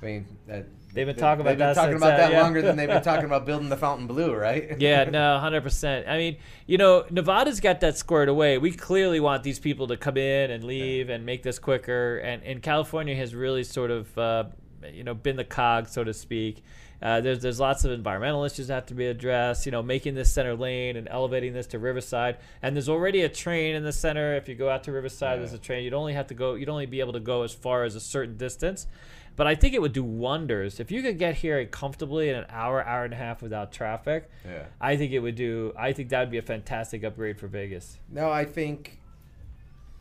I 0.00 0.04
mean, 0.06 0.26
that, 0.46 0.66
They've 0.94 1.06
been 1.06 1.16
talking 1.16 1.40
about 1.40 1.50
they've 1.50 1.58
been 1.58 1.68
that 1.68 1.74
talking 1.74 1.96
about 1.96 2.14
uh, 2.14 2.16
that 2.18 2.32
yeah. 2.32 2.42
longer 2.42 2.60
than 2.60 2.76
they've 2.76 2.88
been 2.88 3.02
talking 3.02 3.24
about 3.24 3.46
building 3.46 3.70
the 3.70 3.76
Fontainebleau, 3.76 4.34
right? 4.34 4.78
yeah, 4.78 5.04
no, 5.10 5.38
hundred 5.38 5.62
percent. 5.62 6.06
I 6.06 6.18
mean, 6.18 6.36
you 6.66 6.76
know, 6.76 7.04
Nevada's 7.10 7.60
got 7.60 7.80
that 7.80 7.96
squared 7.96 8.28
away. 8.28 8.58
We 8.58 8.72
clearly 8.72 9.18
want 9.18 9.42
these 9.42 9.58
people 9.58 9.86
to 9.88 9.96
come 9.96 10.18
in 10.18 10.50
and 10.50 10.64
leave 10.64 11.08
and 11.08 11.24
make 11.24 11.42
this 11.42 11.58
quicker. 11.58 12.18
And 12.18 12.42
and 12.42 12.62
California 12.62 13.14
has 13.16 13.34
really 13.34 13.64
sort 13.64 13.90
of, 13.90 14.18
uh, 14.18 14.44
you 14.92 15.02
know, 15.04 15.14
been 15.14 15.36
the 15.36 15.44
cog, 15.44 15.88
so 15.88 16.04
to 16.04 16.12
speak. 16.12 16.62
Uh, 17.00 17.20
there's 17.20 17.40
there's 17.40 17.58
lots 17.58 17.84
of 17.84 17.90
environmental 17.90 18.44
issues 18.44 18.68
that 18.68 18.74
have 18.74 18.86
to 18.86 18.94
be 18.94 19.06
addressed. 19.06 19.64
You 19.64 19.72
know, 19.72 19.82
making 19.82 20.14
this 20.14 20.30
center 20.30 20.54
lane 20.54 20.96
and 20.96 21.08
elevating 21.10 21.54
this 21.54 21.66
to 21.68 21.78
Riverside. 21.78 22.36
And 22.60 22.76
there's 22.76 22.88
already 22.90 23.22
a 23.22 23.28
train 23.28 23.74
in 23.74 23.82
the 23.82 23.92
center. 23.92 24.36
If 24.36 24.46
you 24.46 24.54
go 24.54 24.68
out 24.68 24.84
to 24.84 24.92
Riverside, 24.92 25.36
Yeah. 25.36 25.36
there's 25.38 25.52
a 25.54 25.58
train. 25.58 25.84
You'd 25.84 25.94
only 25.94 26.12
have 26.12 26.28
to 26.28 26.34
go. 26.34 26.54
You'd 26.54 26.68
only 26.68 26.86
be 26.86 27.00
able 27.00 27.14
to 27.14 27.20
go 27.20 27.42
as 27.42 27.52
far 27.52 27.84
as 27.84 27.96
a 27.96 28.00
certain 28.00 28.36
distance. 28.36 28.86
But 29.34 29.46
I 29.46 29.54
think 29.54 29.74
it 29.74 29.80
would 29.80 29.92
do 29.94 30.04
wonders 30.04 30.78
if 30.78 30.90
you 30.90 31.00
could 31.02 31.18
get 31.18 31.36
here 31.36 31.64
comfortably 31.66 32.28
in 32.28 32.36
an 32.36 32.46
hour, 32.50 32.84
hour 32.84 33.04
and 33.04 33.14
a 33.14 33.16
half 33.16 33.40
without 33.42 33.72
traffic. 33.72 34.28
yeah. 34.44 34.64
I 34.80 34.96
think 34.96 35.12
it 35.12 35.20
would 35.20 35.36
do. 35.36 35.72
I 35.78 35.92
think 35.92 36.10
that 36.10 36.20
would 36.20 36.30
be 36.30 36.38
a 36.38 36.42
fantastic 36.42 37.02
upgrade 37.02 37.38
for 37.38 37.46
Vegas. 37.46 37.98
No, 38.10 38.30
I 38.30 38.44
think, 38.44 39.00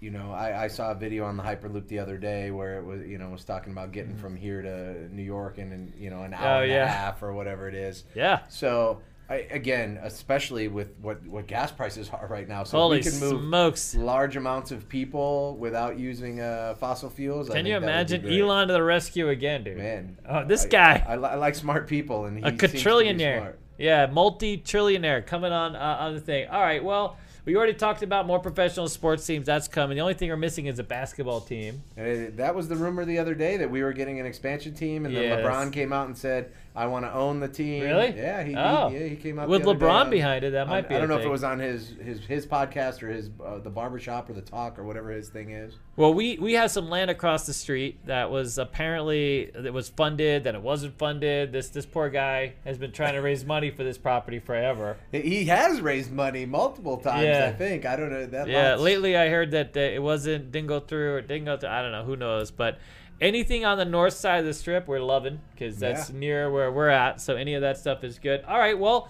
you 0.01 0.11
know, 0.11 0.31
I, 0.31 0.65
I 0.65 0.67
saw 0.67 0.91
a 0.91 0.95
video 0.95 1.25
on 1.25 1.37
the 1.37 1.43
Hyperloop 1.43 1.87
the 1.87 1.99
other 1.99 2.17
day 2.17 2.51
where 2.51 2.77
it 2.79 2.83
was, 2.83 3.07
you 3.07 3.17
know, 3.17 3.29
was 3.29 3.45
talking 3.45 3.71
about 3.71 3.91
getting 3.93 4.17
from 4.17 4.35
here 4.35 4.61
to 4.61 5.13
New 5.15 5.23
York 5.23 5.57
in, 5.59 5.71
in 5.71 5.93
you 5.97 6.09
know, 6.09 6.23
an 6.23 6.33
hour 6.33 6.41
Mm-hmm. 6.41 6.47
Oh, 6.59 6.61
and 6.63 6.71
yeah. 6.71 6.83
a 6.83 6.87
half 6.87 7.23
or 7.23 7.31
whatever 7.33 7.69
it 7.69 7.75
is. 7.75 8.03
Yeah. 8.13 8.39
So, 8.49 9.01
I, 9.31 9.47
again, 9.49 9.97
especially 10.03 10.67
with 10.67 10.89
what, 11.01 11.25
what 11.25 11.47
gas 11.47 11.71
prices 11.71 12.09
are 12.09 12.27
right 12.27 12.49
now. 12.49 12.65
So 12.65 12.77
Holy 12.77 12.97
we 12.97 13.03
can 13.03 13.17
move 13.21 13.41
smokes! 13.41 13.95
large 13.95 14.35
amounts 14.35 14.71
of 14.71 14.89
people 14.89 15.55
without 15.55 15.97
using 15.97 16.41
uh, 16.41 16.75
fossil 16.75 17.09
fuels. 17.09 17.47
Can 17.47 17.65
you 17.65 17.75
think 17.79 17.85
that 17.85 17.97
would 17.97 18.07
be 18.23 18.27
imagine. 18.27 18.41
Elon 18.43 18.67
to 18.67 18.73
the 18.73 18.83
rescue 18.83 19.29
again, 19.29 19.63
dude? 19.63 19.77
Man, 19.77 20.17
Oh, 20.27 20.43
this 20.45 20.65
I- 20.65 20.67
guy. 20.67 21.05
I, 21.07 21.13
I 21.13 21.35
like 21.35 21.55
smart 21.55 21.87
people, 21.87 22.25
and 22.25 22.43
a 22.45 22.49
seems 22.49 22.59
to 22.59 22.67
be 22.67 22.77
quadrillionaire. 22.79 23.53
Yeah, 23.77 24.07
multi-trillionaire 24.07 25.25
coming 25.25 25.51
on 25.53 25.75
uh, 25.77 25.97
on 26.01 26.13
the 26.13 26.19
thing. 26.21 26.47
All 26.49 26.61
right, 26.61 26.83
well, 26.83 27.17
we 27.45 27.55
already 27.55 27.73
talked 27.73 28.03
about 28.03 28.27
more 28.27 28.37
professional 28.39 28.87
sports 28.87 29.25
teams. 29.25 29.45
That's 29.47 29.67
coming. 29.67 29.95
The 29.95 30.01
only 30.01 30.13
thing 30.13 30.29
we're 30.29 30.35
missing 30.37 30.67
is 30.67 30.77
a 30.77 30.83
basketball 30.83 31.41
team. 31.41 31.81
And 31.97 32.37
that 32.37 32.53
was 32.53 32.67
the 32.67 32.75
rumor 32.75 33.05
the 33.05 33.17
other 33.17 33.33
day 33.33 33.57
that 33.57 33.71
we 33.71 33.81
were 33.81 33.93
getting 33.93 34.19
an 34.19 34.25
expansion 34.25 34.73
team, 34.75 35.05
and 35.05 35.15
then 35.15 35.23
Yes. 35.23 35.39
LeBron 35.45 35.71
came 35.73 35.91
out 35.93 36.05
and 36.07 36.17
said, 36.17 36.51
"I 36.75 36.85
want 36.87 37.05
to 37.05 37.13
own 37.13 37.39
the 37.39 37.47
team." 37.47 37.83
Really? 37.83 38.13
Yeah, 38.15 38.43
he, 38.43 38.55
Oh. 38.55 38.89
he, 38.89 38.97
yeah, 38.97 39.07
he 39.07 39.15
came 39.15 39.39
out 39.39 39.49
With 39.49 39.63
the 39.63 39.69
other 39.71 39.79
day 39.79 39.85
LeBron 39.85 39.91
on- 40.05 40.09
behind 40.09 40.43
it, 40.43 40.51
that 40.51 40.67
might 40.67 40.83
on- 40.85 40.89
be 40.89 40.95
I 40.95 40.99
don't 40.99 41.09
know 41.09 41.17
if 41.17 41.25
it 41.25 41.29
was 41.29 41.43
on 41.43 41.59
his 41.59 41.95
his 42.03 42.25
his 42.25 42.45
podcast 42.45 43.01
or 43.03 43.09
his 43.09 43.29
uh, 43.45 43.59
the 43.59 43.69
barbershop 43.69 44.29
or 44.29 44.33
the 44.33 44.41
talk 44.41 44.77
or 44.79 44.83
whatever 44.83 45.11
his 45.11 45.29
thing 45.29 45.51
is. 45.51 45.73
Well, 45.95 46.13
we 46.13 46.37
we 46.37 46.53
have 46.53 46.71
some 46.71 46.89
land 46.89 47.11
across 47.11 47.45
the 47.45 47.53
street 47.53 48.05
that 48.05 48.31
was 48.31 48.57
apparently 48.57 49.51
that 49.53 49.73
was 49.73 49.89
funded, 49.89 50.43
then 50.43 50.55
it 50.55 50.61
wasn't 50.61 50.97
funded. 50.97 51.51
This 51.51 51.69
this 51.69 51.85
poor 51.85 52.09
guy 52.09 52.53
has 52.65 52.77
been 52.77 52.91
trying 52.91 53.13
to 53.13 53.21
raise 53.21 53.45
money 53.45 53.69
for 53.71 53.83
this 53.83 53.97
property 53.97 54.39
forever. 54.39 54.97
He 55.11 55.45
has 55.45 55.81
raised 55.81 56.11
money 56.11 56.45
multiple 56.45 56.97
times. 56.97 57.23
Yeah. 57.25 57.47
I 57.53 57.57
think 57.57 57.85
I 57.85 57.95
don't 57.95 58.11
know 58.11 58.25
that. 58.25 58.47
Yeah, 58.47 58.71
lot's- 58.71 58.81
lately 58.81 59.15
I 59.17 59.29
heard 59.29 59.51
that 59.51 59.75
it 59.77 60.01
wasn't 60.01 60.51
didn't 60.51 60.67
go 60.67 60.79
through 60.79 61.15
or 61.15 61.21
didn't 61.21 61.45
go 61.45 61.57
through. 61.57 61.69
I 61.69 61.81
don't 61.81 61.91
know, 61.91 62.03
who 62.03 62.15
knows, 62.15 62.51
but 62.51 62.79
anything 63.21 63.63
on 63.63 63.77
the 63.77 63.85
north 63.85 64.13
side 64.13 64.39
of 64.39 64.45
the 64.45 64.53
strip 64.53 64.87
we're 64.87 64.99
loving 64.99 65.39
because 65.53 65.77
that's 65.79 66.09
Yeah. 66.09 66.17
near 66.19 66.51
where 66.51 66.71
we're 66.71 66.89
at. 66.89 67.21
So 67.21 67.35
any 67.35 67.53
of 67.53 67.61
that 67.61 67.77
stuff 67.77 68.03
is 68.03 68.19
good. 68.19 68.43
All 68.45 68.59
right, 68.59 68.77
well. 68.77 69.09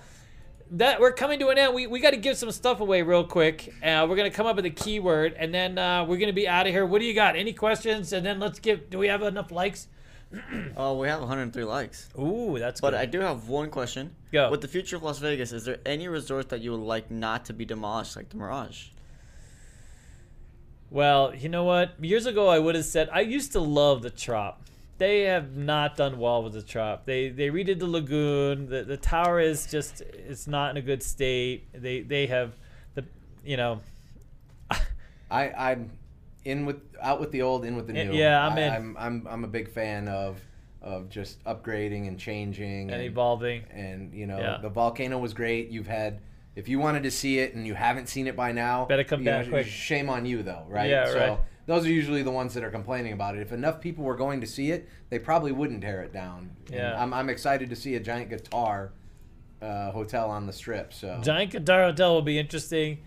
That 0.75 1.01
we're 1.01 1.11
coming 1.11 1.37
to 1.39 1.49
an 1.49 1.57
end. 1.57 1.73
We, 1.73 1.85
we 1.85 1.99
got 1.99 2.11
to 2.11 2.17
give 2.17 2.37
some 2.37 2.49
stuff 2.49 2.79
away 2.79 3.01
real 3.01 3.25
quick. 3.25 3.73
Uh, 3.83 4.05
we're 4.09 4.15
gonna 4.15 4.31
come 4.31 4.45
up 4.47 4.55
with 4.55 4.63
a 4.63 4.69
keyword, 4.69 5.33
and 5.37 5.53
then 5.53 5.77
uh, 5.77 6.05
we're 6.05 6.15
gonna 6.17 6.31
be 6.31 6.47
out 6.47 6.65
of 6.65 6.71
here. 6.71 6.85
What 6.85 6.99
do 6.99 7.05
you 7.05 7.13
got? 7.13 7.35
Any 7.35 7.51
questions? 7.51 8.13
And 8.13 8.25
then 8.25 8.39
let's 8.39 8.57
give. 8.57 8.89
Do 8.89 8.97
we 8.97 9.07
have 9.07 9.21
enough 9.21 9.51
likes? 9.51 9.89
Oh, 10.77 10.97
we 10.97 11.09
have 11.09 11.19
103 11.19 11.65
likes. 11.65 12.07
Ooh, 12.17 12.55
that's 12.57 12.79
But 12.79 12.91
good. 12.91 13.01
I 13.01 13.05
do 13.05 13.19
have 13.19 13.49
one 13.49 13.69
question. 13.69 14.15
Go. 14.31 14.49
With 14.49 14.61
the 14.61 14.69
future 14.69 14.95
of 14.95 15.03
Las 15.03 15.19
Vegas, 15.19 15.51
is 15.51 15.65
there 15.65 15.79
any 15.85 16.07
resort 16.07 16.47
that 16.47 16.61
you 16.61 16.71
would 16.71 16.79
like 16.79 17.11
not 17.11 17.43
to 17.47 17.53
be 17.53 17.65
demolished, 17.65 18.15
like 18.15 18.29
the 18.29 18.37
Mirage? 18.37 18.91
Well, 20.91 21.33
you 21.33 21.49
know 21.49 21.63
what? 21.63 21.93
Years 22.03 22.25
ago, 22.27 22.49
I 22.49 22.59
would 22.59 22.75
have 22.75 22.85
said 22.85 23.09
I 23.11 23.21
used 23.21 23.53
to 23.53 23.59
love 23.61 24.01
the 24.03 24.09
Trop, 24.11 24.61
they 24.97 25.21
have 25.21 25.55
not 25.57 25.95
done 25.97 26.19
well 26.19 26.43
with 26.43 26.53
the 26.53 26.61
Trop. 26.61 27.05
They 27.05 27.29
they 27.29 27.47
redid 27.49 27.79
the 27.79 27.87
lagoon. 27.87 28.69
The 28.69 28.83
the 28.83 28.97
tower 28.97 29.39
is 29.39 29.65
just 29.65 30.01
it's 30.01 30.45
not 30.47 30.69
in 30.71 30.77
a 30.77 30.81
good 30.81 31.01
state. 31.01 31.63
They 31.73 32.01
they 32.01 32.27
have 32.27 32.53
the 32.93 33.05
you 33.43 33.57
know 33.57 33.79
I 35.31 35.49
I'm 35.51 35.89
in 36.43 36.65
with 36.65 36.81
out 37.01 37.19
with 37.19 37.31
the 37.31 37.41
old, 37.41 37.65
in 37.65 37.75
with 37.75 37.87
the 37.87 37.93
new. 37.93 38.11
yeah, 38.13 38.45
I'm 38.45 38.57
I, 38.57 38.61
in. 38.61 38.73
I'm 38.73 38.97
I'm 38.99 39.27
I'm 39.27 39.43
a 39.43 39.47
big 39.47 39.69
fan 39.69 40.07
of 40.07 40.39
of 40.81 41.09
just 41.09 41.43
upgrading 41.45 42.07
and 42.07 42.19
changing 42.19 42.91
and 42.91 43.01
evolving. 43.03 43.63
and 43.71 44.13
you 44.13 44.25
know 44.27 44.39
Yeah. 44.39 44.57
the 44.61 44.69
volcano 44.69 45.17
was 45.19 45.33
great. 45.33 45.69
You've 45.69 45.87
had 45.87 46.19
if 46.55 46.67
you 46.67 46.79
wanted 46.79 47.03
to 47.03 47.11
see 47.11 47.39
it 47.39 47.55
and 47.55 47.65
you 47.65 47.73
haven't 47.73 48.09
seen 48.09 48.27
it 48.27 48.35
by 48.35 48.51
now, 48.51 48.85
Better 48.85 49.03
come 49.03 49.23
back 49.23 49.47
quick. 49.47 49.67
Shame 49.67 50.09
on 50.09 50.25
you 50.25 50.43
though, 50.43 50.65
right? 50.67 50.89
Yeah, 50.89 51.05
so 51.05 51.19
right. 51.19 51.39
those 51.65 51.85
are 51.85 51.89
usually 51.89 52.23
the 52.23 52.31
ones 52.31 52.53
that 52.53 52.63
are 52.63 52.71
complaining 52.71 53.13
about 53.13 53.35
it. 53.35 53.41
If 53.41 53.51
enough 53.51 53.79
people 53.79 54.03
were 54.03 54.17
going 54.17 54.41
to 54.41 54.47
see 54.47 54.71
it, 54.71 54.89
they 55.09 55.19
probably 55.19 55.51
wouldn't 55.51 55.81
tear 55.81 56.01
it 56.01 56.11
down. 56.11 56.51
Yeah. 56.69 57.01
I'm 57.01 57.13
I'm 57.13 57.29
excited 57.29 57.69
to 57.69 57.75
see 57.75 57.95
a 57.95 57.99
giant 57.99 58.29
guitar 58.29 58.91
uh, 59.61 59.91
hotel 59.91 60.29
on 60.29 60.45
the 60.45 60.53
strip. 60.53 60.93
So 60.93 61.19
Giant 61.21 61.51
Guitar 61.51 61.83
Hotel 61.83 62.13
will 62.13 62.21
be 62.21 62.39
interesting. 62.39 62.99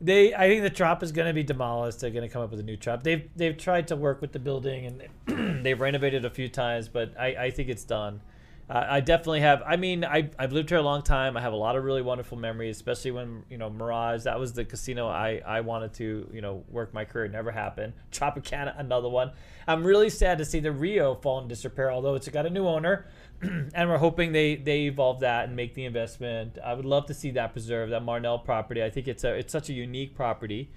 They, 0.00 0.34
I 0.34 0.48
think 0.48 0.62
the 0.62 0.70
Trop 0.70 1.02
is 1.02 1.12
going 1.12 1.28
to 1.28 1.32
be 1.32 1.42
demolished. 1.42 2.00
They're 2.00 2.10
going 2.10 2.28
to 2.28 2.32
come 2.32 2.42
up 2.42 2.50
with 2.50 2.60
a 2.60 2.64
new 2.64 2.76
Trop. 2.76 3.02
They've 3.02 3.28
they've 3.36 3.56
tried 3.56 3.88
to 3.88 3.96
work 3.96 4.20
with 4.20 4.32
the 4.32 4.38
building 4.38 5.08
and 5.26 5.64
they've 5.64 5.80
renovated 5.80 6.24
a 6.24 6.30
few 6.30 6.48
times, 6.48 6.88
but 6.88 7.18
I, 7.18 7.26
I 7.26 7.50
think 7.50 7.68
it's 7.68 7.84
done. 7.84 8.20
I 8.68 9.00
definitely 9.00 9.40
have. 9.40 9.62
I 9.66 9.76
mean, 9.76 10.04
I 10.04 10.30
I've 10.38 10.52
lived 10.52 10.70
here 10.70 10.78
a 10.78 10.82
long 10.82 11.02
time. 11.02 11.36
I 11.36 11.42
have 11.42 11.52
a 11.52 11.56
lot 11.56 11.76
of 11.76 11.84
really 11.84 12.00
wonderful 12.00 12.38
memories, 12.38 12.76
especially 12.76 13.10
when 13.10 13.44
you 13.50 13.58
know 13.58 13.68
Mirage. 13.68 14.22
That 14.22 14.40
was 14.40 14.54
the 14.54 14.64
casino 14.64 15.06
I 15.06 15.42
I 15.44 15.60
wanted 15.60 15.92
to 15.94 16.30
you 16.32 16.40
know 16.40 16.64
work 16.70 16.94
my 16.94 17.04
career. 17.04 17.28
Never 17.28 17.50
happened. 17.50 17.92
Tropicana, 18.12 18.78
another 18.78 19.10
one. 19.10 19.32
I'm 19.66 19.84
really 19.84 20.08
sad 20.08 20.38
to 20.38 20.46
see 20.46 20.60
the 20.60 20.72
Rio 20.72 21.14
fall 21.14 21.40
in 21.40 21.48
disrepair. 21.48 21.92
Although 21.92 22.14
it's 22.14 22.28
got 22.28 22.46
a 22.46 22.50
new 22.50 22.66
owner, 22.66 23.06
and 23.42 23.90
we're 23.90 23.98
hoping 23.98 24.32
they 24.32 24.56
they 24.56 24.82
evolve 24.82 25.20
that 25.20 25.46
and 25.46 25.54
make 25.54 25.74
the 25.74 25.84
investment. 25.84 26.56
I 26.64 26.72
would 26.72 26.86
love 26.86 27.04
to 27.06 27.14
see 27.14 27.32
that 27.32 27.52
preserved. 27.52 27.92
That 27.92 28.02
Marnell 28.02 28.38
property. 28.38 28.82
I 28.82 28.88
think 28.88 29.08
it's 29.08 29.24
a 29.24 29.34
it's 29.34 29.52
such 29.52 29.68
a 29.68 29.74
unique 29.74 30.14
property. 30.14 30.70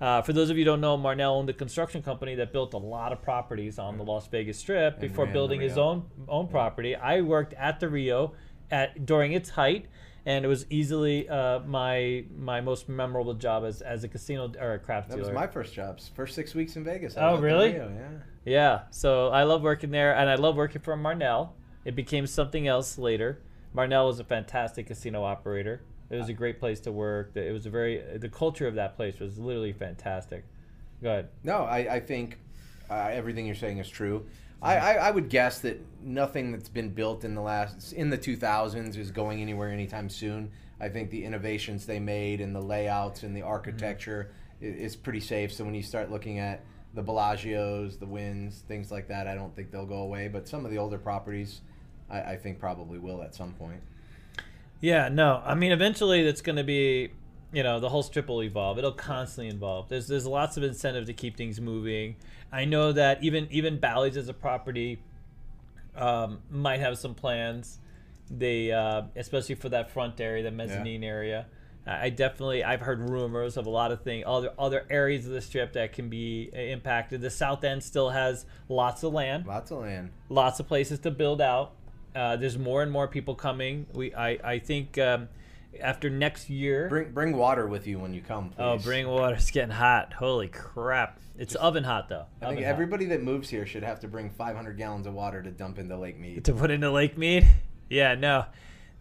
Uh, 0.00 0.22
for 0.22 0.32
those 0.32 0.48
of 0.48 0.56
you 0.56 0.62
who 0.64 0.70
don't 0.70 0.80
know, 0.80 0.96
Marnell 0.96 1.34
owned 1.34 1.50
a 1.50 1.52
construction 1.52 2.02
company 2.02 2.34
that 2.36 2.52
built 2.52 2.72
a 2.72 2.78
lot 2.78 3.12
of 3.12 3.20
properties 3.20 3.78
on 3.78 3.98
the 3.98 4.04
Las 4.04 4.26
Vegas 4.28 4.58
Strip 4.58 4.94
And 4.94 5.02
before 5.02 5.26
building 5.26 5.60
his 5.60 5.76
own 5.76 6.06
own 6.28 6.48
property. 6.48 6.96
I 6.96 7.20
worked 7.20 7.52
at 7.54 7.80
the 7.80 7.88
Rio 7.88 8.32
at 8.70 9.04
during 9.04 9.32
its 9.32 9.50
height, 9.50 9.86
and 10.24 10.42
it 10.44 10.48
was 10.48 10.64
easily 10.70 11.28
uh, 11.28 11.60
my 11.60 12.24
my 12.34 12.62
most 12.62 12.88
memorable 12.88 13.34
job 13.34 13.64
as, 13.64 13.82
as 13.82 14.02
a 14.04 14.08
casino 14.08 14.50
or 14.58 14.74
a 14.74 14.78
craft 14.78 15.10
that 15.10 15.16
dealer. 15.16 15.28
was 15.28 15.34
my 15.34 15.46
first 15.46 15.74
job. 15.74 16.00
First 16.14 16.34
six 16.34 16.54
weeks 16.54 16.76
in 16.76 16.84
Vegas. 16.84 17.16
I 17.18 17.28
Oh, 17.28 17.32
was 17.32 17.38
at 17.38 17.40
the 17.40 17.46
really? 17.46 17.72
Rio, 17.72 17.92
yeah. 17.94 18.18
Yeah, 18.46 18.80
so 18.90 19.28
I 19.28 19.42
love 19.42 19.60
working 19.60 19.90
there, 19.90 20.16
and 20.16 20.30
I 20.30 20.36
love 20.36 20.56
working 20.56 20.80
for 20.80 20.96
Marnell. 20.96 21.50
It 21.84 21.94
became 21.94 22.26
something 22.26 22.66
else 22.66 22.96
later. 22.96 23.42
Marnell 23.76 24.06
was 24.06 24.18
a 24.18 24.24
fantastic 24.24 24.86
casino 24.86 25.24
operator. 25.24 25.82
It 26.10 26.16
was 26.16 26.28
a 26.28 26.32
great 26.32 26.58
place 26.58 26.80
to 26.80 26.92
work. 26.92 27.36
It 27.36 27.52
was 27.52 27.66
a 27.66 27.70
very 27.70 28.02
the 28.18 28.28
culture 28.28 28.66
of 28.66 28.74
that 28.74 28.96
place 28.96 29.18
was 29.20 29.38
literally 29.38 29.72
fantastic. 29.72 30.44
Go 31.02 31.10
ahead. 31.10 31.28
No, 31.44 31.62
I, 31.62 31.94
I 31.94 32.00
think 32.00 32.38
uh, 32.90 33.08
everything 33.12 33.46
you're 33.46 33.54
saying 33.54 33.78
is 33.78 33.88
true. 33.88 34.26
I, 34.62 34.76
I, 34.76 34.92
I 34.92 35.10
would 35.10 35.30
guess 35.30 35.60
that 35.60 35.80
nothing 36.02 36.52
that's 36.52 36.68
been 36.68 36.90
built 36.90 37.24
in 37.24 37.34
the 37.34 37.40
last 37.40 37.92
in 37.94 38.10
the 38.10 38.18
2000s 38.18 38.96
is 38.96 39.10
going 39.10 39.40
anywhere 39.40 39.70
anytime 39.70 40.10
soon. 40.10 40.50
I 40.80 40.88
think 40.88 41.10
the 41.10 41.24
innovations 41.24 41.86
they 41.86 42.00
made 42.00 42.40
and 42.40 42.54
the 42.54 42.60
layouts 42.60 43.22
and 43.22 43.34
the 43.36 43.42
architecture 43.42 44.32
i 44.62 44.64
is 44.64 44.96
pretty 44.96 45.20
safe. 45.20 45.52
So 45.52 45.64
when 45.64 45.74
you 45.74 45.82
start 45.82 46.10
looking 46.10 46.38
at 46.38 46.62
the 46.92 47.02
Bellagio's, 47.02 47.96
the 47.96 48.06
Wynns, 48.06 48.60
things 48.62 48.90
like 48.90 49.08
that, 49.08 49.26
I 49.26 49.34
don't 49.34 49.54
think 49.54 49.70
they'll 49.70 49.86
go 49.86 50.02
away. 50.02 50.28
But 50.28 50.48
some 50.48 50.64
of 50.64 50.70
the 50.70 50.78
older 50.78 50.98
properties, 50.98 51.60
I, 52.10 52.20
I 52.20 52.36
think 52.36 52.58
probably 52.58 52.98
will 52.98 53.22
at 53.22 53.34
some 53.34 53.52
point. 53.54 53.80
Yeah, 54.80 55.08
no. 55.08 55.42
I 55.44 55.54
mean, 55.54 55.72
eventually 55.72 56.20
it's 56.20 56.40
going 56.40 56.56
to 56.56 56.64
be, 56.64 57.10
you 57.52 57.62
know, 57.62 57.80
the 57.80 57.88
whole 57.88 58.02
strip 58.02 58.28
will 58.28 58.42
evolve. 58.42 58.78
It'll 58.78 58.92
constantly 58.92 59.54
evolve. 59.54 59.88
There's 59.88 60.08
there's 60.08 60.26
lots 60.26 60.56
of 60.56 60.62
incentive 60.62 61.06
to 61.06 61.12
keep 61.12 61.36
things 61.36 61.60
moving. 61.60 62.16
I 62.52 62.64
know 62.64 62.92
that 62.92 63.22
even 63.22 63.46
even 63.50 63.78
Bally's 63.78 64.16
as 64.16 64.28
a 64.28 64.34
property 64.34 65.00
um, 65.96 66.40
might 66.50 66.80
have 66.80 66.98
some 66.98 67.14
plans. 67.14 67.78
They 68.30 68.70
uh, 68.72 69.02
especially 69.16 69.56
for 69.56 69.68
that 69.70 69.90
front 69.90 70.20
area, 70.20 70.42
the 70.42 70.50
mezzanine 70.50 71.04
area. 71.04 71.46
I 71.86 72.06
I 72.06 72.10
definitely 72.10 72.62
I've 72.62 72.80
heard 72.80 73.10
rumors 73.10 73.56
of 73.56 73.66
a 73.66 73.70
lot 73.70 73.90
of 73.90 74.02
things, 74.02 74.24
other 74.26 74.52
other 74.58 74.86
areas 74.88 75.26
of 75.26 75.32
the 75.32 75.40
strip 75.40 75.72
that 75.72 75.92
can 75.92 76.08
be 76.08 76.50
uh, 76.54 76.58
impacted. 76.58 77.20
The 77.20 77.30
south 77.30 77.64
end 77.64 77.82
still 77.82 78.10
has 78.10 78.46
lots 78.68 79.02
of 79.02 79.12
land 79.12 79.46
Lots 79.46 79.70
of 79.72 79.78
land. 79.78 80.10
lots 80.28 80.60
of 80.60 80.68
places 80.68 81.00
to 81.00 81.10
build 81.10 81.40
out. 81.40 81.72
Uh, 82.14 82.36
there's 82.36 82.58
more 82.58 82.82
and 82.82 82.90
more 82.90 83.06
people 83.08 83.34
coming. 83.34 83.86
We, 83.92 84.14
I, 84.14 84.30
I 84.44 84.58
think 84.58 84.98
um, 84.98 85.28
after 85.80 86.10
next 86.10 86.50
year. 86.50 86.88
Bring 86.88 87.12
bring 87.12 87.36
water 87.36 87.66
with 87.66 87.86
you 87.86 87.98
when 87.98 88.12
you 88.14 88.20
come. 88.22 88.50
Please. 88.50 88.56
oh, 88.58 88.78
bring 88.78 89.06
water! 89.08 89.34
It's 89.36 89.50
getting 89.50 89.70
hot. 89.70 90.12
Holy 90.14 90.48
crap! 90.48 91.20
It's 91.38 91.54
oven 91.54 91.84
hot 91.84 92.08
though. 92.08 92.26
I 92.40 92.46
think 92.46 92.52
Oven 92.52 92.64
hot. 92.64 92.70
everybody 92.70 93.04
that 93.06 93.22
moves 93.22 93.48
here 93.48 93.64
should 93.64 93.82
have 93.84 94.00
to 94.00 94.08
bring 94.08 94.28
500 94.30 94.76
gallons 94.76 95.06
of 95.06 95.14
water 95.14 95.42
to 95.42 95.50
dump 95.50 95.78
into 95.78 95.96
Lake 95.96 96.18
Mead. 96.18 96.44
to 96.44 96.52
put 96.52 96.70
into 96.70 96.90
Lake 96.90 97.16
Mead. 97.16 97.46
Yeah, 97.92 98.14
no. 98.14 98.44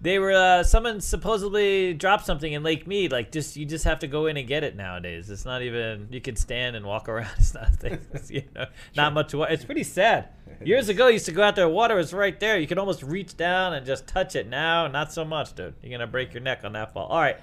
They 0.02 0.18
were 0.18 0.32
uh, 0.32 0.64
someone 0.64 1.00
supposedly 1.00 1.94
dropped 1.94 2.26
something 2.26 2.52
in 2.52 2.64
Lake 2.64 2.88
Mead. 2.88 3.12
Like 3.12 3.32
just 3.32 3.56
you 3.56 3.68
just 3.68 3.84
have 3.84 4.00
to 4.00 4.08
go 4.08 4.26
in 4.26 4.36
and 4.36 4.48
get 4.48 4.64
it 4.64 4.76
nowadays. 4.76 5.30
It's 5.30 5.46
not 5.46 5.62
even 5.62 6.08
you 6.10 6.20
can 6.22 6.36
stand 6.36 6.76
and 6.76 6.84
walk 6.86 7.08
around. 7.10 7.30
It's 7.38 7.54
not 7.54 7.68
a 7.68 7.72
thing. 7.72 8.00
It's, 8.14 8.32
you 8.32 8.44
know, 8.56 8.66
not 8.96 9.14
much. 9.14 9.34
It's 9.36 9.64
pretty 9.64 9.84
sad. 9.84 10.30
Years 10.64 10.90
ago, 10.90 11.08
you 11.08 11.14
used 11.14 11.26
to 11.26 11.32
go 11.32 11.44
out 11.44 11.56
there. 11.56 11.68
Water 11.70 11.96
was 11.96 12.14
right 12.14 12.40
there. 12.40 12.58
You 12.60 12.68
could 12.68 12.78
almost 12.78 13.04
reach 13.04 13.36
down 13.38 13.74
and 13.74 13.86
just 13.86 14.08
touch 14.08 14.36
it. 14.36 14.48
Now, 14.48 14.88
not 14.88 15.12
so 15.14 15.24
much, 15.26 15.54
dude. 15.56 15.74
You're 15.82 15.92
gonna 15.92 16.08
break 16.12 16.34
your 16.34 16.42
neck 16.42 16.62
on 16.64 16.74
that 16.74 16.94
fall. 16.94 17.08
All 17.08 17.20
right. 17.20 17.38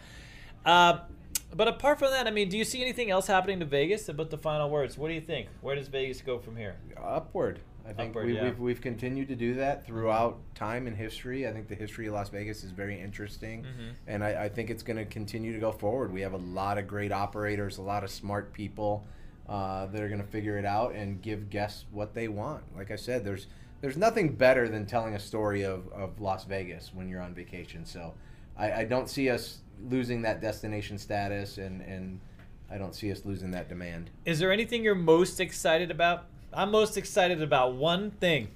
Um, 0.64 1.00
but 1.54 1.68
apart 1.68 1.98
from 1.98 2.10
that, 2.10 2.26
I 2.26 2.30
mean, 2.30 2.48
do 2.48 2.58
you 2.58 2.64
see 2.64 2.82
anything 2.82 3.10
else 3.10 3.26
happening 3.26 3.60
to 3.60 3.64
Vegas? 3.66 4.08
About 4.08 4.30
the 4.30 4.38
final 4.38 4.68
words, 4.68 4.98
what 4.98 5.08
do 5.08 5.14
you 5.14 5.20
think? 5.20 5.48
Where 5.60 5.74
does 5.76 5.88
Vegas 5.88 6.20
go 6.20 6.38
from 6.38 6.56
here? 6.56 6.76
Upward. 7.02 7.60
I 7.88 7.92
think 7.92 8.10
Upward, 8.10 8.26
we, 8.26 8.34
yeah. 8.34 8.42
we've, 8.44 8.58
we've 8.58 8.80
continued 8.80 9.28
to 9.28 9.36
do 9.36 9.54
that 9.54 9.86
throughout 9.86 10.38
time 10.56 10.88
and 10.88 10.96
history. 10.96 11.46
I 11.46 11.52
think 11.52 11.68
the 11.68 11.76
history 11.76 12.08
of 12.08 12.14
Las 12.14 12.28
Vegas 12.30 12.64
is 12.64 12.72
very 12.72 13.00
interesting, 13.00 13.62
Mhm. 13.62 13.92
and 14.08 14.24
I, 14.24 14.44
I 14.44 14.48
think 14.48 14.70
it's 14.70 14.82
going 14.82 14.96
to 14.96 15.04
continue 15.04 15.52
to 15.52 15.60
go 15.60 15.70
forward. 15.70 16.12
We 16.12 16.20
have 16.22 16.32
a 16.32 16.36
lot 16.38 16.78
of 16.78 16.88
great 16.88 17.12
operators, 17.12 17.78
a 17.78 17.82
lot 17.82 18.02
of 18.02 18.10
smart 18.10 18.52
people 18.52 19.06
uh, 19.48 19.86
that 19.86 20.00
are 20.02 20.08
going 20.08 20.20
to 20.20 20.26
figure 20.26 20.58
it 20.58 20.64
out 20.64 20.94
and 20.94 21.22
give 21.22 21.50
guests 21.50 21.84
what 21.92 22.14
they 22.14 22.28
want. 22.28 22.62
Like 22.76 22.90
I 22.90 22.96
said, 22.96 23.24
there's 23.24 23.46
there's 23.80 23.96
nothing 23.96 24.34
better 24.34 24.68
than 24.68 24.86
telling 24.86 25.14
a 25.14 25.20
story 25.20 25.62
of, 25.62 25.86
of 25.92 26.20
Las 26.20 26.44
Vegas 26.44 26.92
when 26.94 27.08
you're 27.08 27.20
on 27.20 27.34
vacation. 27.34 27.84
So 27.84 28.14
I, 28.56 28.72
I 28.72 28.84
don't 28.84 29.08
see 29.08 29.28
us 29.28 29.58
losing 29.90 30.22
that 30.22 30.40
destination 30.40 30.96
status, 30.98 31.58
and, 31.58 31.82
and 31.82 32.18
I 32.70 32.78
don't 32.78 32.94
see 32.94 33.12
us 33.12 33.22
losing 33.26 33.50
that 33.50 33.68
demand. 33.68 34.08
Is 34.24 34.38
there 34.38 34.50
anything 34.50 34.82
you're 34.82 34.94
most 34.94 35.40
excited 35.40 35.90
about? 35.90 36.24
I'm 36.54 36.70
most 36.70 36.96
excited 36.96 37.42
about 37.42 37.74
one 37.74 38.10
thing. 38.12 38.48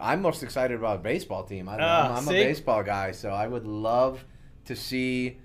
I'm 0.00 0.22
most 0.22 0.42
excited 0.42 0.76
about 0.78 0.96
a 0.96 1.02
baseball 1.02 1.42
team. 1.42 1.68
I, 1.68 1.78
Ah, 1.80 2.10
I'm, 2.10 2.16
I'm 2.18 2.28
a 2.28 2.32
baseball 2.32 2.82
guy, 2.82 3.12
so 3.12 3.30
I 3.30 3.48
would 3.48 3.66
love 3.66 4.24
to 4.66 4.76
see, 4.76 5.38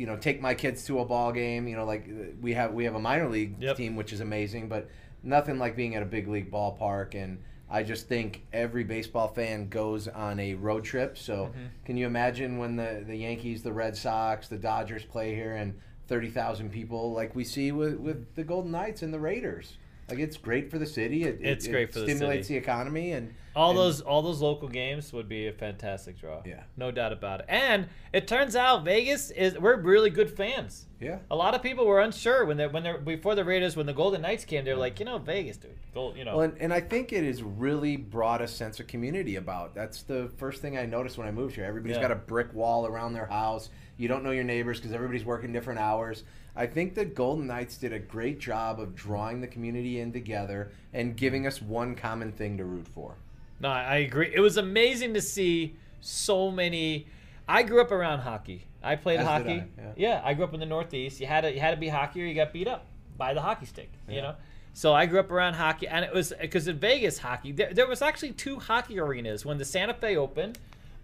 you 0.00 0.06
know, 0.06 0.16
take 0.16 0.40
my 0.40 0.54
kids 0.54 0.84
to 0.86 1.00
a 1.00 1.04
ball 1.04 1.30
game. 1.30 1.68
You 1.68 1.76
know, 1.76 1.84
like 1.84 2.08
uh, 2.08 2.32
we 2.40 2.54
have 2.54 2.72
we 2.72 2.84
have 2.84 2.94
a 2.94 3.00
minor 3.00 3.28
league 3.28 3.56
Yep. 3.60 3.76
team, 3.76 3.96
which 3.96 4.12
is 4.14 4.20
amazing, 4.20 4.68
but 4.68 4.88
nothing 5.22 5.58
like 5.58 5.76
being 5.76 5.94
at 5.94 6.02
a 6.02 6.06
big 6.06 6.26
league 6.26 6.50
ballpark. 6.50 7.14
And 7.14 7.38
I 7.68 7.82
just 7.82 8.08
think 8.08 8.42
every 8.52 8.82
baseball 8.82 9.28
fan 9.28 9.68
goes 9.68 10.08
on 10.08 10.40
a 10.40 10.54
road 10.54 10.84
trip. 10.84 11.18
So 11.18 11.46
Mhm. 11.54 11.68
can 11.84 11.96
you 11.98 12.06
imagine 12.06 12.56
when 12.56 12.76
the 12.76 13.04
the 13.06 13.16
Yankees, 13.16 13.62
the 13.62 13.74
Red 13.74 13.94
Sox, 13.94 14.48
the 14.48 14.56
Dodgers 14.58 15.04
play 15.04 15.34
here 15.34 15.52
and 15.54 15.74
thirty 16.08 16.30
thousand 16.30 16.70
people, 16.72 17.12
like 17.12 17.36
we 17.36 17.44
see 17.44 17.70
with 17.70 17.96
with 18.00 18.34
the 18.36 18.42
Golden 18.44 18.70
Knights 18.70 19.02
and 19.02 19.12
the 19.12 19.20
Raiders? 19.20 19.76
Like 20.10 20.18
it's 20.20 20.36
great 20.36 20.70
for 20.70 20.78
the 20.78 20.86
city. 20.86 21.24
It, 21.24 21.38
It's 21.40 21.66
it, 21.66 21.70
great 21.70 21.88
it 21.88 21.92
for 21.92 22.00
the 22.00 22.06
stimulates 22.06 22.48
city. 22.48 22.58
the 22.58 22.64
economy 22.64 23.12
and 23.12 23.34
All 23.56 23.70
and- 23.70 23.78
those 23.78 24.00
all 24.00 24.22
those 24.22 24.40
local 24.40 24.68
games 24.68 25.12
would 25.12 25.28
be 25.28 25.46
a 25.46 25.52
fantastic 25.52 26.18
draw. 26.20 26.42
Yeah. 26.44 26.62
No 26.76 26.90
doubt 26.90 27.12
about 27.12 27.40
it. 27.40 27.46
And 27.48 27.86
it 28.12 28.26
turns 28.28 28.56
out 28.56 28.84
Vegas 28.84 29.30
is 29.30 29.58
we're 29.58 29.76
really 29.80 30.10
good 30.10 30.30
fans. 30.30 30.86
Yeah. 31.00 31.18
A 31.30 31.36
lot 31.36 31.54
of 31.54 31.62
people 31.62 31.86
were 31.86 32.00
unsure 32.00 32.44
when 32.44 32.56
they 32.56 32.66
when 32.66 32.82
they 32.82 32.92
before 33.04 33.34
the 33.34 33.44
Raiders 33.44 33.76
when 33.76 33.86
the 33.86 33.92
Golden 33.94 34.22
Knights 34.22 34.44
came 34.44 34.64
they're 34.64 34.76
like, 34.76 34.98
you 34.98 35.06
know, 35.06 35.18
Vegas, 35.18 35.56
dude. 35.56 35.70
Gold, 35.94 36.16
you 36.16 36.24
know. 36.24 36.36
Well, 36.36 36.44
and, 36.44 36.58
and 36.60 36.72
I 36.72 36.80
think 36.80 37.12
it 37.12 37.24
has 37.24 37.42
really 37.42 37.96
brought 37.96 38.40
a 38.42 38.46
sense 38.48 38.78
of 38.80 38.86
community 38.86 39.36
about. 39.36 39.74
That's 39.74 40.02
the 40.02 40.30
first 40.36 40.60
thing 40.62 40.76
I 40.78 40.86
noticed 40.86 41.18
when 41.18 41.26
I 41.26 41.30
moved 41.32 41.54
here. 41.56 41.64
Everybody's 41.64 41.96
Yeah. 41.96 42.02
got 42.02 42.10
a 42.12 42.16
brick 42.16 42.52
wall 42.54 42.86
around 42.86 43.14
their 43.14 43.26
house. 43.26 43.70
You 43.96 44.08
don't 44.08 44.22
know 44.24 44.30
your 44.30 44.44
neighbors 44.44 44.78
because 44.78 44.92
everybody's 44.94 45.24
working 45.24 45.52
different 45.52 45.80
hours. 45.80 46.24
I 46.56 46.66
think 46.66 46.94
the 46.94 47.04
Golden 47.04 47.46
Knights 47.46 47.76
did 47.76 47.92
a 47.92 47.98
great 47.98 48.38
job 48.38 48.80
of 48.80 48.94
drawing 48.94 49.40
the 49.40 49.46
community 49.46 50.00
in 50.00 50.12
together 50.12 50.72
and 50.92 51.16
giving 51.16 51.46
us 51.46 51.62
one 51.62 51.94
common 51.94 52.32
thing 52.32 52.56
to 52.58 52.64
root 52.64 52.88
for. 52.88 53.14
No, 53.60 53.68
I 53.68 53.96
agree. 53.96 54.32
It 54.34 54.40
was 54.40 54.56
amazing 54.56 55.14
to 55.14 55.20
see 55.20 55.76
so 56.00 56.50
many. 56.50 57.06
I 57.46 57.62
grew 57.62 57.80
up 57.80 57.92
around 57.92 58.20
hockey. 58.20 58.66
I 58.82 58.96
played 58.96 59.20
As 59.20 59.26
hockey. 59.26 59.62
I, 59.78 59.82
yeah. 59.96 60.22
I 60.24 60.34
grew 60.34 60.44
up 60.44 60.54
in 60.54 60.60
the 60.60 60.66
Northeast. 60.66 61.20
You 61.20 61.26
had 61.26 61.42
to 61.42 61.52
you 61.52 61.60
had 61.60 61.72
to 61.72 61.76
be 61.76 61.88
hockey 61.88 62.22
or 62.22 62.26
you 62.26 62.34
got 62.34 62.52
beat 62.52 62.68
up 62.68 62.86
by 63.16 63.34
the 63.34 63.42
hockey 63.42 63.66
stick. 63.66 63.90
You 64.08 64.22
know, 64.22 64.34
So 64.72 64.94
I 64.94 65.06
grew 65.06 65.20
up 65.20 65.30
around 65.30 65.54
hockey, 65.54 65.86
and 65.86 66.04
it 66.04 66.12
was 66.12 66.32
because 66.40 66.66
in 66.66 66.78
Vegas 66.78 67.18
hockey, 67.18 67.52
there, 67.52 67.72
there 67.72 67.86
was 67.86 68.02
actually 68.02 68.32
two 68.32 68.58
hockey 68.58 68.98
arenas 68.98 69.44
when 69.44 69.58
the 69.58 69.64
Santa 69.64 69.94
Fe 69.94 70.16
opened. 70.16 70.58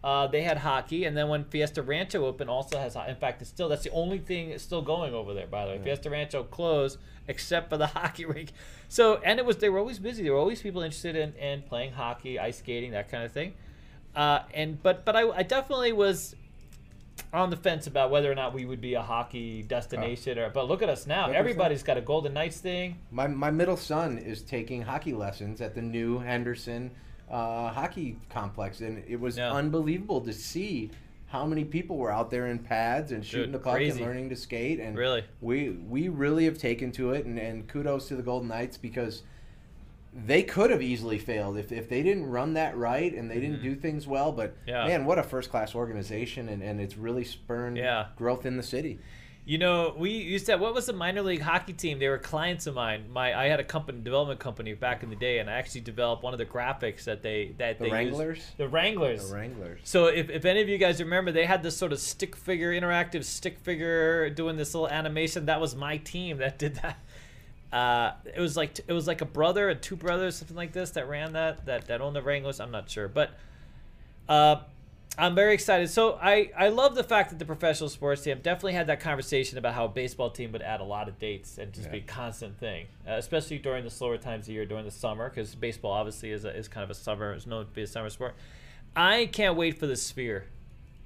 Uh, 0.07 0.29
they 0.29 0.43
had 0.43 0.57
hockey, 0.57 1.05
and 1.05 1.17
then 1.17 1.29
when 1.29 1.43
Fiesta 1.43 1.83
Rancho 1.83 2.25
opened, 2.25 2.49
also 2.49 2.79
has. 2.79 2.95
In 2.95 3.17
fact, 3.17 3.43
it's 3.43 3.51
still 3.51 3.69
that's 3.69 3.83
the 3.83 3.91
only 3.91 4.19
thing 4.19 4.57
still 4.57 4.81
going 4.81 5.13
over 5.13 5.35
there. 5.35 5.49
By 5.49 5.65
the 5.65 5.73
way, 5.73 5.81
Fiesta 5.83 6.09
Rancho 6.09 6.45
closed 6.45 7.01
except 7.27 7.71
for 7.71 7.77
the 7.77 7.87
hockey 7.99 8.25
rink. 8.25 8.53
So 8.87 9.21
and 9.25 9.41
it 9.41 9.45
was 9.45 9.57
they 9.57 9.69
were 9.69 9.81
always 9.81 9.99
busy. 9.99 10.23
There 10.23 10.33
were 10.33 10.39
always 10.39 10.63
people 10.63 10.83
interested 10.83 11.17
in, 11.17 11.33
in 11.35 11.63
playing 11.63 11.95
hockey, 11.95 12.39
ice 12.39 12.59
skating, 12.59 12.93
that 12.93 13.11
kind 13.11 13.25
of 13.25 13.33
thing. 13.33 13.55
Uh, 14.15 14.43
and 14.55 14.81
but 14.81 15.05
but 15.05 15.17
I, 15.17 15.29
I 15.29 15.43
definitely 15.43 15.93
was 15.93 16.37
on 17.33 17.51
the 17.51 17.57
fence 17.57 17.89
about 17.89 18.13
whether 18.13 18.31
or 18.31 18.37
not 18.37 18.55
we 18.55 18.65
would 18.65 18.81
be 18.81 18.95
a 18.95 19.03
hockey 19.03 19.65
destination 19.65 20.39
or 20.39 20.51
but 20.51 20.69
look 20.69 20.83
at 20.83 20.89
us 20.89 21.05
now 21.07 21.27
100%. 21.29 21.35
everybody's 21.35 21.83
got 21.83 21.97
a 21.97 22.01
golden 22.01 22.35
knights 22.35 22.59
thing 22.59 22.97
My, 23.11 23.27
my 23.27 23.51
middle 23.51 23.77
son 23.77 24.19
is 24.19 24.43
taking 24.43 24.83
hockey 24.83 25.15
lessons 25.15 25.61
at 25.61 25.75
the 25.75 25.83
new 25.83 26.19
Henderson 26.19 26.91
uh, 27.31 27.69
hockey 27.71 28.17
complex, 28.31 28.81
and 28.81 29.03
it 29.09 29.19
was 29.21 29.37
Yeah. 29.37 29.53
unbelievable 29.53 30.21
to 30.23 30.33
see 30.33 30.91
how 31.29 31.45
many 31.45 31.65
people 31.65 31.97
were 31.97 32.13
out 32.13 32.31
there 32.31 32.47
in 32.47 32.59
pads 32.59 33.11
and 33.11 33.25
shooting 33.27 33.51
the 33.53 33.59
puck 33.59 33.75
crazy. 33.75 33.99
and 33.99 34.07
learning 34.07 34.29
to 34.29 34.37
skate. 34.37 34.79
And 34.79 34.97
Really? 34.97 35.25
we 35.41 35.71
we 35.71 36.09
really 36.09 36.45
have 36.45 36.57
taken 36.59 36.93
to 36.93 37.11
it, 37.13 37.27
and, 37.27 37.39
and 37.39 37.67
kudos 37.67 38.07
to 38.09 38.17
the 38.17 38.23
Golden 38.23 38.49
Knights 38.49 38.77
because 38.77 39.23
they 40.15 40.43
could 40.43 40.71
have 40.71 40.81
easily 40.81 41.19
failed 41.19 41.59
if, 41.59 41.71
if 41.73 41.91
they 41.91 42.03
didn't 42.03 42.25
run 42.27 42.55
that 42.55 42.75
right 42.77 43.13
and 43.13 43.31
they 43.31 43.39
didn't 43.39 43.61
do 43.61 43.75
things 43.75 44.07
well. 44.07 44.33
But 44.33 44.53
Mm-hmm. 44.61 44.69
Yeah. 44.69 44.87
man, 44.87 45.05
what 45.05 45.19
a 45.19 45.23
first 45.23 45.51
class 45.51 45.75
organization, 45.75 46.49
and, 46.49 46.63
and 46.63 46.81
it's 46.81 46.97
really 46.97 47.25
spurned 47.25 47.77
Yeah. 47.77 48.07
growth 48.17 48.47
in 48.47 48.57
the 48.57 48.63
city. 48.63 48.99
You 49.49 49.59
know 49.59 49.95
we 49.97 50.11
used 50.11 50.45
to 50.47 50.57
what 50.57 50.75
was 50.75 50.87
the 50.87 50.93
minor 50.93 51.23
league 51.23 51.41
hockey 51.41 51.73
team 51.73 52.01
they 52.01 52.09
were 52.09 52.19
clients 52.19 52.67
of 52.67 52.75
mine 52.75 53.05
my 53.13 53.33
i 53.33 53.47
had 53.47 53.61
a 53.61 53.65
company 53.65 54.01
development 54.01 54.41
company 54.41 54.75
back 54.75 55.05
in 55.05 55.09
the 55.09 55.15
day 55.15 55.39
and 55.39 55.49
i 55.49 55.53
actually 55.53 55.81
developed 55.81 56.23
one 56.25 56.35
of 56.35 56.39
the 56.39 56.45
graphics 56.45 57.05
that 57.05 57.23
they 57.23 57.55
that 57.57 57.79
The 57.79 57.85
they 57.85 57.91
Wranglers? 57.93 58.39
used. 58.39 58.57
the 58.57 58.67
wranglers 58.69 59.29
The 59.31 59.35
Wranglers. 59.37 59.81
So 59.85 60.07
if, 60.07 60.31
if 60.31 60.45
any 60.45 60.61
of 60.63 60.69
you 60.69 60.79
guys 60.79 61.01
remember, 61.01 61.31
they 61.31 61.47
had 61.47 61.63
this 61.63 61.77
sort 61.77 61.93
of 61.93 62.01
stick 62.01 62.35
figure, 62.35 62.73
interactive 62.73 63.23
stick 63.25 63.59
figure, 63.61 64.29
doing 64.31 64.57
this 64.57 64.75
little 64.75 64.89
animation. 64.89 65.47
That 65.47 65.61
was 65.61 65.77
my 65.77 65.99
team 65.99 66.39
that 66.39 66.59
did 66.59 66.75
that. 66.83 66.99
Uh, 67.73 68.13
it 68.35 68.41
was 68.41 68.57
like 68.57 68.79
it 68.89 68.93
was 68.93 69.07
like 69.07 69.21
a 69.21 69.25
brother 69.27 69.69
and 69.69 69.81
two 69.81 69.97
brothers, 69.97 70.37
something 70.37 70.57
like 70.57 70.73
this, 70.73 70.91
that 70.91 71.09
ran 71.09 71.33
that 71.35 71.67
that 71.67 71.87
that 71.87 72.01
owned 72.01 72.17
the 72.17 72.23
Wranglers. 72.23 72.59
I'm 72.59 72.71
not 72.73 72.89
sure, 72.91 73.07
but 73.09 73.31
uh, 74.29 74.57
I'm 75.19 75.35
very 75.35 75.55
excited. 75.55 75.89
So 75.89 76.19
I 76.21 76.51
I 76.57 76.69
love 76.69 76.95
the 76.95 77.05
fact 77.05 77.31
that 77.31 77.39
the 77.39 77.45
professional 77.47 77.89
sports 77.89 78.23
team 78.23 78.39
definitely 78.43 78.75
had 78.75 78.87
that 78.89 79.01
conversation 79.01 79.57
about 79.57 79.75
how 79.75 79.87
a 79.87 79.89
baseball 79.89 80.31
team 80.31 80.53
would 80.53 80.63
add 80.63 80.81
a 80.81 80.85
lot 80.85 81.09
of 81.09 81.19
dates 81.19 81.57
and 81.59 81.73
just 81.73 81.91
be 81.91 81.99
a 81.99 82.03
constant 82.03 82.59
thing, 82.59 82.87
uh, 83.09 83.13
especially 83.13 83.59
during 83.59 83.83
the 83.85 83.91
slower 83.91 84.19
times 84.19 84.47
of 84.47 84.53
year, 84.55 84.67
during 84.67 84.85
the 84.85 84.91
summer, 84.91 85.29
because 85.31 85.55
baseball 85.55 85.93
obviously 85.93 86.31
is 86.31 86.45
a, 86.45 86.55
is 86.55 86.69
kind 86.69 86.85
of 86.85 86.91
a 86.91 86.95
summer, 86.95 87.33
is 87.35 87.47
known 87.47 87.65
to 87.65 87.71
be 87.73 87.83
a 87.83 87.87
summer 87.87 88.11
sport. 88.11 88.35
I 88.95 89.27
can't 89.27 89.57
wait 89.57 89.79
for 89.79 89.87
the 89.87 89.97
Sphere. 89.97 90.45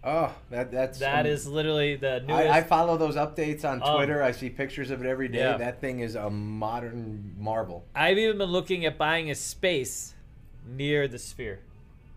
Oh, 0.03 0.35
that 0.51 0.73
that's 0.73 0.99
That 1.01 1.27
um, 1.27 1.27
is 1.27 1.47
literally 1.47 1.95
the 1.97 2.20
newest. 2.27 2.51
I, 2.51 2.59
I 2.59 2.62
follow 2.62 2.97
those 2.97 3.16
updates 3.16 3.65
on 3.65 3.82
Um, 3.82 3.97
Twitter. 3.97 4.23
I 4.23 4.32
see 4.32 4.49
pictures 4.49 4.91
of 4.91 5.03
it 5.05 5.07
every 5.07 5.28
day. 5.28 5.39
yeah. 5.41 5.57
That 5.59 5.81
thing 5.81 6.01
is 6.01 6.15
a 6.15 6.31
modern 6.31 7.35
marvel. 7.39 7.85
I've 7.95 8.16
even 8.19 8.39
been 8.39 8.49
looking 8.51 8.87
at 8.87 8.97
buying 8.97 9.31
a 9.31 9.35
space 9.35 10.15
near 10.66 11.07
the 11.07 11.19
Sphere, 11.19 11.61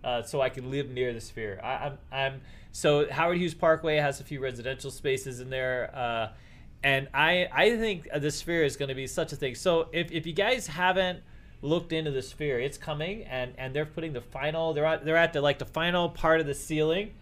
uh, 0.03 0.21
so 0.23 0.41
I 0.41 0.49
can 0.49 0.69
live 0.71 0.89
near 0.89 1.13
the 1.13 1.21
Sphere. 1.21 1.59
I, 1.63 1.73
I'm, 1.73 1.97
I'm 2.11 2.41
so 2.71 3.09
Howard 3.09 3.37
Hughes 3.37 3.53
Parkway 3.53 3.97
has 3.97 4.19
a 4.19 4.23
few 4.23 4.39
residential 4.39 4.91
spaces 4.91 5.39
in 5.39 5.49
there, 5.49 5.91
uh, 5.95 6.29
and 6.83 7.07
I 7.13 7.47
I 7.51 7.77
think 7.77 8.07
the 8.15 8.31
Sphere 8.31 8.63
is 8.63 8.75
going 8.77 8.89
to 8.89 8.95
be 8.95 9.07
such 9.07 9.31
a 9.31 9.35
thing. 9.35 9.55
So 9.55 9.89
if, 9.93 10.11
if 10.11 10.25
you 10.25 10.33
guys 10.33 10.67
haven't 10.67 11.19
looked 11.61 11.93
into 11.93 12.11
the 12.11 12.21
Sphere, 12.21 12.59
it's 12.59 12.77
coming, 12.77 13.23
and 13.23 13.53
and 13.57 13.73
they're 13.75 13.85
putting 13.85 14.13
the 14.13 14.21
final. 14.21 14.73
They're 14.73 14.85
at 14.85 15.05
they're 15.05 15.17
at 15.17 15.33
the 15.33 15.41
like 15.41 15.59
the 15.59 15.65
final 15.65 16.09
part 16.09 16.39
of 16.41 16.47
the 16.47 16.53
ceiling. 16.55 17.13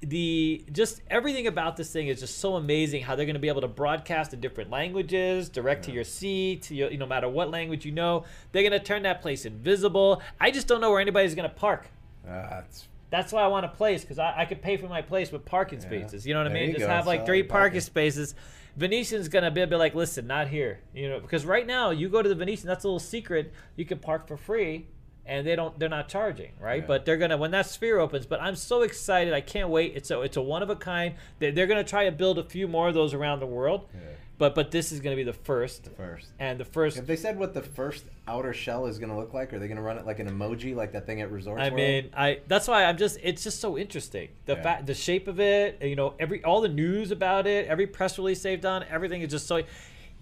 the 0.00 0.64
just 0.72 1.00
everything 1.08 1.46
about 1.46 1.76
this 1.76 1.90
thing 1.90 2.08
is 2.08 2.20
just 2.20 2.38
so 2.38 2.56
amazing 2.56 3.02
how 3.02 3.16
they're 3.16 3.24
going 3.26 3.34
to 3.34 3.40
be 3.40 3.48
able 3.48 3.62
to 3.62 3.68
broadcast 3.68 4.34
in 4.34 4.40
different 4.40 4.70
languages 4.70 5.48
direct 5.48 5.84
to 5.84 5.92
your 5.92 6.04
seat 6.04 6.70
you, 6.70 6.88
you 6.88 6.98
no 6.98 7.06
matter 7.06 7.28
what 7.28 7.50
language 7.50 7.86
you 7.86 7.92
know 7.92 8.24
they're 8.52 8.62
going 8.62 8.72
to 8.72 8.84
turn 8.84 9.02
that 9.02 9.22
place 9.22 9.46
invisible 9.46 10.20
i 10.40 10.50
just 10.50 10.66
don't 10.66 10.80
know 10.82 10.90
where 10.90 11.00
anybody's 11.00 11.34
going 11.34 11.48
to 11.48 11.54
park 11.54 11.86
It's, 12.26 12.88
that's 13.10 13.32
why 13.32 13.42
i 13.42 13.46
want 13.46 13.64
a 13.64 13.68
place 13.68 14.00
because 14.02 14.18
I, 14.18 14.40
I 14.40 14.44
could 14.44 14.60
pay 14.62 14.76
for 14.76 14.88
my 14.88 15.02
place 15.02 15.30
with 15.30 15.44
parking 15.44 15.80
spaces 15.80 16.26
you 16.26 16.34
know 16.34 16.40
what 16.40 16.46
i 16.46 16.52
There 16.52 16.58
mean 16.60 16.68
you 16.70 16.74
just 16.74 16.86
go. 16.86 16.92
have 16.92 17.06
like 17.06 17.20
Solid 17.20 17.26
three 17.26 17.42
parking 17.42 17.62
parking. 17.62 17.80
spaces 17.80 18.34
venetian's 18.76 19.28
going 19.28 19.44
to 19.44 19.50
be, 19.52 19.64
be 19.66 19.76
like 19.76 19.94
listen 19.94 20.26
not 20.26 20.48
here 20.48 20.80
you 20.94 21.08
know 21.08 21.20
because 21.20 21.44
right 21.46 21.66
now 21.66 21.90
you 21.90 22.08
go 22.08 22.22
to 22.22 22.28
the 22.28 22.34
venetian 22.34 22.66
that's 22.66 22.82
a 22.84 22.88
little 22.88 22.98
secret 22.98 23.52
you 23.76 23.84
can 23.84 23.98
park 23.98 24.26
for 24.26 24.36
free 24.36 24.86
and 25.26 25.46
they 25.46 25.56
don't 25.56 25.78
they're 25.78 25.88
not 25.88 26.08
charging 26.08 26.52
right 26.60 26.82
Yeah. 26.82 26.86
but 26.86 27.04
they're 27.04 27.16
gonna 27.16 27.36
when 27.36 27.50
that 27.52 27.66
sphere 27.66 27.98
opens 27.98 28.26
but 28.26 28.40
i'm 28.42 28.56
so 28.56 28.82
excited 28.82 29.32
i 29.32 29.40
can't 29.40 29.70
wait 29.70 29.92
it's 29.96 30.10
a 30.10 30.20
it's 30.20 30.36
a 30.36 30.42
one 30.42 30.62
of 30.62 30.70
a 30.70 30.76
kind 30.76 31.14
they're, 31.38 31.52
they're 31.52 31.66
gonna 31.66 31.84
try 31.84 32.04
to 32.04 32.12
build 32.12 32.38
a 32.38 32.44
few 32.44 32.68
more 32.68 32.88
of 32.88 32.94
those 32.94 33.14
around 33.14 33.40
the 33.40 33.46
world 33.46 33.86
Yeah. 33.94 34.00
but 34.38 34.54
but 34.54 34.70
this 34.70 34.92
is 34.92 35.00
gonna 35.00 35.16
be 35.16 35.22
the 35.22 35.32
first 35.32 35.88
first. 35.96 36.28
and 36.38 36.58
the 36.60 36.64
first 36.64 36.96
Have 36.96 37.06
they 37.06 37.16
said 37.16 37.38
what 37.38 37.54
the 37.54 37.62
first 37.62 38.04
outer 38.26 38.52
shell 38.54 38.86
is 38.86 38.98
going 38.98 39.10
to 39.10 39.16
look 39.18 39.34
like? 39.34 39.52
Are 39.52 39.58
they 39.58 39.66
going 39.66 39.76
to 39.76 39.82
run 39.82 39.98
it 39.98 40.06
like 40.06 40.18
an 40.18 40.26
emoji, 40.30 40.74
like 40.74 40.92
that 40.92 41.04
thing 41.04 41.20
at 41.20 41.30
Resorts 41.30 41.60
I 41.60 41.64
World? 41.64 41.74
mean, 41.76 42.08
I 42.16 42.40
that's 42.48 42.66
why 42.66 42.84
I'm 42.86 42.96
just 42.96 43.18
it's 43.22 43.42
just 43.44 43.60
so 43.60 43.76
interesting. 43.76 44.30
The 44.46 44.54
Yeah. 44.54 44.62
fact 44.62 44.86
the 44.86 44.94
shape 44.94 45.28
of 45.28 45.40
it, 45.40 45.82
you 45.82 45.94
know, 45.94 46.14
every 46.18 46.42
all 46.42 46.62
the 46.62 46.68
news 46.70 47.10
about 47.10 47.46
it, 47.46 47.66
every 47.66 47.86
press 47.86 48.16
release 48.16 48.42
they've 48.42 48.58
done, 48.60 48.82
everything 48.90 49.20
is 49.20 49.30
just 49.30 49.46
so 49.46 49.62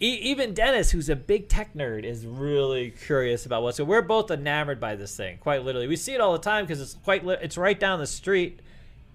e- 0.02 0.18
even 0.22 0.52
Dennis, 0.52 0.90
who's 0.90 1.08
a 1.08 1.16
big 1.16 1.48
tech 1.48 1.74
nerd, 1.74 2.04
is 2.04 2.26
really 2.26 2.90
curious 2.90 3.46
about 3.46 3.62
what. 3.62 3.74
So 3.76 3.84
we're 3.84 4.02
both 4.02 4.30
enamored 4.30 4.80
by 4.80 4.96
this 4.96 5.16
thing, 5.16 5.38
quite 5.38 5.64
literally. 5.64 5.86
We 5.86 5.96
see 5.96 6.12
it 6.14 6.20
all 6.20 6.32
the 6.32 6.38
time 6.38 6.64
because 6.64 6.80
it's 6.80 6.94
quite 6.94 7.24
li- 7.24 7.36
it's 7.40 7.56
right 7.56 7.78
down 7.78 7.98
the 8.00 8.06
street, 8.06 8.60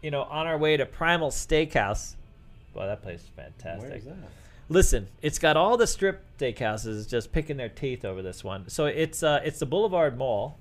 you 0.01 0.11
know, 0.11 0.23
on 0.23 0.47
our 0.47 0.57
way 0.57 0.77
to 0.77 0.85
Primal 0.85 1.29
Steakhouse. 1.29 2.15
Well, 2.73 2.87
that 2.87 3.01
place 3.01 3.21
is 3.21 3.29
fantastic. 3.35 3.89
Where 3.89 3.97
is 3.97 4.05
that? 4.05 4.15
Listen, 4.69 5.07
it's 5.21 5.39
got 5.39 5.55
all 5.55 5.77
the 5.77 5.87
strip 5.87 6.23
steakhouses 6.37 7.09
just 7.09 7.31
picking 7.31 7.57
their 7.57 7.69
teeth 7.69 8.03
over 8.03 8.21
this 8.21 8.43
one. 8.43 8.67
So 8.69 8.85
it's 8.85 9.23
uh, 9.23 9.41
it's 9.43 9.59
the 9.59 9.65
Boulevard 9.65 10.17
Mall. 10.17 10.57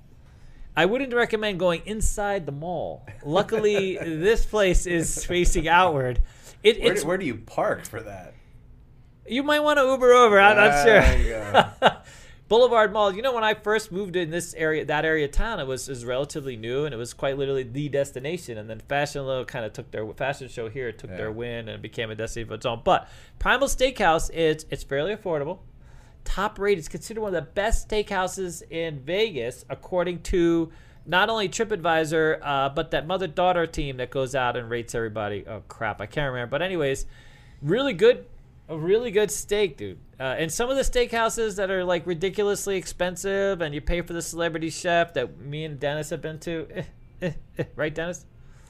I 0.75 0.85
wouldn't 0.85 1.13
recommend 1.13 1.59
going 1.59 1.81
inside 1.85 2.45
the 2.45 2.51
mall. 2.51 3.05
Luckily, 3.25 3.97
this 4.01 4.45
place 4.45 4.85
is 4.85 5.25
facing 5.25 5.67
outward. 5.67 6.21
It, 6.63 6.81
Where 6.81 6.93
do, 6.93 7.07
where 7.07 7.17
do 7.17 7.25
you 7.25 7.35
park 7.35 7.85
for 7.85 7.99
that? 8.01 8.33
You 9.27 9.43
might 9.43 9.59
want 9.59 9.77
to 9.79 9.83
Uber 9.85 10.13
over. 10.13 10.39
I'm 10.39 10.55
not 10.57 10.83
sure. 10.83 11.01
There 11.01 11.19
you 11.21 11.29
go. 11.81 11.89
Boulevard 12.47 12.93
Mall. 12.93 13.13
You 13.13 13.21
know, 13.21 13.33
when 13.33 13.43
I 13.43 13.53
first 13.55 13.91
moved 13.91 14.15
in 14.15 14.29
this 14.31 14.53
area, 14.53 14.85
that 14.85 15.03
area 15.03 15.25
of 15.25 15.31
town, 15.31 15.59
it 15.59 15.67
was, 15.67 15.89
it 15.89 15.91
was 15.91 16.05
relatively 16.05 16.55
new, 16.55 16.85
and 16.85 16.93
it 16.93 16.97
was 16.97 17.13
quite 17.13 17.37
literally 17.37 17.63
the 17.63 17.89
destination. 17.89 18.57
And 18.57 18.69
then 18.69 18.79
Fashion 18.87 19.25
Low 19.25 19.43
kind 19.43 19.65
of 19.65 19.73
took 19.73 19.91
their 19.91 20.07
fashion 20.13 20.47
show 20.47 20.69
here, 20.69 20.91
took 20.93 21.09
Yeah. 21.09 21.17
their 21.17 21.31
win, 21.31 21.67
and 21.67 21.81
became 21.81 22.09
a 22.09 22.15
destination 22.15 22.53
of 22.53 22.57
its 22.57 22.65
own. 22.65 22.81
But 22.85 23.09
Primal 23.37 23.67
Steakhouse, 23.67 24.29
it's 24.33 24.65
it's 24.69 24.83
fairly 24.83 25.13
affordable, 25.13 25.59
top 26.23 26.57
rated. 26.57 26.79
It's 26.79 26.87
considered 26.87 27.19
one 27.21 27.35
of 27.35 27.43
the 27.45 27.51
best 27.51 27.89
steakhouses 27.89 28.63
in 28.69 29.01
Vegas, 29.01 29.65
according 29.69 30.21
to 30.23 30.71
not 31.05 31.29
only 31.29 31.49
TripAdvisor, 31.49 32.39
uh, 32.41 32.69
but 32.69 32.91
that 32.91 33.07
mother 33.07 33.27
daughter 33.27 33.65
team 33.65 33.97
that 33.97 34.09
goes 34.09 34.35
out 34.35 34.55
and 34.55 34.69
rates 34.69 34.95
everybody. 34.95 35.43
Oh 35.47 35.63
crap, 35.67 35.99
I 35.99 36.05
can't 36.05 36.31
remember. 36.31 36.51
But 36.51 36.61
anyways, 36.61 37.05
really 37.61 37.93
good 37.93 38.25
a 38.69 38.77
really 38.77 39.11
good 39.11 39.31
steak, 39.31 39.77
dude. 39.77 39.99
Uh, 40.19 40.35
and 40.37 40.51
some 40.51 40.69
of 40.69 40.75
the 40.75 40.81
steakhouses 40.81 41.55
that 41.55 41.71
are 41.71 41.83
like 41.83 42.05
ridiculously 42.05 42.75
expensive, 42.77 43.61
and 43.61 43.73
you 43.73 43.81
pay 43.81 44.01
for 44.01 44.13
the 44.13 44.21
celebrity 44.21 44.69
chef 44.69 45.13
that 45.13 45.39
me 45.39 45.63
and 45.63 45.79
Dennis 45.79 46.09
have 46.09 46.21
been 46.21 46.39
to, 46.39 46.67
eh, 46.73 46.83
eh, 47.21 47.31
eh, 47.57 47.63
right, 47.75 47.93
Dennis? 47.93 48.25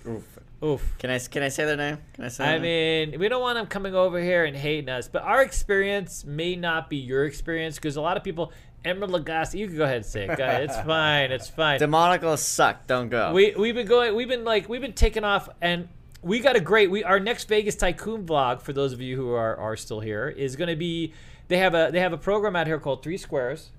Oof. 0.07 0.40
Oof. 0.64 0.98
Can 0.98 1.11
I 1.11 1.19
can 1.19 1.44
I 1.44 1.49
say 1.49 1.65
their 1.65 1.78
name? 1.78 1.99
Can 2.14 2.26
I 2.26 2.28
say? 2.30 2.44
I 2.44 2.52
their 2.53 2.60
name? 2.60 3.11
mean, 3.11 3.19
we 3.19 3.30
don't 3.30 3.41
want 3.41 3.57
them 3.57 3.68
coming 3.68 3.94
over 3.94 4.19
here 4.19 4.45
and 4.45 4.57
hating 4.57 4.90
us, 4.90 5.07
but 5.07 5.22
our 5.22 5.44
experience 5.44 6.26
may 6.26 6.56
not 6.56 6.90
be 6.90 6.98
your 6.98 7.26
experience 7.26 7.76
because 7.76 7.95
a 7.95 8.02
lot 8.02 8.18
of 8.18 8.24
people. 8.24 8.52
Emeril 8.86 9.10
Lagasse, 9.10 9.57
you 9.57 9.68
can 9.68 9.76
go 9.76 9.84
ahead 9.84 9.98
and 9.98 10.06
say 10.06 10.26
it. 10.26 10.38
Go 10.38 10.44
ahead. 10.44 10.64
It's 10.64 10.80
fine. 10.86 11.32
It's 11.32 11.49
fine. 11.49 11.80
Delmonico's 11.80 12.41
suck. 12.41 12.88
Don't 12.88 13.10
go. 13.10 13.34
We 13.34 13.53
we've 13.57 13.76
been 13.76 13.88
going. 13.88 14.15
We've 14.15 14.30
been 14.30 14.45
like 14.45 14.69
we've 14.69 14.80
been 14.80 14.94
taking 14.94 15.24
off, 15.26 15.49
and 15.61 15.90
we 16.28 16.40
got 16.40 16.56
a 16.56 16.60
great. 16.60 16.91
We 16.91 17.04
our 17.04 17.20
next 17.20 17.48
Vegas 17.48 17.76
Tycoon 17.76 18.26
vlog 18.26 18.62
for 18.62 18.74
those 18.74 18.91
of 18.94 19.02
you 19.02 19.16
who 19.16 19.32
are 19.32 19.56
are 19.56 19.78
still 19.78 20.02
here 20.02 20.28
is 20.28 20.56
going 20.56 20.70
to 20.70 20.76
be. 20.76 21.14
They 21.48 21.58
have 21.58 21.74
a 21.74 21.90
they 21.91 22.02
have 22.02 22.14
a 22.14 22.18
program 22.18 22.56
out 22.56 22.68
here 22.68 22.80
called 22.80 23.02
Three 23.02 23.18
Squares, 23.18 23.72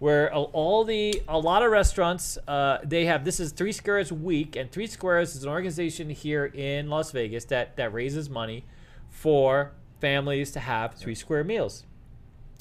where 0.00 0.32
all 0.34 0.84
the 0.84 1.22
a 1.28 1.38
lot 1.38 1.62
of 1.62 1.70
restaurants 1.70 2.36
uh, 2.48 2.78
they 2.82 3.04
have. 3.06 3.24
This 3.24 3.38
is 3.38 3.52
Three 3.52 3.72
Squares 3.72 4.12
Week, 4.12 4.56
and 4.56 4.70
Three 4.70 4.88
Squares 4.88 5.36
is 5.36 5.44
an 5.44 5.48
organization 5.48 6.10
here 6.10 6.46
in 6.46 6.90
Las 6.90 7.12
Vegas 7.12 7.44
that 7.46 7.76
that 7.76 7.92
raises 7.92 8.28
money 8.28 8.64
for 9.08 9.72
families 10.00 10.50
to 10.50 10.60
have 10.60 10.94
three 10.94 11.14
square 11.14 11.44
meals. 11.44 11.84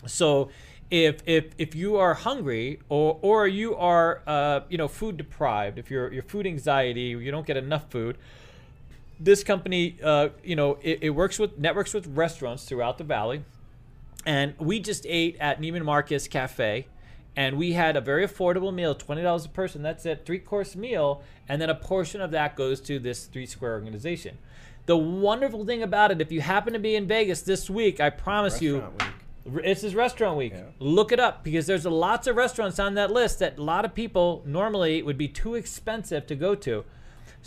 So 0.06 0.50
if 0.92 1.22
if 1.26 1.54
if 1.58 1.74
you 1.74 1.98
are 1.98 2.14
hungry 2.14 2.80
or 2.90 3.18
or 3.24 3.48
you 3.48 3.76
are 3.76 4.22
uh, 4.28 4.60
you 4.70 4.78
know 4.78 4.88
food 4.88 5.18
deprived, 5.18 5.80
if 5.80 5.90
you're 5.90 6.14
you're 6.14 6.24
food 6.24 6.46
anxiety, 6.46 7.02
you 7.02 7.32
don't 7.32 7.48
get 7.48 7.58
enough 7.58 7.90
food. 7.90 8.20
This 9.20 9.44
company, 9.44 9.98
uh, 10.04 10.30
you 10.44 10.56
know, 10.56 10.78
it, 10.82 11.00
it 11.04 11.10
works 11.12 11.40
with 11.40 11.58
networks 11.58 11.94
with 11.94 12.08
restaurants 12.08 12.66
throughout 12.66 12.98
the 12.98 13.04
valley, 13.06 13.44
and 14.26 14.54
we 14.60 14.80
just 14.80 15.06
ate 15.08 15.38
at 15.40 15.62
Neiman 15.62 15.86
Marcus 15.86 16.28
Cafe, 16.28 16.86
and 17.36 17.58
we 17.58 17.74
had 17.74 17.96
a 17.96 18.02
very 18.02 18.28
affordable 18.28 18.74
meal, 18.74 18.94
twenty 18.94 19.22
dollars 19.22 19.46
a 19.46 19.50
person. 19.50 19.82
That's 19.82 20.06
it, 20.06 20.26
three 20.26 20.40
course 20.40 20.76
meal, 20.76 21.22
and 21.48 21.62
then 21.62 21.70
a 21.70 21.76
portion 21.76 22.20
of 22.22 22.32
that 22.32 22.56
goes 22.56 22.82
to 22.82 23.00
this 23.00 23.26
Three 23.26 23.46
Square 23.46 23.74
organization. 23.76 24.38
The 24.86 24.98
wonderful 24.98 25.66
thing 25.66 25.82
about 25.82 26.12
it, 26.12 26.22
if 26.22 26.32
you 26.32 26.42
happen 26.42 26.74
to 26.74 26.80
be 26.80 26.96
in 26.96 27.08
Vegas 27.08 27.42
this 27.42 27.70
week, 27.70 28.00
I 28.00 28.10
promise 28.10 28.62
you, 28.62 28.82
Restaurant 28.82 29.04
week. 29.48 29.64
this 29.64 29.84
is 29.84 29.96
restaurant 29.96 30.38
week. 30.38 30.54
Yeah. 30.54 30.64
Look 30.80 31.12
it 31.12 31.20
up 31.20 31.44
because 31.44 31.66
there's 31.68 31.86
lots 31.86 32.28
of 32.28 32.36
restaurants 32.36 32.80
on 32.80 32.94
that 32.96 33.12
list 33.12 33.40
that 33.40 33.58
a 33.58 33.64
lot 33.64 33.86
of 33.86 33.96
people 33.96 34.44
normally 34.46 35.02
would 35.02 35.18
be 35.18 35.28
too 35.28 35.56
expensive 35.56 36.28
to 36.28 36.36
go 36.36 36.54
to. 36.56 36.84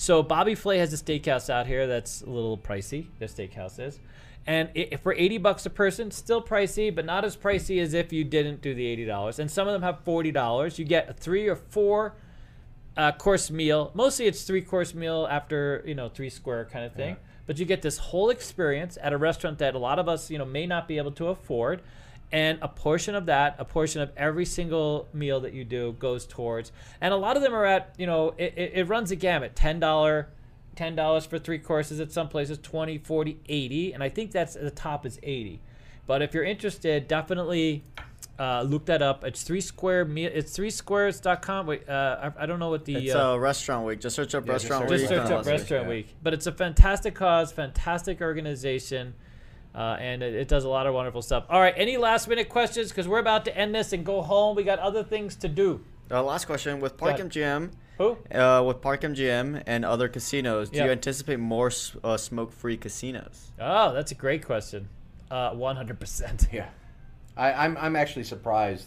So 0.01 0.23
Bobby 0.23 0.55
Flay 0.55 0.79
has 0.79 0.93
a 0.93 0.97
steakhouse 0.97 1.51
out 1.51 1.67
here 1.67 1.89
that's 1.89 2.23
a 2.23 2.31
little 2.31 2.57
pricey. 2.57 3.09
Their 3.19 3.27
steakhouse 3.27 3.81
is, 3.81 3.99
and 4.47 4.69
i 4.77 4.97
for 5.03 5.13
eighty 5.13 5.39
bucks 5.39 5.67
a 5.67 5.71
person, 5.71 6.13
still 6.13 6.41
pricey, 6.41 6.95
but 6.95 7.05
not 7.05 7.25
as 7.25 7.37
pricey 7.37 7.83
as 7.83 7.95
if 7.95 8.13
you 8.13 8.23
didn't 8.23 8.63
do 8.63 8.75
the 8.75 8.87
eighty 8.87 9.05
dollars. 9.05 9.41
And 9.41 9.51
some 9.51 9.67
of 9.67 9.73
them 9.73 9.83
have 9.83 10.05
forty 10.05 10.31
dollars. 10.31 10.79
You 10.79 10.85
get 10.85 11.11
a 11.11 11.13
three 11.15 11.49
or 11.49 11.57
four 11.57 12.15
uh, 12.97 13.11
course 13.11 13.51
meal. 13.51 13.91
Mostly 13.93 14.27
it's 14.27 14.45
three 14.45 14.63
course 14.63 14.95
meal 14.95 15.27
after 15.29 15.83
you 15.85 15.97
know 15.97 16.09
three 16.09 16.31
square 16.31 16.65
kind 16.67 16.85
of 16.85 16.93
thing. 16.93 17.17
Yeah. 17.17 17.23
But 17.47 17.59
you 17.59 17.65
get 17.65 17.83
this 17.83 17.99
whole 17.99 18.31
experience 18.31 18.99
at 19.03 19.13
a 19.13 19.17
restaurant 19.17 19.59
that 19.59 19.75
a 19.75 19.81
lot 19.81 19.99
of 19.99 20.09
us 20.09 20.31
you 20.31 20.39
know 20.39 20.45
may 20.45 20.65
not 20.65 20.87
be 20.87 20.99
able 20.99 21.13
to 21.13 21.27
afford, 21.27 21.83
and 22.31 22.59
a 22.61 22.69
portion 22.69 23.15
of 23.15 23.27
that, 23.27 23.57
a 23.59 23.65
portion 23.65 24.01
of 24.03 24.11
every 24.17 24.45
single 24.45 25.09
meal 25.13 25.41
that 25.41 25.53
you 25.55 25.65
do 25.65 25.93
goes 25.99 26.27
towards. 26.27 26.73
And 27.01 27.15
a 27.15 27.17
lot 27.17 27.37
of 27.37 27.43
them 27.43 27.55
are 27.55 27.65
at 27.65 27.95
you 27.99 28.07
know 28.07 28.35
it, 28.39 28.55
it, 28.57 28.73
it 28.75 28.85
runs 28.89 29.11
a 29.11 29.17
gamut 29.17 29.55
ten 29.57 29.81
dollar. 29.81 30.29
Ten 30.77 30.95
dollars 30.95 31.27
for 31.27 31.41
three 31.41 31.59
courses 31.59 31.99
at 31.99 32.13
some 32.13 32.29
places, 32.29 32.57
20, 32.59 32.99
40, 32.99 33.41
80, 33.49 33.93
and 33.95 34.01
I 34.01 34.09
think 34.09 34.31
that's 34.31 34.55
the 34.55 34.71
top 34.71 35.05
is 35.05 35.19
80. 35.25 35.61
But 36.07 36.23
if 36.23 36.33
you're 36.33 36.45
interested, 36.45 37.09
definitely 37.09 37.83
uh, 38.39 38.63
look 38.63 38.87
that 38.87 39.03
up. 39.03 39.25
It's 39.25 39.43
three 39.43 39.61
square 39.61 40.05
meal. 40.05 40.31
It's 40.33 40.55
three 40.55 40.71
squares.com. 40.71 41.67
Wait, 41.67 41.89
uh, 41.89 42.31
I, 42.39 42.45
I 42.45 42.47
don't 42.47 42.61
know 42.61 42.71
what 42.71 42.85
the. 42.85 42.95
It's 43.07 43.15
uh, 43.15 43.19
a 43.19 43.39
restaurant 43.41 43.87
week. 43.87 44.01
Just 44.01 44.15
search 44.15 44.35
up 44.37 44.47
Yeah, 44.47 44.53
just 44.53 44.67
restaurant 44.71 44.89
search 44.89 45.01
week. 45.01 45.09
just 45.09 45.27
search 45.27 45.31
up 45.33 45.47
Restaurant 45.47 45.85
yeah. 45.85 45.89
Week. 45.91 46.15
But 46.23 46.35
it's 46.35 46.47
a 46.47 46.53
fantastic 46.53 47.17
cause, 47.17 47.51
fantastic 47.51 48.21
organization, 48.21 49.15
uh, 49.79 49.97
and 50.01 50.25
it, 50.25 50.35
it 50.35 50.49
does 50.49 50.65
a 50.65 50.69
lot 50.69 50.89
of 50.89 50.95
wonderful 50.95 51.23
stuff. 51.23 51.45
All 51.49 51.61
right, 51.61 51.75
any 51.77 51.97
last 51.97 52.27
minute 52.27 52.49
questions? 52.49 52.89
Because 52.89 53.07
we're 53.07 53.21
about 53.21 53.45
to 53.45 53.57
end 53.57 53.73
this 53.75 53.93
and 53.93 54.05
go 54.05 54.23
home. 54.23 54.57
We 54.57 54.65
got 54.65 54.81
other 54.81 55.05
things 55.05 55.37
to 55.37 55.49
do. 55.49 55.85
Uh, 56.11 56.21
last 56.23 56.47
question 56.47 56.81
with 56.81 56.97
Park 56.97 57.15
ahead. 57.15 57.31
MGM. 57.31 57.71
Who? 57.99 58.17
Uh, 58.33 58.63
with 58.67 58.81
Park 58.81 59.03
MGM 59.03 59.63
and 59.67 59.85
other 59.85 60.09
casinos, 60.09 60.71
do 60.71 60.79
Yep. 60.79 60.87
you 60.87 60.93
anticipate 60.93 61.39
more 61.39 61.71
uh, 62.03 62.17
smoke-free 62.17 62.77
casinos? 62.79 63.53
Oh, 63.61 63.93
that's 63.93 64.11
a 64.11 64.15
great 64.17 64.45
question. 64.45 64.89
Uh, 65.31 65.53
100%. 65.53 66.53
Yeah, 66.53 66.69
I, 67.37 67.53
I'm 67.53 67.77
I'm 67.77 67.95
actually 67.97 68.25
surprised 68.25 68.87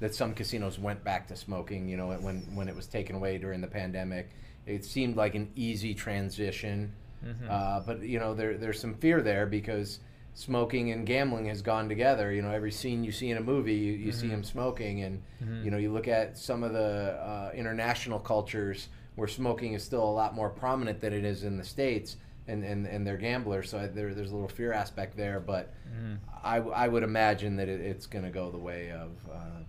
that 0.00 0.14
some 0.14 0.34
casinos 0.34 0.78
went 0.78 1.04
back 1.04 1.28
to 1.28 1.36
smoking. 1.36 1.88
You 1.88 1.96
know, 1.96 2.08
when 2.08 2.40
when 2.54 2.68
it 2.68 2.74
was 2.74 2.86
taken 2.88 3.14
away 3.14 3.38
during 3.38 3.60
the 3.60 3.68
pandemic, 3.68 4.30
it 4.66 4.84
seemed 4.84 5.16
like 5.16 5.34
an 5.36 5.50
easy 5.54 5.94
transition. 5.94 6.92
Mm-hmm. 7.24 7.46
Uh, 7.48 7.80
but 7.80 8.00
you 8.02 8.18
know, 8.18 8.34
there 8.34 8.56
there's 8.56 8.80
some 8.80 8.94
fear 8.94 9.22
there 9.22 9.46
because 9.46 10.00
smoking 10.34 10.90
and 10.92 11.06
gambling 11.06 11.46
has 11.46 11.62
gone 11.62 11.88
together. 11.88 12.32
You 12.32 12.42
know, 12.42 12.50
every 12.50 12.72
scene 12.72 13.04
you 13.04 13.12
see 13.12 13.30
in 13.30 13.36
a 13.36 13.40
movie, 13.42 13.74
you, 13.74 13.92
you 13.92 14.10
Mm-hmm. 14.12 14.20
see 14.20 14.28
him 14.28 14.44
smoking, 14.44 15.02
and 15.02 15.22
you 15.64 15.70
know, 15.70 15.76
you 15.78 15.92
look 15.92 16.08
at 16.08 16.38
some 16.38 16.62
of 16.62 16.72
the 16.72 17.12
uh, 17.20 17.50
international 17.54 18.18
cultures 18.18 18.88
where 19.16 19.28
smoking 19.28 19.74
is 19.74 19.82
still 19.84 20.02
a 20.04 20.10
lot 20.10 20.34
more 20.34 20.48
prominent 20.48 21.00
than 21.00 21.12
it 21.12 21.24
is 21.24 21.44
in 21.44 21.56
the 21.56 21.64
states. 21.64 22.16
And, 22.48 22.64
and, 22.64 22.86
and 22.88 23.06
they're 23.06 23.16
gamblers, 23.18 23.70
so 23.70 23.78
I, 23.78 23.86
there, 23.86 24.12
there's 24.14 24.30
a 24.30 24.34
little 24.34 24.48
fear 24.48 24.72
aspect 24.72 25.16
there. 25.16 25.38
But 25.38 25.72
Mm-hmm. 25.88 26.14
I, 26.44 26.56
I 26.56 26.88
would 26.88 27.02
imagine 27.04 27.54
that 27.56 27.68
it, 27.68 27.80
it's 27.80 28.06
going 28.06 28.24
to 28.24 28.30
go 28.30 28.50
the 28.50 28.58
way 28.58 28.90
of 28.90 29.10
uh, 29.32 29.60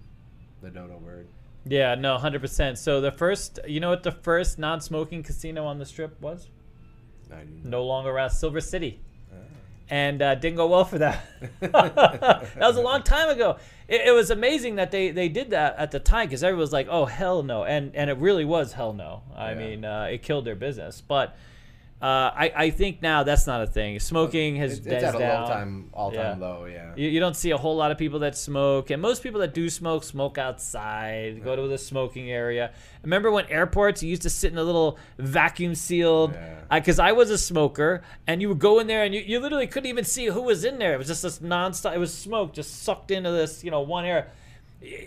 the 0.61 0.69
dodo 0.71 0.97
bird. 0.99 1.27
Yeah, 1.65 1.93
no, 1.95 2.17
100%. 2.17 2.77
So 2.77 2.99
the 3.01 3.11
first, 3.11 3.59
you 3.67 3.79
know 3.79 3.89
what 3.89 4.01
the 4.03 4.11
first 4.11 4.57
non 4.57 4.81
smoking 4.81 5.21
casino 5.21 5.65
on 5.65 5.77
the 5.77 5.85
strip 5.85 6.19
was? 6.21 6.49
No 7.63 7.83
longer 7.85 8.09
around 8.09 8.31
Silver 8.31 8.59
City. 8.61 9.01
And 9.93 10.23
uh, 10.23 10.33
didn't 10.33 10.57
go 10.57 10.67
well 10.67 10.85
for 10.85 10.97
that. 10.97 11.23
that 11.59 12.51
was 12.57 12.77
a 12.77 12.81
long 12.81 13.03
time 13.03 13.29
ago. 13.29 13.57
It, 13.87 14.01
it 14.07 14.11
was 14.11 14.31
amazing 14.31 14.77
that 14.77 14.89
they, 14.89 15.11
they 15.11 15.29
did 15.29 15.51
that 15.51 15.75
at 15.77 15.91
the 15.91 15.99
time 15.99 16.25
because 16.27 16.43
everyone 16.43 16.61
was 16.61 16.73
like, 16.73 16.87
"Oh 16.89 17.05
hell 17.05 17.43
no," 17.43 17.63
and 17.63 17.95
and 17.95 18.09
it 18.09 18.17
really 18.17 18.43
was 18.43 18.73
hell 18.73 18.93
no. 18.93 19.21
I 19.35 19.51
Yeah. 19.51 19.57
mean, 19.59 19.85
uh, 19.85 20.07
it 20.11 20.23
killed 20.23 20.45
their 20.45 20.55
business. 20.55 20.99
But 20.99 21.35
uh, 22.03 22.31
I 22.35 22.51
I 22.65 22.69
think 22.69 23.01
now 23.01 23.23
that's 23.23 23.47
not 23.47 23.61
a 23.61 23.67
thing. 23.67 23.97
Smoking 23.99 24.57
has 24.57 24.77
It's, 24.79 24.85
it's 24.87 25.03
at 25.05 25.15
a 25.15 25.19
down. 25.19 25.41
low 25.43 25.47
time, 25.47 25.89
all 25.93 26.11
time 26.11 26.39
Yeah. 26.41 26.47
low. 26.47 26.65
Yeah. 26.65 26.91
You, 26.97 27.07
you 27.07 27.19
don't 27.21 27.35
see 27.35 27.51
a 27.51 27.57
whole 27.57 27.77
lot 27.77 27.91
of 27.91 27.97
people 27.97 28.19
that 28.19 28.35
smoke, 28.35 28.89
and 28.89 29.01
most 29.01 29.23
people 29.23 29.39
that 29.39 29.53
do 29.53 29.69
smoke 29.69 30.03
smoke 30.03 30.37
outside, 30.37 31.43
go 31.43 31.55
to 31.55 31.65
the 31.67 31.77
smoking 31.77 32.29
area. 32.29 32.71
Remember 33.03 33.31
when 33.31 33.45
airports 33.47 34.03
you 34.03 34.09
used 34.09 34.23
to 34.23 34.29
sit 34.29 34.51
in 34.51 34.57
a 34.57 34.63
little 34.63 34.97
vacuum 35.17 35.75
sealed? 35.75 36.33
Yeah. 36.33 36.59
Because 36.79 36.99
I 36.99 37.13
was 37.13 37.29
a 37.29 37.37
smoker, 37.37 38.01
and 38.27 38.41
you 38.41 38.49
would 38.49 38.59
go 38.59 38.79
in 38.79 38.87
there, 38.87 39.03
and 39.05 39.15
you, 39.15 39.21
you 39.21 39.39
literally 39.39 39.67
couldn't 39.67 39.89
even 39.89 40.03
see 40.03 40.25
who 40.25 40.41
was 40.41 40.65
in 40.65 40.79
there. 40.79 40.93
It 40.93 40.97
was 40.97 41.07
just 41.07 41.21
this 41.23 41.39
nonstop. 41.39 41.95
It 41.95 41.99
was 41.99 42.13
smoke 42.13 42.53
just 42.53 42.83
sucked 42.83 43.11
into 43.11 43.31
this, 43.31 43.63
you 43.63 43.71
know, 43.71 43.81
one 43.81 44.03
area. 44.05 44.27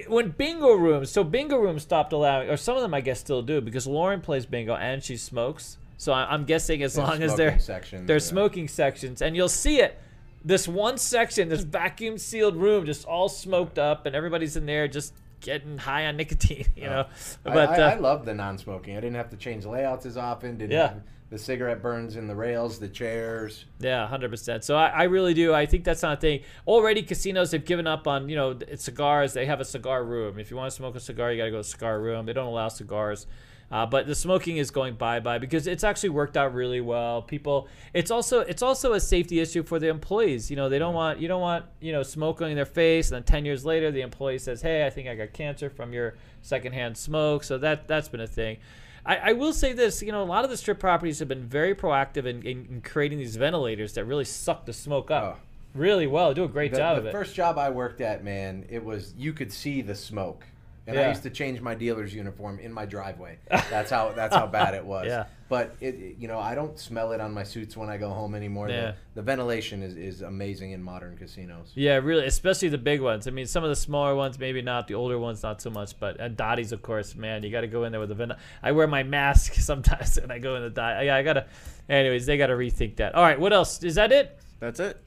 When 0.08 0.30
bingo 0.30 0.72
rooms, 0.72 1.10
so 1.10 1.22
bingo 1.24 1.58
rooms 1.58 1.82
stopped 1.82 2.12
allowing, 2.14 2.48
or 2.48 2.56
some 2.56 2.76
of 2.76 2.82
them 2.82 2.94
I 2.94 3.02
guess 3.02 3.20
still 3.20 3.42
do, 3.42 3.60
because 3.60 3.86
Lauren 3.86 4.22
plays 4.22 4.46
bingo 4.46 4.74
and 4.74 5.02
she 5.02 5.16
smokes. 5.18 5.76
So 5.96 6.12
I, 6.12 6.32
I'm 6.32 6.44
guessing 6.44 6.82
as 6.82 6.96
long 6.96 7.22
as 7.22 7.34
they're 7.36 7.58
sections, 7.58 8.06
there's 8.06 8.26
yeah. 8.26 8.30
smoking 8.30 8.68
sections, 8.68 9.22
and 9.22 9.34
you'll 9.34 9.48
see 9.48 9.80
it. 9.80 9.98
This 10.44 10.68
one 10.68 10.98
section, 10.98 11.48
this 11.48 11.62
vacuum 11.62 12.18
sealed 12.18 12.56
room, 12.56 12.86
just 12.86 13.04
all 13.06 13.28
smoked 13.28 13.78
up, 13.78 14.06
and 14.06 14.14
everybody's 14.14 14.56
in 14.56 14.66
there 14.66 14.86
just 14.86 15.12
getting 15.40 15.78
high 15.78 16.06
on 16.06 16.16
nicotine, 16.16 16.66
you 16.76 16.84
know. 16.84 17.06
I, 17.44 17.50
But 17.50 17.70
I, 17.70 17.82
uh, 17.82 17.90
I 17.90 17.94
love 17.98 18.24
the 18.24 18.34
non-smoking. 18.34 18.96
I 18.96 19.00
didn't 19.00 19.16
have 19.16 19.30
to 19.30 19.36
change 19.36 19.64
layouts 19.64 20.06
as 20.06 20.16
often. 20.16 20.58
Didn't 20.58 20.72
Yeah. 20.72 20.88
have 20.88 21.02
the 21.28 21.38
cigarette 21.38 21.82
burns 21.82 22.16
in 22.16 22.28
the 22.28 22.36
rails, 22.36 22.78
the 22.78 22.88
chairs. 22.88 23.64
Yeah, 23.80 24.06
hundred 24.06 24.30
percent. 24.30 24.62
So 24.62 24.76
I, 24.76 24.88
I 24.88 25.02
really 25.04 25.34
do. 25.34 25.52
I 25.52 25.66
think 25.66 25.82
that's 25.82 26.02
not 26.02 26.18
a 26.18 26.20
thing. 26.20 26.42
Already, 26.66 27.02
casinos 27.02 27.50
have 27.50 27.64
given 27.64 27.86
up 27.86 28.06
on 28.06 28.28
you 28.28 28.36
know 28.36 28.56
cigars. 28.76 29.32
They 29.32 29.46
have 29.46 29.60
a 29.60 29.64
cigar 29.64 30.04
room. 30.04 30.38
If 30.38 30.50
you 30.50 30.56
want 30.56 30.70
to 30.70 30.76
smoke 30.76 30.94
a 30.94 31.00
cigar, 31.00 31.32
you 31.32 31.38
got 31.38 31.46
to 31.46 31.50
go 31.50 31.56
to 31.56 31.62
the 31.62 31.68
cigar 31.68 32.00
room. 32.00 32.26
They 32.26 32.32
don't 32.32 32.46
allow 32.46 32.68
cigars. 32.68 33.26
Uh, 33.68 33.84
but 33.84 34.06
the 34.06 34.14
smoking 34.14 34.58
is 34.58 34.70
going 34.70 34.94
bye 34.94 35.18
bye 35.18 35.38
because 35.38 35.66
it's 35.66 35.82
actually 35.82 36.10
worked 36.10 36.36
out 36.36 36.54
really 36.54 36.80
well. 36.80 37.20
People, 37.22 37.66
it's 37.92 38.12
also 38.12 38.40
it's 38.40 38.62
also 38.62 38.92
a 38.92 39.00
safety 39.00 39.40
issue 39.40 39.64
for 39.64 39.80
the 39.80 39.88
employees. 39.88 40.50
You 40.50 40.56
know, 40.56 40.68
they 40.68 40.78
don't 40.78 40.94
want 40.94 41.18
you 41.18 41.26
don't 41.26 41.40
want 41.40 41.64
you 41.80 41.90
know 41.90 42.04
smoke 42.04 42.40
on 42.42 42.54
their 42.54 42.64
face, 42.64 43.10
and 43.10 43.16
then 43.16 43.22
ten 43.24 43.44
years 43.44 43.64
later 43.64 43.90
the 43.90 44.02
employee 44.02 44.38
says, 44.38 44.62
"Hey, 44.62 44.86
I 44.86 44.90
think 44.90 45.08
I 45.08 45.16
got 45.16 45.32
cancer 45.32 45.68
from 45.68 45.92
your 45.92 46.14
secondhand 46.42 46.96
smoke." 46.96 47.42
So 47.42 47.58
that 47.58 47.88
that's 47.88 48.08
been 48.08 48.20
a 48.20 48.26
thing. 48.28 48.58
I, 49.04 49.16
I 49.16 49.32
will 49.32 49.52
say 49.52 49.72
this, 49.72 50.02
you 50.02 50.10
know, 50.12 50.22
a 50.22 50.24
lot 50.24 50.44
of 50.44 50.50
the 50.50 50.56
strip 50.56 50.78
properties 50.80 51.18
have 51.20 51.28
been 51.28 51.44
very 51.46 51.74
proactive 51.76 52.26
in, 52.26 52.42
in, 52.42 52.66
in 52.70 52.80
creating 52.82 53.18
these 53.18 53.36
ventilators 53.36 53.94
that 53.94 54.04
really 54.04 54.24
suck 54.24 54.66
the 54.66 54.72
smoke 54.72 55.12
up 55.12 55.38
Oh. 55.38 55.40
really 55.74 56.08
well. 56.08 56.34
Do 56.34 56.42
a 56.42 56.48
great 56.48 56.72
The, 56.72 56.78
job 56.78 56.96
the 56.96 57.00
of 57.02 57.06
it. 57.06 57.12
first 57.12 57.34
job 57.36 57.56
I 57.56 57.70
worked 57.70 58.00
at, 58.00 58.24
man, 58.24 58.64
it 58.68 58.84
was 58.84 59.14
you 59.16 59.32
could 59.32 59.52
see 59.52 59.80
the 59.80 59.94
smoke. 59.94 60.44
And 60.88 60.98
I 60.98 61.08
used 61.08 61.22
to 61.24 61.30
change 61.30 61.60
my 61.60 61.74
dealer's 61.74 62.14
uniform 62.14 62.58
in 62.60 62.72
my 62.72 62.86
driveway. 62.86 63.38
That's 63.50 63.90
how 63.90 64.12
that's 64.12 64.34
how 64.36 64.46
bad 64.46 64.74
it 64.74 64.84
was. 64.84 65.06
Yeah. 65.06 65.24
But 65.48 65.74
it, 65.80 65.94
it- 65.96 66.16
you 66.18 66.28
know, 66.28 66.38
I 66.38 66.54
don't 66.54 66.78
smell 66.78 67.12
it 67.12 67.20
on 67.20 67.32
my 67.34 67.42
suits 67.42 67.76
when 67.76 67.88
I 67.88 67.96
go 67.96 68.10
home 68.10 68.34
anymore. 68.34 68.68
Yeah. 68.68 68.92
The, 68.92 68.94
the 69.16 69.22
ventilation 69.22 69.82
is, 69.82 69.96
is 69.96 70.22
amazing 70.22 70.70
in 70.72 70.82
modern 70.82 71.16
casinos. 71.16 71.72
yeah, 71.74 71.96
really, 71.96 72.24
especially 72.26 72.68
the 72.68 72.78
big 72.78 73.00
ones. 73.00 73.26
I 73.26 73.30
mean, 73.32 73.46
some 73.46 73.64
of 73.64 73.70
the 73.70 73.76
smaller 73.76 74.14
ones, 74.14 74.38
maybe 74.38 74.62
not. 74.62 74.86
The 74.88 74.94
older 74.94 75.18
ones, 75.18 75.42
not 75.42 75.60
so 75.60 75.70
much. 75.70 75.98
But 75.98 76.20
and 76.20 76.36
Dottie's, 76.36 76.70
of 76.72 76.82
course, 76.82 77.14
man, 77.16 77.42
you 77.42 77.50
got 77.50 77.62
to 77.62 77.66
go 77.68 77.84
in 77.84 77.90
there 77.92 78.00
with 78.00 78.10
a 78.12 78.14
vent. 78.14 78.32
I 78.62 78.72
wear 78.72 78.86
my 78.86 79.02
mask 79.02 79.54
sometimes 79.70 80.20
when 80.20 80.30
I 80.30 80.38
go 80.38 80.54
in 80.56 80.62
the 80.62 80.70
dot. 80.70 81.04
Yeah, 81.04 81.16
I 81.16 81.22
gotta. 81.22 81.46
Anyways, 81.88 82.26
they 82.26 82.36
gotta 82.38 82.54
rethink 82.54 82.96
that. 82.96 83.14
All 83.14 83.22
right, 83.22 83.38
what 83.38 83.52
else? 83.52 83.82
Is 83.82 83.94
that 83.96 84.10
it? 84.12 84.38
That's 84.60 84.80
it. 84.80 85.00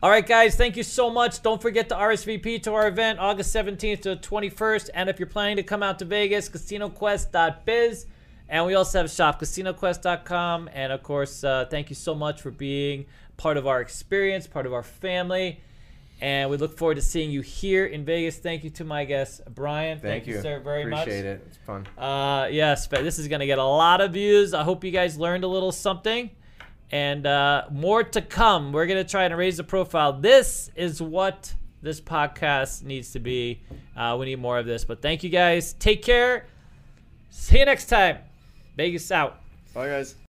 All 0.00 0.10
right, 0.10 0.26
guys, 0.26 0.54
thank 0.54 0.76
you 0.76 0.84
so 0.84 1.10
much. 1.10 1.42
Don't 1.42 1.60
forget 1.60 1.88
to 1.88 1.96
RSVP 1.96 2.62
to 2.62 2.74
our 2.74 2.86
event 2.86 3.18
August 3.18 3.54
17th 3.54 4.02
to 4.02 4.10
the 4.10 4.16
21st. 4.16 4.90
And 4.94 5.08
if 5.08 5.18
you're 5.18 5.26
planning 5.26 5.56
to 5.56 5.64
come 5.64 5.82
out 5.82 5.98
to 5.98 6.04
Vegas, 6.04 6.48
casinoquest.biz. 6.48 8.06
And 8.48 8.64
we 8.64 8.74
also 8.74 8.98
have 8.98 9.06
a 9.06 9.10
shop, 9.10 9.40
casinoquest.com. 9.40 10.70
And 10.72 10.92
of 10.92 11.02
course, 11.02 11.42
uh, 11.42 11.66
thank 11.68 11.90
you 11.90 11.96
so 11.96 12.14
much 12.14 12.40
for 12.40 12.50
being 12.50 13.06
part 13.36 13.56
of 13.56 13.66
our 13.66 13.80
experience, 13.80 14.46
part 14.46 14.66
of 14.66 14.72
our 14.72 14.84
family. 14.84 15.60
And 16.20 16.50
we 16.50 16.56
look 16.56 16.76
forward 16.76 16.96
to 16.96 17.02
seeing 17.02 17.30
you 17.30 17.42
here 17.42 17.86
in 17.86 18.04
Vegas. 18.04 18.38
Thank 18.38 18.64
you 18.64 18.70
to 18.70 18.84
my 18.84 19.04
guest, 19.04 19.40
Brian. 19.54 20.00
Thank, 20.00 20.26
you, 20.26 20.40
sir, 20.40 20.58
very 20.60 20.84
much. 20.84 21.02
Appreciate 21.02 21.24
it. 21.24 21.44
It's 21.46 21.58
fun. 21.58 21.86
Uh, 21.96 22.48
yes, 22.50 22.86
but 22.88 23.04
this 23.04 23.18
is 23.18 23.28
going 23.28 23.40
to 23.40 23.46
get 23.46 23.58
a 23.58 23.64
lot 23.64 24.00
of 24.00 24.12
views. 24.12 24.52
I 24.52 24.64
hope 24.64 24.82
you 24.82 24.90
guys 24.90 25.16
learned 25.16 25.44
a 25.44 25.48
little 25.48 25.70
something. 25.70 26.30
And 26.90 27.26
uh, 27.26 27.66
more 27.70 28.02
to 28.02 28.22
come. 28.22 28.72
We're 28.72 28.86
going 28.86 29.04
to 29.04 29.08
try 29.08 29.24
and 29.24 29.36
raise 29.36 29.58
the 29.58 29.64
profile. 29.64 30.14
This 30.14 30.70
is 30.74 31.02
what 31.02 31.54
this 31.82 32.00
podcast 32.00 32.82
needs 32.82 33.12
to 33.12 33.18
be. 33.18 33.60
Uh, 33.96 34.16
we 34.18 34.26
need 34.26 34.40
more 34.40 34.58
of 34.58 34.66
this. 34.66 34.84
But 34.84 35.02
thank 35.02 35.22
you 35.22 35.30
guys. 35.30 35.74
Take 35.74 36.02
care. 36.02 36.46
See 37.30 37.58
you 37.58 37.64
next 37.66 37.86
time. 37.86 38.18
Vegas 38.76 39.10
out. 39.10 39.40
Bye, 39.74 39.88
guys. 39.88 40.18